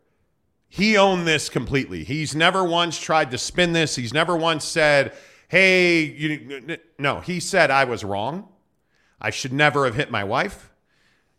He 0.69 0.99
owned 0.99 1.27
this 1.27 1.49
completely. 1.49 2.05
He's 2.05 2.35
never 2.35 2.63
once 2.63 3.01
tried 3.01 3.31
to 3.31 3.39
spin 3.39 3.73
this. 3.73 3.97
He's 3.97 4.13
never 4.13 4.37
once 4.37 4.65
said, 4.65 5.17
"Hey, 5.49 6.03
you." 6.03 6.77
No, 6.99 7.21
he 7.21 7.41
said 7.41 7.71
I 7.71 7.85
was 7.85 8.05
wrong. 8.05 8.49
I 9.21 9.31
should 9.31 9.55
never 9.55 9.87
have 9.87 9.95
hit 9.95 10.11
my 10.11 10.23
wife. 10.23 10.71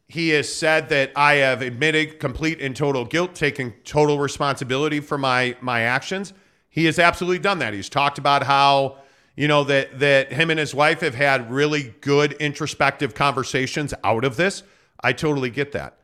He 0.07 0.29
has 0.29 0.51
said 0.51 0.89
that 0.89 1.11
I 1.15 1.35
have 1.35 1.61
admitted 1.61 2.19
complete 2.19 2.59
and 2.59 2.75
total 2.75 3.05
guilt, 3.05 3.35
taking 3.35 3.73
total 3.83 4.17
responsibility 4.17 4.99
for 5.01 5.19
my 5.19 5.55
my 5.61 5.81
actions. 5.81 6.33
He 6.79 6.85
has 6.85 6.97
absolutely 6.97 7.39
done 7.39 7.59
that. 7.59 7.73
He's 7.73 7.89
talked 7.89 8.19
about 8.19 8.43
how 8.43 8.99
you 9.35 9.49
know 9.49 9.65
that 9.65 9.99
that 9.99 10.31
him 10.31 10.49
and 10.49 10.57
his 10.57 10.73
wife 10.73 11.01
have 11.01 11.13
had 11.13 11.51
really 11.51 11.93
good 11.99 12.31
introspective 12.39 13.13
conversations 13.13 13.93
out 14.01 14.23
of 14.23 14.37
this. 14.37 14.63
I 15.01 15.11
totally 15.11 15.49
get 15.49 15.73
that. 15.73 15.97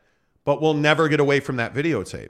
But 0.44 0.60
we'll 0.60 0.74
never 0.74 1.08
get 1.08 1.18
away 1.18 1.40
from 1.40 1.56
that 1.56 1.72
videotape. 1.72 2.28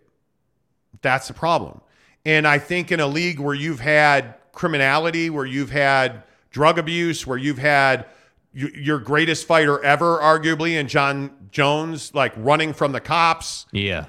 That's 1.02 1.26
the 1.26 1.34
problem. 1.34 1.80
And 2.24 2.46
I 2.46 2.60
think 2.60 2.92
in 2.92 3.00
a 3.00 3.08
league 3.08 3.40
where 3.40 3.52
you've 3.52 3.80
had 3.80 4.36
criminality, 4.52 5.28
where 5.28 5.44
you've 5.44 5.70
had 5.70 6.22
drug 6.50 6.78
abuse, 6.78 7.26
where 7.26 7.38
you've 7.38 7.58
had 7.58 8.06
your 8.52 9.00
greatest 9.00 9.44
fighter 9.44 9.82
ever, 9.82 10.20
arguably, 10.20 10.78
and 10.78 10.88
Jon 10.88 11.48
Jones, 11.50 12.14
like 12.14 12.32
running 12.36 12.72
from 12.72 12.92
the 12.92 13.00
cops, 13.00 13.66
Yeah. 13.72 14.06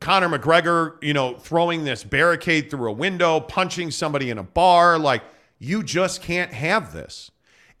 Conor 0.00 0.28
McGregor, 0.38 1.02
you 1.02 1.12
know, 1.12 1.34
throwing 1.34 1.84
this 1.84 2.04
barricade 2.04 2.70
through 2.70 2.88
a 2.88 2.92
window, 2.92 3.40
punching 3.40 3.90
somebody 3.90 4.30
in 4.30 4.38
a 4.38 4.42
bar. 4.42 4.98
Like, 4.98 5.22
you 5.58 5.82
just 5.82 6.22
can't 6.22 6.52
have 6.52 6.92
this. 6.92 7.30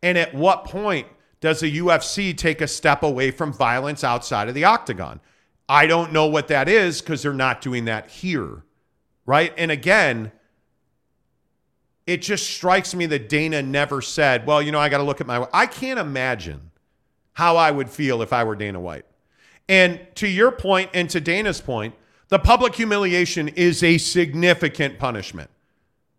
And 0.02 0.18
at 0.18 0.34
what 0.34 0.64
point 0.64 1.06
does 1.40 1.60
the 1.60 1.78
UFC 1.78 2.36
take 2.36 2.60
a 2.60 2.66
step 2.68 3.02
away 3.02 3.30
from 3.30 3.52
violence 3.52 4.02
outside 4.02 4.48
of 4.48 4.54
the 4.54 4.64
octagon? 4.64 5.20
I 5.68 5.86
don't 5.86 6.12
know 6.12 6.26
what 6.26 6.48
that 6.48 6.68
is 6.68 7.00
because 7.00 7.22
they're 7.22 7.32
not 7.32 7.60
doing 7.60 7.84
that 7.84 8.08
here. 8.08 8.62
Right. 9.26 9.52
And 9.58 9.70
again, 9.70 10.32
it 12.06 12.22
just 12.22 12.48
strikes 12.48 12.94
me 12.94 13.04
that 13.06 13.28
Dana 13.28 13.60
never 13.60 14.00
said, 14.00 14.46
well, 14.46 14.62
you 14.62 14.72
know, 14.72 14.80
I 14.80 14.88
got 14.88 14.98
to 14.98 15.04
look 15.04 15.20
at 15.20 15.26
my. 15.26 15.46
I 15.52 15.66
can't 15.66 15.98
imagine 15.98 16.70
how 17.34 17.56
I 17.56 17.70
would 17.70 17.90
feel 17.90 18.22
if 18.22 18.32
I 18.32 18.44
were 18.44 18.56
Dana 18.56 18.80
White. 18.80 19.04
And 19.68 20.00
to 20.14 20.26
your 20.26 20.50
point 20.50 20.90
and 20.94 21.10
to 21.10 21.20
Dana's 21.20 21.60
point, 21.60 21.94
the 22.28 22.38
public 22.38 22.74
humiliation 22.74 23.48
is 23.48 23.82
a 23.82 23.98
significant 23.98 24.98
punishment. 24.98 25.50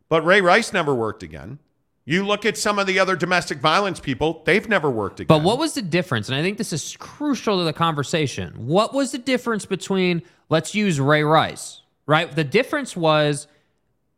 But 0.10 0.26
Ray 0.26 0.42
Rice 0.42 0.74
never 0.74 0.94
worked 0.96 1.24
again. 1.24 1.60
You 2.06 2.26
look 2.26 2.44
at 2.44 2.58
some 2.58 2.80
of 2.80 2.88
the 2.88 2.98
other 2.98 3.16
domestic 3.16 3.60
violence 3.60 4.00
people, 4.00 4.42
they've 4.46 4.68
never 4.68 4.90
worked 4.90 5.20
again. 5.20 5.28
But 5.28 5.44
what 5.44 5.60
was 5.60 5.76
the 5.76 5.84
difference? 5.84 6.28
And 6.28 6.36
I 6.36 6.42
think 6.42 6.58
this 6.58 6.74
is 6.74 6.98
crucial 6.98 7.60
to 7.60 7.64
the 7.64 7.74
conversation. 7.74 8.66
What 8.66 8.96
was 8.96 9.12
the 9.12 9.20
difference 9.20 9.68
between, 9.68 10.24
let's 10.50 10.74
use 10.74 11.00
Ray 11.00 11.22
Rice, 11.24 11.82
right? 12.08 12.36
The 12.36 12.44
difference 12.44 12.98
was 12.98 13.48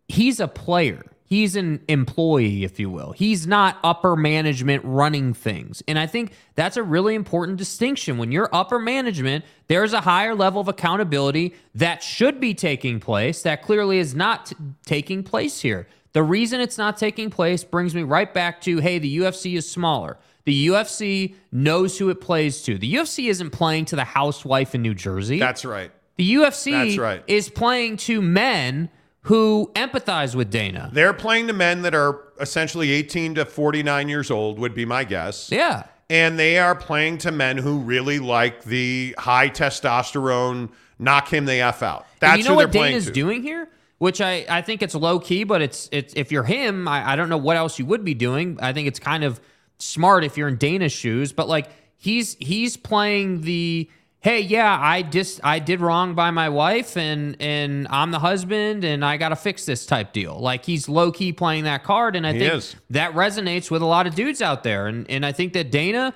he's 0.07 0.39
a 0.39 0.47
player. 0.47 1.03
He's 1.31 1.55
an 1.55 1.81
employee, 1.87 2.65
if 2.65 2.77
you 2.77 2.89
will. 2.89 3.13
He's 3.13 3.47
not 3.47 3.79
upper 3.85 4.17
management 4.17 4.83
running 4.83 5.33
things. 5.33 5.81
And 5.87 5.97
I 5.97 6.05
think 6.05 6.33
that's 6.55 6.75
a 6.75 6.83
really 6.83 7.15
important 7.15 7.57
distinction. 7.57 8.17
When 8.17 8.33
you're 8.33 8.49
upper 8.51 8.79
management, 8.79 9.45
there's 9.69 9.93
a 9.93 10.01
higher 10.01 10.35
level 10.35 10.59
of 10.59 10.67
accountability 10.67 11.55
that 11.73 12.03
should 12.03 12.41
be 12.41 12.53
taking 12.53 12.99
place 12.99 13.43
that 13.43 13.61
clearly 13.61 13.99
is 13.99 14.13
not 14.13 14.47
t- 14.47 14.57
taking 14.85 15.23
place 15.23 15.61
here. 15.61 15.87
The 16.11 16.21
reason 16.21 16.59
it's 16.59 16.77
not 16.77 16.97
taking 16.97 17.29
place 17.29 17.63
brings 17.63 17.95
me 17.95 18.03
right 18.03 18.33
back 18.33 18.59
to 18.63 18.79
hey, 18.79 18.99
the 18.99 19.19
UFC 19.19 19.55
is 19.55 19.71
smaller. 19.71 20.17
The 20.43 20.67
UFC 20.67 21.35
knows 21.49 21.97
who 21.97 22.09
it 22.09 22.19
plays 22.19 22.61
to. 22.63 22.77
The 22.77 22.93
UFC 22.95 23.29
isn't 23.29 23.51
playing 23.51 23.85
to 23.85 23.95
the 23.95 24.03
housewife 24.03 24.75
in 24.75 24.81
New 24.81 24.95
Jersey. 24.95 25.39
That's 25.39 25.63
right. 25.63 25.91
The 26.17 26.33
UFC 26.33 26.71
That's 26.73 26.97
right. 26.97 27.23
is 27.25 27.47
playing 27.47 27.95
to 27.97 28.21
men 28.21 28.89
who 29.23 29.71
empathize 29.75 30.35
with 30.35 30.49
Dana. 30.49 30.89
They're 30.93 31.13
playing 31.13 31.47
to 31.47 31.53
men 31.53 31.83
that 31.83 31.93
are 31.93 32.21
essentially 32.39 32.91
18 32.91 33.35
to 33.35 33.45
49 33.45 34.09
years 34.09 34.31
old, 34.31 34.59
would 34.59 34.73
be 34.73 34.85
my 34.85 35.03
guess. 35.03 35.51
Yeah. 35.51 35.83
And 36.09 36.37
they 36.37 36.57
are 36.57 36.75
playing 36.75 37.19
to 37.19 37.31
men 37.31 37.57
who 37.57 37.79
really 37.79 38.19
like 38.19 38.63
the 38.63 39.15
high 39.17 39.49
testosterone, 39.49 40.69
knock 40.99 41.31
him 41.31 41.45
the 41.45 41.61
F 41.61 41.83
out. 41.83 42.05
That's 42.19 42.33
and 42.33 42.39
you 42.39 42.45
know 42.45 42.51
who 42.51 42.57
what 42.57 42.71
Dana's 42.71 43.09
doing 43.09 43.43
here? 43.43 43.69
Which 43.99 44.19
I, 44.19 44.45
I 44.49 44.61
think 44.61 44.81
it's 44.81 44.95
low 44.95 45.19
key, 45.19 45.43
but 45.43 45.61
it's 45.61 45.87
it's 45.91 46.13
if 46.15 46.31
you're 46.31 46.43
him, 46.43 46.87
I, 46.87 47.11
I 47.11 47.15
don't 47.15 47.29
know 47.29 47.37
what 47.37 47.55
else 47.55 47.77
you 47.77 47.85
would 47.85 48.03
be 48.03 48.15
doing. 48.15 48.57
I 48.59 48.73
think 48.73 48.87
it's 48.87 48.99
kind 48.99 49.23
of 49.23 49.39
smart 49.77 50.23
if 50.23 50.37
you're 50.37 50.47
in 50.47 50.57
Dana's 50.57 50.91
shoes, 50.91 51.31
but 51.31 51.47
like 51.47 51.69
he's 51.97 52.35
he's 52.39 52.75
playing 52.77 53.41
the 53.41 53.89
hey, 54.21 54.39
yeah, 54.39 54.77
I 54.79 55.01
just 55.01 55.41
I 55.43 55.59
did 55.59 55.81
wrong 55.81 56.13
by 56.15 56.31
my 56.31 56.47
wife 56.49 56.95
and 56.95 57.35
and 57.41 57.87
I'm 57.89 58.11
the 58.11 58.19
husband 58.19 58.83
and 58.83 59.03
I 59.03 59.17
gotta 59.17 59.35
fix 59.35 59.65
this 59.65 59.85
type 59.85 60.13
deal. 60.13 60.39
Like 60.39 60.63
he's 60.65 60.87
low 60.87 61.11
key 61.11 61.33
playing 61.33 61.63
that 61.65 61.83
card, 61.83 62.15
and 62.15 62.25
I 62.25 62.33
He 62.33 62.39
think 62.39 62.53
is. 62.53 62.75
that 62.91 63.13
resonates 63.13 63.69
with 63.69 63.81
a 63.81 63.85
lot 63.85 64.07
of 64.07 64.15
dudes 64.15 64.41
out 64.41 64.63
there. 64.63 64.87
And 64.87 65.09
and 65.09 65.25
I 65.25 65.31
think 65.31 65.53
that 65.53 65.71
Dana 65.71 66.13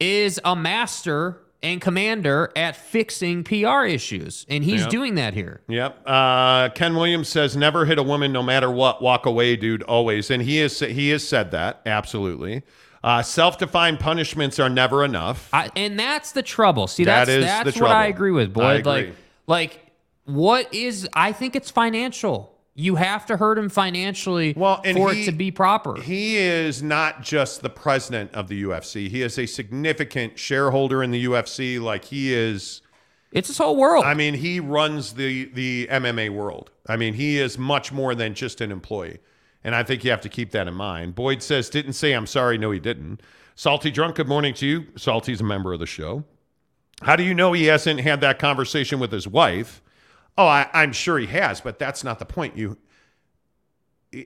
is 0.00 0.40
a 0.44 0.54
master 0.56 1.40
and 1.62 1.80
commander 1.80 2.52
at 2.56 2.76
fixing 2.76 3.42
PR 3.42 3.84
issues, 3.86 4.44
and 4.50 4.62
he's 4.62 4.82
Yep. 4.82 4.90
doing 4.90 5.14
that 5.14 5.32
here. 5.32 5.62
Yep. 5.68 6.02
Uh, 6.04 6.68
Ken 6.70 6.94
Williams 6.94 7.28
says, 7.30 7.56
"Never 7.56 7.86
hit 7.86 7.98
a 7.98 8.02
woman, 8.02 8.32
no 8.32 8.42
matter 8.42 8.70
what. 8.70 9.00
Walk 9.00 9.24
away, 9.24 9.56
dude. 9.56 9.82
Always." 9.84 10.30
And 10.30 10.42
he 10.42 10.58
is 10.60 10.80
he 10.80 11.08
has 11.10 11.26
said 11.26 11.52
that 11.52 11.80
absolutely. 11.86 12.64
Uh, 13.04 13.22
self-defined 13.22 14.00
punishments 14.00 14.58
are 14.58 14.70
never 14.70 15.04
enough. 15.04 15.50
I, 15.52 15.70
and 15.76 16.00
that's 16.00 16.32
the 16.32 16.42
trouble. 16.42 16.86
See, 16.86 17.04
That 17.04 17.26
that's 17.26 17.30
is 17.30 17.44
that's 17.44 17.76
the 17.76 17.82
what 17.82 17.92
I 17.92 18.06
agree 18.06 18.30
with, 18.30 18.56
I 18.56 18.76
agree. 18.76 18.92
Like, 18.92 19.14
like 19.46 19.92
what 20.24 20.72
is? 20.72 21.06
I 21.12 21.32
think 21.32 21.54
it's 21.54 21.70
financial. 21.70 22.50
You 22.74 22.94
have 22.94 23.26
to 23.26 23.36
hurt 23.36 23.58
him 23.58 23.68
financially 23.68 24.54
Well, 24.56 24.80
and 24.86 24.96
for 24.96 25.12
he- 25.12 25.22
it 25.22 25.24
to 25.26 25.32
be 25.32 25.50
proper. 25.50 26.00
He 26.00 26.38
is 26.38 26.82
not 26.82 27.20
just 27.22 27.60
the 27.60 27.68
president 27.68 28.32
of 28.32 28.48
the 28.48 28.62
UFC. 28.62 29.10
He 29.10 29.20
is 29.20 29.38
a 29.38 29.44
significant 29.44 30.38
shareholder 30.38 31.02
in 31.02 31.10
the 31.10 31.26
UFC. 31.26 31.78
Like 31.78 32.06
he 32.06 32.32
is. 32.32 32.80
It's 33.32 33.48
his 33.48 33.58
whole 33.58 33.76
world. 33.76 34.06
I 34.06 34.14
mean, 34.14 34.32
he 34.32 34.60
runs 34.60 35.12
the 35.12 35.44
the 35.44 35.88
MMA 35.90 36.30
world. 36.30 36.70
I 36.86 36.96
mean, 36.96 37.12
he 37.12 37.38
is 37.38 37.58
much 37.58 37.92
more 37.92 38.14
than 38.14 38.32
just 38.32 38.62
an 38.62 38.72
employee. 38.72 39.18
And 39.64 39.74
I 39.74 39.82
think 39.82 40.04
you 40.04 40.10
have 40.10 40.20
to 40.20 40.28
keep 40.28 40.50
that 40.50 40.68
in 40.68 40.74
mind. 40.74 41.14
Boyd 41.14 41.42
says, 41.42 41.70
didn't 41.70 41.94
say 41.94 42.12
I'm 42.12 42.26
sorry. 42.26 42.58
No, 42.58 42.70
he 42.70 42.78
didn't. 42.78 43.22
Salty 43.54 43.90
Drunk, 43.90 44.16
good 44.16 44.28
morning 44.28 44.52
to 44.54 44.66
you. 44.66 44.86
Salty's 44.96 45.40
a 45.40 45.44
member 45.44 45.72
of 45.72 45.80
the 45.80 45.86
show. 45.86 46.24
How 47.02 47.16
do 47.16 47.22
you 47.22 47.34
know 47.34 47.52
he 47.52 47.64
hasn't 47.64 48.00
had 48.00 48.20
that 48.20 48.38
conversation 48.38 49.00
with 49.00 49.10
his 49.10 49.26
wife? 49.26 49.82
Oh, 50.36 50.46
I, 50.46 50.68
I'm 50.72 50.92
sure 50.92 51.18
he 51.18 51.26
has, 51.26 51.60
but 51.60 51.78
that's 51.78 52.04
not 52.04 52.18
the 52.18 52.24
point. 52.26 52.56
You 52.56 52.76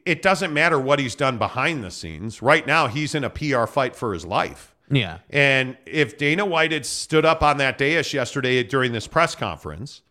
it 0.05 0.20
doesn't 0.20 0.52
matter 0.52 0.78
what 0.78 0.98
he's 0.98 1.15
done 1.15 1.39
behind 1.39 1.82
the 1.82 1.90
scenes. 1.90 2.43
Right 2.43 2.66
now, 2.66 2.89
he's 2.89 3.15
in 3.15 3.24
a 3.24 3.31
PR 3.31 3.65
fight 3.65 3.97
for 3.97 4.12
his 4.12 4.27
life. 4.27 4.74
yeah. 4.90 5.19
And 5.31 5.78
if 5.86 6.19
Dana 6.19 6.44
White 6.44 6.73
had 6.73 6.85
stood 6.85 7.24
up 7.24 7.43
on 7.43 7.56
that 7.59 7.78
dais 7.78 8.12
yesterday 8.12 8.62
during 8.62 8.93
this 8.93 9.06
press 9.06 9.35
conference 9.35 10.02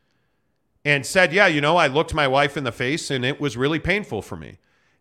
and 0.84 1.06
said, 1.06 1.32
Yeah, 1.34 1.48
you 1.48 1.62
know, 1.62 1.78
I 1.78 1.88
looked 1.88 2.14
my 2.14 2.28
wife 2.28 2.58
in 2.58 2.64
the 2.64 2.72
face 2.72 3.12
and 3.12 3.24
it 3.24 3.40
was 3.40 3.56
really 3.56 3.80
painful 3.80 4.22
for 4.22 4.36
me. 4.36 4.58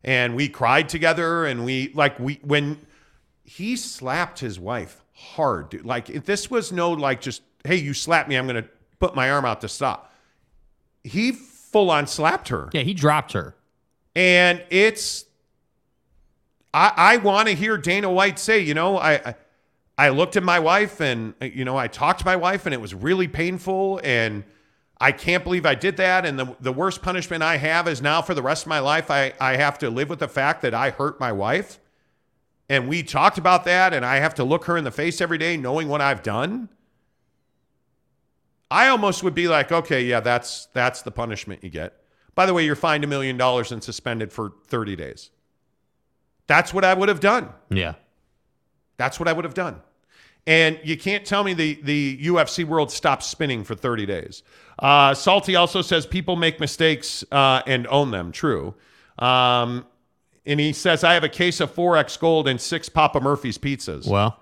And 0.06 0.34
we 0.36 0.48
cried 0.48 0.88
together 0.88 1.44
and 1.44 1.64
we, 1.64 1.90
like, 1.92 2.18
we, 2.18 2.38
when 2.42 2.78
he 3.44 3.76
slapped 3.76 4.38
his 4.38 4.58
wife 4.58 5.02
hard, 5.12 5.68
dude, 5.68 5.84
like, 5.84 6.08
if 6.08 6.24
this 6.24 6.50
was 6.50 6.72
no, 6.72 6.92
like, 6.92 7.20
just, 7.20 7.42
Hey, 7.66 7.76
you 7.76 7.94
slapped 7.94 8.28
me, 8.28 8.36
I'm 8.36 8.46
going 8.46 8.62
to 8.62 8.68
put 9.00 9.14
my 9.14 9.30
arm 9.30 9.44
out 9.44 9.60
to 9.62 9.68
stop. 9.68 10.12
He 11.02 11.32
full 11.32 11.90
on 11.90 12.06
slapped 12.06 12.48
her. 12.48 12.70
Yeah, 12.72 12.82
he 12.82 12.94
dropped 12.94 13.32
her. 13.32 13.54
And 14.14 14.62
it's 14.70 15.26
I, 16.72 16.92
I 16.96 17.16
want 17.18 17.48
to 17.48 17.54
hear 17.54 17.76
Dana 17.76 18.10
White 18.10 18.38
say, 18.38 18.60
you 18.60 18.74
know, 18.74 18.98
I, 18.98 19.14
I 19.14 19.34
I 19.98 20.08
looked 20.10 20.36
at 20.36 20.42
my 20.42 20.58
wife 20.58 21.00
and 21.00 21.34
you 21.40 21.64
know, 21.64 21.76
I 21.76 21.88
talked 21.88 22.20
to 22.20 22.26
my 22.26 22.36
wife 22.36 22.66
and 22.66 22.74
it 22.74 22.80
was 22.80 22.94
really 22.94 23.28
painful 23.28 24.00
and 24.04 24.44
I 25.00 25.12
can't 25.12 25.44
believe 25.44 25.66
I 25.66 25.74
did 25.74 25.96
that. 25.98 26.24
And 26.24 26.38
the, 26.38 26.56
the 26.60 26.72
worst 26.72 27.02
punishment 27.02 27.42
I 27.42 27.58
have 27.58 27.86
is 27.86 28.00
now 28.00 28.22
for 28.22 28.34
the 28.34 28.42
rest 28.42 28.64
of 28.64 28.68
my 28.68 28.78
life, 28.78 29.10
I, 29.10 29.32
I 29.40 29.56
have 29.56 29.78
to 29.78 29.90
live 29.90 30.08
with 30.08 30.20
the 30.20 30.28
fact 30.28 30.62
that 30.62 30.74
I 30.74 30.90
hurt 30.90 31.20
my 31.20 31.32
wife. 31.32 31.78
And 32.68 32.88
we 32.88 33.02
talked 33.02 33.38
about 33.38 33.64
that, 33.64 33.94
and 33.94 34.04
I 34.04 34.16
have 34.16 34.34
to 34.36 34.44
look 34.44 34.64
her 34.64 34.76
in 34.76 34.84
the 34.84 34.90
face 34.90 35.20
every 35.20 35.38
day 35.38 35.56
knowing 35.56 35.88
what 35.88 36.00
I've 36.00 36.22
done. 36.22 36.68
I 38.70 38.88
almost 38.88 39.22
would 39.22 39.34
be 39.34 39.46
like, 39.46 39.70
okay, 39.70 40.02
yeah, 40.04 40.18
that's 40.18 40.66
that's 40.72 41.02
the 41.02 41.12
punishment 41.12 41.62
you 41.62 41.70
get. 41.70 42.00
By 42.34 42.46
the 42.46 42.52
way, 42.52 42.64
you're 42.64 42.74
fined 42.74 43.04
a 43.04 43.06
million 43.06 43.36
dollars 43.36 43.70
and 43.70 43.82
suspended 43.82 44.32
for 44.32 44.52
30 44.66 44.96
days. 44.96 45.30
That's 46.46 46.74
what 46.74 46.84
I 46.84 46.94
would 46.94 47.08
have 47.08 47.20
done. 47.20 47.48
Yeah. 47.70 47.94
That's 48.96 49.18
what 49.18 49.28
I 49.28 49.32
would 49.32 49.44
have 49.44 49.54
done. 49.54 49.80
And 50.46 50.78
you 50.84 50.96
can't 50.96 51.24
tell 51.24 51.42
me 51.42 51.54
the, 51.54 51.80
the 51.82 52.18
UFC 52.18 52.64
world 52.64 52.92
stops 52.92 53.26
spinning 53.26 53.64
for 53.64 53.74
30 53.74 54.06
days. 54.06 54.42
Uh, 54.78 55.14
Salty 55.14 55.56
also 55.56 55.80
says 55.82 56.06
people 56.06 56.36
make 56.36 56.60
mistakes 56.60 57.24
uh, 57.32 57.62
and 57.66 57.86
own 57.88 58.10
them. 58.10 58.32
True. 58.32 58.74
Um, 59.18 59.86
and 60.44 60.60
he 60.60 60.72
says, 60.72 61.02
I 61.02 61.14
have 61.14 61.24
a 61.24 61.28
case 61.28 61.60
of 61.60 61.74
4X 61.74 62.18
gold 62.20 62.46
and 62.46 62.60
six 62.60 62.88
Papa 62.88 63.20
Murphy's 63.20 63.58
pizzas. 63.58 64.06
Well, 64.06 64.38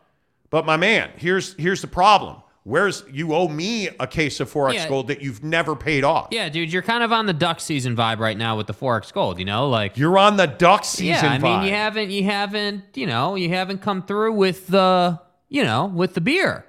But 0.50 0.66
my 0.66 0.76
man, 0.76 1.10
here's 1.16 1.54
here's 1.54 1.80
the 1.80 1.86
problem. 1.86 2.38
Where's 2.64 3.04
you 3.12 3.34
owe 3.34 3.46
me 3.48 3.88
a 4.00 4.06
case 4.06 4.40
of 4.40 4.50
4X 4.50 4.72
Yeah. 4.74 4.88
gold 4.88 5.08
that 5.08 5.20
you've 5.22 5.44
never 5.44 5.76
paid 5.76 6.02
off. 6.02 6.28
yeah, 6.30 6.48
dude, 6.48 6.72
you're 6.72 6.82
kind 6.82 7.02
of 7.04 7.12
on 7.12 7.26
the 7.26 7.32
duck 7.34 7.60
season 7.60 7.94
vibe 7.94 8.18
right 8.20 8.36
now 8.38 8.56
with 8.56 8.66
the 8.66 8.72
forex 8.74 9.12
gold. 9.12 9.38
You 9.38 9.44
know, 9.44 9.68
like 9.68 9.96
You're 9.98 10.16
on 10.18 10.36
the 10.36 10.46
duck 10.46 10.84
season 10.84 11.24
yeah. 11.24 11.32
I 11.32 11.38
mean, 11.38 11.52
vibe. 11.60 11.66
you 11.66 11.72
haven't, 11.72 12.10
you 12.10 12.24
haven't, 12.24 12.84
you 12.94 13.06
know, 13.06 13.34
you 13.34 13.50
haven't 13.50 13.82
come 13.82 14.02
through 14.02 14.32
with 14.32 14.66
the, 14.68 15.20
you 15.48 15.62
know, 15.62 15.84
with 15.86 16.14
the 16.14 16.20
beer. 16.22 16.64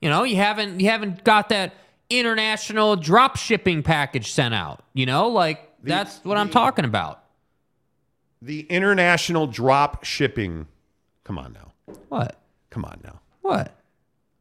You 0.00 0.08
know, 0.10 0.24
you 0.24 0.36
haven't, 0.36 0.80
you 0.80 0.88
haven't 0.90 1.22
got 1.24 1.48
that 1.50 1.74
international 2.10 2.96
drop 2.96 3.36
shipping 3.36 3.82
package 3.82 4.30
sent 4.32 4.54
out. 4.54 4.84
You 4.94 5.06
know, 5.06 5.28
like 5.28 5.72
that's 5.82 6.24
what 6.24 6.36
I'm 6.36 6.50
talking 6.50 6.84
about. 6.84 7.22
the 8.42 8.60
international 8.62 9.46
drop 9.46 10.04
shipping. 10.04 10.66
Come 11.24 11.38
on 11.38 11.52
now. 11.52 11.72
What? 12.08 12.38
Come 12.70 12.84
on 12.84 13.00
now. 13.04 13.20
What? 13.42 13.74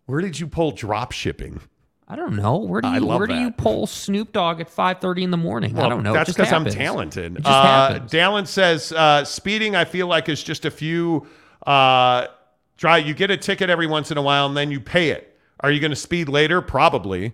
Where 0.05 0.21
did 0.21 0.39
you 0.39 0.47
pull 0.47 0.71
drop 0.71 1.11
shipping? 1.11 1.61
I 2.07 2.15
don't 2.15 2.35
know. 2.35 2.57
Where 2.57 2.81
do 2.81 2.87
you 2.89 3.05
where 3.05 3.25
do 3.25 3.33
you 3.33 3.49
pull 3.49 3.87
Snoop 3.87 4.31
Dogg 4.31 4.61
at 4.61 4.69
5:30 4.69 5.23
in 5.23 5.31
the 5.31 5.37
morning? 5.37 5.79
I 5.79 5.89
don't 5.89 6.03
know. 6.03 6.13
That's 6.13 6.27
just 6.27 6.37
because 6.37 6.53
I'm 6.53 6.65
talented. 6.65 7.41
Uh. 7.43 7.99
Dallin 8.05 8.45
says 8.45 8.91
uh, 8.91 9.23
speeding. 9.25 9.75
I 9.75 9.85
feel 9.85 10.05
like 10.05 10.29
is 10.29 10.43
just 10.43 10.65
a 10.65 10.71
few. 10.71 11.25
Uh, 11.65 12.27
try. 12.77 12.97
You 12.99 13.15
get 13.15 13.31
a 13.31 13.37
ticket 13.37 13.71
every 13.71 13.87
once 13.87 14.11
in 14.11 14.17
a 14.17 14.21
while, 14.21 14.45
and 14.45 14.55
then 14.55 14.69
you 14.69 14.79
pay 14.79 15.09
it. 15.09 15.35
Are 15.61 15.71
you 15.71 15.79
going 15.79 15.89
to 15.91 15.95
speed 15.95 16.29
later? 16.29 16.61
Probably. 16.61 17.33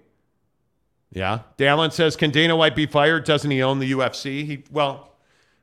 Yeah. 1.12 1.40
Dallin 1.58 1.92
says, 1.92 2.16
"Can 2.16 2.32
Dana 2.32 2.56
White 2.56 2.76
be 2.76 2.86
fired? 2.86 3.26
Doesn't 3.26 3.52
he 3.52 3.62
own 3.62 3.80
the 3.80 3.92
UFC? 3.92 4.46
He 4.46 4.64
well, 4.72 5.14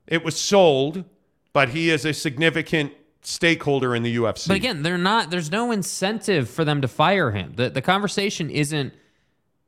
it 0.07 0.25
was 0.25 0.39
sold, 0.39 1.05
but 1.53 1.71
he 1.71 1.91
is 1.91 2.05
a 2.05 2.13
significant 2.13 2.93
stakeholder 3.23 3.95
in 3.95 4.03
the 4.03 4.17
UFC. 4.17 4.49
But 4.49 4.57
again, 4.57 4.83
they're 4.83 4.99
not. 4.99 5.31
There's 5.31 5.51
no 5.51 5.71
incentive 5.71 6.49
for 6.49 6.65
them 6.65 6.83
to 6.83 6.89
fire 6.89 7.31
him. 7.31 7.55
The 7.57 7.71
the 7.71 7.83
conversation 7.83 8.51
isn't 8.51 8.93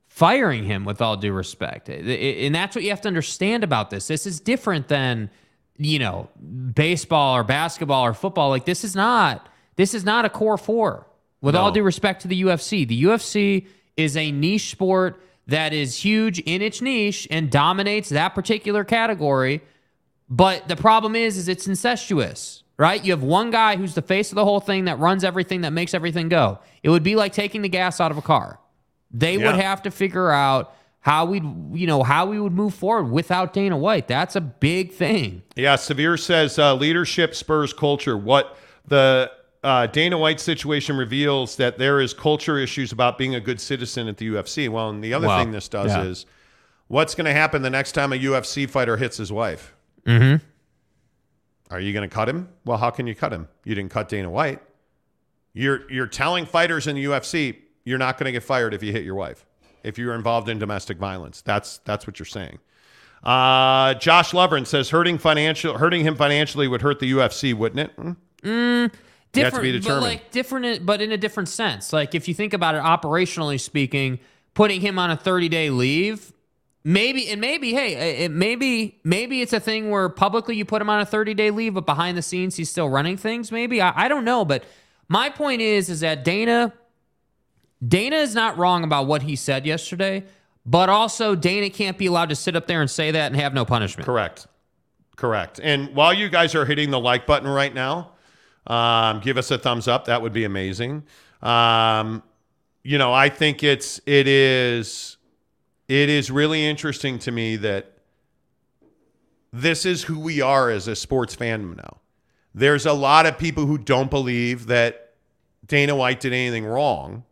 firing 0.07 0.65
him. 0.65 0.85
With 0.85 1.01
all 1.01 1.17
due 1.17 1.33
respect, 1.33 1.89
and 1.89 2.53
that's 2.53 2.75
what 2.75 2.83
you 2.83 2.91
have 2.91 3.01
to 3.01 3.07
understand 3.07 3.63
about 3.63 3.89
this. 3.89 4.07
This 4.07 4.27
is 4.27 4.39
different 4.39 4.87
than 4.87 5.31
you 5.77 5.97
know 5.97 6.29
baseball 6.73 7.37
or 7.37 7.43
basketball 7.43 8.05
or 8.05 8.13
football. 8.13 8.49
Like 8.49 8.65
this 8.65 8.83
is 8.83 8.95
not. 8.95 9.47
This 9.77 9.93
is 9.95 10.03
not 10.03 10.25
a 10.25 10.29
core 10.29 10.57
four. 10.57 11.07
With 11.41 11.55
all 11.55 11.71
due 11.71 11.81
respect 11.81 12.21
to 12.21 12.27
the 12.27 12.43
UFC, 12.43 12.87
the 12.87 13.03
UFC 13.03 13.65
is 13.97 14.15
a 14.15 14.31
niche 14.31 14.69
sport 14.69 15.23
that 15.51 15.73
is 15.73 15.97
huge 16.03 16.39
in 16.39 16.61
its 16.61 16.81
niche 16.81 17.27
and 17.31 17.49
dominates 17.49 18.09
that 18.09 18.29
particular 18.35 18.83
category. 18.83 19.61
But 20.29 20.67
the 20.67 20.75
problem 20.75 21.15
is, 21.15 21.37
is 21.37 21.47
it's 21.47 21.67
incestuous, 21.67 22.63
right? 22.77 23.03
You 23.03 23.11
have 23.11 23.23
one 23.23 23.51
guy 23.51 23.75
who's 23.75 23.93
the 23.95 24.01
face 24.01 24.31
of 24.31 24.35
the 24.35 24.45
whole 24.45 24.59
thing 24.61 24.85
that 24.85 24.97
runs 24.99 25.23
everything, 25.23 25.61
that 25.61 25.71
makes 25.73 25.93
everything 25.93 26.29
go. 26.29 26.59
It 26.83 26.89
would 26.89 27.03
be 27.03 27.15
like 27.15 27.33
taking 27.33 27.61
the 27.61 27.69
gas 27.69 27.99
out 27.99 28.11
of 28.11 28.17
a 28.17 28.21
car. 28.21 28.59
They 29.11 29.37
Yeah. 29.37 29.47
would 29.51 29.61
have 29.61 29.81
to 29.83 29.91
figure 29.91 30.31
out 30.31 30.73
how 31.01 31.25
we, 31.25 31.39
would 31.41 31.79
you 31.79 31.87
know, 31.87 32.03
how 32.03 32.27
we 32.27 32.39
would 32.39 32.53
move 32.53 32.73
forward 32.73 33.11
without 33.11 33.53
Dana 33.53 33.75
White. 33.75 34.07
That's 34.07 34.35
a 34.35 34.41
big 34.41 34.93
thing. 34.93 35.41
Yeah, 35.55 35.75
Severe 35.75 36.15
says 36.15 36.57
uh, 36.59 36.75
leadership 36.75 37.35
spurs 37.35 37.73
culture. 37.73 38.15
What 38.17 38.55
the 38.87 39.31
uh, 39.63 39.87
Dana 39.87 40.17
White 40.17 40.39
situation 40.39 40.97
reveals 40.97 41.55
that 41.57 41.77
there 41.77 41.99
is 42.01 42.13
culture 42.13 42.57
issues 42.57 42.91
about 42.91 43.17
being 43.17 43.35
a 43.35 43.39
good 43.39 43.59
citizen 43.61 44.07
at 44.07 44.17
the 44.17 44.27
UFC. 44.29 44.67
Well, 44.69 44.89
and 44.89 45.03
the 45.03 45.13
other 45.13 45.27
Wow. 45.27 45.39
thing 45.39 45.51
this 45.51 45.67
does 45.67 45.91
Yeah. 45.91 46.03
is 46.03 46.25
what's 46.87 47.13
going 47.15 47.25
to 47.25 47.33
happen 47.33 47.61
the 47.61 47.69
next 47.69 47.91
time 47.93 48.11
a 48.11 48.15
UFC 48.15 48.65
fighter 48.65 48.97
hits 48.97 49.17
his 49.17 49.31
wife? 49.31 49.73
Mm-hmm. 50.05 50.43
Are 51.69 51.79
you 51.79 51.93
going 51.93 52.07
to 52.09 52.13
cut 52.13 52.27
him? 52.27 52.49
Well, 52.65 52.77
how 52.77 52.89
can 52.89 53.07
you 53.07 53.15
cut 53.15 53.31
him? 53.31 53.47
You 53.63 53.75
didn't 53.75 53.91
cut 53.91 54.09
Dana 54.09 54.29
White. 54.29 54.59
You're 55.53 55.89
you're 55.91 56.07
telling 56.07 56.45
fighters 56.45 56.87
in 56.87 56.95
the 56.95 57.03
UFC 57.05 57.57
you're 57.83 57.97
not 57.97 58.17
going 58.17 58.25
to 58.25 58.31
get 58.31 58.43
fired 58.43 58.73
if 58.73 58.81
you 58.83 58.91
hit 58.91 59.03
your 59.03 59.15
wife. 59.15 59.45
If 59.83 59.97
you're 59.97 60.13
involved 60.15 60.49
in 60.49 60.59
domestic 60.59 60.97
violence, 60.97 61.41
that's 61.41 61.79
that's 61.79 62.05
what 62.07 62.19
you're 62.19 62.25
saying. 62.25 62.59
Uh, 63.23 63.93
Josh 63.95 64.31
Lovren 64.31 64.65
says 64.65 64.89
hurting 64.89 65.17
financial 65.17 65.77
hurting 65.77 66.03
him 66.05 66.15
financially 66.15 66.67
would 66.67 66.81
hurt 66.81 66.99
the 66.99 67.11
UFC, 67.11 67.53
wouldn't 67.53 67.79
it? 67.89 67.91
Hmm? 67.95 68.11
Mm, 68.43 68.83
have 68.83 68.91
different, 69.31 69.83
but 69.83 70.01
like 70.01 70.31
different, 70.31 70.85
but 70.85 71.01
in 71.01 71.11
a 71.11 71.17
different 71.17 71.49
sense. 71.49 71.93
Like 71.93 72.15
if 72.15 72.27
you 72.27 72.33
think 72.33 72.53
about 72.53 72.75
it 72.75 72.81
operationally 72.81 73.59
speaking, 73.59 74.19
putting 74.53 74.81
him 74.81 74.99
on 74.99 75.11
a 75.11 75.17
30 75.17 75.49
day 75.49 75.69
leave, 75.69 76.33
maybe, 76.83 77.29
and 77.29 77.39
maybe, 77.39 77.73
hey, 77.73 78.25
it, 78.25 78.31
maybe, 78.31 78.99
maybe 79.03 79.41
it's 79.41 79.53
a 79.53 79.59
thing 79.59 79.89
where 79.89 80.09
publicly 80.09 80.55
you 80.55 80.65
put 80.65 80.81
him 80.81 80.89
on 80.89 81.01
a 81.01 81.05
30 81.05 81.33
day 81.33 81.51
leave, 81.51 81.73
but 81.73 81.85
behind 81.85 82.17
the 82.17 82.21
scenes 82.21 82.55
he's 82.55 82.69
still 82.69 82.89
running 82.89 83.17
things. 83.17 83.51
Maybe 83.51 83.81
I, 83.81 84.05
I 84.05 84.07
don't 84.07 84.25
know, 84.25 84.45
but 84.45 84.63
my 85.07 85.29
point 85.29 85.61
is, 85.61 85.89
is 85.89 86.01
that 86.01 86.23
Dana, 86.23 86.73
Dana 87.85 88.17
is 88.17 88.35
not 88.35 88.57
wrong 88.57 88.83
about 88.83 89.07
what 89.07 89.23
he 89.23 89.35
said 89.35 89.65
yesterday, 89.65 90.23
but 90.65 90.89
also 90.89 91.35
Dana 91.35 91.69
can't 91.69 91.97
be 91.97 92.05
allowed 92.05 92.29
to 92.29 92.35
sit 92.35 92.55
up 92.55 92.67
there 92.67 92.81
and 92.81 92.89
say 92.89 93.11
that 93.11 93.31
and 93.31 93.35
have 93.35 93.53
no 93.53 93.65
punishment. 93.65 94.05
Correct. 94.05 94.47
Correct. 95.15 95.59
And 95.61 95.93
while 95.95 96.13
you 96.13 96.29
guys 96.29 96.55
are 96.55 96.65
hitting 96.65 96.89
the 96.89 96.99
like 96.99 97.27
button 97.27 97.47
right 97.47 97.73
now, 97.73 98.10
um, 98.67 99.19
give 99.19 99.37
us 99.37 99.51
a 99.51 99.57
thumbs 99.57 99.87
up. 99.87 100.05
That 100.05 100.21
would 100.21 100.33
be 100.33 100.43
amazing. 100.43 101.03
Um, 101.41 102.23
you 102.83 102.97
know, 102.97 103.13
I 103.13 103.29
think 103.29 103.63
it's 103.63 103.99
it 104.05 104.27
is 104.27 105.17
it 105.87 106.09
is 106.09 106.31
really 106.31 106.65
interesting 106.65 107.19
to 107.19 107.31
me 107.31 107.55
that 107.57 107.91
this 109.51 109.85
is 109.85 110.03
who 110.03 110.19
we 110.19 110.41
are 110.41 110.69
as 110.69 110.87
a 110.87 110.95
sports 110.95 111.35
fan 111.35 111.75
now. 111.75 111.97
There's 112.53 112.85
a 112.85 112.93
lot 112.93 113.25
of 113.25 113.37
people 113.37 113.65
who 113.65 113.77
don't 113.77 114.09
believe 114.09 114.67
that 114.67 115.13
Dana 115.65 115.95
White 115.95 116.19
did 116.19 116.33
anything 116.33 116.65
wrong 116.65 117.23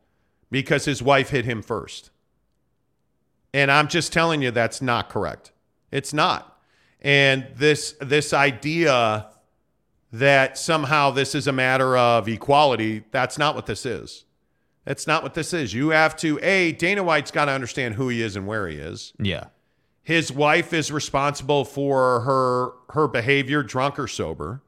because 0.52 0.86
his 0.86 1.02
wife 1.02 1.30
hit 1.30 1.46
him 1.46 1.62
first. 1.62 2.12
And 3.54 3.72
I'm 3.72 3.88
just 3.88 4.14
telling 4.14 4.42
you 4.42 4.52
that's 4.52 4.82
not 4.82 5.10
correct. 5.10 5.52
It's 5.92 6.14
not. 6.14 6.58
And 7.02 7.48
this 7.56 7.96
this 8.02 8.34
idea 8.34 9.28
that 10.12 10.58
somehow 10.58 11.12
this 11.12 11.36
is 11.36 11.48
a 11.48 11.52
matter 11.52 11.98
of 11.98 12.28
equality, 12.28 13.04
that's 13.12 13.38
not 13.38 13.56
what 13.56 13.66
this 13.66 13.86
is. 13.86 14.26
That's 14.86 15.06
not 15.06 15.22
what 15.22 15.36
this 15.36 15.54
is. 15.54 15.74
You 15.74 15.90
have 15.90 16.16
to 16.18 16.40
a 16.42 16.72
Dana 16.72 17.04
White's 17.04 17.32
got 17.32 17.46
to 17.46 17.52
understand 17.52 17.96
who 17.96 18.10
he 18.10 18.22
is 18.22 18.36
and 18.36 18.48
where 18.48 18.68
he 18.68 18.78
is. 18.78 19.14
Yeah. 19.20 19.46
His 20.02 20.32
wife 20.32 20.74
is 20.74 20.92
responsible 20.92 21.66
for 21.66 22.22
her 22.22 22.72
her 22.94 23.08
behavior, 23.08 23.62
drunk 23.62 24.00
or 24.00 24.08
sober. 24.08 24.64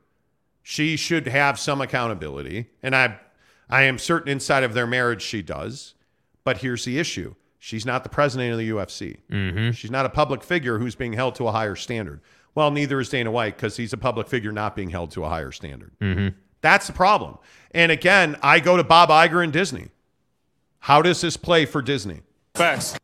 She 0.61 0.95
should 0.95 1.27
have 1.27 1.59
some 1.59 1.81
accountability, 1.81 2.69
and 2.83 2.95
I 2.95 3.19
I 3.67 3.83
am 3.83 3.97
certain 3.97 4.31
inside 4.31 4.63
of 4.63 4.75
their 4.75 4.85
marriage 4.85 5.23
she 5.23 5.41
does. 5.41 5.95
But 6.43 6.57
here's 6.57 6.85
the 6.85 6.99
issue: 6.99 7.33
she's 7.57 7.85
not 7.85 8.03
the 8.03 8.09
president 8.09 8.51
of 8.51 8.59
the 8.59 8.69
UFC. 8.69 9.17
Mm-hmm. 9.31 9.71
She's 9.71 9.89
not 9.89 10.05
a 10.05 10.09
public 10.09 10.43
figure 10.43 10.77
who's 10.77 10.93
being 10.93 11.13
held 11.13 11.33
to 11.35 11.47
a 11.47 11.51
higher 11.51 11.75
standard. 11.75 12.21
Well, 12.55 12.71
neither 12.71 12.99
is 12.99 13.09
Dana 13.09 13.31
White 13.31 13.55
because 13.55 13.77
he's 13.77 13.93
a 13.93 13.97
public 13.97 14.27
figure 14.27 14.51
not 14.51 14.75
being 14.75 14.89
held 14.89 15.11
to 15.11 15.23
a 15.23 15.29
higher 15.29 15.51
standard. 15.51 15.91
Mm-hmm. 15.99 16.37
That's 16.61 16.87
the 16.87 16.93
problem. 16.93 17.37
And 17.71 17.91
again, 17.91 18.37
I 18.43 18.59
go 18.59 18.77
to 18.77 18.83
Bob 18.83 19.09
Iger 19.09 19.43
and 19.43 19.53
Disney. 19.53 19.89
How 20.79 21.01
does 21.01 21.21
this 21.21 21.37
play 21.37 21.65
for 21.65 21.81
Disney? 21.81 22.21
Facts. 22.55 22.97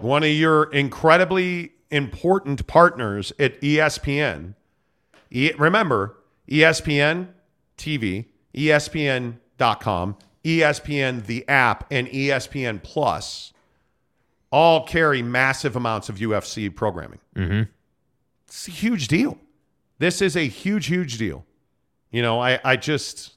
One 0.00 0.22
of 0.22 0.30
your 0.30 0.64
incredibly 0.72 1.72
important 1.90 2.66
partners 2.66 3.32
at 3.38 3.60
ESPN. 3.60 4.54
E- 5.30 5.52
remember, 5.58 6.16
ESPN 6.48 7.28
TV, 7.76 8.26
ESPN.com, 8.54 10.16
ESPN 10.44 11.26
the 11.26 11.46
app, 11.48 11.86
and 11.90 12.08
ESPN 12.08 12.82
Plus 12.82 13.52
all 14.50 14.86
carry 14.86 15.22
massive 15.22 15.76
amounts 15.76 16.08
of 16.08 16.16
UFC 16.16 16.72
programming. 16.74 17.18
Mm-hmm. 17.34 17.62
It's 18.48 18.68
a 18.68 18.70
huge 18.70 19.08
deal. 19.08 19.38
This 19.98 20.20
is 20.22 20.36
a 20.36 20.46
huge, 20.46 20.86
huge 20.86 21.18
deal. 21.18 21.44
You 22.10 22.22
know, 22.22 22.40
I, 22.40 22.60
I 22.64 22.76
just, 22.76 23.34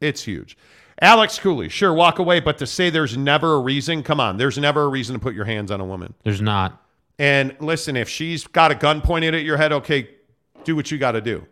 it's 0.00 0.22
huge. 0.22 0.56
Alex 1.00 1.38
Cooley, 1.38 1.68
sure, 1.68 1.92
walk 1.94 2.18
away, 2.18 2.40
but 2.40 2.58
to 2.58 2.66
say 2.66 2.90
there's 2.90 3.16
never 3.16 3.54
a 3.54 3.60
reason, 3.60 4.02
come 4.02 4.20
on, 4.20 4.36
there's 4.36 4.58
never 4.58 4.82
a 4.82 4.88
reason 4.88 5.14
to 5.14 5.20
put 5.20 5.34
your 5.34 5.44
hands 5.44 5.70
on 5.70 5.80
a 5.80 5.84
woman. 5.84 6.14
There's 6.24 6.40
not. 6.42 6.82
And 7.18 7.56
listen, 7.60 7.96
if 7.96 8.08
she's 8.08 8.46
got 8.46 8.70
a 8.70 8.74
gun 8.74 9.00
pointed 9.00 9.34
at 9.34 9.42
your 9.44 9.56
head, 9.56 9.72
okay, 9.72 10.08
do 10.64 10.74
what 10.76 10.90
you 10.90 10.98
got 10.98 11.12
to 11.12 11.20
do. 11.20 11.46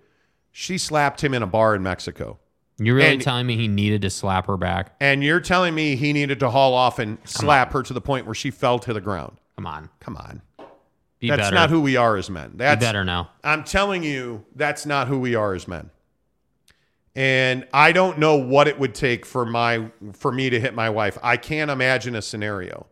She 0.52 0.78
slapped 0.78 1.22
him 1.22 1.34
in 1.34 1.42
a 1.42 1.46
bar 1.46 1.74
in 1.74 1.82
Mexico. 1.82 2.38
You're 2.78 2.96
really 2.96 3.14
And- 3.14 3.22
telling 3.22 3.46
me 3.46 3.56
he 3.56 3.68
needed 3.68 4.02
to 4.02 4.10
slap 4.10 4.46
her 4.46 4.56
back? 4.56 4.94
And 5.00 5.22
you're 5.24 5.40
telling 5.40 5.74
me 5.74 5.96
he 5.96 6.12
needed 6.12 6.40
to 6.40 6.50
haul 6.50 6.74
off 6.74 6.98
and 6.98 7.18
slap 7.24 7.72
her 7.72 7.82
to 7.82 7.92
the 7.92 8.00
point 8.00 8.26
where 8.26 8.34
she 8.34 8.50
fell 8.50 8.78
to 8.80 8.92
the 8.92 9.00
ground. 9.00 9.36
Come 9.56 9.66
on. 9.66 9.88
Come 10.00 10.16
on. 10.16 10.42
Be 11.26 11.36
that's 11.36 11.48
better. 11.48 11.54
not 11.54 11.70
who 11.70 11.80
we 11.80 11.96
are 11.96 12.16
as 12.16 12.30
men. 12.30 12.52
That's 12.54 12.84
better 12.84 13.04
now. 13.04 13.30
I'm 13.44 13.64
telling 13.64 14.02
you, 14.02 14.44
that's 14.54 14.86
not 14.86 15.08
who 15.08 15.18
we 15.18 15.34
are 15.34 15.54
as 15.54 15.68
men. 15.68 15.90
And 17.14 17.66
I 17.72 17.92
don't 17.92 18.18
know 18.18 18.36
what 18.36 18.68
it 18.68 18.78
would 18.78 18.94
take 18.94 19.24
for 19.24 19.46
my 19.46 19.90
for 20.12 20.30
me 20.30 20.50
to 20.50 20.60
hit 20.60 20.74
my 20.74 20.90
wife. 20.90 21.16
I 21.22 21.36
can't 21.38 21.70
imagine 21.70 22.14
a 22.14 22.22
scenario. 22.22 22.86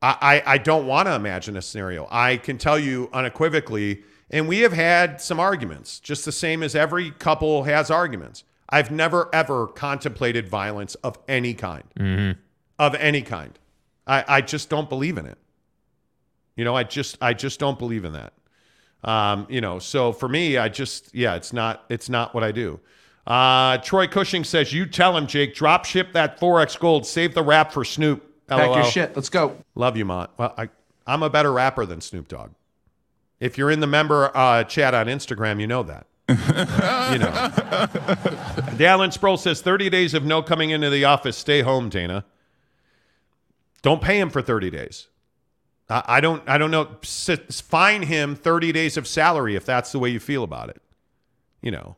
I, 0.00 0.42
I, 0.46 0.54
I 0.54 0.58
don't 0.58 0.86
want 0.86 1.08
to 1.08 1.14
imagine 1.14 1.56
a 1.56 1.62
scenario. 1.62 2.08
I 2.10 2.38
can 2.38 2.56
tell 2.56 2.78
you 2.78 3.10
unequivocally, 3.12 4.02
and 4.30 4.48
we 4.48 4.60
have 4.60 4.72
had 4.72 5.20
some 5.20 5.38
arguments, 5.38 6.00
just 6.00 6.24
the 6.24 6.32
same 6.32 6.62
as 6.62 6.74
every 6.74 7.10
couple 7.10 7.64
has 7.64 7.90
arguments. 7.90 8.44
I've 8.70 8.90
never 8.90 9.28
ever 9.34 9.66
contemplated 9.66 10.48
violence 10.48 10.94
of 10.96 11.18
any 11.28 11.54
kind. 11.54 11.84
Mm-hmm. 11.98 12.40
Of 12.78 12.94
any 12.94 13.22
kind. 13.22 13.58
I, 14.06 14.24
I 14.26 14.40
just 14.40 14.70
don't 14.70 14.88
believe 14.88 15.18
in 15.18 15.26
it. 15.26 15.36
You 16.58 16.64
know, 16.64 16.74
I 16.74 16.82
just 16.82 17.16
I 17.20 17.34
just 17.34 17.60
don't 17.60 17.78
believe 17.78 18.04
in 18.04 18.14
that. 18.14 18.32
Um, 19.04 19.46
you 19.48 19.60
know, 19.60 19.78
so 19.78 20.12
for 20.12 20.28
me, 20.28 20.58
I 20.58 20.68
just 20.68 21.14
yeah, 21.14 21.36
it's 21.36 21.52
not 21.52 21.84
it's 21.88 22.08
not 22.08 22.34
what 22.34 22.42
I 22.42 22.50
do. 22.50 22.80
Uh, 23.28 23.78
Troy 23.78 24.08
Cushing 24.08 24.42
says, 24.42 24.72
"You 24.72 24.84
tell 24.84 25.16
him, 25.16 25.28
Jake. 25.28 25.54
Drop 25.54 25.84
ship 25.84 26.12
that 26.14 26.40
forex 26.40 26.76
gold. 26.76 27.06
Save 27.06 27.34
the 27.34 27.44
rap 27.44 27.70
for 27.70 27.84
Snoop." 27.84 28.24
Pack 28.48 28.74
your 28.74 28.84
shit. 28.84 29.14
Let's 29.14 29.28
go. 29.28 29.56
Love 29.76 29.96
you, 29.96 30.04
Mont. 30.04 30.30
Well, 30.36 30.52
I 30.58 30.68
I'm 31.06 31.22
a 31.22 31.30
better 31.30 31.52
rapper 31.52 31.86
than 31.86 32.00
Snoop 32.00 32.26
Dogg. 32.26 32.50
If 33.38 33.56
you're 33.56 33.70
in 33.70 33.78
the 33.78 33.86
member 33.86 34.36
uh, 34.36 34.64
chat 34.64 34.94
on 34.94 35.06
Instagram, 35.06 35.60
you 35.60 35.68
know 35.68 35.84
that. 35.84 36.06
you 36.28 37.18
know. 37.18 37.30
Dallin 38.76 39.12
Sproul 39.12 39.36
says 39.36 39.60
30 39.62 39.90
days 39.90 40.12
of 40.12 40.24
no 40.24 40.42
coming 40.42 40.70
into 40.70 40.90
the 40.90 41.04
office. 41.04 41.36
Stay 41.36 41.60
home, 41.60 41.88
Dana. 41.88 42.24
Don't 43.80 44.02
pay 44.02 44.18
him 44.18 44.28
for 44.28 44.42
30 44.42 44.70
days. 44.70 45.06
I, 45.90 46.20
don't. 46.20 46.46
I 46.48 46.58
don't 46.58 46.70
know. 46.70 46.96
Fine 47.02 48.02
him 48.02 48.36
30 48.36 48.72
days 48.72 48.96
of 48.96 49.06
salary 49.06 49.56
if 49.56 49.64
that's 49.64 49.92
the 49.92 49.98
way 49.98 50.10
you 50.10 50.20
feel 50.20 50.44
about 50.44 50.68
it. 50.68 50.82
You 51.62 51.70
know. 51.70 51.96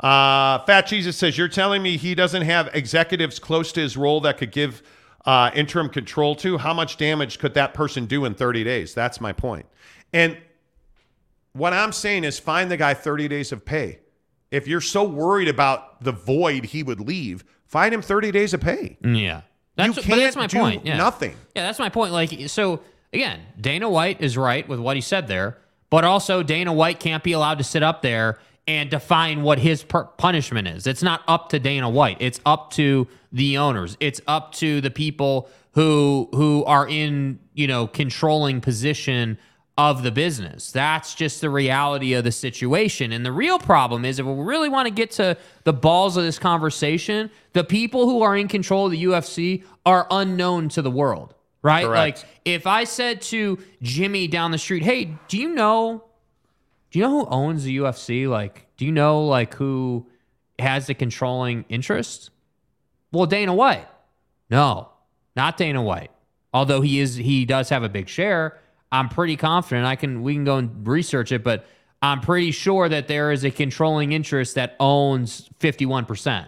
Uh, 0.00 0.58
Fat 0.64 0.86
Jesus 0.86 1.16
says 1.16 1.38
you're 1.38 1.48
telling 1.48 1.82
me 1.82 1.96
he 1.96 2.14
doesn't 2.14 2.42
have 2.42 2.68
executives 2.74 3.38
close 3.38 3.72
to 3.72 3.80
his 3.80 3.96
role 3.96 4.20
that 4.22 4.36
could 4.36 4.52
give 4.52 4.82
uh, 5.24 5.50
interim 5.54 5.88
control 5.88 6.34
to. 6.36 6.58
How 6.58 6.74
much 6.74 6.96
damage 6.96 7.38
could 7.38 7.54
that 7.54 7.74
person 7.74 8.06
do 8.06 8.24
in 8.24 8.34
30 8.34 8.64
days? 8.64 8.94
That's 8.94 9.20
my 9.20 9.32
point. 9.32 9.66
And 10.12 10.36
what 11.52 11.72
I'm 11.72 11.92
saying 11.92 12.24
is 12.24 12.38
find 12.38 12.70
the 12.70 12.76
guy 12.76 12.94
30 12.94 13.28
days 13.28 13.52
of 13.52 13.64
pay. 13.64 14.00
If 14.50 14.68
you're 14.68 14.80
so 14.80 15.04
worried 15.04 15.48
about 15.48 16.02
the 16.02 16.12
void 16.12 16.66
he 16.66 16.82
would 16.82 17.00
leave, 17.00 17.44
find 17.66 17.92
him 17.92 18.02
30 18.02 18.30
days 18.30 18.54
of 18.54 18.60
pay. 18.60 18.96
Yeah. 19.02 19.42
That's, 19.76 19.96
you 19.96 20.02
can't 20.02 20.20
that's 20.20 20.36
my 20.36 20.46
do 20.46 20.58
point. 20.58 20.86
Yeah. 20.86 20.96
nothing. 20.96 21.34
Yeah, 21.54 21.64
that's 21.64 21.78
my 21.78 21.88
point. 21.88 22.12
Like, 22.12 22.48
so 22.48 22.80
again, 23.12 23.40
Dana 23.60 23.88
White 23.88 24.20
is 24.20 24.36
right 24.36 24.66
with 24.68 24.80
what 24.80 24.96
he 24.96 25.02
said 25.02 25.28
there, 25.28 25.58
but 25.90 26.04
also 26.04 26.42
Dana 26.42 26.72
White 26.72 27.00
can't 27.00 27.22
be 27.22 27.32
allowed 27.32 27.58
to 27.58 27.64
sit 27.64 27.82
up 27.82 28.02
there 28.02 28.38
and 28.66 28.90
define 28.90 29.42
what 29.42 29.58
his 29.58 29.84
punishment 29.84 30.66
is. 30.66 30.86
It's 30.86 31.02
not 31.02 31.22
up 31.28 31.50
to 31.50 31.58
Dana 31.60 31.88
White. 31.88 32.16
It's 32.20 32.40
up 32.44 32.72
to 32.72 33.06
the 33.32 33.58
owners. 33.58 33.96
It's 34.00 34.20
up 34.26 34.52
to 34.54 34.80
the 34.80 34.90
people 34.90 35.48
who 35.72 36.28
who 36.32 36.64
are 36.64 36.88
in 36.88 37.38
you 37.54 37.66
know 37.66 37.86
controlling 37.86 38.60
position 38.60 39.38
of 39.78 40.02
the 40.02 40.10
business. 40.10 40.72
That's 40.72 41.14
just 41.14 41.42
the 41.42 41.50
reality 41.50 42.14
of 42.14 42.24
the 42.24 42.32
situation. 42.32 43.12
And 43.12 43.26
the 43.26 43.32
real 43.32 43.58
problem 43.58 44.06
is 44.06 44.18
if 44.18 44.24
we 44.24 44.32
really 44.32 44.70
want 44.70 44.86
to 44.86 44.94
get 44.94 45.10
to 45.12 45.36
the 45.64 45.72
balls 45.72 46.16
of 46.16 46.24
this 46.24 46.38
conversation, 46.38 47.30
the 47.52 47.62
people 47.62 48.06
who 48.06 48.22
are 48.22 48.34
in 48.34 48.48
control 48.48 48.86
of 48.86 48.92
the 48.92 49.04
UFC 49.04 49.64
are 49.84 50.06
unknown 50.10 50.70
to 50.70 50.82
the 50.82 50.90
world, 50.90 51.34
right? 51.66 51.84
Correct. 51.84 52.18
Like 52.18 52.30
if 52.44 52.66
I 52.66 52.84
said 52.84 53.20
to 53.22 53.58
Jimmy 53.82 54.28
down 54.28 54.52
the 54.52 54.58
street, 54.58 54.82
"Hey, 54.82 55.16
do 55.28 55.36
you 55.36 55.54
know 55.54 56.04
do 56.90 56.98
you 56.98 57.04
know 57.04 57.20
who 57.20 57.26
owns 57.26 57.64
the 57.64 57.76
UFC? 57.78 58.28
Like, 58.28 58.66
do 58.76 58.86
you 58.86 58.92
know 58.92 59.24
like 59.24 59.54
who 59.54 60.06
has 60.58 60.86
the 60.86 60.94
controlling 60.94 61.64
interest?" 61.68 62.30
Well, 63.12 63.26
Dana 63.26 63.52
White. 63.54 63.86
No, 64.48 64.90
not 65.34 65.56
Dana 65.56 65.82
White. 65.82 66.10
Although 66.54 66.80
he 66.80 67.00
is 67.00 67.16
he 67.16 67.44
does 67.44 67.68
have 67.68 67.82
a 67.82 67.88
big 67.88 68.08
share, 68.08 68.58
I'm 68.92 69.08
pretty 69.08 69.36
confident 69.36 69.86
I 69.86 69.96
can 69.96 70.22
we 70.22 70.34
can 70.34 70.44
go 70.44 70.56
and 70.56 70.86
research 70.86 71.32
it, 71.32 71.42
but 71.42 71.66
I'm 72.00 72.20
pretty 72.20 72.52
sure 72.52 72.88
that 72.88 73.08
there 73.08 73.32
is 73.32 73.44
a 73.44 73.50
controlling 73.50 74.12
interest 74.12 74.54
that 74.54 74.76
owns 74.78 75.48
51%. 75.60 76.46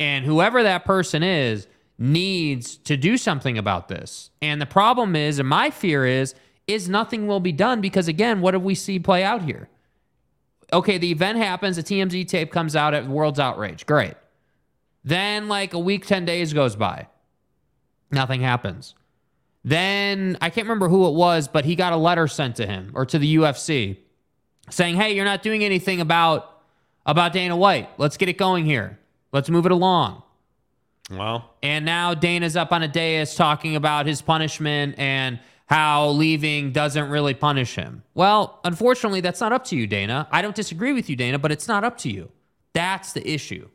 And 0.00 0.24
whoever 0.24 0.62
that 0.64 0.84
person 0.84 1.22
is 1.22 1.66
needs 1.98 2.76
to 2.76 2.96
do 2.96 3.16
something 3.16 3.58
about 3.58 3.88
this. 3.88 4.30
And 4.40 4.60
the 4.60 4.66
problem 4.66 5.14
is, 5.14 5.38
and 5.38 5.48
my 5.48 5.70
fear 5.70 6.04
is, 6.04 6.34
is 6.66 6.88
nothing 6.88 7.26
will 7.26 7.40
be 7.40 7.52
done 7.52 7.80
because 7.80 8.08
again, 8.08 8.40
what 8.40 8.52
do 8.52 8.58
we 8.58 8.74
see 8.74 8.98
play 8.98 9.24
out 9.24 9.42
here? 9.42 9.68
Okay, 10.72 10.98
the 10.98 11.10
event 11.10 11.38
happens, 11.38 11.76
the 11.76 11.82
TMZ 11.82 12.26
tape 12.28 12.50
comes 12.50 12.74
out 12.74 12.94
at 12.94 13.06
World's 13.06 13.38
Outrage. 13.38 13.84
Great. 13.84 14.14
Then 15.04 15.48
like 15.48 15.74
a 15.74 15.78
week, 15.78 16.06
10 16.06 16.24
days 16.24 16.52
goes 16.52 16.76
by. 16.76 17.08
Nothing 18.10 18.40
happens. 18.40 18.94
Then 19.64 20.36
I 20.40 20.50
can't 20.50 20.66
remember 20.66 20.88
who 20.88 21.06
it 21.06 21.14
was, 21.14 21.48
but 21.48 21.64
he 21.64 21.76
got 21.76 21.92
a 21.92 21.96
letter 21.96 22.26
sent 22.26 22.56
to 22.56 22.66
him 22.66 22.90
or 22.94 23.06
to 23.06 23.18
the 23.18 23.36
UFC 23.36 23.98
saying, 24.70 24.96
"Hey, 24.96 25.14
you're 25.14 25.24
not 25.24 25.42
doing 25.42 25.62
anything 25.64 26.00
about 26.00 26.62
about 27.06 27.32
Dana 27.32 27.56
White. 27.56 27.88
Let's 27.98 28.16
get 28.16 28.28
it 28.28 28.38
going 28.38 28.64
here. 28.64 28.98
Let's 29.32 29.48
move 29.50 29.66
it 29.66 29.72
along." 29.72 30.22
Well, 31.16 31.50
And 31.62 31.84
now 31.84 32.14
Dana's 32.14 32.56
up 32.56 32.72
on 32.72 32.82
a 32.82 32.88
dais 32.88 33.34
talking 33.34 33.76
about 33.76 34.06
his 34.06 34.22
punishment 34.22 34.94
and 34.98 35.38
how 35.66 36.10
leaving 36.10 36.72
doesn't 36.72 37.08
really 37.08 37.34
punish 37.34 37.74
him. 37.74 38.02
Well, 38.14 38.60
unfortunately, 38.64 39.20
that's 39.20 39.40
not 39.40 39.52
up 39.52 39.64
to 39.66 39.76
you, 39.76 39.86
Dana. 39.86 40.28
I 40.30 40.42
don't 40.42 40.54
disagree 40.54 40.92
with 40.92 41.08
you, 41.08 41.16
Dana, 41.16 41.38
but 41.38 41.52
it's 41.52 41.68
not 41.68 41.84
up 41.84 41.98
to 41.98 42.10
you. 42.10 42.30
That's 42.72 43.12
the 43.12 43.28
issue. 43.28 43.68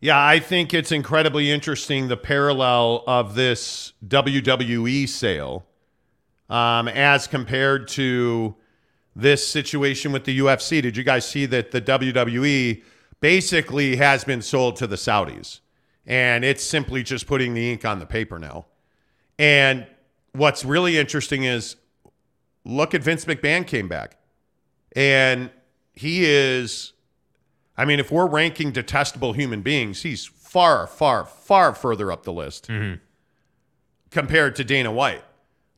Yeah, 0.00 0.24
I 0.24 0.38
think 0.38 0.74
it's 0.74 0.92
incredibly 0.92 1.50
interesting 1.50 2.08
the 2.08 2.16
parallel 2.16 3.04
of 3.06 3.34
this 3.34 3.94
WWE 4.06 5.08
sale 5.08 5.64
um, 6.50 6.88
as 6.88 7.26
compared 7.26 7.88
to 7.88 8.54
this 9.16 9.46
situation 9.46 10.12
with 10.12 10.24
the 10.24 10.38
UFC. 10.40 10.82
Did 10.82 10.96
you 10.96 11.04
guys 11.04 11.26
see 11.26 11.46
that 11.46 11.70
the 11.70 11.80
WWE 11.80 12.82
basically 13.20 13.96
has 13.96 14.24
been 14.24 14.42
sold 14.42 14.76
to 14.76 14.86
the 14.86 14.96
Saudis 14.96 15.60
and 16.06 16.44
it's 16.44 16.62
simply 16.62 17.02
just 17.02 17.26
putting 17.26 17.54
the 17.54 17.72
ink 17.72 17.84
on 17.84 17.98
the 17.98 18.06
paper 18.06 18.38
now? 18.38 18.66
And 19.38 19.86
what's 20.32 20.64
really 20.64 20.98
interesting 20.98 21.44
is 21.44 21.76
look 22.64 22.94
at 22.94 23.02
Vince 23.02 23.24
McMahon 23.24 23.66
came 23.66 23.88
back 23.88 24.16
and 24.94 25.50
he 25.92 26.24
is 26.24 26.92
I 27.76 27.84
mean, 27.84 27.98
if 27.98 28.12
we're 28.12 28.28
ranking 28.28 28.70
detestable 28.70 29.32
human 29.32 29.60
beings, 29.62 30.02
he's 30.02 30.24
far, 30.24 30.86
far, 30.86 31.24
far 31.24 31.74
further 31.74 32.12
up 32.12 32.22
the 32.22 32.32
list 32.32 32.68
mm-hmm. 32.68 33.00
compared 34.10 34.54
to 34.56 34.64
Dana 34.64 34.92
White. 34.92 35.24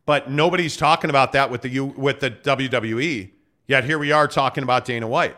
But 0.05 0.31
nobody's 0.31 0.77
talking 0.77 1.11
about 1.11 1.32
that 1.32 1.51
with 1.51 1.62
the 1.62 1.70
U, 1.70 1.86
with 1.86 2.20
the 2.20 2.31
WWE. 2.31 3.31
Yet 3.66 3.85
here 3.85 3.98
we 3.98 4.12
are 4.12 4.28
talking 4.28 4.62
about 4.62 4.85
Dana 4.85 5.09
White, 5.09 5.36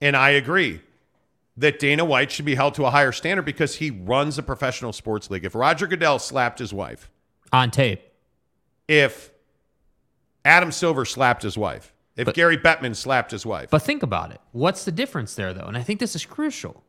and 0.00 0.16
I 0.16 0.30
agree 0.30 0.80
that 1.58 1.78
Dana 1.80 2.04
White 2.04 2.30
should 2.30 2.44
be 2.44 2.54
held 2.54 2.74
to 2.74 2.84
a 2.86 2.90
higher 2.90 3.10
standard 3.12 3.44
because 3.44 3.76
he 3.76 3.90
runs 3.90 4.38
a 4.38 4.42
professional 4.42 4.92
sports 4.92 5.28
league. 5.28 5.44
If 5.44 5.54
Roger 5.54 5.86
Goodell 5.86 6.18
slapped 6.18 6.58
his 6.60 6.72
wife 6.72 7.10
on 7.52 7.70
tape, 7.70 8.00
if 8.86 9.30
Adam 10.44 10.70
Silver 10.70 11.04
slapped 11.04 11.42
his 11.42 11.58
wife, 11.58 11.92
if 12.16 12.32
Gary 12.32 12.56
Bettman 12.56 12.94
slapped 12.96 13.30
his 13.32 13.44
wife, 13.44 13.70
But 13.70 13.82
think 13.82 14.02
about 14.02 14.30
it. 14.30 14.40
What's 14.52 14.84
the 14.84 14.92
difference 14.92 15.34
there, 15.34 15.52
though? 15.52 15.66
And 15.66 15.76
I 15.76 15.82
think 15.82 16.00
this 16.00 16.14
is 16.14 16.24
crucial. 16.24 16.82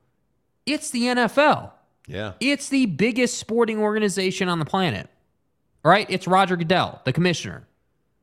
It's 0.65 0.91
the 0.91 1.01
NFL. 1.03 1.71
yeah, 2.07 2.33
It's 2.39 2.69
the 2.69 2.85
biggest 2.85 3.37
sporting 3.37 3.79
organization 3.79 4.49
on 4.49 4.59
the 4.59 4.65
planet. 4.65 5.09
All 5.83 5.91
right? 5.91 6.05
It's 6.09 6.27
Roger 6.27 6.55
Goodell, 6.55 7.01
the 7.05 7.13
commissioner. 7.13 7.67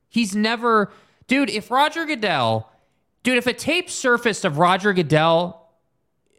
He's 0.08 0.34
never, 0.36 0.90
dude, 1.26 1.50
if 1.50 1.70
Roger 1.70 2.04
Goodell, 2.04 2.70
dude, 3.22 3.38
if 3.38 3.46
a 3.46 3.52
tape 3.52 3.90
surfaced 3.90 4.44
of 4.44 4.58
Roger 4.58 4.92
Goodell 4.92 5.65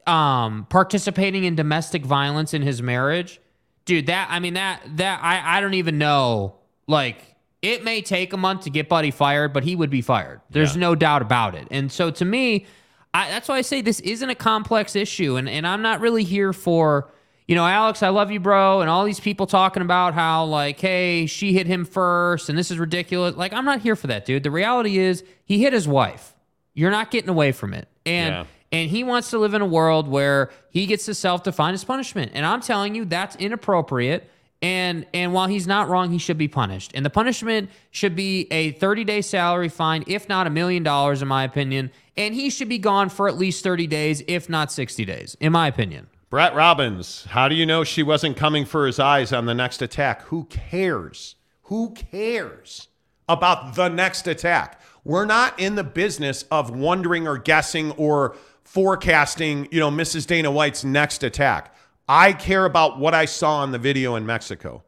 um 0.08 0.66
participating 0.70 1.44
in 1.44 1.56
domestic 1.56 2.06
violence 2.06 2.54
in 2.54 2.62
his 2.62 2.82
marriage, 2.82 3.40
dude, 3.86 4.08
that 4.08 4.28
I 4.32 4.40
mean 4.40 4.54
that 4.56 4.82
that 4.98 5.20
I 5.24 5.58
I 5.58 5.62
don't 5.62 5.74
even 5.76 5.98
know 5.98 6.56
like 6.88 7.36
it 7.62 7.84
may 7.84 8.02
take 8.02 8.34
a 8.34 8.38
month 8.38 8.62
to 8.64 8.70
get 8.70 8.88
Buddy 8.88 9.12
fired, 9.12 9.52
but 9.52 9.64
he 9.64 9.76
would 9.76 9.90
be 9.90 10.02
fired. 10.02 10.42
There's 10.52 10.78
no 10.78 10.96
doubt 10.96 11.22
about 11.22 11.56
it. 11.56 11.68
And 11.72 11.92
so 11.92 12.12
to 12.12 12.24
me, 12.24 12.66
I, 13.14 13.30
that's 13.30 13.50
why 13.50 13.58
I 13.58 13.62
say 13.62 13.82
this 13.82 14.00
isn't 14.02 14.30
a 14.30 14.36
complex 14.36 14.96
issue, 14.96 15.38
and 15.38 15.50
and 15.50 15.66
I'm 15.68 15.82
not 15.82 16.00
really 16.00 16.24
here 16.24 16.54
for. 16.54 17.12
You 17.50 17.56
know, 17.56 17.66
Alex, 17.66 18.04
I 18.04 18.10
love 18.10 18.30
you, 18.30 18.42
bro. 18.42 18.82
And 18.82 18.90
all 18.90 19.06
these 19.06 19.22
people 19.22 19.48
talking 19.48 19.82
about 19.82 20.14
how, 20.14 20.44
like, 20.44 20.82
hey, 20.82 21.28
she 21.28 21.54
hit 21.54 21.66
him 21.66 21.86
first 21.86 22.50
and 22.50 22.58
this 22.58 22.72
is 22.72 22.78
ridiculous. 22.78 23.38
Like, 23.38 23.54
I'm 23.54 23.64
not 23.64 23.80
here 23.80 23.96
for 23.96 24.08
that, 24.08 24.26
dude. 24.26 24.44
The 24.44 24.52
reality 24.52 24.98
is 24.98 25.24
he 25.46 25.62
hit 25.64 25.72
his 25.72 25.88
wife. 25.88 26.36
You're 26.74 26.92
not 26.92 27.10
getting 27.10 27.30
away 27.30 27.54
from 27.54 27.74
it. 27.74 27.88
And 28.06 28.34
Yeah. 28.36 28.46
And 28.72 28.90
he 28.90 29.04
wants 29.04 29.30
to 29.32 29.38
live 29.38 29.54
in 29.54 29.62
a 29.62 29.66
world 29.66 30.08
where 30.08 30.50
he 30.70 30.86
gets 30.86 31.06
to 31.06 31.14
self-define 31.14 31.74
his 31.74 31.84
punishment. 31.84 32.32
And 32.34 32.46
I'm 32.46 32.62
telling 32.62 32.96
you, 32.96 33.06
that's 33.06 33.36
inappropriate. 33.38 34.30
And 34.62 35.06
and 35.14 35.34
while 35.34 35.48
he's 35.48 35.68
not 35.68 35.88
wrong, 35.88 36.12
he 36.12 36.18
should 36.18 36.38
be 36.38 36.48
punished. 36.48 36.92
And 36.96 37.06
the 37.06 37.10
punishment 37.10 37.70
should 37.92 38.16
be 38.16 38.48
a 38.52 38.74
30-day 38.74 39.22
salary 39.22 39.70
fine, 39.70 40.04
if 40.08 40.28
not 40.28 40.48
a 40.48 40.50
million 40.50 40.84
dollars, 40.84 41.22
in 41.22 41.28
my 41.28 41.44
opinion. 41.44 41.92
And 42.16 42.34
he 42.34 42.50
should 42.50 42.68
be 42.68 42.80
gone 42.80 43.10
for 43.10 43.28
at 43.28 43.38
least 43.38 43.64
30 43.64 43.86
days, 43.88 44.24
if 44.28 44.50
not 44.50 44.72
60 44.72 45.06
days, 45.06 45.38
in 45.40 45.52
my 45.52 45.68
opinion. 45.68 46.08
Brett 46.30 46.56
Robbins, 46.56 47.26
how 47.30 47.48
do 47.48 47.56
you 47.56 47.66
know 47.66 47.84
she 47.84 48.04
wasn't 48.04 48.36
coming 48.36 48.66
for 48.66 48.86
his 48.86 49.00
eyes 49.00 49.32
on 49.32 49.46
the 49.46 49.54
next 49.54 49.82
attack? 49.82 50.24
Who 50.24 50.46
cares? 50.46 51.36
Who 51.64 51.94
cares 51.94 52.88
about 53.30 53.76
the 53.76 53.88
next 53.88 54.28
attack? 54.28 54.82
We're 55.06 55.26
not 55.26 55.58
in 55.58 55.76
the 55.76 55.86
business 55.86 56.44
of 56.52 56.70
wondering 56.70 57.28
or 57.28 57.38
guessing 57.38 57.92
or 57.92 58.36
forecasting, 58.68 59.66
you 59.72 59.80
know, 59.80 59.90
Mrs. 59.90 60.28
Dana 60.28 60.52
White's 60.52 60.84
next 60.84 61.24
attack. 61.24 61.74
I 62.10 62.34
care 62.34 62.66
about 62.66 63.00
what 63.00 63.14
I 63.14 63.26
saw 63.26 63.60
on 63.60 63.72
the 63.72 63.80
video 63.80 64.16
in 64.16 64.26
Mexico. 64.26 64.84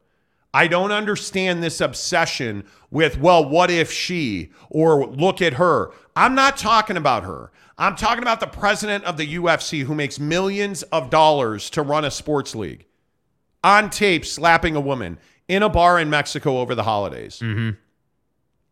I 0.52 0.66
don't 0.66 0.92
understand 0.92 1.62
this 1.62 1.80
obsession 1.80 2.64
with, 2.90 3.18
well, 3.18 3.48
what 3.48 3.70
if 3.70 3.90
she 3.90 4.50
or 4.68 5.06
look 5.06 5.40
at 5.40 5.54
her. 5.54 5.92
I'm 6.14 6.34
not 6.34 6.56
talking 6.56 6.96
about 6.98 7.24
her. 7.24 7.50
I'm 7.78 7.96
talking 7.96 8.22
about 8.22 8.40
the 8.40 8.46
president 8.46 9.04
of 9.04 9.16
the 9.16 9.36
UFC 9.36 9.84
who 9.84 9.94
makes 9.94 10.20
millions 10.20 10.82
of 10.84 11.08
dollars 11.08 11.70
to 11.70 11.82
run 11.82 12.04
a 12.04 12.10
sports 12.10 12.54
league 12.54 12.84
on 13.64 13.88
tape 13.88 14.26
slapping 14.26 14.76
a 14.76 14.80
woman 14.80 15.18
in 15.48 15.62
a 15.62 15.70
bar 15.70 15.98
in 15.98 16.10
Mexico 16.10 16.58
over 16.58 16.74
the 16.74 16.82
holidays. 16.82 17.40
Mm-hmm. 17.40 17.70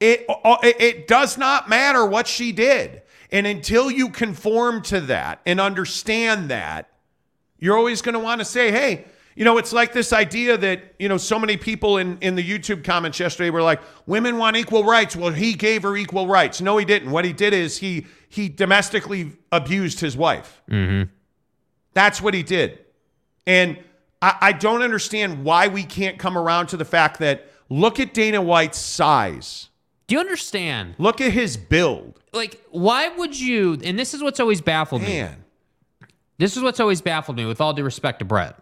It, 0.00 0.26
uh, 0.28 0.58
it 0.62 0.80
it 0.80 1.08
does 1.08 1.38
not 1.38 1.68
matter 1.68 2.04
what 2.04 2.26
she 2.26 2.52
did. 2.52 3.02
And 3.30 3.46
until 3.46 3.90
you 3.90 4.08
conform 4.08 4.82
to 4.82 5.00
that 5.02 5.40
and 5.44 5.60
understand 5.60 6.50
that, 6.50 6.90
you're 7.58 7.76
always 7.76 8.02
going 8.02 8.14
to 8.14 8.18
want 8.20 8.40
to 8.40 8.44
say, 8.44 8.70
hey, 8.70 9.04
you 9.34 9.44
know, 9.44 9.58
it's 9.58 9.72
like 9.72 9.92
this 9.92 10.12
idea 10.12 10.56
that, 10.58 10.94
you 10.98 11.08
know, 11.08 11.16
so 11.16 11.38
many 11.38 11.56
people 11.56 11.98
in, 11.98 12.18
in 12.20 12.34
the 12.34 12.42
YouTube 12.42 12.82
comments 12.82 13.20
yesterday 13.20 13.50
were 13.50 13.62
like, 13.62 13.80
women 14.06 14.36
want 14.36 14.56
equal 14.56 14.82
rights. 14.82 15.14
Well, 15.14 15.30
he 15.30 15.54
gave 15.54 15.82
her 15.84 15.96
equal 15.96 16.26
rights. 16.26 16.60
No, 16.60 16.76
he 16.76 16.84
didn't. 16.84 17.10
What 17.10 17.24
he 17.24 17.32
did 17.32 17.52
is 17.52 17.78
he 17.78 18.06
he 18.28 18.48
domestically 18.48 19.32
abused 19.52 20.00
his 20.00 20.16
wife. 20.16 20.60
Mm-hmm. 20.68 21.08
That's 21.94 22.20
what 22.20 22.34
he 22.34 22.42
did. 22.42 22.80
And 23.46 23.78
I, 24.20 24.36
I 24.40 24.52
don't 24.52 24.82
understand 24.82 25.44
why 25.44 25.68
we 25.68 25.84
can't 25.84 26.18
come 26.18 26.36
around 26.36 26.66
to 26.68 26.76
the 26.76 26.84
fact 26.84 27.20
that 27.20 27.46
look 27.68 28.00
at 28.00 28.12
Dana 28.12 28.42
White's 28.42 28.78
size. 28.78 29.67
Do 30.08 30.14
you 30.14 30.20
understand? 30.20 30.94
Look 30.98 31.20
at 31.20 31.32
his 31.32 31.56
build. 31.56 32.18
Like, 32.32 32.60
why 32.70 33.08
would 33.08 33.38
you? 33.38 33.78
And 33.84 33.98
this 33.98 34.14
is 34.14 34.22
what's 34.22 34.40
always 34.40 34.60
baffled 34.60 35.02
me. 35.02 35.08
Man, 35.08 35.44
This 36.38 36.56
is 36.56 36.62
what's 36.62 36.80
always 36.80 37.00
baffled 37.00 37.36
me, 37.36 37.44
with 37.44 37.60
all 37.60 37.72
due 37.74 37.84
respect 37.84 38.18
to 38.20 38.24
Brett. 38.24 38.56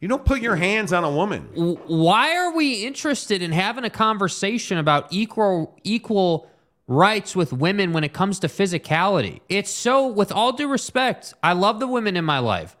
you 0.00 0.08
don't 0.08 0.24
put 0.24 0.42
your 0.42 0.56
hands 0.56 0.92
on 0.92 1.04
a 1.04 1.10
woman. 1.10 1.48
Why 1.54 2.36
are 2.36 2.54
we 2.54 2.84
interested 2.84 3.40
in 3.40 3.52
having 3.52 3.84
a 3.84 3.90
conversation 3.90 4.76
about 4.78 5.06
equal 5.10 5.78
equal 5.84 6.48
rights 6.86 7.34
with 7.34 7.52
women 7.52 7.92
when 7.92 8.04
it 8.04 8.12
comes 8.12 8.38
to 8.40 8.48
physicality? 8.48 9.40
It's 9.48 9.70
so, 9.70 10.06
with 10.08 10.32
all 10.32 10.52
due 10.52 10.68
respect, 10.68 11.34
I 11.42 11.52
love 11.52 11.78
the 11.78 11.86
women 11.88 12.16
in 12.16 12.24
my 12.24 12.40
life. 12.40 12.76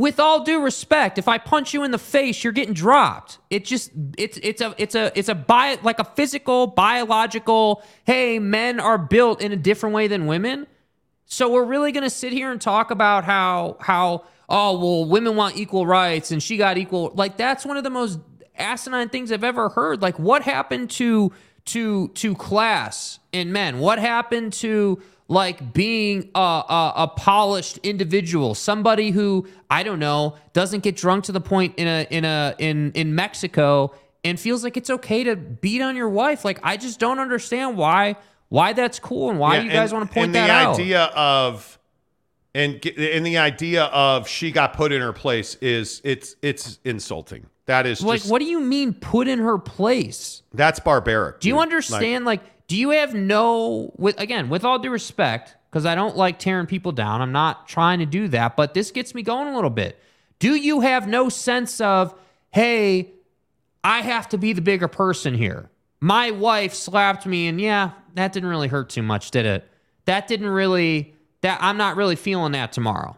With 0.00 0.18
all 0.18 0.44
due 0.44 0.62
respect, 0.62 1.18
if 1.18 1.28
I 1.28 1.36
punch 1.36 1.74
you 1.74 1.84
in 1.84 1.90
the 1.90 1.98
face, 1.98 2.42
you're 2.42 2.54
getting 2.54 2.72
dropped. 2.72 3.36
It 3.50 3.66
just 3.66 3.90
it's 4.16 4.38
it's 4.42 4.62
a 4.62 4.74
it's 4.78 4.94
a 4.94 5.12
it's 5.14 5.28
a 5.28 5.34
bio, 5.34 5.76
like 5.82 5.98
a 5.98 6.04
physical 6.04 6.68
biological. 6.68 7.82
Hey, 8.06 8.38
men 8.38 8.80
are 8.80 8.96
built 8.96 9.42
in 9.42 9.52
a 9.52 9.56
different 9.56 9.94
way 9.94 10.08
than 10.08 10.26
women. 10.26 10.66
So 11.26 11.52
we're 11.52 11.66
really 11.66 11.92
to 11.92 12.08
sit 12.08 12.32
here 12.32 12.50
and 12.50 12.58
talk 12.58 12.90
about 12.90 13.24
how 13.24 13.76
how 13.78 14.24
oh 14.48 14.78
well 14.78 15.04
women 15.04 15.36
want 15.36 15.58
equal 15.58 15.86
rights 15.86 16.30
and 16.30 16.42
she 16.42 16.56
got 16.56 16.78
equal 16.78 17.12
like 17.14 17.36
that's 17.36 17.66
one 17.66 17.76
of 17.76 17.84
the 17.84 17.90
most 17.90 18.20
asinine 18.56 19.10
things 19.10 19.30
I've 19.30 19.44
ever 19.44 19.68
heard. 19.68 20.00
Like 20.00 20.18
what 20.18 20.40
happened 20.40 20.88
to 20.92 21.30
to 21.66 22.08
to 22.08 22.34
class 22.36 23.18
in 23.32 23.52
men? 23.52 23.80
What 23.80 23.98
happened 23.98 24.54
to 24.54 25.02
like 25.30 25.72
being 25.72 26.28
a, 26.34 26.38
a, 26.38 26.92
a 26.96 27.08
polished 27.08 27.78
individual, 27.84 28.54
somebody 28.56 29.10
who 29.12 29.46
I 29.70 29.84
don't 29.84 30.00
know 30.00 30.34
doesn't 30.52 30.80
get 30.82 30.96
drunk 30.96 31.24
to 31.24 31.32
the 31.32 31.40
point 31.40 31.76
in 31.76 31.86
a 31.86 32.06
in 32.10 32.24
a 32.24 32.54
in 32.58 32.90
in 32.92 33.14
Mexico 33.14 33.94
and 34.24 34.38
feels 34.38 34.64
like 34.64 34.76
it's 34.76 34.90
okay 34.90 35.22
to 35.24 35.36
beat 35.36 35.80
on 35.82 35.94
your 35.94 36.08
wife. 36.08 36.44
Like 36.44 36.58
I 36.64 36.76
just 36.76 36.98
don't 36.98 37.20
understand 37.20 37.76
why 37.78 38.16
why 38.48 38.72
that's 38.72 38.98
cool 38.98 39.30
and 39.30 39.38
why 39.38 39.58
Yeah, 39.58 39.62
you 39.62 39.70
guys 39.70 39.92
and- 39.92 40.00
want 40.00 40.10
to 40.10 40.14
point 40.14 40.24
and 40.26 40.34
that 40.34 40.46
the 40.48 40.52
out. 40.52 40.74
idea 40.74 41.04
of 41.14 41.78
and 42.52 42.84
and 42.84 43.24
the 43.24 43.38
idea 43.38 43.84
of 43.84 44.26
she 44.26 44.50
got 44.50 44.72
put 44.74 44.90
in 44.90 45.00
her 45.00 45.12
place 45.12 45.54
is 45.60 46.00
it's 46.02 46.34
it's 46.42 46.80
insulting. 46.84 47.46
That 47.66 47.86
is 47.86 48.02
like, 48.02 48.18
just 48.18 48.32
what 48.32 48.40
do 48.40 48.46
you 48.46 48.58
mean 48.58 48.94
put 48.94 49.28
in 49.28 49.38
her 49.38 49.56
place? 49.56 50.42
that's 50.52 50.80
barbaric. 50.80 51.38
Do 51.38 51.46
you 51.46 51.54
dude. 51.54 51.58
Like, 51.58 51.62
understand? 51.68 52.24
Like, 52.24 52.40
do 52.70 52.76
you 52.76 52.90
have 52.90 53.14
no 53.14 53.92
with 53.96 54.20
again, 54.20 54.48
with 54.48 54.64
all 54.64 54.78
due 54.78 54.90
respect, 54.90 55.56
because 55.68 55.84
I 55.84 55.96
don't 55.96 56.16
like 56.16 56.38
tearing 56.38 56.66
people 56.66 56.92
down. 56.92 57.20
I'm 57.20 57.32
not 57.32 57.66
trying 57.66 57.98
to 57.98 58.06
do 58.06 58.28
that, 58.28 58.56
but 58.56 58.74
this 58.74 58.92
gets 58.92 59.12
me 59.12 59.22
going 59.22 59.48
a 59.48 59.56
little 59.56 59.70
bit. 59.70 60.00
Do 60.38 60.54
you 60.54 60.78
have 60.78 61.08
no 61.08 61.28
sense 61.30 61.80
of, 61.80 62.14
hey, 62.52 63.10
I 63.82 64.02
have 64.02 64.28
to 64.28 64.38
be 64.38 64.52
the 64.52 64.60
bigger 64.62 64.86
person 64.86 65.34
here? 65.34 65.68
My 65.98 66.30
wife 66.30 66.72
slapped 66.72 67.26
me, 67.26 67.48
and 67.48 67.60
yeah, 67.60 67.90
that 68.14 68.32
didn't 68.32 68.48
really 68.48 68.68
hurt 68.68 68.88
too 68.88 69.02
much, 69.02 69.32
did 69.32 69.46
it? 69.46 69.68
That 70.04 70.28
didn't 70.28 70.50
really 70.50 71.16
that 71.40 71.58
I'm 71.60 71.76
not 71.76 71.96
really 71.96 72.14
feeling 72.14 72.52
that 72.52 72.70
tomorrow. 72.70 73.16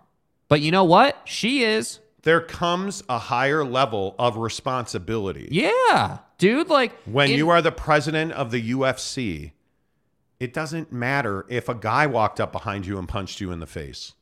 But 0.48 0.62
you 0.62 0.70
know 0.70 0.84
what? 0.84 1.20
She 1.26 1.62
is. 1.62 2.00
there 2.22 2.40
comes 2.40 3.02
a 3.08 3.18
higher 3.18 3.64
level 3.64 4.14
of 4.18 4.36
responsibility. 4.36 5.48
Yeah. 5.50 6.18
Dude, 6.42 6.68
like 6.68 6.92
When 7.04 7.30
in- 7.30 7.38
you 7.38 7.50
are 7.50 7.62
the 7.62 7.70
president 7.70 8.32
of 8.32 8.50
the 8.50 8.72
UFC, 8.72 9.52
it 10.40 10.52
doesn't 10.52 10.90
matter 10.90 11.46
if 11.48 11.68
a 11.68 11.74
guy 11.76 12.08
walked 12.08 12.40
up 12.40 12.50
behind 12.50 12.84
you 12.84 12.98
and 12.98 13.08
punched 13.08 13.40
you 13.40 13.52
in 13.52 13.60
the 13.60 13.66
face. 13.66 14.14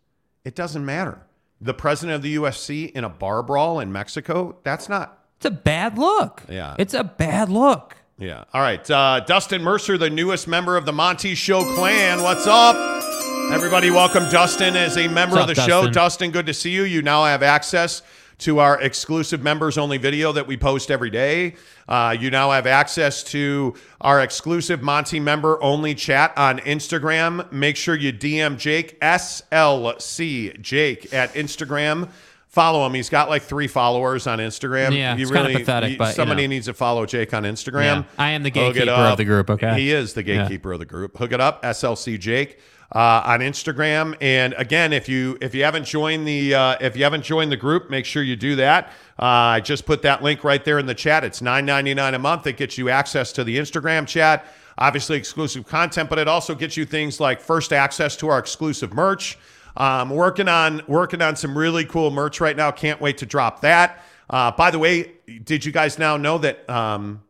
It 0.45 0.55
doesn't 0.55 0.85
matter. 0.85 1.23
the 1.63 1.73
president 1.73 2.17
of 2.17 2.23
the 2.23 2.37
UFC 2.37 2.93
in 2.93 3.05
a 3.05 3.09
bar 3.09 3.43
brawl 3.43 3.81
in 3.81 3.91
Mexico, 3.91 4.57
that's 4.65 4.87
not. 4.87 5.19
It's 5.39 5.47
a 5.47 5.51
bad 5.51 5.97
look. 5.97 6.43
Yeah. 6.47 6.75
It's 6.79 6.93
a 6.93 7.05
bad 7.05 7.49
look. 7.49 7.97
Yeah. 8.19 8.45
All 8.53 8.61
right. 8.61 8.91
Uh, 8.91 9.21
Dustin 9.21 9.63
Mercer, 9.63 9.97
the 9.97 10.11
newest 10.11 10.47
member 10.47 10.77
of 10.77 10.85
the 10.85 10.93
Monty 10.93 11.35
Show 11.35 11.63
clan. 11.75 12.23
What's 12.23 12.47
up? 12.47 12.77
Everybody, 13.51 13.91
welcome 13.91 14.29
Dustin 14.31 14.77
as 14.77 14.99
a 14.99 15.09
member 15.09 15.39
of 15.39 15.47
the 15.49 15.55
show. 15.55 15.89
Dustin, 15.91 16.31
good 16.31 16.47
to 16.47 16.55
see 16.55 16.71
you. 16.71 16.83
You 16.83 17.01
now 17.01 17.25
have 17.25 17.43
access 17.43 18.03
to 18.41 18.59
our 18.59 18.81
exclusive 18.81 19.43
members 19.43 19.79
only 19.79 19.99
video 19.99 20.33
that 20.33 20.47
we 20.47 20.57
post 20.57 20.91
every 20.91 21.11
day. 21.11 21.55
Uh, 21.89 22.15
you 22.19 22.31
now 22.31 22.51
have 22.51 22.67
access 22.67 23.23
to 23.25 23.75
our 24.01 24.21
exclusive 24.21 24.83
Monty 24.83 25.21
member 25.21 25.63
only 25.63 25.95
chat 25.95 26.33
on 26.37 26.59
Instagram. 26.61 27.51
Make 27.53 27.77
sure 27.77 27.95
you 27.95 28.13
DM 28.13 28.57
Jake, 28.59 28.99
SLC 29.01 30.61
Jake, 30.61 31.13
at 31.13 31.33
Instagram. 31.35 32.09
Follow 32.49 32.85
him. 32.85 32.95
He's 32.95 33.09
got 33.09 33.29
like 33.29 33.43
three 33.43 33.69
followers 33.69 34.27
on 34.27 34.41
Instagram. 34.41 34.97
Yeah, 34.97 35.15
You 35.15 35.23
it's 35.23 35.31
kinda 35.31 35.51
pathetic, 35.57 35.93
you- 35.93 35.99
but, 35.99 36.09
you 36.09 36.15
somebody 36.15 36.43
know. 36.43 36.51
needs 36.51 36.67
to 36.67 36.75
follow 36.75 37.07
Jake 37.07 37.33
on 37.33 37.45
Instagram. 37.45 37.85
Yeah, 37.85 38.03
I 38.19 38.31
am 38.31 38.43
the 38.43 38.51
gatekeeper 38.51 38.91
of 38.91 39.17
the 39.19 39.25
group, 39.25 39.51
okay? 39.51 39.75
He 39.81 39.93
is 39.93 40.15
the 40.15 40.25
gatekeeper 40.25 40.73
of 40.73 40.81
the 40.81 40.85
group. 40.85 41.17
Hook 41.17 41.33
it 41.33 41.41
up, 41.41 41.63
SLC 41.65 42.19
Jake. 42.19 42.59
Uh, 42.93 43.23
on 43.25 43.39
Instagram, 43.39 44.17
and 44.21 44.53
again, 44.59 44.93
if 44.93 45.09
you 45.09 45.39
if 45.41 45.55
you 45.55 45.63
haven't 45.63 45.85
joined 45.85 46.27
the 46.27 46.53
uh, 46.53 46.77
if 46.81 46.97
you 46.97 47.05
haven't 47.05 47.23
joined 47.23 47.53
the 47.53 47.57
group, 47.57 47.89
make 47.89 48.05
sure 48.05 48.21
you 48.21 48.35
do 48.35 48.57
that. 48.57 48.89
Uh, 49.17 49.55
I 49.55 49.61
just 49.61 49.87
put 49.87 50.03
that 50.03 50.25
link 50.25 50.43
right 50.43 50.65
there 50.65 50.81
in 50.81 50.87
the 50.87 50.95
chat. 50.95 51.23
It's 51.23 51.41
nine 51.41 51.65
ninety 51.65 51.95
nine 51.95 52.15
a 52.15 52.19
month. 52.19 52.49
It 52.49 52.57
gets 52.57 52.77
you 52.77 52.89
access 52.89 53.31
to 53.35 53.45
the 53.45 53.59
Instagram 53.59 54.09
chat, 54.09 54.45
obviously 54.77 55.17
exclusive 55.17 55.69
content, 55.69 56.11
but 56.11 56.19
it 56.19 56.27
also 56.27 56.53
gets 56.53 56.77
you 56.77 56.85
things 56.85 57.21
like 57.21 57.41
first 57.41 57.73
access 57.73 58.17
to 58.17 58.29
our 58.29 58.41
exclusive 58.41 58.93
merch. 58.93 59.39
Um, 59.77 60.11
working 60.11 60.49
on 60.49 60.83
working 60.89 61.23
on 61.23 61.37
some 61.37 61.57
really 61.57 61.85
cool 61.85 62.11
merch 62.11 62.41
right 62.41 62.57
now. 62.57 62.73
Can't 62.73 63.01
wait 63.01 63.19
to 63.19 63.27
drop 63.27 63.61
that. 63.61 64.03
Uh, 64.29 64.51
by 64.51 64.73
the 64.73 64.81
way, 64.81 65.13
did 65.45 65.65
you 65.65 65.71
guys 65.71 65.97
now 65.97 66.17
know 66.17 66.39
that 66.39 66.69
um, 66.69 67.23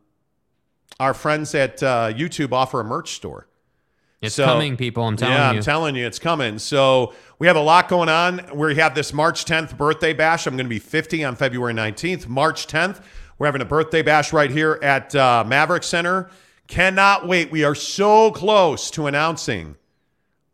our 0.99 1.13
friends 1.13 1.55
at 1.55 1.83
uh, 1.83 2.11
YouTube 2.15 2.53
offer 2.53 2.81
a 2.81 2.85
merch 2.85 3.13
store? 3.13 3.47
It's 4.23 4.35
So- 4.35 4.45
coming, 4.45 4.77
people. 4.77 5.05
I'm 5.07 5.17
telling 5.17 5.35
yeah, 5.35 5.51
you. 5.53 5.59
I'm 5.59 5.63
telling 5.65 5.97
you, 5.97 6.07
it's 6.07 6.19
coming. 6.19 6.59
So 6.59 7.15
we 7.39 7.47
have 7.47 7.57
a 7.57 7.61
lot 7.63 7.89
going 7.89 8.11
on. 8.11 8.43
We 8.55 8.75
have 8.77 8.95
this 8.95 9.15
March 9.15 9.47
10th 9.47 9.77
birthday 9.79 10.13
bash. 10.13 10.47
I'm 10.47 10.57
going 10.57 10.67
to 10.67 10.71
be 10.71 10.79
50 10.79 11.25
on 11.25 11.37
February 11.37 11.73
19th. 11.73 12.29
March 12.29 12.67
10th, 12.67 13.03
we're 13.39 13.47
having 13.47 13.63
a 13.63 13.67
birthday 13.67 14.03
bash 14.03 14.33
right 14.33 14.51
here 14.51 14.79
at 14.83 15.15
uh, 15.15 15.43
Maverik 15.47 15.85
Center. 15.85 16.29
Cannot 16.67 17.27
wait. 17.27 17.51
We 17.51 17.65
are 17.65 17.75
so 17.75 18.31
close 18.31 18.91
to 18.93 19.07
announcing 19.07 19.77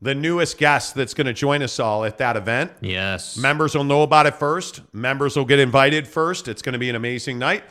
the 0.01 0.15
newest 0.15 0.59
guest 0.59 0.95
that's 0.95 1.15
going 1.15 1.27
to 1.27 1.33
join 1.33 1.61
us 1.63 1.81
all 1.81 2.05
at 2.05 2.19
that 2.19 2.37
event. 2.37 2.71
yes. 2.81 3.37
Members 3.37 3.75
will 3.75 3.83
know 3.85 4.03
about 4.03 4.27
it 4.27 4.35
first. 4.37 4.83
Members 4.95 5.37
will 5.37 5.45
get 5.45 5.59
invited 5.59 6.07
first. 6.07 6.47
It's 6.47 6.63
going 6.63 6.75
to 6.75 6.79
be 6.79 6.89
an 6.89 6.95
amazing 6.97 7.39
night. 7.39 7.65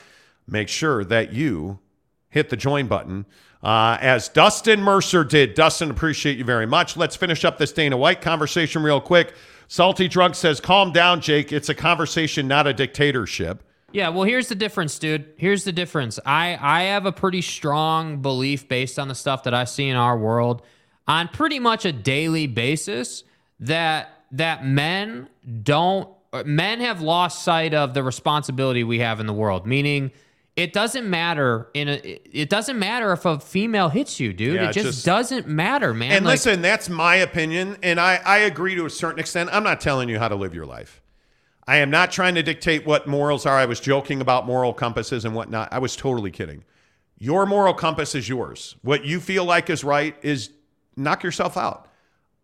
Make 0.48 0.68
sure 0.68 1.06
that 1.06 1.32
you 1.34 1.80
hit 2.30 2.50
the 2.50 2.58
join 2.58 2.88
button 2.88 3.26
uh, 3.66 3.98
as 4.00 4.30
Dustin 4.30 4.80
Mercer 4.80 5.24
did. 5.24 5.56
Dustin, 5.56 5.90
appreciate 5.90 6.38
you 6.38 6.44
very 6.46 6.68
much. 6.68 6.96
Let's 6.96 7.16
finish 7.16 7.44
up 7.44 7.58
this 7.58 7.72
Dana 7.72 7.98
White 7.98 8.22
conversation 8.22 8.84
real 8.84 9.02
quick. 9.02 9.34
Salty 9.68 10.08
Drunk 10.08 10.36
says, 10.36 10.62
Calm 10.62 10.92
down, 10.92 11.20
Jake. 11.20 11.52
It's 11.52 11.68
a 11.68 11.74
conversation, 11.74 12.48
not 12.48 12.68
a 12.68 12.74
dictatorship. 12.74 13.64
Yeah, 13.92 14.10
well, 14.10 14.24
here's 14.24 14.50
the 14.50 14.56
difference, 14.56 15.00
dude. 15.00 15.34
Here's 15.38 15.64
the 15.64 15.72
difference. 15.72 16.20
I 16.26 16.58
I 16.62 16.84
have 16.84 17.08
a 17.08 17.12
pretty 17.12 17.42
strong 17.42 18.22
belief 18.22 18.68
based 18.68 19.00
on 19.00 19.08
the 19.08 19.16
stuff 19.16 19.44
that 19.44 19.54
I 19.56 19.64
see 19.64 19.88
in 19.88 19.96
our 19.96 20.18
world 20.18 20.62
on 21.08 21.28
pretty 21.30 21.60
much 21.60 21.86
a 21.86 21.92
daily 21.92 22.46
basis 22.46 23.24
that 23.62 24.26
that 24.32 24.66
men 24.66 25.28
don't 25.64 26.10
men 26.46 26.82
have 26.82 27.02
lost 27.02 27.44
sight 27.44 27.74
of 27.74 27.94
the 27.94 28.04
responsibility 28.04 28.84
we 28.84 29.00
have 29.00 29.20
in 29.20 29.26
the 29.26 29.34
world, 29.34 29.66
meaning 29.66 30.12
it 30.56 30.72
doesn't 30.72 31.10
matter 31.10 31.68
in 31.74 31.90
a 31.90 31.96
it 31.96 32.50
doesn't 32.50 32.80
matter 32.80 33.12
if 33.12 33.26
a 33.26 33.40
female 33.40 33.90
hits 33.90 34.20
you, 34.20 34.32
dude. 34.34 34.56
Yeah, 34.56 34.70
it 34.70 34.74
just, 34.74 34.86
just- 34.86 35.06
doesn't 35.06 35.48
matter, 35.48 35.94
man. 35.94 36.12
And 36.12 36.26
Like, 36.26 36.34
listen, 36.34 36.62
that's 36.62 36.90
my 36.90 37.16
opinion, 37.18 37.78
and 37.84 38.00
I, 38.00 38.22
I 38.26 38.38
agree 38.40 38.76
to 38.76 38.86
a 38.86 38.90
certain 38.90 39.20
extent. 39.20 39.50
I'm 39.52 39.64
not 39.64 39.82
telling 39.82 40.08
you 40.10 40.18
how 40.20 40.28
to 40.30 40.36
live 40.36 40.54
your 40.56 40.66
life. 40.66 41.02
I 41.68 41.78
am 41.78 41.90
not 41.90 42.12
trying 42.12 42.36
to 42.36 42.44
dictate 42.44 42.86
what 42.86 43.08
morals 43.08 43.46
are. 43.46 43.58
I 43.58 43.66
was 43.66 43.80
joking 43.80 44.22
about 44.22 44.46
moral 44.46 44.72
compasses 44.74 45.26
and 45.26 45.34
whatnot. 45.34 45.70
I 45.74 45.80
was 45.80 45.96
totally 45.96 46.30
kidding. 46.32 46.64
Your 47.18 47.46
moral 47.46 47.74
compass 47.74 48.14
is 48.14 48.30
yours. 48.30 48.76
What 48.82 49.04
you 49.04 49.20
feel 49.20 49.46
like 49.46 49.70
is 49.70 49.84
right 49.84 50.16
is 50.22 50.52
knock 50.96 51.24
yourself 51.24 51.58
out. 51.58 51.88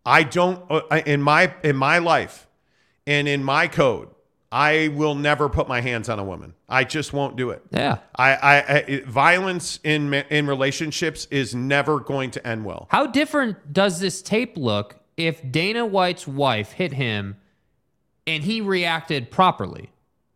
I 0.06 0.24
don't 0.24 0.64
uh, 0.72 0.82
I- 0.90 1.02
in 1.02 1.22
my 1.22 1.54
in 1.64 1.76
my 1.76 2.00
life 2.00 2.48
and 3.08 3.28
in 3.28 3.44
my 3.44 3.68
code. 3.68 4.10
I 4.52 4.90
will 4.90 5.16
never 5.16 5.48
put 5.48 5.68
my 5.70 5.80
hands 5.82 6.10
on 6.10 6.20
a 6.20 6.24
woman. 6.24 6.54
I 6.68 6.84
just 6.84 7.14
won't 7.14 7.38
do 7.38 7.52
it. 7.52 7.64
Yeah. 7.72 8.00
I, 8.16 8.34
I, 8.36 8.58
I 8.76 9.04
violence 9.08 9.80
in 9.84 10.14
in 10.14 10.46
relationships 10.48 11.26
is 11.32 11.56
never 11.56 12.00
going 12.00 12.32
to 12.32 12.46
end 12.46 12.66
well. 12.66 12.88
How 12.92 13.08
different 13.08 13.72
does 13.72 14.00
this 14.02 14.22
tape 14.22 14.58
look 14.58 14.98
if 15.16 15.50
Dana 15.52 15.86
White's 15.86 16.28
wife 16.28 16.74
hit 16.74 16.92
him 16.94 17.38
and 18.28 18.44
he 18.44 18.60
reacted 18.62 19.32
properly? 19.32 19.90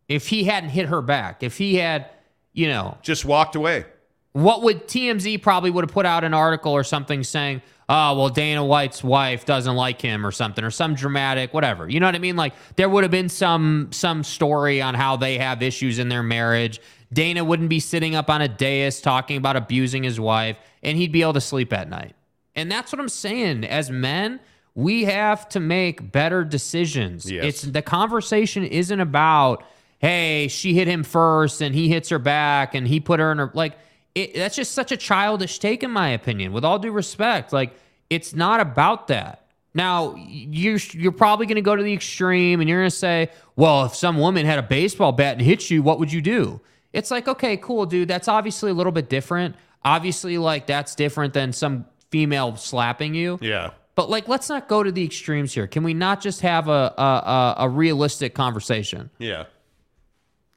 If 0.08 0.28
he 0.28 0.44
hadn't 0.44 0.70
hit 0.70 0.86
her 0.86 1.02
back, 1.02 1.42
if 1.42 1.58
he 1.58 1.74
had, 1.76 2.08
you 2.52 2.68
know, 2.68 2.96
Just 3.02 3.24
walked 3.24 3.54
away. 3.56 3.84
what 4.32 4.62
would 4.62 4.86
TMZ 4.88 5.42
probably 5.42 5.70
would 5.70 5.84
have 5.84 5.92
put 5.92 6.06
out 6.06 6.22
an 6.24 6.32
article 6.32 6.72
or 6.72 6.84
something 6.84 7.22
saying, 7.24 7.60
oh, 7.88 8.18
well, 8.18 8.28
Dana 8.28 8.64
White's 8.64 9.02
wife 9.04 9.44
doesn't 9.44 9.74
like 9.74 10.00
him 10.00 10.26
or 10.26 10.32
something, 10.32 10.64
or 10.64 10.70
some 10.70 10.94
dramatic, 10.94 11.54
whatever. 11.54 11.88
You 11.88 12.00
know 12.00 12.06
what 12.06 12.14
I 12.14 12.18
mean? 12.18 12.36
Like 12.36 12.54
there 12.76 12.88
would 12.88 13.04
have 13.04 13.10
been 13.10 13.28
some 13.28 13.88
some 13.92 14.24
story 14.24 14.80
on 14.82 14.94
how 14.94 15.16
they 15.16 15.38
have 15.38 15.62
issues 15.62 15.98
in 15.98 16.08
their 16.08 16.22
marriage. 16.22 16.80
Dana 17.12 17.44
wouldn't 17.44 17.68
be 17.68 17.80
sitting 17.80 18.16
up 18.16 18.28
on 18.28 18.42
a 18.42 18.48
dais 18.48 19.00
talking 19.00 19.36
about 19.36 19.56
abusing 19.56 20.02
his 20.02 20.18
wife, 20.18 20.56
and 20.82 20.98
he'd 20.98 21.12
be 21.12 21.22
able 21.22 21.34
to 21.34 21.40
sleep 21.40 21.72
at 21.72 21.88
night. 21.88 22.14
And 22.56 22.72
that's 22.72 22.90
what 22.90 23.00
I'm 23.00 23.08
saying. 23.08 23.64
As 23.64 23.90
men, 23.90 24.40
we 24.74 25.04
have 25.04 25.48
to 25.50 25.60
make 25.60 26.12
better 26.12 26.42
decisions. 26.42 27.30
Yes. 27.30 27.44
It's 27.44 27.62
the 27.62 27.82
conversation 27.82 28.64
isn't 28.64 29.00
about, 29.00 29.64
hey, 29.98 30.48
she 30.48 30.74
hit 30.74 30.88
him 30.88 31.04
first 31.04 31.60
and 31.60 31.74
he 31.74 31.88
hits 31.88 32.08
her 32.08 32.18
back 32.18 32.74
and 32.74 32.88
he 32.88 32.98
put 32.98 33.20
her 33.20 33.30
in 33.32 33.38
her 33.38 33.50
like 33.54 33.78
it, 34.16 34.34
that's 34.34 34.56
just 34.56 34.72
such 34.72 34.90
a 34.90 34.96
childish 34.96 35.58
take 35.58 35.82
in 35.82 35.90
my 35.90 36.08
opinion. 36.08 36.52
With 36.52 36.64
all 36.64 36.78
due 36.78 36.90
respect, 36.90 37.52
like 37.52 37.76
it's 38.10 38.34
not 38.34 38.60
about 38.60 39.08
that. 39.08 39.46
Now 39.74 40.14
you're 40.16 40.78
you're 40.92 41.12
probably 41.12 41.44
going 41.44 41.56
to 41.56 41.62
go 41.62 41.76
to 41.76 41.82
the 41.82 41.92
extreme 41.92 42.60
and 42.60 42.68
you're 42.68 42.80
going 42.80 42.90
to 42.90 42.96
say, 42.96 43.30
well, 43.56 43.84
if 43.84 43.94
some 43.94 44.16
woman 44.16 44.46
had 44.46 44.58
a 44.58 44.62
baseball 44.62 45.12
bat 45.12 45.34
and 45.34 45.42
hit 45.42 45.70
you, 45.70 45.82
what 45.82 45.98
would 45.98 46.10
you 46.10 46.22
do? 46.22 46.60
It's 46.94 47.10
like, 47.10 47.28
okay, 47.28 47.58
cool, 47.58 47.84
dude. 47.84 48.08
That's 48.08 48.26
obviously 48.26 48.70
a 48.70 48.74
little 48.74 48.90
bit 48.90 49.10
different. 49.10 49.54
Obviously, 49.84 50.38
like 50.38 50.66
that's 50.66 50.94
different 50.94 51.34
than 51.34 51.52
some 51.52 51.84
female 52.10 52.56
slapping 52.56 53.14
you. 53.14 53.38
Yeah. 53.42 53.72
But 53.96 54.08
like, 54.08 54.28
let's 54.28 54.48
not 54.48 54.66
go 54.66 54.82
to 54.82 54.90
the 54.90 55.04
extremes 55.04 55.52
here. 55.52 55.66
Can 55.66 55.82
we 55.82 55.92
not 55.92 56.22
just 56.22 56.40
have 56.40 56.68
a 56.68 56.94
a, 56.96 57.02
a, 57.02 57.54
a 57.58 57.68
realistic 57.68 58.34
conversation? 58.34 59.10
Yeah. 59.18 59.40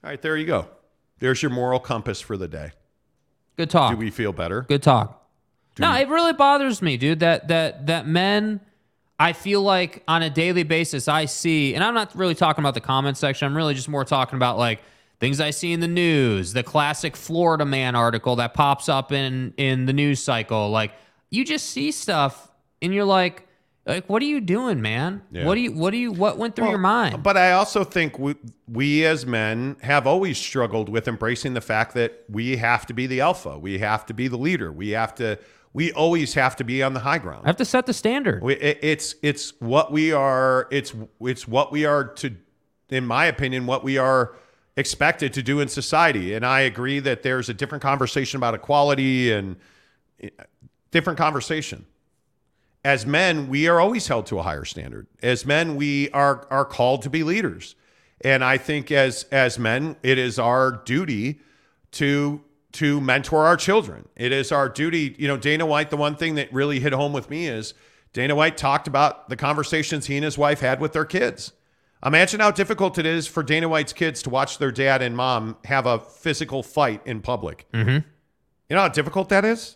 All 0.02 0.10
right, 0.12 0.22
there 0.22 0.38
you 0.38 0.46
go. 0.46 0.70
There's 1.18 1.44
your 1.44 1.52
moral 1.52 1.82
compass 1.82 2.22
for 2.22 2.38
the 2.38 2.48
day. 2.48 2.72
Good 3.60 3.70
talk. 3.70 3.92
Do 3.92 3.98
we 3.98 4.10
feel 4.10 4.32
better? 4.32 4.62
Good 4.62 4.82
talk. 4.82 5.22
no, 5.78 5.94
it 5.94 6.08
really 6.08 6.32
bothers 6.32 6.82
me, 6.82 6.96
dude. 6.96 7.20
That 7.20 7.50
that 7.50 7.88
that 7.88 8.08
men, 8.08 8.62
I 9.20 9.34
feel 9.34 9.62
like 9.62 10.02
on 10.08 10.24
a 10.24 10.30
daily 10.30 10.64
basis, 10.64 11.10
I 11.10 11.26
see, 11.26 11.76
and 11.76 11.84
I'm 11.84 11.94
not 11.94 12.16
really 12.16 12.36
talking 12.36 12.64
about 12.64 12.74
the 12.74 12.80
comment 12.80 13.18
section. 13.18 13.46
I'm 13.46 13.58
really 13.58 13.74
just 13.74 13.90
more 13.90 14.06
talking 14.06 14.38
about 14.38 14.58
like 14.58 14.80
things 15.20 15.42
I 15.42 15.50
see 15.50 15.74
in 15.74 15.82
the 15.82 15.90
news, 15.90 16.54
the 16.54 16.64
classic 16.64 17.18
Florida 17.18 17.66
man 17.66 17.98
article 17.98 18.38
that 18.38 18.54
pops 18.54 18.88
up 18.88 19.12
in 19.12 19.54
in 19.58 19.88
the 19.88 19.94
news 19.94 20.24
cycle. 20.24 20.70
Like 20.70 20.94
you 21.30 21.44
just 21.44 21.66
see 21.66 21.92
stuff, 21.92 22.50
and 22.82 22.94
you're 22.94 23.04
like, 23.04 23.46
like, 23.86 24.08
what 24.08 24.22
are 24.22 24.26
you 24.26 24.42
doing, 24.42 24.82
man? 24.82 25.24
Yeah. 25.32 25.46
What 25.46 25.56
do 25.56 25.62
you 25.62 25.72
what 25.72 25.92
do 25.92 25.98
you 25.98 26.12
what 26.12 26.38
went 26.38 26.56
through 26.56 26.66
Well, 26.66 26.72
your 26.74 26.80
mind? 26.80 27.24
But 27.24 27.38
I 27.38 27.54
also 27.54 27.84
think 27.84 28.20
we, 28.20 28.36
we 28.68 29.06
as 29.06 29.26
men 29.26 29.78
have 29.82 30.06
always 30.06 30.38
struggled 30.38 30.90
with 30.90 31.08
embracing 31.08 31.54
the 31.54 31.62
fact 31.62 31.94
that 31.96 32.24
we 32.30 32.58
have 32.58 32.86
to 32.88 32.94
be 32.94 33.08
the 33.08 33.22
alpha. 33.22 33.58
We 33.58 33.80
have 33.80 34.06
to 34.08 34.14
be 34.14 34.28
the 34.28 34.38
leader. 34.38 34.72
We 34.72 34.90
have 34.90 35.16
to. 35.16 35.40
We 35.72 35.92
always 35.94 36.34
have 36.34 36.56
to 36.58 36.64
be 36.64 36.82
on 36.82 36.94
the 36.94 37.00
high 37.00 37.20
ground. 37.20 37.46
I 37.46 37.50
have 37.50 37.58
to 37.58 37.66
set 37.66 37.86
the 37.86 37.94
standard. 37.94 38.44
We, 38.44 38.56
it, 38.56 38.80
it's 38.82 39.16
it's 39.22 39.54
what 39.60 39.92
we 39.92 40.12
are. 40.12 40.68
It's 40.72 40.94
it's 41.22 41.48
what 41.48 41.72
we 41.72 41.86
are 41.86 42.06
to, 42.16 42.36
in 42.90 43.06
my 43.06 43.26
opinion, 43.26 43.66
what 43.66 43.84
we 43.84 43.98
are 43.98 44.36
expected 44.78 45.34
to 45.34 45.44
do 45.44 45.60
in 45.60 45.68
society. 45.68 46.34
And 46.34 46.46
I 46.46 46.62
agree 46.62 47.00
that 47.00 47.22
there's 47.24 47.50
a 47.50 47.54
different 47.54 47.82
conversation 47.82 48.38
about 48.38 48.54
equality 48.56 49.32
and 49.32 49.58
eh, 50.22 50.30
different 50.92 51.18
conversation. 51.18 51.86
As 52.84 53.06
men, 53.06 53.50
we 53.50 53.68
are 53.68 53.80
always 53.80 54.08
held 54.08 54.26
to 54.28 54.40
a 54.40 54.44
higher 54.44 54.66
standard. 54.66 55.08
As 55.22 55.46
men, 55.46 55.76
we 55.76 56.10
are 56.12 56.48
are 56.50 56.66
called 56.66 57.02
to 57.04 57.10
be 57.10 57.24
leaders. 57.24 57.76
And 58.22 58.44
I 58.44 58.58
think 58.58 58.92
as 58.92 59.24
as 59.32 59.60
men, 59.60 59.98
it 60.04 60.18
is 60.18 60.40
our 60.40 60.72
duty 60.72 61.42
to 61.92 62.42
to 62.74 63.02
mentor 63.02 63.46
our 63.46 63.58
children. 63.58 64.08
It 64.16 64.32
is 64.32 64.52
our 64.52 64.70
duty, 64.70 65.16
you 65.18 65.28
know, 65.28 65.38
Dana 65.38 65.66
White, 65.66 65.90
the 65.90 65.98
one 65.98 66.16
thing 66.16 66.36
that 66.36 66.54
really 66.54 66.80
hit 66.80 66.94
home 66.94 67.14
with 67.14 67.30
me 67.30 67.48
is 67.48 67.74
Dana 68.14 68.36
White 68.36 68.58
talked 68.58 68.88
about 68.88 69.30
the 69.30 69.36
conversations 69.36 70.06
he 70.06 70.16
and 70.16 70.24
his 70.24 70.38
wife 70.38 70.60
had 70.60 70.80
with 70.80 70.94
their 70.94 71.06
kids 71.06 71.54
Imagine 72.06 72.40
how 72.40 72.52
difficult 72.52 72.98
it 72.98 73.06
is 73.06 73.28
for 73.28 73.44
Dana 73.44 73.68
White's 73.68 73.92
kids 73.92 74.22
to 74.24 74.30
watch 74.30 74.58
their 74.58 74.72
dad 74.72 75.02
and 75.02 75.18
mom 75.18 75.58
have 75.66 75.86
a 75.86 76.00
physical 76.00 76.64
fight 76.64 77.02
in 77.06 77.22
public. 77.22 77.66
Mm-hmm. 77.74 77.90
You 78.70 78.76
know 78.76 78.82
how 78.82 78.88
difficult 78.88 79.30
that 79.30 79.44
is? 79.44 79.76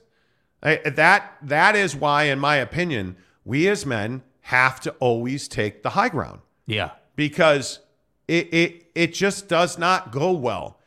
I, 0.64 0.78
that 0.90 1.38
that 1.44 1.76
is 1.76 1.96
why, 1.96 2.24
in 2.24 2.40
my 2.40 2.56
opinion, 2.56 3.18
we 3.44 3.68
as 3.68 3.86
men 3.86 4.24
have 4.42 4.80
to 4.82 4.92
always 5.00 5.48
take 5.48 5.84
the 5.84 5.90
high 5.92 6.10
ground 6.10 6.40
Yeah. 6.66 6.92
because 7.16 7.80
it 8.28 8.54
it 8.54 8.86
it 8.96 9.14
just 9.14 9.48
does 9.50 9.78
not 9.78 10.12
go 10.12 10.32
well. 10.32 10.80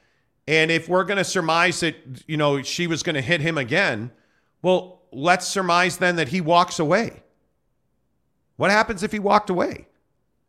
And 0.48 0.70
if 0.70 0.88
we're 0.88 1.04
going 1.04 1.18
to 1.18 1.24
surmise 1.24 1.80
that 1.80 1.96
you 2.26 2.36
know 2.36 2.62
she 2.62 2.86
was 2.86 3.02
going 3.02 3.14
to 3.16 3.20
hit 3.22 3.40
him 3.40 3.58
again, 3.58 4.12
well, 4.62 5.02
let's 5.12 5.46
surmise 5.46 5.98
then 5.98 6.16
that 6.16 6.28
he 6.28 6.40
walks 6.40 6.78
away. 6.78 7.22
What 8.56 8.70
happens 8.70 9.02
if 9.02 9.12
he 9.12 9.18
walked 9.18 9.50
away? 9.50 9.88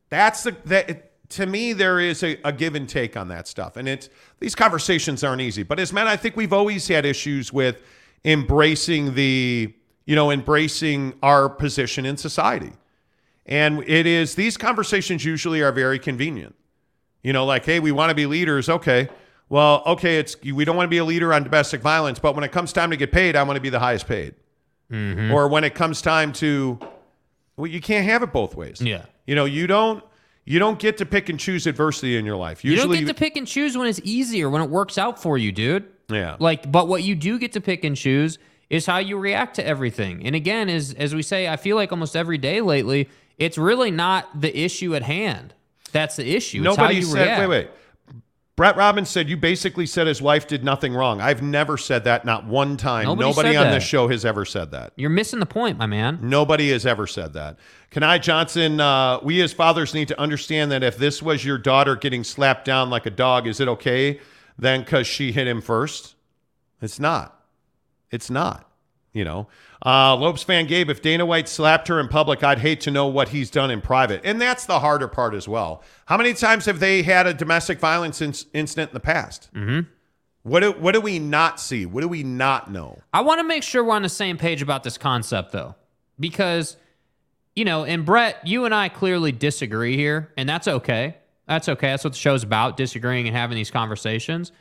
That's 0.09 0.43
the 0.43 0.55
that 0.65 1.29
to 1.31 1.45
me 1.45 1.73
there 1.73 1.99
is 1.99 2.23
a, 2.23 2.37
a 2.45 2.53
give 2.53 2.75
and 2.75 2.87
take 2.87 3.17
on 3.17 3.27
that 3.27 3.47
stuff, 3.47 3.75
and 3.75 3.87
it's 3.89 4.09
these 4.39 4.55
conversations 4.55 5.23
aren't 5.23 5.41
easy. 5.41 5.63
But 5.63 5.79
as 5.79 5.91
men, 5.91 6.07
I 6.07 6.15
think 6.15 6.37
we've 6.37 6.53
always 6.53 6.87
had 6.87 7.05
issues 7.05 7.51
with 7.51 7.81
embracing 8.27 9.15
the 9.15 9.73
you 10.05 10.15
know 10.15 10.29
embracing 10.29 11.13
our 11.23 11.49
position 11.49 12.05
in 12.05 12.17
society, 12.17 12.73
and 13.45 13.83
it 13.87 14.05
is 14.05 14.35
these 14.35 14.57
conversations 14.57 15.25
usually 15.25 15.63
are 15.63 15.71
very 15.71 15.97
convenient. 15.97 16.53
You 17.23 17.33
know, 17.33 17.45
like 17.45 17.65
hey, 17.65 17.79
we 17.79 17.91
want 17.91 18.09
to 18.09 18.15
be 18.15 18.27
leaders, 18.27 18.69
okay. 18.69 19.09
Well, 19.49 19.81
okay, 19.85 20.17
it's 20.17 20.35
we 20.43 20.65
don't 20.65 20.75
want 20.75 20.87
to 20.87 20.91
be 20.91 20.97
a 20.97 21.05
leader 21.05 21.33
on 21.33 21.43
domestic 21.43 21.81
violence, 21.81 22.19
but 22.19 22.35
when 22.35 22.43
it 22.43 22.51
comes 22.51 22.73
time 22.73 22.91
to 22.91 22.97
get 22.97 23.11
paid, 23.11 23.35
I 23.35 23.43
want 23.43 23.55
to 23.55 23.61
be 23.61 23.69
the 23.69 23.79
highest 23.79 24.07
paid. 24.07 24.35
Mm-hmm. 24.91 25.31
Or 25.31 25.47
when 25.47 25.63
it 25.63 25.73
comes 25.73 26.01
time 26.01 26.33
to 26.33 26.77
well, 27.55 27.67
you 27.67 27.81
can't 27.81 28.05
have 28.05 28.23
it 28.23 28.31
both 28.31 28.55
ways. 28.55 28.81
Yeah. 28.81 29.05
You 29.25 29.35
know, 29.35 29.45
you 29.45 29.67
don't 29.67 30.03
you 30.45 30.59
don't 30.59 30.79
get 30.79 30.97
to 30.97 31.05
pick 31.05 31.29
and 31.29 31.39
choose 31.39 31.65
adversity 31.65 32.17
in 32.17 32.25
your 32.25 32.37
life. 32.37 32.63
You 32.63 32.75
don't 32.75 32.91
get 32.91 33.07
to 33.07 33.13
pick 33.13 33.35
and 33.35 33.47
choose 33.47 33.77
when 33.77 33.87
it's 33.87 33.99
easier, 34.03 34.49
when 34.49 34.61
it 34.61 34.69
works 34.69 34.97
out 34.97 35.21
for 35.21 35.37
you, 35.37 35.51
dude. 35.51 35.85
Yeah. 36.09 36.37
Like, 36.39 36.71
but 36.71 36.87
what 36.87 37.03
you 37.03 37.15
do 37.15 37.37
get 37.39 37.53
to 37.53 37.61
pick 37.61 37.83
and 37.83 37.95
choose 37.95 38.39
is 38.69 38.85
how 38.85 38.97
you 38.97 39.17
react 39.17 39.55
to 39.55 39.65
everything. 39.65 40.25
And 40.25 40.35
again, 40.35 40.69
as 40.69 40.93
as 40.93 41.15
we 41.15 41.21
say, 41.21 41.47
I 41.47 41.57
feel 41.57 41.75
like 41.75 41.91
almost 41.91 42.15
every 42.15 42.37
day 42.37 42.61
lately, 42.61 43.09
it's 43.37 43.57
really 43.57 43.91
not 43.91 44.39
the 44.39 44.57
issue 44.57 44.95
at 44.95 45.03
hand. 45.03 45.53
That's 45.91 46.15
the 46.17 46.35
issue. 46.35 46.59
It's 46.59 46.75
how 46.75 46.83
Nobody 46.83 46.95
you 46.97 47.03
said 47.03 47.23
react. 47.23 47.39
wait, 47.41 47.47
wait. 47.47 47.69
Brett 48.57 48.75
Robbins 48.75 49.09
said 49.09 49.29
you 49.29 49.37
basically 49.37 49.85
said 49.85 50.07
his 50.07 50.19
wife 50.19 50.47
did 50.47 50.63
nothing 50.63 50.91
wrong. 50.95 51.21
I've 51.21 51.43
never 51.43 51.77
said 51.77 52.05
that, 52.05 52.25
not 52.25 52.47
one 52.47 52.75
time. 52.75 53.05
Nobody 53.05 53.29
Nobody 53.29 53.55
on 53.55 53.65
that. 53.65 53.73
this 53.75 53.83
show 53.83 54.07
has 54.07 54.25
ever 54.25 54.45
said 54.45 54.71
that. 54.71 54.93
You're 54.95 55.11
missing 55.11 55.39
the 55.39 55.45
point, 55.45 55.77
my 55.77 55.85
man. 55.85 56.17
Nobody 56.23 56.71
has 56.71 56.83
ever 56.87 57.05
said 57.05 57.33
that. 57.33 57.59
Kanai 57.91 58.19
Johnson, 58.19 58.79
uh, 58.79 59.19
we 59.21 59.41
as 59.41 59.53
fathers 59.53 59.93
need 59.93 60.07
to 60.07 60.19
understand 60.19 60.71
that 60.71 60.81
if 60.81 60.97
this 60.97 61.21
was 61.21 61.45
your 61.45 61.59
daughter 61.59 61.95
getting 61.95 62.23
slapped 62.23 62.65
down 62.65 62.89
like 62.89 63.05
a 63.05 63.11
dog, 63.11 63.45
is 63.45 63.59
it 63.59 63.67
okay 63.67 64.19
then 64.57 64.81
because 64.81 65.07
she 65.07 65.31
hit 65.31 65.47
him 65.47 65.61
first? 65.61 66.15
It's 66.81 66.99
not. 66.99 67.39
It's 68.11 68.29
not. 68.29 68.63
You 69.13 69.25
know, 69.25 69.47
uh, 69.83 70.15
Lopes 70.15 70.43
fan 70.43 70.67
Gabe, 70.67 70.91
if 70.91 71.01
Dana 71.01 71.25
White 71.25 71.49
slapped 71.49 71.87
her 71.87 71.99
in 71.99 72.07
public, 72.07 72.43
I'd 72.43 72.59
hate 72.59 72.81
to 72.81 72.91
know 72.91 73.07
what 73.07 73.29
he's 73.29 73.49
done 73.49 73.71
in 73.71 73.81
private. 73.81 74.21
And 74.23 74.39
that's 74.39 74.67
the 74.67 74.79
harder 74.79 75.07
part 75.07 75.33
as 75.33 75.47
well. 75.47 75.81
How 76.05 76.17
many 76.17 76.35
times 76.35 76.65
have 76.67 76.79
they 76.79 77.01
had 77.01 77.25
a 77.25 77.33
domestic 77.33 77.79
violence 77.79 78.19
inc- 78.19 78.45
incident 78.53 78.91
in 78.91 78.93
the 78.93 78.99
past? 78.99 79.49
Mm-hmm. 79.55 79.89
What 80.43 80.59
do, 80.59 80.71
what 80.73 80.93
do 80.93 81.01
we 81.01 81.17
not 81.17 81.59
see? 81.59 81.85
What 81.87 82.01
do 82.01 82.07
we 82.07 82.21
not 82.21 82.71
know? 82.71 83.01
I 83.11 83.21
want 83.21 83.39
to 83.39 83.43
make 83.43 83.63
sure 83.63 83.83
we're 83.83 83.95
on 83.95 84.03
the 84.03 84.09
same 84.09 84.37
page 84.37 84.61
about 84.61 84.83
this 84.83 84.99
concept, 84.99 85.51
though, 85.51 85.73
because, 86.19 86.77
you 87.55 87.65
know, 87.65 87.85
and 87.85 88.05
Brett, 88.05 88.45
you 88.45 88.65
and 88.65 88.75
I 88.75 88.87
clearly 88.87 89.31
disagree 89.31 89.97
here, 89.97 90.31
and 90.37 90.47
that's 90.47 90.67
okay. 90.67 91.17
That's 91.47 91.69
okay. 91.69 91.87
That's 91.87 92.03
what 92.03 92.13
the 92.13 92.19
show's 92.19 92.43
about, 92.43 92.77
disagreeing 92.77 93.27
and 93.27 93.35
having 93.35 93.55
these 93.55 93.71
conversations. 93.71 94.51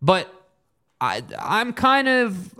But 0.00 0.32
I, 1.00 1.22
I'm 1.38 1.72
kind 1.72 2.08
of, 2.08 2.58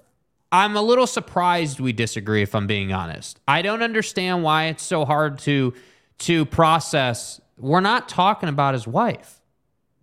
I'm 0.50 0.76
a 0.76 0.82
little 0.82 1.06
surprised 1.06 1.80
we 1.80 1.92
disagree, 1.92 2.42
if 2.42 2.54
I'm 2.54 2.66
being 2.66 2.92
honest. 2.92 3.38
I 3.46 3.62
don't 3.62 3.82
understand 3.82 4.42
why 4.42 4.66
it's 4.66 4.82
so 4.82 5.04
hard 5.04 5.38
to, 5.40 5.74
to 6.18 6.46
process. 6.46 7.40
We're 7.58 7.80
not 7.80 8.08
talking 8.08 8.48
about 8.48 8.74
his 8.74 8.86
wife. 8.86 9.40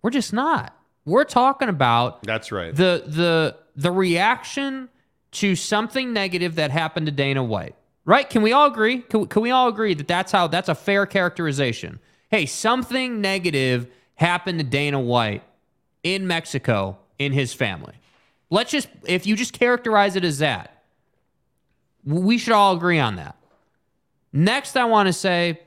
We're 0.02 0.10
just 0.10 0.32
not. 0.32 0.74
We're 1.04 1.24
talking 1.24 1.68
about 1.68 2.22
That's 2.22 2.50
right. 2.50 2.74
the 2.74 3.04
the 3.06 3.56
the 3.76 3.90
reaction 3.90 4.88
to 5.32 5.56
something 5.56 6.12
negative 6.12 6.54
that 6.54 6.70
happened 6.70 7.06
to 7.06 7.12
Dana 7.12 7.44
White. 7.44 7.74
Right? 8.06 8.28
Can 8.28 8.42
we 8.42 8.52
all 8.52 8.66
agree? 8.66 8.98
Can, 8.98 9.26
can 9.26 9.42
we 9.42 9.50
all 9.50 9.68
agree 9.68 9.94
that 9.94 10.06
that's 10.06 10.30
how 10.30 10.46
that's 10.46 10.68
a 10.68 10.74
fair 10.74 11.06
characterization? 11.06 12.00
Hey, 12.34 12.46
something 12.46 13.20
negative 13.20 13.86
happened 14.16 14.58
to 14.58 14.64
Dana 14.64 14.98
White 14.98 15.44
in 16.02 16.26
Mexico 16.26 16.98
in 17.16 17.30
his 17.30 17.54
family. 17.54 17.94
Let's 18.50 18.72
just 18.72 18.88
if 19.06 19.24
you 19.24 19.36
just 19.36 19.52
characterize 19.52 20.16
it 20.16 20.24
as 20.24 20.40
that, 20.40 20.82
we 22.04 22.38
should 22.38 22.54
all 22.54 22.74
agree 22.74 22.98
on 22.98 23.14
that. 23.14 23.36
Next, 24.32 24.76
I 24.76 24.84
want 24.86 25.06
to 25.06 25.12
say, 25.12 25.60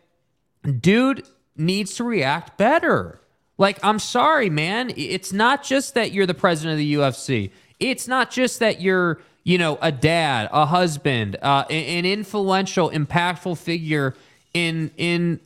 dude 0.82 1.26
needs 1.56 1.96
to 1.96 2.04
react 2.04 2.58
better. 2.58 3.22
Like, 3.58 3.80
I'm 3.82 3.98
sorry, 3.98 4.50
man. 4.50 4.92
It's 4.98 5.32
not 5.32 5.64
just 5.64 5.94
that 5.94 6.12
you're 6.12 6.26
the 6.26 6.34
president 6.34 6.74
of 6.74 6.80
the 6.80 6.96
UFC. 6.96 7.52
It's 7.80 8.10
not 8.10 8.30
just 8.30 8.60
that 8.60 8.82
you're, 8.82 9.22
you 9.46 9.58
know, 9.58 9.78
a 9.82 9.94
dad, 9.94 10.50
a 10.52 10.66
husband, 10.66 11.38
uh, 11.42 11.64
an 11.70 12.06
influential, 12.06 12.90
impactful 12.90 13.58
figure 13.58 14.16
in 14.54 14.92
in 14.98 15.40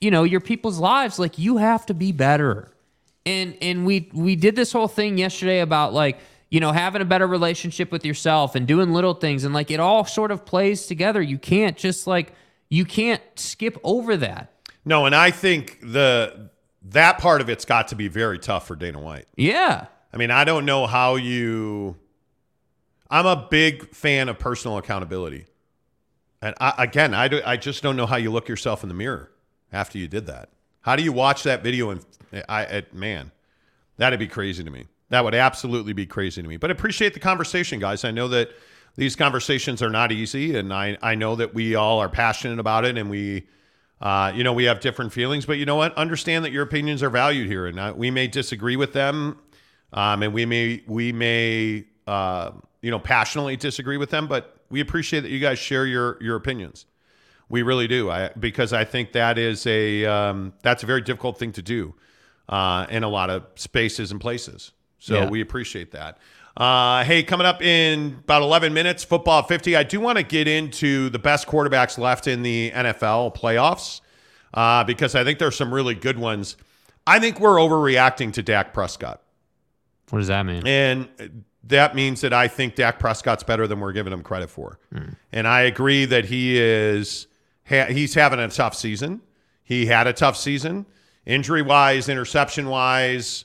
you 0.00 0.10
know 0.10 0.24
your 0.24 0.40
people's 0.40 0.78
lives. 0.78 1.18
Like, 1.18 1.38
you 1.38 1.56
have 1.58 1.86
to 1.86 1.94
be 1.94 2.12
better. 2.12 2.70
And 3.24 3.56
and 3.60 3.86
we 3.86 4.10
we 4.12 4.36
did 4.36 4.56
this 4.56 4.72
whole 4.72 4.88
thing 4.88 5.18
yesterday 5.18 5.60
about 5.60 5.92
like 5.92 6.18
you 6.50 6.60
know 6.60 6.72
having 6.72 7.02
a 7.02 7.04
better 7.04 7.26
relationship 7.26 7.92
with 7.92 8.04
yourself 8.04 8.54
and 8.54 8.66
doing 8.66 8.92
little 8.92 9.14
things 9.14 9.44
and 9.44 9.54
like 9.54 9.70
it 9.70 9.80
all 9.80 10.04
sort 10.04 10.30
of 10.30 10.44
plays 10.44 10.86
together. 10.86 11.22
You 11.22 11.38
can't 11.38 11.76
just 11.76 12.06
like 12.06 12.32
you 12.68 12.84
can't 12.84 13.22
skip 13.36 13.78
over 13.84 14.16
that. 14.16 14.52
No, 14.84 15.06
and 15.06 15.14
I 15.14 15.30
think 15.30 15.78
the 15.82 16.50
that 16.86 17.18
part 17.18 17.40
of 17.40 17.48
it's 17.48 17.64
got 17.64 17.88
to 17.88 17.94
be 17.94 18.08
very 18.08 18.38
tough 18.38 18.66
for 18.66 18.74
Dana 18.74 19.00
White. 19.00 19.26
Yeah. 19.36 19.86
I 20.12 20.16
mean, 20.16 20.30
I 20.30 20.44
don't 20.44 20.66
know 20.66 20.86
how 20.86 21.16
you. 21.16 21.96
I'm 23.10 23.26
a 23.26 23.46
big 23.50 23.94
fan 23.94 24.28
of 24.28 24.38
personal 24.38 24.78
accountability, 24.78 25.44
and 26.40 26.54
I, 26.58 26.72
again, 26.78 27.12
I 27.12 27.28
do, 27.28 27.42
I 27.44 27.58
just 27.58 27.82
don't 27.82 27.94
know 27.94 28.06
how 28.06 28.16
you 28.16 28.30
look 28.30 28.48
yourself 28.48 28.82
in 28.82 28.88
the 28.88 28.94
mirror 28.94 29.31
after 29.72 29.98
you 29.98 30.08
did 30.08 30.26
that. 30.26 30.50
How 30.82 30.96
do 30.96 31.02
you 31.02 31.12
watch 31.12 31.42
that 31.44 31.62
video 31.62 31.90
and 31.90 32.04
I, 32.48 32.64
I 32.64 32.82
man, 32.92 33.30
that'd 33.96 34.18
be 34.18 34.28
crazy 34.28 34.64
to 34.64 34.70
me. 34.70 34.86
That 35.10 35.24
would 35.24 35.34
absolutely 35.34 35.92
be 35.92 36.06
crazy 36.06 36.42
to 36.42 36.48
me. 36.48 36.56
But 36.56 36.70
appreciate 36.70 37.14
the 37.14 37.20
conversation, 37.20 37.78
guys. 37.78 38.04
I 38.04 38.10
know 38.10 38.28
that 38.28 38.50
these 38.96 39.16
conversations 39.16 39.82
are 39.82 39.90
not 39.90 40.12
easy, 40.12 40.56
and 40.56 40.72
I 40.72 40.96
I 41.02 41.14
know 41.14 41.36
that 41.36 41.54
we 41.54 41.74
all 41.74 41.98
are 41.98 42.08
passionate 42.08 42.58
about 42.58 42.84
it, 42.84 42.96
and 42.98 43.10
we. 43.10 43.46
Uh, 44.00 44.32
you 44.34 44.42
know, 44.42 44.52
we 44.52 44.64
have 44.64 44.80
different 44.80 45.12
feelings, 45.12 45.46
but 45.46 45.58
you 45.58 45.64
know 45.64 45.76
what? 45.76 45.96
Understand 45.96 46.44
that 46.44 46.50
your 46.50 46.64
opinions 46.64 47.04
are 47.04 47.08
valued 47.08 47.46
here, 47.46 47.68
and 47.68 47.78
uh, 47.78 47.94
we 47.96 48.10
may 48.10 48.26
disagree 48.26 48.74
with 48.74 48.92
them, 48.92 49.38
um, 49.92 50.24
and 50.24 50.34
we 50.34 50.44
may 50.44 50.82
we 50.88 51.12
may 51.12 51.84
uh, 52.08 52.50
you 52.80 52.90
know 52.90 52.98
passionately 52.98 53.56
disagree 53.56 53.98
with 53.98 54.10
them, 54.10 54.26
but 54.26 54.56
we 54.70 54.80
appreciate 54.80 55.20
that 55.20 55.30
you 55.30 55.38
guys 55.38 55.60
share 55.60 55.86
your 55.86 56.18
your 56.20 56.34
opinions. 56.34 56.86
We 57.52 57.60
really 57.60 57.86
do, 57.86 58.10
I, 58.10 58.30
because 58.30 58.72
I 58.72 58.84
think 58.84 59.12
that 59.12 59.36
is 59.36 59.66
a 59.66 60.06
um, 60.06 60.54
that's 60.62 60.82
a 60.82 60.86
very 60.86 61.02
difficult 61.02 61.38
thing 61.38 61.52
to 61.52 61.62
do 61.62 61.94
uh, 62.48 62.86
in 62.88 63.04
a 63.04 63.08
lot 63.08 63.28
of 63.28 63.44
spaces 63.56 64.10
and 64.10 64.18
places. 64.18 64.72
So 64.98 65.14
Yeah. 65.20 65.28
we 65.28 65.42
appreciate 65.42 65.92
that. 65.92 66.16
Uh, 66.56 67.04
hey, 67.04 67.22
coming 67.22 67.46
up 67.46 67.60
in 67.62 68.16
about 68.24 68.40
11 68.40 68.72
minutes, 68.72 69.04
football 69.04 69.42
50. 69.42 69.76
I 69.76 69.82
do 69.82 70.00
want 70.00 70.16
to 70.16 70.24
get 70.24 70.48
into 70.48 71.10
the 71.10 71.18
best 71.18 71.46
quarterbacks 71.46 71.98
left 71.98 72.26
in 72.26 72.42
the 72.42 72.70
NFL 72.74 73.36
playoffs 73.36 74.00
uh, 74.54 74.82
because 74.84 75.14
I 75.14 75.22
think 75.22 75.38
there's 75.38 75.56
some 75.56 75.72
really 75.74 75.94
good 75.94 76.18
ones. 76.18 76.56
I 77.06 77.18
think 77.18 77.38
we're 77.38 77.56
overreacting 77.56 78.32
to 78.34 78.42
Dak 78.42 78.72
Prescott. 78.72 79.22
What 80.08 80.20
does 80.20 80.28
that 80.28 80.44
mean? 80.46 80.66
And 80.66 81.44
that 81.64 81.94
means 81.94 82.22
that 82.22 82.32
I 82.32 82.48
think 82.48 82.76
Dak 82.76 82.98
Prescott's 82.98 83.42
better 83.42 83.66
than 83.66 83.80
we're 83.80 83.92
giving 83.92 84.12
him 84.12 84.22
credit 84.22 84.48
for. 84.48 84.78
And 85.32 85.46
I 85.48 85.62
agree 85.62 86.04
that 86.06 86.24
he 86.26 86.58
is 86.58 87.26
he's 87.72 88.14
having 88.14 88.38
a 88.38 88.48
tough 88.48 88.74
season. 88.74 89.20
He 89.64 89.86
had 89.86 90.06
a 90.06 90.12
tough 90.12 90.36
season, 90.36 90.86
injury 91.24 91.62
wise, 91.62 92.08
interception 92.08 92.68
wise. 92.68 93.44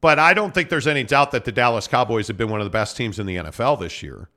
But 0.00 0.18
I 0.18 0.34
don't 0.34 0.52
think 0.52 0.68
there's 0.68 0.86
any 0.86 1.02
doubt 1.02 1.30
that 1.30 1.44
the 1.44 1.52
Dallas 1.52 1.88
Cowboys 1.88 2.28
have 2.28 2.36
been 2.36 2.50
one 2.50 2.60
of 2.60 2.66
the 2.66 2.70
best 2.70 2.96
teams 2.96 3.18
in 3.18 3.26
the 3.26 3.36
NFL 3.36 3.80
this 3.80 4.02
year. 4.02 4.28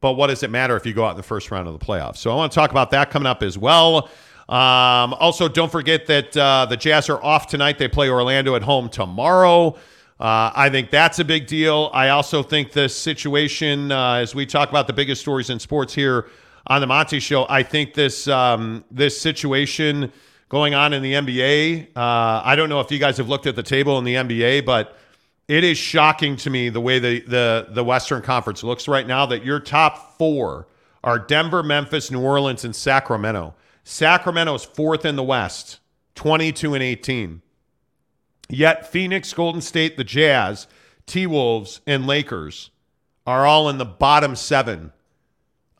But 0.00 0.12
what 0.14 0.28
does 0.28 0.42
it 0.42 0.50
matter 0.50 0.76
if 0.76 0.86
you 0.86 0.94
go 0.94 1.04
out 1.04 1.10
in 1.10 1.16
the 1.16 1.22
first 1.22 1.50
round 1.50 1.68
of 1.68 1.78
the 1.78 1.84
playoffs? 1.84 2.18
So 2.18 2.30
I 2.30 2.36
want 2.36 2.52
to 2.52 2.54
talk 2.54 2.70
about 2.70 2.90
that 2.92 3.10
coming 3.10 3.26
up 3.26 3.42
as 3.42 3.58
well. 3.58 4.08
Um, 4.48 5.12
also, 5.14 5.46
don't 5.48 5.70
forget 5.70 6.06
that 6.06 6.34
uh, 6.34 6.66
the 6.66 6.76
Jazz 6.76 7.10
are 7.10 7.22
off 7.22 7.48
tonight. 7.48 7.78
They 7.78 7.88
play 7.88 8.08
Orlando 8.08 8.54
at 8.54 8.62
home 8.62 8.88
tomorrow. 8.88 9.76
Uh, 10.18 10.50
I 10.54 10.70
think 10.70 10.90
that's 10.90 11.18
a 11.18 11.24
big 11.24 11.46
deal. 11.46 11.90
I 11.92 12.08
also 12.08 12.42
think 12.42 12.72
this 12.72 12.96
situation, 12.96 13.92
uh, 13.92 14.14
as 14.14 14.34
we 14.34 14.46
talk 14.46 14.70
about 14.70 14.86
the 14.86 14.92
biggest 14.92 15.20
stories 15.20 15.50
in 15.50 15.58
sports 15.58 15.94
here 15.94 16.28
on 16.68 16.80
the 16.80 16.86
Monty 16.86 17.18
Show, 17.18 17.46
I 17.48 17.62
think 17.62 17.94
this 17.94 18.28
um, 18.28 18.84
this 18.90 19.20
situation 19.20 20.12
going 20.48 20.74
on 20.74 20.92
in 20.92 21.02
the 21.02 21.14
NBA. 21.14 21.96
Uh, 21.96 22.42
I 22.44 22.56
don't 22.56 22.68
know 22.68 22.80
if 22.80 22.90
you 22.90 22.98
guys 22.98 23.16
have 23.16 23.28
looked 23.28 23.46
at 23.46 23.56
the 23.56 23.62
table 23.62 23.98
in 23.98 24.04
the 24.04 24.14
NBA, 24.14 24.64
but 24.64 24.96
it 25.46 25.64
is 25.64 25.78
shocking 25.78 26.36
to 26.36 26.50
me 26.50 26.68
the 26.68 26.80
way 26.80 26.98
the 26.98 27.20
the 27.20 27.68
the 27.70 27.84
Western 27.84 28.22
Conference 28.22 28.62
looks 28.62 28.86
right 28.86 29.06
now. 29.06 29.26
That 29.26 29.44
your 29.44 29.60
top 29.60 30.18
four 30.18 30.68
are 31.02 31.18
Denver, 31.18 31.62
Memphis, 31.62 32.10
New 32.10 32.20
Orleans, 32.20 32.64
and 32.64 32.76
Sacramento. 32.76 33.54
Sacramento's 33.84 34.64
fourth 34.64 35.06
in 35.06 35.16
the 35.16 35.22
West, 35.22 35.78
22 36.16 36.74
and 36.74 36.82
18. 36.82 37.40
Yet 38.50 38.90
Phoenix, 38.90 39.32
Golden 39.32 39.62
State, 39.62 39.96
the 39.96 40.04
Jazz, 40.04 40.66
T 41.06 41.26
Wolves, 41.26 41.80
and 41.86 42.06
Lakers 42.06 42.70
are 43.26 43.46
all 43.46 43.68
in 43.70 43.78
the 43.78 43.86
bottom 43.86 44.36
seven 44.36 44.92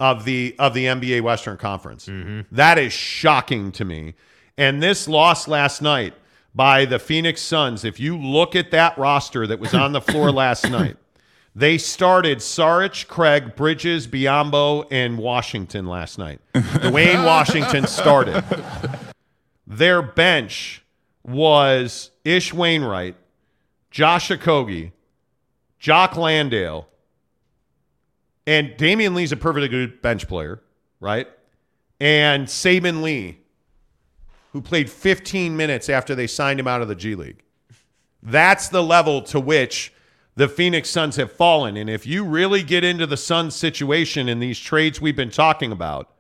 of 0.01 0.25
the 0.25 0.55
of 0.59 0.75
the 0.75 0.87
NBA 0.87 1.23
Western 1.23 1.57
Conference. 1.57 2.09
That 2.53 2.79
is 2.79 2.93
shocking 2.93 3.73
to 3.73 3.85
me. 3.85 4.15
And 4.57 4.83
this 4.83 5.07
loss 5.09 5.47
last 5.47 5.83
night 5.83 6.15
by 6.55 6.85
the 6.85 6.99
Phoenix 6.99 7.41
Suns, 7.41 7.85
if 7.85 8.01
you 8.01 8.17
look 8.17 8.57
at 8.57 8.71
that 8.73 8.99
roster 8.99 9.47
that 9.47 9.61
was 9.61 9.75
on 9.75 9.93
the 9.93 10.01
floor 10.01 10.31
last 10.33 10.69
night, 10.69 10.97
they 11.55 11.79
started 11.79 12.39
Saric, 12.39 13.07
Craig, 13.09 13.57
Bridges, 13.57 14.07
Biyombo, 14.07 14.87
and 14.91 15.19
Washington 15.19 15.87
last 15.87 16.19
night. 16.19 16.41
Duane 16.81 17.25
Washington 17.25 17.87
started. 17.87 18.45
Their 19.67 20.03
bench 20.03 20.85
was 21.25 22.11
Ish 22.25 22.55
Wainwright, 22.55 23.17
Josh 23.91 24.31
Okogie, 24.31 24.93
Jock 25.79 26.17
Landale, 26.17 26.89
and 28.49 28.71
Damion 28.79 29.15
Lee's 29.15 29.31
a 29.31 29.37
perfectly 29.37 29.69
good 29.69 30.01
bench 30.01 30.27
player, 30.27 30.63
right? 31.01 31.29
And 32.01 32.47
Saben 32.47 33.03
Lee, 33.03 33.41
who 34.53 34.63
played 34.63 34.89
15 34.89 35.55
minutes 35.55 35.91
after 35.91 36.15
they 36.15 36.27
signed 36.27 36.59
him 36.59 36.67
out 36.67 36.81
of 36.81 36.89
the 36.89 36.95
G 36.95 37.15
League. 37.15 37.43
That's 38.23 38.71
the 38.71 38.83
level 38.83 39.21
to 39.25 39.39
which 39.39 39.93
the 40.35 40.49
Phoenix 40.49 40.89
Suns 40.89 41.17
have 41.17 41.31
fallen. 41.31 41.77
And 41.77 41.91
if 41.91 42.07
you 42.07 42.25
really 42.25 42.63
get 42.63 42.85
into 42.85 43.07
the 43.07 43.19
Suns 43.19 43.55
situation 43.55 44.31
in 44.31 44.41
these 44.41 44.59
trades 44.59 44.99
we've 44.99 45.15
been 45.15 45.31
talking 45.31 45.71
about, 45.71 46.11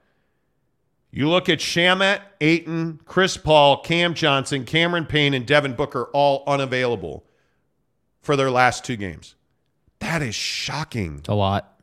you 1.10 1.30
look 1.30 1.48
at 1.48 1.60
Shamet, 1.60 2.20
Ayton, 2.42 3.00
Chris 3.06 3.38
Paul, 3.38 3.80
Cam 3.80 4.12
Johnson, 4.12 4.66
Cameron 4.66 5.06
Payne, 5.06 5.32
and 5.32 5.46
Devin 5.46 5.72
Booker 5.72 6.10
all 6.12 6.44
unavailable 6.46 7.24
for 8.20 8.36
their 8.36 8.50
last 8.50 8.84
two 8.84 8.96
games. 8.96 9.34
That 10.00 10.20
is 10.20 10.34
shocking. 10.34 11.22
A 11.26 11.34
lot. 11.34 11.77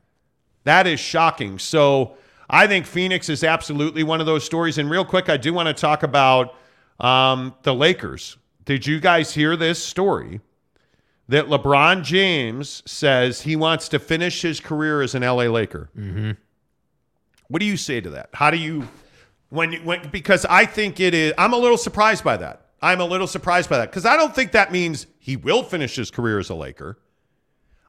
That 0.65 0.85
is 0.87 0.99
shocking. 0.99 1.57
So 1.57 2.17
I 2.49 2.67
think 2.67 2.85
Phoenix 2.85 3.29
is 3.29 3.43
absolutely 3.43 4.03
one 4.03 4.19
of 4.19 4.25
those 4.25 4.43
stories. 4.43 4.77
And 4.77 4.89
real 4.89 5.05
quick, 5.05 5.29
I 5.29 5.37
do 5.37 5.53
want 5.53 5.67
to 5.67 5.73
talk 5.73 6.03
about 6.03 6.55
um, 6.99 7.55
the 7.63 7.73
Lakers. 7.73 8.37
Did 8.65 8.85
you 8.85 8.99
guys 8.99 9.33
hear 9.33 9.55
this 9.55 9.81
story? 9.81 10.41
That 11.27 11.47
LeBron 11.47 12.03
James 12.03 12.83
says 12.85 13.41
he 13.41 13.55
wants 13.55 13.89
to 13.89 13.97
finish 13.97 14.43
his 14.43 14.59
career 14.59 15.01
as 15.01 15.15
an 15.15 15.23
LA 15.23 15.45
Laker. 15.45 15.89
Mm-hmm. 15.97 16.31
What 17.47 17.59
do 17.59 17.65
you 17.65 17.77
say 17.77 17.99
to 17.99 18.11
that? 18.11 18.29
How 18.33 18.51
do 18.51 18.57
you 18.57 18.87
when 19.49 19.73
when 19.83 20.09
because 20.09 20.45
I 20.45 20.67
think 20.67 20.99
it 20.99 21.15
is 21.15 21.33
I'm 21.35 21.53
a 21.53 21.57
little 21.57 21.79
surprised 21.79 22.23
by 22.23 22.37
that. 22.37 22.67
I'm 22.79 23.01
a 23.01 23.05
little 23.05 23.25
surprised 23.25 23.71
by 23.71 23.77
that 23.79 23.89
because 23.89 24.05
I 24.05 24.17
don't 24.17 24.35
think 24.35 24.51
that 24.51 24.71
means 24.71 25.07
he 25.17 25.35
will 25.35 25.63
finish 25.63 25.95
his 25.95 26.11
career 26.11 26.37
as 26.37 26.51
a 26.51 26.55
Laker. 26.55 26.99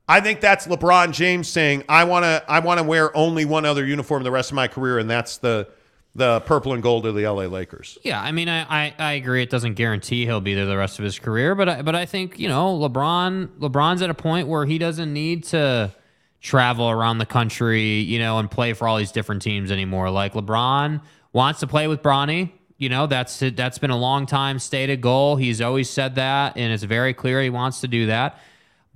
I 0.09 0.21
think 0.21 0.41
that's 0.41 0.67
LeBron 0.67 1.13
James 1.13 1.49
saying, 1.49 1.85
"I 1.89 2.05
want 2.05 2.25
to 2.25 2.45
I 2.49 2.61
want 2.61 2.79
to 2.79 2.85
wear 2.85 3.17
only 3.17 3.45
one 3.45 3.65
other 3.65 3.85
uniform 3.85 4.23
the 4.23 4.31
rest 4.31 4.51
of 4.51 4.55
my 4.55 4.69
career 4.69 4.99
and 4.99 5.11
that's 5.11 5.39
the 5.39 5.69
the 6.15 6.41
purple 6.41 6.73
and 6.73 6.83
gold 6.83 7.07
of 7.07 7.15
the 7.15 7.27
LA 7.27 7.45
Lakers." 7.45 7.99
Yeah, 8.03 8.21
I 8.21 8.33
mean, 8.33 8.49
I, 8.49 8.63
I, 8.63 8.95
I 8.99 9.13
agree. 9.15 9.43
It 9.43 9.51
doesn't 9.51 9.75
guarantee 9.75 10.25
he'll 10.25 10.41
be 10.41 10.55
there 10.55 10.67
the 10.67 10.77
rest 10.77 10.99
of 10.99 11.05
his 11.05 11.19
career, 11.19 11.55
but 11.55 11.69
I, 11.69 11.83
but 11.83 11.95
I 11.95 12.07
think 12.07 12.39
you 12.39 12.49
know 12.49 12.79
LeBron 12.79 13.59
LeBron's 13.59 14.03
at 14.03 14.11
a 14.11 14.15
point 14.15 14.47
where 14.49 14.65
he 14.65 14.79
doesn't 14.79 15.13
need 15.13 15.45
to 15.45 15.93
travel 16.41 16.89
around 16.89 17.19
the 17.19 17.27
country, 17.27 17.99
you 18.01 18.21
know, 18.21 18.39
and 18.39 18.49
play 18.49 18.73
for 18.73 18.87
all 18.87 18.99
these 18.99 19.11
different 19.11 19.43
teams 19.43 19.73
anymore. 19.73 20.11
Like 20.11 20.35
LeBron 20.35 21.01
wants 21.33 21.61
to 21.61 21.67
play 21.67 21.89
with 21.89 22.03
Bronny. 22.03 22.53
You 22.79 22.91
know, 22.91 23.07
that's 23.07 23.41
that's 23.41 23.79
been 23.79 23.91
a 23.91 23.97
long 23.97 24.27
time 24.27 24.59
stated 24.59 25.01
goal. 25.01 25.37
He's 25.37 25.61
always 25.61 25.91
said 25.91 26.15
that, 26.15 26.57
and 26.57 26.73
it's 26.73 26.85
very 26.85 27.15
clear 27.15 27.43
he 27.43 27.51
wants 27.51 27.81
to 27.81 27.89
do 27.89 28.07
that. 28.07 28.39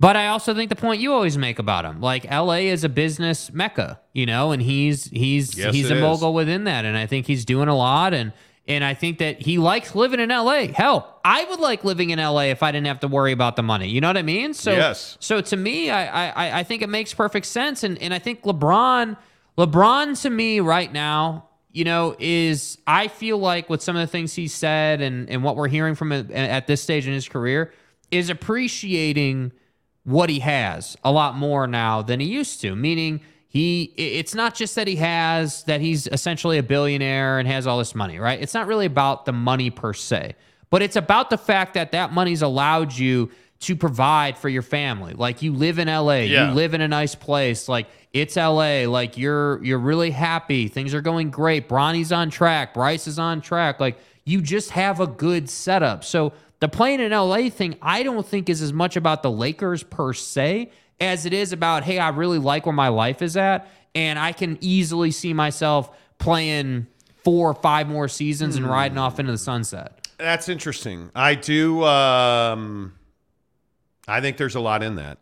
But 0.01 0.15
I 0.17 0.29
also 0.29 0.55
think 0.55 0.69
the 0.69 0.75
point 0.75 0.99
you 0.99 1.13
always 1.13 1.37
make 1.37 1.59
about 1.59 1.85
him, 1.85 2.01
like 2.01 2.25
LA 2.25 2.71
is 2.73 2.83
a 2.83 2.89
business 2.89 3.53
mecca, 3.53 3.99
you 4.13 4.25
know, 4.25 4.51
and 4.51 4.59
he's 4.59 5.05
he's 5.05 5.55
Yes, 5.55 5.75
he's 5.75 5.91
a 5.91 5.95
is. 5.95 6.01
mogul 6.01 6.33
within 6.33 6.63
that, 6.63 6.85
and 6.85 6.97
I 6.97 7.05
think 7.05 7.27
he's 7.27 7.45
doing 7.45 7.67
a 7.67 7.75
lot, 7.77 8.11
and 8.11 8.33
and 8.67 8.83
I 8.83 8.95
think 8.95 9.19
that 9.19 9.43
he 9.43 9.59
likes 9.59 9.93
living 9.93 10.19
in 10.19 10.29
LA. 10.29 10.69
Hell, 10.73 11.19
I 11.23 11.43
would 11.43 11.59
like 11.59 11.83
living 11.83 12.09
in 12.09 12.17
LA 12.17 12.45
if 12.45 12.63
I 12.63 12.71
didn't 12.71 12.87
have 12.87 13.01
to 13.01 13.07
worry 13.07 13.31
about 13.31 13.55
the 13.55 13.61
money. 13.61 13.89
You 13.89 14.01
know 14.01 14.07
what 14.09 14.17
I 14.17 14.23
mean? 14.23 14.55
So 14.55 14.71
Yes. 14.71 15.17
so 15.19 15.39
to 15.39 15.55
me, 15.55 15.91
I 15.91 16.29
I 16.29 16.59
I 16.61 16.63
think 16.63 16.81
it 16.81 16.89
makes 16.89 17.13
perfect 17.13 17.45
sense, 17.45 17.83
and 17.83 17.99
and 17.99 18.11
I 18.11 18.17
think 18.17 18.41
LeBron 18.41 19.17
LeBron 19.55 20.19
to 20.23 20.31
me 20.31 20.61
right 20.61 20.91
now. 20.91 21.47
You 21.73 21.83
know, 21.85 22.15
is 22.19 22.79
I 22.87 23.07
feel 23.07 23.37
like 23.37 23.69
with 23.69 23.83
some 23.83 23.95
of 23.95 24.01
the 24.01 24.07
things 24.11 24.33
he 24.33 24.47
said 24.47 24.99
and, 24.99 25.29
and 25.29 25.41
what 25.41 25.55
we're 25.55 25.69
hearing 25.69 25.95
from 25.95 26.11
him 26.11 26.29
at 26.33 26.67
this 26.67 26.81
stage 26.81 27.07
in 27.07 27.13
his 27.13 27.29
career 27.29 27.71
is 28.09 28.29
appreciating 28.29 29.53
what 30.03 30.29
he 30.29 30.39
has 30.39 30.97
a 31.03 31.11
lot 31.11 31.35
more 31.37 31.67
now 31.67 32.01
than 32.01 32.19
he 32.19 32.27
used 32.27 32.61
to. 32.61 32.75
Meaning, 32.75 33.21
he 33.47 33.91
it's 33.97 34.33
not 34.33 34.55
just 34.55 34.75
that 34.75 34.87
he 34.87 34.95
has 34.95 35.63
that 35.65 35.81
he's 35.81 36.07
essentially 36.07 36.57
a 36.57 36.63
billionaire 36.63 37.37
and 37.39 37.47
has 37.47 37.67
all 37.67 37.77
this 37.77 37.93
money, 37.93 38.17
right? 38.17 38.41
It's 38.41 38.53
not 38.53 38.65
really 38.67 38.85
about 38.85 39.25
the 39.25 39.33
money 39.33 39.69
per 39.69 39.93
se, 39.93 40.35
but 40.69 40.81
it's 40.81 40.95
about 40.95 41.29
the 41.29 41.37
fact 41.37 41.73
that 41.73 41.91
that 41.91 42.13
money's 42.13 42.41
allowed 42.41 42.93
you 42.93 43.29
to 43.59 43.75
provide 43.75 44.37
for 44.37 44.49
your 44.49 44.61
family. 44.63 45.13
Like 45.13 45.41
you 45.43 45.53
live 45.53 45.77
in 45.79 45.87
LA, 45.87 46.21
Yeah. 46.21 46.47
you 46.47 46.53
live 46.55 46.73
in 46.73 46.81
a 46.81 46.87
nice 46.87 47.13
place, 47.13 47.67
like 47.69 47.87
it's 48.13 48.35
LA, 48.37 48.85
like 48.87 49.17
you're 49.17 49.61
you're 49.63 49.77
really 49.79 50.11
happy, 50.11 50.67
things 50.69 50.93
are 50.93 51.01
going 51.01 51.29
great. 51.29 51.67
Bronny's 51.67 52.11
on 52.13 52.29
track, 52.29 52.73
Bryce 52.73 53.05
is 53.05 53.19
on 53.19 53.41
track. 53.41 53.79
Like 53.81 53.97
you 54.23 54.41
just 54.41 54.71
have 54.71 54.99
a 55.01 55.07
good 55.07 55.49
setup. 55.49 56.03
So 56.05 56.31
the 56.61 56.69
playing 56.69 56.99
in 56.99 57.11
LA 57.11 57.49
thing, 57.49 57.75
I 57.81 58.03
don't 58.03 58.25
think 58.25 58.47
is 58.47 58.61
as 58.61 58.71
much 58.71 58.95
about 58.95 59.23
the 59.23 59.31
Lakers 59.31 59.83
per 59.83 60.13
se 60.13 60.71
as 60.99 61.25
it 61.25 61.33
is 61.33 61.51
about, 61.51 61.83
hey, 61.83 61.97
I 61.97 62.09
really 62.09 62.37
like 62.37 62.67
where 62.67 62.73
my 62.73 62.89
life 62.89 63.23
is 63.23 63.35
at, 63.35 63.67
and 63.95 64.19
I 64.19 64.31
can 64.31 64.59
easily 64.61 65.09
see 65.09 65.33
myself 65.33 65.89
playing 66.19 66.85
four 67.23 67.49
or 67.49 67.55
five 67.55 67.87
more 67.89 68.07
seasons 68.07 68.55
and 68.55 68.67
riding 68.67 68.99
off 68.99 69.19
into 69.19 69.31
the 69.31 69.39
sunset. 69.39 70.07
That's 70.19 70.47
interesting. 70.47 71.09
I 71.15 71.33
do. 71.33 71.83
Um, 71.83 72.93
I 74.07 74.21
think 74.21 74.37
there's 74.37 74.55
a 74.55 74.59
lot 74.59 74.83
in 74.83 74.95
that. 74.95 75.17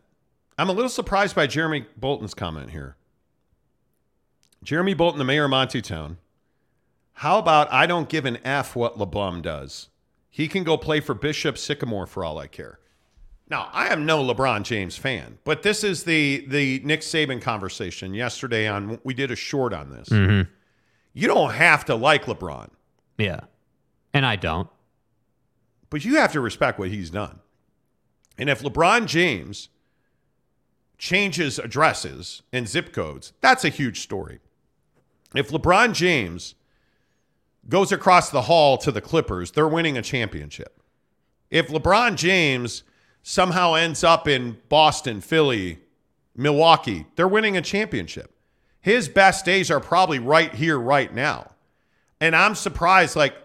I'm 0.57 0.67
a 0.67 0.73
little 0.73 0.89
surprised 0.89 1.37
by 1.37 1.47
Jeremy 1.47 1.85
Bolton's 1.95 2.33
comment 2.33 2.71
here. 2.71 2.97
Jeremy 4.61 4.93
Bolton, 4.93 5.19
the 5.19 5.23
mayor 5.23 5.45
of 5.45 5.51
Montytown. 5.51 6.17
How 7.13 7.39
about 7.39 7.71
I 7.71 7.85
don't 7.85 8.09
give 8.09 8.25
an 8.25 8.39
F 8.43 8.75
what 8.75 8.97
LeBum 8.97 9.41
does? 9.41 9.87
He 10.30 10.47
can 10.47 10.64
go 10.64 10.77
play 10.77 10.99
for 10.99 11.14
Bishop 11.14 11.57
Sycamore 11.57 12.06
for 12.07 12.23
all 12.23 12.38
I 12.38 12.47
care. 12.47 12.80
Now, 13.49 13.69
I 13.73 13.88
am 13.88 14.06
no 14.06 14.23
LeBron 14.23 14.61
James 14.64 14.95
fan, 14.95 15.39
but 15.43 15.64
this 15.64 15.84
is 15.84 16.03
the 16.03 16.45
the 16.47 16.81
Nick 16.84 17.01
Saban 17.01 17.41
conversation 17.41 18.14
yesterday 18.14 18.68
on 18.68 18.99
we 19.03 19.14
did 19.15 19.31
a 19.31 19.35
short 19.35 19.73
on 19.73 19.89
this. 19.89 20.10
Mm-hmm. 20.10 20.49
You 21.14 21.27
don't 21.27 21.53
have 21.53 21.84
to 21.85 21.95
like 21.95 22.26
LeBron, 22.26 22.69
Yeah. 23.18 23.41
And 24.14 24.26
I 24.26 24.35
don't. 24.35 24.69
but 25.89 26.06
you 26.06 26.18
have 26.18 26.31
to 26.34 26.41
respect 26.41 26.77
what 26.80 26.89
he's 26.89 27.10
done. 27.10 27.39
And 28.38 28.49
if 28.49 28.61
LeBron 28.61 29.07
James 29.07 29.69
changes 30.99 31.57
addresses 31.60 32.43
and 32.53 32.68
zip 32.68 32.93
codes, 32.93 33.34
that's 33.41 33.65
a 33.65 33.69
huge 33.69 33.99
story. 34.01 34.39
If 35.35 35.49
LeBron 35.49 35.93
James 35.93 36.56
goes 37.68 37.91
across 37.91 38.30
the 38.30 38.44
hall 38.44 38.77
to 38.77 38.91
the 38.91 39.02
Clippers, 39.02 39.52
they're 39.52 39.68
winning 39.68 39.98
a 39.98 40.02
championship. 40.02 40.81
If 41.49 41.68
LeBron 41.68 42.15
James 42.15 42.84
somehow 43.23 43.73
ends 43.73 44.03
up 44.03 44.27
in 44.27 44.57
Boston, 44.69 45.22
Philly, 45.22 45.80
Milwaukee, 46.36 47.06
they're 47.15 47.27
winning 47.27 47.57
a 47.57 47.61
championship. 47.61 48.34
His 48.81 49.10
best 49.10 49.45
days 49.45 49.69
are 49.69 49.80
probably 49.80 50.19
right 50.19 50.53
here, 50.53 50.80
right 50.80 51.14
now. 51.14 51.52
And 52.22 52.36
I'm 52.36 52.56
surprised, 52.56 53.15
like, 53.15 53.36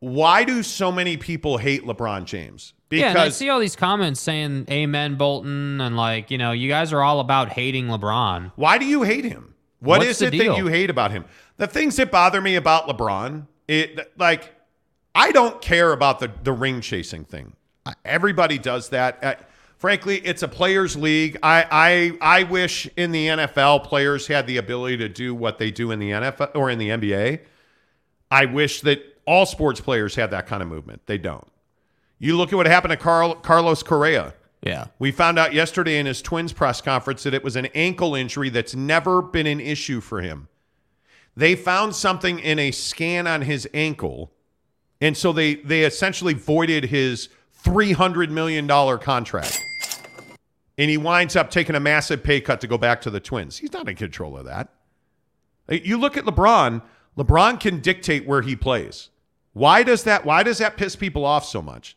why 0.00 0.44
do 0.44 0.62
so 0.62 0.92
many 0.92 1.16
people 1.16 1.56
hate 1.58 1.84
LeBron 1.84 2.26
James? 2.26 2.74
yeah, 2.90 3.10
and 3.10 3.18
I 3.18 3.28
see 3.30 3.48
all 3.48 3.58
these 3.58 3.76
comments 3.76 4.20
saying 4.20 4.66
"Amen, 4.70 5.16
Bolton," 5.16 5.80
and 5.80 5.96
like 5.96 6.30
you 6.30 6.38
know, 6.38 6.52
you 6.52 6.68
guys 6.68 6.92
are 6.92 7.02
all 7.02 7.20
about 7.20 7.48
hating 7.48 7.86
LeBron. 7.86 8.52
Why 8.56 8.78
do 8.78 8.84
you 8.84 9.02
hate 9.02 9.24
him? 9.24 9.54
What 9.80 9.98
What's 9.98 10.10
is 10.10 10.22
it 10.22 10.30
deal? 10.30 10.52
that 10.52 10.58
you 10.58 10.68
hate 10.68 10.90
about 10.90 11.10
him? 11.10 11.24
The 11.56 11.66
things 11.66 11.96
that 11.96 12.10
bother 12.10 12.40
me 12.40 12.54
about 12.56 12.86
LeBron, 12.86 13.46
it 13.68 14.18
like 14.18 14.54
I 15.14 15.32
don't 15.32 15.60
care 15.60 15.92
about 15.92 16.20
the 16.20 16.30
the 16.42 16.52
ring 16.52 16.80
chasing 16.80 17.24
thing. 17.24 17.54
Everybody 18.04 18.58
does 18.58 18.88
that. 18.90 19.22
Uh, 19.22 19.34
frankly, 19.76 20.16
it's 20.18 20.42
a 20.42 20.48
players' 20.48 20.96
league. 20.96 21.38
I 21.42 21.66
I 22.20 22.38
I 22.38 22.42
wish 22.44 22.88
in 22.96 23.12
the 23.12 23.28
NFL 23.28 23.84
players 23.84 24.26
had 24.26 24.46
the 24.46 24.56
ability 24.56 24.98
to 24.98 25.08
do 25.08 25.34
what 25.34 25.58
they 25.58 25.70
do 25.70 25.90
in 25.90 25.98
the 25.98 26.10
NFL 26.10 26.54
or 26.54 26.70
in 26.70 26.78
the 26.78 26.88
NBA. 26.88 27.40
I 28.30 28.46
wish 28.46 28.80
that 28.82 29.20
all 29.26 29.46
sports 29.46 29.80
players 29.80 30.14
have 30.16 30.30
that 30.30 30.46
kind 30.46 30.62
of 30.62 30.68
movement. 30.68 31.02
They 31.06 31.18
don't. 31.18 31.46
You 32.18 32.36
look 32.36 32.52
at 32.52 32.56
what 32.56 32.66
happened 32.66 32.92
to 32.92 32.96
Carl, 32.96 33.34
Carlos 33.34 33.82
Correa. 33.82 34.34
Yeah. 34.62 34.86
We 34.98 35.12
found 35.12 35.38
out 35.38 35.52
yesterday 35.52 35.98
in 35.98 36.06
his 36.06 36.22
Twins 36.22 36.52
press 36.52 36.80
conference 36.80 37.22
that 37.24 37.34
it 37.34 37.44
was 37.44 37.54
an 37.54 37.66
ankle 37.74 38.14
injury 38.14 38.48
that's 38.48 38.74
never 38.74 39.20
been 39.20 39.46
an 39.46 39.60
issue 39.60 40.00
for 40.00 40.22
him. 40.22 40.48
They 41.36 41.56
found 41.56 41.94
something 41.94 42.38
in 42.38 42.58
a 42.58 42.70
scan 42.70 43.26
on 43.26 43.42
his 43.42 43.68
ankle, 43.74 44.32
and 45.00 45.16
so 45.16 45.32
they 45.32 45.56
they 45.56 45.82
essentially 45.84 46.34
voided 46.34 46.84
his 46.84 47.28
three 47.52 47.92
hundred 47.92 48.30
million 48.30 48.66
dollar 48.66 48.98
contract. 48.98 49.60
And 50.76 50.90
he 50.90 50.96
winds 50.96 51.36
up 51.36 51.50
taking 51.50 51.76
a 51.76 51.80
massive 51.80 52.22
pay 52.22 52.40
cut 52.40 52.60
to 52.60 52.66
go 52.66 52.76
back 52.76 53.00
to 53.02 53.10
the 53.10 53.20
Twins. 53.20 53.58
He's 53.58 53.72
not 53.72 53.88
in 53.88 53.94
control 53.94 54.36
of 54.36 54.44
that. 54.46 54.70
You 55.68 55.98
look 55.98 56.16
at 56.16 56.24
LeBron. 56.24 56.82
LeBron 57.16 57.60
can 57.60 57.80
dictate 57.80 58.26
where 58.26 58.42
he 58.42 58.56
plays. 58.56 59.10
Why 59.52 59.84
does 59.84 60.02
that? 60.04 60.24
Why 60.24 60.42
does 60.42 60.58
that 60.58 60.76
piss 60.76 60.96
people 60.96 61.24
off 61.24 61.44
so 61.44 61.62
much? 61.62 61.96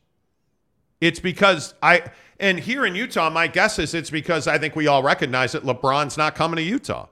It's 1.02 1.20
because 1.20 1.74
I 1.82 2.04
and 2.40 2.60
here 2.60 2.86
in 2.86 2.96
Utah, 2.96 3.30
my 3.30 3.48
guess 3.48 3.80
is 3.80 3.94
it's 3.94 4.10
because 4.10 4.48
I 4.48 4.58
think 4.58 4.76
we 4.76 4.88
all 4.88 5.04
recognize 5.04 5.52
that 5.54 5.64
LeBron's 5.64 6.18
not 6.18 6.36
coming 6.36 6.58
to 6.58 6.64
Utah. 6.64 7.08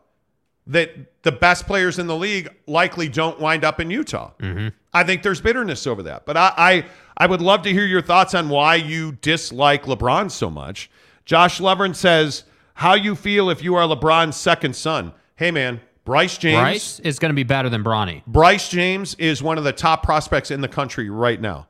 That 0.68 1.22
the 1.24 1.32
best 1.32 1.68
players 1.68 2.00
in 2.00 2.08
the 2.08 2.16
league 2.16 2.50
likely 2.66 3.08
don't 3.08 3.40
wind 3.40 3.64
up 3.64 3.80
in 3.80 3.92
Utah. 3.92 4.32
Mm-hmm. 4.40 4.70
I 4.94 5.04
think 5.04 5.22
there's 5.22 5.42
bitterness 5.42 5.86
over 5.86 6.02
that. 6.04 6.26
But 6.26 6.38
I, 6.38 6.54
I 6.58 6.86
I 7.18 7.28
would 7.28 7.42
love 7.42 7.62
to 7.64 7.72
hear 7.72 7.86
your 7.86 8.02
thoughts 8.02 8.34
on 8.34 8.50
why 8.50 8.76
you 8.76 9.14
dislike 9.22 9.84
LeBron 9.84 10.32
so 10.32 10.50
much. 10.50 10.90
Josh 11.24 11.60
Levern 11.60 11.96
says, 11.96 12.44
How 12.76 12.94
you 12.94 13.16
feel 13.16 13.50
if 13.50 13.64
you 13.64 13.76
are 13.76 13.88
LeBron's 13.88 14.36
second 14.36 14.76
son? 14.76 15.14
Hey 15.36 15.52
man, 15.52 15.82
Bryce 16.04 16.38
James. 16.38 16.60
Bryce 16.60 17.00
is 17.00 17.20
going 17.20 17.30
to 17.30 17.36
be 17.36 17.44
better 17.44 17.70
than 17.70 17.84
Bronny. 17.84 18.24
Bryce 18.26 18.70
James 18.70 19.16
is 19.16 19.42
one 19.42 19.58
of 19.58 19.64
the 19.64 19.74
top 19.74 20.04
prospects 20.04 20.52
in 20.52 20.62
the 20.62 20.68
country 20.68 21.10
right 21.10 21.40
now. 21.42 21.68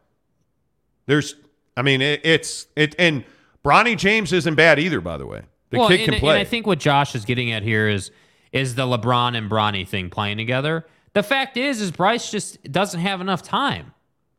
There's, 1.06 1.36
I 1.78 1.84
mean, 1.84 2.02
it, 2.02 2.22
it's 2.24 2.68
it, 2.76 2.96
and 3.00 3.24
Bronny 3.64 3.96
James 3.98 4.34
isn't 4.34 4.56
bad 4.56 4.80
either. 4.80 5.00
By 5.00 5.18
the 5.18 5.26
way, 5.26 5.44
the 5.70 5.80
well, 5.80 5.88
kid 5.88 6.02
and, 6.02 6.10
can 6.12 6.20
play. 6.20 6.36
and 6.36 6.42
I 6.42 6.44
think 6.44 6.68
what 6.68 6.80
Josh 6.80 7.16
is 7.16 7.24
getting 7.24 7.52
at 7.52 7.64
here 7.64 7.88
is 7.88 8.12
is 8.56 8.76
the 8.76 8.84
LeBron 8.84 9.38
and 9.38 9.52
Bronny 9.52 9.88
thing 9.88 10.10
playing 10.10 10.38
together. 10.38 10.86
The 11.14 11.24
fact 11.24 11.58
is, 11.58 11.82
is 11.82 11.92
Bryce 11.92 12.32
just 12.32 12.64
doesn't 12.72 13.02
have 13.02 13.20
enough 13.20 13.42
time. 13.44 13.92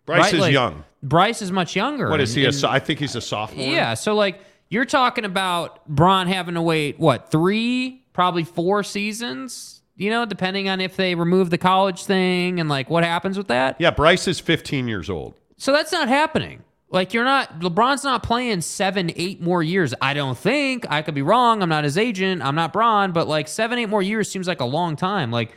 Bryce 0.06 0.20
right? 0.24 0.34
is 0.34 0.40
Like, 0.40 0.52
young. 0.52 0.84
Bryce 1.02 1.43
is 1.43 1.52
much 1.52 1.76
younger. 1.76 2.09
What 2.09 2.20
is 2.20 2.30
and- 2.30 2.38
he? 2.40 2.47
And- 2.47 2.55
so- 2.55 2.68
I 2.68 2.78
think 2.78 2.98
he's 2.98 3.14
a 3.14 3.20
sophomore. 3.20 3.66
Yeah, 3.66 3.94
so 3.94 4.14
like 4.14 4.40
you're 4.70 4.86
talking 4.86 5.24
about 5.24 5.86
Bron 5.86 6.26
having 6.28 6.55
to 6.55 6.62
wait 6.62 6.98
what 6.98 7.30
three, 7.30 8.05
probably 8.14 8.44
four 8.44 8.82
seasons. 8.82 9.82
You 9.98 10.10
know, 10.10 10.26
depending 10.26 10.68
on 10.68 10.80
if 10.80 10.97
they 10.97 11.14
remove 11.14 11.48
the 11.51 11.56
college 11.59 12.05
thing 12.05 12.60
and 12.60 12.68
like 12.68 12.90
what 12.90 13.02
happens 13.05 13.38
with 13.38 13.48
that. 13.48 13.76
Yeah, 13.78 13.90
Bryce 13.90 14.28
is 14.28 14.40
15 14.40 14.88
years 14.88 15.09
old. 15.09 15.34
So 15.56 15.72
that's 15.72 15.90
not 15.93 16.09
happening. 16.09 16.62
Like 16.88 17.12
you're 17.12 17.24
not 17.24 17.60
LeBron's 17.60 18.04
not 18.04 18.22
playing 18.22 18.60
seven, 18.60 19.10
eight 19.16 19.40
more 19.40 19.62
years. 19.62 19.92
I 20.00 20.14
don't 20.14 20.38
think. 20.38 20.86
I 20.88 21.02
could 21.02 21.14
be 21.14 21.22
wrong. 21.22 21.62
I'm 21.62 21.68
not 21.68 21.84
his 21.84 21.98
agent. 21.98 22.42
I'm 22.42 22.54
not 22.54 22.72
Bron, 22.72 23.12
but 23.12 23.26
like 23.26 23.48
seven, 23.48 23.78
eight 23.78 23.88
more 23.88 24.02
years 24.02 24.30
seems 24.30 24.46
like 24.46 24.60
a 24.60 24.64
long 24.64 24.94
time. 24.94 25.30
Like, 25.32 25.52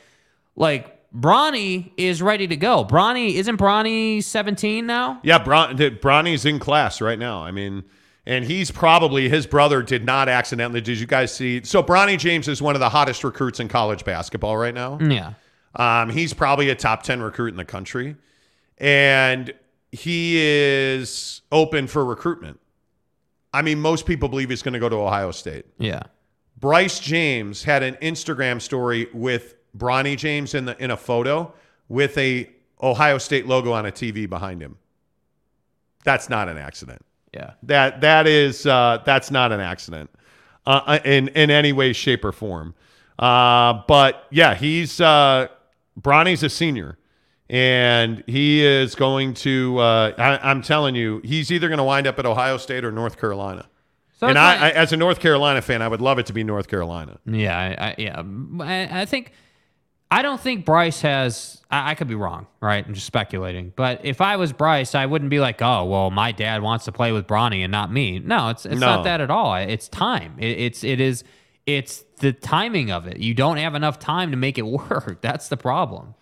like 0.55 0.95
Bronny 1.13 1.91
is 1.97 2.21
ready 2.21 2.47
to 2.47 2.55
go. 2.55 2.83
Bronny 2.83 3.33
isn't 3.35 3.57
Bronny 3.57 4.23
17 4.23 4.85
now? 4.85 5.19
Yeah, 5.23 5.39
Bron, 5.39 5.75
Bronny's 5.77 6.45
in 6.45 6.59
class 6.59 7.01
right 7.01 7.17
now. 7.17 7.43
I 7.43 7.51
mean, 7.51 7.83
and 8.25 8.45
he's 8.45 8.69
probably 8.69 9.29
his 9.29 9.47
brother 9.47 9.81
did 9.81 10.05
not 10.05 10.29
accidentally. 10.29 10.81
Did 10.81 10.99
you 10.99 11.07
guys 11.07 11.33
see? 11.33 11.63
So 11.63 11.81
Bronny 11.81 12.17
James 12.17 12.47
is 12.47 12.61
one 12.61 12.75
of 12.75 12.79
the 12.79 12.89
hottest 12.89 13.23
recruits 13.23 13.59
in 13.59 13.67
college 13.67 14.03
basketball 14.03 14.57
right 14.57 14.73
now. 14.73 14.99
Yeah. 14.99 15.33
Um, 15.75 16.09
he's 16.09 16.33
probably 16.33 16.69
a 16.69 16.75
top 16.75 17.03
10 17.03 17.21
recruit 17.21 17.49
in 17.49 17.57
the 17.57 17.65
country. 17.65 18.15
And 18.77 19.53
he 19.91 20.37
is 20.37 21.41
open 21.51 21.87
for 21.87 22.05
recruitment. 22.05 22.59
I 23.53 23.61
mean, 23.61 23.79
most 23.79 24.05
people 24.05 24.29
believe 24.29 24.49
he's 24.49 24.61
going 24.61 24.73
to 24.73 24.79
go 24.79 24.89
to 24.89 24.95
Ohio 24.95 25.31
State. 25.31 25.65
Yeah. 25.77 26.03
Bryce 26.59 26.99
James 26.99 27.63
had 27.63 27.83
an 27.83 27.95
Instagram 27.95 28.61
story 28.61 29.07
with 29.13 29.55
Bronny 29.77 30.17
James 30.17 30.53
in 30.53 30.65
the 30.65 30.81
in 30.83 30.91
a 30.91 30.97
photo 30.97 31.53
with 31.87 32.17
a 32.17 32.49
Ohio 32.81 33.17
State 33.17 33.47
logo 33.47 33.71
on 33.71 33.85
a 33.85 33.91
TV 33.91 34.29
behind 34.29 34.61
him. 34.61 34.77
That's 36.03 36.29
not 36.29 36.49
an 36.49 36.57
accident. 36.57 37.03
Yeah. 37.33 37.51
That 37.63 38.01
that 38.01 38.27
is 38.27 38.65
uh, 38.65 39.01
that's 39.05 39.31
not 39.31 39.51
an 39.51 39.59
accident 39.59 40.09
uh, 40.65 40.99
in 41.03 41.29
in 41.29 41.49
any 41.49 41.71
way, 41.71 41.93
shape, 41.93 42.23
or 42.25 42.31
form. 42.31 42.75
Uh, 43.17 43.81
but 43.87 44.25
yeah, 44.29 44.55
he's 44.55 45.01
uh, 45.01 45.47
Bronny's 45.99 46.43
a 46.43 46.49
senior, 46.49 46.97
and 47.49 48.23
he 48.27 48.65
is 48.65 48.95
going 48.95 49.33
to. 49.35 49.77
Uh, 49.79 50.13
I, 50.17 50.49
I'm 50.49 50.61
telling 50.61 50.95
you, 50.95 51.21
he's 51.23 51.51
either 51.51 51.67
going 51.67 51.79
to 51.79 51.83
wind 51.83 52.07
up 52.07 52.19
at 52.19 52.25
Ohio 52.25 52.57
State 52.57 52.85
or 52.85 52.91
North 52.91 53.19
Carolina. 53.19 53.67
So 54.17 54.27
and 54.27 54.37
I, 54.37 54.67
I, 54.67 54.69
as 54.71 54.91
a 54.91 54.97
North 54.97 55.19
Carolina 55.19 55.61
fan, 55.61 55.81
I 55.81 55.87
would 55.87 56.01
love 56.01 56.19
it 56.19 56.25
to 56.27 56.33
be 56.33 56.43
North 56.43 56.67
Carolina. 56.67 57.19
Yeah, 57.25 57.57
I, 57.57 57.87
I, 57.87 57.95
yeah. 57.97 58.21
I, 58.61 59.01
I 59.01 59.05
think 59.05 59.31
I 60.11 60.21
don't 60.21 60.39
think 60.41 60.65
Bryce 60.65 61.01
has. 61.01 61.61
I, 61.71 61.91
I 61.91 61.95
could 61.95 62.07
be 62.09 62.15
wrong, 62.15 62.47
right? 62.61 62.85
I'm 62.85 62.93
just 62.93 63.05
speculating. 63.07 63.71
But 63.75 64.01
if 64.03 64.19
I 64.21 64.35
was 64.35 64.51
Bryce, 64.51 64.93
I 64.93 65.05
wouldn't 65.05 65.29
be 65.29 65.39
like, 65.39 65.61
"Oh, 65.61 65.85
well, 65.85 66.11
my 66.11 66.31
dad 66.33 66.61
wants 66.61 66.85
to 66.85 66.91
play 66.91 67.11
with 67.13 67.27
Bronny 67.27 67.63
and 67.63 67.71
not 67.71 67.91
me." 67.93 68.19
No, 68.19 68.49
it's 68.49 68.65
it's 68.65 68.79
No. 68.79 68.87
not 68.97 69.03
that 69.05 69.21
at 69.21 69.31
all. 69.31 69.55
It's 69.55 69.87
time. 69.87 70.35
It, 70.37 70.59
it's 70.59 70.83
it 70.83 70.99
is 70.99 71.23
it's 71.65 72.03
the 72.17 72.33
timing 72.33 72.91
of 72.91 73.07
it. 73.07 73.17
You 73.19 73.33
don't 73.33 73.57
have 73.57 73.73
enough 73.73 73.99
time 73.99 74.31
to 74.31 74.37
make 74.37 74.57
it 74.57 74.63
work. 74.67 75.19
That's 75.21 75.47
the 75.47 75.57
problem. 75.57 76.13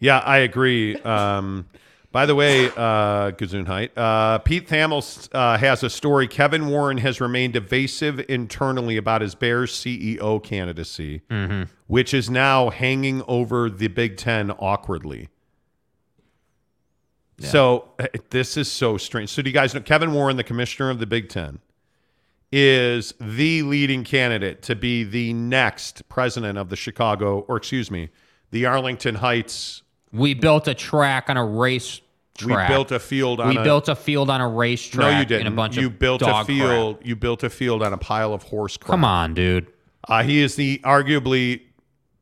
Yeah, 0.00 0.18
I 0.18 0.38
agree. 0.38 0.96
Um, 0.96 1.66
by 2.12 2.26
the 2.26 2.34
way, 2.34 2.66
uh, 2.70 3.30
Gesundheit, 3.32 3.90
uh, 3.96 4.38
Pete 4.38 4.66
Thamel 4.68 5.28
uh, 5.32 5.56
has 5.58 5.84
a 5.84 5.90
story. 5.90 6.26
Kevin 6.26 6.68
Warren 6.68 6.98
has 6.98 7.20
remained 7.20 7.54
evasive 7.54 8.20
internally 8.28 8.96
about 8.96 9.20
his 9.20 9.34
Bears 9.36 9.72
CEO 9.72 10.42
candidacy, 10.42 11.20
Mhm. 11.30 11.68
which 11.86 12.12
is 12.12 12.28
now 12.28 12.70
hanging 12.70 13.22
over 13.28 13.70
the 13.70 13.86
Big 13.88 14.16
Ten 14.16 14.50
awkwardly. 14.52 15.28
So 17.38 17.92
uh, 17.98 18.06
this 18.30 18.56
is 18.58 18.70
so 18.70 18.98
strange. 18.98 19.30
So 19.30 19.40
do 19.40 19.48
you 19.48 19.54
guys 19.54 19.72
know 19.74 19.80
Kevin 19.80 20.12
Warren, 20.12 20.36
the 20.36 20.44
commissioner 20.44 20.90
of 20.90 20.98
the 20.98 21.06
Big 21.06 21.28
Ten, 21.30 21.60
is 22.52 23.14
the 23.20 23.62
leading 23.62 24.04
candidate 24.04 24.60
to 24.62 24.74
be 24.74 25.04
the 25.04 25.32
next 25.32 26.06
president 26.08 26.58
of 26.58 26.68
the 26.68 26.76
Chicago, 26.76 27.40
or 27.48 27.56
excuse 27.56 27.90
me, 27.90 28.10
the 28.50 28.66
Arlington 28.66 29.14
Heights 29.16 29.82
We 30.12 30.34
built 30.34 30.66
a 30.68 30.74
track 30.74 31.30
on 31.30 31.36
a 31.36 31.44
race. 31.44 32.00
track. 32.36 32.68
We 32.68 32.74
built 32.74 32.90
a 32.92 32.98
field 32.98 33.38
on 33.40 33.48
We 33.50 33.58
a- 33.58 33.62
built 33.62 33.88
a 33.88 33.94
field 33.94 34.30
on 34.30 34.40
a 34.40 34.48
racetrack. 34.48 35.12
No, 35.12 35.18
you 35.18 35.24
didn't. 35.24 35.46
And 35.46 35.54
a 35.54 35.56
bunch 35.56 35.76
you 35.76 35.88
of 35.88 35.98
built 35.98 36.22
a 36.22 36.44
field. 36.44 36.96
crap. 36.96 37.06
You 37.06 37.16
built 37.16 37.42
a 37.42 37.50
field 37.50 37.82
on 37.82 37.92
a 37.92 37.98
pile 37.98 38.32
of 38.32 38.44
horse 38.44 38.76
crap. 38.76 38.90
Come 38.90 39.04
on, 39.04 39.34
dude. 39.34 39.66
Uh, 40.08 40.22
he 40.22 40.40
is 40.40 40.56
the 40.56 40.80
arguably, 40.82 41.60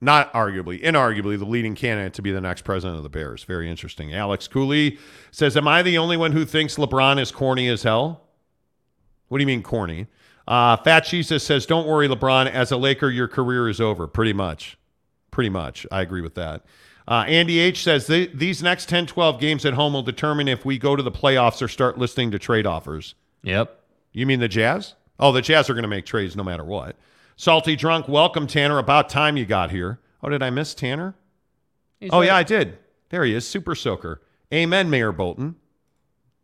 not 0.01 0.32
arguably, 0.32 0.82
inarguably 0.82 1.39
the 1.39 1.44
leading 1.44 1.74
candidate 1.77 2.15
to 2.15 2.23
be 2.23 2.32
the 2.32 2.40
next 2.40 2.62
president 2.62 2.97
of 2.97 3.05
the 3.05 3.09
Bears. 3.09 3.44
Very 3.44 3.70
interesting. 3.70 4.12
Alex 4.12 4.48
Cooley 4.48 4.98
says, 5.31 5.56
"Am 5.56 5.69
I 5.69 5.82
the 5.82 5.97
only 5.98 6.16
one 6.16 6.32
who 6.32 6.44
thinks 6.44 6.74
LeBron 6.77 7.20
is 7.20 7.31
corny 7.31 7.69
as 7.69 7.85
hell?" 7.85 8.23
What 9.28 9.39
do 9.39 9.43
you 9.43 9.47
mean 9.47 9.62
corny? 9.62 10.06
Uh, 10.48 10.77
Fat 10.78 11.05
Jesus 11.05 11.44
says, 11.44 11.65
"Don't 11.66 11.86
worry, 11.86 12.09
LeBron. 12.09 12.51
As 12.51 12.73
a 12.73 12.77
Laker, 12.77 13.09
your 13.10 13.28
career 13.28 13.69
is 13.69 13.81
over. 13.81 14.06
Pretty 14.09 14.32
much. 14.32 14.77
Pretty 15.31 15.51
much. 15.51 15.86
I 15.93 16.01
agree 16.02 16.23
with 16.23 16.35
that." 16.35 16.65
Uh, 17.09 17.24
Andy 17.26 17.59
H 17.59 17.82
says 17.82 18.06
"Th- 18.06 18.30
these 18.35 18.62
next 18.62 18.90
10, 18.90 19.06
12 19.06 19.40
games 19.40 19.64
at 19.64 19.72
home 19.72 19.94
will 19.94 20.02
determine 20.02 20.47
if 20.47 20.66
we 20.66 20.76
go 20.76 20.94
to 20.94 21.02
the 21.02 21.10
playoffs 21.10 21.62
or 21.62 21.66
start 21.66 21.97
listening 21.97 22.30
to 22.32 22.39
trade 22.39 22.66
offers. 22.66 23.14
Yep. 23.43 23.80
You 24.12 24.26
mean 24.26 24.40
the 24.40 24.48
Jazz? 24.48 24.94
Oh, 25.18 25.32
the 25.32 25.40
Jazz 25.40 25.70
are 25.70 25.74
going 25.74 25.85
to 25.85 25.89
make 25.89 26.05
trades 26.05 26.36
no 26.36 26.44
matter 26.44 26.64
what. 26.64 26.97
Salty 27.35 27.76
Drunk, 27.76 28.09
welcome, 28.09 28.47
Tanner. 28.47 28.78
About 28.78 29.09
time 29.09 29.39
you 29.39 29.47
got 29.47 29.70
here. 29.70 30.01
Oh, 30.22 30.28
did 30.28 30.43
I 30.43 30.51
miss 30.51 30.74
Tanner? 30.74 31.14
He's 31.98 32.10
oh, 32.12 32.18
right. 32.18 32.26
yeah, 32.26 32.36
I 32.36 32.43
did. 32.43 32.76
There 33.09 33.24
he 33.24 33.35
is, 33.35 33.48
Super 33.48 33.74
Soaker. 33.74 34.20
Amen, 34.52 34.90
Mayor 34.90 35.12
Bolton. 35.12 35.56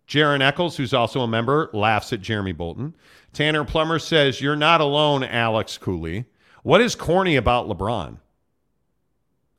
Jaron 0.09 0.41
Eccles, 0.41 0.78
who's 0.78 0.95
also 0.95 1.20
a 1.20 1.28
member, 1.28 1.69
laughs 1.74 2.12
at 2.12 2.23
Jeremy 2.23 2.53
Bolton. 2.53 2.95
Tanner 3.35 3.65
Plummer 3.65 3.99
says, 3.99 4.41
You're 4.41 4.57
not 4.57 4.81
alone, 4.81 5.24
Alex 5.24 5.77
Cooley. 5.77 6.24
What 6.62 6.81
is 6.81 6.95
corny 6.95 7.36
about 7.36 7.69
LeBron? 7.69 8.19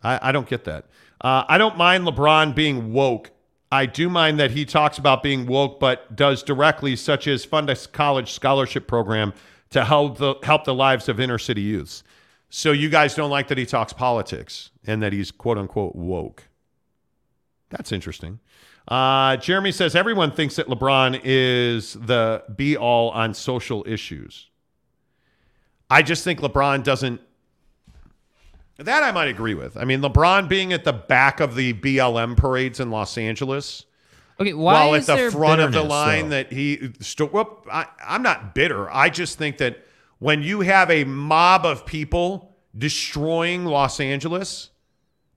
I, 0.05 0.29
I 0.29 0.31
don't 0.31 0.47
get 0.47 0.63
that. 0.65 0.85
Uh, 1.21 1.43
I 1.47 1.57
don't 1.57 1.77
mind 1.77 2.05
LeBron 2.05 2.53
being 2.53 2.93
woke. 2.93 3.31
I 3.71 3.87
do 3.87 4.09
mind 4.09 4.39
that 4.39 4.51
he 4.51 4.63
talks 4.63 4.97
about 4.97 5.23
being 5.23 5.47
woke, 5.47 5.79
but 5.79 6.15
does 6.15 6.43
directly, 6.43 6.95
such 6.95 7.27
as 7.27 7.43
fund 7.43 7.69
a 7.69 7.75
college 7.75 8.31
scholarship 8.31 8.87
program 8.87 9.33
to 9.71 9.83
help 9.83 10.17
the 10.17 10.35
help 10.43 10.63
the 10.63 10.73
lives 10.73 11.09
of 11.09 11.19
inner 11.19 11.39
city 11.39 11.61
youths. 11.61 12.03
So 12.49 12.71
you 12.71 12.89
guys 12.89 13.15
don't 13.15 13.31
like 13.31 13.47
that 13.47 13.57
he 13.57 13.65
talks 13.65 13.91
politics 13.91 14.69
and 14.85 15.01
that 15.01 15.11
he's 15.11 15.31
quote 15.31 15.57
unquote 15.57 15.95
woke. 15.95 16.43
That's 17.69 17.91
interesting. 17.91 18.39
Uh, 18.87 19.35
Jeremy 19.37 19.71
says 19.71 19.95
everyone 19.95 20.31
thinks 20.31 20.55
that 20.57 20.67
LeBron 20.67 21.19
is 21.23 21.93
the 21.93 22.43
be 22.55 22.77
all 22.77 23.09
on 23.09 23.33
social 23.33 23.83
issues. 23.87 24.49
I 25.89 26.03
just 26.03 26.23
think 26.23 26.39
LeBron 26.39 26.83
doesn't. 26.83 27.19
That 28.77 29.03
I 29.03 29.11
might 29.11 29.29
agree 29.29 29.53
with. 29.53 29.77
I 29.77 29.85
mean, 29.85 30.01
LeBron 30.01 30.49
being 30.49 30.73
at 30.73 30.83
the 30.83 30.93
back 30.93 31.39
of 31.39 31.55
the 31.55 31.73
BLM 31.73 32.35
parades 32.35 32.79
in 32.79 32.91
Los 32.91 33.17
Angeles. 33.17 33.85
Okay, 34.39 34.53
why 34.53 34.73
while 34.73 34.93
is 34.95 35.07
at 35.07 35.17
the 35.17 35.31
front 35.31 35.61
of 35.61 35.71
the 35.71 35.81
line 35.81 36.25
though? 36.25 36.37
that 36.37 36.51
he 36.51 36.91
st- 36.99 37.31
whoop, 37.31 37.65
I, 37.71 37.85
I'm 38.05 38.21
not 38.21 38.53
bitter. 38.53 38.91
I 38.91 39.09
just 39.09 39.37
think 39.37 39.59
that 39.59 39.85
when 40.19 40.43
you 40.43 40.61
have 40.61 40.91
a 40.91 41.05
mob 41.05 41.65
of 41.65 41.85
people 41.85 42.53
destroying 42.77 43.63
Los 43.63 44.01
Angeles 44.01 44.71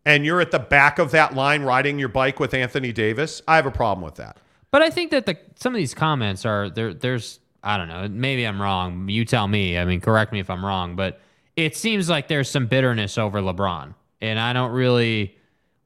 and 0.04 0.24
you're 0.24 0.40
at 0.40 0.50
the 0.50 0.58
back 0.58 0.98
of 0.98 1.12
that 1.12 1.34
line 1.34 1.62
riding 1.62 1.98
your 1.98 2.08
bike 2.08 2.40
with 2.40 2.54
Anthony 2.54 2.92
Davis, 2.92 3.40
I 3.46 3.54
have 3.54 3.66
a 3.66 3.70
problem 3.70 4.04
with 4.04 4.16
that. 4.16 4.38
But 4.72 4.82
I 4.82 4.90
think 4.90 5.12
that 5.12 5.26
the 5.26 5.38
some 5.54 5.74
of 5.74 5.78
these 5.78 5.94
comments 5.94 6.44
are 6.44 6.68
there. 6.68 6.92
There's 6.92 7.38
I 7.62 7.76
don't 7.76 7.88
know. 7.88 8.08
Maybe 8.08 8.44
I'm 8.44 8.60
wrong. 8.60 9.08
You 9.08 9.24
tell 9.24 9.46
me. 9.46 9.78
I 9.78 9.84
mean, 9.84 10.00
correct 10.00 10.32
me 10.32 10.40
if 10.40 10.50
I'm 10.50 10.64
wrong. 10.64 10.96
But 10.96 11.20
it 11.58 11.76
seems 11.76 12.08
like 12.08 12.28
there's 12.28 12.48
some 12.48 12.66
bitterness 12.66 13.18
over 13.18 13.40
LeBron, 13.40 13.94
and 14.20 14.38
I 14.38 14.52
don't 14.52 14.70
really 14.72 15.36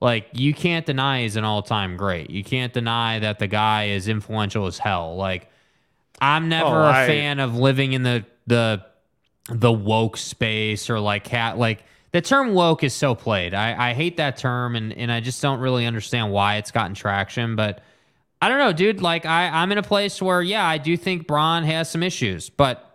like. 0.00 0.26
You 0.32 0.52
can't 0.52 0.84
deny 0.84 1.22
he's 1.22 1.36
an 1.36 1.44
all-time 1.44 1.96
great. 1.96 2.30
You 2.30 2.44
can't 2.44 2.72
deny 2.72 3.18
that 3.20 3.38
the 3.38 3.46
guy 3.46 3.86
is 3.88 4.06
influential 4.08 4.66
as 4.66 4.78
hell. 4.78 5.16
Like 5.16 5.48
I'm 6.20 6.48
never 6.48 6.68
Oh, 6.68 6.82
a 6.84 6.90
I- 6.92 7.06
fan 7.06 7.40
of 7.40 7.56
living 7.56 7.92
in 7.94 8.02
the 8.02 8.24
the 8.46 8.84
the 9.48 9.72
woke 9.72 10.16
space 10.18 10.88
or 10.90 11.00
like 11.00 11.24
cat 11.24 11.58
like 11.58 11.84
the 12.12 12.20
term 12.20 12.52
woke 12.52 12.84
is 12.84 12.92
so 12.92 13.14
played. 13.14 13.54
I, 13.54 13.90
I 13.90 13.94
hate 13.94 14.18
that 14.18 14.36
term 14.36 14.76
and, 14.76 14.92
and 14.92 15.10
I 15.10 15.20
just 15.20 15.40
don't 15.40 15.58
really 15.60 15.86
understand 15.86 16.30
why 16.30 16.56
it's 16.56 16.70
gotten 16.70 16.94
traction. 16.94 17.56
But 17.56 17.82
I 18.42 18.48
don't 18.50 18.58
know, 18.58 18.72
dude. 18.74 19.00
Like 19.00 19.24
I, 19.24 19.48
I'm 19.48 19.72
in 19.72 19.78
a 19.78 19.82
place 19.82 20.20
where 20.20 20.42
yeah, 20.42 20.66
I 20.66 20.76
do 20.76 20.96
think 20.98 21.26
Bron 21.26 21.64
has 21.64 21.90
some 21.90 22.02
issues, 22.02 22.50
but 22.50 22.91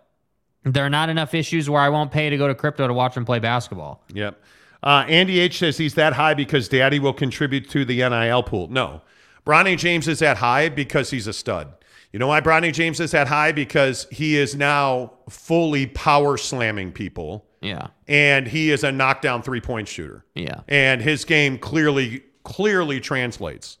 there 0.64 0.84
are 0.84 0.90
not 0.90 1.08
enough 1.08 1.34
issues 1.34 1.68
where 1.70 1.80
I 1.80 1.88
won't 1.88 2.10
pay 2.10 2.30
to 2.30 2.36
go 2.36 2.48
to 2.48 2.54
crypto 2.54 2.86
to 2.86 2.94
watch 2.94 3.16
him 3.16 3.24
play 3.24 3.38
basketball. 3.38 4.04
Yep. 4.12 4.40
Uh, 4.82 5.04
Andy 5.08 5.40
H 5.40 5.58
says 5.58 5.76
he's 5.78 5.94
that 5.94 6.12
high 6.12 6.34
because 6.34 6.68
daddy 6.68 6.98
will 6.98 7.12
contribute 7.12 7.68
to 7.70 7.84
the 7.84 7.96
NIL 8.08 8.42
pool. 8.42 8.68
No. 8.68 9.02
Bronny 9.46 9.76
James 9.78 10.06
is 10.08 10.18
that 10.20 10.36
high 10.36 10.68
because 10.68 11.10
he's 11.10 11.26
a 11.26 11.32
stud. 11.32 11.72
You 12.12 12.18
know 12.18 12.28
why 12.28 12.40
Bronny 12.40 12.72
James 12.72 13.00
is 13.00 13.10
that 13.10 13.28
high? 13.28 13.52
Because 13.52 14.06
he 14.10 14.36
is 14.36 14.54
now 14.54 15.12
fully 15.28 15.86
power 15.86 16.36
slamming 16.36 16.92
people 16.92 17.44
Yeah. 17.60 17.88
and 18.06 18.46
he 18.46 18.70
is 18.70 18.84
a 18.84 18.92
knockdown 18.92 19.42
three 19.42 19.60
point 19.60 19.88
shooter. 19.88 20.24
Yeah. 20.34 20.60
And 20.68 21.02
his 21.02 21.24
game 21.24 21.58
clearly, 21.58 22.22
clearly 22.44 23.00
translates 23.00 23.78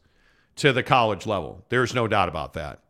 to 0.56 0.72
the 0.72 0.82
college 0.82 1.26
level. 1.26 1.64
There's 1.68 1.94
no 1.94 2.08
doubt 2.08 2.28
about 2.28 2.54
that. 2.54 2.80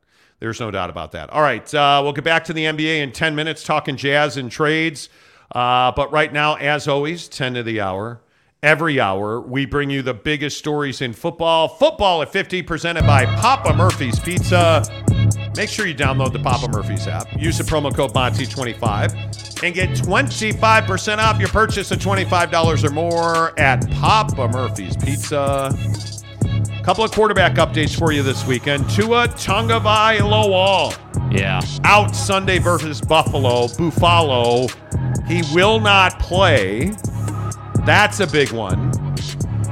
There's 0.40 0.60
no 0.60 0.70
doubt 0.70 0.90
about 0.90 1.12
that. 1.12 1.30
All 1.30 1.42
right. 1.42 1.72
Uh, 1.74 2.00
we'll 2.02 2.12
get 2.12 2.24
back 2.24 2.44
to 2.44 2.52
the 2.52 2.64
NBA 2.64 3.02
in 3.02 3.12
10 3.12 3.34
minutes, 3.34 3.64
talking 3.64 3.96
jazz 3.96 4.36
and 4.36 4.50
trades. 4.50 5.08
Uh, 5.52 5.92
but 5.92 6.12
right 6.12 6.32
now, 6.32 6.54
as 6.54 6.86
always, 6.86 7.28
10 7.28 7.54
to 7.54 7.62
the 7.62 7.80
hour. 7.80 8.20
Every 8.60 8.98
hour, 8.98 9.40
we 9.40 9.66
bring 9.66 9.88
you 9.88 10.02
the 10.02 10.14
biggest 10.14 10.58
stories 10.58 11.00
in 11.00 11.12
football. 11.12 11.68
Football 11.68 12.22
at 12.22 12.32
50, 12.32 12.62
presented 12.62 13.06
by 13.06 13.24
Papa 13.24 13.72
Murphy's 13.72 14.18
Pizza. 14.18 14.82
Make 15.56 15.68
sure 15.68 15.86
you 15.86 15.94
download 15.94 16.32
the 16.32 16.40
Papa 16.40 16.68
Murphy's 16.68 17.06
app. 17.06 17.26
Use 17.40 17.58
the 17.58 17.64
promo 17.64 17.94
code 17.94 18.12
Monty25 18.14 19.62
and 19.62 19.74
get 19.74 19.90
25% 19.90 21.18
off 21.18 21.38
your 21.38 21.48
purchase 21.48 21.92
of 21.92 22.00
$25 22.00 22.84
or 22.84 22.90
more 22.90 23.58
at 23.58 23.88
Papa 23.92 24.48
Murphy's 24.48 24.96
Pizza. 24.96 25.72
Couple 26.82 27.04
of 27.04 27.10
quarterback 27.12 27.54
updates 27.54 27.96
for 27.98 28.12
you 28.12 28.22
this 28.22 28.46
weekend. 28.46 28.88
Tua 28.90 29.28
Tagovailoa 29.28 30.96
Yeah. 31.30 31.60
out 31.84 32.14
Sunday 32.16 32.58
versus 32.58 33.00
Buffalo. 33.00 33.68
Buffalo. 33.68 34.66
He 35.26 35.42
will 35.54 35.80
not 35.80 36.18
play. 36.18 36.92
That's 37.84 38.20
a 38.20 38.26
big 38.26 38.52
one. 38.52 38.90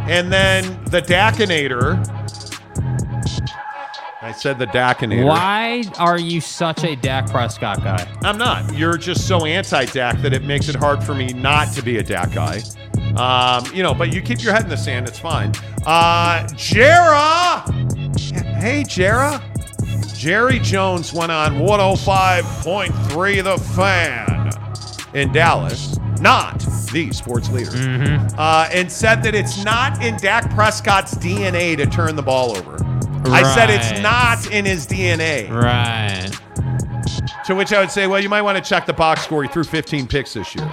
And 0.08 0.32
then 0.32 0.78
the 0.90 1.00
Dakinator. 1.02 2.04
I 4.22 4.32
said 4.32 4.58
the 4.58 4.66
Dakinator. 4.66 5.24
Why 5.24 5.84
are 5.98 6.18
you 6.18 6.40
such 6.40 6.82
a 6.84 6.96
Dak 6.96 7.30
Prescott 7.30 7.82
guy? 7.84 8.06
I'm 8.22 8.36
not. 8.38 8.74
You're 8.74 8.96
just 8.96 9.26
so 9.28 9.44
anti-Dak 9.44 10.18
that 10.22 10.32
it 10.32 10.42
makes 10.44 10.68
it 10.68 10.74
hard 10.74 11.02
for 11.04 11.14
me 11.14 11.28
not 11.28 11.72
to 11.74 11.82
be 11.82 11.98
a 11.98 12.02
Dak 12.02 12.32
guy. 12.32 12.60
Um, 13.18 13.64
you 13.74 13.82
know, 13.82 13.94
but 13.94 14.12
you 14.12 14.20
keep 14.20 14.42
your 14.42 14.52
head 14.52 14.64
in 14.64 14.68
the 14.68 14.76
sand. 14.76 15.08
It's 15.08 15.18
fine. 15.18 15.50
Uh, 15.86 16.46
Jera. 16.52 17.62
Hey, 18.60 18.82
Jera. 18.82 19.42
Jerry 20.16 20.58
Jones 20.58 21.12
went 21.12 21.30
on 21.30 21.54
105.3 21.56 23.44
The 23.44 23.58
Fan 23.74 24.50
in 25.14 25.32
Dallas, 25.32 25.98
not 26.20 26.58
the 26.92 27.10
sports 27.12 27.50
leader, 27.50 27.70
uh, 28.38 28.68
and 28.72 28.90
said 28.90 29.22
that 29.22 29.34
it's 29.34 29.62
not 29.64 30.02
in 30.02 30.16
Dak 30.16 30.50
Prescott's 30.54 31.14
DNA 31.14 31.76
to 31.76 31.86
turn 31.86 32.16
the 32.16 32.22
ball 32.22 32.56
over. 32.56 32.76
I 33.28 33.42
said 33.54 33.70
it's 33.70 34.00
not 34.02 34.50
in 34.52 34.64
his 34.64 34.86
DNA. 34.86 35.50
Right. 35.50 36.30
To 37.46 37.54
which 37.54 37.72
I 37.72 37.80
would 37.80 37.90
say, 37.90 38.06
well, 38.06 38.20
you 38.20 38.28
might 38.28 38.42
want 38.42 38.62
to 38.62 38.68
check 38.68 38.86
the 38.86 38.92
box 38.92 39.22
score. 39.22 39.42
He 39.42 39.48
threw 39.48 39.64
15 39.64 40.06
picks 40.06 40.32
this 40.34 40.54
year. 40.54 40.72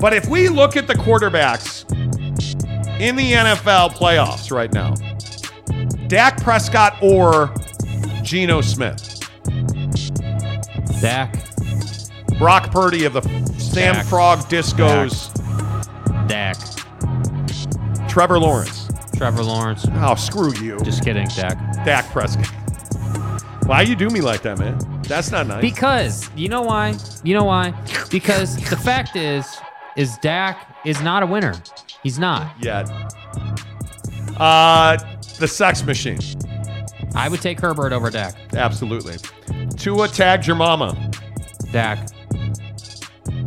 But 0.00 0.12
if 0.12 0.26
we 0.28 0.48
look 0.48 0.76
at 0.76 0.86
the 0.86 0.94
quarterbacks 0.94 1.90
in 3.00 3.16
the 3.16 3.32
NFL 3.32 3.92
playoffs 3.94 4.50
right 4.52 4.72
now, 4.72 4.94
Dak 6.08 6.42
Prescott 6.42 6.96
or 7.02 7.52
Geno 8.22 8.60
Smith, 8.60 9.20
Dak. 11.00 11.34
Brock 12.38 12.70
Purdy 12.72 13.04
of 13.04 13.12
the 13.12 13.22
Sam 13.58 13.94
Dak. 13.94 14.06
Frog 14.06 14.38
Discos, 14.48 15.32
Dak. 16.26 16.56
Trevor 18.08 18.38
Lawrence. 18.38 18.88
Trevor 19.16 19.42
Lawrence. 19.44 19.86
Oh, 19.94 20.14
screw 20.14 20.52
you. 20.54 20.78
Just 20.80 21.04
kidding, 21.04 21.28
Dak. 21.28 21.56
Dak 21.84 22.10
Prescott. 22.10 22.48
Why 23.66 23.82
you 23.82 23.94
do 23.94 24.08
me 24.08 24.20
like 24.20 24.42
that, 24.42 24.58
man? 24.58 24.78
That's 25.02 25.30
not 25.30 25.46
nice. 25.46 25.60
Because 25.60 26.30
you 26.34 26.48
know 26.48 26.62
why? 26.62 26.96
You 27.22 27.34
know 27.34 27.44
why? 27.44 27.72
Because 28.10 28.56
the 28.68 28.76
fact 28.76 29.16
is, 29.16 29.56
is 29.96 30.16
Dak 30.18 30.76
is 30.84 31.00
not 31.02 31.22
a 31.22 31.26
winner. 31.26 31.54
He's 32.02 32.18
not. 32.18 32.52
Yet. 32.62 32.88
Uh, 34.38 34.96
the 35.38 35.48
sex 35.48 35.84
machine. 35.84 36.18
I 37.14 37.28
would 37.28 37.40
take 37.40 37.60
Herbert 37.60 37.92
over 37.92 38.10
Dak. 38.10 38.34
Absolutely. 38.54 39.16
Tua 39.76 40.08
tagged 40.08 40.46
your 40.46 40.56
mama. 40.56 41.10
Dak. 41.72 42.08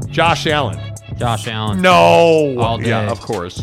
Josh 0.08 0.48
Allen. 0.48 0.80
Josh 1.18 1.48
Allen. 1.48 1.82
No. 1.82 2.58
All 2.60 2.78
day. 2.78 2.90
Yeah, 2.90 3.12
of 3.12 3.20
course. 3.20 3.62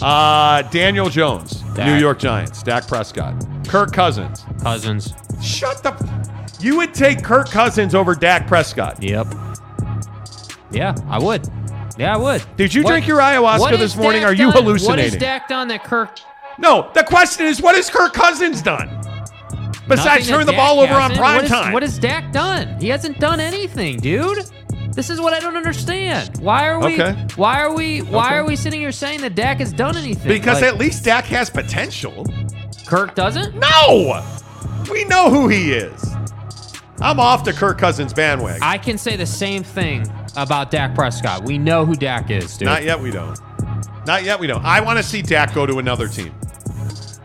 Uh, 0.00 0.62
Daniel 0.70 1.08
Jones, 1.10 1.60
Dak. 1.74 1.86
New 1.86 1.96
York 1.98 2.18
Giants. 2.18 2.62
Dak 2.62 2.86
Prescott. 2.86 3.34
Kirk 3.66 3.92
Cousins. 3.92 4.44
Cousins. 4.62 5.12
Shut 5.42 5.82
the. 5.82 5.92
You 6.60 6.76
would 6.76 6.94
take 6.94 7.24
Kirk 7.24 7.50
Cousins 7.50 7.94
over 7.94 8.14
Dak 8.14 8.46
Prescott. 8.46 9.02
Yep. 9.02 9.26
Yeah, 10.70 10.94
I 11.08 11.18
would. 11.18 11.48
Yeah, 12.00 12.14
I 12.14 12.16
would. 12.16 12.42
Did 12.56 12.72
you 12.72 12.82
What- 12.82 12.90
drink 12.92 13.06
your 13.06 13.18
ayahuasca 13.18 13.78
this 13.78 13.94
morning? 13.94 14.24
Are 14.24 14.32
you 14.32 14.50
done- 14.50 14.64
hallucinating? 14.64 15.04
What 15.04 15.12
is 15.14 15.16
Dak 15.16 15.48
done 15.48 15.68
that 15.68 15.84
Kirk? 15.84 16.18
No, 16.58 16.88
the 16.94 17.04
question 17.04 17.44
is, 17.46 17.60
what 17.60 17.76
has 17.76 17.90
Kirk 17.90 18.14
Cousins 18.14 18.62
done? 18.62 18.88
Besides 19.86 20.06
Nothing 20.06 20.24
that 20.24 20.30
turn 20.38 20.46
the 20.46 20.52
ball 20.52 20.80
over 20.80 20.94
on 20.94 21.00
hasn't. 21.10 21.18
prime 21.18 21.34
What 21.36 21.44
is- 21.44 21.50
time. 21.50 21.72
What 21.72 21.82
has 21.82 21.98
Dak 21.98 22.32
done? 22.32 22.76
He 22.80 22.88
hasn't 22.88 23.18
done 23.20 23.38
anything, 23.40 23.98
dude. 23.98 24.44
This 24.94 25.10
is 25.10 25.20
what 25.20 25.32
I 25.34 25.40
don't 25.40 25.56
understand. 25.56 26.30
Why 26.40 26.68
are 26.68 26.78
we? 26.78 26.94
Okay. 27.00 27.14
Why 27.36 27.60
are 27.60 27.72
we? 27.74 27.98
Why 28.00 28.26
Okay. 28.26 28.34
are 28.36 28.44
we 28.44 28.56
sitting 28.56 28.80
here 28.80 28.92
saying 28.92 29.20
that 29.20 29.34
Dak 29.34 29.58
has 29.60 29.72
done 29.72 29.96
anything? 29.96 30.26
because 30.28 30.62
Like, 30.62 30.72
at 30.72 30.78
least 30.78 31.04
Dak 31.04 31.26
has 31.26 31.50
potential. 31.50 32.24
Kirk 32.86 33.14
doesn't. 33.14 33.54
No! 33.56 34.22
We 34.90 35.04
know 35.04 35.28
who 35.30 35.48
he 35.48 35.72
is. 35.72 36.09
I'm 37.00 37.18
off 37.18 37.44
the 37.44 37.52
Kirk 37.52 37.78
Cousins 37.78 38.12
bandwagon. 38.12 38.62
I 38.62 38.76
can 38.78 38.98
say 38.98 39.16
the 39.16 39.26
same 39.26 39.62
thing 39.62 40.06
about 40.36 40.70
Dak 40.70 40.94
Prescott. 40.94 41.44
We 41.44 41.56
know 41.58 41.84
who 41.86 41.94
Dak 41.94 42.30
is, 42.30 42.56
dude. 42.58 42.66
Not 42.66 42.84
yet, 42.84 43.00
we 43.00 43.10
don't. 43.10 43.38
Not 44.06 44.22
yet, 44.24 44.38
we 44.38 44.46
don't. 44.46 44.64
I 44.64 44.80
want 44.80 44.98
to 44.98 45.02
see 45.02 45.22
Dak 45.22 45.54
go 45.54 45.66
to 45.66 45.78
another 45.78 46.08
team. 46.08 46.34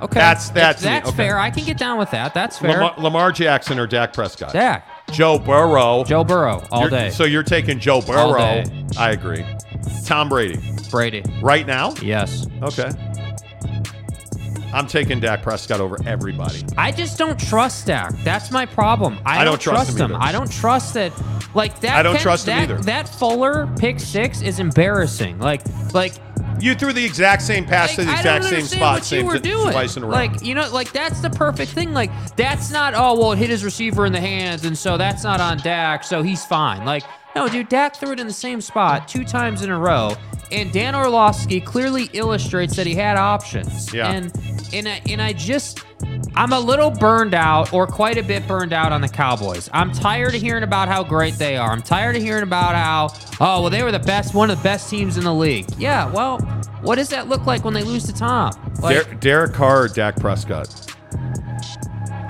Okay, 0.02 0.20
That's- 0.20 0.50
that's 0.50 0.82
that's 0.82 1.08
Okay. 1.08 1.18
fair. 1.18 1.40
I 1.40 1.50
can 1.50 1.64
get 1.64 1.78
down 1.78 1.98
with 1.98 2.12
that. 2.12 2.34
That's 2.34 2.58
fair. 2.60 2.74
Lamar, 2.74 2.94
Lamar 2.98 3.32
Jackson 3.32 3.80
or 3.80 3.88
Dak 3.88 4.12
Prescott? 4.14 4.52
Dak, 4.54 4.86
Joe 5.12 5.40
Burrow. 5.40 6.04
Joe 6.04 6.24
Burrow, 6.26 6.62
all 6.72 6.82
You're- 6.82 6.92
day. 6.92 7.10
So 7.12 7.24
you're 7.24 7.44
taking 7.44 7.80
Joe 7.80 7.96
All 7.96 8.02
Burrow. 8.02 8.38
day. 8.38 8.66
I 8.98 9.12
agree. 9.12 9.46
Tom 10.06 10.28
Brady. 10.30 10.60
Brady. 10.92 11.24
Right 11.42 11.66
now? 11.66 11.94
Yes. 12.02 12.46
Okay. 12.62 12.90
I'm 14.76 14.88
taking 14.88 15.22
Dak 15.22 15.42
Prescott 15.42 15.80
over 15.80 15.98
everybody. 16.06 16.64
I 16.78 16.92
just 16.92 17.18
don't 17.18 17.40
trust 17.40 17.88
Dak. 17.88 18.12
That's 18.26 18.52
my 18.52 18.66
problem. 18.66 19.20
I, 19.26 19.42
I 19.42 19.44
don't 19.46 19.60
trust 19.60 19.92
him 19.98 20.12
him. 20.12 20.16
either. 20.16 20.24
I 20.24 20.32
don't 20.34 20.52
trust 20.52 20.94
that. 20.96 21.14
Like 21.56 21.80
that. 21.80 21.96
I 21.96 22.04
don't 22.04 22.16
Ken- 22.16 22.22
trust 22.24 22.48
him 22.48 22.58
that, 22.58 22.64
either. 22.70 22.82
That 22.84 23.08
Fuller 23.08 23.74
pick 23.80 24.02
six 24.02 24.42
is 24.42 24.60
embarrassing. 24.60 25.40
Like, 25.40 25.62
like 25.94 26.14
You 26.60 26.76
threw 26.76 26.92
the 26.92 27.06
exact 27.06 27.42
same 27.42 27.64
pass 27.64 27.96
to 27.96 28.04
the 28.04 28.12
exact 28.12 28.44
same 28.44 28.64
spot, 28.66 28.96
what 28.96 29.06
same 29.06 29.22
you 29.22 29.28
were 29.28 29.40
t- 29.40 29.50
doing. 29.50 29.72
twice 29.72 29.96
in 29.96 30.04
a 30.04 30.08
row. 30.08 30.12
Like 30.12 30.42
you 30.44 30.54
know, 30.54 30.70
like 30.74 30.92
that's 30.92 31.22
the 31.22 31.30
perfect 31.30 31.72
thing. 31.72 31.94
Like 31.94 32.12
that's 32.36 32.70
not. 32.70 32.94
Oh 32.96 33.18
well, 33.18 33.32
it 33.32 33.38
hit 33.38 33.50
his 33.50 33.64
receiver 33.64 34.06
in 34.06 34.12
the 34.12 34.20
hands, 34.20 34.66
and 34.66 34.78
so 34.78 34.98
that's 34.98 35.24
not 35.24 35.40
on 35.40 35.58
Dak, 35.60 36.04
so 36.04 36.22
he's 36.22 36.46
fine. 36.46 36.84
Like 36.86 37.04
no, 37.34 37.48
dude, 37.48 37.70
Dak 37.70 37.96
threw 37.96 38.12
it 38.12 38.20
in 38.20 38.28
the 38.28 38.34
same 38.34 38.60
spot 38.60 39.08
two 39.08 39.24
times 39.24 39.62
in 39.62 39.70
a 39.70 39.78
row, 39.80 40.16
and 40.52 40.72
Dan 40.72 40.96
Orlovsky 40.96 41.60
clearly 41.62 42.10
illustrates 42.14 42.76
that 42.76 42.86
he 42.88 42.96
had 42.96 43.18
options. 43.18 43.94
Yeah. 43.94 44.12
And 44.12 44.32
and 44.74 44.88
I, 44.88 45.02
and 45.10 45.22
I 45.22 45.34
just 45.34 45.84
I'm 46.36 46.52
a 46.54 46.60
little 46.60 46.92
burned 46.92 47.34
out 47.34 47.72
or 47.74 47.88
quite 47.88 48.18
a 48.18 48.24
bit 48.24 48.48
burned 48.48 48.74
out 48.74 48.92
on 48.92 49.02
the 49.02 49.08
Cowboys. 49.08 49.70
I'm 49.74 49.92
tired 49.92 50.36
of 50.36 50.42
hearing 50.42 50.64
about 50.64 50.88
how 50.88 51.04
great 51.04 51.36
they 51.36 51.56
are. 51.58 51.72
I'm 51.72 51.82
tired 51.82 52.16
of 52.16 52.22
hearing 52.22 52.44
about 52.44 52.76
how 52.76 53.10
oh 53.40 53.62
well 53.62 53.70
they 53.70 53.84
were 53.84 53.92
the 53.92 54.00
best 54.00 54.34
one 54.34 54.50
of 54.52 54.58
the 54.58 54.64
best 54.64 54.90
teams 54.90 55.18
in 55.18 55.24
the 55.24 55.34
league. 55.34 55.66
Yeah, 55.78 56.12
well, 56.12 56.40
what 56.82 56.96
does 56.96 57.10
that 57.10 57.28
look 57.30 57.46
like 57.46 57.64
when 57.64 57.74
they 57.74 57.84
lose 57.84 58.04
to 58.06 58.14
Tom? 58.14 58.52
Like 58.82 59.06
Der- 59.08 59.14
Derek 59.16 59.54
Carr, 59.54 59.84
or 59.84 59.88
Dak 59.88 60.18
Prescott. 60.18 60.92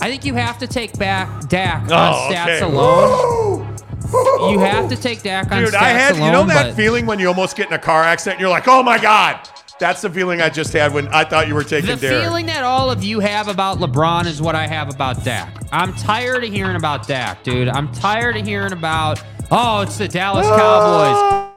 I 0.01 0.09
think 0.09 0.23
you 0.25 0.35
have 0.35 0.59
to 0.59 0.67
take 0.67 0.97
back 0.99 1.49
Dak 1.49 1.83
on 1.83 1.91
Oh, 1.91 2.29
stats 2.31 2.57
okay. 2.57 2.61
alone. 2.61 3.74
You 4.51 4.59
have 4.59 4.89
to 4.89 4.95
take 4.95 5.23
Dak 5.23 5.51
on 5.51 5.63
Dude, 5.63 5.73
stats 5.73 5.81
I 5.81 5.89
had 5.89 6.15
alone. 6.15 6.25
you 6.25 6.31
know 6.31 6.43
that 6.45 6.67
but 6.69 6.75
feeling 6.75 7.05
when 7.05 7.19
you 7.19 7.27
almost 7.27 7.55
get 7.55 7.67
in 7.67 7.73
a 7.73 7.79
car 7.79 8.03
accident 8.03 8.35
and 8.35 8.41
you're 8.41 8.49
like, 8.49 8.67
oh 8.67 8.83
my 8.83 8.97
god. 8.97 9.49
That's 9.77 10.01
the 10.01 10.09
feeling 10.09 10.41
I 10.41 10.47
just 10.47 10.71
had 10.71 10.93
when 10.93 11.09
I 11.09 11.25
thought 11.25 11.49
you 11.49 11.53
were 11.53 11.63
taking 11.63 11.89
the 11.89 11.97
Derek. 11.97 12.23
feeling 12.23 12.45
that 12.45 12.63
all 12.63 12.89
of 12.89 13.03
you 13.03 13.19
have 13.19 13.49
about 13.49 13.79
LeBron 13.79 14.25
is 14.25 14.41
what 14.41 14.55
I 14.55 14.67
have 14.67 14.93
about 14.93 15.21
Dak. 15.25 15.53
I'm 15.73 15.93
tired 15.95 16.45
of 16.45 16.53
hearing 16.53 16.77
about 16.77 17.05
Dak, 17.07 17.43
dude. 17.43 17.67
I'm 17.67 17.91
tired 17.91 18.37
of 18.37 18.45
hearing 18.45 18.71
about 18.71 19.21
oh, 19.51 19.81
it's 19.81 19.97
the 19.97 20.07
Dallas 20.07 20.47
ah. 20.49 20.57
Cowboys. 20.57 21.54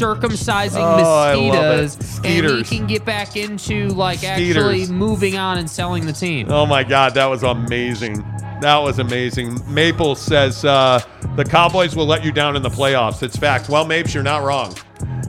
Circumcising 0.00 0.76
Oh, 0.76 1.18
I 1.18 1.34
love 1.34 1.44
it. 1.44 1.82
mosquitoes, 1.82 1.94
and 1.96 2.04
Skeeters. 2.04 2.68
he 2.68 2.78
can 2.78 2.86
get 2.86 3.04
back 3.04 3.36
into 3.36 3.88
like 3.88 4.24
actually 4.24 4.86
moving 4.88 5.36
on 5.36 5.58
and 5.58 5.68
selling 5.70 6.06
the 6.06 6.12
team. 6.12 6.50
Oh 6.50 6.66
my 6.66 6.84
God, 6.84 7.14
that 7.14 7.26
was 7.26 7.42
amazing. 7.42 8.24
That 8.60 8.78
was 8.78 8.98
amazing. 8.98 9.60
Maple 9.72 10.14
says 10.14 10.64
uh, 10.64 11.00
the 11.36 11.44
Cowboys 11.44 11.94
will 11.94 12.06
let 12.06 12.24
you 12.24 12.32
down 12.32 12.56
in 12.56 12.62
the 12.62 12.70
playoffs. 12.70 13.22
It's 13.22 13.36
fact. 13.36 13.68
Well, 13.68 13.84
Mapes, 13.84 14.14
you're 14.14 14.22
not 14.22 14.42
wrong. 14.44 14.74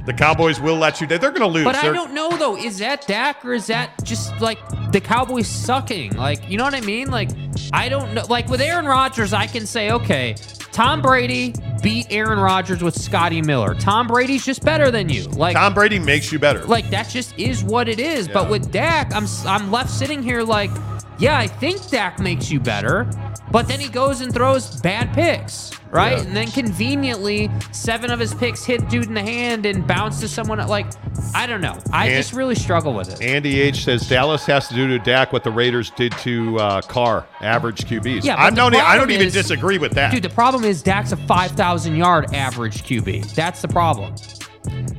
The 0.05 0.13
Cowboys 0.13 0.59
will 0.61 0.77
let 0.77 1.01
you. 1.01 1.07
They're 1.07 1.19
going 1.19 1.35
to 1.35 1.47
lose. 1.47 1.65
But 1.65 1.75
I 1.75 1.81
They're- 1.83 1.93
don't 1.93 2.13
know 2.13 2.29
though. 2.37 2.55
Is 2.55 2.77
that 2.79 3.05
Dak 3.07 3.43
or 3.43 3.53
is 3.53 3.67
that 3.67 3.91
just 4.03 4.39
like 4.39 4.57
the 4.91 5.01
Cowboys 5.01 5.47
sucking? 5.47 6.15
Like, 6.15 6.49
you 6.49 6.57
know 6.57 6.63
what 6.63 6.73
I 6.75 6.81
mean? 6.81 7.11
Like, 7.11 7.29
I 7.73 7.89
don't 7.89 8.13
know. 8.13 8.23
Like 8.29 8.47
with 8.47 8.61
Aaron 8.61 8.85
Rodgers, 8.85 9.33
I 9.33 9.47
can 9.47 9.65
say, 9.65 9.91
okay, 9.91 10.35
Tom 10.71 11.01
Brady 11.01 11.53
beat 11.81 12.07
Aaron 12.09 12.39
Rodgers 12.39 12.81
with 12.81 12.95
Scotty 12.99 13.41
Miller. 13.41 13.75
Tom 13.75 14.07
Brady's 14.07 14.45
just 14.45 14.63
better 14.63 14.89
than 14.91 15.09
you. 15.09 15.23
Like 15.25 15.55
Tom 15.55 15.73
Brady 15.73 15.99
makes 15.99 16.31
you 16.31 16.39
better. 16.39 16.63
like 16.65 16.89
that 16.91 17.09
just 17.09 17.37
is 17.37 17.63
what 17.63 17.89
it 17.89 17.99
is. 17.99 18.27
Yeah. 18.27 18.33
But 18.33 18.49
with 18.49 18.71
Dak, 18.71 19.13
I'm 19.13 19.25
I'm 19.45 19.71
left 19.71 19.89
sitting 19.89 20.23
here 20.23 20.43
like, 20.43 20.71
yeah, 21.19 21.37
I 21.37 21.47
think 21.47 21.87
Dak 21.89 22.19
makes 22.19 22.49
you 22.51 22.59
better, 22.59 23.09
but 23.51 23.67
then 23.67 23.79
he 23.79 23.87
goes 23.89 24.21
and 24.21 24.33
throws 24.33 24.79
bad 24.81 25.13
picks, 25.13 25.71
right? 25.89 26.17
Yeah. 26.17 26.23
And 26.23 26.35
then 26.35 26.47
conveniently, 26.51 27.49
seven 27.71 28.11
of 28.11 28.19
his 28.19 28.33
picks 28.33 28.63
hit 28.65 28.87
dude 28.89 29.05
in 29.05 29.13
the 29.13 29.21
hand 29.21 29.65
and 29.65 29.85
bounce 29.87 30.19
to 30.19 30.27
someone. 30.27 30.59
Like, 30.67 30.87
I 31.33 31.47
don't 31.47 31.61
know. 31.61 31.77
I 31.91 32.07
And- 32.07 32.15
just 32.17 32.33
really 32.33 32.55
struggle 32.55 32.93
with 32.93 33.09
it. 33.09 33.21
Andy 33.21 33.59
H 33.61 33.83
says 33.85 34.07
Dallas 34.07 34.45
has 34.45 34.67
to 34.67 34.73
do 34.75 34.87
to 34.89 34.99
Dak 34.99 35.31
what 35.33 35.43
the 35.43 35.51
Raiders 35.51 35.89
did 35.91 36.11
to 36.19 36.59
uh, 36.59 36.81
Carr, 36.81 37.25
average 37.41 37.85
QBs. 37.85 38.23
Yeah, 38.23 38.35
I 38.37 38.49
the 38.49 38.55
don't. 38.57 38.75
e- 38.75 38.77
I 38.77 38.95
don't 38.95 39.07
problem 39.07 39.11
even 39.11 39.27
is- 39.27 39.33
disagree 39.33 39.77
with 39.77 39.93
that. 39.93 40.11
Dude, 40.11 40.23
the 40.23 40.29
problem 40.29 40.63
is 40.63 40.81
Dak's 40.83 41.11
a 41.13 41.17
5,000 41.17 41.95
yard 41.95 42.33
average 42.35 42.83
QB. 42.83 43.33
That's 43.33 43.61
the 43.61 43.67
problem. 43.67 44.13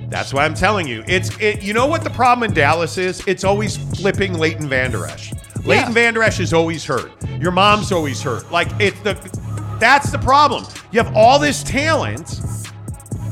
That's 0.09 0.33
why 0.33 0.47
I'm 0.47 0.55
telling 0.55 0.89
you. 0.89 1.05
It's 1.07 1.37
it. 1.39 1.63
You 1.63 1.75
know 1.75 1.87
what 1.87 2.03
the 2.03 2.09
problem 2.11 2.49
in 2.49 2.55
Dallas 2.55 2.97
is? 2.97 3.23
It's 3.27 3.45
always 3.45 3.77
flipping 3.77 4.33
Leighton 4.39 4.67
Vander 4.67 5.05
Esch. 5.05 5.33
Leighton 5.69 5.93
Vander 5.93 6.23
Esch 6.23 6.41
is 6.41 6.53
always 6.53 6.85
hurt. 6.85 7.13
Your 7.41 7.53
mom's 7.53 7.93
always 7.93 8.23
hurt. 8.23 8.51
Like 8.51 8.69
it's 8.81 8.99
the. 9.01 9.15
That's 9.79 10.11
the 10.11 10.19
problem. 10.19 10.65
You 10.91 11.03
have 11.03 11.15
all 11.17 11.39
this 11.39 11.63
talent. 11.63 12.41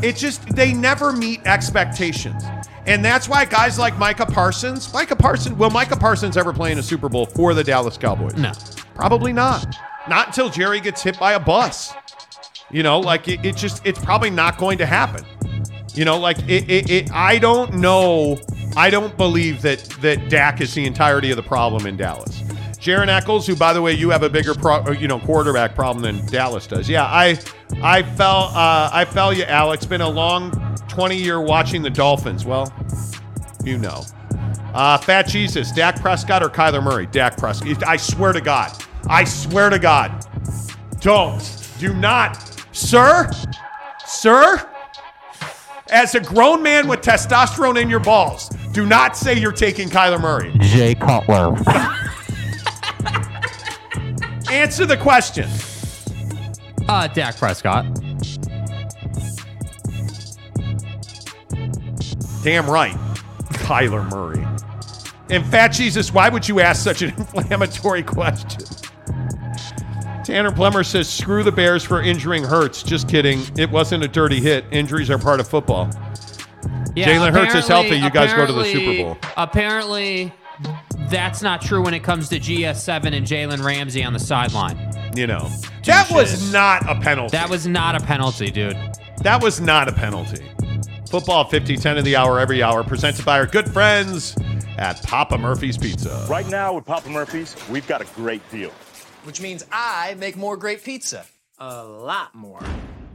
It 0.02 0.16
just 0.16 0.46
they 0.54 0.72
never 0.72 1.12
meet 1.12 1.44
expectations. 1.44 2.42
And 2.86 3.04
that's 3.04 3.28
why 3.28 3.44
guys 3.44 3.78
like 3.78 3.98
Micah 3.98 4.26
Parsons, 4.26 4.92
Micah 4.92 5.16
Parsons, 5.16 5.56
will 5.56 5.70
Micah 5.70 5.96
Parsons 5.96 6.36
ever 6.36 6.52
play 6.52 6.70
in 6.70 6.78
a 6.78 6.82
Super 6.82 7.08
Bowl 7.08 7.26
for 7.26 7.52
the 7.52 7.64
Dallas 7.64 7.96
Cowboys? 7.96 8.36
No. 8.36 8.52
Probably 8.94 9.32
not. 9.32 9.76
Not 10.08 10.28
until 10.28 10.48
Jerry 10.48 10.80
gets 10.80 11.02
hit 11.02 11.18
by 11.18 11.32
a 11.32 11.40
bus. 11.40 11.92
You 12.70 12.84
know, 12.84 13.00
like 13.00 13.26
it, 13.26 13.44
it 13.44 13.56
just 13.56 13.84
it's 13.84 13.98
probably 13.98 14.30
not 14.30 14.58
going 14.58 14.78
to 14.78 14.86
happen. 14.86 15.24
You 15.94 16.04
know, 16.04 16.18
like 16.18 16.38
it, 16.48 16.70
it, 16.70 16.90
it 16.90 17.12
I 17.12 17.38
don't 17.38 17.74
know. 17.74 18.38
I 18.76 18.90
don't 18.90 19.16
believe 19.16 19.62
that 19.62 19.80
that 20.00 20.28
Dak 20.28 20.60
is 20.60 20.74
the 20.74 20.84
entirety 20.84 21.30
of 21.30 21.36
the 21.36 21.42
problem 21.42 21.86
in 21.86 21.96
Dallas. 21.96 22.42
Jaron 22.78 23.08
Eccles, 23.08 23.46
who 23.46 23.56
by 23.56 23.72
the 23.72 23.80
way, 23.80 23.92
you 23.92 24.10
have 24.10 24.22
a 24.22 24.28
bigger 24.28 24.54
pro, 24.54 24.90
you 24.90 25.08
know 25.08 25.18
quarterback 25.18 25.74
problem 25.74 26.02
than 26.02 26.24
Dallas 26.26 26.66
does. 26.66 26.88
Yeah, 26.88 27.04
I 27.04 27.38
I 27.82 28.02
fell 28.02 28.50
uh, 28.54 28.90
I 28.92 29.06
fell 29.06 29.32
you, 29.32 29.44
Alex. 29.44 29.86
Been 29.86 30.02
a 30.02 30.08
long 30.08 30.50
20 30.88 31.16
year 31.16 31.40
watching 31.40 31.82
the 31.82 31.90
Dolphins. 31.90 32.44
Well, 32.44 32.72
you 33.64 33.78
know. 33.78 34.02
Uh, 34.74 34.98
Fat 34.98 35.22
Jesus, 35.22 35.72
Dak 35.72 36.00
Prescott 36.02 36.42
or 36.42 36.50
Kyler 36.50 36.82
Murray? 36.82 37.06
Dak 37.06 37.38
Prescott. 37.38 37.82
I 37.88 37.96
swear 37.96 38.34
to 38.34 38.42
God. 38.42 38.70
I 39.08 39.24
swear 39.24 39.70
to 39.70 39.78
God. 39.78 40.26
Don't. 41.00 41.66
Do 41.78 41.94
not. 41.94 42.36
Sir? 42.72 43.30
Sir? 44.04 44.68
As 45.90 46.16
a 46.16 46.20
grown 46.20 46.62
man 46.62 46.88
with 46.88 47.00
testosterone 47.00 47.80
in 47.80 47.88
your 47.88 48.00
balls, 48.00 48.48
do 48.72 48.84
not 48.86 49.16
say 49.16 49.38
you're 49.38 49.52
taking 49.52 49.88
Kyler 49.88 50.20
Murray. 50.20 50.52
Jay 50.58 50.94
Cutler. 50.96 51.54
Answer 54.50 54.84
the 54.84 54.96
question. 54.96 55.48
Uh, 56.88 57.06
Dak 57.08 57.36
Prescott. 57.36 57.84
Damn 62.42 62.68
right. 62.68 62.96
Kyler 63.54 64.08
Murray. 64.10 64.44
And 65.30 65.44
Fat 65.46 65.68
Jesus, 65.68 66.12
why 66.12 66.28
would 66.28 66.48
you 66.48 66.60
ask 66.60 66.82
such 66.82 67.02
an 67.02 67.10
inflammatory 67.16 68.02
question? 68.02 68.65
Tanner 70.26 70.50
Plummer 70.50 70.82
says, 70.82 71.08
screw 71.08 71.44
the 71.44 71.52
Bears 71.52 71.84
for 71.84 72.02
injuring 72.02 72.42
Hurts. 72.42 72.82
Just 72.82 73.08
kidding. 73.08 73.42
It 73.56 73.70
wasn't 73.70 74.02
a 74.02 74.08
dirty 74.08 74.40
hit. 74.40 74.64
Injuries 74.72 75.08
are 75.08 75.18
part 75.18 75.38
of 75.38 75.46
football. 75.46 75.86
Jalen 76.96 77.30
Hurts 77.30 77.54
is 77.54 77.68
healthy. 77.68 77.94
You 77.94 78.10
guys 78.10 78.32
go 78.32 78.44
to 78.44 78.52
the 78.52 78.64
Super 78.64 79.04
Bowl. 79.04 79.18
Apparently, 79.36 80.32
that's 81.08 81.42
not 81.42 81.62
true 81.62 81.80
when 81.80 81.94
it 81.94 82.02
comes 82.02 82.28
to 82.30 82.40
GS7 82.40 83.14
and 83.14 83.24
Jalen 83.24 83.64
Ramsey 83.64 84.02
on 84.02 84.12
the 84.12 84.18
sideline. 84.18 84.76
You 85.14 85.28
know, 85.28 85.48
that 85.84 86.10
was 86.10 86.52
not 86.52 86.82
a 86.90 87.00
penalty. 87.00 87.30
That 87.30 87.48
was 87.48 87.68
not 87.68 87.94
a 87.94 88.04
penalty, 88.04 88.50
dude. 88.50 88.76
That 89.18 89.40
was 89.40 89.60
not 89.60 89.88
a 89.88 89.92
penalty. 89.92 90.44
Football 91.08 91.44
50, 91.44 91.76
10 91.76 91.98
of 91.98 92.04
the 92.04 92.16
hour, 92.16 92.40
every 92.40 92.64
hour, 92.64 92.82
presented 92.82 93.24
by 93.24 93.38
our 93.38 93.46
good 93.46 93.72
friends 93.72 94.36
at 94.76 95.00
Papa 95.04 95.38
Murphy's 95.38 95.78
Pizza. 95.78 96.26
Right 96.28 96.48
now 96.48 96.74
with 96.74 96.84
Papa 96.84 97.08
Murphy's, 97.10 97.54
we've 97.70 97.86
got 97.86 98.00
a 98.00 98.06
great 98.16 98.42
deal. 98.50 98.72
Which 99.26 99.40
means 99.40 99.66
I 99.72 100.14
make 100.20 100.36
more 100.36 100.56
great 100.56 100.84
pizza. 100.84 101.26
A 101.58 101.82
lot 101.82 102.32
more. 102.36 102.62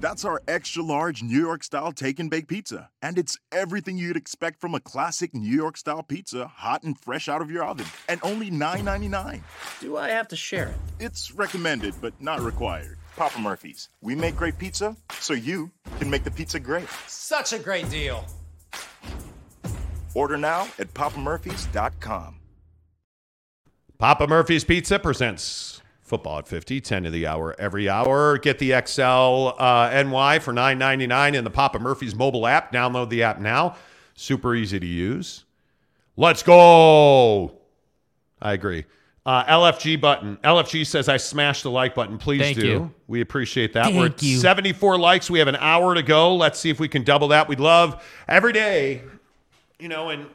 That's 0.01 0.25
our 0.25 0.41
extra 0.45 0.83
large 0.83 1.23
New 1.23 1.39
York 1.39 1.63
style 1.63 1.93
take 1.93 2.19
and 2.19 2.29
bake 2.29 2.49
pizza. 2.49 2.89
And 3.01 3.17
it's 3.17 3.37
everything 3.53 3.97
you'd 3.97 4.17
expect 4.17 4.59
from 4.59 4.75
a 4.75 4.81
classic 4.81 5.33
New 5.33 5.49
York 5.49 5.77
style 5.77 6.03
pizza, 6.03 6.47
hot 6.47 6.83
and 6.83 6.99
fresh 6.99 7.29
out 7.29 7.41
of 7.41 7.49
your 7.49 7.63
oven, 7.63 7.85
and 8.09 8.19
only 8.23 8.51
$9.99. 8.51 9.39
Do 9.79 9.95
I 9.95 10.09
have 10.09 10.27
to 10.27 10.35
share 10.35 10.67
it? 10.67 10.75
It's 10.99 11.31
recommended, 11.31 11.93
but 12.01 12.13
not 12.19 12.41
required. 12.41 12.97
Papa 13.15 13.39
Murphy's. 13.39 13.87
We 14.01 14.13
make 14.13 14.35
great 14.35 14.57
pizza, 14.57 14.97
so 15.13 15.33
you 15.33 15.71
can 15.99 16.09
make 16.09 16.25
the 16.25 16.31
pizza 16.31 16.59
great. 16.59 16.89
Such 17.07 17.53
a 17.53 17.59
great 17.59 17.89
deal. 17.89 18.25
Order 20.13 20.35
now 20.35 20.67
at 20.77 20.93
papamurphys.com. 20.93 22.35
Papa 23.97 24.25
Murphy's 24.25 24.63
Pizza 24.63 24.97
presents 24.97 25.70
football 26.11 26.39
at 26.39 26.45
50, 26.45 26.81
10 26.81 27.05
of 27.05 27.13
the 27.13 27.25
hour 27.25 27.55
every 27.57 27.87
hour. 27.87 28.37
Get 28.37 28.59
the 28.59 28.71
XL 28.85 29.57
uh, 29.57 30.03
NY 30.03 30.39
for 30.39 30.51
$9.99 30.51 31.35
in 31.35 31.45
the 31.45 31.49
Papa 31.49 31.79
Murphy's 31.79 32.13
mobile 32.13 32.45
app. 32.45 32.73
Download 32.73 33.09
the 33.09 33.23
app 33.23 33.39
now. 33.39 33.77
Super 34.13 34.53
easy 34.53 34.77
to 34.77 34.85
use. 34.85 35.45
Let's 36.17 36.43
go. 36.43 37.55
I 38.41 38.51
agree. 38.51 38.83
Uh, 39.25 39.45
LFG 39.45 40.01
button. 40.01 40.35
LFG 40.43 40.85
says 40.85 41.07
I 41.07 41.15
smashed 41.15 41.63
the 41.63 41.71
like 41.71 41.95
button. 41.95 42.17
Please 42.17 42.41
Thank 42.41 42.59
do. 42.59 42.67
you. 42.67 42.93
We 43.07 43.21
appreciate 43.21 43.71
that. 43.71 43.85
Thank 43.85 43.95
We're 43.95 44.07
at 44.07 44.21
you. 44.21 44.37
74 44.37 44.99
likes. 44.99 45.29
We 45.29 45.39
have 45.39 45.47
an 45.47 45.55
hour 45.55 45.95
to 45.95 46.03
go. 46.03 46.35
Let's 46.35 46.59
see 46.59 46.69
if 46.69 46.77
we 46.77 46.89
can 46.89 47.05
double 47.05 47.29
that. 47.29 47.47
We'd 47.47 47.61
love 47.61 48.03
every 48.27 48.51
day, 48.51 49.01
you 49.79 49.87
know, 49.87 50.09
and 50.09 50.25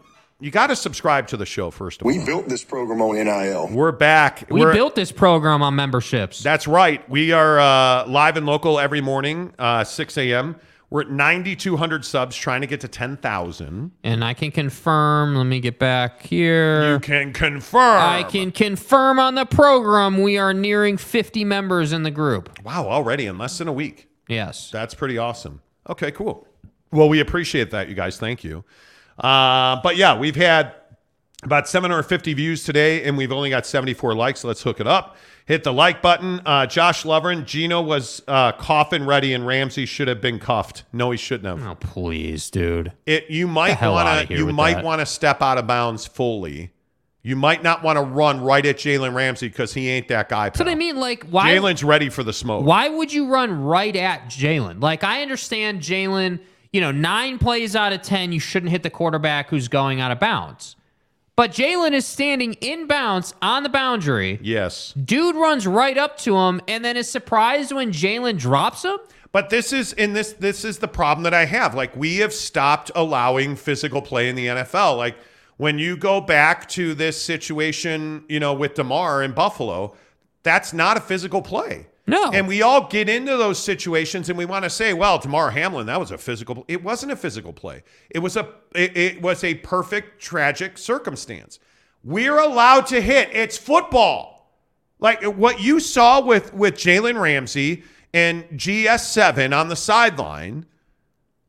you 0.41 0.51
got 0.51 0.67
to 0.69 0.77
subscribe 0.77 1.27
to 1.29 1.37
the 1.37 1.47
show 1.47 1.71
first 1.71 2.01
of 2.01 2.07
all. 2.07 2.13
We 2.13 2.25
built 2.25 2.49
this 2.49 2.65
program 2.65 3.01
on 3.01 3.17
NIL. 3.17 3.69
We're 3.71 3.93
back. 3.93 4.47
We 4.51 4.61
We're- 4.61 4.75
built 4.75 4.95
this 4.95 5.13
program 5.13 5.63
on 5.63 5.75
memberships. 5.75 6.43
That's 6.43 6.67
right. 6.67 7.09
We 7.09 7.33
are 7.33 7.59
uh, 7.59 8.07
live 8.07 8.37
and 8.37 8.45
local 8.47 8.79
every 8.79 9.01
morning, 9.01 9.53
uh, 9.59 9.85
6 9.85 10.19
a.m. 10.19 10.57
We're 10.89 11.01
at 11.01 11.11
9,200 11.11 12.05
subs, 12.05 12.37
trying 12.37 12.61
to 12.61 12.69
get 12.69 12.81
to 12.83 12.89
10,000. 12.89 13.91
and 14.05 14.25
I 14.25 14.35
can 14.35 14.53
confirm. 14.53 15.35
Let 15.35 15.45
me 15.45 15.59
get 15.59 15.81
back 15.81 16.23
here. 16.23 16.93
You 16.93 17.01
can 17.01 17.33
confirm. 17.33 18.01
I 18.01 18.23
can 18.23 18.53
confirm 18.53 19.19
on 19.19 19.35
the 19.35 19.47
program 19.47 20.23
we 20.23 20.39
are 20.39 20.55
nearing 20.55 20.97
50 20.97 21.45
members 21.45 21.93
in 21.93 22.05
the 22.05 22.13
group. 22.13 22.63
Wow, 22.63 22.87
already 22.89 23.27
in 23.27 23.37
less 23.37 23.59
than 23.59 23.67
a 23.67 23.73
week. 23.73 24.09
Yes. 24.29 24.71
That's 24.71 24.95
pretty 24.95 25.19
awesome. 25.19 25.61
Okay, 25.91 26.13
cool. 26.13 26.47
Well, 26.93 27.09
we 27.09 27.19
appreciate 27.19 27.73
that, 27.73 27.89
you 27.89 27.95
guys. 27.97 28.17
Thank 28.19 28.45
you. 28.45 28.65
Uh, 29.19 29.81
but 29.83 29.97
yeah, 29.97 30.19
we've 30.19 30.37
had 30.37 30.73
about 31.43 31.69
750 31.69 32.35
views 32.35 32.65
today, 32.65 33.05
and 33.05 33.17
we've 33.17 33.33
only 33.33 33.51
got 33.51 33.67
74 33.67 34.15
likes. 34.15 34.45
Let's 34.45 34.63
hook 34.63 34.81
it 34.81 34.87
up. 34.87 35.17
Hit 35.47 35.63
the 35.63 35.73
like 35.73 36.03
button. 36.03 36.41
Uh, 36.45 36.67
Josh 36.67 37.05
Lovren, 37.05 37.45
Geno 37.45 37.81
was 37.81 38.21
uh, 38.27 38.53
coffin 38.53 39.07
ready, 39.07 39.33
and 39.33 39.47
Ramsey 39.47 39.87
should 39.87 40.09
have 40.09 40.21
been 40.21 40.41
cuffed. 40.41 40.83
No, 40.93 41.13
he 41.13 41.17
shouldn't 41.17 41.47
have. 41.47 41.67
Oh, 41.67 41.77
please, 41.77 42.51
dude. 42.51 42.93
It 43.07 43.31
you 43.31 43.47
might 43.47 43.81
want 43.81 44.29
to 44.29 44.35
you 44.35 44.53
might 44.53 44.83
want 44.83 45.01
to 45.01 45.07
step 45.07 45.43
out 45.43 45.57
of 45.57 45.67
bounds 45.67 46.05
fully. 46.05 46.73
You 47.23 47.35
might 47.35 47.63
not 47.63 47.83
want 47.83 47.97
to 47.97 48.03
run 48.03 48.41
right 48.41 48.65
at 48.65 48.77
Jalen 48.77 49.13
Ramsey 49.13 49.49
because 49.49 49.75
he 49.75 49.89
ain't 49.89 50.07
that 50.09 50.29
guy. 50.29 50.45
That's 50.49 50.61
what 50.61 50.69
I 50.69 50.77
mean. 50.77 50.97
Like, 50.97 51.25
why? 51.25 51.51
Jalen's 51.53 51.83
ready 51.83 52.09
for 52.09 52.23
the 52.23 52.33
smoke. 52.33 52.65
Why 52.65 52.89
would 52.89 53.13
you 53.13 53.29
run 53.29 53.65
right 53.65 53.97
at 53.97 54.27
Jalen? 54.27 54.81
Like, 54.81 55.03
I 55.03 55.23
understand 55.23 55.81
Jalen, 55.81 56.39
you 56.77 56.83
know, 56.83 56.93
nine 56.93 57.39
plays 57.39 57.75
out 57.75 57.95
of 57.95 58.03
10, 58.03 58.33
you 58.33 58.39
shouldn't 58.39 58.71
hit 58.71 58.83
the 58.83 58.91
quarterback 58.91 59.49
who's 59.49 59.67
going 59.67 59.99
out 59.99 60.13
of 60.13 60.21
bounds. 60.21 60.77
But 61.35 61.51
Jalen 61.51 61.93
is 61.93 62.05
standing 62.05 62.53
in 62.61 62.87
bounds 62.87 63.33
on 63.41 63.63
the 63.63 63.71
boundary. 63.71 64.39
Yes. 64.43 64.93
Dude 64.93 65.37
runs 65.37 65.67
right 65.67 65.97
up 65.97 66.19
to 66.19 66.37
him 66.37 66.61
and 66.69 66.85
then 66.85 66.99
is 66.99 67.11
surprised 67.11 67.73
when 67.73 67.93
Jalen 67.93 68.39
drops 68.39 68.85
him. 68.85 68.99
But 69.33 69.49
this 69.49 69.73
is 69.73 69.95
in 69.95 70.13
this 70.13 70.35
this 70.35 70.67
is 70.67 70.79
the 70.79 70.89
problem 70.89 71.25
that 71.25 71.33
I 71.33 71.47
have. 71.47 71.75
Like 71.75 71.97
we 71.97 72.19
have 72.19 72.35
stopped 72.35 72.91
allowing 72.95 73.57
physical 73.57 74.03
play 74.03 74.29
in 74.29 74.37
the 74.37 74.47
NFL. 74.47 74.99
Like 74.99 75.17
when 75.57 75.79
you 75.79 75.97
go 75.97 76.21
back 76.21 76.69
to 76.71 76.93
this 76.93 77.19
situation, 77.19 78.27
you 78.29 78.39
know, 78.39 78.53
with 78.53 78.75
Damar 78.75 79.23
in 79.23 79.33
Buffalo, 79.33 79.97
that's 80.43 80.75
not 80.75 80.99
a 80.99 81.01
physical 81.01 81.41
play. 81.41 81.87
No. 82.07 82.31
And 82.33 82.47
we 82.47 82.63
all 82.63 82.87
get 82.87 83.09
into 83.09 83.37
those 83.37 83.59
situations 83.59 84.29
and 84.29 84.39
we 84.39 84.45
want 84.45 84.65
to 84.65 84.71
say, 84.71 84.93
well, 84.95 85.19
Damar 85.19 85.51
Hamlin, 85.51 85.87
that 85.87 85.99
was 85.99 86.11
a 86.11 86.19
physical 86.19 86.65
it 86.69 86.83
wasn't 86.83 87.13
a 87.13 87.17
physical 87.17 87.53
play. 87.53 87.83
It 88.11 88.21
was 88.21 88.37
a 88.37 88.49
it, 88.75 88.97
it 88.97 89.23
was 89.23 89.43
a 89.43 89.55
perfect 89.57 90.21
tragic 90.21 90.79
circumstance. 90.79 91.59
We're 92.05 92.39
allowed 92.39 92.87
to 92.89 93.01
hit. 93.01 93.31
It's 93.33 93.59
football. 93.59 94.53
Like 95.01 95.23
what 95.25 95.61
you 95.61 95.81
saw 95.81 96.21
with 96.21 96.55
with 96.55 96.75
Jalen 96.75 97.21
Ramsey 97.21 97.83
and 98.15 98.45
GS7 98.51 99.59
on 99.59 99.69
the 99.69 99.77
sideline 99.77 100.67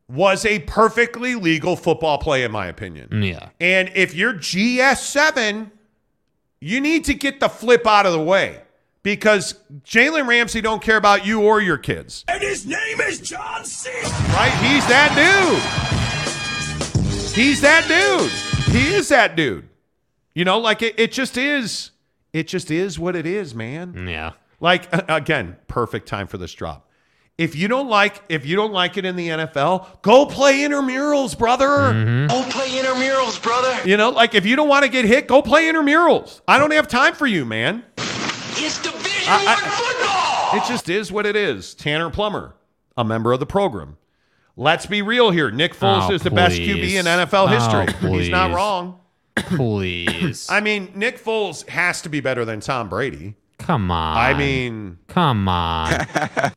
was 0.09 0.45
a 0.45 0.59
perfectly 0.59 1.35
legal 1.35 1.75
football 1.75 2.17
play, 2.17 2.43
in 2.43 2.51
my 2.51 2.67
opinion. 2.67 3.09
Mm, 3.09 3.29
yeah. 3.29 3.49
And 3.59 3.91
if 3.93 4.15
you're 4.15 4.33
GS7, 4.33 5.69
you 6.61 6.81
need 6.81 7.05
to 7.05 7.13
get 7.13 7.39
the 7.39 7.49
flip 7.49 7.85
out 7.85 8.05
of 8.05 8.13
the 8.13 8.21
way 8.21 8.61
because 9.03 9.55
Jalen 9.83 10.27
Ramsey 10.27 10.61
don't 10.61 10.81
care 10.81 10.97
about 10.97 11.25
you 11.25 11.41
or 11.41 11.61
your 11.61 11.77
kids. 11.77 12.25
And 12.27 12.41
his 12.41 12.65
name 12.65 13.01
is 13.01 13.21
John 13.21 13.65
C. 13.65 13.89
Right? 13.89 14.51
He's 14.61 14.85
that 14.87 15.13
dude. 15.15 15.63
He's 17.33 17.61
that 17.61 17.87
dude. 17.87 18.31
He 18.73 18.93
is 18.93 19.09
that 19.09 19.35
dude. 19.35 19.69
You 20.33 20.45
know, 20.45 20.59
like 20.59 20.81
it, 20.81 20.99
it 20.99 21.11
just 21.11 21.37
is. 21.37 21.91
It 22.33 22.47
just 22.47 22.69
is 22.69 22.99
what 22.99 23.15
it 23.15 23.25
is, 23.25 23.55
man. 23.55 24.07
Yeah. 24.07 24.33
Like 24.59 24.87
again, 25.09 25.55
perfect 25.67 26.07
time 26.07 26.27
for 26.27 26.37
this 26.37 26.53
drop. 26.53 26.89
If 27.37 27.55
you 27.55 27.67
don't 27.67 27.87
like 27.87 28.23
if 28.29 28.47
you 28.47 28.55
don't 28.55 28.73
like 28.73 28.97
it 28.97 29.05
in 29.05 29.15
the 29.15 29.29
NFL, 29.29 30.01
go 30.01 30.25
play 30.25 30.59
intramurals, 30.59 31.37
brother. 31.37 31.67
Mm-hmm. 31.67 32.27
Go 32.27 32.43
play 32.49 32.69
intramurals, 32.69 33.41
brother. 33.41 33.87
You 33.87 33.97
know, 33.97 34.09
like 34.09 34.33
if 34.33 34.45
you 34.45 34.55
don't 34.55 34.67
want 34.67 34.83
to 34.83 34.89
get 34.89 35.05
hit, 35.05 35.27
go 35.27 35.43
play 35.43 35.65
intramurals. 35.65 36.41
I 36.47 36.57
don't 36.57 36.71
have 36.71 36.87
time 36.87 37.13
for 37.13 37.27
you, 37.27 37.45
man. 37.45 37.83
It's 38.59 38.81
Division 38.81 39.31
I- 39.33 39.45
I- 39.45 39.61
One 39.61 39.71
football. 39.71 40.57
It 40.63 40.67
just 40.67 40.89
is 40.89 41.11
what 41.11 41.25
it 41.25 41.35
is. 41.35 41.73
Tanner 41.75 42.09
Plummer, 42.09 42.55
a 42.95 43.03
member 43.03 43.33
of 43.33 43.39
the 43.39 43.45
program. 43.45 43.97
Let's 44.55 44.85
be 44.85 45.01
real 45.01 45.29
here. 45.31 45.51
Nick 45.51 45.75
Foles 45.75 46.09
Oh, 46.09 46.13
is 46.13 46.23
the 46.23 46.31
best. 46.31 46.55
QB 46.57 46.95
in 46.95 47.05
NFL 47.05 47.47
history. 47.47 47.93
Oh, 48.09 48.13
He's 48.13 48.29
not 48.29 48.51
wrong. 48.55 48.99
Please. 49.35 50.47
I 50.49 50.61
mean, 50.61 50.91
Nick 50.95 51.23
Foles 51.23 51.67
has 51.69 52.01
to 52.01 52.09
be 52.09 52.21
better 52.21 52.43
than 52.43 52.59
Tom 52.59 52.89
Brady. 52.89 53.35
Come 53.59 53.91
on. 53.91 54.17
I 54.17 54.33
mean, 54.33 54.97
come 55.07 55.47
on. 55.47 55.89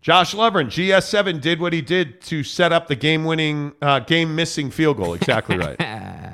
Josh 0.00 0.34
Lovren, 0.34 0.66
GS7 0.68 1.40
did 1.40 1.60
what 1.60 1.72
he 1.72 1.82
did 1.82 2.22
to 2.22 2.42
set 2.42 2.72
up 2.72 2.86
the 2.88 2.96
game-winning, 2.96 3.72
uh, 3.82 3.98
game-missing 4.00 4.70
field 4.70 4.96
goal. 4.96 5.12
Exactly 5.14 5.58
right. 5.58 5.76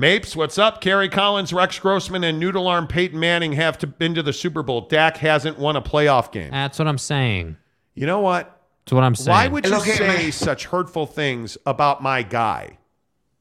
Mapes, 0.00 0.34
what's 0.34 0.56
up? 0.56 0.80
Kerry 0.80 1.10
Collins, 1.10 1.52
Rex 1.52 1.78
Grossman, 1.78 2.24
and 2.24 2.40
Noodle 2.40 2.66
Arm 2.66 2.86
Peyton 2.86 3.20
Manning 3.20 3.52
have 3.52 3.76
to 3.76 3.86
been 3.86 4.14
to 4.14 4.22
the 4.22 4.32
Super 4.32 4.62
Bowl. 4.62 4.80
Dak 4.88 5.18
hasn't 5.18 5.58
won 5.58 5.76
a 5.76 5.82
playoff 5.82 6.32
game. 6.32 6.50
That's 6.50 6.78
what 6.78 6.88
I'm 6.88 6.96
saying. 6.96 7.58
You 7.94 8.06
know 8.06 8.20
what? 8.20 8.62
That's 8.86 8.94
what 8.94 9.04
I'm 9.04 9.14
saying. 9.14 9.28
Why 9.36 9.46
would 9.48 9.66
you 9.66 9.72
Look 9.72 9.86
at 9.86 9.98
say 9.98 10.24
me. 10.24 10.30
such 10.30 10.64
hurtful 10.64 11.04
things 11.04 11.58
about 11.66 12.02
my 12.02 12.22
guy? 12.22 12.78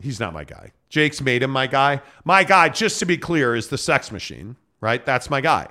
He's 0.01 0.19
not 0.19 0.33
my 0.33 0.43
guy. 0.43 0.73
Jake's 0.89 1.21
made 1.21 1.43
him 1.43 1.49
my 1.51 1.65
guy. 1.65 2.01
My 2.25 2.43
guy, 2.43 2.67
just 2.67 2.99
to 2.99 3.05
be 3.05 3.17
clear, 3.17 3.55
is 3.55 3.69
the 3.69 3.77
sex 3.77 4.11
machine, 4.11 4.57
right? 4.81 5.05
That's 5.05 5.29
my 5.29 5.39
guy. 5.39 5.67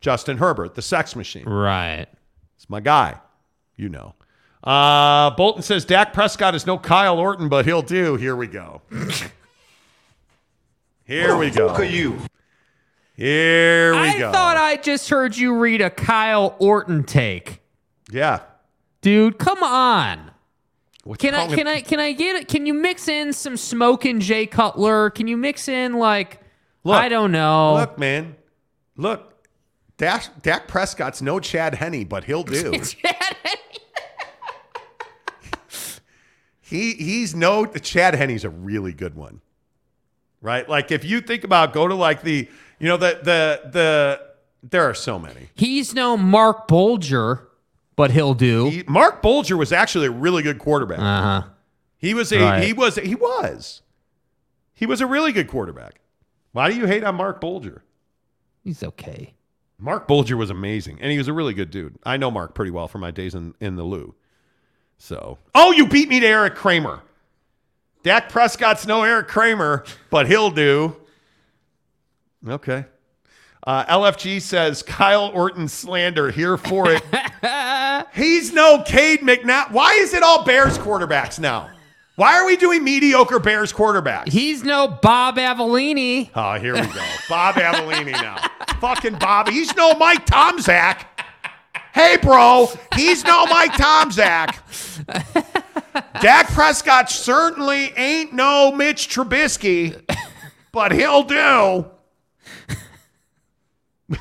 Justin 0.00 0.38
Herbert, 0.38 0.74
the 0.74 0.82
sex 0.82 1.14
machine. 1.14 1.44
Right. 1.44 2.06
It's 2.56 2.68
my 2.68 2.80
guy. 2.80 3.20
You 3.76 3.90
know. 3.90 4.16
Uh, 4.64 5.30
Bolton 5.30 5.62
says 5.62 5.84
Dak 5.84 6.12
Prescott 6.12 6.56
is 6.56 6.66
no 6.66 6.78
Kyle 6.78 7.20
Orton, 7.20 7.48
but 7.48 7.64
he'll 7.64 7.80
do. 7.80 8.16
Here 8.16 8.34
we 8.34 8.48
go. 8.48 8.82
Here 11.04 11.36
we 11.36 11.50
go. 11.50 11.66
Look 11.66 11.80
at 11.80 11.90
you. 11.90 12.18
Here 13.14 13.92
we 13.92 13.98
I 13.98 14.18
go. 14.18 14.28
I 14.30 14.32
thought 14.32 14.56
I 14.56 14.76
just 14.76 15.08
heard 15.10 15.36
you 15.36 15.58
read 15.58 15.80
a 15.80 15.90
Kyle 15.90 16.56
Orton 16.58 17.04
take. 17.04 17.60
yeah. 18.10 18.40
Dude, 19.00 19.38
come 19.38 19.62
on. 19.64 20.30
What's 21.02 21.20
Can 21.20 21.34
I 21.34 21.48
can 21.48 21.66
it- 21.66 21.66
I 21.66 21.80
can 21.80 21.98
I 21.98 22.12
get 22.12 22.36
it? 22.36 22.46
Can 22.46 22.66
you 22.66 22.74
mix 22.74 23.08
in 23.08 23.32
some 23.32 23.56
smoking 23.56 24.20
Jay 24.20 24.46
Cutler? 24.46 25.10
Can 25.10 25.26
you 25.26 25.36
mix 25.36 25.66
in 25.68 25.94
like 25.94 26.38
Look, 26.84 26.96
I 26.96 27.08
don't 27.08 27.32
know. 27.32 27.74
Look, 27.74 27.98
man. 27.98 28.36
Look. 28.96 29.28
Dak, 29.98 30.42
Dak 30.42 30.66
Prescott's 30.68 31.20
no 31.22 31.38
Chad 31.38 31.74
Henne, 31.76 32.04
but 32.04 32.24
he'll 32.24 32.42
do. 32.44 32.72
he 36.60 36.92
he's 36.94 37.34
no 37.34 37.66
Chad 37.66 38.14
Henne's 38.14 38.44
a 38.44 38.50
really 38.50 38.92
good 38.92 39.14
one. 39.14 39.40
Right? 40.42 40.68
Like 40.68 40.90
if 40.90 41.04
you 41.04 41.20
think 41.22 41.44
about 41.44 41.72
go 41.72 41.88
to 41.88 41.94
like 41.94 42.22
the 42.22 42.48
you 42.78 42.88
know 42.88 42.96
the 42.98 43.20
the 43.22 43.70
the 43.70 44.20
there 44.68 44.88
are 44.90 44.94
so 44.94 45.18
many. 45.18 45.48
He's 45.54 45.94
no 45.94 46.16
Marc 46.16 46.68
Bulger, 46.68 47.48
but 47.96 48.10
he'll 48.10 48.34
do. 48.34 48.68
He- 48.68 48.84
Marc 48.86 49.22
Bulger 49.22 49.56
was 49.56 49.72
actually 49.72 50.06
a 50.06 50.10
really 50.10 50.42
good 50.42 50.58
quarterback. 50.58 50.98
Uh 50.98 51.22
huh. 51.22 51.42
He 51.96 52.12
was 52.14 52.32
a 52.32 52.40
Right. 52.40 52.62
he 52.64 52.72
was 52.72 52.96
he 52.96 53.14
was. 53.14 53.82
He 54.74 54.84
was 54.86 55.00
a 55.00 55.06
really 55.06 55.32
good 55.32 55.46
quarterback. 55.48 56.00
Why 56.50 56.68
do 56.70 56.76
you 56.76 56.86
hate 56.86 57.04
on 57.04 57.14
Marc 57.14 57.40
Bulger? 57.40 57.84
He's 58.64 58.82
okay. 58.82 59.34
Marc 59.78 60.06
Bulger 60.06 60.36
was 60.36 60.50
amazing, 60.50 60.98
and 61.00 61.10
he 61.10 61.18
was 61.18 61.28
a 61.28 61.32
really 61.32 61.54
good 61.54 61.70
dude. 61.70 61.98
I 62.04 62.16
know 62.16 62.30
Mark 62.30 62.54
pretty 62.54 62.70
well 62.70 62.86
from 62.88 63.00
my 63.00 63.10
days 63.10 63.34
in, 63.34 63.54
in 63.60 63.74
the 63.76 63.82
Lou. 63.82 64.14
So, 64.98 65.38
oh, 65.54 65.72
you 65.72 65.88
beat 65.88 66.08
me 66.08 66.20
to 66.20 66.26
Eric 66.26 66.54
Kramer. 66.54 67.02
Dak 68.02 68.28
Prescott's 68.28 68.86
no 68.86 69.02
Eric 69.02 69.28
Kramer, 69.28 69.84
but 70.10 70.26
he'll 70.26 70.50
do. 70.50 70.96
Okay. 72.46 72.84
Uh, 73.64 73.84
LFG 73.84 74.42
says 74.42 74.82
Kyle 74.82 75.30
Orton 75.32 75.68
slander 75.68 76.30
here 76.30 76.56
for 76.56 76.86
it. 76.90 77.02
He's 78.12 78.52
no 78.52 78.82
Cade 78.82 79.20
McNabb. 79.20 79.70
Why 79.70 79.92
is 79.94 80.14
it 80.14 80.24
all 80.24 80.44
Bears 80.44 80.76
quarterbacks 80.78 81.38
now? 81.38 81.70
Why 82.16 82.34
are 82.34 82.44
we 82.44 82.56
doing 82.56 82.82
mediocre 82.84 83.38
Bears 83.38 83.72
quarterbacks? 83.72 84.28
He's 84.28 84.64
no 84.64 84.88
Bob 84.88 85.36
Avellini. 85.36 86.30
Oh, 86.34 86.54
here 86.58 86.74
we 86.74 86.80
go. 86.80 87.04
Bob 87.28 87.54
Avellini 87.54 88.12
now. 88.12 88.36
Fucking 88.80 89.18
Bob. 89.18 89.48
He's 89.48 89.74
no 89.76 89.94
Mike 89.94 90.26
Tomczak. 90.26 91.04
Hey, 91.94 92.16
bro. 92.20 92.68
He's 92.96 93.24
no 93.24 93.46
Mike 93.46 93.72
Tomczak. 93.72 95.61
Dak 96.20 96.48
Prescott 96.48 97.10
certainly 97.10 97.92
ain't 97.96 98.32
no 98.32 98.72
Mitch 98.72 99.08
Trubisky, 99.08 100.00
but 100.72 100.92
he'll 100.92 101.22
do. 101.22 101.86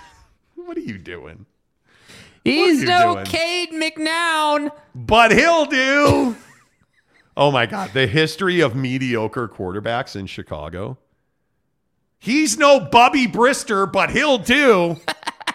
what 0.55 0.77
are 0.77 0.81
you 0.81 0.97
doing? 0.97 1.45
He's 2.43 2.81
you 2.81 2.87
no 2.87 3.13
doing? 3.13 3.25
Cade 3.25 3.71
McNown. 3.71 4.71
But 4.95 5.31
he'll 5.31 5.65
do. 5.65 6.35
Oh 7.37 7.51
my 7.51 7.65
God. 7.65 7.91
The 7.93 8.07
history 8.07 8.59
of 8.61 8.75
mediocre 8.75 9.47
quarterbacks 9.47 10.15
in 10.15 10.25
Chicago. 10.27 10.97
He's 12.19 12.57
no 12.57 12.79
Bubby 12.79 13.27
Brister, 13.27 13.91
but 13.91 14.11
he'll 14.11 14.37
do. 14.37 14.97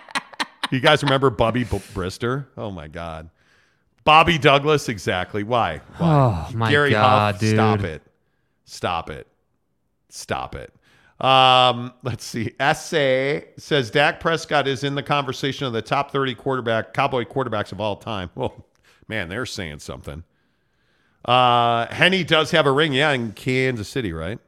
you 0.71 0.81
guys 0.81 1.03
remember 1.03 1.31
Bubby 1.31 1.65
B- 1.65 1.79
Brister? 1.95 2.47
Oh 2.57 2.71
my 2.71 2.89
God. 2.89 3.31
Bobby 4.07 4.39
Douglas, 4.39 4.89
exactly. 4.89 5.43
Why? 5.43 5.83
Why? 5.99 6.49
Oh 6.49 6.57
my 6.57 6.71
Gary 6.71 6.91
God, 6.91 7.35
Huff, 7.35 7.41
dude. 7.41 7.55
stop 7.57 7.81
it. 7.81 8.03
Stop 8.65 9.11
it. 9.11 9.27
Stop 10.09 10.55
it. 10.55 10.73
Um, 11.21 11.93
let's 12.03 12.25
see. 12.25 12.55
Essay 12.59 13.49
says 13.59 13.91
Dak 13.91 14.21
Prescott 14.21 14.67
is 14.69 14.83
in 14.85 14.95
the 14.95 15.03
conversation 15.03 15.67
of 15.67 15.73
the 15.73 15.83
top 15.83 16.11
30 16.11 16.35
quarterback, 16.35 16.95
cowboy 16.95 17.25
quarterbacks 17.25 17.73
of 17.73 17.81
all 17.81 17.97
time. 17.97 18.31
Well, 18.35 18.67
Man, 19.09 19.29
they're 19.29 19.47
saying 19.47 19.79
something. 19.79 20.25
Uh, 21.25 21.87
Henne 21.93 22.25
does 22.27 22.51
have 22.51 22.67
a 22.67 22.73
ring, 22.73 22.93
yeah, 22.93 23.13
in 23.13 23.33
Kansas 23.33 23.89
City, 23.89 24.13
right? 24.13 24.39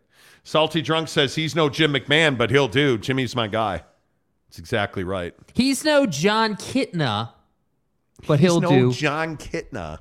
Salty 0.45 0.83
Drunk 0.83 1.09
says 1.09 1.35
he's 1.35 1.55
no 1.55 1.69
Jim 1.69 1.93
McMahon, 1.93 2.37
but 2.39 2.51
he'll 2.51 2.69
do. 2.69 2.99
Jimmy's 2.99 3.37
my 3.37 3.47
guy. 3.47 3.83
That's 4.49 4.59
exactly 4.59 5.05
right. 5.05 5.35
He's 5.55 5.85
no 5.85 6.07
Jon 6.07 6.57
Kitna, 6.57 7.31
but 8.27 8.41
He's 8.41 8.51
he'll 8.51 8.61
no 8.61 8.69
do. 8.69 8.93
Jon 8.93 9.37
Kitna. 9.37 9.99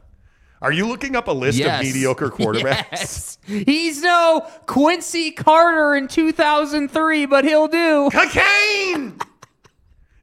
Are 0.61 0.71
you 0.71 0.87
looking 0.87 1.15
up 1.15 1.27
a 1.27 1.31
list 1.31 1.57
Yes. 1.59 1.79
of 1.81 1.85
mediocre 1.85 2.29
quarterbacks? 2.31 2.87
Yes. 2.91 3.37
He's 3.45 4.01
no 4.01 4.41
Quincy 4.65 5.31
Carter 5.31 5.95
in 5.95 6.07
2003, 6.07 7.25
but 7.27 7.45
he'll 7.45 7.67
do. 7.67 8.09
Cocaine! 8.11 9.19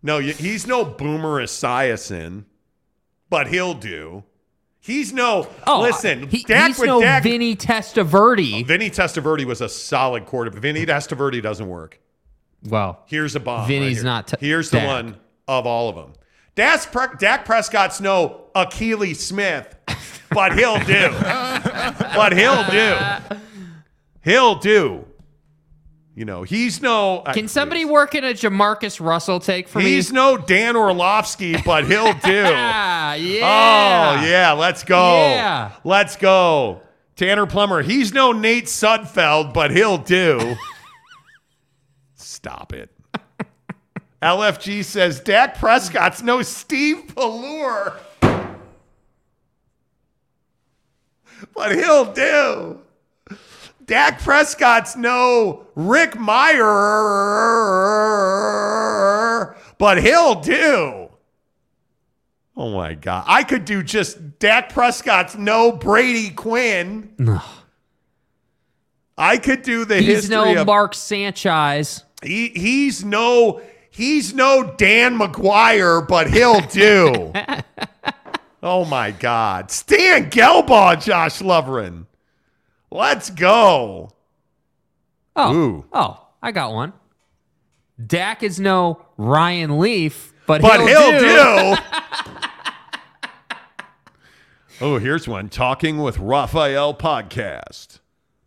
No, 0.02 0.18
he's 0.18 0.66
no 0.66 0.84
Boomer 0.84 1.40
Esiason, 1.42 2.44
but 3.30 3.46
he'll 3.46 3.74
do. 3.74 4.24
He's 4.80 5.14
no. 5.14 5.48
Oh, 5.66 5.80
listen, 5.80 6.28
he- 6.28 6.42
Dak 6.42 6.66
he's 6.66 6.78
with 6.78 6.88
no 6.88 7.00
Dak. 7.00 7.22
Vinny 7.22 7.56
Testaverde. 7.56 8.62
Oh, 8.62 8.64
Vinny 8.66 8.90
Testaverde 8.90 9.44
was 9.46 9.62
a 9.62 9.68
solid 9.68 10.26
quarterback. 10.26 10.60
Vinny 10.60 10.84
Testaverde 10.84 11.40
doesn't 11.42 11.68
work. 11.68 12.00
Well, 12.66 13.02
Here's 13.06 13.34
a 13.34 13.40
bomb. 13.40 13.66
Vinny's 13.68 13.98
right 13.98 14.04
not 14.04 14.26
Te- 14.28 14.36
Here's 14.40 14.68
the 14.70 14.80
one 14.80 15.16
of 15.48 15.64
all 15.66 15.88
of 15.88 15.96
them. 15.96 16.12
Dak, 16.54 16.92
Pre- 16.92 17.16
Dak 17.18 17.44
Prescott's 17.44 18.00
no 18.00 18.46
Akili 18.54 19.16
Smith, 19.16 19.74
but 20.30 20.56
he'll 20.56 20.78
do. 20.84 21.10
but 22.14 22.32
he'll 22.32 22.64
do. 22.70 22.96
He'll 24.22 24.54
do. 24.56 25.04
You 26.16 26.24
know, 26.24 26.44
he's 26.44 26.80
no. 26.80 27.24
Can 27.32 27.48
somebody 27.48 27.84
work 27.84 28.14
in 28.14 28.22
a 28.22 28.28
Jamarcus 28.34 29.04
Russell 29.04 29.40
take 29.40 29.66
for 29.66 29.80
He's 29.80 29.86
me? 29.88 29.94
He's 29.96 30.12
no 30.12 30.36
Dan 30.36 30.76
Orlovsky, 30.76 31.56
but 31.60 31.86
he'll 31.86 32.12
do. 32.24 32.44
Ah, 32.46 33.14
yeah. 33.14 33.40
Oh, 34.22 34.24
yeah. 34.24 34.52
Let's 34.52 34.84
go. 34.84 35.16
Yeah. 35.16 35.72
Let's 35.82 36.14
go. 36.14 36.82
Tanner 37.16 37.46
Plummer. 37.46 37.82
He's 37.82 38.12
no 38.12 38.30
Nate 38.30 38.66
Sudfeld, 38.66 39.52
but 39.52 39.72
he'll 39.72 39.98
do. 39.98 40.54
Stop 42.14 42.72
it. 42.72 42.90
LFG 44.24 44.84
says 44.84 45.20
Dak 45.20 45.58
Prescott's 45.58 46.22
no 46.22 46.40
Steve 46.40 47.12
Pelluer, 47.14 47.98
but 51.54 51.74
he'll 51.74 52.10
do. 52.10 52.80
Dak 53.84 54.22
Prescott's 54.22 54.96
no 54.96 55.66
Rick 55.74 56.12
Mirer, 56.12 56.64
but 59.76 60.02
he'll 60.02 60.40
do. 60.40 61.10
Oh 62.56 62.70
my 62.70 62.94
God. 62.94 63.24
I 63.26 63.42
could 63.42 63.66
do 63.66 63.82
just 63.82 64.38
Dak 64.38 64.72
Prescott's 64.72 65.36
no 65.36 65.70
Brady 65.72 66.30
Quinn. 66.30 67.12
No. 67.18 67.42
I 69.18 69.36
could 69.36 69.62
do 69.62 69.84
the 69.84 69.96
He's 69.96 70.06
history 70.28 70.34
no 70.34 70.60
of 70.62 70.66
Mark 70.66 70.94
Sanchez. 70.94 72.04
he, 72.22 72.48
he's 72.48 73.04
no 73.04 73.60
he's 73.94 74.34
no 74.34 74.74
Dan 74.76 75.18
McGwire, 75.18 76.06
but 76.06 76.28
he'll 76.30 76.60
do. 76.60 77.32
oh 78.62 78.84
my 78.84 79.12
God. 79.12 79.70
Stan 79.70 80.30
Gelbaugh, 80.30 81.02
Josh 81.02 81.40
Loverin. 81.40 82.06
Let's 82.90 83.30
go. 83.30 84.10
Oh, 85.36 85.54
Ooh. 85.54 85.84
oh, 85.92 86.26
I 86.42 86.52
got 86.52 86.72
one. 86.72 86.92
Dak 88.04 88.42
is 88.42 88.58
no 88.58 89.04
Ryan 89.16 89.78
Leaf, 89.78 90.32
but, 90.46 90.60
But 90.60 90.80
he'll, 90.80 91.12
he'll 91.12 91.20
do. 91.20 91.76
do. 91.76 91.82
oh, 94.80 94.98
here's 94.98 95.28
one. 95.28 95.48
Talking 95.48 95.98
with 95.98 96.18
Raphael 96.18 96.94
podcast. 96.94 98.00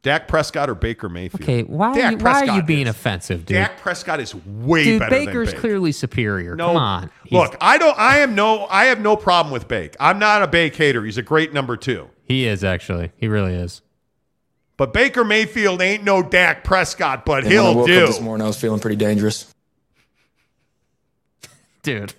Dak 0.03 0.27
Prescott 0.27 0.69
or 0.69 0.75
Baker 0.75 1.09
Mayfield? 1.09 1.41
Okay, 1.41 1.63
why, 1.63 1.93
Dak 1.93 2.05
are 2.05 2.11
you, 2.11 2.17
why 2.17 2.47
are 2.47 2.55
you 2.57 2.63
being 2.63 2.87
is- 2.87 2.95
offensive, 2.95 3.45
dude? 3.45 3.55
Dak 3.55 3.79
Prescott 3.79 4.19
is 4.19 4.33
way 4.35 4.83
dude, 4.83 4.99
better 4.99 5.09
Baker's 5.09 5.33
than 5.33 5.55
Baker. 5.55 5.59
clearly 5.59 5.91
superior. 5.91 6.55
No, 6.55 6.67
Come 6.67 6.77
on. 6.77 7.09
He's- 7.25 7.41
Look, 7.41 7.57
I 7.59 7.77
don't. 7.77 7.97
I 7.99 8.19
am 8.19 8.35
no. 8.35 8.65
I 8.69 8.85
have 8.85 9.01
no 9.01 9.15
problem 9.17 9.51
with 9.51 9.67
Bake. 9.67 9.95
I'm 9.99 10.19
not 10.19 10.43
a 10.43 10.47
Bake 10.47 10.75
hater. 10.75 11.03
He's 11.03 11.17
a 11.17 11.21
great 11.23 11.51
number 11.53 11.75
two. 11.75 12.09
he 12.23 12.45
is 12.47 12.63
actually. 12.63 13.11
He 13.17 13.27
really 13.27 13.53
is. 13.53 13.81
But 14.77 14.93
Baker 14.93 15.23
Mayfield 15.23 15.81
ain't 15.81 16.03
no 16.03 16.21
Dak 16.21 16.63
Prescott, 16.63 17.25
but 17.25 17.43
And 17.43 17.47
when 17.47 17.57
I 17.59 17.61
he'll 17.63 17.75
woke 17.75 17.87
do. 17.87 18.01
up 18.03 18.07
this 18.09 18.21
morning, 18.21 18.45
I 18.45 18.47
was 18.47 18.59
feeling 18.61 18.79
pretty 18.79 18.95
dangerous. 18.97 19.53
Dude. 21.83 22.13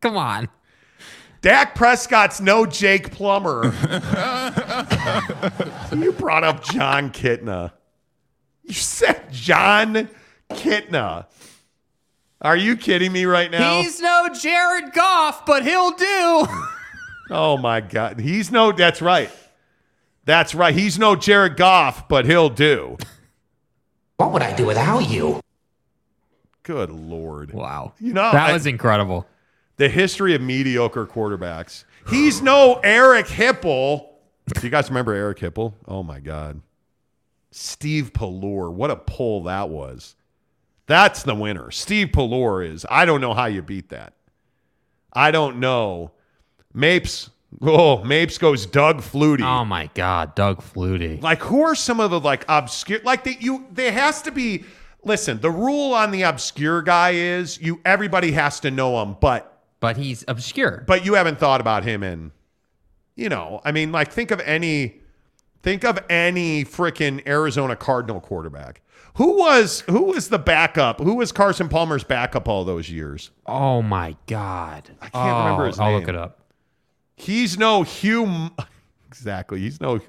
Come 0.00 0.16
on. 0.16 0.48
Dak 1.40 1.74
Prescott's 1.74 2.40
no 2.40 2.66
Jake 2.66 3.12
Plummer. 3.12 3.64
you 5.96 6.12
brought 6.12 6.44
up 6.44 6.64
Jon 6.64 7.10
Kitna. 7.10 7.72
You 8.64 8.74
said 8.74 9.32
Jon 9.32 10.08
Kitna. 10.50 11.26
Are 12.40 12.56
you 12.56 12.76
kidding 12.76 13.12
me 13.12 13.24
right 13.24 13.50
now? 13.50 13.80
He's 13.80 14.00
no 14.00 14.28
Jared 14.32 14.92
Goff, 14.92 15.46
but 15.46 15.64
he'll 15.64 15.92
do. 15.92 16.46
oh 17.30 17.56
my 17.56 17.80
God. 17.80 18.20
He's 18.20 18.50
no, 18.50 18.72
that's 18.72 19.00
right. 19.02 19.30
That's 20.24 20.54
right. 20.54 20.74
He's 20.74 20.98
no 20.98 21.16
Jared 21.16 21.56
Goff, 21.56 22.08
but 22.08 22.26
he'll 22.26 22.50
do. 22.50 22.96
What 24.18 24.32
would 24.32 24.42
I 24.42 24.54
do 24.54 24.66
without 24.66 25.08
you? 25.08 25.40
Good 26.64 26.90
Lord. 26.90 27.52
Wow. 27.52 27.94
You 27.98 28.12
know, 28.12 28.30
that 28.32 28.50
I- 28.50 28.52
was 28.52 28.66
incredible. 28.66 29.26
The 29.78 29.88
history 29.88 30.34
of 30.34 30.42
mediocre 30.42 31.06
quarterbacks. 31.06 31.84
He's 32.08 32.42
no 32.42 32.80
Eric 32.84 33.26
Hipple. 33.26 34.08
Do 34.46 34.60
you 34.62 34.70
guys 34.70 34.88
remember 34.88 35.12
Eric 35.12 35.38
Hipple? 35.38 35.74
Oh 35.86 36.02
my 36.02 36.20
God. 36.20 36.60
Steve 37.50 38.12
Pelluer. 38.12 38.70
What 38.70 38.90
a 38.90 38.96
pull 38.96 39.44
that 39.44 39.68
was. 39.68 40.14
That's 40.86 41.22
the 41.22 41.34
winner. 41.34 41.70
Steve 41.70 42.08
Pelluer 42.08 42.62
is. 42.62 42.86
I 42.90 43.04
don't 43.04 43.20
know 43.20 43.34
how 43.34 43.46
you 43.46 43.62
beat 43.62 43.90
that. 43.90 44.14
I 45.12 45.30
don't 45.30 45.58
know. 45.60 46.12
Mapes. 46.72 47.30
Oh, 47.62 48.02
Mapes 48.04 48.38
goes 48.38 48.66
Doug 48.66 49.00
Flutie. 49.00 49.42
Oh 49.42 49.64
my 49.64 49.90
God, 49.94 50.34
Doug 50.34 50.60
Flutie. 50.62 51.20
Like, 51.22 51.40
who 51.40 51.62
are 51.62 51.74
some 51.74 52.00
of 52.00 52.10
the 52.10 52.20
like 52.20 52.44
obscure? 52.48 53.00
Like, 53.04 53.24
they, 53.24 53.36
you, 53.40 53.66
there 53.72 53.92
has 53.92 54.22
to 54.22 54.30
be. 54.30 54.64
Listen, 55.04 55.40
the 55.40 55.50
rule 55.50 55.94
on 55.94 56.10
the 56.10 56.22
obscure 56.22 56.82
guy 56.82 57.10
is 57.10 57.60
you. 57.60 57.80
Everybody 57.84 58.32
has 58.32 58.60
to 58.60 58.70
know 58.70 59.00
him, 59.02 59.16
but 59.20 59.57
But 59.80 59.96
he's 59.96 60.24
obscure. 60.26 60.84
but 60.86 61.04
you 61.04 61.14
haven't 61.14 61.38
thought 61.38 61.60
about 61.60 61.84
him 61.84 62.02
in, 62.02 62.32
you 63.14 63.28
know, 63.28 63.60
I 63.64 63.72
mean, 63.72 63.92
like 63.92 64.12
think 64.12 64.30
of 64.30 64.40
any, 64.40 65.00
think 65.62 65.84
of 65.84 65.98
any 66.10 66.64
freaking 66.64 67.26
Arizona 67.28 67.76
Cardinal 67.76 68.20
quarterback. 68.20 68.82
Who 69.14 69.38
was 69.38 69.80
who 69.82 70.04
was 70.04 70.28
the 70.28 70.38
backup? 70.38 71.00
Who 71.00 71.14
was 71.14 71.32
Carson 71.32 71.68
Palmer's 71.68 72.04
backup 72.04 72.48
all 72.48 72.64
those 72.64 72.88
years? 72.88 73.30
Oh 73.46 73.82
my 73.82 74.16
God. 74.26 74.90
I 75.00 75.08
can't 75.08 75.38
remember 75.44 75.66
his 75.66 75.78
oh, 75.80 75.84
I'll 75.84 75.90
name. 75.90 76.00
look 76.00 76.08
it 76.08 76.14
up. 76.14 76.40
He's 77.16 77.58
no 77.58 77.82
Hugh. 77.82 78.50
Exactly. 79.08 79.60
He's 79.60 79.80
no. 79.80 80.00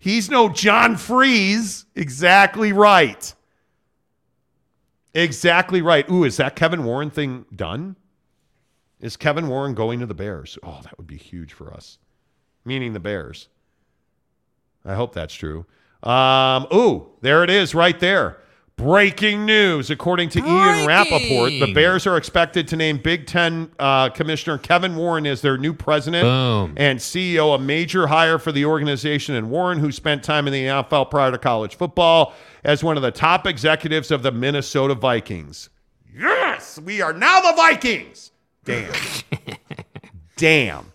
He's 0.00 0.30
no 0.30 0.48
John 0.48 0.96
Freeze. 0.96 1.84
Exactly 1.94 2.72
right. 2.72 3.34
Exactly 5.14 5.82
right. 5.82 6.08
Ooh, 6.10 6.24
is 6.24 6.38
that 6.38 6.56
Kevin 6.56 6.84
Warren 6.84 7.10
thing 7.10 7.44
done? 7.54 7.96
Is 9.06 9.16
Kevin 9.16 9.46
Warren 9.46 9.74
going 9.74 10.00
to 10.00 10.06
the 10.06 10.14
Bears? 10.14 10.58
Oh, 10.64 10.80
that 10.82 10.98
would 10.98 11.06
be 11.06 11.16
huge 11.16 11.52
for 11.52 11.72
us. 11.72 11.98
Meaning 12.64 12.92
the 12.92 12.98
Bears. 12.98 13.46
I 14.84 14.96
hope 14.96 15.14
that's 15.14 15.32
true. 15.32 15.64
Um, 16.02 16.66
ooh, 16.74 17.10
there 17.20 17.44
it 17.44 17.50
is 17.50 17.72
right 17.72 18.00
there. 18.00 18.38
Breaking 18.74 19.46
news. 19.46 19.90
According 19.90 20.30
to 20.30 20.40
Ian 20.40 20.88
Rapoport, 20.88 21.52
the 21.52 21.72
Bears 21.72 22.04
are 22.08 22.16
expected 22.16 22.66
to 22.66 22.76
name 22.76 22.98
Big 22.98 23.28
Ten 23.28 23.70
uh, 23.78 24.08
Commissioner 24.08 24.58
Kevin 24.58 24.96
Warren 24.96 25.24
as 25.24 25.40
their 25.40 25.56
new 25.56 25.72
president 25.72 26.24
Boom. 26.24 26.74
and 26.76 26.98
CEO, 26.98 27.54
a 27.54 27.60
major 27.60 28.08
hire 28.08 28.40
for 28.40 28.50
the 28.50 28.64
organization. 28.64 29.36
And 29.36 29.50
Warren, 29.50 29.78
who 29.78 29.92
spent 29.92 30.24
time 30.24 30.48
in 30.48 30.52
the 30.52 30.64
NFL 30.64 31.12
prior 31.12 31.30
to 31.30 31.38
college 31.38 31.76
football, 31.76 32.34
as 32.64 32.82
one 32.82 32.96
of 32.96 33.04
the 33.04 33.12
top 33.12 33.46
executives 33.46 34.10
of 34.10 34.24
the 34.24 34.32
Minnesota 34.32 34.96
Vikings. 34.96 35.70
Yes, 36.12 36.80
we 36.80 37.00
are 37.00 37.12
now 37.12 37.40
the 37.40 37.52
Vikings. 37.56 38.32
Damn. 38.66 38.92
Damn. 40.36 40.92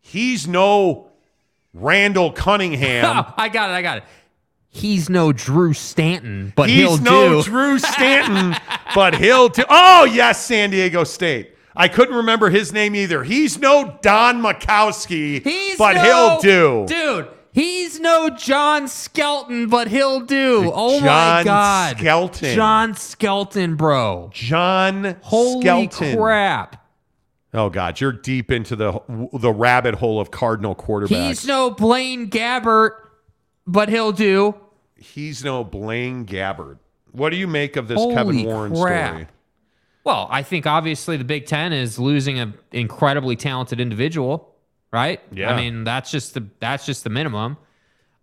He's 0.00 0.46
no 0.48 1.10
Randall 1.74 2.32
Cunningham. 2.32 3.04
Oh, 3.04 3.34
I 3.36 3.48
got 3.48 3.70
it. 3.70 3.74
I 3.74 3.82
got 3.82 3.98
it. 3.98 4.04
He's 4.70 5.08
no 5.10 5.32
Drew 5.32 5.72
Stanton, 5.72 6.52
but 6.54 6.68
He's 6.68 6.78
he'll 6.78 6.96
do. 6.96 7.02
He's 7.02 7.04
no 7.10 7.42
do. 7.42 7.50
Drew 7.50 7.78
Stanton, 7.78 8.54
but 8.94 9.14
he'll 9.16 9.48
do. 9.48 9.64
Oh, 9.68 10.04
yes, 10.04 10.44
San 10.44 10.70
Diego 10.70 11.04
State. 11.04 11.54
I 11.74 11.88
couldn't 11.88 12.14
remember 12.16 12.50
his 12.50 12.72
name 12.72 12.94
either. 12.94 13.22
He's 13.22 13.58
no 13.58 13.98
Don 14.02 14.42
Majkowski, 14.42 15.42
He's 15.42 15.78
but 15.78 15.94
no- 15.94 16.02
he'll 16.02 16.40
do. 16.40 16.86
Dude, 16.94 17.28
he's 17.58 18.00
no 18.00 18.30
John 18.30 18.88
Skelton, 18.88 19.68
but 19.68 19.88
he'll 19.88 20.20
do. 20.20 20.70
Oh 20.74 21.00
my 21.00 21.06
John 21.06 21.44
God. 21.44 21.98
Skelton. 21.98 22.54
John 22.54 22.94
Skelton, 22.94 23.76
bro. 23.76 24.30
John 24.32 25.16
Holy 25.22 25.60
Skelton. 25.60 26.16
crap. 26.16 26.84
Oh 27.54 27.70
God, 27.70 28.00
you're 28.00 28.12
deep 28.12 28.50
into 28.52 28.76
the 28.76 29.00
the 29.32 29.52
rabbit 29.52 29.94
hole 29.96 30.20
of 30.20 30.30
Cardinal 30.30 30.74
quarterbacks. 30.74 31.28
He's 31.28 31.46
no 31.46 31.70
Blaine 31.70 32.28
Gabbert, 32.28 32.92
but 33.66 33.88
he'll 33.88 34.12
do. 34.12 34.54
He's 34.96 35.44
no 35.44 35.64
Blaine 35.64 36.26
Gabbert. 36.26 36.78
What 37.12 37.30
do 37.30 37.36
you 37.36 37.46
make 37.46 37.76
of 37.76 37.88
this 37.88 37.98
Holy 37.98 38.14
Kevin 38.14 38.44
Warren 38.44 38.74
crap. 38.76 39.10
story? 39.10 39.26
Well, 40.04 40.28
I 40.30 40.42
think 40.42 40.66
obviously 40.66 41.16
the 41.16 41.24
Big 41.24 41.46
Ten 41.46 41.72
is 41.72 41.98
losing 41.98 42.38
an 42.38 42.54
incredibly 42.72 43.36
talented 43.36 43.80
individual, 43.80 44.54
right? 44.92 45.20
Yeah. 45.32 45.52
I 45.52 45.56
mean, 45.56 45.84
that's 45.84 46.10
just 46.10 46.34
the 46.34 46.46
that's 46.60 46.86
just 46.86 47.04
the 47.04 47.10
minimum. 47.10 47.56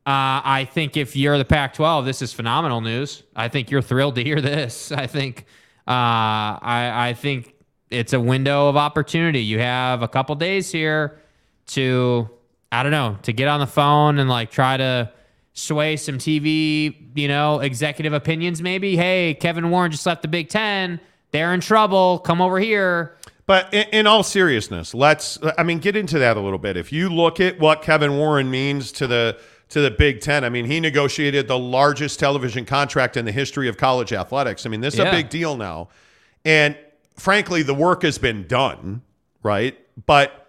Uh, 0.07 0.39
I 0.45 0.69
think 0.71 0.97
if 0.97 1.15
you're 1.15 1.39
the 1.39 1.45
Pac-12, 1.45 2.05
this 2.05 2.21
is 2.21 2.31
phenomenal 2.31 2.79
news. 2.79 3.23
I 3.35 3.47
think 3.47 3.71
you're 3.71 3.81
thrilled 3.81 4.15
to 4.15 4.23
hear 4.23 4.39
this. 4.39 4.91
I 4.91 5.07
think 5.07 5.45
uh, 5.87 6.61
I, 6.61 7.09
I 7.09 7.13
think 7.13 7.55
it's 7.89 8.13
a 8.13 8.19
window 8.19 8.67
of 8.67 8.77
opportunity. 8.77 9.41
You 9.41 9.59
have 9.59 10.03
a 10.03 10.07
couple 10.07 10.35
days 10.35 10.71
here 10.71 11.19
to 11.67 12.29
I 12.71 12.83
don't 12.83 12.91
know 12.91 13.17
to 13.23 13.33
get 13.33 13.47
on 13.47 13.59
the 13.59 13.67
phone 13.67 14.19
and 14.19 14.29
like 14.29 14.51
try 14.51 14.77
to 14.77 15.11
sway 15.53 15.95
some 15.95 16.17
TV, 16.17 16.95
you 17.15 17.27
know, 17.27 17.59
executive 17.61 18.13
opinions. 18.13 18.61
Maybe, 18.61 18.95
hey, 18.95 19.35
Kevin 19.39 19.69
Warren 19.69 19.91
just 19.91 20.05
left 20.05 20.21
the 20.21 20.27
Big 20.27 20.49
Ten. 20.49 20.99
They're 21.31 21.53
in 21.53 21.61
trouble. 21.61 22.19
Come 22.19 22.41
over 22.41 22.59
here. 22.59 23.17
But 23.47 23.73
in, 23.73 23.83
in 23.91 24.07
all 24.07 24.23
seriousness, 24.23 24.93
let's 24.93 25.37
I 25.57 25.63
mean 25.63 25.79
get 25.79 25.95
into 25.95 26.19
that 26.19 26.37
a 26.37 26.39
little 26.39 26.57
bit. 26.59 26.77
If 26.77 26.91
you 26.91 27.09
look 27.09 27.39
at 27.39 27.59
what 27.59 27.81
Kevin 27.81 28.17
Warren 28.17 28.49
means 28.49 28.91
to 28.93 29.07
the 29.07 29.37
to 29.69 29.81
the 29.81 29.91
Big 29.91 30.21
Ten, 30.21 30.43
I 30.43 30.49
mean 30.49 30.65
he 30.65 30.79
negotiated 30.79 31.47
the 31.47 31.57
largest 31.59 32.19
television 32.19 32.65
contract 32.65 33.17
in 33.17 33.25
the 33.25 33.31
history 33.31 33.67
of 33.67 33.77
college 33.77 34.13
athletics. 34.13 34.65
I 34.65 34.69
mean 34.69 34.81
this 34.81 34.93
is 34.95 34.99
Yeah. 34.99 35.09
a 35.09 35.11
big 35.11 35.29
deal 35.29 35.55
now, 35.57 35.89
and 36.43 36.75
frankly 37.15 37.61
the 37.63 37.73
work 37.75 38.01
has 38.03 38.17
been 38.17 38.47
done, 38.47 39.01
right? 39.43 39.77
But 40.05 40.41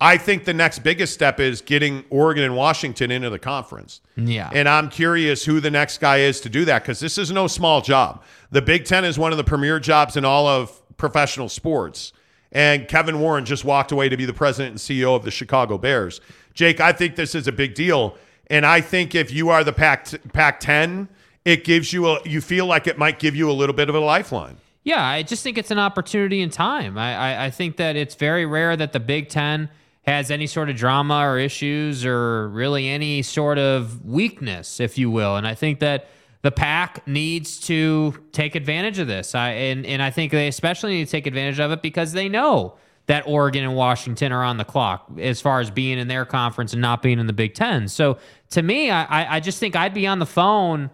I 0.00 0.18
think 0.18 0.44
the 0.44 0.52
next 0.52 0.80
biggest 0.80 1.14
step 1.14 1.40
is 1.40 1.62
getting 1.62 2.04
Oregon 2.10 2.44
and 2.44 2.54
Washington 2.54 3.10
into 3.10 3.30
the 3.30 3.38
conference. 3.38 4.02
Yeah. 4.16 4.50
And 4.52 4.68
I'm 4.68 4.90
curious 4.90 5.44
who 5.46 5.58
the 5.58 5.70
next 5.70 5.98
guy 6.02 6.18
is 6.18 6.40
to 6.42 6.50
do 6.50 6.66
that 6.66 6.82
because 6.82 7.00
this 7.00 7.16
is 7.16 7.30
no 7.30 7.46
small 7.46 7.80
job. 7.80 8.22
The 8.50 8.60
Big 8.60 8.84
Ten 8.84 9.06
is 9.06 9.18
one 9.18 9.32
of 9.32 9.38
the 9.38 9.44
premier 9.44 9.80
jobs 9.80 10.14
in 10.16 10.24
all 10.26 10.46
of 10.46 10.82
professional 10.96 11.48
sports. 11.48 12.12
And 12.52 12.88
Kevin 12.88 13.20
Warren 13.20 13.44
just 13.44 13.64
walked 13.64 13.92
away 13.92 14.08
to 14.08 14.16
be 14.16 14.24
the 14.24 14.32
president 14.32 14.70
and 14.70 14.78
CEO 14.78 15.14
of 15.14 15.24
the 15.24 15.30
Chicago 15.30 15.78
Bears. 15.78 16.20
Jake, 16.54 16.80
I 16.80 16.92
think 16.92 17.16
this 17.16 17.34
is 17.34 17.46
a 17.46 17.52
big 17.52 17.74
deal. 17.74 18.16
And 18.48 18.64
I 18.64 18.80
think 18.80 19.14
if 19.14 19.32
you 19.32 19.48
are 19.50 19.64
the 19.64 19.72
Pac 19.72 20.08
Pac 20.32 20.60
10, 20.60 21.08
it 21.44 21.64
gives 21.64 21.92
you 21.92 22.06
a, 22.06 22.20
you 22.28 22.40
feel 22.40 22.66
like 22.66 22.86
it 22.86 22.98
might 22.98 23.18
give 23.18 23.34
you 23.34 23.50
a 23.50 23.52
little 23.52 23.74
bit 23.74 23.88
of 23.88 23.94
a 23.94 24.00
lifeline. 24.00 24.56
Yeah, 24.84 25.04
I 25.04 25.24
just 25.24 25.42
think 25.42 25.58
it's 25.58 25.72
an 25.72 25.80
opportunity 25.80 26.40
in 26.40 26.50
time. 26.50 26.96
I, 26.96 27.14
I, 27.14 27.44
I 27.46 27.50
think 27.50 27.76
that 27.76 27.96
it's 27.96 28.14
very 28.14 28.46
rare 28.46 28.76
that 28.76 28.92
the 28.92 29.00
Big 29.00 29.28
Ten 29.28 29.68
has 30.06 30.30
any 30.30 30.46
sort 30.46 30.70
of 30.70 30.76
drama 30.76 31.26
or 31.26 31.38
issues 31.38 32.06
or 32.06 32.48
really 32.50 32.88
any 32.88 33.22
sort 33.22 33.58
of 33.58 34.04
weakness, 34.04 34.78
if 34.78 34.96
you 34.96 35.10
will. 35.10 35.36
And 35.36 35.46
I 35.46 35.54
think 35.54 35.80
that 35.80 36.08
the 36.42 36.50
pack 36.52 37.06
needs 37.06 37.58
to 37.60 38.14
take 38.32 38.54
advantage 38.54 38.98
of 38.98 39.06
this. 39.06 39.34
I 39.34 39.50
and, 39.50 39.84
and 39.86 40.02
I 40.02 40.10
think 40.10 40.32
they 40.32 40.48
especially 40.48 40.94
need 40.94 41.04
to 41.06 41.10
take 41.10 41.26
advantage 41.26 41.58
of 41.60 41.70
it 41.72 41.82
because 41.82 42.12
they 42.12 42.28
know 42.28 42.74
that 43.06 43.24
Oregon 43.26 43.62
and 43.64 43.76
Washington 43.76 44.32
are 44.32 44.42
on 44.42 44.56
the 44.56 44.64
clock 44.64 45.10
as 45.18 45.40
far 45.40 45.60
as 45.60 45.70
being 45.70 45.98
in 45.98 46.08
their 46.08 46.24
conference 46.24 46.72
and 46.72 46.82
not 46.82 47.02
being 47.02 47.18
in 47.18 47.26
the 47.26 47.32
Big 47.32 47.54
Ten. 47.54 47.86
So 47.88 48.18
to 48.50 48.62
me, 48.62 48.90
I, 48.90 49.36
I- 49.36 49.40
just 49.40 49.58
think 49.60 49.76
I'd 49.76 49.94
be 49.94 50.06
on 50.06 50.18
the 50.18 50.26
phone 50.26 50.90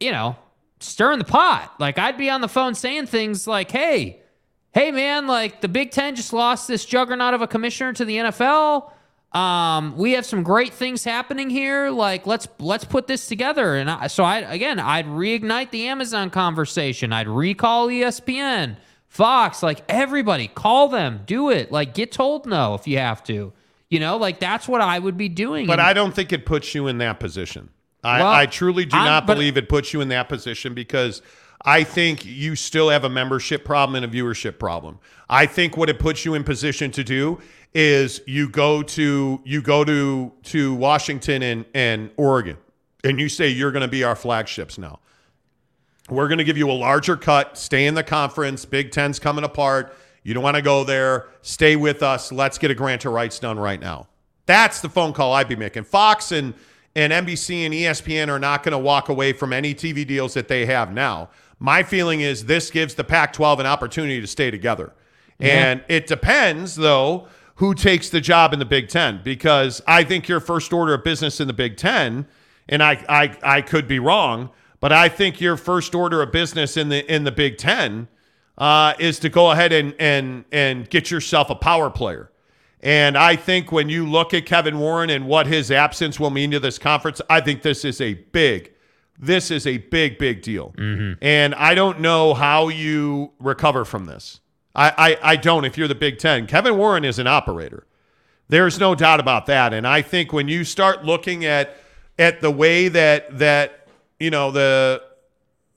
you 0.00 0.10
know, 0.10 0.36
stirring 0.80 1.18
the 1.18 1.24
pot. 1.24 1.72
Like 1.78 1.98
I'd 1.98 2.18
be 2.18 2.28
on 2.28 2.40
the 2.40 2.48
phone 2.48 2.74
saying 2.74 3.06
things 3.06 3.46
like, 3.46 3.70
"Hey, 3.70 4.20
hey 4.72 4.90
man, 4.90 5.26
like 5.26 5.60
the 5.60 5.68
Big 5.68 5.92
10 5.92 6.16
just 6.16 6.32
lost 6.32 6.66
this 6.68 6.84
juggernaut 6.84 7.32
of 7.32 7.40
a 7.42 7.46
commissioner 7.46 7.92
to 7.94 8.04
the 8.04 8.16
NFL. 8.16 8.90
Um, 9.34 9.96
we 9.96 10.12
have 10.12 10.24
some 10.24 10.42
great 10.44 10.72
things 10.72 11.02
happening 11.04 11.50
here. 11.50 11.90
Like 11.90 12.26
let's 12.26 12.46
let's 12.58 12.84
put 12.84 13.06
this 13.06 13.26
together." 13.26 13.74
And 13.76 13.90
I, 13.90 14.06
so 14.06 14.22
I 14.24 14.38
again, 14.38 14.78
I'd 14.78 15.06
reignite 15.06 15.70
the 15.70 15.88
Amazon 15.88 16.30
conversation. 16.30 17.12
I'd 17.12 17.26
recall 17.28 17.88
ESPN, 17.88 18.76
Fox, 19.08 19.62
like 19.62 19.82
everybody, 19.88 20.46
call 20.48 20.88
them, 20.88 21.22
do 21.26 21.50
it. 21.50 21.72
Like 21.72 21.94
get 21.94 22.12
told 22.12 22.46
no 22.46 22.74
if 22.74 22.86
you 22.86 22.98
have 22.98 23.24
to. 23.24 23.52
You 23.90 24.00
know, 24.00 24.16
like 24.16 24.38
that's 24.40 24.66
what 24.68 24.80
I 24.80 24.98
would 24.98 25.16
be 25.16 25.28
doing. 25.28 25.66
But 25.66 25.74
And- 25.78 25.82
I 25.88 25.92
don't 25.92 26.14
think 26.14 26.32
it 26.32 26.46
puts 26.46 26.74
you 26.74 26.86
in 26.86 26.98
that 26.98 27.20
position. 27.20 27.70
I, 28.02 28.18
Well, 28.20 28.30
I 28.32 28.46
truly 28.46 28.84
do 28.84 28.96
I'm- 28.96 29.06
not 29.06 29.26
believe 29.26 29.56
it 29.56 29.68
puts 29.68 29.92
you 29.92 30.00
in 30.00 30.08
that 30.08 30.28
position 30.28 30.74
because 30.74 31.22
I 31.64 31.84
think 31.84 32.24
you 32.26 32.54
still 32.56 32.90
have 32.90 33.04
a 33.04 33.08
membership 33.08 33.64
problem 33.64 34.02
and 34.02 34.04
a 34.04 34.08
viewership 34.16 34.58
problem. 34.58 34.98
I 35.30 35.46
think 35.46 35.76
what 35.76 35.88
it 35.88 35.98
puts 35.98 36.24
you 36.24 36.34
in 36.34 36.44
position 36.44 36.90
to 36.92 37.02
do 37.04 37.40
is 37.74 38.20
you 38.26 38.48
go 38.48 38.82
to 38.82 39.40
you 39.44 39.60
go 39.60 39.84
to 39.84 40.32
to 40.44 40.74
Washington 40.74 41.42
and, 41.42 41.64
and 41.74 42.10
Oregon 42.16 42.56
and 43.04 43.20
you 43.20 43.28
say 43.28 43.48
you're 43.48 43.72
going 43.72 43.82
to 43.82 43.88
be 43.88 44.02
our 44.02 44.16
flagships 44.16 44.78
now. 44.78 45.00
We're 46.08 46.28
going 46.28 46.38
to 46.38 46.44
give 46.44 46.58
you 46.58 46.70
a 46.70 46.72
larger 46.72 47.16
cut. 47.16 47.56
Stay 47.56 47.86
in 47.86 47.94
the 47.94 48.02
conference. 48.02 48.64
Big 48.64 48.90
Ten's 48.90 49.18
coming 49.18 49.44
apart. 49.44 49.94
You 50.22 50.34
don't 50.34 50.42
want 50.42 50.56
to 50.56 50.62
go 50.62 50.84
there. 50.84 51.28
Stay 51.42 51.76
with 51.76 52.02
us. 52.02 52.32
Let's 52.32 52.58
get 52.58 52.70
a 52.70 52.74
grant 52.74 53.04
of 53.04 53.12
rights 53.12 53.38
done 53.38 53.58
right 53.58 53.80
now. 53.80 54.08
That's 54.46 54.80
the 54.80 54.88
phone 54.88 55.12
call 55.12 55.32
I'd 55.32 55.48
be 55.48 55.56
making. 55.56 55.84
Fox 55.84 56.32
and 56.32 56.54
and 56.96 57.12
NBC 57.12 57.64
and 57.64 57.74
ESPN 57.74 58.28
are 58.28 58.38
not 58.38 58.62
going 58.62 58.72
to 58.72 58.78
walk 58.78 59.08
away 59.08 59.32
from 59.32 59.52
any 59.52 59.74
TV 59.74 60.06
deals 60.06 60.34
that 60.34 60.46
they 60.46 60.64
have 60.66 60.92
now. 60.92 61.28
My 61.58 61.82
feeling 61.82 62.20
is 62.20 62.44
this 62.44 62.70
gives 62.70 62.94
the 62.94 63.02
Pac-12 63.02 63.58
an 63.58 63.66
opportunity 63.66 64.20
to 64.20 64.28
stay 64.28 64.50
together. 64.50 64.92
And 65.40 65.82
it 65.88 66.06
depends 66.06 66.76
though 66.76 67.26
who 67.56 67.74
takes 67.74 68.08
the 68.08 68.20
job 68.20 68.52
in 68.52 68.58
the 68.58 68.64
Big 68.64 68.88
10 68.88 69.20
because 69.22 69.80
I 69.86 70.04
think 70.04 70.28
your 70.28 70.40
first 70.40 70.72
order 70.72 70.94
of 70.94 71.04
business 71.04 71.40
in 71.40 71.46
the 71.46 71.52
Big 71.52 71.76
10 71.76 72.26
and 72.68 72.82
I 72.82 73.04
I 73.08 73.36
I 73.42 73.60
could 73.60 73.86
be 73.86 73.98
wrong, 73.98 74.50
but 74.80 74.92
I 74.92 75.08
think 75.08 75.40
your 75.40 75.56
first 75.56 75.94
order 75.94 76.22
of 76.22 76.32
business 76.32 76.76
in 76.76 76.88
the 76.88 77.12
in 77.12 77.24
the 77.24 77.32
Big 77.32 77.58
10 77.58 78.08
uh, 78.56 78.94
is 78.98 79.18
to 79.20 79.28
go 79.28 79.50
ahead 79.50 79.72
and 79.72 79.94
and 79.98 80.44
and 80.50 80.88
get 80.88 81.10
yourself 81.10 81.50
a 81.50 81.54
power 81.54 81.90
player. 81.90 82.30
And 82.80 83.16
I 83.16 83.36
think 83.36 83.72
when 83.72 83.88
you 83.88 84.06
look 84.06 84.34
at 84.34 84.44
Kevin 84.44 84.78
Warren 84.78 85.08
and 85.08 85.26
what 85.26 85.46
his 85.46 85.70
absence 85.70 86.20
will 86.20 86.28
mean 86.30 86.50
to 86.50 86.60
this 86.60 86.78
conference, 86.78 87.22
I 87.30 87.40
think 87.40 87.62
this 87.62 87.82
is 87.82 87.98
a 87.98 88.12
big, 88.12 88.72
this 89.18 89.50
is 89.50 89.66
a 89.66 89.78
big, 89.78 90.18
big 90.18 90.42
deal. 90.42 90.74
And 91.22 91.54
I 91.54 91.74
don't 91.74 92.00
know 92.00 92.34
how 92.34 92.68
you 92.68 93.32
recover 93.40 93.86
from 93.86 94.04
this. 94.04 94.40
I, 94.74 94.90
I, 94.96 95.32
I 95.32 95.36
don't 95.36 95.64
if 95.64 95.78
you're 95.78 95.88
the 95.88 95.94
Big 95.94 96.18
Ten. 96.18 96.46
Kevin 96.46 96.76
Warren 96.76 97.04
is 97.04 97.18
an 97.18 97.26
operator. 97.26 97.86
There's 98.48 98.78
no 98.78 98.94
doubt 98.94 99.20
about 99.20 99.46
that. 99.46 99.72
And 99.72 99.86
I 99.86 100.02
think 100.02 100.32
when 100.32 100.48
you 100.48 100.64
start 100.64 101.04
looking 101.04 101.44
at 101.44 101.76
at 102.18 102.40
the 102.40 102.50
way 102.50 102.88
that 102.88 103.38
that 103.38 103.88
you 104.20 104.30
know 104.30 104.50
the 104.50 105.02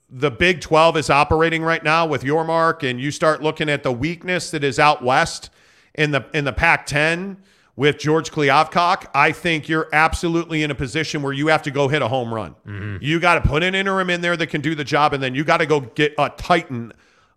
the 0.09 0.31
Big 0.31 0.61
12 0.61 0.97
is 0.97 1.09
operating 1.09 1.63
right 1.63 1.83
now 1.83 2.05
with 2.05 2.23
Yormark 2.23 2.89
and 2.89 2.99
you 2.99 3.11
start 3.11 3.41
looking 3.41 3.69
at 3.69 3.83
the 3.83 3.91
weakness 3.91 4.51
that 4.51 4.63
is 4.63 4.79
out 4.79 5.03
west 5.03 5.49
in 5.95 6.11
the 6.11 6.25
in 6.33 6.45
the 6.45 6.53
Pac-10 6.53 7.37
with 7.75 7.99
George 7.99 8.31
Kliavkoff, 8.31 9.05
I 9.13 9.31
think 9.31 9.69
you're 9.69 9.87
absolutely 9.93 10.63
in 10.63 10.71
a 10.71 10.75
position 10.75 11.21
where 11.21 11.31
you 11.31 11.47
have 11.47 11.61
to 11.61 11.71
go 11.71 11.87
hit 11.87 12.01
a 12.01 12.07
home 12.07 12.33
run. 12.33 12.55
Mm-hmm. 12.65 12.97
You 13.01 13.19
got 13.19 13.35
to 13.35 13.47
put 13.47 13.61
an 13.61 13.75
interim 13.75 14.09
in 14.09 14.21
there 14.21 14.35
that 14.35 14.47
can 14.47 14.61
do 14.61 14.73
the 14.73 14.83
job 14.83 15.13
and 15.13 15.21
then 15.21 15.35
you 15.35 15.43
got 15.43 15.57
to 15.57 15.65
go 15.65 15.81
get 15.81 16.15
a 16.17 16.29
titan 16.29 16.91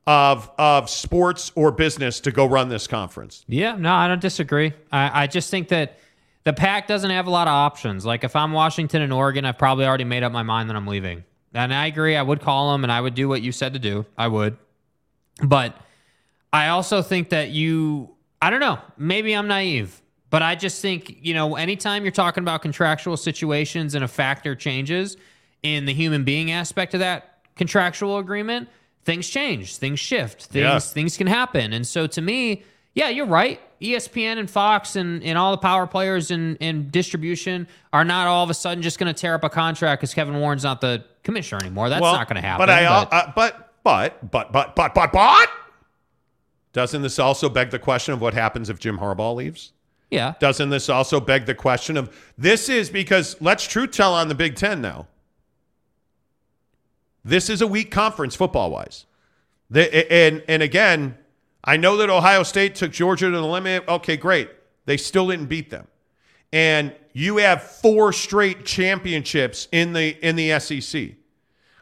of 0.07 0.51
of 0.59 0.89
sports 0.89 1.53
or 1.55 1.71
business 1.71 2.21
to 2.21 2.33
go 2.33 2.47
run 2.47 2.69
this 2.69 2.87
conference. 2.87 3.45
Yeah, 3.47 3.77
no, 3.77 3.93
I 3.93 4.09
don't 4.09 4.21
disagree. 4.21 4.73
I, 4.91 5.25
I 5.25 5.27
just 5.27 5.51
think 5.51 5.69
that 5.69 5.99
the 6.45 6.53
pack 6.53 6.87
doesn't 6.87 7.11
have 7.11 7.27
a 7.27 7.31
lot 7.31 7.49
of 7.49 7.53
options. 7.53 8.07
Like 8.07 8.25
if 8.25 8.35
I'm 8.35 8.53
Washington 8.53 9.03
and 9.03 9.13
Oregon, 9.13 9.45
I've 9.45 9.59
probably 9.59 9.85
already 9.85 10.05
made 10.05 10.23
up 10.23 10.33
my 10.33 10.43
mind 10.43 10.71
that 10.71 10.77
I'm 10.77 10.87
leaving. 10.87 11.25
And 11.53 11.75
I 11.75 11.87
agree. 11.87 12.17
I 12.17 12.23
would 12.23 12.41
call 12.41 12.73
them 12.73 12.85
and 12.85 12.93
I 12.93 13.01
would 13.01 13.15
do 13.15 13.29
what 13.29 13.43
you 13.43 13.53
said 13.53 13.75
to 13.75 13.79
do. 13.79 14.07
I 14.17 14.29
would. 14.29 14.57
But 15.43 15.77
I 16.53 16.69
also 16.69 17.03
think 17.03 17.31
that 17.31 17.51
you, 17.51 18.11
I 18.41 18.51
don't 18.51 18.61
know, 18.61 18.79
maybe 18.97 19.35
I'm 19.35 19.49
naive, 19.49 20.01
but 20.31 20.43
I 20.43 20.55
just 20.55 20.81
think, 20.81 21.19
you 21.21 21.35
know, 21.35 21.57
anytime 21.57 22.05
you're 22.05 22.13
talking 22.13 22.43
about 22.43 22.63
contractual 22.63 23.17
situations 23.17 23.95
and 23.95 24.05
a 24.05 24.09
factor 24.09 24.55
changes 24.55 25.17
in 25.63 25.85
the 25.85 25.95
human 25.95 26.25
being 26.25 26.51
aspect 26.51 26.95
of 26.95 27.01
that 27.01 27.45
contractual 27.57 28.19
agreement, 28.19 28.69
things 29.05 29.29
change, 29.29 29.77
things 29.77 29.99
shift, 29.99 30.45
things 30.47 30.63
Yeah. 30.63 30.79
things 30.79 31.17
can 31.17 31.27
happen. 31.27 31.73
And 31.73 31.87
so 31.87 32.07
to 32.09 32.21
me, 32.21 32.63
yeah, 32.95 33.09
you're 33.09 33.27
right. 33.27 33.61
ESPN 33.81 34.39
and 34.39 34.51
Fox 34.51 34.95
and, 34.97 35.23
and 35.23 35.39
all 35.39 35.53
the 35.53 35.57
power 35.59 35.87
players 35.87 36.31
in, 36.31 36.57
in 36.57 36.91
distribution 36.91 37.67
are 37.93 38.05
not 38.05 38.27
all 38.27 38.45
of 38.45 38.51
a 38.51 38.55
sudden 38.55 38.83
just 38.83 38.99
going 38.99 39.13
to 39.13 39.19
tear 39.19 39.35
up 39.35 39.43
a 39.45 39.49
contract 39.49 40.01
because 40.01 40.13
Kevin 40.13 40.39
Warren's 40.39 40.65
not 40.65 40.81
the 40.83 41.03
commissioner 41.23 41.61
anymore. 41.63 41.89
That's 41.89 42.03
Well, 42.03 42.13
not 42.13 42.29
going 42.29 42.41
to 42.43 42.47
happen. 42.47 42.63
But 42.67 42.71
I, 42.71 42.85
but- 43.05 43.13
uh, 43.13 43.33
but 43.35 43.67
but 43.83 44.31
but 44.31 44.53
but 44.53 44.77
but 44.77 44.95
but 44.95 45.13
but 45.13 45.49
doesn't 46.73 47.03
this 47.03 47.19
also 47.19 47.49
beg 47.49 47.71
the 47.71 47.79
question 47.79 48.13
of 48.15 48.21
what 48.21 48.35
happens 48.35 48.69
if 48.71 48.79
Jim 48.79 48.99
Harbaugh 48.99 49.35
leaves? 49.35 49.73
yeah. 50.11 50.35
Doesn't 50.41 50.71
this 50.71 50.89
also 50.89 51.21
beg 51.21 51.47
the 51.47 51.55
question 51.55 51.97
of 51.97 52.15
this 52.37 52.69
is 52.69 52.91
because 52.91 53.37
let's 53.41 53.65
truth 53.67 53.93
tell 53.93 54.13
on 54.13 54.29
the 54.29 54.35
Big 54.35 54.57
Ten 54.57 54.81
now. 54.83 55.07
This 57.25 57.51
is 57.51 57.61
a 57.63 57.67
weak 57.67 57.91
conference 57.91 58.35
football 58.35 58.71
wise. 58.71 59.07
And 59.75 60.43
and 60.49 60.63
again, 60.63 61.17
I 61.65 61.77
know 61.77 61.97
that 61.99 62.11
Ohio 62.11 62.43
State 62.43 62.75
took 62.75 62.93
Georgia 62.93 63.31
to 63.31 63.37
the 63.37 63.47
limit. 63.47 63.85
Okay, 63.87 64.17
great. 64.17 64.51
They 64.87 64.97
still 64.97 65.29
didn't 65.29 65.47
beat 65.47 65.71
them. 65.71 65.87
And 66.53 66.95
you 67.13 67.37
have 67.39 67.63
four 67.63 68.13
straight 68.13 68.65
championships 68.65 69.69
in 69.71 69.93
the 69.93 70.17
in 70.27 70.37
the 70.37 70.59
SEC. 70.59 71.13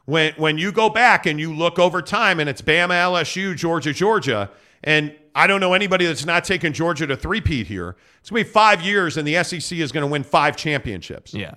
When 0.05 0.35
when 0.35 0.59
you 0.59 0.73
go 0.73 0.91
back 0.91 1.27
and 1.27 1.39
you 1.39 1.55
look 1.55 1.79
over 1.79 2.03
time 2.03 2.41
and 2.41 2.49
it's 2.49 2.63
Bama, 2.63 2.91
LSU, 2.91 3.57
Georgia, 3.57 3.93
Georgia, 3.93 4.51
and 4.83 5.15
I 5.35 5.47
don't 5.47 5.61
know 5.61 5.75
anybody 5.75 6.07
that's 6.07 6.25
not 6.25 6.45
taken 6.45 6.73
Georgia 6.73 7.07
to 7.07 7.17
three-peat 7.17 7.67
here. 7.69 7.97
It's 8.21 8.31
going 8.31 8.43
to 8.43 8.49
be 8.49 8.53
five 8.53 8.83
years, 8.83 9.17
and 9.17 9.29
the 9.29 9.43
SEC 9.45 9.79
is 9.79 9.93
going 9.93 10.03
to 10.03 10.09
win 10.09 10.25
five 10.25 10.57
championships. 10.57 11.33
Yeah. 11.33 11.55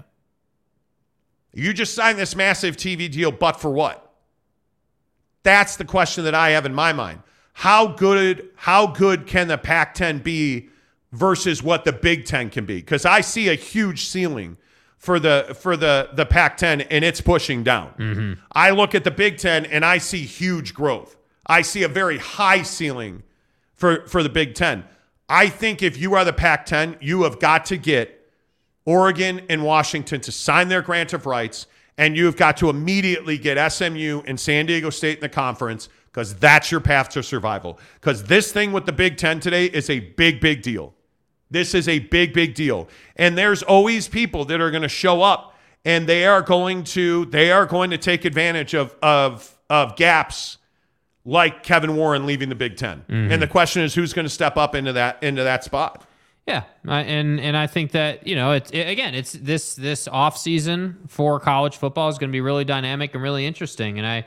You 1.53 1.73
just 1.73 1.94
signed 1.94 2.18
this 2.18 2.36
massive 2.36 2.78
TV 2.78 3.11
deal, 3.11 3.32
but 3.32 3.60
for 3.60 3.72
what? 3.72 4.14
That's 5.44 5.76
the 5.76 5.86
question 5.86 6.23
that 6.26 6.36
I 6.36 6.52
have 6.52 6.65
in 6.65 6.73
my 6.73 6.94
mind. 6.94 7.22
How 7.53 7.88
good, 7.88 8.49
how 8.56 8.88
good 8.88 9.28
can 9.28 9.48
the 9.48 9.57
Pac-10 9.57 10.23
be 10.23 10.69
versus 11.11 11.61
what 11.61 11.84
the 11.84 11.91
Big 11.91 12.26
Ten 12.26 12.49
can 12.49 12.65
be? 12.65 12.78
Because 12.78 13.06
I 13.06 13.22
see 13.22 13.49
a 13.49 13.56
huge 13.56 14.06
ceiling 14.06 14.57
for 14.98 15.19
the 15.19 15.57
for 15.60 15.76
the 15.76 16.10
the 16.14 16.26
Pac-10, 16.26 16.88
and 16.90 17.03
it's 17.03 17.22
pushing 17.22 17.64
down. 17.64 17.94
Mm-hmm. 17.98 18.34
I 18.52 18.69
look 18.69 18.95
at 18.95 19.03
the 19.03 19.11
Big 19.11 19.38
Ten 19.38 19.65
and 19.65 19.84
I 19.84 19.98
see 19.98 20.23
huge 20.23 20.73
growth. 20.73 21.18
I 21.45 21.64
see 21.64 21.84
a 21.84 21.88
very 21.88 22.19
high 22.19 22.61
ceiling 22.61 23.23
for, 23.73 24.07
for 24.07 24.23
the 24.23 24.30
Big 24.30 24.53
Ten. 24.56 24.86
I 25.28 25.49
think 25.49 25.82
if 25.82 25.98
you 25.98 26.14
are 26.14 26.23
the 26.23 26.34
Pac 26.34 26.65
10, 26.65 26.98
you 27.02 27.23
have 27.23 27.40
got 27.40 27.65
to 27.65 27.78
get 27.78 28.20
Oregon 28.85 29.41
and 29.49 29.63
Washington 29.63 30.21
to 30.21 30.31
sign 30.31 30.67
their 30.69 30.81
grant 30.81 31.13
of 31.13 31.25
rights, 31.25 31.67
and 31.97 32.17
you've 32.17 32.35
got 32.37 32.57
to 32.57 32.69
immediately 32.69 33.37
get 33.37 33.71
SMU 33.71 34.21
and 34.25 34.39
San 34.39 34.65
Diego 34.65 34.89
State 34.89 35.17
in 35.17 35.21
the 35.21 35.29
conference 35.29 35.87
because 36.07 36.35
that's 36.35 36.71
your 36.71 36.81
path 36.81 37.09
to 37.09 37.23
survival. 37.23 37.79
Because 37.99 38.23
this 38.25 38.51
thing 38.51 38.71
with 38.71 38.85
the 38.85 38.91
Big 38.91 39.17
Ten 39.17 39.39
today 39.39 39.65
is 39.65 39.89
a 39.89 39.99
big, 39.99 40.41
big 40.41 40.61
deal. 40.61 40.93
This 41.49 41.73
is 41.73 41.87
a 41.87 41.99
big, 41.99 42.33
big 42.33 42.55
deal. 42.55 42.87
And 43.17 43.37
there's 43.37 43.61
always 43.63 44.07
people 44.07 44.45
that 44.45 44.59
are 44.61 44.71
going 44.71 44.83
to 44.83 44.89
show 44.89 45.21
up 45.21 45.55
and 45.83 46.07
they 46.07 46.25
are 46.25 46.41
going 46.41 46.83
to 46.83 47.25
they 47.25 47.51
are 47.51 47.65
going 47.65 47.89
to 47.89 47.97
take 47.97 48.23
advantage 48.23 48.73
of 48.75 48.95
of 49.01 49.57
of 49.69 49.95
gaps 49.95 50.57
like 51.25 51.63
Kevin 51.63 51.95
Warren 51.95 52.25
leaving 52.25 52.49
the 52.49 52.55
Big 52.55 52.77
10 52.77 53.03
Mhm. 53.09 53.31
And 53.31 53.41
the 53.41 53.47
question 53.47 53.81
is 53.83 53.93
who's 53.95 54.13
going 54.13 54.25
to 54.25 54.29
step 54.29 54.57
up 54.57 54.75
into 54.75 54.93
that 54.93 55.21
into 55.21 55.43
that 55.43 55.63
spot. 55.63 56.05
Yeah, 56.47 56.63
I- 56.88 57.01
and 57.01 57.39
and 57.39 57.55
I 57.55 57.68
think 57.68 57.91
that 57.91 58.26
you 58.26 58.35
know 58.35 58.51
it's 58.53 58.72
it, 58.72 58.88
again 58.88 59.13
it's 59.15 59.34
this 59.34 59.76
this 59.76 60.07
off 60.07 60.38
season 60.38 60.97
for 61.07 61.39
college 61.39 61.77
football 61.77 62.09
is 62.09 62.18
going 62.18 62.30
to 62.30 62.34
be 62.34 62.41
really 62.41 62.65
dynamic 62.65 63.13
and 63.13 63.22
really 63.23 63.45
interesting. 63.45 63.97
And 63.99 64.07
I, 64.07 64.26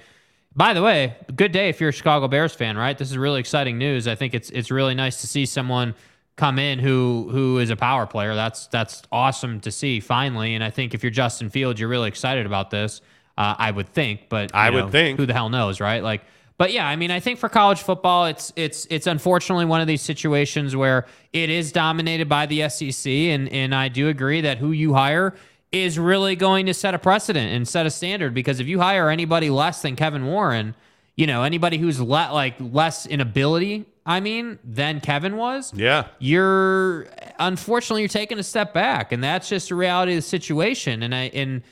by 0.54 0.72
the 0.74 0.82
way, 0.82 1.16
good 1.34 1.50
day 1.52 1.68
if 1.68 1.80
you're 1.80 1.90
a 1.90 1.92
Chicago 1.92 2.28
Bears 2.28 2.54
fan, 2.54 2.76
right? 2.76 2.96
This 2.96 3.10
is 3.10 3.18
really 3.18 3.40
exciting 3.40 3.78
news. 3.78 4.06
I 4.06 4.14
think 4.14 4.32
it's 4.34 4.50
it's 4.50 4.70
really 4.70 4.94
nice 4.94 5.20
to 5.22 5.26
see 5.26 5.44
someone 5.44 5.94
come 6.36 6.58
in 6.58 6.78
who 6.78 7.28
who 7.32 7.58
is 7.58 7.70
a 7.70 7.76
power 7.76 8.06
player. 8.06 8.34
That's 8.36 8.68
that's 8.68 9.02
awesome 9.10 9.60
to 9.60 9.72
see 9.72 9.98
finally. 9.98 10.54
And 10.54 10.62
I 10.62 10.70
think 10.70 10.94
if 10.94 11.02
you're 11.02 11.10
Justin 11.10 11.50
Fields, 11.50 11.80
you're 11.80 11.88
really 11.88 12.08
excited 12.08 12.46
about 12.46 12.70
this. 12.70 13.00
Uh, 13.36 13.56
I 13.58 13.72
would 13.72 13.88
think, 13.88 14.28
but 14.28 14.54
I 14.54 14.70
would 14.70 14.92
think. 14.92 15.18
who 15.18 15.26
the 15.26 15.32
hell 15.32 15.48
knows, 15.48 15.80
right? 15.80 16.04
Like, 16.04 16.22
but 16.56 16.72
yeah, 16.72 16.86
I 16.86 16.96
mean, 16.96 17.10
I 17.10 17.20
think 17.20 17.38
for 17.38 17.48
college 17.48 17.82
football, 17.82 18.26
it's 18.26 18.52
it's 18.56 18.86
it's 18.90 19.06
unfortunately 19.06 19.64
one 19.64 19.80
of 19.80 19.86
these 19.86 20.02
situations 20.02 20.76
where 20.76 21.06
it 21.32 21.50
is 21.50 21.72
dominated 21.72 22.28
by 22.28 22.46
the 22.46 22.68
SEC, 22.68 23.10
and 23.10 23.48
and 23.48 23.74
I 23.74 23.88
do 23.88 24.08
agree 24.08 24.40
that 24.42 24.58
who 24.58 24.70
you 24.72 24.94
hire 24.94 25.34
is 25.72 25.98
really 25.98 26.36
going 26.36 26.66
to 26.66 26.74
set 26.74 26.94
a 26.94 26.98
precedent 26.98 27.52
and 27.52 27.66
set 27.66 27.84
a 27.86 27.90
standard 27.90 28.32
because 28.32 28.60
if 28.60 28.68
you 28.68 28.78
hire 28.78 29.10
anybody 29.10 29.50
less 29.50 29.82
than 29.82 29.96
Kevin 29.96 30.24
Warren, 30.26 30.76
you 31.16 31.26
know, 31.26 31.42
anybody 31.42 31.78
who's 31.78 32.00
le- 32.00 32.30
like 32.32 32.54
less 32.60 33.06
in 33.06 33.20
ability, 33.20 33.84
I 34.06 34.20
mean, 34.20 34.60
than 34.62 35.00
Kevin 35.00 35.36
was, 35.36 35.72
Yeah. 35.74 36.06
you're 36.20 37.08
unfortunately 37.40 38.02
you're 38.02 38.08
taking 38.08 38.38
a 38.38 38.44
step 38.44 38.72
back 38.72 39.10
and 39.10 39.24
that's 39.24 39.48
just 39.48 39.70
the 39.70 39.74
reality 39.74 40.12
of 40.12 40.18
the 40.18 40.22
situation 40.22 41.02
and 41.02 41.12
i 41.12 41.22
and 41.34 41.62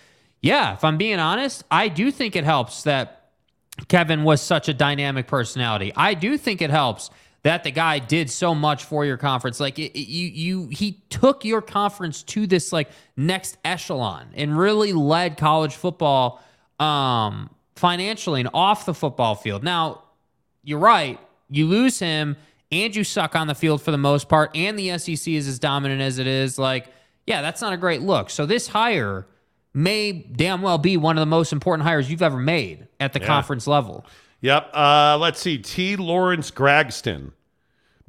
yeah 0.40 0.72
if 0.74 0.82
i'm 0.82 0.96
being 0.98 1.20
honest 1.20 1.62
i 1.70 1.86
do 1.86 2.10
think 2.10 2.34
it 2.34 2.42
helps 2.42 2.82
that 2.82 3.21
kevin 3.88 4.24
was 4.24 4.40
such 4.40 4.68
a 4.68 4.74
dynamic 4.74 5.26
personality 5.26 5.92
i 5.96 6.14
do 6.14 6.36
think 6.38 6.60
it 6.62 6.70
helps 6.70 7.10
that 7.42 7.64
the 7.64 7.70
guy 7.70 7.98
did 7.98 8.30
so 8.30 8.54
much 8.54 8.84
for 8.84 9.04
your 9.04 9.16
conference 9.16 9.58
like 9.60 9.78
it, 9.78 9.92
it- 9.98 10.08
you 10.08 10.28
you 10.28 10.68
he 10.68 10.92
took 11.10 11.44
your 11.44 11.60
conference 11.62 12.22
to 12.22 12.46
this 12.46 12.72
like 12.72 12.88
next 13.16 13.56
echelon 13.64 14.26
and 14.34 14.56
really 14.56 14.92
led 14.92 15.36
college 15.36 15.74
football 15.74 16.40
um 16.80 17.50
financially 17.76 18.40
and 18.40 18.50
off 18.54 18.86
the 18.86 18.94
football 18.94 19.34
field 19.34 19.62
now 19.64 20.02
you're 20.64 20.78
right. 20.78 21.18
You 21.50 21.66
lose 21.66 21.98
him 21.98 22.36
and 22.70 22.94
you 22.94 23.02
suck 23.02 23.34
on 23.34 23.48
the 23.48 23.54
field 23.56 23.82
for 23.82 23.90
the 23.90 23.98
most 23.98 24.28
part, 24.28 24.56
and 24.56 24.78
the 24.78 24.96
SEC 24.96 25.26
is 25.26 25.48
as 25.48 25.58
dominant 25.58 26.00
as 26.00 26.20
it 26.20 26.28
is. 26.28 26.56
Like, 26.56 26.86
yeah, 27.26 27.42
that's 27.42 27.60
not 27.60 27.72
a 27.72 27.76
great 27.76 28.00
look. 28.00 28.30
So 28.30 28.46
this 28.46 28.68
hire 28.68 29.26
may 29.74 30.12
damn 30.12 30.62
well 30.62 30.78
be 30.78 30.96
one 30.96 31.16
of 31.16 31.22
the 31.22 31.26
most 31.26 31.52
important 31.52 31.86
hires 31.86 32.10
you've 32.10 32.22
ever 32.22 32.36
made 32.38 32.86
at 33.00 33.12
the 33.12 33.20
Yeah. 33.20 33.26
conference 33.26 33.66
level. 33.66 34.04
Yep. 34.40 34.70
Uh, 34.74 35.16
let's 35.20 35.40
see. 35.40 35.58
T. 35.58 35.96
Lawrence 35.96 36.50
Gragston. 36.50 37.32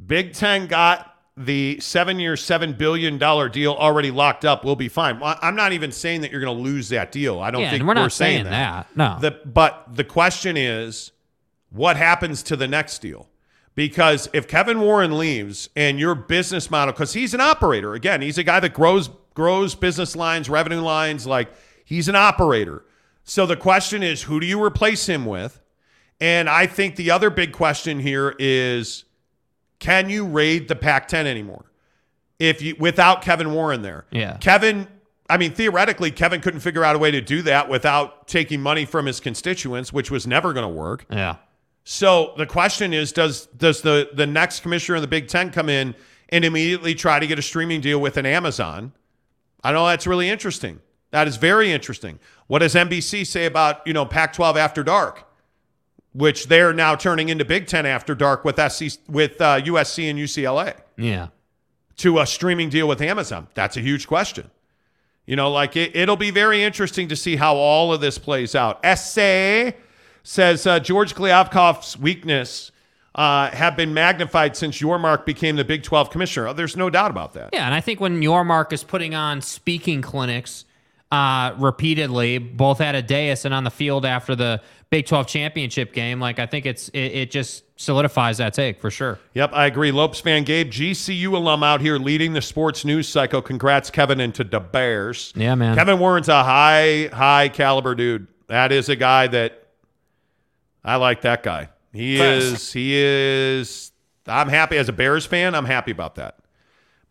Big 0.05 0.33
Ten 0.33 0.67
got 0.67 1.09
the 1.37 1.79
seven 1.79 2.19
year, 2.19 2.33
$7 2.35 2.77
billion 2.77 3.17
deal 3.17 3.73
already 3.73 4.11
locked 4.11 4.45
up. 4.45 4.63
We'll 4.65 4.75
be 4.75 4.89
fine. 4.89 5.19
I'm 5.23 5.55
not 5.55 5.71
even 5.73 5.91
saying 5.91 6.21
that 6.21 6.31
you're 6.31 6.41
going 6.41 6.55
to 6.55 6.63
lose 6.63 6.89
that 6.89 7.11
deal. 7.11 7.39
I 7.39 7.49
don't 7.51 7.61
Yeah, 7.61 7.71
think 7.71 7.83
we're 7.83 7.93
not 7.95 8.11
saying 8.11 8.43
saying 8.43 8.51
that. 8.51 8.87
No. 8.95 9.17
The, 9.19 9.31
but 9.45 9.85
the 9.91 10.03
question 10.03 10.57
is 10.57 11.11
what 11.71 11.97
happens 11.97 12.43
to 12.43 12.55
the 12.55 12.67
next 12.67 12.99
deal? 12.99 13.29
Because 13.75 14.29
if 14.33 14.47
Kevin 14.47 14.81
Warren 14.81 15.17
leaves 15.17 15.69
and 15.75 15.99
your 15.99 16.13
business 16.13 16.69
model, 16.69 16.91
because 16.93 17.13
he's 17.13 17.33
an 17.33 17.41
operator, 17.41 17.95
again, 17.95 18.21
he's 18.21 18.37
a 18.37 18.43
guy 18.43 18.59
that 18.59 18.73
grows 18.73 19.09
grows 19.33 19.75
business 19.75 20.15
lines, 20.15 20.49
revenue 20.49 20.81
lines, 20.81 21.25
like 21.27 21.49
he's 21.85 22.07
an 22.07 22.15
operator. 22.15 22.83
So 23.23 23.45
the 23.45 23.55
question 23.57 24.03
is, 24.03 24.23
who 24.23 24.39
do 24.39 24.45
you 24.45 24.61
replace 24.63 25.07
him 25.07 25.25
with? 25.25 25.59
And 26.19 26.49
I 26.49 26.67
think 26.67 26.95
the 26.95 27.11
other 27.11 27.29
big 27.29 27.51
question 27.51 27.99
here 27.99 28.35
is, 28.39 29.05
can 29.79 30.09
you 30.09 30.25
raid 30.25 30.67
the 30.67 30.75
Pac-10 30.75 31.25
anymore? 31.25 31.65
If 32.39 32.61
you 32.61 32.75
without 32.79 33.21
Kevin 33.21 33.53
Warren 33.53 33.81
there, 33.81 34.05
Yeah. 34.11 34.37
Kevin. 34.37 34.87
I 35.29 35.37
mean, 35.37 35.53
theoretically, 35.53 36.11
Kevin 36.11 36.41
couldn't 36.41 36.59
figure 36.59 36.83
out 36.83 36.95
a 36.95 36.99
way 36.99 37.09
to 37.11 37.21
do 37.21 37.41
that 37.43 37.69
without 37.69 38.27
taking 38.27 38.61
money 38.61 38.83
from 38.85 39.05
his 39.05 39.21
constituents, 39.21 39.93
which 39.93 40.11
was 40.11 40.27
never 40.27 40.51
going 40.51 40.63
to 40.65 40.73
work. 40.73 41.05
Yeah. 41.09 41.37
So 41.85 42.33
the 42.37 42.45
question 42.45 42.93
is, 42.93 43.11
does 43.13 43.45
does 43.47 43.81
the 43.81 44.09
the 44.13 44.27
next 44.27 44.59
commissioner 44.59 44.97
of 44.97 45.01
the 45.01 45.07
Big 45.07 45.27
Ten 45.29 45.49
come 45.51 45.69
in 45.69 45.95
and 46.29 46.43
immediately 46.43 46.93
try 46.95 47.19
to 47.19 47.27
get 47.27 47.39
a 47.39 47.41
streaming 47.41 47.79
deal 47.81 47.99
with 47.99 48.17
an 48.17 48.25
Amazon? 48.25 48.91
I 49.63 49.71
know 49.71 49.85
that's 49.87 50.05
really 50.07 50.29
interesting. 50.29 50.79
That 51.11 51.27
is 51.27 51.37
very 51.37 51.71
interesting. 51.71 52.19
What 52.47 52.59
does 52.59 52.73
NBC 52.75 53.25
say 53.25 53.45
about 53.45 53.85
you 53.87 53.93
know 53.93 54.05
Pac-12 54.05 54.55
After 54.57 54.83
Dark, 54.83 55.25
which 56.13 56.47
they're 56.47 56.73
now 56.73 56.95
turning 56.95 57.29
into 57.29 57.45
Big 57.45 57.67
Ten 57.67 57.85
After 57.85 58.13
Dark 58.15 58.43
with 58.43 58.55
SC, 58.71 58.99
with 59.07 59.39
uh, 59.41 59.61
USC 59.61 60.09
and 60.09 60.19
UCLA 60.19 60.75
Yeah. 60.97 61.27
to 61.97 62.19
a 62.19 62.25
streaming 62.25 62.69
deal 62.69 62.87
with 62.87 63.01
Amazon? 63.01 63.47
That's 63.53 63.77
a 63.77 63.81
huge 63.81 64.07
question. 64.07 64.49
You 65.25 65.37
know, 65.37 65.49
like 65.51 65.77
it, 65.77 65.95
it'll 65.95 66.17
be 66.17 66.31
very 66.31 66.61
interesting 66.63 67.07
to 67.07 67.15
see 67.15 67.37
how 67.37 67.55
all 67.55 67.93
of 67.93 68.01
this 68.01 68.17
plays 68.17 68.55
out. 68.55 68.79
Essay 68.83 69.75
says 70.23 70.67
uh, 70.67 70.79
George 70.79 71.15
Kliavkoff's 71.15 71.97
weakness 71.97 72.72
uh, 73.15 73.51
have 73.51 73.75
been 73.75 73.93
magnified 73.93 74.57
since 74.57 74.79
Yormark 74.81 75.25
became 75.25 75.55
the 75.55 75.63
Big 75.63 75.83
12 75.83 76.09
commissioner. 76.09 76.47
Oh, 76.47 76.53
there's 76.53 76.75
no 76.75 76.89
doubt 76.89 77.11
about 77.11 77.33
that. 77.33 77.49
Yeah, 77.53 77.65
and 77.65 77.73
I 77.73 77.81
think 77.81 77.99
when 77.99 78.21
Yormark 78.21 78.73
is 78.73 78.83
putting 78.83 79.13
on 79.13 79.41
speaking 79.41 80.01
clinics 80.01 80.65
uh, 81.11 81.53
repeatedly, 81.59 82.39
both 82.39 82.81
at 82.81 82.95
a 82.95 83.01
dais 83.03 83.45
and 83.45 83.53
on 83.53 83.63
the 83.63 83.69
field 83.71 84.05
after 84.05 84.35
the 84.35 84.61
Big 84.89 85.05
12 85.05 85.27
championship 85.27 85.93
game, 85.93 86.19
like 86.19 86.39
I 86.39 86.45
think 86.47 86.65
it's 86.65 86.89
it, 86.89 86.99
it 86.99 87.31
just 87.31 87.63
solidifies 87.79 88.37
that 88.37 88.53
take 88.53 88.79
for 88.79 88.89
sure. 88.89 89.19
Yep, 89.33 89.51
I 89.53 89.65
agree. 89.67 89.91
Lopes 89.91 90.21
Van 90.21 90.43
Gabe, 90.43 90.71
GCU 90.71 91.33
alum 91.33 91.63
out 91.63 91.81
here 91.81 91.97
leading 91.97 92.33
the 92.33 92.41
sports 92.41 92.83
news 92.85 93.07
cycle. 93.07 93.41
Congrats, 93.41 93.91
Kevin, 93.91 94.19
into 94.19 94.43
the 94.43 94.59
Bears. 94.59 95.33
Yeah, 95.35 95.53
man. 95.55 95.75
Kevin 95.75 95.99
Warren's 95.99 96.29
a 96.29 96.43
high, 96.43 97.09
high 97.13 97.49
caliber 97.49 97.93
dude. 97.95 98.27
That 98.47 98.71
is 98.71 98.89
a 98.89 98.95
guy 98.95 99.27
that 99.27 99.67
I 100.83 100.95
like 100.97 101.21
that 101.21 101.43
guy. 101.43 101.69
He 101.93 102.19
is, 102.19 102.73
he 102.73 102.95
is, 102.95 103.91
I'm 104.25 104.49
happy 104.49 104.77
as 104.77 104.89
a 104.89 104.93
Bears 104.93 105.25
fan. 105.25 105.53
I'm 105.53 105.65
happy 105.65 105.91
about 105.91 106.15
that 106.15 106.39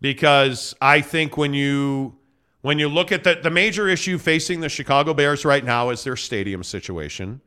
because 0.01 0.75
I 0.81 1.01
think 1.01 1.37
when 1.37 1.55
you, 1.55 2.19
when 2.63 2.79
you 2.79 2.89
look 2.89 3.13
at 3.13 3.25
the, 3.25 3.39
the 3.41 3.51
major 3.51 3.89
issue 3.89 4.19
facing 4.19 4.61
the 4.61 4.69
Chicago 4.69 5.15
Bears 5.15 5.45
right 5.45 5.65
now 5.65 5.91
is 5.91 6.03
their 6.05 6.17
stadium 6.17 6.65
situation. 6.65 7.41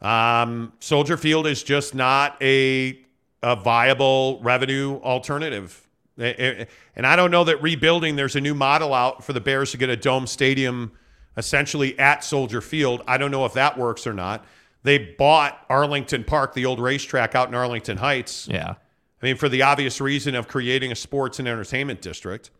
Um, 0.00 0.72
Soldier 0.80 1.16
Field 1.16 1.46
is 1.46 1.62
just 1.62 1.94
not 1.94 2.36
a, 2.40 2.98
a 3.42 3.56
viable 3.56 4.40
revenue 4.42 5.00
alternative. 5.00 5.88
And 6.16 7.06
I 7.06 7.16
don't 7.16 7.30
know 7.30 7.44
that 7.44 7.62
rebuilding, 7.62 8.16
there's 8.16 8.36
a 8.36 8.40
new 8.40 8.54
model 8.54 8.94
out 8.94 9.24
for 9.24 9.32
the 9.32 9.40
Bears 9.40 9.72
to 9.72 9.78
get 9.78 9.90
a 9.90 9.96
dome 9.96 10.26
stadium 10.26 10.92
essentially 11.36 11.98
at 11.98 12.22
Soldier 12.22 12.60
Field. 12.60 13.02
I 13.06 13.18
don't 13.18 13.30
know 13.30 13.46
if 13.46 13.54
that 13.54 13.78
works 13.78 14.06
or 14.06 14.12
not. 14.12 14.44
They 14.82 14.98
bought 14.98 15.64
Arlington 15.68 16.24
Park, 16.24 16.54
the 16.54 16.66
old 16.66 16.80
racetrack 16.80 17.34
out 17.34 17.48
in 17.48 17.54
Arlington 17.54 17.98
Heights. 17.98 18.48
Yeah. 18.50 18.74
I 19.22 19.26
mean, 19.26 19.36
for 19.36 19.48
the 19.48 19.62
obvious 19.62 20.00
reason 20.00 20.34
of 20.34 20.48
creating 20.48 20.90
a 20.90 20.96
sports 20.96 21.38
and 21.38 21.46
entertainment 21.46 22.02
district. 22.02 22.50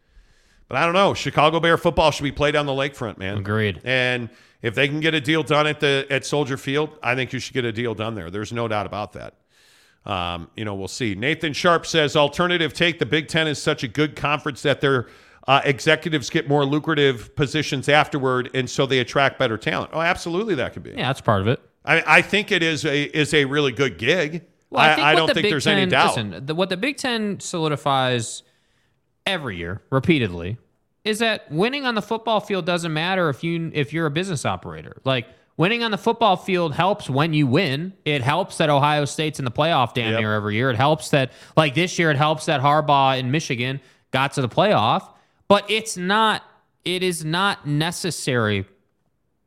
But 0.69 0.79
I 0.79 0.85
don't 0.85 0.95
know. 0.95 1.13
Chicago 1.13 1.61
Bear 1.61 1.77
football 1.77 2.13
should 2.13 2.23
be 2.23 2.33
played 2.33 2.57
on 2.57 2.67
the 2.67 2.73
lakefront, 2.73 3.19
man. 3.19 3.39
Agreed. 3.39 3.81
And 3.85 4.31
if 4.63 4.75
they 4.75 4.89
can 4.89 5.01
get 5.01 5.13
a 5.15 5.21
deal 5.21 5.43
done 5.43 5.67
at 5.67 5.81
the 5.81 6.07
at 6.09 6.25
Soldier 6.25 6.57
Field, 6.57 6.97
I 7.03 7.15
think 7.15 7.33
you 7.33 7.41
should 7.41 7.55
get 7.55 7.65
a 7.65 7.73
deal 7.73 7.95
done 7.95 8.15
there. 8.15 8.31
There's 8.31 8.53
no 8.53 8.69
doubt 8.69 8.87
about 8.87 9.13
that. 9.15 9.35
Um, 10.07 10.51
you 10.57 10.65
know, 10.65 10.75
we'll 10.75 10.89
see. 10.89 11.15
Nathan 11.15 11.53
Sharp 11.53 11.87
says 11.87 12.17
alternative 12.17 12.73
take 12.73 12.99
the 12.99 13.07
Big 13.07 13.29
Ten 13.29 13.47
is 13.47 13.61
such 13.61 13.83
a 13.83 13.89
good 13.89 14.17
conference 14.17 14.63
that 14.63 14.81
their 14.81 15.09
uh, 15.47 15.61
executives 15.65 16.31
get 16.31 16.49
more 16.49 16.65
lucrative 16.65 17.35
positions 17.37 17.89
afterward, 17.89 18.51
and 18.55 18.69
so 18.71 18.87
they 18.87 19.01
attract 19.01 19.39
better 19.39 19.59
talent. 19.59 19.91
Oh, 19.93 20.01
absolutely, 20.01 20.55
that 20.55 20.73
could 20.73 20.85
be. 20.85 20.91
Yeah, 20.91 21.09
that's 21.09 21.21
part 21.21 21.41
of 21.41 21.49
it. 21.49 21.61
I, 21.85 22.19
I 22.19 22.23
think 22.23 22.53
it 22.53 22.63
is 22.63 22.85
a 22.85 23.03
is 23.17 23.35
a 23.35 23.45
really 23.45 23.73
good 23.73 23.99
gig. 23.99 24.45
Well, 24.71 24.83
I, 24.83 24.95
think 24.95 25.07
I 25.07 25.15
don't 25.15 25.27
the 25.29 25.35
think 25.35 25.45
Big 25.45 25.53
there's 25.53 25.65
Ten, 25.65 25.79
any 25.79 25.91
doubt. 25.91 26.17
Listen, 26.17 26.47
the, 26.47 26.55
what 26.55 26.69
the 26.71 26.77
Big 26.77 26.97
Ten 26.97 27.41
solidifies 27.41 28.43
every 29.27 29.57
year, 29.57 29.83
repeatedly, 29.91 30.57
is 31.05 31.19
that 31.19 31.51
winning 31.51 31.85
on 31.85 31.95
the 31.95 32.03
football 32.03 32.41
field 32.41 32.65
doesn't 32.65 32.93
matter 32.93 33.29
if 33.29 33.43
you 33.45 33.71
if 33.75 33.93
you're 33.93 34.07
a 34.07 34.11
business 34.11 34.47
operator. 34.47 34.97
Like 35.05 35.27
winning 35.57 35.83
on 35.83 35.91
the 35.91 35.99
football 35.99 36.37
field 36.37 36.75
helps 36.75 37.11
when 37.11 37.35
you 37.35 37.47
win. 37.47 37.93
It 38.05 38.23
helps 38.23 38.59
that 38.59 38.71
Ohio 38.71 39.05
State's 39.05 39.39
in 39.39 39.45
the 39.45 39.51
playoff 39.51 39.95
damn 39.95 40.13
Yep. 40.13 40.21
near 40.21 40.35
every 40.35 40.55
year. 40.55 40.71
It 40.71 40.77
helps 40.77 41.11
that 41.11 41.33
like 41.57 41.75
this 41.75 41.99
year, 41.99 42.11
it 42.11 42.17
helps 42.17 42.47
that 42.47 42.61
Harbaugh 42.61 43.19
in 43.19 43.31
Michigan 43.31 43.81
got 44.11 44.33
to 44.35 44.43
the 44.43 44.49
playoff. 44.49 45.09
But 45.49 45.71
it's 45.71 45.97
not. 45.97 46.43
It 46.85 47.03
is 47.03 47.25
not 47.25 47.67
necessary 47.67 48.65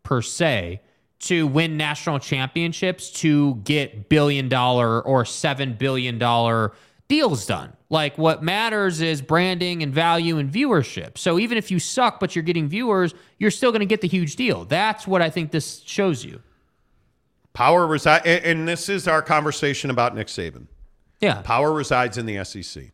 per 0.03 0.21
se 0.21 0.81
to 1.19 1.47
win 1.47 1.77
national 1.77 2.19
championships 2.19 3.09
to 3.09 3.55
get 3.63 4.09
billion 4.09 4.49
dollar 4.49 5.01
or 5.01 5.25
seven 5.25 5.73
billion 5.73 6.17
dollar 6.19 6.73
deals 7.07 7.45
done. 7.45 7.73
Like 7.89 8.17
what 8.17 8.43
matters 8.43 9.01
is 9.01 9.21
branding 9.21 9.83
and 9.83 9.93
value 9.93 10.37
and 10.37 10.51
viewership. 10.51 11.17
So 11.17 11.39
even 11.39 11.57
if 11.57 11.71
you 11.71 11.79
suck 11.79 12.19
but 12.19 12.35
you're 12.35 12.43
getting 12.43 12.67
viewers, 12.67 13.13
you're 13.39 13.51
still 13.51 13.71
going 13.71 13.81
to 13.81 13.85
get 13.85 14.01
the 14.01 14.07
huge 14.07 14.35
deal. 14.35 14.65
That's 14.65 15.07
what 15.07 15.21
I 15.21 15.29
think 15.29 15.51
this 15.51 15.81
shows 15.85 16.25
you. 16.25 16.41
Power 17.53 17.87
resides, 17.87 18.25
and, 18.25 18.43
and 18.43 18.67
this 18.67 18.89
is 18.89 19.07
our 19.07 19.21
conversation 19.21 19.89
about 19.89 20.13
Nick 20.13 20.27
Saban. 20.27 20.67
Yeah, 21.21 21.41
power 21.41 21.71
resides 21.71 22.17
in 22.17 22.25
the 22.25 22.43
SEC. 22.43 22.91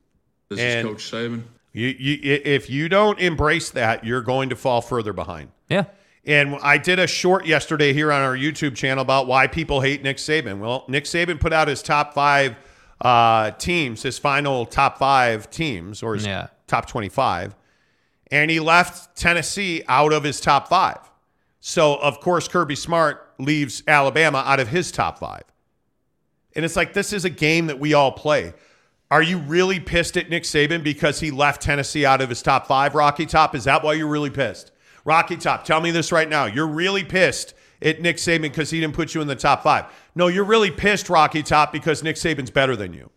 This 0.50 0.60
And 0.60 0.88
is 0.88 0.94
Coach 0.94 1.12
Saban. 1.12 1.44
You, 1.74 1.88
you, 1.88 2.20
if 2.22 2.70
you 2.70 2.88
don't 2.90 3.18
embrace 3.20 3.72
that, 3.72 4.04
you're 4.04 4.22
going 4.22 4.50
to 4.50 4.56
fall 4.56 4.82
further 4.82 5.14
behind. 5.14 5.50
Yeah. 5.70 5.86
And 6.26 6.56
I 6.62 6.78
did 6.78 7.00
a 7.00 7.08
short 7.08 7.46
yesterday 7.46 7.94
here 7.94 8.12
on 8.12 8.22
our 8.22 8.36
YouTube 8.36 8.76
channel 8.76 9.02
about 9.02 9.26
why 9.28 9.48
people 9.48 9.82
hate 9.82 10.04
Nick 10.04 10.18
Saban. 10.18 10.60
Well, 10.60 10.86
Nick 10.88 11.06
Saban 11.06 11.40
put 11.40 11.52
out 11.52 11.68
his 11.68 11.82
top 11.82 12.14
five 12.14 12.56
uh, 13.00 13.50
teams, 13.52 14.04
his 14.04 14.20
final 14.20 14.66
top 14.68 15.00
five 15.00 15.50
teams, 15.50 16.04
or 16.04 16.14
his 16.14 16.26
Yeah. 16.26 16.48
top 16.68 16.88
25, 16.88 17.56
and 18.30 18.52
he 18.52 18.60
left 18.60 19.18
Tennessee 19.18 19.82
out 19.88 20.14
of 20.14 20.24
his 20.24 20.40
top 20.40 20.68
five. 20.70 21.00
So, 21.60 21.96
of 21.96 22.20
course, 22.20 22.48
Kirby 22.48 22.76
Smart 22.76 23.28
leaves 23.40 23.82
Alabama 23.88 24.44
out 24.46 24.60
of 24.60 24.68
his 24.68 24.92
top 24.92 25.18
five. 25.18 25.44
And 26.56 26.64
it's 26.64 26.76
like, 26.76 26.94
this 26.94 27.12
is 27.14 27.26
a 27.26 27.30
game 27.30 27.68
that 27.68 27.80
we 27.80 27.94
all 27.96 28.12
play. 28.12 28.54
Are 29.10 29.22
you 29.24 29.40
really 29.40 29.80
pissed 29.80 30.16
at 30.18 30.30
Nick 30.30 30.44
Saban 30.44 30.84
because 30.84 31.20
he 31.20 31.32
left 31.32 31.62
Tennessee 31.62 32.06
out 32.06 32.22
of 32.22 32.30
his 32.30 32.42
top 32.42 32.68
five, 32.68 32.94
Rocky 32.96 33.26
Top? 33.26 33.56
Is 33.56 33.64
that 33.64 33.84
why 33.84 33.94
you're 33.94 34.08
really 34.08 34.30
pissed? 34.30 34.71
Rocky 35.06 35.38
Top, 35.38 35.64
tell 35.64 35.82
me 35.82 35.92
this 35.92 36.12
right 36.12 36.30
now. 36.30 36.46
You're 36.46 36.68
really 36.68 37.04
pissed 37.04 37.54
at 37.82 38.02
Nick 38.02 38.18
Saban 38.18 38.44
because 38.44 38.70
he 38.70 38.80
didn't 38.80 38.96
put 38.96 39.16
you 39.16 39.22
in 39.22 39.28
the 39.28 39.36
top 39.36 39.64
five. 39.64 39.86
No, 40.16 40.28
you're 40.28 40.44
really 40.46 40.72
pissed, 40.72 41.10
Rocky 41.10 41.42
Top, 41.42 41.72
because 41.72 42.04
Nick 42.04 42.16
Saban's 42.16 42.52
better 42.52 42.76
than 42.76 42.94
you. 42.94 43.10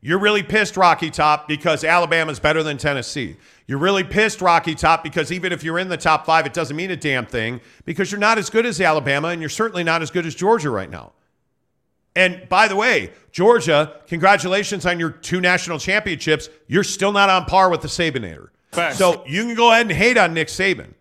You're 0.00 0.18
really 0.18 0.42
pissed, 0.42 0.76
Rocky 0.76 1.10
Top, 1.10 1.48
because 1.48 1.82
Alabama's 1.82 2.38
better 2.38 2.62
than 2.62 2.78
Tennessee. 2.78 3.36
You're 3.66 3.78
really 3.78 4.04
pissed, 4.04 4.40
Rocky 4.40 4.74
Top, 4.74 5.02
because 5.02 5.32
even 5.32 5.52
if 5.52 5.64
you're 5.64 5.78
in 5.78 5.88
the 5.88 5.96
top 5.96 6.24
five, 6.24 6.46
it 6.46 6.52
doesn't 6.52 6.76
mean 6.76 6.90
a 6.90 6.96
damn 6.96 7.26
thing 7.26 7.60
because 7.84 8.10
you're 8.12 8.20
not 8.20 8.38
as 8.38 8.48
good 8.48 8.64
as 8.64 8.80
Alabama 8.80 9.28
and 9.28 9.40
you're 9.40 9.48
certainly 9.48 9.84
not 9.84 10.00
as 10.02 10.10
good 10.10 10.24
as 10.24 10.34
Georgia 10.34 10.70
right 10.70 10.90
now. 10.90 11.12
And 12.14 12.48
by 12.48 12.68
the 12.68 12.76
way, 12.76 13.12
Georgia, 13.30 14.00
congratulations 14.06 14.86
on 14.86 14.98
your 14.98 15.10
two 15.10 15.40
national 15.40 15.78
championships. 15.78 16.48
You're 16.66 16.84
still 16.84 17.12
not 17.12 17.28
on 17.28 17.44
par 17.44 17.70
with 17.70 17.82
the 17.82 17.88
Sabinator. 17.88 18.48
Facts. 18.72 18.98
So 18.98 19.24
you 19.26 19.44
can 19.44 19.54
go 19.54 19.70
ahead 19.72 19.86
and 19.86 19.94
hate 19.94 20.16
on 20.16 20.34
Nick 20.34 20.48
Saban. 20.48 20.94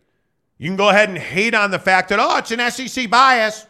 You 0.57 0.69
can 0.69 0.77
go 0.77 0.89
ahead 0.89 1.09
and 1.09 1.17
hate 1.17 1.53
on 1.53 1.71
the 1.71 1.79
fact 1.79 2.09
that, 2.09 2.19
oh, 2.19 2.37
it's 2.37 2.51
an 2.51 2.71
SEC 2.71 3.09
bias. 3.09 3.67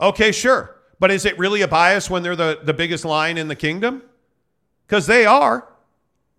Okay, 0.00 0.32
sure. 0.32 0.76
But 0.98 1.10
is 1.10 1.24
it 1.24 1.38
really 1.38 1.62
a 1.62 1.68
bias 1.68 2.10
when 2.10 2.22
they're 2.22 2.36
the, 2.36 2.60
the 2.62 2.74
biggest 2.74 3.04
line 3.04 3.38
in 3.38 3.48
the 3.48 3.56
kingdom? 3.56 4.02
Because 4.86 5.06
they 5.06 5.24
are. 5.26 5.66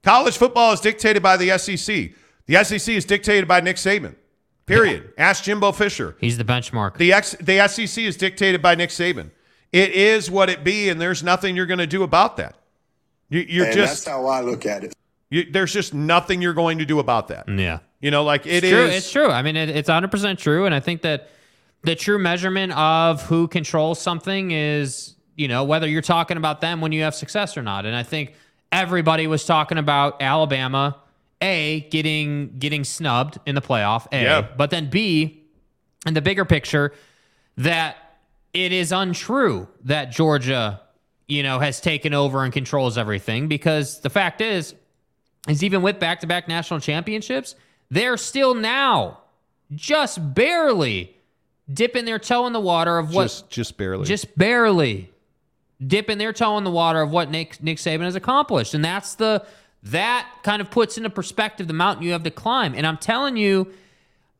College 0.03 0.37
football 0.37 0.73
is 0.73 0.79
dictated 0.79 1.21
by 1.21 1.37
the 1.37 1.57
SEC. 1.57 2.11
The 2.45 2.63
SEC 2.63 2.95
is 2.95 3.05
dictated 3.05 3.47
by 3.47 3.59
Nick 3.61 3.75
Saban. 3.77 4.15
Period. 4.65 5.13
Ask 5.17 5.43
Jimbo 5.43 5.71
Fisher. 5.71 6.15
He's 6.19 6.37
the 6.37 6.43
benchmark. 6.43 6.97
The 6.97 7.13
X, 7.13 7.35
the 7.39 7.65
SEC 7.67 8.03
is 8.03 8.17
dictated 8.17 8.61
by 8.61 8.75
Nick 8.75 8.89
Saban. 8.89 9.31
It 9.71 9.91
is 9.91 10.29
what 10.29 10.49
it 10.49 10.63
be, 10.63 10.89
and 10.89 10.99
there's 10.99 11.23
nothing 11.23 11.55
you're 11.55 11.65
going 11.65 11.79
to 11.79 11.87
do 11.87 12.03
about 12.03 12.37
that. 12.37 12.55
You, 13.29 13.41
you're 13.41 13.65
and 13.65 13.73
just 13.73 14.05
that's 14.05 14.15
how 14.15 14.25
I 14.27 14.41
look 14.41 14.65
at 14.65 14.83
it. 14.83 14.93
you, 15.29 15.49
there's 15.51 15.73
just 15.73 15.93
nothing 15.93 16.41
you're 16.41 16.53
going 16.53 16.77
to 16.79 16.85
do 16.85 16.99
about 16.99 17.27
that. 17.29 17.49
Yeah. 17.49 17.79
You 17.99 18.11
know, 18.11 18.23
like 18.23 18.45
it 18.45 18.63
it's 18.63 18.69
true. 18.69 18.85
It's 18.85 19.11
true. 19.11 19.29
I 19.29 19.41
mean, 19.41 19.55
it, 19.55 19.69
it's 19.69 19.89
100% 19.89 20.37
true. 20.37 20.65
And 20.65 20.75
I 20.75 20.79
think 20.79 21.01
that 21.01 21.29
the 21.83 21.95
true 21.95 22.19
measurement 22.19 22.73
of 22.73 23.23
who 23.23 23.47
controls 23.47 23.99
something 23.99 24.51
is, 24.51 25.15
you 25.35 25.47
know, 25.47 25.63
whether 25.63 25.87
you're 25.87 26.01
talking 26.01 26.37
about 26.37 26.61
them 26.61 26.81
when 26.81 26.91
you 26.91 27.03
have 27.03 27.15
success 27.15 27.57
or 27.57 27.63
not. 27.63 27.85
And 27.85 27.95
I 27.95 28.03
think 28.03 28.33
everybody 28.71 29.27
was 29.27 29.45
talking 29.45 29.77
about 29.77 30.21
Alabama, 30.21 30.97
A, 31.41 31.87
getting 31.91 32.57
getting 32.59 32.83
snubbed 32.83 33.39
in 33.45 33.55
the 33.55 33.61
playoff, 33.61 34.07
A. 34.11 34.23
Yeah. 34.23 34.47
But 34.55 34.69
then 34.69 34.89
B, 34.89 35.43
in 36.05 36.13
the 36.13 36.21
bigger 36.21 36.45
picture, 36.45 36.93
that 37.57 37.97
it 38.53 38.71
is 38.71 38.91
untrue 38.91 39.67
that 39.85 40.11
Georgia, 40.11 40.81
you 41.27 41.43
know, 41.43 41.59
has 41.59 41.81
taken 41.81 42.13
over 42.13 42.43
and 42.43 42.53
controls 42.53 42.97
everything 42.97 43.47
because 43.47 44.01
the 44.01 44.09
fact 44.09 44.41
is, 44.41 44.75
is 45.47 45.63
even 45.63 45.81
with 45.81 45.99
back-to-back 45.99 46.47
national 46.47 46.79
championships, 46.79 47.55
they're 47.89 48.17
still 48.17 48.53
now 48.53 49.19
just 49.73 50.33
barely 50.33 51.15
dipping 51.71 52.05
their 52.05 52.19
toe 52.19 52.47
in 52.47 52.53
the 52.53 52.59
water 52.59 52.97
of 52.97 53.13
what 53.13 53.23
just 53.23 53.49
just 53.49 53.77
barely. 53.77 54.05
just 54.05 54.37
barely 54.37 55.11
dipping 55.85 56.17
their 56.17 56.33
toe 56.33 56.57
in 56.57 56.63
the 56.63 56.71
water 56.71 57.01
of 57.01 57.11
what 57.11 57.29
Nick 57.29 57.61
Nick 57.61 57.77
Saban 57.77 58.01
has 58.01 58.15
accomplished, 58.15 58.73
and 58.73 58.83
that's 58.83 59.15
the 59.15 59.45
that 59.83 60.27
kind 60.43 60.61
of 60.61 60.71
puts 60.71 60.97
into 60.97 61.09
perspective 61.09 61.67
the 61.67 61.73
mountain 61.73 62.03
you 62.03 62.11
have 62.11 62.23
to 62.23 62.31
climb. 62.31 62.73
And 62.73 62.85
I'm 62.85 62.97
telling 62.97 63.37
you, 63.37 63.71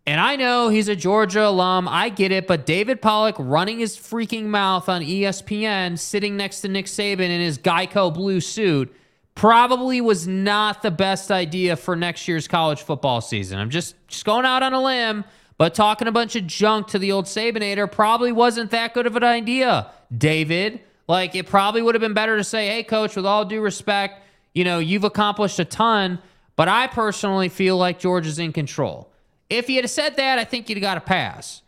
and 0.06 0.20
I 0.20 0.36
know 0.36 0.70
he's 0.70 0.88
a 0.88 0.96
Georgia 0.96 1.46
alum, 1.46 1.88
I 1.88 2.10
get 2.10 2.32
it, 2.32 2.48
but 2.48 2.66
David 2.66 3.02
Pollack 3.02 3.36
running 3.38 3.80
his 3.80 3.96
freaking 3.96 4.46
mouth 4.46 4.90
on 4.90 5.02
ESPN, 5.02 6.00
sitting 6.00 6.38
next 6.38 6.62
to 6.62 6.68
Nick 6.68 6.86
Saban 6.86 7.20
in 7.20 7.42
his 7.42 7.58
Geico 7.58 8.14
blue 8.14 8.42
suit. 8.42 8.94
Probably 9.38 10.02
was 10.02 10.28
not 10.28 10.82
the 10.82 10.90
best 10.90 11.30
idea 11.30 11.76
for 11.76 11.96
next 11.96 12.28
year's 12.28 12.48
college 12.48 12.82
football 12.82 13.22
season. 13.22 13.60
I'm 13.60 13.70
just 13.70 13.94
just 14.08 14.26
going 14.26 14.46
out 14.46 14.64
on 14.64 14.74
a 14.74 14.82
limb, 14.82 15.26
but 15.60 15.76
talking 15.76 16.08
a 16.08 16.12
bunch 16.12 16.36
of 16.36 16.48
junk 16.48 16.88
to 16.88 16.98
the 16.98 17.12
old 17.12 17.26
Sabanator 17.26 17.92
probably 17.92 18.32
wasn't 18.32 18.72
that 18.72 18.96
good 18.96 19.06
of 19.06 19.16
an 19.16 19.24
idea, 19.24 19.92
David. 20.18 20.80
Like 21.08 21.36
it 21.36 21.46
probably 21.46 21.84
would 21.84 21.94
have 21.94 22.02
been 22.02 22.16
better 22.16 22.36
to 22.36 22.44
say, 22.44 22.68
"Hey, 22.68 22.82
coach, 22.82 23.16
with 23.16 23.28
all 23.28 23.46
due 23.46 23.62
respect, 23.62 24.24
you 24.56 24.64
know 24.64 24.80
you've 24.80 25.04
accomplished 25.04 25.60
a 25.60 25.66
ton, 25.66 26.18
but 26.56 26.68
I 26.68 26.88
personally 26.88 27.50
feel 27.50 27.78
like 27.78 28.00
Georgia's 28.00 28.40
in 28.40 28.52
control." 28.52 29.12
If 29.52 29.68
he 29.68 29.76
had 29.76 29.88
said 29.88 30.16
that, 30.16 30.40
I 30.40 30.46
think 30.46 30.68
you'd 30.68 30.82
got 30.82 30.98
a 30.98 31.02
pass. 31.02 31.62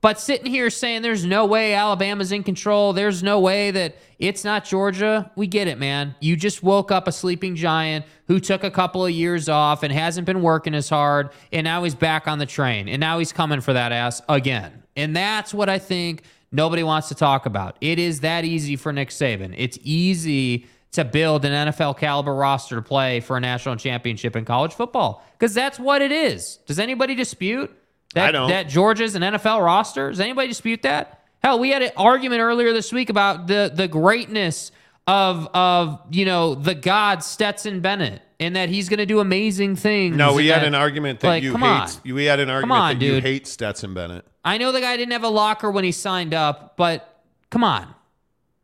But 0.00 0.20
sitting 0.20 0.46
here 0.46 0.70
saying 0.70 1.02
there's 1.02 1.24
no 1.24 1.44
way 1.44 1.74
Alabama's 1.74 2.30
in 2.30 2.44
control, 2.44 2.92
there's 2.92 3.22
no 3.22 3.40
way 3.40 3.72
that 3.72 3.96
it's 4.20 4.44
not 4.44 4.64
Georgia, 4.64 5.30
we 5.34 5.48
get 5.48 5.66
it, 5.66 5.76
man. 5.76 6.14
You 6.20 6.36
just 6.36 6.62
woke 6.62 6.92
up 6.92 7.08
a 7.08 7.12
sleeping 7.12 7.56
giant 7.56 8.04
who 8.28 8.38
took 8.38 8.62
a 8.62 8.70
couple 8.70 9.04
of 9.04 9.10
years 9.10 9.48
off 9.48 9.82
and 9.82 9.92
hasn't 9.92 10.24
been 10.24 10.40
working 10.40 10.74
as 10.74 10.88
hard, 10.88 11.30
and 11.52 11.64
now 11.64 11.82
he's 11.82 11.96
back 11.96 12.28
on 12.28 12.38
the 12.38 12.46
train, 12.46 12.88
and 12.88 13.00
now 13.00 13.18
he's 13.18 13.32
coming 13.32 13.60
for 13.60 13.72
that 13.72 13.90
ass 13.90 14.22
again. 14.28 14.84
And 14.96 15.16
that's 15.16 15.52
what 15.52 15.68
I 15.68 15.80
think 15.80 16.22
nobody 16.52 16.84
wants 16.84 17.08
to 17.08 17.16
talk 17.16 17.46
about. 17.46 17.76
It 17.80 17.98
is 17.98 18.20
that 18.20 18.44
easy 18.44 18.76
for 18.76 18.92
Nick 18.92 19.08
Saban. 19.08 19.54
It's 19.56 19.78
easy 19.82 20.66
to 20.92 21.04
build 21.04 21.44
an 21.44 21.68
NFL 21.68 21.98
caliber 21.98 22.34
roster 22.34 22.76
to 22.76 22.82
play 22.82 23.20
for 23.20 23.36
a 23.36 23.40
national 23.40 23.76
championship 23.76 24.36
in 24.36 24.44
college 24.44 24.72
football 24.74 25.24
because 25.32 25.54
that's 25.54 25.78
what 25.78 26.02
it 26.02 26.12
is. 26.12 26.58
Does 26.66 26.78
anybody 26.78 27.14
dispute? 27.14 27.74
That, 28.14 28.28
I 28.28 28.32
don't. 28.32 28.48
That 28.48 28.68
Georgia's 28.68 29.14
an 29.14 29.22
NFL 29.22 29.64
roster. 29.64 30.10
Does 30.10 30.20
anybody 30.20 30.48
dispute 30.48 30.82
that? 30.82 31.24
Hell, 31.42 31.58
we 31.58 31.70
had 31.70 31.82
an 31.82 31.92
argument 31.96 32.40
earlier 32.40 32.72
this 32.72 32.92
week 32.92 33.10
about 33.10 33.46
the 33.46 33.70
the 33.72 33.86
greatness 33.88 34.72
of 35.06 35.46
of 35.54 36.00
you 36.10 36.24
know 36.24 36.54
the 36.54 36.74
god 36.74 37.22
Stetson 37.22 37.80
Bennett 37.80 38.22
and 38.40 38.56
that 38.56 38.68
he's 38.68 38.88
going 38.88 38.98
to 38.98 39.06
do 39.06 39.20
amazing 39.20 39.76
things. 39.76 40.16
no, 40.16 40.34
we 40.34 40.46
had 40.48 40.62
that- 40.62 40.68
an 40.68 40.74
argument 40.74 41.20
that 41.20 41.28
like, 41.28 41.42
you 41.42 41.52
come 41.52 41.60
hate. 41.62 41.68
on. 41.68 41.88
We 42.14 42.24
had 42.24 42.40
an 42.40 42.50
argument 42.50 42.80
on, 42.80 42.98
that 42.98 43.04
you 43.04 43.20
hate 43.20 43.46
Stetson 43.46 43.94
Bennett. 43.94 44.24
I 44.44 44.58
know 44.58 44.72
the 44.72 44.80
guy 44.80 44.96
didn't 44.96 45.12
have 45.12 45.24
a 45.24 45.28
locker 45.28 45.70
when 45.70 45.84
he 45.84 45.92
signed 45.92 46.34
up, 46.34 46.76
but 46.76 47.14
Come 47.50 47.64
on. 47.64 47.94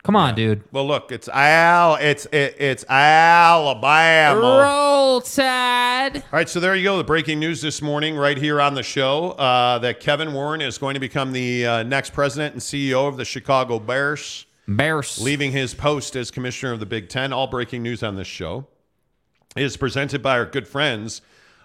Come 0.05 0.15
on, 0.17 0.35
dude. 0.35 0.63
Well, 0.71 0.87
look, 0.87 1.11
it's 1.11 1.29
Al. 1.29 1.95
It's 1.95 2.27
it, 2.27 2.57
it's 2.59 2.85
Alabama. 2.91 4.39
Roll 4.39 5.23
Tide. 5.23 6.17
All 6.17 6.23
right, 6.31 6.47
so 6.47 6.61
there 6.61 6.77
you 6.77 6.85
go. 6.85 6.99
The 6.99 7.05
breaking 7.05 7.41
news 7.41 7.63
this 7.63 7.81
morning, 7.81 8.15
right 8.15 8.37
here 8.37 8.61
on 8.61 8.75
the 8.75 8.83
show, 8.83 9.31
uh, 9.31 9.79
that 9.79 10.01
Kevin 10.01 10.35
Warren 10.35 10.61
is 10.61 10.77
going 10.77 10.93
to 10.93 11.01
become 11.01 11.33
the 11.33 11.67
uh, 11.67 11.83
next 11.85 12.13
president 12.13 12.53
and 12.53 12.61
CEO 12.61 13.09
of 13.09 13.17
the 13.17 13.25
Chicago 13.25 13.79
Bears, 13.79 14.45
Bears. 14.69 15.19
leaving 15.23 15.53
his 15.53 15.73
post 15.73 16.17
as 16.17 16.31
commissioner 16.31 16.75
of 16.75 16.81
the 16.81 16.87
Big 16.87 17.09
Ten. 17.09 17.33
All 17.33 17.47
breaking 17.47 17.83
news 17.83 18.03
on 18.03 18.15
this 18.15 18.27
show 18.27 18.67
is 19.57 19.79
presented 19.79 20.23
by 20.23 20.37
our 20.37 20.45
good 20.45 20.69
friends 20.69 21.23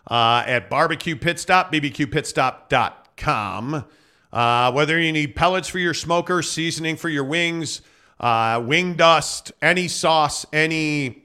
uh, 0.10 0.44
at 0.48 0.70
Barbecue 0.70 1.18
Pit 1.18 1.42
Stop, 1.42 1.74
bbqpitstop.com. 1.74 3.84
Uh, 4.32 4.72
whether 4.72 4.98
you 4.98 5.12
need 5.12 5.36
pellets 5.36 5.68
for 5.68 5.80
your 5.80 5.94
smoker, 5.94 6.42
seasoning 6.42 6.96
for 6.96 7.10
your 7.10 7.26
wings, 7.26 7.82
uh, 8.20 8.62
wing 8.66 8.96
dust, 8.96 9.52
any 9.62 9.88
sauce, 9.88 10.46
any 10.52 11.24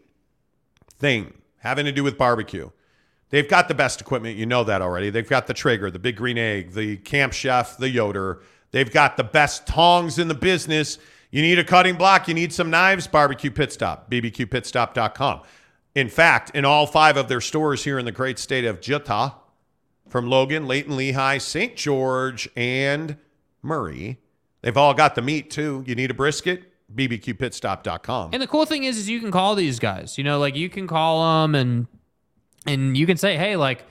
thing 0.98 1.34
having 1.58 1.86
to 1.86 1.92
do 1.92 2.04
with 2.04 2.16
barbecue. 2.16 2.70
They've 3.30 3.48
got 3.48 3.68
the 3.68 3.74
best 3.74 4.00
equipment. 4.00 4.36
You 4.36 4.46
know 4.46 4.62
that 4.64 4.80
already. 4.80 5.10
They've 5.10 5.28
got 5.28 5.46
the 5.46 5.54
Traeger, 5.54 5.90
the 5.90 5.98
Big 5.98 6.16
Green 6.16 6.38
Egg, 6.38 6.72
the 6.72 6.98
Camp 6.98 7.32
Chef, 7.32 7.76
the 7.78 7.88
Yoder. 7.88 8.42
They've 8.70 8.90
got 8.90 9.16
the 9.16 9.24
best 9.24 9.66
tongs 9.66 10.18
in 10.18 10.28
the 10.28 10.34
business. 10.34 10.98
You 11.30 11.42
need 11.42 11.58
a 11.58 11.64
cutting 11.64 11.96
block, 11.96 12.28
you 12.28 12.34
need 12.34 12.52
some 12.52 12.70
knives, 12.70 13.08
Barbecue 13.08 13.50
Pit 13.50 13.72
Stop, 13.72 14.08
bbqpitstop.com. 14.08 15.40
In 15.96 16.08
fact, 16.08 16.50
in 16.54 16.64
all 16.64 16.86
five 16.86 17.16
of 17.16 17.26
their 17.26 17.40
stores 17.40 17.82
here 17.82 17.98
in 17.98 18.04
the 18.04 18.12
great 18.12 18.38
state 18.38 18.64
of 18.64 18.86
Utah, 18.86 19.30
from 20.08 20.28
Logan, 20.28 20.68
Layton, 20.68 20.92
Lehi, 20.92 21.40
St. 21.40 21.74
George, 21.74 22.48
and 22.54 23.16
Murray, 23.62 24.20
they've 24.60 24.76
all 24.76 24.94
got 24.94 25.16
the 25.16 25.22
meat 25.22 25.50
too. 25.50 25.82
You 25.88 25.96
need 25.96 26.12
a 26.12 26.14
brisket? 26.14 26.73
bbqpitstop.com. 26.92 28.30
And 28.32 28.42
the 28.42 28.46
cool 28.46 28.66
thing 28.66 28.84
is, 28.84 28.96
is 28.96 29.08
you 29.08 29.20
can 29.20 29.30
call 29.30 29.54
these 29.54 29.78
guys. 29.78 30.18
You 30.18 30.24
know, 30.24 30.38
like 30.38 30.56
you 30.56 30.68
can 30.68 30.86
call 30.86 31.42
them 31.42 31.54
and 31.54 31.86
and 32.66 32.96
you 32.96 33.06
can 33.06 33.16
say, 33.16 33.36
hey, 33.36 33.56
like 33.56 33.84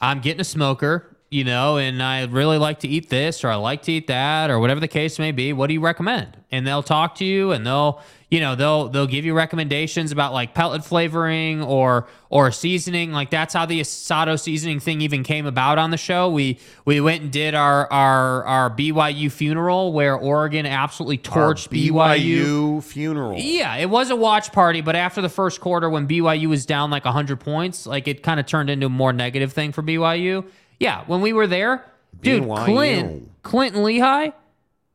I'm 0.00 0.20
getting 0.20 0.40
a 0.40 0.44
smoker, 0.44 1.13
you 1.34 1.42
know, 1.42 1.78
and 1.78 2.00
I 2.00 2.26
really 2.26 2.58
like 2.58 2.78
to 2.80 2.88
eat 2.88 3.10
this 3.10 3.42
or 3.42 3.48
I 3.48 3.56
like 3.56 3.82
to 3.82 3.92
eat 3.92 4.06
that 4.06 4.50
or 4.50 4.60
whatever 4.60 4.78
the 4.78 4.86
case 4.86 5.18
may 5.18 5.32
be. 5.32 5.52
What 5.52 5.66
do 5.66 5.74
you 5.74 5.80
recommend? 5.80 6.36
And 6.52 6.64
they'll 6.64 6.84
talk 6.84 7.16
to 7.16 7.24
you 7.24 7.50
and 7.50 7.66
they'll, 7.66 8.00
you 8.30 8.38
know, 8.38 8.54
they'll 8.54 8.88
they'll 8.88 9.08
give 9.08 9.24
you 9.24 9.34
recommendations 9.34 10.12
about 10.12 10.32
like 10.32 10.54
pellet 10.54 10.84
flavoring 10.84 11.60
or 11.60 12.06
or 12.30 12.52
seasoning. 12.52 13.10
Like 13.10 13.30
that's 13.30 13.52
how 13.52 13.66
the 13.66 13.80
Asado 13.80 14.38
seasoning 14.38 14.78
thing 14.78 15.00
even 15.00 15.24
came 15.24 15.44
about 15.44 15.76
on 15.76 15.90
the 15.90 15.96
show. 15.96 16.30
We 16.30 16.60
we 16.84 17.00
went 17.00 17.22
and 17.22 17.32
did 17.32 17.56
our 17.56 17.92
our 17.92 18.44
our 18.44 18.70
BYU 18.70 19.32
funeral 19.32 19.92
where 19.92 20.14
Oregon 20.14 20.66
absolutely 20.66 21.18
torched 21.18 21.68
BYU 21.70 22.80
funeral. 22.84 23.40
yeah, 23.40 23.74
it 23.74 23.90
was 23.90 24.10
a 24.10 24.16
watch 24.16 24.52
party, 24.52 24.82
but 24.82 24.94
after 24.94 25.20
the 25.20 25.28
first 25.28 25.60
quarter, 25.60 25.90
when 25.90 26.06
BYU 26.06 26.46
was 26.46 26.64
down 26.64 26.90
like 26.90 27.04
100 27.04 27.40
points, 27.40 27.86
like 27.88 28.06
it 28.06 28.22
kind 28.22 28.38
of 28.38 28.46
turned 28.46 28.70
into 28.70 28.86
a 28.86 28.88
more 28.88 29.12
negative 29.12 29.52
thing 29.52 29.72
for 29.72 29.82
BYU. 29.82 30.44
Yeah, 30.80 31.04
when 31.06 31.20
we 31.20 31.32
were 31.32 31.46
there, 31.46 31.84
dude, 32.20 32.44
BYU. 32.44 32.64
Clint, 32.64 33.42
Clinton 33.42 33.84
Lehigh, 33.84 34.30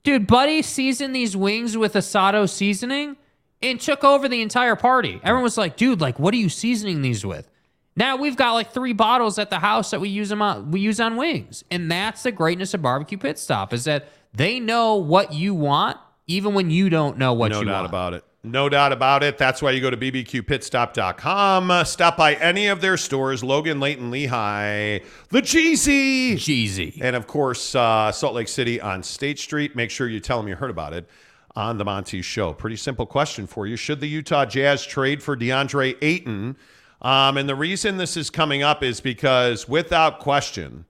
dude, 0.03 0.27
Buddy 0.27 0.61
seasoned 0.61 1.16
these 1.16 1.35
wings 1.35 1.77
with 1.77 1.93
Asado 1.93 2.49
seasoning 2.49 3.17
and 3.61 3.80
took 3.80 4.03
over 4.03 4.27
the 4.27 4.41
entire 4.41 4.75
party. 4.75 5.19
Everyone 5.24 5.43
was 5.43 5.58
like, 5.58 5.77
dude, 5.77 6.01
like, 6.01 6.19
what 6.19 6.33
are 6.33 6.38
you 6.38 6.49
seasoning 6.49 7.01
these 7.01 7.25
with? 7.25 7.49
Now 7.95 8.16
we've 8.16 8.38
got 8.38 8.53
like 8.53 8.72
three 8.72 8.93
bottles 8.93 9.38
at 9.40 9.49
the 9.49 9.59
house 9.59 9.91
that 9.91 9.99
we 9.99 10.08
use 10.09 10.30
them 10.30 10.41
on, 10.41 10.72
we 10.72 10.80
use 10.80 10.99
on 11.01 11.17
wings, 11.17 11.64
and 11.69 11.91
that's 11.91 12.24
the 12.24 12.32
greatness 12.32 12.74
of 12.74 12.82
barbecue 12.82 13.17
pit 13.17 13.38
stop 13.38 13.74
is 13.74 13.83
that 13.83 14.08
they 14.33 14.59
know 14.59 14.95
what 14.95 15.33
you 15.33 15.53
want 15.53 15.98
even 16.27 16.53
when 16.53 16.69
you 16.69 16.90
don't 16.90 17.17
know 17.17 17.33
what 17.33 17.51
no 17.51 17.59
you 17.59 17.66
doubt 17.66 17.82
want. 17.82 17.88
about 17.88 18.14
it. 18.14 18.24
No 18.43 18.69
doubt 18.69 18.93
about 18.93 19.22
it. 19.22 19.38
That's 19.38 19.61
why 19.61 19.72
you 19.72 19.82
go 19.82 19.90
to 19.90 19.98
bbqpitstop.com. 19.98 21.72
Uh, 21.72 21.84
stop 21.84 22.16
by 22.16 22.35
any 22.35 22.68
of 22.68 22.80
their 22.80 22.95
stores 22.95 23.43
Logan, 23.43 23.82
Layton, 23.82 24.11
Lehi, 24.11 25.03
the 25.27 25.42
Jeezy. 25.42 26.35
Jeezy. 26.35 27.00
And 27.01 27.18
of 27.18 27.27
course, 27.27 27.76
uh, 27.76 28.14
Salt 28.14 28.35
Lake 28.35 28.48
City 28.48 28.80
on 28.80 29.03
State 29.03 29.40
Street. 29.40 29.76
Make 29.76 29.92
sure 29.92 30.08
you 30.08 30.22
tell 30.22 30.38
them 30.38 30.48
you 30.48 30.56
heard 30.56 30.69
about 30.69 30.93
it 30.93 31.09
on 31.53 31.77
the 31.77 31.84
Monty 31.84 32.22
Show. 32.22 32.53
Pretty 32.53 32.77
simple 32.77 33.06
question 33.06 33.45
for 33.45 33.68
you. 33.68 33.76
Should 33.76 34.00
the 34.00 34.08
Utah 34.08 34.45
Jazz 34.45 34.85
trade 34.85 35.22
for 35.22 35.35
DeAndre 35.35 35.98
Ayton? 36.01 36.56
Um, 37.01 37.35
and 37.35 37.50
the 37.50 37.56
reason 37.56 37.98
this 37.98 38.16
is 38.16 38.30
coming 38.30 38.64
up 38.64 38.84
is 38.84 39.01
because, 39.01 39.68
without 39.68 40.19
question, 40.19 40.85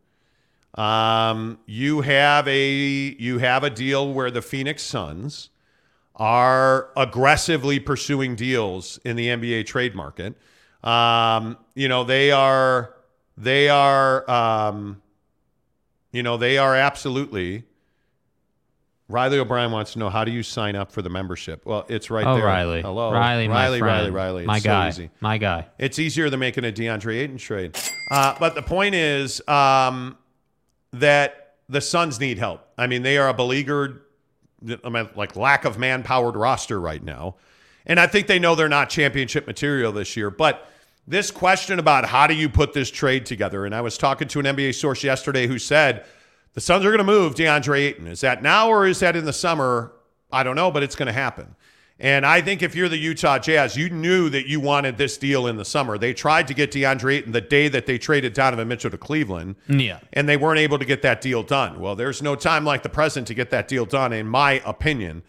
um, 0.76 1.58
you 1.66 2.02
have 2.02 2.48
a 2.48 2.68
you 2.68 3.40
have 3.40 3.64
a 3.64 3.72
deal 3.72 4.14
where 4.14 4.30
the 4.30 4.42
Phoenix 4.42 4.84
Suns 4.84 5.50
are 6.20 6.90
aggressively 6.98 7.80
pursuing 7.80 8.36
deals 8.36 9.00
in 9.06 9.16
the 9.16 9.28
NBA 9.28 9.66
trade 9.66 9.96
market. 9.96 10.36
Um, 10.84 11.58
you 11.76 11.88
know, 11.88 12.04
they 12.04 12.32
are 12.32 12.94
they 13.38 13.70
are 13.70 14.30
um, 14.30 15.02
you 16.12 16.24
know, 16.24 16.38
they 16.38 16.58
are 16.58 16.76
absolutely 16.76 17.64
Riley 19.10 19.40
O'Brien 19.40 19.72
wants 19.72 19.94
to 19.94 20.00
know 20.00 20.10
how 20.10 20.24
do 20.24 20.32
you 20.32 20.44
sign 20.44 20.76
up 20.76 20.92
for 20.92 21.02
the 21.02 21.10
membership? 21.10 21.66
Well, 21.66 21.84
it's 21.90 22.12
right 22.12 22.26
oh, 22.26 22.36
there. 22.36 22.46
Riley. 22.46 22.84
Hello. 22.84 23.12
Riley, 23.12 23.48
my 23.48 23.56
Riley. 23.56 23.82
Riley, 23.82 24.12
Riley. 24.12 24.46
My 24.46 24.58
It's 24.58 24.64
so 24.64 24.70
guy. 24.70 24.88
easy. 24.88 25.10
My 25.20 25.38
guy. 25.40 25.68
It's 25.80 25.98
easier 25.98 26.30
than 26.30 26.40
making 26.40 26.64
a 26.64 26.72
DeAndre 26.72 27.16
Ayton 27.16 27.38
trade. 27.38 27.76
Uh, 28.12 28.36
but 28.40 28.54
the 28.54 28.62
point 28.62 28.94
is 28.94 29.42
um, 29.48 30.16
that 30.94 31.56
the 31.68 31.82
Suns 31.82 32.20
need 32.20 32.38
help. 32.38 32.62
I 32.78 32.86
mean, 32.86 33.02
they 33.02 33.18
are 33.18 33.30
a 33.30 33.34
beleaguered, 33.34 34.02
I 34.84 34.90
mean, 34.90 35.10
like 35.16 35.36
lack 35.36 35.66
of 35.66 35.78
man-powered 35.78 36.36
roster 36.36 36.80
right 36.80 37.04
now, 37.04 37.36
and 37.86 38.00
I 38.00 38.08
think 38.08 38.28
they 38.28 38.40
know 38.40 38.56
they're 38.56 38.68
not 38.68 38.90
championship 38.90 39.48
material 39.48 39.92
this 39.92 40.18
year. 40.18 40.30
But 40.30 40.70
this 41.08 41.32
question 41.32 41.80
about 41.80 42.06
how 42.06 42.28
do 42.28 42.36
you 42.36 42.50
put 42.50 42.74
this 42.74 42.92
trade 42.92 43.26
together, 43.26 43.66
and 43.66 43.74
I 43.74 43.82
was 43.82 43.98
talking 43.98 44.28
to 44.28 44.40
an 44.40 44.46
NBA 44.46 44.76
source 44.76 45.04
yesterday 45.04 45.48
who 45.48 45.58
said 45.58 46.06
the 46.54 46.62
Suns 46.62 46.86
are 46.86 46.90
going 46.90 47.00
to 47.00 47.04
move 47.04 47.36
DeAndre 47.36 47.80
Ayton. 47.80 48.08
Is 48.08 48.22
that 48.22 48.44
now 48.44 48.70
or 48.70 48.86
is 48.86 49.00
that 49.00 49.16
in 49.16 49.26
the 49.26 49.34
summer? 49.34 49.94
I 50.32 50.44
don't 50.44 50.56
know, 50.56 50.72
but 50.72 50.84
it's 50.84 50.96
going 50.96 51.08
to 51.08 51.14
happen. 51.14 51.56
And 52.02 52.26
I 52.26 52.40
think 52.40 52.62
if 52.62 52.76
you're 52.76 52.88
the 52.88 52.98
Utah 52.98 53.40
Jazz, 53.40 53.76
you 53.76 53.90
knew 53.90 54.30
that 54.30 54.48
you 54.48 54.62
wanted 54.62 54.98
this 54.98 55.18
deal 55.18 55.48
in 55.48 55.58
the 55.58 55.66
summer. 55.66 55.98
They 55.98 56.14
tried 56.14 56.48
to 56.48 56.54
get 56.54 56.72
DeAndre 56.72 57.16
Ayton 57.16 57.34
the 57.34 57.42
day 57.42 57.68
that 57.68 57.88
they 57.88 57.98
traded 57.98 58.34
Donovan 58.34 58.70
Mitchell 58.70 58.90
to 58.92 58.98
Cleveland. 58.98 59.56
Yeah. 59.68 60.00
And 60.14 60.30
they 60.30 60.38
weren't 60.38 60.60
able 60.60 60.80
to 60.80 60.86
get 60.86 61.02
that 61.02 61.20
deal 61.20 61.44
done. 61.44 61.80
Well, 61.82 61.96
there's 61.96 62.22
no 62.22 62.36
time 62.36 62.64
like 62.64 62.84
the 62.84 62.90
present 62.90 63.28
to 63.28 63.34
get 63.34 63.50
that 63.50 63.68
deal 63.68 63.86
done, 63.86 64.14
in 64.14 64.28
my 64.28 64.62
opinion. 64.66 65.24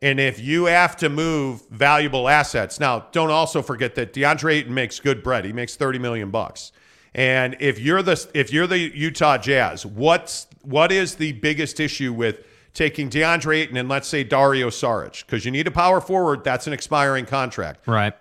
And 0.00 0.20
if 0.20 0.38
you 0.38 0.66
have 0.66 0.96
to 0.98 1.08
move 1.08 1.62
valuable 1.70 2.28
assets, 2.28 2.78
now 2.78 3.06
don't 3.10 3.30
also 3.30 3.60
forget 3.60 3.96
that 3.96 4.12
DeAndre 4.12 4.54
Ayton 4.54 4.74
makes 4.74 5.00
good 5.00 5.24
bread. 5.24 5.44
He 5.44 5.52
makes 5.52 5.74
30 5.74 5.98
million 5.98 6.30
bucks. 6.30 6.70
And 7.14 7.56
if 7.60 7.78
you're 7.78 8.02
the 8.02 8.28
if 8.32 8.52
you're 8.52 8.66
the 8.66 8.78
Utah 8.78 9.38
Jazz, 9.38 9.84
what's 9.84 10.46
what 10.62 10.90
is 10.90 11.16
the 11.16 11.32
biggest 11.32 11.78
issue 11.78 12.12
with 12.12 12.44
taking 12.74 13.10
DeAndre 13.10 13.56
Ayton 13.56 13.76
and 13.76 13.88
let's 13.88 14.08
say 14.08 14.24
Dario 14.24 14.68
Saric? 14.70 15.24
Because 15.24 15.44
you 15.44 15.50
need 15.50 15.66
a 15.66 15.70
power 15.70 16.00
forward, 16.00 16.44
that's 16.44 16.66
an 16.66 16.72
expiring 16.72 17.26
contract. 17.26 17.86
Right. 17.86 18.14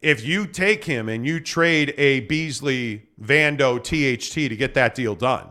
If 0.00 0.24
you 0.24 0.46
take 0.46 0.84
him 0.84 1.08
and 1.08 1.24
you 1.24 1.38
trade 1.38 1.94
a 1.96 2.20
Beasley, 2.20 3.08
Vando, 3.20 3.78
THT 3.78 4.34
to 4.34 4.56
get 4.56 4.74
that 4.74 4.94
deal 4.94 5.14
done, 5.14 5.46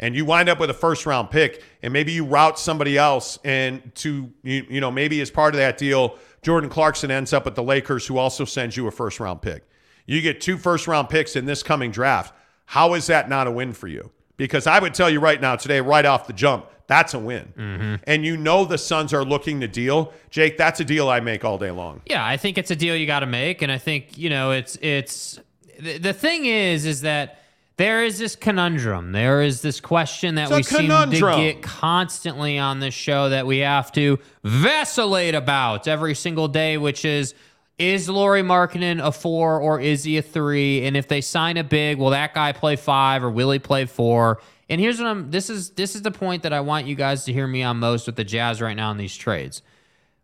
and 0.00 0.14
you 0.14 0.24
wind 0.24 0.48
up 0.48 0.60
with 0.60 0.70
a 0.70 0.74
first 0.74 1.06
round 1.06 1.30
pick, 1.30 1.62
and 1.82 1.92
maybe 1.92 2.12
you 2.12 2.24
route 2.24 2.58
somebody 2.58 2.98
else, 2.98 3.38
and 3.44 3.94
to 3.96 4.32
you, 4.42 4.66
you 4.68 4.80
know 4.80 4.90
maybe 4.90 5.20
as 5.20 5.30
part 5.30 5.54
of 5.54 5.58
that 5.58 5.78
deal, 5.78 6.16
Jordan 6.42 6.70
Clarkson 6.70 7.10
ends 7.10 7.32
up 7.32 7.44
with 7.44 7.54
the 7.54 7.62
Lakers, 7.62 8.06
who 8.06 8.18
also 8.18 8.44
sends 8.44 8.76
you 8.76 8.86
a 8.86 8.90
first 8.90 9.20
round 9.20 9.42
pick. 9.42 9.68
You 10.06 10.20
get 10.22 10.40
two 10.40 10.56
first 10.56 10.88
round 10.88 11.08
picks 11.08 11.36
in 11.36 11.44
this 11.46 11.62
coming 11.62 11.90
draft. 11.90 12.34
How 12.66 12.94
is 12.94 13.06
that 13.06 13.28
not 13.28 13.46
a 13.46 13.50
win 13.50 13.72
for 13.72 13.88
you? 13.88 14.10
Because 14.38 14.66
I 14.66 14.78
would 14.78 14.94
tell 14.94 15.10
you 15.10 15.20
right 15.20 15.40
now, 15.40 15.56
today, 15.56 15.80
right 15.80 16.06
off 16.06 16.26
the 16.26 16.32
jump, 16.32 16.66
that's 16.86 17.12
a 17.12 17.18
win. 17.18 17.52
Mm-hmm. 17.56 17.94
And 18.04 18.24
you 18.24 18.38
know 18.38 18.64
the 18.64 18.78
Suns 18.78 19.12
are 19.12 19.24
looking 19.24 19.60
to 19.60 19.68
deal. 19.68 20.14
Jake, 20.30 20.56
that's 20.56 20.80
a 20.80 20.84
deal 20.84 21.10
I 21.10 21.20
make 21.20 21.44
all 21.44 21.58
day 21.58 21.70
long. 21.70 22.00
Yeah, 22.06 22.24
I 22.24 22.38
think 22.38 22.56
it's 22.56 22.70
a 22.70 22.76
deal 22.76 22.96
you 22.96 23.06
got 23.06 23.20
to 23.20 23.26
make, 23.26 23.60
and 23.60 23.70
I 23.70 23.76
think 23.76 24.16
you 24.16 24.30
know 24.30 24.52
it's 24.52 24.78
it's 24.80 25.38
the, 25.78 25.98
the 25.98 26.12
thing 26.14 26.46
is 26.46 26.86
is 26.86 27.02
that 27.02 27.42
there 27.76 28.04
is 28.04 28.18
this 28.18 28.36
conundrum. 28.36 29.12
There 29.12 29.42
is 29.42 29.60
this 29.60 29.80
question 29.80 30.36
that 30.36 30.50
we 30.50 30.62
seem 30.62 30.88
to 30.88 31.20
get 31.20 31.60
constantly 31.62 32.58
on 32.58 32.80
this 32.80 32.94
show 32.94 33.28
that 33.28 33.46
we 33.46 33.58
have 33.58 33.92
to 33.92 34.18
vacillate 34.42 35.34
about 35.34 35.86
every 35.86 36.14
single 36.14 36.48
day, 36.48 36.78
which 36.78 37.04
is. 37.04 37.34
Is 37.78 38.08
Lauri 38.08 38.42
Markkanen 38.42 39.02
a 39.02 39.12
four 39.12 39.60
or 39.60 39.80
is 39.80 40.02
he 40.02 40.18
a 40.18 40.22
three? 40.22 40.84
And 40.84 40.96
if 40.96 41.06
they 41.06 41.20
sign 41.20 41.56
a 41.56 41.64
big, 41.64 41.98
will 41.98 42.10
that 42.10 42.34
guy 42.34 42.52
play 42.52 42.74
five 42.74 43.22
or 43.22 43.30
will 43.30 43.52
he 43.52 43.60
play 43.60 43.84
four? 43.84 44.40
And 44.68 44.80
here's 44.80 44.98
what 44.98 45.06
I'm 45.06 45.30
this 45.30 45.48
is 45.48 45.70
this 45.70 45.94
is 45.94 46.02
the 46.02 46.10
point 46.10 46.42
that 46.42 46.52
I 46.52 46.60
want 46.60 46.86
you 46.86 46.96
guys 46.96 47.24
to 47.24 47.32
hear 47.32 47.46
me 47.46 47.62
on 47.62 47.78
most 47.78 48.06
with 48.06 48.16
the 48.16 48.24
Jazz 48.24 48.60
right 48.60 48.76
now 48.76 48.90
in 48.90 48.96
these 48.96 49.16
trades. 49.16 49.62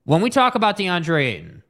When 0.05 0.21
we 0.21 0.31
talk 0.31 0.55
about 0.55 0.77
DeAndre 0.77 1.25
Ayton, 1.25 1.63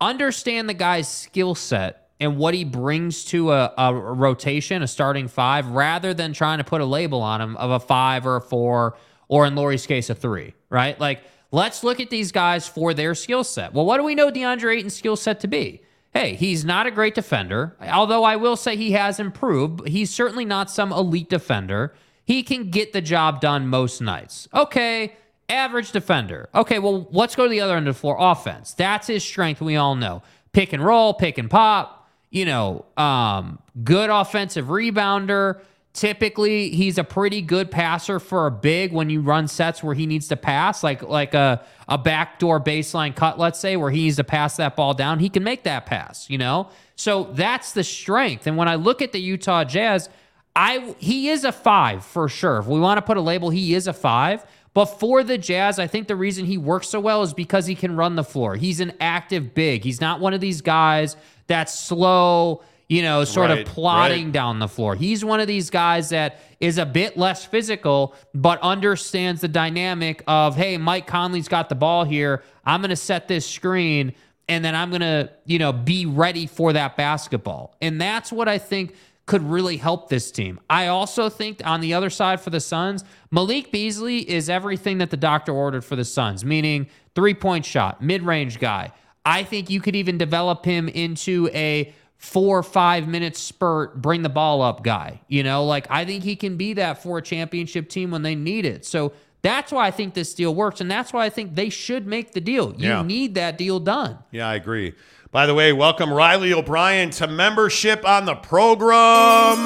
understand 0.00 0.68
the 0.68 0.74
guy's 0.74 1.08
skill 1.08 1.54
set 1.54 2.10
and 2.20 2.36
what 2.36 2.54
he 2.54 2.64
brings 2.64 3.24
to 3.24 3.50
a, 3.50 3.72
a 3.76 3.92
rotation, 3.92 4.82
a 4.82 4.86
starting 4.86 5.26
five, 5.26 5.66
rather 5.68 6.14
than 6.14 6.32
trying 6.32 6.58
to 6.58 6.64
put 6.64 6.80
a 6.80 6.84
label 6.84 7.20
on 7.20 7.40
him 7.40 7.56
of 7.56 7.70
a 7.70 7.80
five 7.80 8.26
or 8.26 8.36
a 8.36 8.40
four, 8.40 8.96
or 9.26 9.46
in 9.46 9.56
Lauri's 9.56 9.86
case, 9.86 10.08
a 10.08 10.14
three, 10.14 10.54
right? 10.68 11.00
Like, 11.00 11.22
let's 11.52 11.84
look 11.84 12.00
at 12.00 12.10
these 12.10 12.32
guys 12.32 12.66
for 12.66 12.92
their 12.92 13.14
skill 13.14 13.44
set. 13.44 13.72
Well, 13.72 13.86
what 13.86 13.98
do 13.98 14.02
we 14.02 14.16
know 14.16 14.32
DeAndre 14.32 14.78
Ayton's 14.78 14.96
skill 14.96 15.16
set 15.16 15.38
to 15.40 15.46
be? 15.46 15.82
Hey, 16.12 16.34
he's 16.34 16.64
not 16.64 16.86
a 16.86 16.90
great 16.90 17.14
defender, 17.14 17.76
although 17.90 18.24
I 18.24 18.36
will 18.36 18.56
say 18.56 18.76
he 18.76 18.92
has 18.92 19.18
improved. 19.18 19.86
He's 19.86 20.10
certainly 20.10 20.44
not 20.44 20.70
some 20.70 20.92
elite 20.92 21.30
defender. 21.30 21.94
He 22.24 22.42
can 22.42 22.70
get 22.70 22.92
the 22.92 23.00
job 23.00 23.40
done 23.40 23.66
most 23.68 24.00
nights. 24.02 24.46
Okay, 24.52 25.16
average 25.48 25.90
defender. 25.90 26.50
Okay, 26.54 26.78
well, 26.78 27.08
let's 27.12 27.34
go 27.34 27.44
to 27.44 27.48
the 27.50 27.60
other 27.60 27.76
end 27.76 27.88
of 27.88 27.94
the 27.94 28.00
floor 28.00 28.16
offense. 28.18 28.74
That's 28.74 29.06
his 29.06 29.24
strength, 29.24 29.60
we 29.62 29.76
all 29.76 29.94
know. 29.94 30.22
Pick 30.52 30.74
and 30.74 30.84
roll, 30.84 31.14
pick 31.14 31.38
and 31.38 31.48
pop, 31.48 32.10
you 32.30 32.44
know, 32.44 32.84
um, 32.96 33.58
good 33.82 34.10
offensive 34.10 34.66
rebounder. 34.66 35.60
Typically, 35.92 36.70
he's 36.70 36.96
a 36.96 37.04
pretty 37.04 37.42
good 37.42 37.70
passer 37.70 38.18
for 38.18 38.46
a 38.46 38.50
big 38.50 38.92
when 38.92 39.10
you 39.10 39.20
run 39.20 39.46
sets 39.46 39.82
where 39.82 39.94
he 39.94 40.06
needs 40.06 40.26
to 40.28 40.36
pass, 40.36 40.82
like 40.82 41.02
like 41.02 41.34
a, 41.34 41.62
a 41.86 41.98
backdoor 41.98 42.60
baseline 42.60 43.14
cut, 43.14 43.38
let's 43.38 43.58
say, 43.58 43.76
where 43.76 43.90
he 43.90 44.04
needs 44.04 44.16
to 44.16 44.24
pass 44.24 44.56
that 44.56 44.74
ball 44.74 44.94
down. 44.94 45.18
He 45.18 45.28
can 45.28 45.44
make 45.44 45.64
that 45.64 45.84
pass, 45.84 46.30
you 46.30 46.38
know? 46.38 46.70
So 46.96 47.24
that's 47.32 47.72
the 47.72 47.84
strength. 47.84 48.46
And 48.46 48.56
when 48.56 48.68
I 48.68 48.76
look 48.76 49.02
at 49.02 49.12
the 49.12 49.20
Utah 49.20 49.64
Jazz, 49.64 50.08
I 50.56 50.94
he 50.98 51.28
is 51.28 51.44
a 51.44 51.52
five 51.52 52.06
for 52.06 52.26
sure. 52.26 52.58
If 52.58 52.66
we 52.66 52.80
want 52.80 52.96
to 52.96 53.02
put 53.02 53.18
a 53.18 53.20
label, 53.20 53.50
he 53.50 53.74
is 53.74 53.86
a 53.86 53.92
five. 53.92 54.46
But 54.74 54.86
for 54.86 55.22
the 55.22 55.36
Jazz, 55.36 55.78
I 55.78 55.86
think 55.86 56.08
the 56.08 56.16
reason 56.16 56.46
he 56.46 56.56
works 56.56 56.88
so 56.88 57.00
well 57.00 57.22
is 57.22 57.34
because 57.34 57.66
he 57.66 57.74
can 57.74 57.96
run 57.96 58.16
the 58.16 58.24
floor. 58.24 58.56
He's 58.56 58.80
an 58.80 58.94
active 59.00 59.52
big. 59.52 59.84
He's 59.84 60.00
not 60.00 60.20
one 60.20 60.32
of 60.32 60.40
these 60.40 60.62
guys 60.62 61.16
that's 61.46 61.78
slow, 61.78 62.62
you 62.92 63.00
know, 63.00 63.24
sort 63.24 63.48
Right, 63.48 63.60
of 63.60 63.66
plodding 63.66 64.26
right. 64.26 64.32
down 64.32 64.58
the 64.58 64.68
floor. 64.68 64.94
He's 64.94 65.24
one 65.24 65.40
of 65.40 65.46
these 65.46 65.70
guys 65.70 66.10
that 66.10 66.40
is 66.60 66.76
a 66.76 66.84
bit 66.84 67.16
less 67.16 67.42
physical, 67.42 68.14
but 68.34 68.60
understands 68.60 69.40
the 69.40 69.48
dynamic 69.48 70.22
of, 70.26 70.56
hey, 70.56 70.76
Mike 70.76 71.06
Conley's 71.06 71.48
got 71.48 71.70
the 71.70 71.74
ball 71.74 72.04
here. 72.04 72.42
I'm 72.66 72.82
going 72.82 72.90
to 72.90 72.96
set 72.96 73.28
this 73.28 73.46
screen 73.46 74.12
and 74.46 74.62
then 74.62 74.74
I'm 74.74 74.90
going 74.90 75.00
to, 75.00 75.30
you 75.46 75.58
know, 75.58 75.72
be 75.72 76.04
ready 76.04 76.46
for 76.46 76.74
that 76.74 76.98
basketball. 76.98 77.74
And 77.80 77.98
that's 77.98 78.30
what 78.30 78.46
I 78.46 78.58
think 78.58 78.94
could 79.24 79.42
really 79.42 79.78
help 79.78 80.10
this 80.10 80.30
team. 80.30 80.60
I 80.68 80.88
also 80.88 81.30
think 81.30 81.62
on 81.64 81.80
the 81.80 81.94
other 81.94 82.10
side 82.10 82.42
for 82.42 82.50
the 82.50 82.60
Suns, 82.60 83.04
Malik 83.30 83.72
Beasley 83.72 84.18
is 84.18 84.50
everything 84.50 84.98
that 84.98 85.08
the 85.08 85.16
doctor 85.16 85.52
ordered 85.54 85.82
for 85.86 85.96
the 85.96 86.04
Suns, 86.04 86.44
meaning 86.44 86.88
three 87.14 87.32
point 87.32 87.64
shot, 87.64 88.02
mid 88.02 88.22
range 88.22 88.58
guy. 88.58 88.92
I 89.24 89.44
think 89.44 89.70
you 89.70 89.80
could 89.80 89.96
even 89.96 90.18
develop 90.18 90.66
him 90.66 90.88
into 90.88 91.48
a 91.54 91.94
four 92.22 92.56
or 92.58 92.62
five 92.62 93.08
minute 93.08 93.36
spurt, 93.36 94.00
bring 94.00 94.22
the 94.22 94.28
ball 94.28 94.62
up 94.62 94.84
guy. 94.84 95.20
You 95.26 95.42
know, 95.42 95.64
like 95.66 95.86
I 95.90 96.04
think 96.04 96.22
he 96.22 96.36
can 96.36 96.56
be 96.56 96.72
that 96.74 97.02
for 97.02 97.18
a 97.18 97.22
championship 97.22 97.88
team 97.88 98.12
when 98.12 98.22
they 98.22 98.36
need 98.36 98.64
it. 98.64 98.86
So 98.86 99.12
that's 99.42 99.72
why 99.72 99.88
I 99.88 99.90
think 99.90 100.14
this 100.14 100.32
deal 100.32 100.54
works. 100.54 100.80
And 100.80 100.88
that's 100.88 101.12
why 101.12 101.24
I 101.24 101.30
think 101.30 101.56
they 101.56 101.68
should 101.68 102.06
make 102.06 102.30
the 102.32 102.40
deal. 102.40 102.74
You 102.78 102.88
Yeah. 102.88 103.02
need 103.02 103.34
that 103.34 103.58
deal 103.58 103.80
done. 103.80 104.18
Yeah, 104.30 104.48
I 104.48 104.54
agree. 104.54 104.94
By 105.32 105.46
the 105.46 105.54
way, 105.54 105.72
welcome 105.72 106.12
Riley 106.12 106.52
O'Brien 106.52 107.10
to 107.10 107.26
membership 107.26 108.06
on 108.06 108.24
the 108.24 108.36
program. 108.36 109.56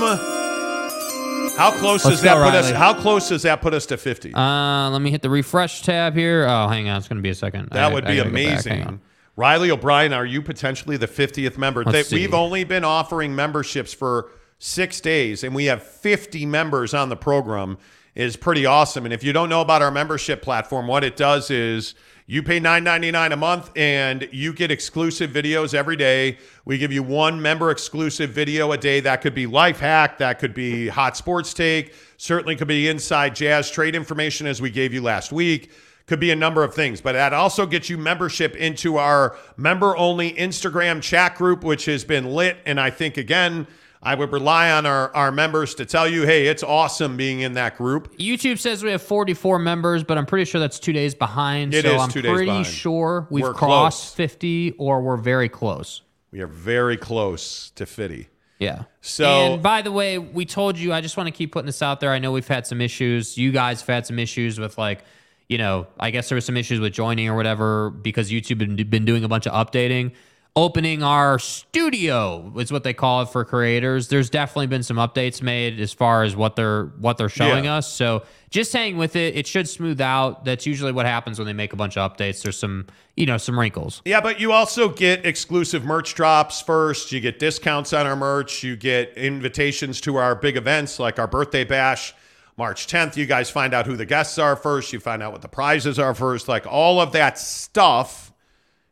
How 1.59 1.71
close 1.73 2.05
Let's 2.05 2.17
does 2.17 2.23
that 2.23 2.35
go, 2.37 2.45
put 2.45 2.55
us? 2.55 2.71
How 2.71 2.95
close 2.95 3.29
does 3.29 3.43
that 3.43 3.61
put 3.63 3.75
us 3.75 3.85
to 3.87 3.97
50? 3.97 4.33
Uh, 4.35 4.91
let 4.91 5.01
me 5.03 5.11
hit 5.11 5.23
the 5.23 5.31
refresh 5.31 5.83
tab 5.83 6.15
here. 6.15 6.47
Oh, 6.49 6.69
hang 6.69 6.89
on. 6.89 6.99
It's 6.99 7.09
going 7.09 7.17
to 7.17 7.23
be 7.23 7.31
a 7.31 7.35
second. 7.35 7.69
That 7.73 7.91
I- 7.91 7.95
would 7.95 8.05
I 8.05 8.11
be 8.11 8.17
gotta 8.17 8.31
go 8.31 8.35
amazing. 8.35 9.01
Riley 9.37 9.71
O'Brien, 9.71 10.15
are 10.15 10.25
you 10.25 10.41
potentially 10.41 10.97
the 10.97 11.07
50th 11.07 11.59
member? 11.59 11.85
That 11.85 12.11
we've 12.11 12.35
only 12.35 12.65
been 12.65 12.85
offering 12.85 13.35
memberships 13.35 13.93
for 13.93 14.31
six 14.59 15.01
days, 15.01 15.45
and 15.45 15.55
we 15.55 15.67
have 15.67 15.83
50 15.83 16.47
members 16.47 16.95
on 16.95 17.11
the 17.11 17.17
program. 17.17 17.79
Is 18.15 18.35
pretty 18.35 18.65
awesome. 18.65 19.05
And 19.05 19.13
if 19.13 19.23
you 19.23 19.35
don't 19.35 19.51
know 19.51 19.61
about 19.61 19.83
our 19.83 19.91
membership 19.91 20.41
platform, 20.41 20.87
what 20.87 21.05
it 21.05 21.17
does 21.17 21.51
is 21.51 21.95
you 22.25 22.43
pay 22.43 22.59
$9.99 22.59 23.33
a 23.33 23.37
month 23.37 23.71
and 23.77 24.27
you 24.33 24.55
get 24.55 24.71
exclusive 24.71 25.31
videos 25.33 25.75
every 25.75 25.97
day. 25.97 26.39
We 26.65 26.79
give 26.79 26.93
you 26.93 27.03
one 27.03 27.43
member 27.43 27.71
exclusive 27.71 28.31
video 28.31 28.73
a 28.73 28.79
day. 28.79 29.01
That 29.01 29.21
could 29.21 29.35
be 29.35 29.47
life 29.47 29.81
hack, 29.81 30.17
that 30.17 30.39
could 30.39 30.55
be 30.55 30.89
hot 30.89 31.15
sports 31.15 31.53
take, 31.53 31.93
certainly 32.17 32.57
could 32.57 32.69
be 32.69 32.89
inside 32.89 33.37
jazz 33.37 33.71
trade 33.71 33.95
information 33.95 34.47
as 34.47 34.63
we 34.63 34.71
gave 34.71 34.95
you 34.95 35.03
last 35.03 35.31
week 35.31 35.71
could 36.07 36.21
be 36.21 36.31
a 36.31 36.37
number 36.37 36.63
of 36.63 36.73
things, 36.75 37.01
but 37.01 37.13
that 37.13 37.33
also 37.33 37.67
gets 37.67 37.91
you 37.91 37.99
membership 37.99 38.55
into 38.57 38.97
our 38.97 39.37
member 39.57 39.97
only 39.97 40.33
Instagram 40.35 41.03
chat 41.03 41.35
group, 41.35 41.65
which 41.65 41.85
has 41.87 42.05
been 42.05 42.27
lit. 42.27 42.59
And 42.65 42.81
I 42.81 42.91
think, 42.91 43.17
again, 43.17 43.67
I 44.03 44.15
would 44.15 44.31
rely 44.31 44.71
on 44.71 44.87
our, 44.87 45.13
our 45.17 45.33
members 45.33 45.75
to 45.77 45.85
tell 45.85 46.09
you, 46.09 46.23
hey, 46.23 46.47
it's 46.47 46.63
awesome 46.63 47.17
being 47.17 47.41
in 47.41 47.55
that 47.55 47.77
group. 47.77 48.17
YouTube 48.19 48.61
says 48.61 48.85
we 48.85 48.93
have 48.93 49.03
44 49.03 49.59
members, 49.59 50.05
but 50.05 50.17
I'm 50.17 50.27
pretty 50.27 50.45
sure 50.45 50.61
that's 50.61 50.79
two 50.79 50.93
days 50.93 51.15
behind. 51.15 51.75
It 51.75 51.85
so 51.85 51.97
is 51.97 52.03
I'm 52.03 52.11
two 52.11 52.23
days 52.23 52.31
pretty 52.33 52.47
behind. 52.47 52.67
sure 52.67 53.27
we've 53.31 53.43
We're 53.43 53.55
crossed 53.55 54.15
close. 54.15 54.15
50 54.15 54.75
or 54.79 55.03
we're 55.03 55.17
very 55.17 55.49
close. 55.49 56.03
We 56.31 56.41
are 56.41 56.47
very 56.47 56.97
close 56.97 57.71
to 57.71 57.85
50. 57.85 58.29
Yeah. 58.61 58.85
So- 59.01 59.55
and 59.55 59.63
by 59.63 59.83
the 59.83 59.91
way, 59.93 60.19
we 60.19 60.45
told 60.45 60.79
you. 60.79 60.93
I 60.93 61.01
just 61.01 61.17
want 61.17 61.27
to 61.27 61.33
keep 61.33 61.51
putting 61.51 61.67
this 61.67 61.83
out 61.83 61.99
there. 61.99 62.13
I 62.13 62.21
know 62.21 62.31
we've 62.31 62.47
had 62.47 62.65
some 62.65 62.81
issues. 62.81 63.37
You 63.37 63.51
guys 63.51 63.81
have 63.81 63.89
had 63.89 64.07
some 64.07 64.21
issues 64.21 64.61
with 64.61 64.79
like, 64.79 65.03
you 65.49 65.59
know, 65.59 65.87
I 66.01 66.11
guess 66.11 66.29
there 66.29 66.37
was 66.37 66.45
some 66.45 66.57
issues 66.57 66.81
with 66.81 66.93
joining 66.93 67.29
or 67.29 67.37
whatever 67.37 67.91
because 67.91 68.31
YouTube 68.31 68.59
been 68.59 68.77
been 68.89 69.05
doing 69.05 69.25
a 69.25 69.29
bunch 69.29 69.47
of 69.47 69.53
updating. 69.53 70.13
Opening 70.59 71.03
our 71.03 71.39
studio 71.39 72.51
is 72.57 72.73
what 72.73 72.83
they 72.83 72.95
call 72.95 73.21
it 73.21 73.29
for 73.29 73.45
creators. 73.45 74.09
There's 74.09 74.31
definitely 74.31 74.69
been 74.69 74.83
some 74.83 74.97
updates 74.97 75.43
made 75.43 75.79
as 75.81 75.93
far 75.93 76.23
as 76.23 76.35
what 76.35 76.57
they're 76.57 76.87
what 76.99 77.19
they're 77.19 77.29
showing 77.29 77.65
Yeah. 77.67 77.75
us. 77.77 77.93
So 77.93 78.23
just 78.49 78.73
hang 78.73 78.97
with 78.97 79.17
it. 79.17 79.37
It 79.37 79.47
should 79.47 79.69
smooth 79.69 80.01
out. 80.01 80.47
That's 80.47 80.65
usually 80.67 80.93
what 80.93 81.05
happens 81.05 81.39
when 81.39 81.45
they 81.47 81.53
make 81.53 81.75
a 81.75 81.77
bunch 81.77 81.99
of 81.99 82.11
updates. 82.11 82.43
There's 82.43 82.59
some, 82.59 82.87
you 83.17 83.27
know, 83.27 83.37
some 83.37 83.61
wrinkles. 83.61 84.01
Yeah, 84.07 84.23
but 84.23 84.41
you 84.41 84.51
also 84.53 84.89
get 84.89 85.27
exclusive 85.27 85.85
merch 85.85 86.15
drops 86.15 86.63
first. 86.63 87.13
You 87.13 87.21
get 87.21 87.39
discounts 87.39 87.93
on 87.93 88.07
our 88.07 88.17
merch. 88.17 88.63
You 88.63 88.77
get 88.77 89.13
invitations 89.19 90.01
to 90.03 90.17
our 90.17 90.35
big 90.35 90.57
events 90.57 90.99
like 90.99 91.19
our 91.19 91.27
birthday 91.27 91.65
bash, 91.65 92.15
March 92.59 92.87
10th. 92.87 93.17
You 93.17 93.27
guys 93.27 93.51
find 93.51 93.75
out 93.75 93.87
who 93.87 93.97
the 93.97 94.07
guests 94.07 94.39
are 94.39 94.57
first. 94.57 94.93
You 94.93 94.99
find 95.01 95.23
out 95.23 95.33
what 95.33 95.43
the 95.43 95.49
prizes 95.49 95.99
are 95.99 96.15
first. 96.15 96.49
Like 96.49 96.67
all 96.67 97.01
of 97.03 97.13
that 97.13 97.39
stuff, 97.39 98.33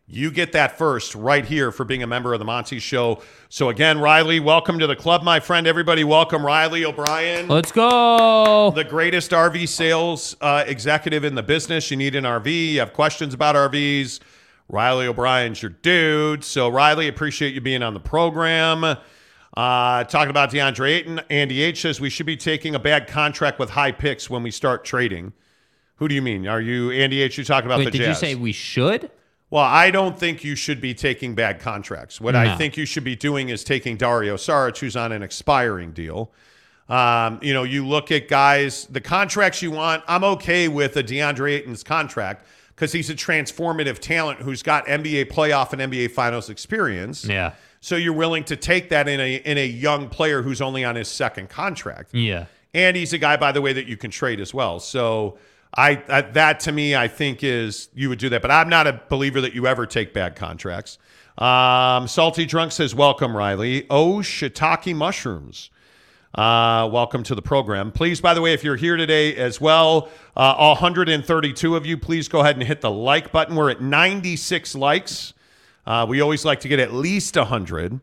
you 0.07 0.31
get 0.31 0.53
that 0.53 0.77
first 0.77 1.15
right 1.15 1.47
here 1.47 1.73
for 1.73 1.85
being 1.85 2.03
a 2.03 2.07
member 2.07 2.35
of 2.35 2.39
the 2.41 2.45
Monty 2.45 2.79
Show. 2.79 3.23
So 3.49 3.71
again, 3.71 3.99
Riley, 4.01 4.39
welcome 4.39 4.79
to 4.81 4.87
the 4.87 4.95
club, 4.97 5.23
my 5.23 5.41
friend. 5.41 5.67
Everybody, 5.67 6.05
welcome 6.05 6.45
Riley 6.45 6.85
O'Brien 6.85 7.49
Let's 7.49 7.73
go. 7.73 8.71
the 8.75 8.85
greatest 8.85 9.31
RV 9.31 9.67
sales 9.69 10.37
uh, 10.43 10.65
executive 10.67 11.25
in 11.25 11.35
the 11.35 11.43
business. 11.43 11.91
You 11.91 11.97
need 11.97 12.17
an 12.17 12.25
RV, 12.25 12.73
you 12.73 12.81
have 12.81 12.93
questions 12.93 13.33
about 13.33 13.55
RVs. 13.55 14.21
Riley 14.69 15.07
O'Brien's 15.07 15.63
your 15.63 15.71
dude. 15.71 16.43
So, 16.43 16.69
Riley, 16.69 17.09
appreciate 17.09 17.55
you 17.55 17.61
being 17.61 17.83
on 17.83 17.93
the 17.95 18.01
program. 18.01 18.97
Uh, 19.57 20.03
talking 20.05 20.31
about 20.31 20.51
DeAndre 20.51 20.91
Ayton, 20.91 21.21
Andy 21.31 21.63
H 21.63 21.83
says 21.83 22.01
we 22.01 22.11
should 22.11 22.27
be 22.27 22.37
taking 22.37 22.75
a 22.75 22.79
bad 22.79 23.07
contract 23.07 23.59
with 23.59 23.71
high 23.71 23.93
picks 23.93 24.29
when 24.29 24.43
we 24.43 24.51
start 24.51 24.85
trading. 24.85 25.33
Who 25.97 26.09
do 26.09 26.15
you 26.15 26.23
mean? 26.23 26.49
Are 26.49 26.61
you 26.61 26.91
Andy 26.91 27.23
H? 27.23 27.39
You 27.39 27.45
talking 27.45 27.67
about 27.67 27.79
Wait, 27.79 27.85
the 27.85 27.99
did 27.99 28.09
you 28.09 28.15
say 28.15 28.35
we 28.35 28.53
should? 28.53 29.11
Well, 29.51 29.63
I 29.63 29.93
don't 29.93 30.19
think 30.19 30.43
you 30.43 30.57
should 30.57 30.81
be 30.81 30.95
taking 30.95 31.37
bad 31.37 31.61
contracts. 31.61 32.21
What 32.21 32.35
I 32.35 32.57
think 32.57 32.77
you 32.77 32.85
should 32.85 33.05
be 33.05 33.15
doing 33.15 33.51
is 33.51 33.63
taking 33.63 33.97
Dario 33.97 34.35
Saric, 34.35 34.79
who's 34.79 34.97
on 34.97 35.13
an 35.13 35.23
expiring 35.23 35.93
deal. 35.93 36.33
Um, 36.89 37.39
you 37.41 37.55
know, 37.55 37.63
you 37.63 37.87
look 37.87 38.11
at 38.11 38.29
guys, 38.29 38.87
the 38.87 39.01
contracts 39.01 39.63
you 39.63 39.71
want. 39.71 40.03
I'm 40.09 40.25
okay 40.25 40.67
with 40.67 40.97
a 40.97 41.05
DeAndre 41.05 41.53
Ayton's 41.53 41.85
contract 41.85 42.47
because 42.75 42.93
he's 42.93 43.09
a 43.11 43.15
transformative 43.15 44.01
talent 44.01 44.41
who's 44.41 44.63
got 44.63 44.87
NBA 44.87 45.27
playoff 45.27 45.73
and 45.73 45.81
NBA 45.81 46.11
Finals 46.11 46.51
experience. 46.51 47.25
Yeah. 47.25 47.53
So 47.85 47.97
you're 47.97 48.15
willing 48.15 48.45
to 48.45 48.57
take 48.57 48.89
that 48.89 49.09
in 49.09 49.21
a 49.21 49.35
in 49.35 49.59
a 49.59 49.67
young 49.67 50.09
player 50.09 50.41
who's 50.41 50.63
only 50.63 50.87
on 50.87 50.97
his 50.97 51.07
second 51.07 51.51
contract. 51.51 52.15
Yeah. 52.15 52.47
And 52.73 52.97
he's 52.97 53.13
a 53.13 53.19
guy, 53.19 53.37
by 53.37 53.53
the 53.53 53.61
way, 53.61 53.75
that 53.75 53.85
you 53.85 53.99
can 53.99 54.11
trade 54.11 54.41
as 54.41 54.55
well. 54.55 54.81
So 54.81 55.37
I, 55.77 56.03
I 56.09 56.23
that 56.23 56.61
to 56.61 56.73
me, 56.73 56.97
I 56.97 57.09
think 57.09 57.45
is 57.45 57.91
you 57.95 58.09
would 58.09 58.19
do 58.19 58.31
that. 58.31 58.41
But 58.41 58.51
I'm 58.51 58.71
not 58.71 58.87
a 58.87 59.03
believer 59.11 59.43
that 59.43 59.55
you 59.55 59.67
ever 59.67 59.85
take 59.85 60.15
bad 60.15 60.35
contracts. 60.35 60.97
Um, 61.37 62.09
Salty 62.09 62.47
Drunk 62.47 62.73
says, 62.73 62.95
"Welcome, 62.95 63.37
Riley. 63.37 63.87
Oh, 63.91 64.21
shiitake 64.21 64.97
mushrooms." 64.97 65.69
Uh, 66.35 66.89
welcome 66.91 67.23
to 67.25 67.35
the 67.35 67.43
program. 67.43 67.93
Please, 67.93 68.19
by 68.19 68.33
the 68.33 68.41
way, 68.41 68.55
if 68.55 68.65
you're 68.65 68.77
here 68.77 68.97
today 68.97 69.37
as 69.37 69.61
well, 69.61 70.09
uh, 70.39 70.55
132 70.55 71.77
of 71.77 71.85
you, 71.85 71.99
please 71.99 72.29
go 72.29 72.41
ahead 72.41 72.57
and 72.57 72.67
hit 72.67 72.81
the 72.81 72.91
like 72.91 73.31
button. 73.31 73.55
We're 73.55 73.71
at 73.71 73.83
96 73.83 74.75
likes. 74.75 75.35
Uh, 75.87 76.07
we 76.09 76.21
always 76.21 76.45
like 76.45 76.61
to 76.61 76.69
get 76.69 76.79
at 76.81 76.93
least 76.93 77.37
100, 77.37 78.01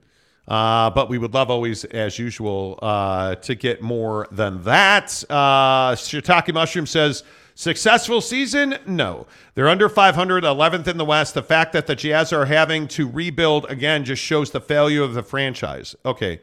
uh, 0.47 0.89
but 0.91 1.09
we 1.09 1.17
would 1.17 1.33
love 1.33 1.49
always, 1.49 1.83
as 1.85 2.19
usual, 2.19 2.77
uh, 2.81 3.35
to 3.35 3.55
get 3.55 3.81
more 3.81 4.27
than 4.31 4.61
that. 4.63 5.23
Uh, 5.29 5.93
Shiitake 5.95 6.53
Mushroom 6.53 6.85
says, 6.85 7.23
successful 7.55 8.21
season? 8.21 8.77
No. 8.85 9.27
They're 9.55 9.67
under 9.69 9.89
500, 9.89 10.43
11th 10.43 10.87
in 10.87 10.97
the 10.97 11.05
West. 11.05 11.33
The 11.33 11.43
fact 11.43 11.73
that 11.73 11.87
the 11.87 11.95
Jazz 11.95 12.31
are 12.33 12.45
having 12.45 12.87
to 12.89 13.07
rebuild 13.09 13.65
again 13.69 14.05
just 14.05 14.21
shows 14.21 14.51
the 14.51 14.61
failure 14.61 15.03
of 15.03 15.13
the 15.13 15.23
franchise. 15.23 15.95
Okay. 16.05 16.39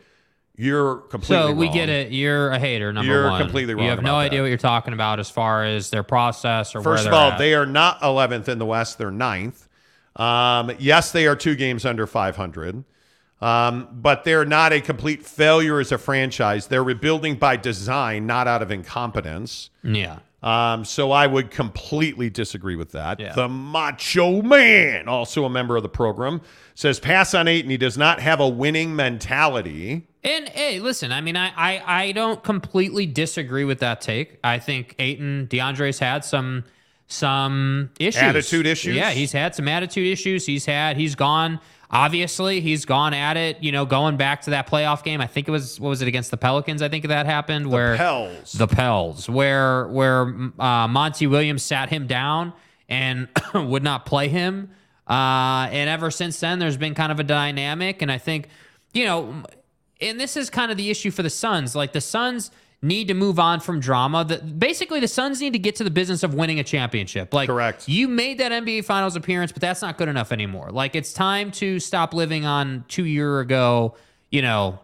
You're 0.60 0.97
completely 1.02 1.36
So 1.50 1.55
we 1.55 1.67
wrong. 1.67 1.75
get 1.75 1.89
it. 1.89 2.10
You're 2.10 2.50
a 2.50 2.58
hater, 2.58 2.92
number 2.92 3.12
You're 3.12 3.31
one. 3.31 3.41
completely 3.41 3.75
wrong 3.75 3.84
You 3.84 3.91
have 3.91 4.02
no 4.02 4.15
about 4.15 4.18
idea 4.26 4.41
what 4.42 4.49
you're 4.49 4.57
talking 4.58 4.92
about 4.92 5.20
as 5.20 5.31
far 5.31 5.65
as 5.65 5.91
their 5.91 6.02
process 6.02 6.75
or 6.75 6.83
First 6.83 7.07
of 7.07 7.12
all, 7.12 7.31
at. 7.31 7.39
they 7.39 7.55
are 7.55 7.65
not 7.67 8.00
11th 8.00 8.49
in 8.49 8.58
the 8.58 8.67
West. 8.67 8.99
They're 8.99 9.12
9th. 9.12 9.67
Um, 10.18 10.72
yes, 10.78 11.12
they 11.12 11.26
are 11.26 11.36
two 11.36 11.55
games 11.55 11.84
under 11.84 12.06
500. 12.06 12.84
Um, 13.40 13.88
but 13.92 14.24
they're 14.24 14.44
not 14.44 14.72
a 14.72 14.80
complete 14.80 15.24
failure 15.24 15.78
as 15.78 15.92
a 15.92 15.98
franchise. 15.98 16.66
They're 16.66 16.82
rebuilding 16.82 17.36
by 17.36 17.56
design, 17.56 18.26
not 18.26 18.48
out 18.48 18.62
of 18.62 18.70
incompetence. 18.70 19.70
yeah. 19.82 20.18
Um, 20.40 20.84
so 20.84 21.10
I 21.10 21.26
would 21.26 21.50
completely 21.50 22.30
disagree 22.30 22.76
with 22.76 22.92
that. 22.92 23.18
Yeah. 23.18 23.32
The 23.32 23.48
Macho 23.48 24.40
Man, 24.40 25.08
also 25.08 25.44
a 25.44 25.50
member 25.50 25.76
of 25.76 25.82
the 25.82 25.88
program, 25.88 26.42
says 26.76 27.00
pass 27.00 27.34
on 27.34 27.48
Ayton, 27.48 27.64
and 27.64 27.70
he 27.72 27.76
does 27.76 27.98
not 27.98 28.20
have 28.20 28.38
a 28.38 28.48
winning 28.48 28.94
mentality. 28.94 30.06
And 30.22 30.48
hey, 30.48 30.78
listen, 30.78 31.10
I 31.10 31.20
mean, 31.22 31.36
I, 31.36 31.48
I 31.56 32.02
I 32.02 32.12
don't 32.12 32.40
completely 32.44 33.05
disagree 33.05 33.64
with 33.64 33.80
that 33.80 34.00
take. 34.00 34.38
I 34.44 34.60
think 34.60 34.94
Ayton 35.00 35.48
DeAndre's 35.50 35.98
had 35.98 36.24
some 36.24 36.62
some 37.08 37.90
issues, 37.98 38.22
Attitude 38.22 38.66
issues? 38.66 38.94
Yeah, 38.94 39.10
he's 39.10 39.32
had 39.32 39.54
some 39.54 39.66
attitude 39.66 40.06
issues. 40.06 40.46
He's 40.46 40.66
had 40.66 40.96
he's 40.96 41.14
gone. 41.14 41.58
Obviously, 41.90 42.60
he's 42.60 42.84
gone 42.84 43.14
at 43.14 43.36
it. 43.38 43.62
You 43.62 43.72
know, 43.72 43.86
going 43.86 44.16
back 44.18 44.42
to 44.42 44.50
that 44.50 44.68
playoff 44.68 45.02
game. 45.02 45.20
I 45.20 45.26
think 45.26 45.48
it 45.48 45.50
was 45.50 45.80
what 45.80 45.88
was 45.88 46.02
it 46.02 46.08
against 46.08 46.30
the 46.30 46.36
Pelicans? 46.36 46.82
I 46.82 46.88
think 46.88 47.08
that 47.08 47.26
happened 47.26 47.70
where 47.70 47.96
Pels. 47.96 48.52
the 48.52 48.66
Pels, 48.66 49.28
where 49.28 49.88
where 49.88 50.22
uh, 50.58 50.86
Monty 50.86 51.26
Williams 51.26 51.62
sat 51.62 51.88
him 51.88 52.06
down 52.06 52.52
and 52.88 53.28
would 53.54 53.82
not 53.82 54.06
play 54.06 54.28
him. 54.28 54.70
Uh, 55.06 55.68
and 55.72 55.88
ever 55.88 56.10
since 56.10 56.38
then, 56.38 56.58
there's 56.58 56.76
been 56.76 56.94
kind 56.94 57.10
of 57.10 57.18
a 57.18 57.24
dynamic. 57.24 58.02
And 58.02 58.12
I 58.12 58.18
think, 58.18 58.48
you 58.92 59.06
know, 59.06 59.42
and 60.00 60.20
this 60.20 60.36
is 60.36 60.50
kind 60.50 60.70
of 60.70 60.76
the 60.76 60.90
issue 60.90 61.10
for 61.10 61.22
the 61.22 61.30
Suns. 61.30 61.74
Like 61.74 61.92
the 61.92 62.00
Suns 62.00 62.50
need 62.81 63.08
to 63.08 63.15
move 63.15 63.39
on 63.39 63.60
from 63.60 63.81
drama. 63.81 64.24
The, 64.24 64.39
basically, 64.39 65.00
the 65.00 65.08
Suns 65.08 65.40
need 65.40 65.52
to 65.52 65.58
get 65.58 65.76
to 65.76 65.84
the 65.84 65.90
business 65.90 66.23
of 66.23 66.34
winning 66.34 66.60
a 66.60 66.65
championship. 66.65 67.34
Like, 67.34 67.48
Correct. 67.48 67.89
You 67.89 68.08
made 68.08 68.39
that 68.39 68.52
NBA 68.52 68.84
Finals 68.84 69.16
appearance, 69.16 69.50
but 69.52 69.60
that's 69.60 69.82
not 69.82 69.98
good 69.98 70.08
enough 70.08 70.31
anymore. 70.32 70.70
Like, 70.70 70.94
it's 70.94 71.12
time 71.12 71.50
to 71.52 71.81
stop 71.81 72.15
living 72.15 72.44
on 72.44 72.84
two 72.89 73.05
year 73.05 73.40
ago. 73.40 73.97
You 74.31 74.42
know, 74.42 74.78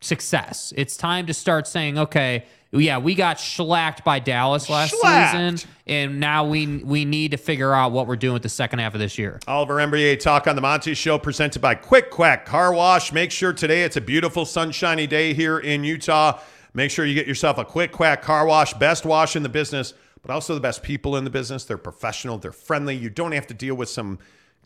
success. 0.00 0.72
It's 0.76 0.96
time 0.96 1.26
to 1.26 1.34
start 1.34 1.66
saying, 1.66 1.98
okay, 1.98 2.44
yeah, 2.72 2.98
we 2.98 3.14
got 3.14 3.38
shellacked 3.40 4.04
by 4.04 4.18
Dallas 4.18 4.68
last 4.68 4.90
Shellacked. 4.90 5.58
season, 5.58 5.70
and 5.86 6.20
now 6.20 6.44
we 6.46 6.78
we 6.78 7.04
need 7.04 7.30
to 7.30 7.36
figure 7.36 7.72
out 7.72 7.92
what 7.92 8.06
we're 8.06 8.16
doing 8.16 8.34
with 8.34 8.42
the 8.42 8.48
second 8.48 8.80
half 8.80 8.92
of 8.94 9.00
this 9.00 9.18
year. 9.18 9.40
Oliver 9.46 9.76
NBA 9.76 10.20
Talk 10.20 10.46
on 10.46 10.56
the 10.56 10.62
Monty 10.62 10.94
Show 10.94 11.18
presented 11.18 11.62
by 11.62 11.74
Quick 11.74 12.10
Quack 12.10 12.44
Car 12.44 12.72
Wash. 12.74 13.12
Make 13.12 13.30
sure 13.30 13.52
today 13.52 13.82
it's 13.82 13.96
a 13.96 14.00
beautiful 14.00 14.44
sunshiny 14.44 15.06
day 15.06 15.32
here 15.32 15.58
in 15.58 15.84
Utah. 15.84 16.40
Make 16.76 16.90
sure 16.90 17.06
you 17.06 17.14
get 17.14 17.26
yourself 17.26 17.56
a 17.56 17.64
Quick 17.64 17.90
Quack 17.90 18.20
Car 18.20 18.44
Wash, 18.44 18.74
best 18.74 19.06
wash 19.06 19.34
in 19.34 19.42
the 19.42 19.48
business, 19.48 19.94
but 20.20 20.30
also 20.30 20.54
the 20.54 20.60
best 20.60 20.82
people 20.82 21.16
in 21.16 21.24
the 21.24 21.30
business. 21.30 21.64
They're 21.64 21.78
professional, 21.78 22.36
they're 22.36 22.52
friendly. 22.52 22.94
You 22.94 23.08
don't 23.08 23.32
have 23.32 23.46
to 23.46 23.54
deal 23.54 23.74
with 23.74 23.88
some 23.88 24.18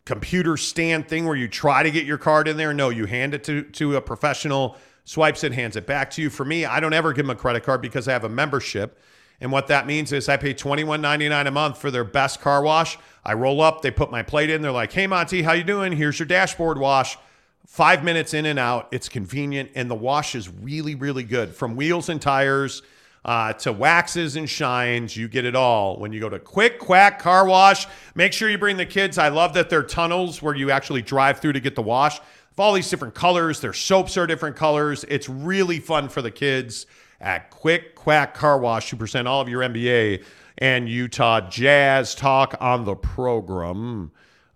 computer 0.03 0.57
stand 0.57 1.07
thing 1.07 1.25
where 1.25 1.37
you 1.37 1.47
try 1.47 1.83
to 1.83 1.89
get 1.89 2.05
your 2.05 2.17
card 2.17 2.49
in 2.49 2.57
there. 2.57 2.73
No, 2.73 2.89
you 2.89 3.05
hand 3.05 3.33
it 3.33 3.45
to, 3.45 3.63
to 3.63 3.95
a 3.95 4.01
professional, 4.01 4.75
swipes 5.05 5.45
it, 5.45 5.53
hands 5.53 5.77
it 5.77 5.87
back 5.87 6.11
to 6.11 6.21
you. 6.21 6.29
For 6.29 6.43
me, 6.43 6.65
I 6.65 6.81
don't 6.81 6.91
ever 6.91 7.13
give 7.13 7.27
them 7.27 7.33
a 7.33 7.39
credit 7.39 7.63
card 7.63 7.81
because 7.81 8.09
I 8.09 8.11
have 8.11 8.25
a 8.25 8.29
membership. 8.29 8.99
And 9.39 9.49
what 9.49 9.67
that 9.67 9.87
means 9.87 10.11
is 10.11 10.27
I 10.27 10.35
pay 10.35 10.53
$21.99 10.53 11.47
a 11.47 11.51
month 11.51 11.77
for 11.77 11.91
their 11.91 12.03
best 12.03 12.41
car 12.41 12.61
wash. 12.61 12.97
I 13.23 13.35
roll 13.35 13.61
up, 13.61 13.83
they 13.83 13.89
put 13.89 14.11
my 14.11 14.21
plate 14.21 14.49
in. 14.49 14.61
They're 14.61 14.71
like, 14.73 14.91
"Hey 14.91 15.07
Monty, 15.07 15.43
how 15.43 15.53
you 15.53 15.63
doing? 15.63 15.93
Here's 15.93 16.19
your 16.19 16.25
dashboard 16.25 16.77
wash." 16.77 17.17
5 17.67 18.03
minutes 18.03 18.33
in 18.33 18.45
and 18.45 18.59
out. 18.59 18.87
It's 18.91 19.09
convenient 19.09 19.71
and 19.75 19.89
the 19.89 19.95
wash 19.95 20.35
is 20.35 20.49
really 20.49 20.95
really 20.95 21.23
good. 21.23 21.55
From 21.55 21.75
wheels 21.75 22.09
and 22.09 22.21
tires 22.21 22.81
uh, 23.23 23.53
to 23.53 23.71
waxes 23.71 24.35
and 24.35 24.49
shines, 24.49 25.15
you 25.15 25.27
get 25.27 25.45
it 25.45 25.55
all 25.55 25.97
when 25.97 26.11
you 26.11 26.19
go 26.19 26.29
to 26.29 26.39
Quick 26.39 26.79
Quack 26.79 27.19
Car 27.19 27.45
Wash. 27.45 27.85
Make 28.15 28.33
sure 28.33 28.49
you 28.49 28.57
bring 28.57 28.77
the 28.77 28.85
kids. 28.85 29.17
I 29.17 29.29
love 29.29 29.53
that 29.53 29.69
they're 29.69 29.83
tunnels 29.83 30.41
where 30.41 30.55
you 30.55 30.71
actually 30.71 31.03
drive 31.03 31.39
through 31.39 31.53
to 31.53 31.59
get 31.59 31.75
the 31.75 31.83
wash. 31.83 32.19
All 32.57 32.73
these 32.73 32.91
different 32.91 33.15
colors, 33.15 33.59
their 33.59 33.73
soaps 33.73 34.17
are 34.17 34.27
different 34.27 34.55
colors. 34.55 35.03
It's 35.07 35.27
really 35.27 35.79
fun 35.79 36.09
for 36.09 36.21
the 36.21 36.29
kids 36.29 36.85
at 37.19 37.49
Quick 37.49 37.95
Quack 37.95 38.35
Car 38.35 38.59
Wash. 38.59 38.91
You 38.91 38.99
present 38.99 39.27
all 39.27 39.41
of 39.41 39.49
your 39.49 39.61
NBA 39.61 40.23
and 40.59 40.87
Utah 40.87 41.49
Jazz 41.49 42.13
talk 42.13 42.55
on 42.61 42.85
the 42.85 42.95
program. 42.95 44.11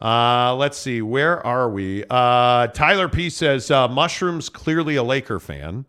Uh, 0.06 0.56
let's 0.56 0.78
see, 0.78 1.02
where 1.02 1.44
are 1.44 1.68
we? 1.68 2.04
Uh, 2.12 2.68
Tyler 2.68 3.10
P 3.10 3.28
says 3.32 3.72
uh, 3.72 3.88
mushrooms 3.88 4.50
clearly 4.50 4.98
a 4.98 5.04
Laker 5.04 5.40
fan. 5.40 5.86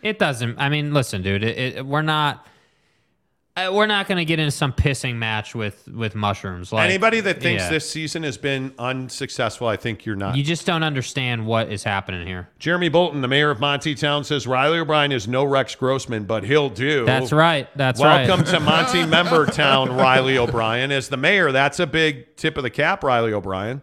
It 0.00 0.20
doesn't. 0.20 0.60
I 0.60 0.68
mean, 0.68 0.94
listen, 0.94 1.22
dude. 1.22 1.42
It, 1.42 1.76
it, 1.78 1.86
we're 1.86 2.02
not. 2.02 2.46
Uh, 3.58 3.72
we're 3.72 3.86
not 3.86 4.06
going 4.06 4.18
to 4.18 4.24
get 4.24 4.38
into 4.38 4.52
some 4.52 4.72
pissing 4.72 5.16
match 5.16 5.54
with 5.54 5.88
with 5.88 6.14
mushrooms. 6.14 6.72
Like 6.72 6.88
Anybody 6.88 7.20
that 7.20 7.40
thinks 7.40 7.64
yeah. 7.64 7.70
this 7.70 7.88
season 7.88 8.22
has 8.22 8.38
been 8.38 8.72
unsuccessful, 8.78 9.66
I 9.66 9.76
think 9.76 10.06
you're 10.06 10.16
not. 10.16 10.36
you 10.36 10.44
just 10.44 10.64
don't 10.64 10.84
understand 10.84 11.44
what 11.44 11.72
is 11.72 11.82
happening 11.82 12.26
here. 12.26 12.48
Jeremy 12.58 12.88
Bolton, 12.88 13.20
the 13.20 13.28
mayor 13.28 13.50
of 13.50 13.58
Monty 13.58 13.94
Town, 13.94 14.22
says 14.22 14.46
Riley 14.46 14.78
O'Brien 14.78 15.10
is 15.10 15.26
no 15.26 15.44
Rex 15.44 15.74
Grossman, 15.74 16.24
but 16.24 16.44
he'll 16.44 16.70
do. 16.70 17.04
That's 17.04 17.32
right. 17.32 17.68
That's 17.76 18.00
Welcome 18.00 18.18
right. 18.18 18.28
Welcome 18.28 18.46
to 18.46 18.60
Monty 18.60 19.06
Member 19.10 19.46
Town, 19.46 19.96
Riley 19.96 20.38
O'Brien. 20.38 20.92
As 20.92 21.08
the 21.08 21.16
mayor, 21.16 21.50
that's 21.50 21.80
a 21.80 21.86
big 21.86 22.36
tip 22.36 22.56
of 22.56 22.62
the 22.62 22.70
cap, 22.70 23.02
Riley 23.02 23.32
O'Brien. 23.32 23.82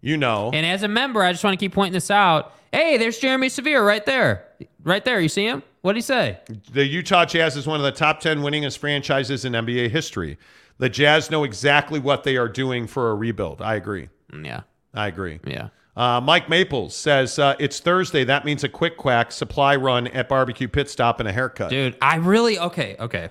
You 0.00 0.16
know. 0.16 0.50
And 0.52 0.64
as 0.64 0.82
a 0.82 0.88
member, 0.88 1.22
I 1.22 1.32
just 1.32 1.44
want 1.44 1.58
to 1.58 1.62
keep 1.62 1.72
pointing 1.72 1.94
this 1.94 2.10
out. 2.10 2.52
Hey, 2.72 2.96
there's 2.96 3.18
Jeremy 3.18 3.48
Severe 3.48 3.86
right 3.86 4.04
there, 4.04 4.46
right 4.82 5.04
there. 5.04 5.20
You 5.20 5.28
see 5.28 5.46
him? 5.46 5.62
What 5.84 5.90
would 5.90 5.96
he 5.96 6.00
say? 6.00 6.38
The 6.72 6.86
Utah 6.86 7.26
Jazz 7.26 7.58
is 7.58 7.66
one 7.66 7.78
of 7.78 7.84
the 7.84 7.92
top 7.92 8.20
10 8.20 8.38
winningest 8.38 8.78
franchises 8.78 9.44
in 9.44 9.52
NBA 9.52 9.90
history. 9.90 10.38
The 10.78 10.88
Jazz 10.88 11.30
know 11.30 11.44
exactly 11.44 12.00
what 12.00 12.24
they 12.24 12.38
are 12.38 12.48
doing 12.48 12.86
for 12.86 13.10
a 13.10 13.14
rebuild. 13.14 13.60
I 13.60 13.74
agree. 13.74 14.08
Yeah. 14.32 14.62
I 14.94 15.08
agree. 15.08 15.40
Yeah. 15.44 15.68
Uh, 15.94 16.22
Mike 16.22 16.48
Maples 16.48 16.96
says 16.96 17.38
uh, 17.38 17.54
it's 17.58 17.80
Thursday. 17.80 18.24
That 18.24 18.46
means 18.46 18.64
a 18.64 18.68
quick 18.70 18.96
quack 18.96 19.30
supply 19.30 19.76
run 19.76 20.06
at 20.06 20.26
barbecue 20.26 20.68
pit 20.68 20.88
stop 20.88 21.20
and 21.20 21.28
a 21.28 21.32
haircut. 21.34 21.68
Dude, 21.68 21.98
I 22.00 22.16
really 22.16 22.58
okay, 22.58 22.96
okay. 22.98 23.28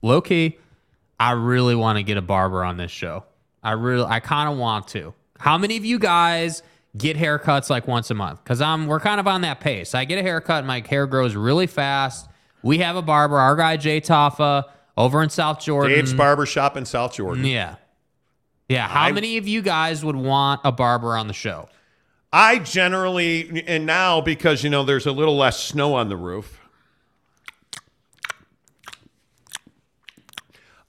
Low 0.00 0.20
key, 0.20 0.56
I 1.18 1.32
really 1.32 1.74
want 1.74 1.96
to 1.98 2.04
get 2.04 2.16
a 2.16 2.22
barber 2.22 2.62
on 2.62 2.76
this 2.76 2.92
show. 2.92 3.24
I 3.60 3.72
really 3.72 4.04
I 4.04 4.20
kind 4.20 4.48
of 4.48 4.56
want 4.56 4.86
to. 4.88 5.14
How 5.40 5.58
many 5.58 5.76
of 5.76 5.84
you 5.84 5.98
guys 5.98 6.62
get 6.96 7.16
haircuts 7.16 7.70
like 7.70 7.86
once 7.86 8.10
a 8.10 8.14
month? 8.14 8.44
Cuz 8.44 8.60
I'm 8.60 8.86
we're 8.86 9.00
kind 9.00 9.20
of 9.20 9.26
on 9.26 9.42
that 9.42 9.60
pace. 9.60 9.94
I 9.94 10.04
get 10.04 10.18
a 10.18 10.22
haircut, 10.22 10.64
my 10.64 10.82
hair 10.88 11.06
grows 11.06 11.34
really 11.34 11.66
fast. 11.66 12.28
We 12.62 12.78
have 12.78 12.96
a 12.96 13.02
barber, 13.02 13.38
our 13.38 13.54
guy 13.56 13.76
Jay 13.76 14.00
Taffa 14.00 14.64
over 14.96 15.22
in 15.22 15.30
South 15.30 15.60
Jordan. 15.60 15.94
Dave's 15.94 16.12
Barber 16.14 16.44
Shop 16.46 16.76
in 16.76 16.84
South 16.84 17.14
Jordan. 17.14 17.44
Yeah. 17.44 17.76
Yeah, 18.68 18.86
how 18.88 19.02
I- 19.04 19.12
many 19.12 19.36
of 19.38 19.46
you 19.48 19.62
guys 19.62 20.04
would 20.04 20.16
want 20.16 20.60
a 20.64 20.72
barber 20.72 21.16
on 21.16 21.26
the 21.28 21.32
show? 21.32 21.68
I 22.32 22.58
generally, 22.58 23.64
and 23.66 23.86
now 23.86 24.20
because, 24.20 24.62
you 24.62 24.68
know, 24.68 24.82
there's 24.84 25.06
a 25.06 25.12
little 25.12 25.36
less 25.38 25.58
snow 25.62 25.94
on 25.94 26.10
the 26.10 26.16
roof, 26.16 26.60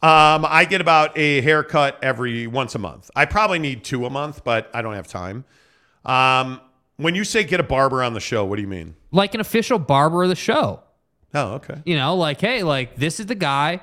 um, 0.02 0.46
I 0.48 0.66
get 0.70 0.82
about 0.82 1.18
a 1.18 1.42
haircut 1.42 1.98
every 2.02 2.48
once 2.48 2.76
a 2.76 2.80
month. 2.80 3.10
I 3.16 3.26
probably 3.26 3.60
need 3.60 3.84
two 3.84 4.06
a 4.06 4.10
month, 4.10 4.44
but 4.44 4.70
I 4.74 4.82
don't 4.82 4.96
have 4.96 5.08
time. 5.08 5.46
Um, 6.06 6.62
when 6.98 7.16
you 7.16 7.24
say 7.24 7.44
get 7.44 7.60
a 7.60 7.64
barber 7.64 8.04
on 8.04 8.14
the 8.14 8.20
show, 8.20 8.44
what 8.46 8.56
do 8.58 8.62
you 8.62 8.68
mean? 8.68 8.96
Like 9.12 9.34
an 9.34 9.42
official 9.42 9.80
barber 9.80 10.24
of 10.24 10.30
the 10.30 10.36
show. 10.36 10.82
Oh, 11.34 11.54
okay. 11.56 11.82
You 11.86 11.96
know, 11.96 12.16
like, 12.16 12.42
hey, 12.42 12.64
like 12.64 12.96
this 12.96 13.20
is 13.20 13.28
the 13.28 13.36
guy. 13.36 13.82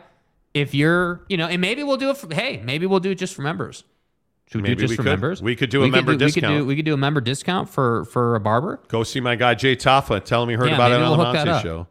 If 0.55 0.75
you're, 0.75 1.25
you 1.29 1.37
know, 1.37 1.47
and 1.47 1.61
maybe 1.61 1.83
we'll 1.83 1.97
do 1.99 2.11
it 2.11 2.17
for 2.17 2.33
hey, 2.35 2.63
maybe 2.65 2.87
we'll 2.87 3.01
do 3.01 3.11
it 3.11 3.17
just 3.17 3.35
for 3.35 3.43
members. 3.43 3.85
Should 4.49 4.63
we 4.63 4.69
Maybe 4.69 4.77
do 4.77 4.81
just 4.83 4.91
we 4.93 4.97
for 4.97 5.03
could. 5.03 5.09
members? 5.11 5.43
We 5.43 5.57
could 5.57 5.71
do 5.71 5.83
a 5.83 5.89
member 5.89 6.13
We 6.13 6.19
could 6.19 6.25
discount. 6.27 6.59
do 6.59 6.65
we 6.65 6.77
could 6.77 6.85
do 6.85 6.95
a 6.95 6.97
member 6.97 7.21
discount 7.21 7.69
for 7.69 8.05
for 8.07 8.37
a 8.37 8.41
barber. 8.41 8.81
Go 8.89 9.03
see 9.03 9.19
my 9.21 9.35
guy 9.35 9.55
Jay 9.55 9.75
Taffa. 9.77 10.25
Tell 10.25 10.45
him 10.45 10.51
you 10.51 10.57
heard 10.57 10.69
Yeah, 10.69 10.77
about 10.77 10.93
it 10.93 10.95
maybe 10.95 11.05
on 11.05 11.11
the 11.13 11.17
we'll 11.17 11.27
hook 11.27 11.35
that 11.35 11.47
Monty 11.47 11.51
up. 11.59 11.63
show. 11.63 11.87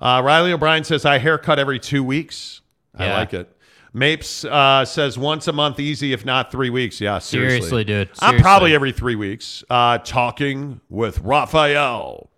Uh, 0.00 0.22
Riley 0.24 0.52
O'Brien 0.52 0.84
says 0.84 1.04
I 1.04 1.18
haircut 1.18 1.58
every 1.58 1.78
two 1.80 2.04
weeks. 2.04 2.60
I 2.94 3.06
Yeah. 3.06 3.18
like 3.18 3.34
it. 3.34 3.55
Mapes 3.96 4.44
uh, 4.44 4.84
says 4.84 5.16
once 5.16 5.48
a 5.48 5.54
month, 5.54 5.80
easy 5.80 6.12
if 6.12 6.26
not 6.26 6.52
three 6.52 6.68
weeks. 6.68 7.00
Yeah, 7.00 7.18
seriously, 7.18 7.60
Seriously, 7.60 7.84
dude. 7.84 8.10
I'm 8.20 8.38
probably 8.40 8.74
every 8.74 8.92
three 8.92 9.14
weeks. 9.14 9.64
Uh, 9.70 9.96
talking 9.96 10.82
with 10.90 11.18
Raphael 11.20 12.28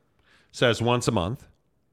says 0.52 0.80
once 0.80 1.08
a 1.08 1.10
month. 1.10 1.48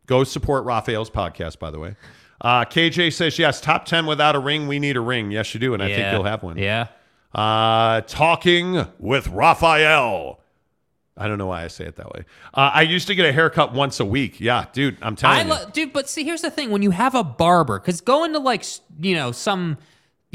Go 0.06 0.24
support 0.24 0.66
Raphael's 0.66 1.10
podcast, 1.10 1.58
by 1.58 1.72
the 1.72 1.80
way. 1.80 1.96
Uh, 2.40 2.64
KJ 2.66 3.12
says 3.12 3.40
yes. 3.40 3.60
Top 3.60 3.86
ten 3.86 4.06
without 4.06 4.36
a 4.36 4.40
ring. 4.40 4.68
We 4.68 4.78
need 4.78 4.98
a 4.98 5.02
ring. 5.02 5.32
Yes, 5.32 5.52
you 5.56 5.60
do, 5.60 5.74
and 5.74 5.82
I 5.82 5.88
think 5.88 6.12
you'll 6.14 6.26
have 6.26 6.44
one. 6.44 6.60
Yeah. 6.60 6.90
Uh, 7.34 8.02
talking 8.02 8.86
with 9.00 9.28
Raphael. 9.30 10.42
I 11.18 11.28
don't 11.28 11.38
know 11.38 11.48
why 11.48 11.64
I 11.64 11.68
say 11.68 11.86
it 11.86 11.96
that 11.96 12.12
way. 12.12 12.26
Uh, 12.54 12.72
I 12.74 12.82
used 12.82 13.08
to 13.08 13.16
get 13.16 13.26
a 13.26 13.32
haircut 13.32 13.74
once 13.74 14.00
a 14.00 14.06
week. 14.06 14.42
Yeah, 14.42 14.66
dude, 14.74 14.98
I'm 15.02 15.16
telling 15.16 15.52
I 15.52 15.62
you. 15.62 15.72
dude, 15.72 15.94
but 15.94 16.10
see, 16.10 16.24
here's 16.24 16.42
the 16.42 16.52
thing: 16.52 16.72
when 16.72 16.82
you 16.82 16.92
have 16.92 17.16
a 17.16 17.24
barber, 17.24 17.80
because 17.80 18.02
going 18.02 18.34
to 18.34 18.40
like 18.40 18.66
you 19.00 19.16
know 19.16 19.32
some 19.32 19.78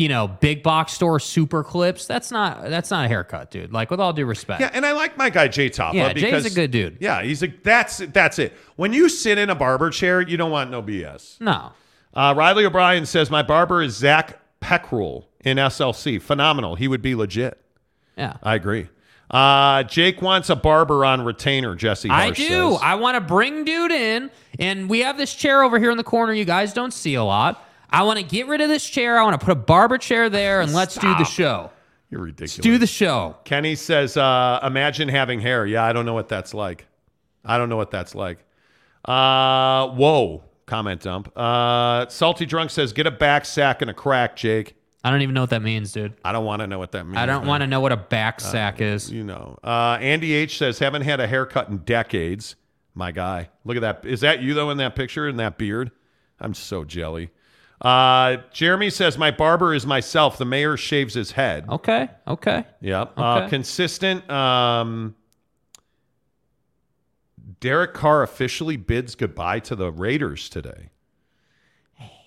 you 0.01 0.09
know, 0.09 0.27
big 0.27 0.63
box 0.63 0.93
store 0.93 1.21
super 1.21 1.63
clips. 1.63 2.07
That's 2.07 2.31
not 2.31 2.71
that's 2.71 2.91
not 2.91 3.05
a 3.05 3.09
haircut, 3.09 3.51
dude. 3.51 3.71
Like 3.71 3.91
with 3.91 4.01
all 4.01 4.15
due 4.15 4.25
respect. 4.25 4.63
Yeah, 4.63 4.71
and 4.73 4.87
I 4.87 4.93
like 4.93 5.19
my 5.19 5.29
guy 5.29 5.47
Jay 5.49 5.69
Topla. 5.69 5.93
Yeah, 5.93 6.13
because, 6.15 6.45
Jay's 6.45 6.53
a 6.53 6.55
good 6.55 6.71
dude. 6.71 6.97
Yeah, 7.01 7.23
he's 7.23 7.43
a 7.43 7.49
that's 7.49 7.99
that's 7.99 8.39
it. 8.39 8.55
When 8.77 8.95
you 8.95 9.11
sit 9.11 9.37
in 9.37 9.51
a 9.51 9.55
barber 9.55 9.91
chair, 9.91 10.23
you 10.23 10.39
don't 10.39 10.51
want 10.51 10.71
no 10.71 10.83
BS. 10.83 11.39
No. 11.43 11.73
Uh, 12.15 12.35
Riley 12.35 12.65
O'Brien 12.65 13.05
says 13.05 13.31
my 13.31 13.43
barber 13.43 13.83
is 13.83 13.95
Zach 13.95 14.41
Peckrell 14.61 15.27
in 15.45 15.59
SLC. 15.59 16.21
Phenomenal. 16.21 16.77
He 16.77 16.89
would 16.89 17.03
be 17.03 17.15
legit. 17.15 17.61
Yeah. 18.17 18.39
I 18.43 18.55
agree. 18.55 18.89
Uh, 19.31 19.85
Jake 19.85 20.21
wants 20.21 20.51
a 20.51 20.57
barber 20.57 21.05
on 21.05 21.23
retainer. 21.23 21.75
Jesse, 21.77 22.11
I 22.11 22.31
do. 22.31 22.43
says. 22.73 22.81
I 22.83 22.97
want 22.97 23.15
to 23.15 23.21
bring 23.21 23.65
dude 23.65 23.93
in, 23.93 24.31
and 24.59 24.91
we 24.91 25.01
have 25.01 25.17
this 25.17 25.35
chair 25.35 25.63
over 25.63 25.79
here 25.79 25.91
in 25.91 25.97
the 25.97 26.05
corner. 26.05 26.33
You 26.33 26.45
guys 26.45 26.73
don't 26.73 26.93
see 26.93 27.15
a 27.15 27.23
lot. 27.23 27.65
I 27.91 28.03
want 28.03 28.19
to 28.19 28.25
get 28.25 28.49
rid 28.49 28.61
of 28.61 28.69
this 28.69 28.89
chair. 28.89 29.19
I 29.19 29.23
want 29.23 29.41
to 29.41 29.45
put 29.45 29.53
a 29.53 29.57
barber 29.57 29.99
chair 29.99 30.29
there, 30.29 30.61
and 30.61 30.73
let's 30.73 30.97
do 30.97 31.15
the 31.15 31.25
show. 31.25 31.71
You're 32.11 32.23
ridiculous. 32.23 32.59
Let's 32.59 32.65
do 32.65 32.79
the 32.79 32.87
show. 32.89 33.37
Kenny 33.45 33.77
says, 33.77 34.17
uh, 34.17 34.59
imagine 34.65 35.09
having 35.09 35.41
hair. 35.41 35.65
Yeah, 35.65 35.85
I 35.85 35.93
don't 35.93 36.07
know 36.07 36.15
what 36.15 36.29
that's 36.29 36.53
like. 36.53 36.87
I 37.45 37.57
don't 37.57 37.69
know 37.69 37.77
what 37.77 37.93
that's 37.93 38.15
like. 38.17 38.45
Uh, 39.05 39.89
whoa. 39.91 40.43
Comment 40.67 41.01
dump. 41.01 41.37
Uh, 41.37 42.09
Salty 42.09 42.47
Drunk 42.47 42.71
says, 42.71 42.93
get 42.93 43.07
a 43.07 43.11
back 43.11 43.45
sack 43.45 43.83
and 43.83 43.91
a 43.91 43.95
crack, 43.95 44.37
Jake. 44.37 44.77
I 45.03 45.11
don't 45.11 45.23
even 45.23 45.35
know 45.35 45.41
what 45.41 45.51
that 45.51 45.63
means, 45.63 45.93
dude. 45.93 46.13
I 46.25 46.33
don't 46.33 46.45
want 46.45 46.61
to 46.61 46.67
know 46.67 46.79
what 46.79 46.93
that 46.93 47.05
means. 47.07 47.17
I 47.17 47.25
don't 47.27 47.47
want 47.47 47.63
to 47.63 47.67
know 47.67 47.81
what 47.81 47.91
a 47.93 47.97
back 47.97 48.41
sack 48.41 48.81
is. 48.83 49.11
You 49.11 49.25
know. 49.25 49.59
Uh, 49.65 49.97
Andy 50.01 50.33
H 50.35 50.59
says, 50.59 50.79
haven't 50.79 51.03
had 51.03 51.21
a 51.21 51.27
haircut 51.27 51.69
in 51.69 51.79
decades. 51.79 52.57
My 52.95 53.11
guy. 53.13 53.49
Look 53.65 53.77
at 53.77 53.81
that. 53.81 54.05
Is 54.05 54.21
that 54.21 54.43
you, 54.43 54.53
though, 54.53 54.69
in 54.71 54.77
that 54.79 54.95
picture, 54.97 55.27
in 55.29 55.37
that 55.37 55.57
beard? 55.57 55.91
I'm 56.39 56.53
so 56.55 56.85
jelly. 56.85 57.31
Uh, 57.81 58.39
Jeremy 58.53 58.91
says, 58.91 59.17
my 59.17 59.31
barber 59.31 59.73
is 59.73 59.87
myself. 59.87 60.37
The 60.37 60.45
mayor 60.45 60.77
shaves 60.77 61.15
his 61.15 61.31
head. 61.33 61.65
Okay. 61.69 62.09
Okay. 62.29 62.65
Yep. 62.83 63.13
Uh, 63.17 63.37
Okay. 63.39 63.49
consistent. 63.49 64.29
Um, 64.31 65.15
Derek 67.61 67.95
Carr 67.95 68.23
officially 68.23 68.77
bids 68.77 69.15
goodbye 69.15 69.61
to 69.61 69.77
the 69.77 69.91
Raiders 69.91 70.49
today. 70.49 70.91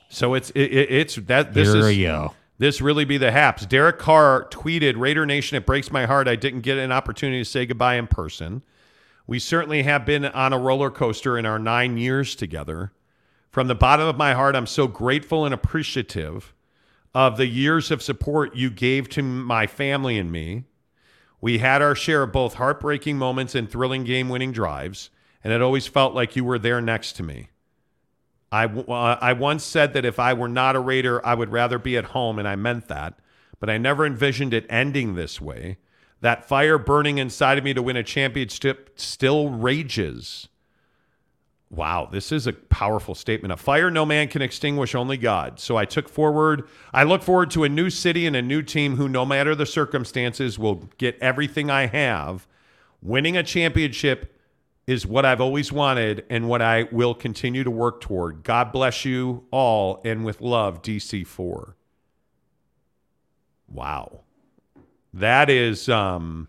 So 0.10 0.34
it's 0.36 0.50
it, 0.52 0.62
it- 0.72 0.92
it's 0.92 1.16
that 1.16 1.54
this 1.54 1.68
Here 1.70 1.78
is 1.78 1.86
we 1.86 2.04
go. 2.04 2.34
This 2.64 2.82
really 2.82 3.06
be 3.06 3.18
the 3.18 3.32
haps. 3.32 3.66
Derek 3.66 4.00
Carr 4.00 4.48
tweeted, 4.50 4.98
"Raider 4.98 5.26
Nation, 5.26 5.58
it 5.58 5.66
breaks 5.66 5.92
my 5.92 6.06
heart. 6.06 6.28
I 6.28 6.36
didn't 6.36 6.62
get 6.62 6.78
an 6.78 6.92
opportunity 6.92 7.42
to 7.42 7.50
say 7.50 7.66
goodbye 7.66 7.96
in 7.96 8.08
person. 8.08 8.62
We 9.28 9.40
certainly 9.40 9.84
have 9.84 10.06
been 10.06 10.26
on 10.26 10.54
a 10.54 10.60
roller 10.60 10.90
coaster 10.90 11.38
in 11.38 11.46
our 11.46 11.60
nine 11.60 11.98
years 11.98 12.36
together. 12.36 12.92
From 13.52 13.68
the 13.68 13.76
bottom 13.76 14.08
of 14.08 14.18
my 14.18 14.34
heart, 14.34 14.56
I'm 14.56 14.68
so 14.68 14.88
grateful 14.88 15.46
and 15.46 15.54
appreciative 15.54 16.54
of 17.14 17.38
the 17.38 17.48
years 17.48 17.92
of 17.92 18.02
support 18.02 18.56
you 18.56 18.70
gave 18.70 19.08
to 19.10 19.22
my 19.22 19.68
family 19.68 20.18
and 20.18 20.32
me. 20.32 20.64
We 21.40 21.60
had 21.60 21.82
our 21.82 21.96
share 21.96 22.24
of 22.24 22.32
both 22.32 22.56
heartbreaking 22.56 23.18
moments 23.18 23.54
and 23.54 23.70
thrilling 23.70 24.04
game 24.04 24.30
winning 24.30 24.52
drives, 24.52 25.10
and 25.44 25.54
it 25.54 25.62
always 25.62 25.88
felt 25.88 26.16
like 26.16 26.36
you 26.36 26.44
were 26.44 26.58
there 26.58 26.82
next 26.82 27.14
to 27.14 27.24
me. 27.24 27.50
I, 28.54 28.66
uh, 28.66 29.18
I 29.20 29.34
once 29.34 29.64
said 29.64 29.94
that 29.94 30.06
if 30.06 30.20
I 30.20 30.34
were 30.34 30.48
not 30.48 30.76
a 30.76 30.80
Raider, 30.80 31.26
I 31.26 31.34
would 31.34 31.52
rather 31.52 31.80
be 31.80 31.98
at 31.98 32.06
home, 32.06 32.38
and 32.38 32.48
I 32.48 32.56
meant 32.56 32.88
that, 32.88 33.16
but 33.60 33.68
I 33.68 33.80
never 33.80 34.06
envisioned 34.06 34.54
it 34.54 34.68
ending 34.70 35.16
this 35.16 35.42
way. 35.42 35.78
That 36.22 36.48
fire 36.48 36.78
burning 36.78 37.18
inside 37.18 37.58
of 37.58 37.64
me 37.64 37.74
to 37.74 37.82
win 37.82 37.98
a 37.98 38.04
championship 38.04 38.92
still 38.96 39.50
rages. 39.50 40.50
Wow, 41.72 42.08
this 42.12 42.32
is 42.32 42.46
a 42.46 42.54
powerful 42.54 43.16
statement. 43.16 43.52
A 43.52 43.58
fire 43.58 43.90
no 43.90 44.06
man 44.06 44.28
can 44.28 44.44
extinguish, 44.44 44.94
only 44.94 45.18
God. 45.18 45.60
So 45.60 45.76
I 45.76 45.86
took 45.86 46.08
forward, 46.08 46.70
I 46.94 47.02
look 47.06 47.24
forward 47.24 47.50
to 47.52 47.64
a 47.64 47.70
new 47.70 47.90
city 47.90 48.28
and 48.28 48.36
a 48.36 48.42
new 48.44 48.62
team 48.62 48.98
who, 48.98 49.10
no 49.10 49.26
matter 49.26 49.56
the 49.56 49.66
circumstances, 49.66 50.60
will 50.60 50.88
get 51.00 51.18
everything 51.20 51.72
I 51.72 51.88
have. 51.88 52.48
Winning 53.02 53.36
a 53.36 53.42
championship 53.42 54.33
is 54.86 55.06
what 55.08 55.26
I've 55.26 55.40
always 55.42 55.72
wanted 55.72 56.26
and 56.30 56.50
what 56.50 56.62
I 56.62 56.84
will 56.92 57.14
continue 57.14 57.64
to 57.64 57.72
work 57.72 58.02
toward. 58.02 58.44
God 58.44 58.72
bless 58.72 59.06
you 59.06 59.46
all, 59.52 60.02
and 60.04 60.26
with 60.26 60.42
love, 60.42 60.82
DC4. 60.82 61.74
Wow. 63.68 64.22
That 65.14 65.50
is 65.50 65.90
um 65.90 66.48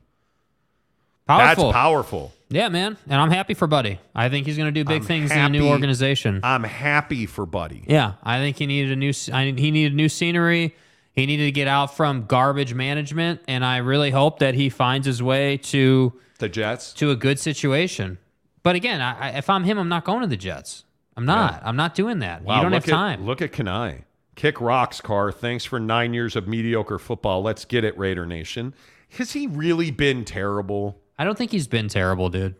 Powerful. 1.27 1.65
that's 1.65 1.73
powerful. 1.75 2.33
Yeah, 2.51 2.69
man. 2.69 2.99
And 3.09 3.21
I'm 3.21 3.31
happy 3.31 3.55
for 3.55 3.67
Buddy. 3.67 3.99
I 4.15 4.29
think 4.29 4.47
he's 4.47 4.57
going 4.59 4.73
to 4.73 4.73
do 4.73 4.85
big 4.85 5.03
I'm 5.03 5.07
things 5.09 5.31
in 5.33 5.39
a 5.39 5.49
new 5.49 5.67
organization. 5.69 6.41
I'm 6.43 6.63
happy 6.63 7.25
for 7.27 7.47
Buddy. 7.47 7.83
Yeah, 7.89 8.13
I 8.23 8.39
think 8.39 8.59
he 8.59 8.67
needed 8.67 8.93
a 8.93 8.97
new. 8.97 9.13
I, 9.33 9.47
he 9.47 9.71
needed 9.71 9.95
new 9.95 10.09
scenery. 10.11 10.75
He 11.15 11.27
needed 11.27 11.45
to 11.47 11.53
get 11.53 11.67
out 11.67 11.97
from 11.97 12.27
garbage 12.27 12.75
management, 12.75 13.41
and 13.49 13.65
I 13.65 13.79
really 13.79 14.11
hope 14.11 14.41
that 14.41 14.55
he 14.55 14.69
finds 14.69 15.07
his 15.07 15.23
way 15.23 15.57
to 15.59 16.13
The 16.39 16.49
Jets. 16.49 16.93
to 16.95 17.11
a 17.11 17.17
good 17.17 17.39
situation. 17.39 18.19
But 18.65 18.75
again, 18.75 19.01
I, 19.01 19.39
if 19.39 19.49
I'm 19.49 19.62
him, 19.62 19.78
I'm 19.78 19.89
not 19.89 20.05
going 20.05 20.23
to 20.23 20.26
the 20.26 20.36
Jets. 20.36 20.84
I'm 21.17 21.26
not. 21.26 21.62
I'm 21.65 21.76
not 21.76 21.94
doing 21.94 22.18
that. 22.20 22.43
Wow, 22.43 22.57
you 22.57 22.62
don't 22.62 22.73
have 22.73 22.84
time. 22.84 23.20
At, 23.20 23.26
look 23.26 23.41
at 23.41 23.52
Kanai. 23.52 24.02
Kick 24.34 24.60
rocks, 24.60 25.01
Carr. 25.01 25.31
Thanks 25.31 25.65
for 25.65 25.78
nine 25.78 26.12
years 26.12 26.34
of 26.34 26.49
mediocre 26.49 26.99
football. 26.99 27.43
Let's 27.43 27.65
get 27.65 27.84
it, 27.84 27.97
Raider 27.97 28.26
Nation. 28.26 28.75
Has 29.10 29.31
he 29.31 29.47
really 29.47 29.93
been 29.93 30.25
terrible? 30.25 31.01
I 31.17 31.25
don't 31.25 31.39
think 31.39 31.52
he's 31.52 31.68
been 31.68 31.86
terrible, 31.86 32.31
dude. 32.31 32.57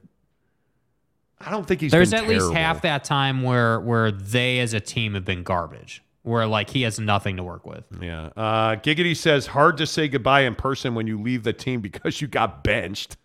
I 1.41 1.51
don't 1.51 1.67
think 1.67 1.81
he's 1.81 1.91
There's 1.91 2.13
at 2.13 2.29
least 2.29 2.53
half 2.53 2.83
that 2.83 3.03
time 3.03 3.43
where 3.43 3.81
where 3.81 4.13
they 4.13 4.61
as 4.61 4.73
a 4.73 4.81
team 4.81 5.15
have 5.15 5.25
been 5.25 5.43
garbage, 5.43 6.03
where 6.23 6.47
like 6.47 6.71
he 6.71 6.83
has 6.83 7.01
nothing 7.01 7.37
to 7.39 7.43
work 7.43 7.67
with. 7.67 7.85
Yeah. 8.01 8.27
Uh, 8.37 8.77
Giggity 8.77 9.17
says 9.17 9.49
hard 9.49 9.77
to 9.79 9.87
say 9.87 10.07
goodbye 10.07 10.43
in 10.43 10.55
person 10.55 10.95
when 10.95 11.09
you 11.09 11.21
leave 11.21 11.43
the 11.43 11.53
team 11.53 11.81
because 11.81 12.21
you 12.21 12.29
got 12.29 12.63
benched. 12.63 13.17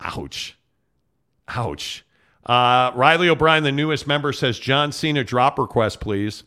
Ouch. 0.00 0.57
Ouch. 1.48 2.04
Uh, 2.46 2.92
Riley 2.94 3.28
O'Brien, 3.28 3.62
the 3.64 3.72
newest 3.72 4.06
member, 4.06 4.32
says 4.32 4.58
John 4.58 4.92
Cena 4.92 5.24
drop 5.24 5.58
request, 5.58 6.00
please. 6.00 6.44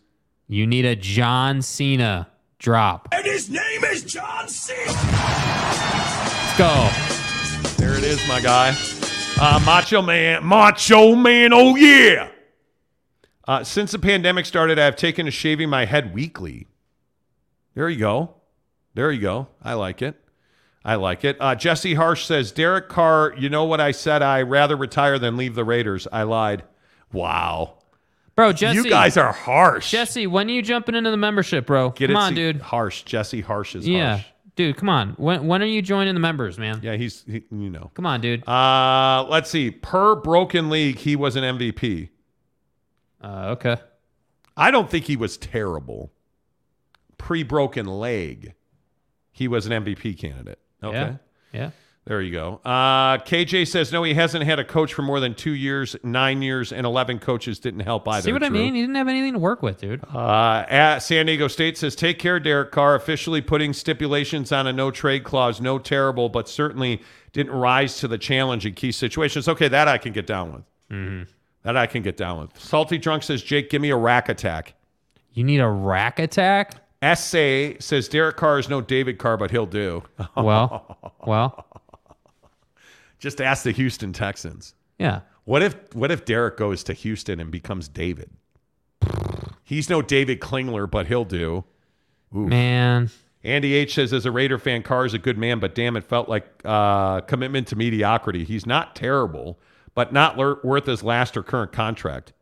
You 0.47 0.65
need 0.65 0.85
a 0.85 0.95
John 0.95 1.61
Cena 1.61 2.29
drop. 2.59 3.07
And 3.11 3.25
his 3.25 3.49
name 3.49 3.83
is 3.85 4.03
John 4.03 4.47
Cena. 4.47 4.91
Let's 4.91 6.57
go. 6.57 6.89
There 7.77 7.97
it 7.97 8.03
is, 8.03 8.27
my 8.27 8.41
guy. 8.41 8.75
Uh, 9.39 9.59
Macho 9.65 10.01
Man. 10.01 10.43
Macho 10.45 11.15
Man, 11.15 11.53
oh 11.53 11.75
yeah. 11.75 12.29
Uh, 13.47 13.63
since 13.63 13.91
the 13.91 13.99
pandemic 13.99 14.45
started, 14.45 14.77
I've 14.77 14.95
taken 14.95 15.25
to 15.25 15.31
shaving 15.31 15.69
my 15.69 15.85
head 15.85 16.13
weekly. 16.13 16.67
There 17.73 17.89
you 17.89 17.99
go. 17.99 18.35
There 18.93 19.11
you 19.11 19.21
go. 19.21 19.47
I 19.63 19.73
like 19.73 20.01
it. 20.01 20.19
I 20.83 20.95
like 20.95 21.23
it. 21.23 21.37
Uh, 21.39 21.53
Jesse 21.55 21.93
Harsh 21.93 22.25
says, 22.25 22.51
Derek 22.51 22.89
Carr, 22.89 23.33
you 23.37 23.49
know 23.49 23.65
what 23.65 23.79
I 23.79 23.91
said? 23.91 24.21
I 24.21 24.41
rather 24.41 24.75
retire 24.75 25.19
than 25.19 25.37
leave 25.37 25.53
the 25.53 25.63
Raiders. 25.63 26.07
I 26.11 26.23
lied. 26.23 26.63
Wow. 27.13 27.77
Bro, 28.35 28.53
Jesse. 28.53 28.77
you 28.77 28.89
guys 28.89 29.17
are 29.17 29.31
harsh. 29.31 29.91
Jesse, 29.91 30.25
when 30.25 30.47
are 30.47 30.53
you 30.53 30.61
jumping 30.61 30.95
into 30.95 31.11
the 31.11 31.17
membership, 31.17 31.67
bro? 31.67 31.91
Get 31.91 32.07
come 32.07 32.15
it? 32.15 32.19
on, 32.19 32.33
dude. 32.33 32.61
Harsh. 32.61 33.03
Jesse 33.03 33.41
Harsh 33.41 33.75
is 33.75 33.85
harsh. 33.85 33.93
Yeah. 33.93 34.09
harsh. 34.15 34.25
Dude, 34.55 34.77
come 34.77 34.89
on. 34.89 35.09
When 35.17 35.47
when 35.47 35.61
are 35.61 35.67
you 35.67 35.81
joining 35.81 36.13
the 36.13 36.19
members, 36.19 36.57
man? 36.57 36.79
Yeah, 36.83 36.95
he's, 36.95 37.23
he, 37.25 37.43
you 37.51 37.69
know. 37.69 37.91
Come 37.93 38.05
on, 38.05 38.19
dude. 38.19 38.47
Uh, 38.47 39.25
let's 39.29 39.49
see. 39.49 39.71
Per 39.71 40.15
broken 40.15 40.69
league, 40.69 40.97
he 40.97 41.15
was 41.15 41.35
an 41.35 41.57
MVP. 41.57 42.09
Uh, 43.23 43.55
okay. 43.57 43.77
I 44.57 44.71
don't 44.71 44.89
think 44.89 45.05
he 45.05 45.15
was 45.15 45.37
terrible. 45.37 46.11
Pre 47.17 47.43
broken 47.43 47.85
leg, 47.85 48.55
he 49.31 49.47
was 49.47 49.65
an 49.65 49.83
MVP 49.83 50.17
candidate. 50.17 50.59
Okay. 50.83 50.95
Yeah. 50.95 51.15
Yeah. 51.53 51.69
There 52.05 52.19
you 52.19 52.31
go. 52.31 52.59
Uh, 52.65 53.19
KJ 53.19 53.67
says, 53.67 53.91
no, 53.91 54.01
he 54.01 54.15
hasn't 54.15 54.43
had 54.43 54.57
a 54.57 54.63
coach 54.63 54.91
for 54.91 55.03
more 55.03 55.19
than 55.19 55.35
two 55.35 55.51
years, 55.51 55.95
nine 56.03 56.41
years, 56.41 56.73
and 56.73 56.83
11 56.83 57.19
coaches 57.19 57.59
didn't 57.59 57.81
help 57.81 58.07
either. 58.07 58.23
See 58.23 58.33
what 58.33 58.43
I 58.43 58.49
mean? 58.49 58.73
He 58.73 58.81
didn't 58.81 58.95
have 58.95 59.07
anything 59.07 59.33
to 59.33 59.39
work 59.39 59.61
with, 59.61 59.79
dude. 59.79 60.03
Uh, 60.11 60.65
at 60.67 60.99
San 60.99 61.27
Diego 61.27 61.47
State 61.47 61.77
says, 61.77 61.95
take 61.95 62.17
care, 62.17 62.39
Derek 62.39 62.71
Carr, 62.71 62.95
officially 62.95 63.39
putting 63.39 63.71
stipulations 63.71 64.51
on 64.51 64.65
a 64.65 64.73
no 64.73 64.89
trade 64.89 65.23
clause. 65.23 65.61
No 65.61 65.77
terrible, 65.77 66.27
but 66.27 66.49
certainly 66.49 67.03
didn't 67.33 67.53
rise 67.53 67.99
to 67.99 68.07
the 68.07 68.17
challenge 68.17 68.65
in 68.65 68.73
key 68.73 68.91
situations. 68.91 69.47
Okay, 69.47 69.67
that 69.67 69.87
I 69.87 69.99
can 69.99 70.11
get 70.11 70.25
down 70.25 70.53
with. 70.53 70.63
Mm-hmm. 70.89 71.29
That 71.63 71.77
I 71.77 71.85
can 71.85 72.01
get 72.01 72.17
down 72.17 72.39
with. 72.39 72.59
Salty 72.59 72.97
Drunk 72.97 73.21
says, 73.21 73.43
Jake, 73.43 73.69
give 73.69 73.81
me 73.81 73.91
a 73.91 73.95
rack 73.95 74.27
attack. 74.27 74.73
You 75.33 75.43
need 75.43 75.59
a 75.59 75.69
rack 75.69 76.17
attack? 76.17 76.73
SA 77.03 77.71
says, 77.79 78.07
Derek 78.09 78.37
Carr 78.37 78.59
is 78.59 78.69
no 78.69 78.79
David 78.81 79.17
Carr, 79.17 79.37
but 79.37 79.51
he'll 79.51 79.65
do. 79.65 80.03
Well, 80.35 80.97
well, 81.25 81.65
Just 83.19 83.41
ask 83.41 83.63
the 83.63 83.71
Houston 83.71 84.13
Texans. 84.13 84.73
yeah. 84.99 85.21
What 85.43 85.63
if 85.63 85.75
what 85.95 86.11
if 86.11 86.23
Derek 86.25 86.55
goes 86.57 86.83
to 86.83 86.93
Houston 86.93 87.39
and 87.39 87.49
becomes 87.49 87.87
David? 87.87 88.29
He's 89.63 89.89
no 89.89 90.01
David 90.03 90.39
Klingler, 90.39 90.89
but 90.89 91.07
he'll 91.07 91.25
do. 91.25 91.63
Ooh. 92.35 92.45
Man. 92.47 93.09
Andy 93.43 93.73
H 93.73 93.95
says, 93.95 94.13
as 94.13 94.27
a 94.27 94.31
Raider 94.31 94.59
fan, 94.59 94.83
Carr 94.83 95.03
is 95.05 95.15
a 95.15 95.17
good 95.17 95.39
man, 95.39 95.59
but 95.59 95.73
damn, 95.73 95.97
it 95.97 96.03
felt 96.03 96.29
like 96.29 96.45
uh, 96.63 97.21
commitment 97.21 97.67
to 97.69 97.75
mediocrity. 97.75 98.43
He's 98.43 98.67
not 98.67 98.95
terrible, 98.95 99.57
but 99.95 100.13
not 100.13 100.37
worth 100.37 100.85
his 100.85 101.01
last 101.03 101.35
or 101.35 101.41
current 101.41 101.71
contract. 101.71 102.33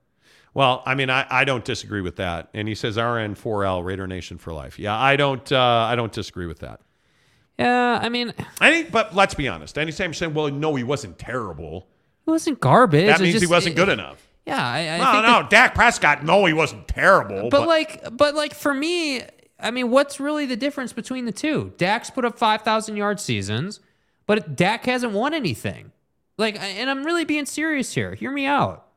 Well, 0.54 0.82
I 0.86 0.96
mean, 0.96 1.10
I, 1.10 1.26
I 1.30 1.44
don't 1.46 1.64
disagree 1.64 2.02
with 2.02 2.16
that. 2.18 2.50
And 2.54 2.68
he 2.68 2.76
says 2.76 2.98
RN4L 2.98 3.84
Raider 3.84 4.08
Nation 4.08 4.38
for 4.38 4.52
life. 4.54 4.80
Yeah, 4.80 4.98
I 4.98 5.16
don't 5.16 5.50
uh, 5.52 5.60
I 5.90 5.96
don't 5.96 6.12
disagree 6.12 6.48
with 6.48 6.60
that. 6.60 6.82
Yeah, 7.58 8.00
I 8.02 8.08
mean, 8.10 8.34
Any, 8.62 8.84
but 8.84 9.14
let's 9.14 9.34
be 9.34 9.48
honest. 9.50 9.78
Anytime 9.78 10.10
you're 10.10 10.14
saying, 10.14 10.34
well, 10.34 10.50
no, 10.50 10.76
he 10.76 10.84
wasn't 10.84 11.20
terrible, 11.20 11.88
He 12.26 12.32
wasn't 12.32 12.60
garbage. 12.62 13.08
that 13.08 13.20
means 13.20 13.42
he 13.42 13.48
wasn't 13.48 13.74
it- 13.74 13.76
good 13.76 13.90
enough. 13.90 14.26
Yeah, 14.46 14.66
I, 14.66 14.80
I 14.80 14.98
no, 14.98 15.12
think 15.12 15.24
no, 15.26 15.32
that- 15.42 15.50
Dak 15.50 15.76
Prescott, 15.76 16.24
no, 16.24 16.46
he 16.46 16.54
wasn't 16.54 16.88
terrible. 16.88 17.50
but, 17.50 17.68
like, 17.68 18.02
but 18.16 18.34
like 18.34 18.54
for 18.56 18.74
me, 18.74 19.22
I 19.60 19.72
mean, 19.72 19.92
what's 19.92 20.20
really 20.22 20.46
the 20.46 20.56
difference 20.56 20.94
between 20.94 21.26
the 21.26 21.32
two? 21.34 21.74
Dak's 21.78 22.10
put 22.10 22.24
up 22.26 22.40
five 22.40 22.62
thousand 22.62 22.96
yard 22.96 23.20
seasons, 23.20 23.82
but 24.26 24.56
Dak 24.56 24.86
hasn't 24.86 25.12
won 25.12 25.34
anything. 25.34 25.92
Like, 26.38 26.58
and 26.60 26.90
I'm 26.90 27.04
really 27.06 27.26
being 27.26 27.46
serious 27.46 27.94
here. 27.94 28.16
Hear 28.16 28.32
me 28.32 28.46
out. 28.46 28.88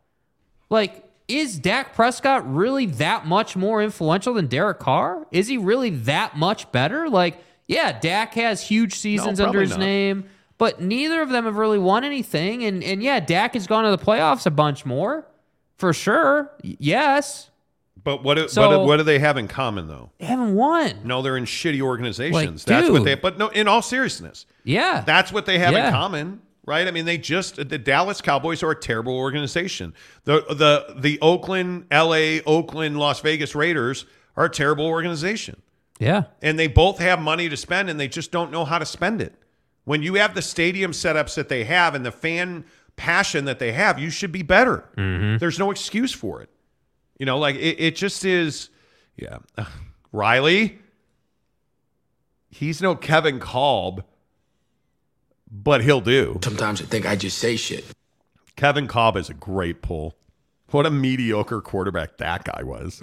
Like, 0.70 1.04
is 1.28 1.58
Dak 1.58 1.94
Prescott 1.94 2.42
really 2.52 2.86
that 2.86 3.26
much 3.26 3.56
more 3.56 3.82
influential 3.82 4.34
than 4.34 4.46
Derek 4.46 4.78
Carr? 4.80 5.26
Is 5.30 5.48
he 5.48 5.56
really 5.58 5.90
that 5.90 6.36
much 6.36 6.70
better? 6.72 7.08
Like, 7.08 7.42
yeah, 7.66 7.98
Dak 7.98 8.34
has 8.34 8.60
huge 8.66 8.94
seasons 8.94 9.40
under 9.40 9.60
his 9.60 9.70
not. 9.70 9.80
name, 9.80 10.24
but 10.58 10.80
neither 10.80 11.22
of 11.22 11.30
them 11.30 11.44
have 11.44 11.56
really 11.56 11.78
won 11.78 12.04
anything. 12.04 12.64
And 12.64 12.82
and 12.84 13.02
yeah, 13.02 13.20
Dak 13.20 13.54
has 13.54 13.66
gone 13.66 13.84
to 13.84 13.90
the 13.90 13.98
playoffs 14.04 14.46
a 14.46 14.50
bunch 14.50 14.84
more, 14.84 15.26
for 15.76 15.92
sure. 15.92 16.50
Yes, 16.62 17.50
But 18.04 18.24
what 18.24 18.34
do, 18.34 18.48
So- 18.48 18.68
what, 18.68 18.76
do, 18.76 18.80
what 18.88 18.96
do 18.96 19.02
they 19.04 19.20
have 19.20 19.36
in 19.36 19.46
common, 19.48 19.86
though? 19.86 20.10
they 20.18 20.26
haven't 20.26 20.54
won. 20.56 20.92
No, 21.04 21.22
they're 21.22 21.36
in 21.36 21.44
shitty 21.44 21.80
organizations. 21.80 22.66
Like, 22.66 22.76
That's 22.78 22.90
what 22.90 22.98
dude. 22.98 23.06
they. 23.06 23.14
But 23.14 23.38
no, 23.38 23.48
in 23.48 23.68
all 23.68 23.80
seriousness, 23.80 24.44
Yeah, 24.64 25.02
that's 25.06 25.32
what 25.32 25.46
they 25.46 25.58
have 25.60 25.72
Yeah. 25.72 25.86
in 25.86 25.92
common, 25.92 26.42
right? 26.64 26.86
I 26.86 26.90
mean, 26.90 27.04
they 27.04 27.18
just 27.18 27.56
the 27.56 27.78
Dallas 27.78 28.20
Cowboys 28.20 28.62
are 28.62 28.70
a 28.70 28.80
terrible 28.80 29.16
organization. 29.16 29.94
The 30.24 30.44
the 30.48 30.94
the 30.98 31.18
Oakland, 31.20 31.86
L.A., 31.90 32.42
Oakland, 32.42 32.98
Las 32.98 33.20
Vegas 33.20 33.54
Raiders 33.54 34.06
are 34.36 34.46
a 34.46 34.50
terrible 34.50 34.86
organization, 34.86 35.60
yeah. 35.98 36.24
and 36.40 36.58
they 36.58 36.68
both 36.68 36.98
have 36.98 37.20
money 37.20 37.48
to 37.48 37.56
spend, 37.56 37.90
and 37.90 37.98
they 37.98 38.08
just 38.08 38.30
don't 38.32 38.50
know 38.50 38.64
how 38.64 38.78
to 38.78 38.86
spend 38.86 39.20
it. 39.20 39.34
When 39.84 40.02
you 40.02 40.14
have 40.14 40.34
the 40.34 40.42
stadium 40.42 40.92
setups 40.92 41.34
that 41.34 41.48
they 41.48 41.64
have 41.64 41.94
and 41.94 42.06
the 42.06 42.12
fan 42.12 42.64
passion 42.96 43.46
that 43.46 43.58
they 43.58 43.72
have, 43.72 43.98
you 43.98 44.10
should 44.10 44.32
be 44.32 44.42
better. 44.42 44.88
Mm-hmm. 44.96 45.38
There's 45.38 45.58
no 45.58 45.70
excuse 45.70 46.12
for 46.12 46.40
it. 46.40 46.48
You 47.18 47.26
know, 47.26 47.38
like 47.38 47.56
it, 47.56 47.80
it 47.80 47.96
just 47.96 48.24
is. 48.24 48.70
Yeah, 49.16 49.38
Riley. 50.12 50.78
He's 52.54 52.82
no 52.82 52.94
Kevin 52.94 53.40
Kolb, 53.40 54.04
but 55.52 55.84
he'll 55.84 56.00
do. 56.00 56.40
Sometimes 56.42 56.80
I 56.80 56.86
think 56.86 57.06
I 57.06 57.14
just 57.14 57.38
say 57.38 57.56
shit. 57.56 57.84
Kevin 58.56 58.88
Kolb 58.88 59.16
is 59.16 59.28
a 59.28 59.34
great 59.34 59.82
pull. 59.82 60.16
What 60.70 60.86
a 60.86 60.90
mediocre 60.90 61.60
quarterback 61.60 62.16
that 62.16 62.44
guy 62.44 62.62
was. 62.62 63.02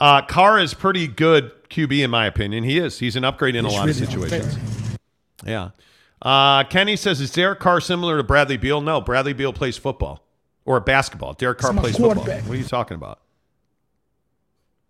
Uh, 0.00 0.22
Carr 0.22 0.58
is 0.58 0.72
pretty 0.72 1.06
good 1.06 1.52
QB 1.68 2.04
in 2.04 2.10
my 2.10 2.26
opinion. 2.26 2.64
He 2.64 2.78
is. 2.78 2.98
He's 2.98 3.16
an 3.16 3.24
upgrade 3.24 3.54
in 3.54 3.64
a 3.64 3.68
lot 3.68 3.88
of 3.88 3.94
situations. 3.94 4.56
Yeah. 5.44 5.70
Uh, 6.22 6.64
Kenny 6.64 6.96
says, 6.96 7.20
"Is 7.20 7.30
Derek 7.30 7.60
Carr 7.60 7.80
similar 7.80 8.16
to 8.16 8.22
Bradley 8.22 8.56
Beal?" 8.56 8.80
No, 8.80 9.02
Bradley 9.02 9.34
Beal 9.34 9.52
plays 9.52 9.76
football 9.76 10.26
or 10.64 10.80
basketball. 10.80 11.34
Derek 11.34 11.58
Carr 11.58 11.74
plays 11.74 11.96
football. 11.96 12.24
What 12.24 12.50
are 12.50 12.56
you 12.56 12.64
talking 12.64 12.94
about? 12.94 13.20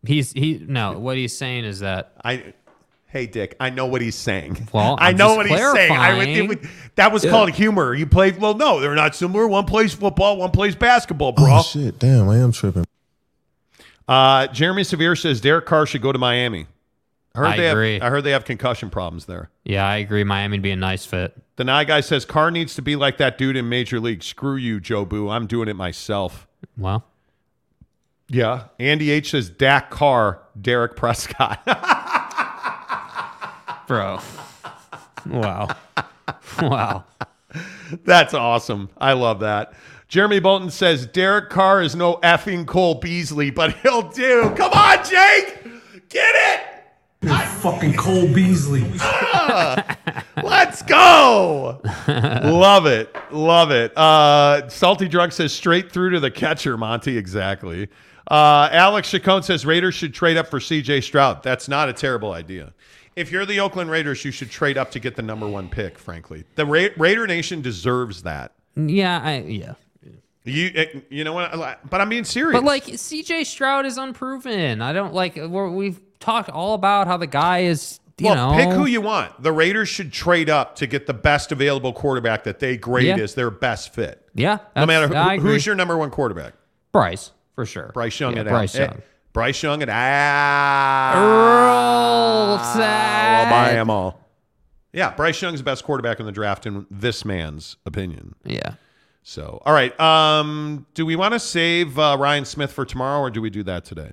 He's 0.04 0.32
he 0.32 0.64
no. 0.66 0.98
What 0.98 1.16
he's 1.16 1.36
saying 1.36 1.64
is 1.64 1.80
that 1.80 2.12
I, 2.24 2.54
hey 3.16 3.26
Dick, 3.26 3.56
I 3.58 3.70
know 3.70 3.86
what 3.86 4.02
he's 4.02 4.14
saying. 4.14 4.68
Well, 4.72 4.96
I 5.00 5.08
I'm 5.08 5.16
know 5.16 5.28
just 5.28 5.36
what 5.38 5.46
he's 5.46 5.72
saying. 5.72 5.92
I 5.92 6.16
would, 6.18 6.28
it 6.28 6.48
would- 6.48 6.68
that 6.96 7.12
was 7.12 7.24
Yeah. 7.24 7.30
called 7.30 7.50
humor. 7.50 7.94
You 7.94 8.06
play 8.06 8.32
well. 8.32 8.54
No, 8.54 8.80
they're 8.80 8.94
not 8.94 9.14
similar. 9.14 9.46
One 9.48 9.64
plays 9.64 9.94
football, 9.94 10.36
one 10.36 10.50
plays 10.50 10.74
basketball, 10.76 11.32
bro. 11.32 11.46
Oh 11.58 11.62
shit! 11.62 11.98
Damn, 11.98 12.28
I 12.28 12.38
am 12.38 12.52
tripping. 12.52 12.84
Uh, 14.08 14.46
Jeremy 14.48 14.84
Severe 14.84 15.16
says 15.16 15.40
Derek 15.40 15.66
Carr 15.66 15.86
should 15.86 16.02
go 16.02 16.12
to 16.12 16.18
Miami. 16.18 16.66
I 17.34 17.38
heard 17.38 17.46
I 17.46 17.56
they 17.56 17.68
agree. 17.70 17.94
Have, 17.94 18.02
I 18.02 18.10
heard 18.10 18.22
they 18.24 18.30
have 18.30 18.44
concussion 18.44 18.88
problems 18.88 19.26
there. 19.26 19.50
yeah, 19.64 19.86
I 19.86 19.96
agree. 19.96 20.24
Miami'd 20.24 20.62
be 20.62 20.70
a 20.70 20.76
nice 20.76 21.04
fit. 21.04 21.36
The 21.56 21.64
Nye 21.64 21.84
guy 21.84 22.00
says 22.00 22.24
Carr 22.24 22.50
needs 22.50 22.74
to 22.76 22.82
be 22.82 22.96
like 22.96 23.18
that 23.18 23.36
dude 23.38 23.56
in 23.56 23.68
Major 23.68 23.98
League. 24.00 24.22
Screw 24.22 24.56
you, 24.56 24.80
Jobu. 24.80 25.30
I'm 25.30 25.46
doing 25.46 25.68
it 25.68 25.74
myself. 25.76 26.46
Well, 26.78 27.04
Yeah. 28.28 28.64
Andy 28.78 29.10
H 29.10 29.30
says 29.32 29.50
Dak 29.50 29.90
Carr, 29.90 30.40
Derek 30.60 30.96
Prescott. 30.96 31.60
bro. 33.86 34.20
wow. 35.26 35.68
wow. 36.60 37.04
That's 38.04 38.34
awesome. 38.34 38.90
I 38.98 39.12
love 39.12 39.40
that. 39.40 39.72
Jeremy 40.08 40.38
Bolton 40.40 40.70
says 40.70 41.06
Derek 41.06 41.50
Carr 41.50 41.82
is 41.82 41.96
no 41.96 42.16
effing 42.16 42.66
Cole 42.66 42.96
Beasley, 42.96 43.50
but 43.50 43.72
he'll 43.78 44.08
do. 44.08 44.52
Come 44.56 44.72
on, 44.72 45.04
Jake. 45.04 45.62
Get 46.08 46.34
it. 46.34 46.66
Fucking 47.66 47.94
Cole 47.94 48.32
Beasley. 48.32 48.82
Let's 50.42 50.82
go. 50.82 51.80
Love 52.06 52.86
it. 52.86 53.14
Love 53.32 53.72
it. 53.72 53.96
Uh, 53.96 54.68
Salty 54.68 55.08
Drunk 55.08 55.32
says 55.32 55.52
straight 55.52 55.90
through 55.90 56.10
to 56.10 56.20
the 56.20 56.30
catcher, 56.30 56.76
Monty. 56.76 57.18
Exactly. 57.18 57.88
Uh, 58.30 58.68
Alex 58.70 59.10
Chacon 59.10 59.42
says 59.42 59.66
Raiders 59.66 59.94
should 59.94 60.14
trade 60.14 60.36
up 60.36 60.48
for 60.48 60.60
CJ 60.60 61.02
Stroud. 61.02 61.42
That's 61.42 61.68
not 61.68 61.88
a 61.88 61.92
terrible 61.92 62.32
idea. 62.32 62.72
If 63.16 63.32
you're 63.32 63.46
the 63.46 63.60
Oakland 63.60 63.90
Raiders, 63.90 64.24
you 64.24 64.30
should 64.30 64.50
trade 64.50 64.76
up 64.76 64.90
to 64.92 65.00
get 65.00 65.16
the 65.16 65.22
number 65.22 65.48
one 65.48 65.68
pick, 65.70 65.98
frankly. 65.98 66.44
The 66.54 66.66
Ra- 66.66 66.88
Raider 66.98 67.26
Nation 67.26 67.62
deserves 67.62 68.22
that. 68.24 68.52
Yeah, 68.76 69.20
I 69.24 69.38
yeah. 69.38 69.74
You 70.44 70.70
eh, 70.74 70.86
you 71.08 71.24
know 71.24 71.32
what? 71.32 71.50
But 71.90 72.00
I'm 72.00 72.08
being 72.10 72.24
serious. 72.24 72.52
But 72.60 72.64
like 72.64 72.84
CJ 72.84 73.46
Stroud 73.46 73.86
is 73.86 73.96
unproven. 73.98 74.80
I 74.82 74.92
don't 74.92 75.12
like 75.14 75.34
we're, 75.36 75.70
we've 75.70 75.98
talked 76.20 76.50
all 76.50 76.74
about 76.74 77.06
how 77.06 77.16
the 77.16 77.26
guy 77.26 77.60
is. 77.60 77.98
You 78.18 78.26
well, 78.28 78.52
know, 78.52 78.56
pick 78.56 78.70
who 78.70 78.86
you 78.86 79.00
want. 79.02 79.42
The 79.42 79.52
Raiders 79.52 79.88
should 79.90 80.10
trade 80.12 80.48
up 80.48 80.76
to 80.76 80.86
get 80.86 81.06
the 81.06 81.12
best 81.12 81.52
available 81.52 81.92
quarterback 81.92 82.44
that 82.44 82.60
they 82.60 82.76
grade 82.78 83.06
Yeah. 83.06 83.16
as 83.18 83.34
their 83.34 83.50
best 83.50 83.92
fit. 83.92 84.26
Yeah, 84.34 84.58
No 84.74 84.86
matter 84.86 85.08
who, 85.08 85.40
who's 85.40 85.66
your 85.66 85.74
number 85.74 85.98
one 85.98 86.10
quarterback. 86.10 86.54
Bryce 86.92 87.32
for 87.54 87.66
sure. 87.66 87.90
Bryce 87.92 88.18
Young 88.18 88.36
Yeah, 88.36 88.44
Bryce 88.44 88.74
Al- 88.76 88.86
Young. 88.86 88.94
eh, 88.94 89.00
Bryce 89.36 89.62
Young 89.62 89.82
and 89.82 89.90
ah. 89.92 91.12
Alabama. 93.42 93.74
them 93.74 93.90
all. 93.90 94.18
Yeah, 94.94 95.14
Bryce 95.14 95.42
Young's 95.42 95.60
the 95.60 95.64
best 95.64 95.84
quarterback 95.84 96.20
in 96.20 96.24
the 96.24 96.32
draft 96.32 96.64
in 96.64 96.86
this 96.90 97.22
man's 97.22 97.76
opinion. 97.84 98.34
Yeah. 98.44 98.76
So, 99.22 99.60
all 99.66 99.74
right. 99.74 99.98
Um, 100.00 100.86
do 100.94 101.04
we 101.04 101.16
want 101.16 101.34
to 101.34 101.38
save 101.38 101.98
uh, 101.98 102.16
Ryan 102.18 102.46
Smith 102.46 102.72
for 102.72 102.86
tomorrow, 102.86 103.20
or 103.20 103.30
do 103.30 103.42
we 103.42 103.50
do 103.50 103.62
that 103.64 103.84
today? 103.84 104.12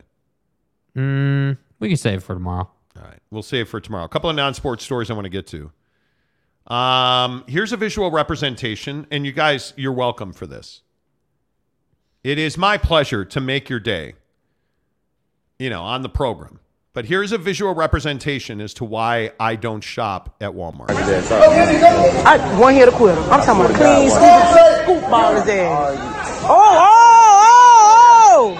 Mm, 0.93 1.58
we 1.80 1.88
can 1.88 1.95
save 1.95 2.22
for 2.22 2.34
tomorrow. 2.34 2.69
All 2.98 3.03
right, 3.03 3.19
we'll 3.32 3.43
save 3.43 3.69
for 3.69 3.80
tomorrow. 3.80 4.03
A 4.03 4.10
couple 4.10 4.30
of 4.30 4.35
non-sports 4.35 4.84
stories 4.84 5.10
I 5.10 5.14
want 5.14 5.24
to 5.24 5.30
get 5.30 5.48
to. 5.48 5.72
Um, 6.68 7.45
here's 7.48 7.72
a 7.72 7.77
visual 7.77 8.11
representation, 8.11 9.08
and 9.10 9.26
you 9.26 9.32
guys, 9.32 9.74
you're 9.77 9.93
welcome 9.93 10.34
for 10.34 10.48
this. 10.48 10.82
It 12.26 12.38
is 12.38 12.58
my 12.58 12.77
pleasure 12.77 13.24
to 13.24 13.40
make 13.40 13.69
your 13.69 13.80
day. 13.80 14.16
You 15.64 15.69
know, 15.69 15.83
on 15.83 16.01
the 16.01 16.09
program. 16.09 16.59
But 16.92 17.06
here's 17.06 17.32
a 17.32 17.38
visual 17.38 17.74
representation 17.74 18.59
as 18.59 18.74
to 18.74 18.83
why 18.83 19.32
I 19.40 19.56
don't 19.56 19.80
shop 19.80 20.35
at 20.42 20.51
Walmart. 20.51 20.90
I 20.90 22.59
one 22.59 22.74
hit 22.74 22.90
a 22.90 22.92
quitter. 22.92 23.22
I'm 23.22 23.40
talking 23.45 23.64
about 23.64 23.74
clean 23.77 24.09
scoop, 24.09 24.43
scoop 24.83 25.09
ball 25.09 25.35
his 25.35 25.48
ass. 25.48 26.43
Oh, 26.43 26.50
oh, 26.50 27.00
oh, 28.35 28.59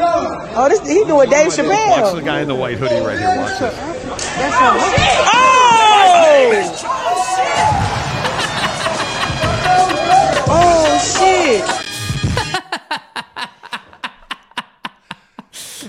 oh! 0.00 0.52
Oh, 0.56 0.68
this 0.68 0.80
he 0.80 1.04
doing 1.04 1.30
Dave 1.30 1.52
Chappelle. 1.52 2.02
Watch 2.02 2.14
the 2.16 2.22
guy 2.22 2.40
in 2.40 2.48
the 2.48 2.56
white 2.56 2.76
hoodie 2.78 3.06
right 3.06 3.20
here. 3.20 3.36
Watch 3.36 3.60
this. 3.60 3.72
That's 4.34 4.56
how. 4.56 4.76
Oh! 5.32 5.62
Oh 10.48 10.98
shit! 10.98 11.85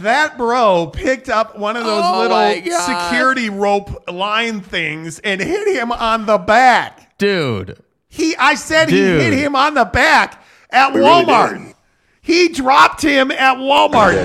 That 0.01 0.38
bro 0.38 0.88
picked 0.88 1.30
up 1.30 1.58
one 1.58 1.76
of 1.76 1.84
those 1.84 2.03
Oh 2.06 2.19
little 2.22 2.72
security 2.82 3.50
rope 3.50 4.09
line 4.11 4.61
things 4.61 5.19
and 5.19 5.42
hit 5.42 5.67
him 5.76 5.92
on 5.92 6.26
the 6.26 6.38
back. 6.38 7.17
Dude. 7.17 7.77
He 8.09 8.35
I 8.38 8.56
said 8.56 8.90
Dude. 8.90 9.19
he 9.19 9.26
hit 9.26 9.34
him 9.34 9.56
on 9.56 9.74
the 9.74 9.85
back 9.85 10.43
at 10.69 10.93
We 10.93 11.00
really 11.00 11.26
Walmart. 11.26 11.74
he 12.22 12.50
dropped 12.50 13.01
him 13.01 13.32
at 13.32 13.58
Walmart. 13.58 14.17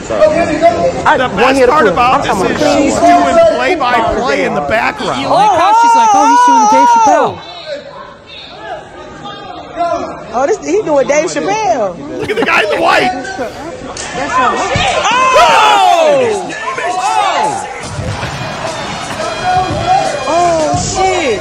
I, 1.07 1.17
The 1.19 1.29
one 1.29 1.37
best 1.55 1.69
part 1.71 1.87
about 1.89 2.23
this 2.25 2.37
is 2.51 2.59
she's 2.59 2.95
doing 2.99 3.37
play 3.57 3.75
by 3.75 4.15
play 4.21 4.45
in 4.45 4.55
the 4.55 4.61
background. 4.63 5.21
You 5.23 5.29
like 5.29 5.59
how 5.59 5.73
she's 5.83 5.95
like, 5.97 6.11
oh, 6.13 6.27
he's 6.29 6.45
doing 6.47 6.69
Dave 6.73 6.89
Chappelle. 6.89 7.49
Oh, 10.35 10.47
this 10.47 10.59
he 10.67 10.81
doing 10.83 11.07
Dave 11.07 11.29
Chappelle. 11.31 12.19
Look 12.21 12.31
at 12.31 12.37
the 12.37 12.45
guy 12.45 12.63
in 12.63 12.71
the 12.71 12.81
white. 12.81 13.69
That's 14.15 14.33
how. 14.35 14.55
Oh 14.55 14.73
oh! 15.39 16.53
oh! 16.89 17.69
oh 20.29 20.77
shit! 20.95 21.41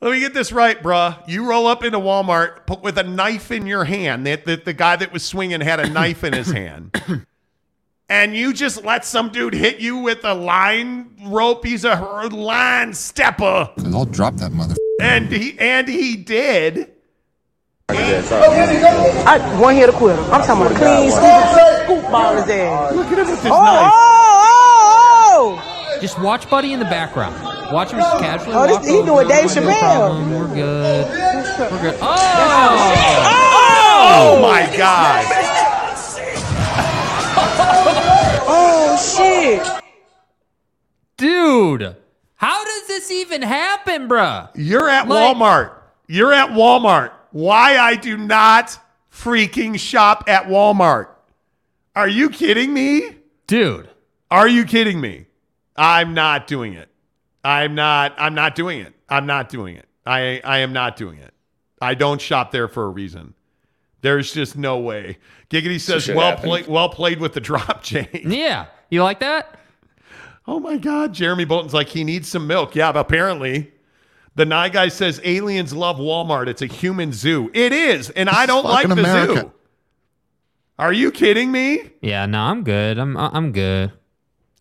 Let 0.00 0.12
me 0.12 0.20
get 0.20 0.34
this 0.34 0.52
right, 0.52 0.82
bruh. 0.82 1.16
You 1.28 1.48
roll 1.48 1.66
up 1.66 1.84
into 1.84 1.98
Walmart 1.98 2.66
put 2.66 2.82
with 2.82 2.98
a 2.98 3.04
knife 3.04 3.50
in 3.50 3.66
your 3.66 3.84
hand. 3.84 4.26
The, 4.26 4.36
the, 4.36 4.56
the 4.56 4.72
guy 4.72 4.96
that 4.96 5.12
was 5.12 5.22
swinging 5.24 5.60
had 5.60 5.80
a 5.80 5.88
knife 5.88 6.24
in 6.24 6.32
his 6.32 6.50
hand. 6.50 7.00
And 8.06 8.36
you 8.36 8.52
just 8.52 8.84
let 8.84 9.06
some 9.06 9.30
dude 9.30 9.54
hit 9.54 9.80
you 9.80 9.96
with 9.96 10.24
a 10.24 10.34
line 10.34 11.16
rope. 11.24 11.64
He's 11.64 11.86
a 11.86 11.96
line 12.30 12.92
stepper. 12.92 13.70
I'll 13.92 14.04
drop 14.04 14.34
that 14.36 14.52
mother. 14.52 14.74
And 15.00 15.32
he 15.32 15.58
and 15.58 15.88
he 15.88 16.14
did. 16.14 16.93
I 17.88 19.58
one 19.60 19.74
hit 19.76 19.88
a 19.88 19.92
quitter. 19.92 20.20
I'm 20.24 20.42
talking 20.46 20.62
about 20.66 20.72
a 20.72 20.78
clean 20.78 21.10
scoop, 21.10 21.22
scoop 22.02 22.10
ball 22.10 22.34
his 22.36 22.48
ass. 22.48 22.94
Look 22.94 23.06
at 23.08 23.18
him 23.18 23.26
with 23.30 23.42
this 23.42 23.52
Oh, 23.52 23.62
knife. 23.62 23.90
Oh, 23.92 25.36
oh, 25.36 25.60
oh, 25.60 25.98
Just 26.00 26.18
watch 26.20 26.48
Buddy 26.48 26.72
in 26.72 26.78
the 26.78 26.84
background. 26.86 27.34
Watch 27.72 27.90
him 27.92 27.98
just 28.00 28.18
casually. 28.18 28.54
Oh, 28.56 28.66
this- 28.66 28.76
walk 28.76 28.84
he 28.84 28.96
over. 28.98 29.06
doing 29.06 29.28
Dave 29.28 29.50
Chappelle. 29.50 29.78
problem. 29.80 30.30
We're 30.30 30.54
good. 30.54 31.06
We're 31.72 31.80
good. 31.82 31.98
Oh! 32.00 33.24
Oh, 33.26 34.36
oh 34.36 34.42
my 34.42 34.76
God. 34.76 35.24
oh, 38.48 38.96
shit. 39.16 39.62
Dude, 41.16 41.96
how 42.36 42.64
does 42.64 42.86
this 42.88 43.10
even 43.10 43.42
happen, 43.42 44.08
bruh? 44.08 44.48
You're 44.54 44.88
at 44.88 45.08
Like- 45.08 45.36
Walmart. 45.36 45.72
You're 46.06 46.32
at 46.32 46.50
Walmart. 46.50 47.10
Why 47.34 47.78
I 47.78 47.96
do 47.96 48.16
not 48.16 48.78
freaking 49.10 49.76
shop 49.76 50.22
at 50.28 50.44
Walmart. 50.44 51.08
Are 51.96 52.06
you 52.06 52.30
kidding 52.30 52.72
me? 52.72 53.16
Dude. 53.48 53.90
Are 54.30 54.46
you 54.46 54.64
kidding 54.64 55.00
me? 55.00 55.26
I'm 55.76 56.14
not 56.14 56.46
doing 56.46 56.74
it. 56.74 56.88
I'm 57.42 57.74
not 57.74 58.14
I'm 58.18 58.36
not 58.36 58.54
doing 58.54 58.78
it. 58.78 58.94
I'm 59.08 59.26
not 59.26 59.48
doing 59.48 59.74
it. 59.74 59.88
I 60.06 60.42
I 60.44 60.58
am 60.58 60.72
not 60.72 60.94
doing 60.94 61.18
it. 61.18 61.34
I 61.82 61.94
don't 61.94 62.20
shop 62.20 62.52
there 62.52 62.68
for 62.68 62.84
a 62.84 62.88
reason. 62.88 63.34
There's 64.00 64.32
just 64.32 64.56
no 64.56 64.78
way. 64.78 65.18
Giggity 65.50 65.80
says, 65.80 66.06
"Well 66.06 66.20
happened. 66.20 66.44
played, 66.44 66.66
well 66.68 66.88
played 66.88 67.18
with 67.18 67.32
the 67.32 67.40
drop 67.40 67.82
chain." 67.82 68.06
Yeah. 68.26 68.66
You 68.90 69.02
like 69.02 69.18
that? 69.18 69.58
Oh 70.46 70.60
my 70.60 70.76
God, 70.76 71.12
Jeremy 71.12 71.46
Bolton's 71.46 71.74
like 71.74 71.88
he 71.88 72.04
needs 72.04 72.28
some 72.28 72.46
milk. 72.46 72.76
Yeah, 72.76 72.92
but 72.92 73.00
apparently, 73.00 73.72
the 74.34 74.44
Nye 74.44 74.68
guy 74.68 74.88
says 74.88 75.20
aliens 75.24 75.72
love 75.72 75.96
Walmart. 75.96 76.48
It's 76.48 76.62
a 76.62 76.66
human 76.66 77.12
zoo. 77.12 77.50
It 77.54 77.72
is, 77.72 78.10
and 78.10 78.28
I 78.28 78.46
don't 78.46 78.64
like 78.64 78.86
the 78.86 78.92
America. 78.92 79.34
zoo. 79.40 79.52
Are 80.78 80.92
you 80.92 81.12
kidding 81.12 81.52
me? 81.52 81.90
Yeah, 82.02 82.26
no, 82.26 82.40
I'm 82.40 82.64
good. 82.64 82.98
I'm 82.98 83.16
I'm 83.16 83.52
good. 83.52 83.92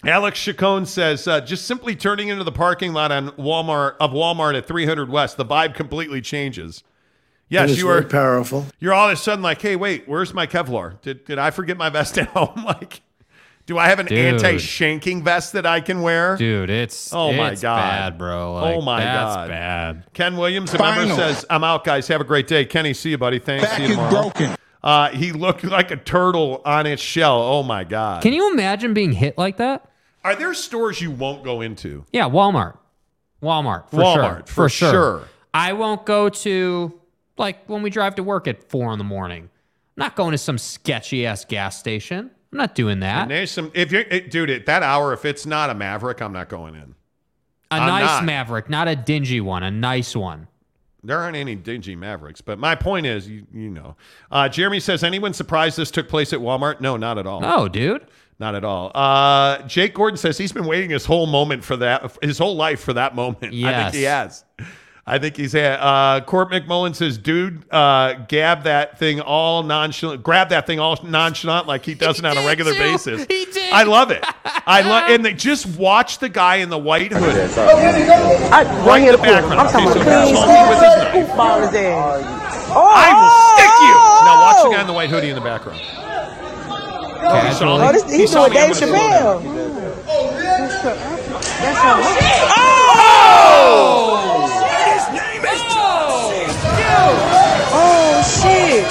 Alex 0.05 0.37
Chacon 0.43 0.85
says, 0.85 1.27
uh, 1.29 1.39
just 1.39 1.65
simply 1.65 1.95
turning 1.95 2.27
into 2.27 2.43
the 2.43 2.51
parking 2.51 2.91
lot 2.91 3.11
on 3.11 3.29
Walmart 3.31 3.95
of 4.01 4.11
Walmart 4.11 4.55
at 4.57 4.67
300 4.67 5.09
West, 5.09 5.37
the 5.37 5.45
vibe 5.45 5.73
completely 5.75 6.19
changes. 6.21 6.83
Yes, 7.47 7.77
you 7.77 7.87
are 7.89 8.01
powerful. 8.03 8.65
You're 8.79 8.93
all 8.93 9.07
of 9.07 9.13
a 9.13 9.15
sudden 9.15 9.41
like, 9.41 9.61
hey, 9.61 9.75
wait, 9.75 10.03
where's 10.07 10.33
my 10.33 10.45
Kevlar? 10.45 10.99
Did 11.01 11.23
did 11.25 11.39
I 11.39 11.51
forget 11.51 11.77
my 11.77 11.89
vest 11.89 12.17
at 12.17 12.27
home? 12.35 12.63
like, 12.65 13.01
do 13.65 13.77
I 13.77 13.87
have 13.87 13.99
an 13.99 14.07
Dude. 14.07 14.17
anti-shanking 14.17 15.23
vest 15.23 15.53
that 15.53 15.65
I 15.65 15.79
can 15.81 16.01
wear? 16.01 16.35
Dude, 16.37 16.69
it's 16.69 17.13
Oh 17.13 17.31
my 17.31 17.51
it's 17.51 17.61
God. 17.61 17.77
bad, 17.77 18.17
bro. 18.17 18.53
Like, 18.55 18.75
oh 18.75 18.81
my 18.81 18.99
that's 18.99 19.35
God, 19.35 19.47
bad. 19.49 20.05
Ken 20.13 20.35
Williams, 20.37 20.73
a 20.73 20.77
member, 20.79 21.13
says, 21.15 21.45
"I'm 21.49 21.63
out, 21.63 21.83
guys. 21.83 22.07
Have 22.09 22.21
a 22.21 22.25
great 22.25 22.47
day." 22.47 22.65
Kenny, 22.65 22.93
see 22.93 23.11
you, 23.11 23.17
buddy. 23.17 23.39
Thanks. 23.39 23.65
Back 23.65 23.77
see 23.77 23.83
you 23.83 23.89
is 23.89 23.95
tomorrow. 23.95 24.11
broken. 24.31 24.55
Uh, 24.83 25.09
he 25.09 25.31
looked 25.31 25.63
like 25.63 25.91
a 25.91 25.95
turtle 25.95 26.61
on 26.65 26.85
its 26.85 27.01
shell. 27.01 27.41
Oh 27.41 27.63
my 27.63 27.85
God. 27.85 28.21
Can 28.21 28.33
you 28.33 28.51
imagine 28.51 28.93
being 28.93 29.13
hit 29.13 29.37
like 29.37 29.57
that? 29.57 29.89
Are 30.25 30.35
there 30.35 30.53
stores 30.53 31.01
you 31.01 31.11
won't 31.11 31.43
go 31.43 31.61
into? 31.61 32.05
Yeah, 32.11 32.29
Walmart. 32.29 32.77
Walmart, 33.41 33.89
for 33.89 33.97
Walmart, 33.97 34.35
sure. 34.37 34.45
for 34.45 34.69
sure. 34.69 35.23
I 35.53 35.73
won't 35.73 36.05
go 36.05 36.29
to 36.29 36.99
like 37.37 37.65
when 37.67 37.81
we 37.81 37.89
drive 37.89 38.15
to 38.15 38.23
work 38.23 38.47
at 38.47 38.69
four 38.69 38.91
in 38.91 38.97
the 38.97 39.03
morning. 39.03 39.43
I'm 39.97 40.01
not 40.01 40.15
going 40.15 40.31
to 40.31 40.37
some 40.37 40.57
sketchy 40.57 41.25
ass 41.25 41.45
gas 41.45 41.77
station. 41.77 42.31
I'm 42.53 42.57
not 42.57 42.75
doing 42.75 42.99
that. 42.99 43.23
And 43.23 43.31
there's 43.31 43.49
some. 43.49 43.71
If 43.73 43.91
you're, 43.91 44.01
it, 44.01 44.29
dude, 44.29 44.51
at 44.51 44.67
that 44.67 44.83
hour, 44.83 45.11
if 45.11 45.25
it's 45.25 45.47
not 45.47 45.71
a 45.71 45.73
Maverik, 45.73 46.21
I'm 46.21 46.33
not 46.33 46.49
going 46.49 46.75
in. 46.75 46.93
A 47.71 47.75
I'm 47.75 47.87
nice 47.87 48.21
not. 48.21 48.47
Maverik, 48.47 48.69
not 48.69 48.87
a 48.87 48.95
dingy 48.95 49.41
one, 49.41 49.63
a 49.63 49.71
nice 49.71 50.15
one. 50.15 50.47
There 51.03 51.17
aren't 51.19 51.35
any 51.35 51.55
dingy 51.55 51.95
Maveriks, 51.95 52.41
but 52.45 52.59
my 52.59 52.75
point 52.75 53.07
is, 53.07 53.27
you, 53.27 53.47
you 53.51 53.71
know. 53.71 53.95
Uh, 54.31 54.47
Jeremy 54.49 54.79
says, 54.79 55.03
anyone 55.03 55.33
surprised 55.33 55.77
this 55.77 55.89
took 55.89 56.07
place 56.07 56.31
at 56.31 56.39
Walmart? 56.39 56.79
No, 56.79 56.95
not 56.95 57.17
at 57.17 57.25
all. 57.25 57.41
No, 57.41 57.67
dude. 57.67 58.05
Not 58.37 58.53
at 58.53 58.63
all. 58.63 58.91
Uh, 58.93 59.63
Jake 59.63 59.95
Gordon 59.95 60.17
says 60.17 60.37
he's 60.37 60.51
been 60.53 60.65
waiting 60.65 60.91
his 60.91 61.05
whole 61.05 61.25
moment 61.25 61.63
for 61.63 61.75
that, 61.77 62.15
his 62.21 62.37
whole 62.37 62.55
life 62.55 62.79
for 62.81 62.93
that 62.93 63.15
moment. 63.15 63.37
I 63.45 63.49
think 63.49 63.53
Yes. 63.55 63.93
he 63.95 64.03
has. 64.03 64.45
I 65.05 65.19
think 65.19 65.35
he's 65.35 65.51
had. 65.51 65.79
Uh, 65.81 66.21
Court 66.25 66.49
McMullen 66.49 66.95
says, 66.95 67.17
dude, 67.17 67.69
uh, 67.73 68.13
gab 68.29 68.63
that 68.63 68.97
thing 68.97 69.19
all 69.19 69.61
nonchalant, 69.61 70.23
grab 70.23 70.47
that 70.49 70.65
thing 70.65 70.79
all 70.79 70.97
nonchalant 71.03 71.67
like 71.67 71.83
he 71.83 71.93
does 71.93 72.19
it 72.19 72.25
on 72.25 72.37
a 72.37 72.45
regular 72.45 72.71
too. 72.71 72.79
basis. 72.79 73.25
He 73.27 73.43
did. 73.51 73.73
I 73.73 73.83
love 73.83 74.11
it. 74.11 74.23
I 74.65 74.79
love, 74.81 75.09
and 75.09 75.25
they 75.25 75.33
just 75.33 75.65
watch 75.77 76.19
the 76.19 76.29
guy 76.29 76.57
in 76.57 76.69
the 76.69 76.77
white 76.77 77.11
hood. 77.11 77.21
I 77.57 78.63
Right 78.63 78.85
one 78.85 79.01
in 79.01 79.11
the 79.11 79.17
background. 79.17 79.59
I'm 79.59 79.67
talking 79.69 79.87
about 79.91 79.93
so 79.93 79.99
a 79.99 80.03
clean 80.05 80.27
he's 80.27 80.39
holding 80.39 80.69
with 80.69 80.79
his 80.79 80.95
knife. 80.95 81.09
scoop 81.27 81.35
ball 81.37 81.59
his 81.59 81.75
ass. 81.75 82.69
Oh, 82.75 82.87
I 82.95 83.11
will 83.11 83.27
oh, 83.27 83.55
stick 83.57 83.73
you. 83.83 83.93
Now 84.23 84.35
watch 84.41 84.63
the 84.63 84.69
oh. 84.69 84.71
guy 84.71 84.81
in 84.81 84.87
the 84.87 84.93
white 84.93 85.09
hoodie 85.09 85.29
in 85.29 85.35
the 85.35 85.41
background. 85.41 85.81
Casually. 85.81 87.49
He 87.49 87.53
saw 87.55 87.75
Oh, 87.75 87.87
me. 87.87 87.91
this, 87.91 88.03
He 88.11 88.17
he's 88.19 88.31
saw 88.31 88.47
doing 88.47 88.53
me. 88.53 88.59
I'm 88.61 88.69
Dave 88.71 88.79
gonna 88.79 88.87
slow 88.87 89.09
down. 89.19 89.43
Chappelle. 95.43 97.13
Oh, 97.75 98.23
shit. 98.41 98.85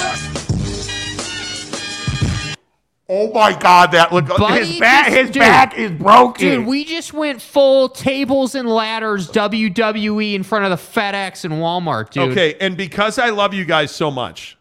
Oh 3.09 3.31
my 3.33 3.53
God! 3.57 3.91
That 3.91 4.11
look. 4.13 4.27
Buddy 4.27 4.65
his 4.65 4.79
back. 4.79 5.07
just- 5.07 5.17
His 5.17 5.29
dude, 5.29 5.41
back 5.41 5.77
is 5.77 5.91
broken. 5.91 6.47
Dude, 6.49 6.65
we 6.65 6.85
just 6.85 7.13
went 7.13 7.41
full 7.41 7.89
tables 7.89 8.55
and 8.55 8.67
ladders 8.67 9.29
WWE 9.29 10.33
in 10.33 10.41
front 10.43 10.63
of 10.65 10.71
the 10.71 10.77
FedEx 10.77 11.43
and 11.43 11.55
Walmart, 11.55 12.11
dude. 12.11 12.31
Okay, 12.31 12.55
and 12.61 12.77
because 12.77 13.19
I 13.19 13.29
love 13.29 13.53
you 13.53 13.65
guys 13.65 13.91
so 13.93 14.09
much, 14.09 14.57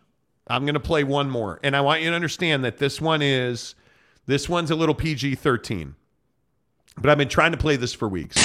I'm 0.48 0.64
going 0.64 0.74
to 0.74 0.80
play 0.80 1.04
one 1.04 1.30
more, 1.30 1.60
and 1.62 1.74
I 1.76 1.80
want 1.82 2.02
you 2.02 2.10
to 2.10 2.16
understand 2.16 2.64
that 2.64 2.78
this 2.78 3.00
one 3.00 3.22
is, 3.22 3.74
this 4.26 4.48
one's 4.48 4.70
a 4.72 4.76
little 4.76 4.94
PG-13, 4.94 5.94
but 6.98 7.10
I've 7.10 7.18
been 7.18 7.28
trying 7.28 7.52
to 7.52 7.58
play 7.58 7.76
this 7.76 7.92
for 7.94 8.08
weeks. 8.08 8.36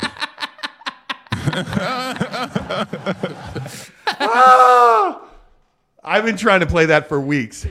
Ah! 4.24 5.20
I've 6.04 6.24
been 6.24 6.36
trying 6.36 6.60
to 6.60 6.66
play 6.66 6.86
that 6.86 7.08
for 7.08 7.20
weeks. 7.20 7.66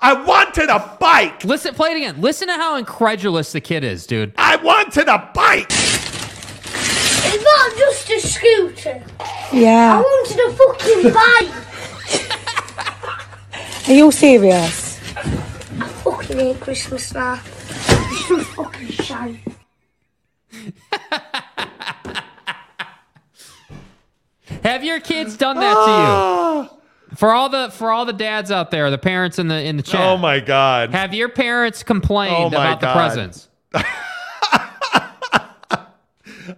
I 0.00 0.14
wanted 0.14 0.68
a 0.68 0.96
bike. 1.00 1.44
Listen, 1.44 1.74
play 1.74 1.90
it 1.92 1.96
again. 1.96 2.20
Listen 2.20 2.48
to 2.48 2.54
how 2.54 2.76
incredulous 2.76 3.52
the 3.52 3.60
kid 3.60 3.84
is, 3.84 4.06
dude. 4.06 4.32
I 4.36 4.56
wanted 4.56 5.08
a 5.08 5.30
bike. 5.34 5.70
It's 7.24 7.44
not 7.44 7.76
just 7.78 8.10
a 8.10 8.20
scooter. 8.20 9.02
Yeah. 9.52 9.98
I 9.98 10.00
wanted 10.00 10.38
a 10.38 10.52
fucking 10.56 11.12
bike. 11.12 11.50
Are 13.88 13.92
you 13.94 14.10
serious? 14.12 14.98
I 15.16 15.88
fucking 16.04 16.38
hate 16.38 16.60
Christmas 16.60 17.12
now. 17.12 17.36
fucking 17.36 18.86
shite. 18.88 19.40
Have 24.62 24.84
your 24.84 25.00
kids 25.00 25.36
done 25.36 25.56
that 25.56 25.74
to 25.74 25.80
you? 25.80 25.86
Ah. 25.86 26.70
For 27.16 27.32
all 27.32 27.48
the 27.48 27.70
for 27.70 27.90
all 27.90 28.04
the 28.06 28.12
dads 28.12 28.50
out 28.50 28.70
there, 28.70 28.90
the 28.90 28.98
parents 28.98 29.38
in 29.38 29.48
the 29.48 29.62
in 29.62 29.76
the 29.76 29.82
chat. 29.82 30.00
Oh 30.00 30.16
my 30.16 30.40
God. 30.40 30.90
Have 30.92 31.12
your 31.12 31.28
parents 31.28 31.82
complained 31.82 32.34
Oh 32.34 32.48
my 32.50 32.72
about 32.72 32.80
the 32.80 32.92
presents? 32.92 33.48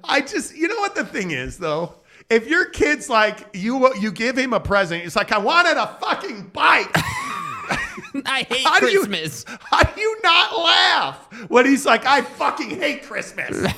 I 0.08 0.20
just, 0.20 0.54
you 0.56 0.68
know 0.68 0.76
what 0.76 0.94
the 0.94 1.04
thing 1.04 1.30
is 1.32 1.58
though? 1.58 1.94
If 2.30 2.46
your 2.48 2.66
kid's 2.66 3.08
like 3.10 3.48
you, 3.52 3.92
you 3.96 4.10
give 4.12 4.36
him 4.38 4.52
a 4.54 4.60
present. 4.60 5.04
It's 5.04 5.16
like 5.16 5.30
I 5.32 5.38
wanted 5.38 5.76
a 5.76 5.86
fucking 6.00 6.50
bike. 6.52 6.90
I 8.26 8.46
hate 8.48 8.66
How 8.66 8.78
do 8.80 8.86
you- 8.88 9.00
Christmas. 9.06 9.44
How 9.70 9.82
do 9.82 10.00
you 10.00 10.18
not 10.22 10.58
laugh 10.58 11.16
when 11.48 11.66
he's 11.66 11.84
like, 11.86 12.04
I 12.06 12.20
fucking 12.22 12.70
hate 12.70 13.02
Christmas? 13.04 13.56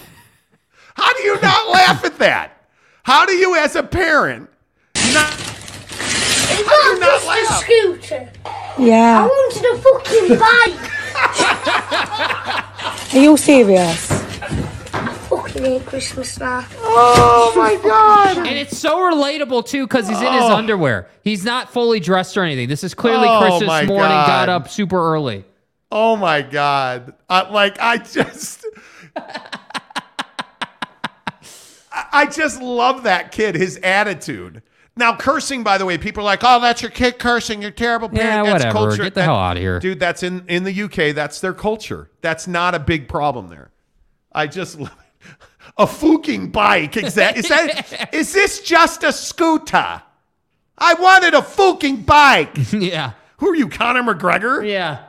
How 0.97 1.13
do 1.15 1.23
you 1.23 1.41
not 1.41 1.69
laugh 1.73 2.05
at 2.05 2.19
that? 2.19 2.53
How 3.05 3.25
do 3.27 3.33
you, 3.35 3.55
as 3.57 3.77
a 3.77 3.83
parent, 3.83 4.49
not? 5.13 5.33
It's 5.39 6.69
How 6.69 6.83
do 6.83 6.89
you 6.89 6.99
not 6.99 7.01
not 7.01 7.21
just 7.23 7.27
laugh? 7.27 7.61
a 7.61 7.65
scooter. 7.65 8.33
Yeah. 8.79 8.81
I 8.81 8.85
Yeah. 8.85 9.27
wanted 9.27 9.65
a 9.73 9.77
fucking 9.83 10.39
bike. 13.13 13.15
Are 13.15 13.19
you 13.21 13.37
serious? 13.37 14.16
Fucking 15.59 15.81
Christmas 15.85 16.39
now. 16.39 16.65
Oh 16.79 17.53
my 17.57 17.75
God. 17.77 18.37
And 18.47 18.57
it's 18.59 18.77
so 18.79 18.99
relatable 18.99 19.67
too 19.67 19.87
because 19.87 20.09
he's 20.09 20.21
in 20.21 20.33
his 20.33 20.43
Oh. 20.43 20.55
underwear. 20.57 21.09
He's 21.23 21.45
not 21.45 21.73
fully 21.73 22.01
dressed 22.01 22.37
or 22.37 22.43
anything. 22.43 22.69
This 22.69 22.85
is 22.85 22.95
clearly 22.95 23.27
Oh, 23.29 23.41
Christmas 23.41 23.67
my 23.67 23.85
morning. 23.87 24.09
God. 24.11 24.27
Got 24.27 24.49
up 24.49 24.69
super 24.69 24.99
early. 25.15 25.45
Oh 25.91 26.17
my 26.17 26.43
God. 26.43 27.15
I, 27.29 27.49
like, 27.51 27.79
I 27.81 27.99
just. 27.99 28.65
I- 29.17 29.51
I 32.13 32.27
just 32.27 32.61
love 32.61 33.05
that 33.05 33.33
kid, 33.33 33.55
his 33.55 33.79
attitude. 33.79 34.63
Now, 34.97 35.17
cursing, 35.17 35.63
by 35.63 35.79
the 35.79 35.87
way, 35.87 35.97
people 35.99 36.23
are 36.23 36.25
like, 36.25 36.41
oh, 36.43 36.61
that's 36.61 36.83
your 36.83 36.91
kid 36.91 37.19
cursing. 37.19 37.61
You're 37.63 37.71
a 37.71 37.75
terrible 37.75 38.09
parent. 38.11 38.47
Yeah, 38.47 38.53
that's 38.53 38.65
whatever. 38.67 38.87
culture. 38.89 39.03
Get 39.05 39.15
the 39.15 39.23
hell 39.23 39.37
out 39.37 39.57
of 39.57 39.63
here. 39.63 39.79
Dude, 39.81 39.99
that's 40.01 40.23
in, 40.23 40.45
in 40.49 40.65
the 40.65 40.83
UK. 40.83 41.15
That's 41.15 41.41
their 41.41 41.55
culture. 41.55 42.11
That's 42.21 42.47
not 42.47 42.75
a 42.75 42.79
big 42.79 43.09
problem 43.09 43.49
there. 43.49 43.71
I 44.33 44.47
just 44.47 44.79
love 44.81 44.93
it. 44.99 45.06
A 45.79 45.87
fucking 45.87 46.51
bike. 46.51 46.97
Exactly 46.97 47.41
Is 47.41 47.49
that, 47.49 47.79
is 47.79 47.91
that, 47.91 48.11
is 48.15 48.33
this 48.33 48.63
just 48.63 49.05
a 49.05 49.13
scooter? 49.13 50.03
I 50.79 50.95
wanted 50.95 51.35
a 51.35 51.43
fucking 51.43 52.03
bike. 52.03 52.51
yeah. 52.73 53.13
Who 53.39 53.51
are 53.51 53.55
you, 53.55 53.69
Conor 53.69 54.03
McGregor? 54.03 54.67
Yeah. 54.67 55.05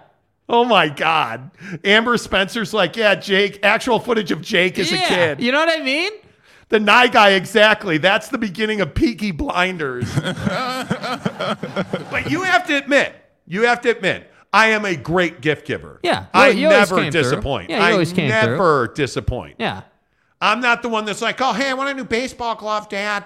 Oh 0.50 0.66
my 0.66 0.90
God. 0.90 1.52
Amber 1.84 2.18
Spencer's 2.18 2.74
like, 2.74 2.96
yeah, 2.96 3.16
Jake, 3.16 3.60
actual 3.64 4.00
footage 4.00 4.32
of 4.32 4.42
Jake 4.42 4.80
as 4.80 4.92
a 4.92 4.98
kid. 4.98 5.42
You 5.42 5.52
know 5.52 5.60
what 5.60 5.70
I 5.70 5.84
mean? 5.84 6.12
The 6.70 6.80
Nye 6.80 7.08
guy, 7.08 7.32
exactly. 7.32 7.98
That's 7.98 8.30
the 8.30 8.38
beginning 8.38 8.82
of 8.82 8.94
Peaky 8.94 9.32
Blinders. 9.32 10.14
but 12.12 12.28
you 12.30 12.44
have 12.44 12.68
to 12.68 12.78
admit, 12.78 13.16
you 13.46 13.64
have 13.64 13.82
to 13.82 13.90
admit, 13.90 14.32
I 14.52 14.68
am 14.68 14.86
a 14.86 14.96
great 14.96 15.42
gift 15.42 15.66
giver. 15.66 16.00
Yeah, 16.04 16.26
I 16.34 16.54
never 16.54 17.10
disappoint. 17.10 17.70
Yeah, 17.70 17.84
I 17.84 17.94
always 17.94 18.12
came 18.12 18.30
through. 18.30 18.52
never 18.52 18.92
disappoint. 18.94 19.56
Yeah. 19.60 19.84
I'm 20.42 20.62
not 20.62 20.82
the 20.82 20.90
one 20.90 21.06
that's 21.06 21.22
like, 21.22 21.42
oh, 21.42 21.54
hey, 21.54 21.70
I 21.70 21.74
want 21.74 21.90
a 21.90 21.94
new 21.94 22.06
baseball 22.06 22.56
glove, 22.56 22.90
Dad. 22.90 23.24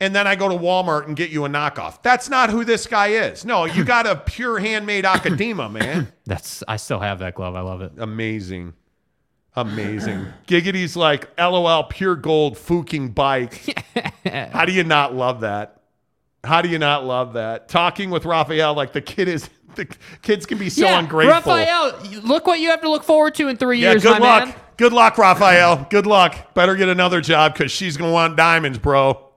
And 0.00 0.12
then 0.14 0.26
I 0.26 0.34
go 0.34 0.48
to 0.48 0.56
Walmart 0.56 1.06
and 1.06 1.14
get 1.14 1.30
you 1.30 1.44
a 1.44 1.48
knockoff. 1.48 2.02
That's 2.02 2.28
not 2.28 2.50
who 2.50 2.64
this 2.64 2.88
guy 2.88 3.08
is. 3.08 3.44
No, 3.44 3.66
you 3.66 3.84
got 3.86 4.06
a 4.06 4.16
pure 4.16 4.58
handmade 4.58 5.04
Akadema, 5.04 5.70
man. 5.70 6.12
That's 6.26 6.64
I 6.66 6.76
still 6.76 6.98
have 6.98 7.20
that 7.20 7.36
glove. 7.36 7.54
I 7.54 7.60
love 7.60 7.82
it. 7.82 7.92
Amazing. 7.98 8.74
Amazing. 9.54 10.26
Giggity's 10.46 10.96
like, 10.96 11.28
LOL, 11.38 11.84
pure 11.84 12.16
gold, 12.16 12.56
fucking 12.56 13.10
bike. 13.10 13.78
How 14.24 14.64
do 14.64 14.72
you 14.72 14.82
not 14.82 15.14
love 15.14 15.40
that? 15.42 15.82
How 16.42 16.62
do 16.62 16.68
you 16.68 16.78
not 16.78 17.04
love 17.04 17.34
that? 17.34 17.68
Talking 17.68 18.10
with 18.10 18.24
Raphael 18.24 18.74
like 18.74 18.92
the 18.92 19.02
kid 19.02 19.28
is, 19.28 19.50
the 19.74 19.86
kids 20.22 20.46
can 20.46 20.58
be 20.58 20.70
so 20.70 20.86
yeah, 20.86 20.98
ungrateful. 20.98 21.52
Raphael, 21.52 21.96
look 22.22 22.46
what 22.46 22.60
you 22.60 22.70
have 22.70 22.80
to 22.80 22.90
look 22.90 23.04
forward 23.04 23.34
to 23.36 23.48
in 23.48 23.56
three 23.56 23.78
yeah, 23.78 23.92
years, 23.92 24.02
good 24.02 24.18
my 24.20 24.38
luck. 24.38 24.48
man. 24.48 24.56
Good 24.76 24.92
luck, 24.92 25.18
Raphael. 25.18 25.86
Good 25.90 26.06
luck. 26.06 26.54
Better 26.54 26.74
get 26.76 26.88
another 26.88 27.20
job 27.20 27.52
because 27.54 27.70
she's 27.70 27.96
going 27.96 28.10
to 28.10 28.12
want 28.14 28.36
diamonds, 28.36 28.78
bro. 28.78 29.28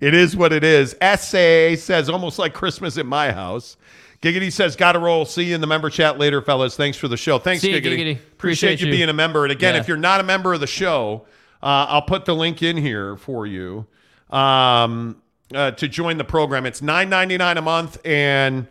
It 0.00 0.14
is 0.14 0.36
what 0.36 0.52
it 0.52 0.62
is. 0.64 0.92
SA 1.00 1.74
says, 1.76 2.08
almost 2.08 2.38
like 2.38 2.54
Christmas 2.54 2.96
at 2.98 3.04
my 3.06 3.32
house. 3.32 3.76
Giggity 4.22 4.50
says, 4.52 4.74
gotta 4.76 4.98
roll. 4.98 5.24
See 5.24 5.44
you 5.44 5.54
in 5.54 5.60
the 5.60 5.66
member 5.66 5.90
chat 5.90 6.18
later, 6.18 6.42
fellas. 6.42 6.76
Thanks 6.76 6.96
for 6.98 7.06
the 7.08 7.16
show. 7.16 7.38
Thanks, 7.38 7.62
See 7.62 7.70
you, 7.72 7.80
Giggity. 7.80 7.98
Giggity. 7.98 8.12
Appreciate, 8.12 8.32
Appreciate 8.32 8.80
you 8.80 8.86
you. 8.86 8.92
being 8.92 9.08
a 9.08 9.12
member. 9.12 9.44
And 9.44 9.52
again, 9.52 9.74
Yeah. 9.74 9.80
if 9.80 9.88
you're 9.88 9.96
not 9.96 10.20
a 10.20 10.24
member 10.24 10.54
of 10.54 10.60
the 10.60 10.66
show, 10.66 11.26
uh, 11.62 11.86
I'll 11.88 12.02
put 12.02 12.24
the 12.24 12.34
link 12.34 12.62
in 12.62 12.76
here 12.76 13.16
for 13.16 13.46
you 13.46 13.86
um, 14.30 15.20
uh, 15.54 15.70
to 15.72 15.88
join 15.88 16.18
the 16.18 16.24
program. 16.24 16.66
It's 16.66 16.80
$9.99 16.80 17.58
a 17.58 17.62
month, 17.62 17.98
and 18.04 18.66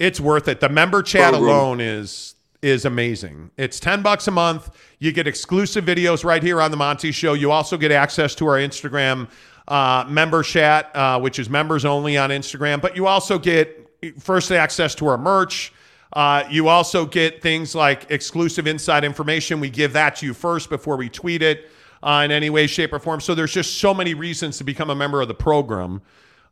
it's 0.00 0.18
worth 0.20 0.48
it. 0.48 0.58
The 0.60 0.68
member 0.68 1.02
chat 1.02 1.32
Program. 1.32 1.56
alone 1.56 1.80
is 1.80 2.31
is 2.62 2.84
amazing. 2.84 3.50
It's 3.56 3.80
10 3.80 4.02
bucks 4.02 4.28
a 4.28 4.30
month. 4.30 4.70
You 5.00 5.12
get 5.12 5.26
exclusive 5.26 5.84
videos 5.84 6.24
right 6.24 6.42
here 6.42 6.62
on 6.62 6.70
the 6.70 6.76
Monty 6.76 7.10
Show. 7.10 7.34
You 7.34 7.50
also 7.50 7.76
get 7.76 7.90
access 7.90 8.34
to 8.36 8.46
our 8.46 8.56
Instagram 8.56 9.28
uh, 9.68 10.04
member 10.08 10.42
chat, 10.42 10.94
uh, 10.94 11.20
which 11.20 11.38
is 11.38 11.50
members 11.50 11.84
only 11.84 12.16
on 12.16 12.30
Instagram. 12.30 12.80
But 12.80 12.96
you 12.96 13.06
also 13.06 13.38
get 13.38 13.90
first 14.18 14.52
access 14.52 14.94
to 14.96 15.08
our 15.08 15.18
merch. 15.18 15.72
Uh, 16.12 16.44
you 16.50 16.68
also 16.68 17.04
get 17.06 17.42
things 17.42 17.74
like 17.74 18.10
exclusive 18.10 18.66
inside 18.66 19.04
information. 19.04 19.60
We 19.60 19.70
give 19.70 19.92
that 19.94 20.16
to 20.16 20.26
you 20.26 20.34
first 20.34 20.68
before 20.68 20.96
we 20.96 21.08
tweet 21.08 21.42
it 21.42 21.70
uh, 22.02 22.22
in 22.24 22.30
any 22.30 22.50
way, 22.50 22.66
shape, 22.66 22.92
or 22.92 22.98
form. 22.98 23.20
So 23.20 23.34
there's 23.34 23.52
just 23.52 23.78
so 23.78 23.94
many 23.94 24.14
reasons 24.14 24.58
to 24.58 24.64
become 24.64 24.90
a 24.90 24.94
member 24.94 25.20
of 25.20 25.28
the 25.28 25.34
program 25.34 26.02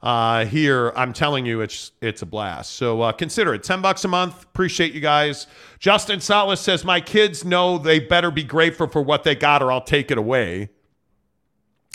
uh, 0.02 0.44
here. 0.46 0.92
I'm 0.96 1.12
telling 1.12 1.46
you, 1.46 1.60
it's 1.60 1.92
it's 2.00 2.22
a 2.22 2.26
blast. 2.26 2.72
So 2.72 3.02
uh, 3.02 3.12
consider 3.12 3.54
it. 3.54 3.62
Ten 3.62 3.82
bucks 3.82 4.04
a 4.04 4.08
month. 4.08 4.44
Appreciate 4.44 4.92
you 4.92 5.00
guys. 5.00 5.46
Justin 5.78 6.20
Salas 6.20 6.60
says 6.60 6.84
my 6.84 7.00
kids 7.00 7.44
know 7.44 7.78
they 7.78 8.00
better 8.00 8.30
be 8.30 8.44
grateful 8.44 8.86
for 8.86 9.02
what 9.02 9.24
they 9.24 9.34
got, 9.34 9.62
or 9.62 9.72
I'll 9.72 9.80
take 9.80 10.10
it 10.10 10.18
away. 10.18 10.70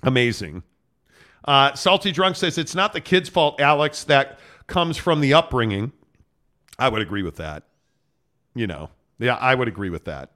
Amazing. 0.04 0.64
Uh, 1.46 1.74
Salty 1.74 2.12
Drunk 2.12 2.36
says 2.36 2.58
it's 2.58 2.76
not 2.76 2.94
the 2.94 3.02
kid's 3.02 3.30
fault, 3.30 3.60
Alex. 3.60 4.04
That 4.06 4.40
comes 4.68 4.98
from 4.98 5.22
the 5.22 5.34
upbringing. 5.34 5.92
I 6.78 6.90
would 6.90 7.02
agree 7.02 7.24
with 7.24 7.38
that. 7.38 7.64
You 8.54 8.68
know, 8.68 8.90
yeah, 9.20 9.36
I 9.36 9.56
would 9.56 9.68
agree 9.68 9.90
with 9.90 10.06
that. 10.06 10.32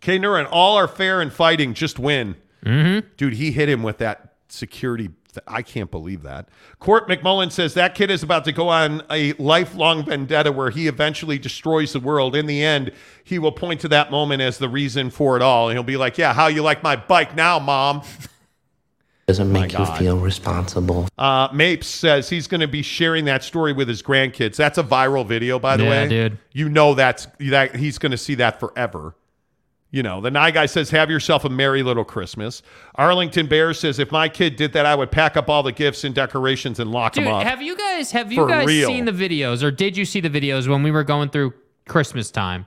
K. 0.00 0.18
Nurin, 0.18 0.48
all 0.50 0.76
are 0.76 0.88
fair 0.88 1.22
in 1.22 1.30
fighting, 1.30 1.74
just 1.74 1.98
win. 1.98 2.36
Mm-hmm. 2.64 3.08
Dude, 3.16 3.34
he 3.34 3.52
hit 3.52 3.68
him 3.68 3.82
with 3.82 3.98
that 3.98 4.34
security. 4.48 5.10
Th- 5.32 5.44
I 5.46 5.62
can't 5.62 5.90
believe 5.90 6.22
that. 6.22 6.48
Court 6.78 7.08
McMullen 7.08 7.50
says 7.50 7.74
that 7.74 7.94
kid 7.94 8.10
is 8.10 8.22
about 8.22 8.44
to 8.46 8.52
go 8.52 8.68
on 8.68 9.02
a 9.10 9.32
lifelong 9.34 10.04
vendetta 10.04 10.52
where 10.52 10.70
he 10.70 10.86
eventually 10.88 11.38
destroys 11.38 11.92
the 11.92 12.00
world. 12.00 12.34
In 12.36 12.46
the 12.46 12.62
end, 12.62 12.92
he 13.24 13.38
will 13.38 13.52
point 13.52 13.80
to 13.80 13.88
that 13.88 14.10
moment 14.10 14.42
as 14.42 14.58
the 14.58 14.68
reason 14.68 15.10
for 15.10 15.36
it 15.36 15.42
all. 15.42 15.68
And 15.68 15.76
he'll 15.76 15.82
be 15.84 15.96
like, 15.96 16.18
Yeah, 16.18 16.32
how 16.32 16.46
you 16.46 16.62
like 16.62 16.82
my 16.82 16.96
bike 16.96 17.34
now, 17.34 17.58
mom? 17.58 18.02
Doesn't 19.28 19.52
make 19.52 19.72
you 19.72 19.86
feel 19.86 20.18
responsible. 20.18 21.08
Uh, 21.16 21.48
Mapes 21.54 21.86
says 21.86 22.28
he's 22.28 22.48
going 22.48 22.60
to 22.60 22.66
be 22.68 22.82
sharing 22.82 23.24
that 23.26 23.44
story 23.44 23.72
with 23.72 23.86
his 23.88 24.02
grandkids. 24.02 24.56
That's 24.56 24.78
a 24.78 24.82
viral 24.82 25.24
video, 25.24 25.60
by 25.60 25.76
the 25.76 25.84
Yeah, 25.84 25.90
way. 25.90 26.08
dude. 26.08 26.38
You 26.52 26.68
know 26.68 26.94
that's 26.94 27.28
that 27.38 27.76
he's 27.76 27.98
going 27.98 28.10
to 28.10 28.18
see 28.18 28.34
that 28.34 28.58
forever. 28.58 29.14
You 29.92 30.02
know, 30.02 30.22
the 30.22 30.30
Nye 30.30 30.50
guy 30.50 30.64
says, 30.64 30.88
"Have 30.90 31.10
yourself 31.10 31.44
a 31.44 31.50
merry 31.50 31.82
little 31.82 32.02
Christmas." 32.02 32.62
Arlington 32.94 33.46
Bear 33.46 33.74
says, 33.74 33.98
"If 33.98 34.10
my 34.10 34.26
kid 34.26 34.56
did 34.56 34.72
that, 34.72 34.86
I 34.86 34.94
would 34.94 35.10
pack 35.10 35.36
up 35.36 35.50
all 35.50 35.62
the 35.62 35.70
gifts 35.70 36.02
and 36.02 36.14
decorations 36.14 36.80
and 36.80 36.90
lock 36.90 37.12
Dude, 37.12 37.26
them 37.26 37.34
up." 37.34 37.42
have 37.42 37.60
you 37.60 37.76
guys 37.76 38.10
have 38.10 38.32
you 38.32 38.48
guys 38.48 38.66
real. 38.66 38.88
seen 38.88 39.04
the 39.04 39.12
videos 39.12 39.62
or 39.62 39.70
did 39.70 39.94
you 39.96 40.06
see 40.06 40.20
the 40.20 40.30
videos 40.30 40.66
when 40.66 40.82
we 40.82 40.90
were 40.90 41.04
going 41.04 41.28
through 41.28 41.52
Christmas 41.86 42.30
time 42.30 42.64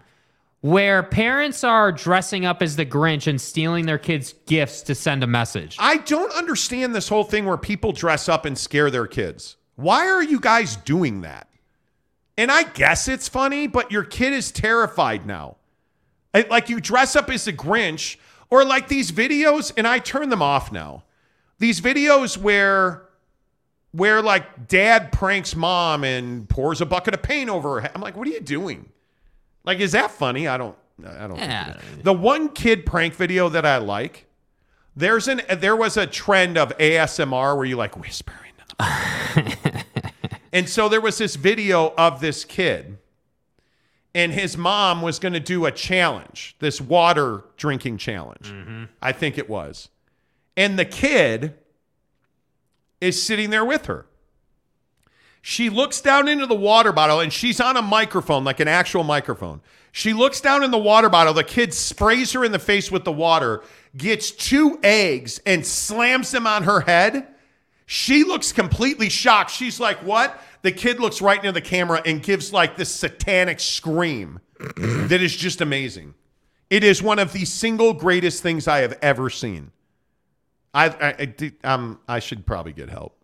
where 0.61 1.01
parents 1.01 1.63
are 1.63 1.91
dressing 1.91 2.45
up 2.45 2.61
as 2.61 2.75
the 2.75 2.85
Grinch 2.85 3.25
and 3.25 3.41
stealing 3.41 3.87
their 3.87 3.97
kids' 3.97 4.35
gifts 4.45 4.83
to 4.83 4.93
send 4.93 5.23
a 5.23 5.27
message? 5.27 5.77
I 5.79 5.97
don't 5.97 6.31
understand 6.33 6.93
this 6.93 7.09
whole 7.09 7.23
thing 7.23 7.45
where 7.45 7.57
people 7.57 7.91
dress 7.91 8.29
up 8.29 8.45
and 8.45 8.55
scare 8.55 8.91
their 8.91 9.07
kids. 9.07 9.57
Why 9.75 10.07
are 10.07 10.23
you 10.23 10.39
guys 10.39 10.75
doing 10.75 11.21
that? 11.21 11.47
And 12.37 12.51
I 12.51 12.63
guess 12.63 13.07
it's 13.07 13.27
funny, 13.27 13.65
but 13.65 13.91
your 13.91 14.03
kid 14.03 14.31
is 14.31 14.51
terrified 14.51 15.25
now. 15.25 15.57
Like 16.43 16.69
you 16.69 16.79
dress 16.79 17.15
up 17.15 17.29
as 17.29 17.47
a 17.47 17.53
Grinch, 17.53 18.17
or 18.49 18.63
like 18.65 18.87
these 18.87 19.11
videos, 19.11 19.71
and 19.77 19.87
I 19.87 19.99
turn 19.99 20.29
them 20.29 20.41
off 20.41 20.71
now. 20.71 21.03
These 21.59 21.81
videos 21.81 22.37
where 22.37 23.05
where 23.91 24.21
like 24.21 24.67
dad 24.67 25.11
pranks 25.13 25.55
mom 25.55 26.03
and 26.03 26.49
pours 26.49 26.81
a 26.81 26.85
bucket 26.85 27.13
of 27.13 27.23
paint 27.23 27.49
over 27.49 27.75
her 27.75 27.81
head. 27.81 27.91
I'm 27.95 28.01
like, 28.01 28.17
what 28.17 28.27
are 28.27 28.31
you 28.31 28.41
doing? 28.41 28.89
Like, 29.63 29.79
is 29.79 29.93
that 29.93 30.11
funny? 30.11 30.47
I 30.47 30.57
don't 30.57 30.75
I 31.05 31.27
don't 31.27 31.37
Yeah. 31.37 31.77
The 32.03 32.13
one 32.13 32.49
kid 32.49 32.85
prank 32.85 33.13
video 33.15 33.49
that 33.49 33.65
I 33.65 33.77
like, 33.77 34.27
there's 34.95 35.27
an 35.27 35.41
there 35.49 35.75
was 35.75 35.97
a 35.97 36.07
trend 36.07 36.57
of 36.57 36.77
ASMR 36.77 37.55
where 37.55 37.65
you 37.65 37.77
like 37.77 37.97
whisper 37.97 38.33
into 38.33 38.75
the 38.77 39.85
and 40.53 40.69
so 40.69 40.89
there 40.89 41.01
was 41.01 41.17
this 41.17 41.35
video 41.35 41.93
of 41.97 42.19
this 42.21 42.45
kid 42.45 42.94
and 44.15 44.31
his 44.31 44.57
mom 44.57 45.01
was 45.01 45.19
going 45.19 45.33
to 45.33 45.41
do 45.41 45.65
a 45.65 45.71
challenge, 45.71 46.55
this 46.59 46.79
water 46.79 47.43
drinking 47.57 47.97
challenge. 47.97 48.47
Mm-hmm. 48.47 48.85
I 49.01 49.11
think 49.11 49.37
it 49.37 49.49
was. 49.49 49.89
And 50.55 50.79
the 50.79 50.85
kid 50.85 51.55
is 53.01 53.21
sitting 53.21 53.49
there 53.49 53.65
with 53.65 53.87
her. 53.87 54.07
She 55.41 55.69
looks 55.69 55.99
down 55.99 56.29
into 56.29 56.47
the 56.47 56.55
water 56.55 56.93
bottle 56.93 57.19
and 57.19 57.31
she's 57.31 57.59
on 57.59 57.75
a 57.75 57.81
microphone, 57.81 58.45
like 58.45 58.61
an 58.61 58.69
actual 58.69 59.03
microphone. 59.03 59.61
She 59.91 60.13
looks 60.13 60.39
down 60.39 60.63
in 60.63 60.71
the 60.71 60.77
water 60.77 61.09
bottle. 61.09 61.33
The 61.33 61.43
kid 61.43 61.73
sprays 61.73 62.31
her 62.31 62.45
in 62.45 62.53
the 62.53 62.57
face 62.59 62.89
with 62.89 63.03
the 63.03 63.11
water, 63.11 63.63
gets 63.95 64.31
two 64.31 64.79
eggs, 64.81 65.39
and 65.45 65.65
slams 65.65 66.31
them 66.31 66.47
on 66.47 66.63
her 66.63 66.81
head. 66.81 67.27
She 67.85 68.23
looks 68.23 68.51
completely 68.51 69.09
shocked. 69.09 69.51
She's 69.51 69.79
like, 69.79 69.97
What? 69.99 70.41
The 70.65 70.71
kid 70.71 70.99
looks 70.99 71.21
right 71.21 71.37
into 71.37 71.51
the 71.51 71.61
camera 71.61 72.01
and 72.07 72.23
gives 72.23 72.51
like 72.51 72.75
this 72.75 72.89
satanic 72.89 73.59
scream 73.59 74.39
that 74.77 75.21
is 75.21 75.35
just 75.35 75.61
amazing. 75.61 76.15
It 76.71 76.83
is 76.83 77.03
one 77.03 77.19
of 77.19 77.33
the 77.33 77.45
single 77.45 77.93
greatest 77.93 78.41
things 78.41 78.67
I 78.67 78.79
have 78.79 78.97
ever 78.99 79.29
seen. 79.29 79.71
I, 80.73 80.87
I, 80.87 81.09
I, 81.19 81.51
um, 81.63 81.99
I 82.07 82.17
should 82.17 82.47
probably 82.47 82.73
get 82.73 82.89
help. 82.89 83.15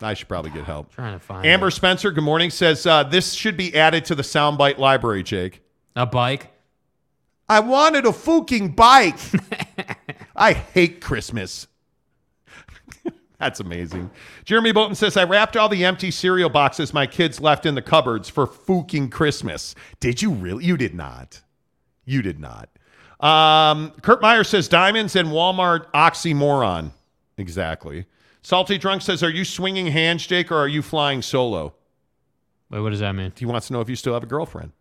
I 0.00 0.14
should 0.14 0.28
probably 0.28 0.50
get 0.50 0.64
help. 0.64 0.90
trying 0.90 1.12
to 1.12 1.18
find 1.18 1.44
Amber 1.44 1.68
it. 1.68 1.72
Spencer, 1.72 2.10
good 2.10 2.24
morning, 2.24 2.48
says 2.48 2.86
uh, 2.86 3.02
this 3.02 3.34
should 3.34 3.58
be 3.58 3.76
added 3.76 4.06
to 4.06 4.14
the 4.14 4.22
soundbite 4.22 4.78
library, 4.78 5.22
Jake. 5.22 5.60
A 5.96 6.06
bike? 6.06 6.50
I 7.46 7.60
wanted 7.60 8.06
a 8.06 8.12
fucking 8.14 8.70
bike. 8.70 9.18
I 10.34 10.54
hate 10.54 11.02
Christmas. 11.02 11.66
That's 13.38 13.60
amazing. 13.60 14.10
Jeremy 14.44 14.72
Bolton 14.72 14.96
says, 14.96 15.16
I 15.16 15.24
wrapped 15.24 15.56
all 15.56 15.68
the 15.68 15.84
empty 15.84 16.10
cereal 16.10 16.50
boxes 16.50 16.92
my 16.92 17.06
kids 17.06 17.40
left 17.40 17.66
in 17.66 17.76
the 17.76 17.82
cupboards 17.82 18.28
for 18.28 18.46
fucking 18.46 19.10
Christmas. 19.10 19.76
Did 20.00 20.20
you 20.20 20.30
really? 20.30 20.64
You 20.64 20.76
did 20.76 20.94
not. 20.94 21.40
You 22.04 22.20
did 22.20 22.40
not. 22.40 22.68
Um, 23.20 23.92
Kurt 24.02 24.20
Meyer 24.22 24.42
says, 24.44 24.66
Diamonds 24.68 25.14
and 25.14 25.28
Walmart 25.28 25.90
oxymoron. 25.92 26.90
Exactly. 27.36 28.06
Salty 28.42 28.78
Drunk 28.78 29.02
says, 29.02 29.22
Are 29.22 29.30
you 29.30 29.44
swinging 29.44 29.86
hands, 29.86 30.26
Jake, 30.26 30.50
or 30.50 30.56
are 30.56 30.68
you 30.68 30.82
flying 30.82 31.22
solo? 31.22 31.74
Wait, 32.70 32.80
what 32.80 32.90
does 32.90 33.00
that 33.00 33.12
mean? 33.12 33.32
He 33.36 33.46
wants 33.46 33.68
to 33.68 33.72
know 33.72 33.80
if 33.80 33.88
you 33.88 33.96
still 33.96 34.14
have 34.14 34.22
a 34.22 34.26
girlfriend. 34.26 34.72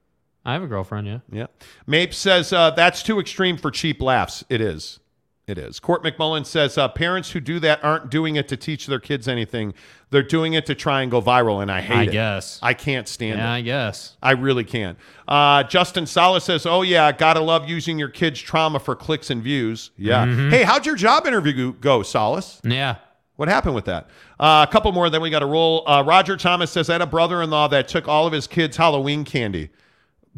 I 0.45 0.53
have 0.53 0.63
a 0.63 0.67
girlfriend, 0.67 1.07
yeah. 1.07 1.19
Yeah. 1.31 1.47
Mape 1.85 2.13
says, 2.13 2.53
uh, 2.53 2.71
That's 2.71 3.03
too 3.03 3.19
extreme 3.19 3.57
for 3.57 3.69
cheap 3.69 4.01
laughs. 4.01 4.43
It 4.49 4.61
is. 4.61 4.99
It 5.47 5.57
is. 5.57 5.79
Court 5.79 6.03
McMullen 6.03 6.45
says 6.45 6.77
uh, 6.77 6.89
parents 6.89 7.31
who 7.31 7.39
do 7.39 7.57
that 7.61 7.81
aren't 7.81 8.09
doing 8.09 8.35
it 8.35 8.49
to 8.49 8.57
teach 8.57 8.85
their 8.85 8.99
kids 8.99 9.29
anything. 9.29 9.73
They're 10.09 10.21
doing 10.21 10.53
it 10.53 10.65
to 10.65 10.75
try 10.75 11.01
and 11.03 11.09
go 11.09 11.21
viral, 11.21 11.61
and 11.61 11.71
I 11.71 11.79
hate 11.79 11.95
I 11.95 12.03
it. 12.03 12.11
guess. 12.11 12.59
I 12.61 12.73
can't 12.73 13.07
stand 13.07 13.39
Yeah, 13.39 13.53
it. 13.53 13.55
I 13.55 13.61
guess. 13.61 14.17
I 14.21 14.31
really 14.31 14.65
can't. 14.65 14.97
Uh, 15.25 15.63
Justin 15.63 16.05
Salas 16.05 16.43
says, 16.43 16.65
"Oh 16.65 16.81
yeah, 16.81 17.13
gotta 17.13 17.39
love 17.39 17.69
using 17.69 17.97
your 17.97 18.09
kids' 18.09 18.41
trauma 18.41 18.77
for 18.77 18.93
clicks 18.93 19.29
and 19.29 19.41
views." 19.41 19.91
Yeah. 19.97 20.25
Mhm. 20.25 20.49
Hey, 20.51 20.63
how'd 20.63 20.85
your 20.85 20.95
job 20.97 21.25
interview 21.25 21.71
go, 21.71 22.03
Salas? 22.03 22.59
Yeah. 22.65 22.95
What 23.37 23.47
happened 23.47 23.75
with 23.75 23.85
that? 23.85 24.09
Uh, 24.37 24.65
a 24.67 24.71
couple 24.71 24.91
more, 24.91 25.09
then 25.09 25.21
we 25.21 25.29
got 25.29 25.39
to 25.39 25.45
roll. 25.45 25.87
Uh, 25.87 26.03
Roger 26.05 26.35
Thomas 26.35 26.71
says, 26.71 26.89
"I 26.89 26.93
had 26.93 27.01
a 27.01 27.05
brother-in-law 27.07 27.69
that 27.69 27.87
took 27.87 28.09
all 28.09 28.27
of 28.27 28.33
his 28.33 28.47
kids' 28.47 28.75
Halloween 28.75 29.23
candy, 29.23 29.69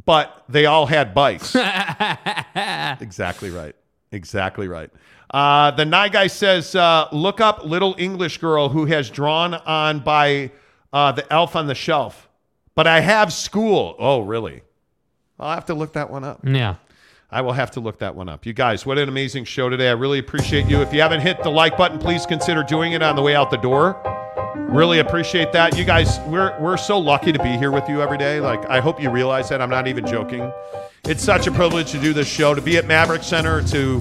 but 0.06 0.44
they 0.48 0.68
all 0.68 0.86
had 0.86 1.16
bikes." 1.16 1.56
exactly 3.02 3.50
right. 3.50 3.76
Exactly 4.12 4.68
right. 4.68 4.90
Uh, 5.32 5.72
the 5.72 5.86
Nye 5.86 6.10
guy 6.10 6.28
says, 6.28 6.76
uh, 6.76 7.08
"Look 7.12 7.40
up 7.40 7.64
little 7.64 7.96
English 7.98 8.40
girl 8.40 8.70
who 8.70 8.86
has 8.86 9.10
drawn 9.10 9.54
on 9.54 10.00
by 10.00 10.52
uh, 10.92 11.12
the 11.12 11.32
elf 11.32 11.56
on 11.56 11.68
the 11.68 11.76
shelf." 11.76 12.28
But 12.76 12.88
I 12.88 13.02
have 13.02 13.32
school. 13.34 13.96
Oh, 14.00 14.22
really? 14.22 14.62
I'll 15.40 15.54
have 15.54 15.66
to 15.66 15.74
look 15.74 15.94
that 15.94 16.10
one 16.10 16.24
up. 16.24 16.40
Yeah. 16.44 16.76
I 17.32 17.42
will 17.42 17.54
have 17.54 17.72
to 17.72 17.80
look 17.80 18.00
that 18.00 18.16
one 18.16 18.28
up. 18.28 18.46
You 18.46 18.54
guys, 18.54 18.86
what 18.86 18.98
an 18.98 19.08
amazing 19.08 19.44
show 19.44 19.70
today. 19.70 19.90
I 19.90 19.94
really 19.94 20.18
appreciate 20.18 20.66
you. 20.66 20.82
If 20.82 20.92
you 20.92 21.02
haven't 21.02 21.22
hit 21.22 21.44
the 21.44 21.50
like 21.52 21.78
button, 21.78 22.00
please 22.00 22.26
consider 22.26 22.64
doing 22.64 22.94
it 22.94 23.04
on 23.04 23.16
the 23.16 23.22
way 23.22 23.36
out 23.36 23.52
the 23.52 23.58
door. 23.58 24.02
Really 24.70 25.00
appreciate 25.00 25.52
that. 25.54 25.76
You 25.76 25.84
guys, 25.84 26.20
we're 26.28 26.56
we're 26.60 26.78
so 26.78 27.00
lucky 27.00 27.32
to 27.32 27.42
be 27.42 27.58
here 27.58 27.72
with 27.72 27.90
you 27.90 28.04
every 28.04 28.20
day. 28.20 28.40
Like 28.40 28.64
I 28.70 28.80
hope 28.80 29.02
you 29.02 29.10
realize 29.10 29.50
that. 29.50 29.64
I'm 29.64 29.70
not 29.70 29.88
even 29.88 30.06
joking. 30.06 30.52
It's 31.06 31.24
such 31.24 31.48
a 31.48 31.52
privilege 31.52 31.92
to 31.92 32.00
do 32.00 32.14
this 32.14 32.28
show, 32.28 32.54
to 32.54 32.62
be 32.62 32.78
at 32.78 32.86
Maverik 32.86 33.24
Center, 33.24 33.64
to 33.64 34.00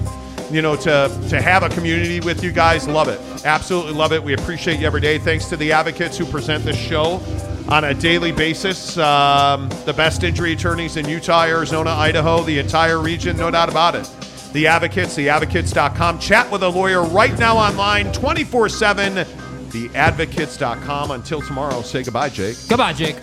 you 0.51 0.61
know, 0.61 0.75
to 0.75 1.25
to 1.29 1.41
have 1.41 1.63
a 1.63 1.69
community 1.69 2.19
with 2.19 2.43
you 2.43 2.51
guys. 2.51 2.87
Love 2.87 3.07
it. 3.07 3.19
Absolutely 3.45 3.93
love 3.93 4.13
it. 4.13 4.23
We 4.23 4.33
appreciate 4.33 4.79
you 4.79 4.85
every 4.85 5.01
day. 5.01 5.17
Thanks 5.17 5.45
to 5.45 5.57
the 5.57 5.71
advocates 5.71 6.19
who 6.19 6.25
present 6.25 6.63
this 6.63 6.77
show 6.77 7.19
on 7.67 7.85
a 7.85 7.95
daily 7.95 8.31
basis. 8.31 8.95
Um, 8.99 9.69
the 9.85 9.93
best 9.93 10.23
injury 10.23 10.53
attorneys 10.53 10.97
in 10.97 11.09
Utah, 11.09 11.45
Arizona, 11.45 11.89
Idaho, 11.89 12.43
the 12.43 12.59
entire 12.59 12.99
region, 12.99 13.37
no 13.37 13.49
doubt 13.49 13.69
about 13.69 13.95
it. 13.95 14.07
The 14.53 14.67
Advocates, 14.67 15.15
theadvocates.com. 15.15 16.19
Chat 16.19 16.51
with 16.51 16.61
a 16.61 16.69
lawyer 16.69 17.03
right 17.03 17.37
now 17.39 17.57
online, 17.57 18.11
24 18.13 18.69
7. 18.69 19.48
Theadvocates.com. 19.69 21.11
Until 21.11 21.41
tomorrow, 21.41 21.81
say 21.81 22.03
goodbye, 22.03 22.29
Jake. 22.29 22.57
Goodbye, 22.67 22.93
Jake. 22.93 23.17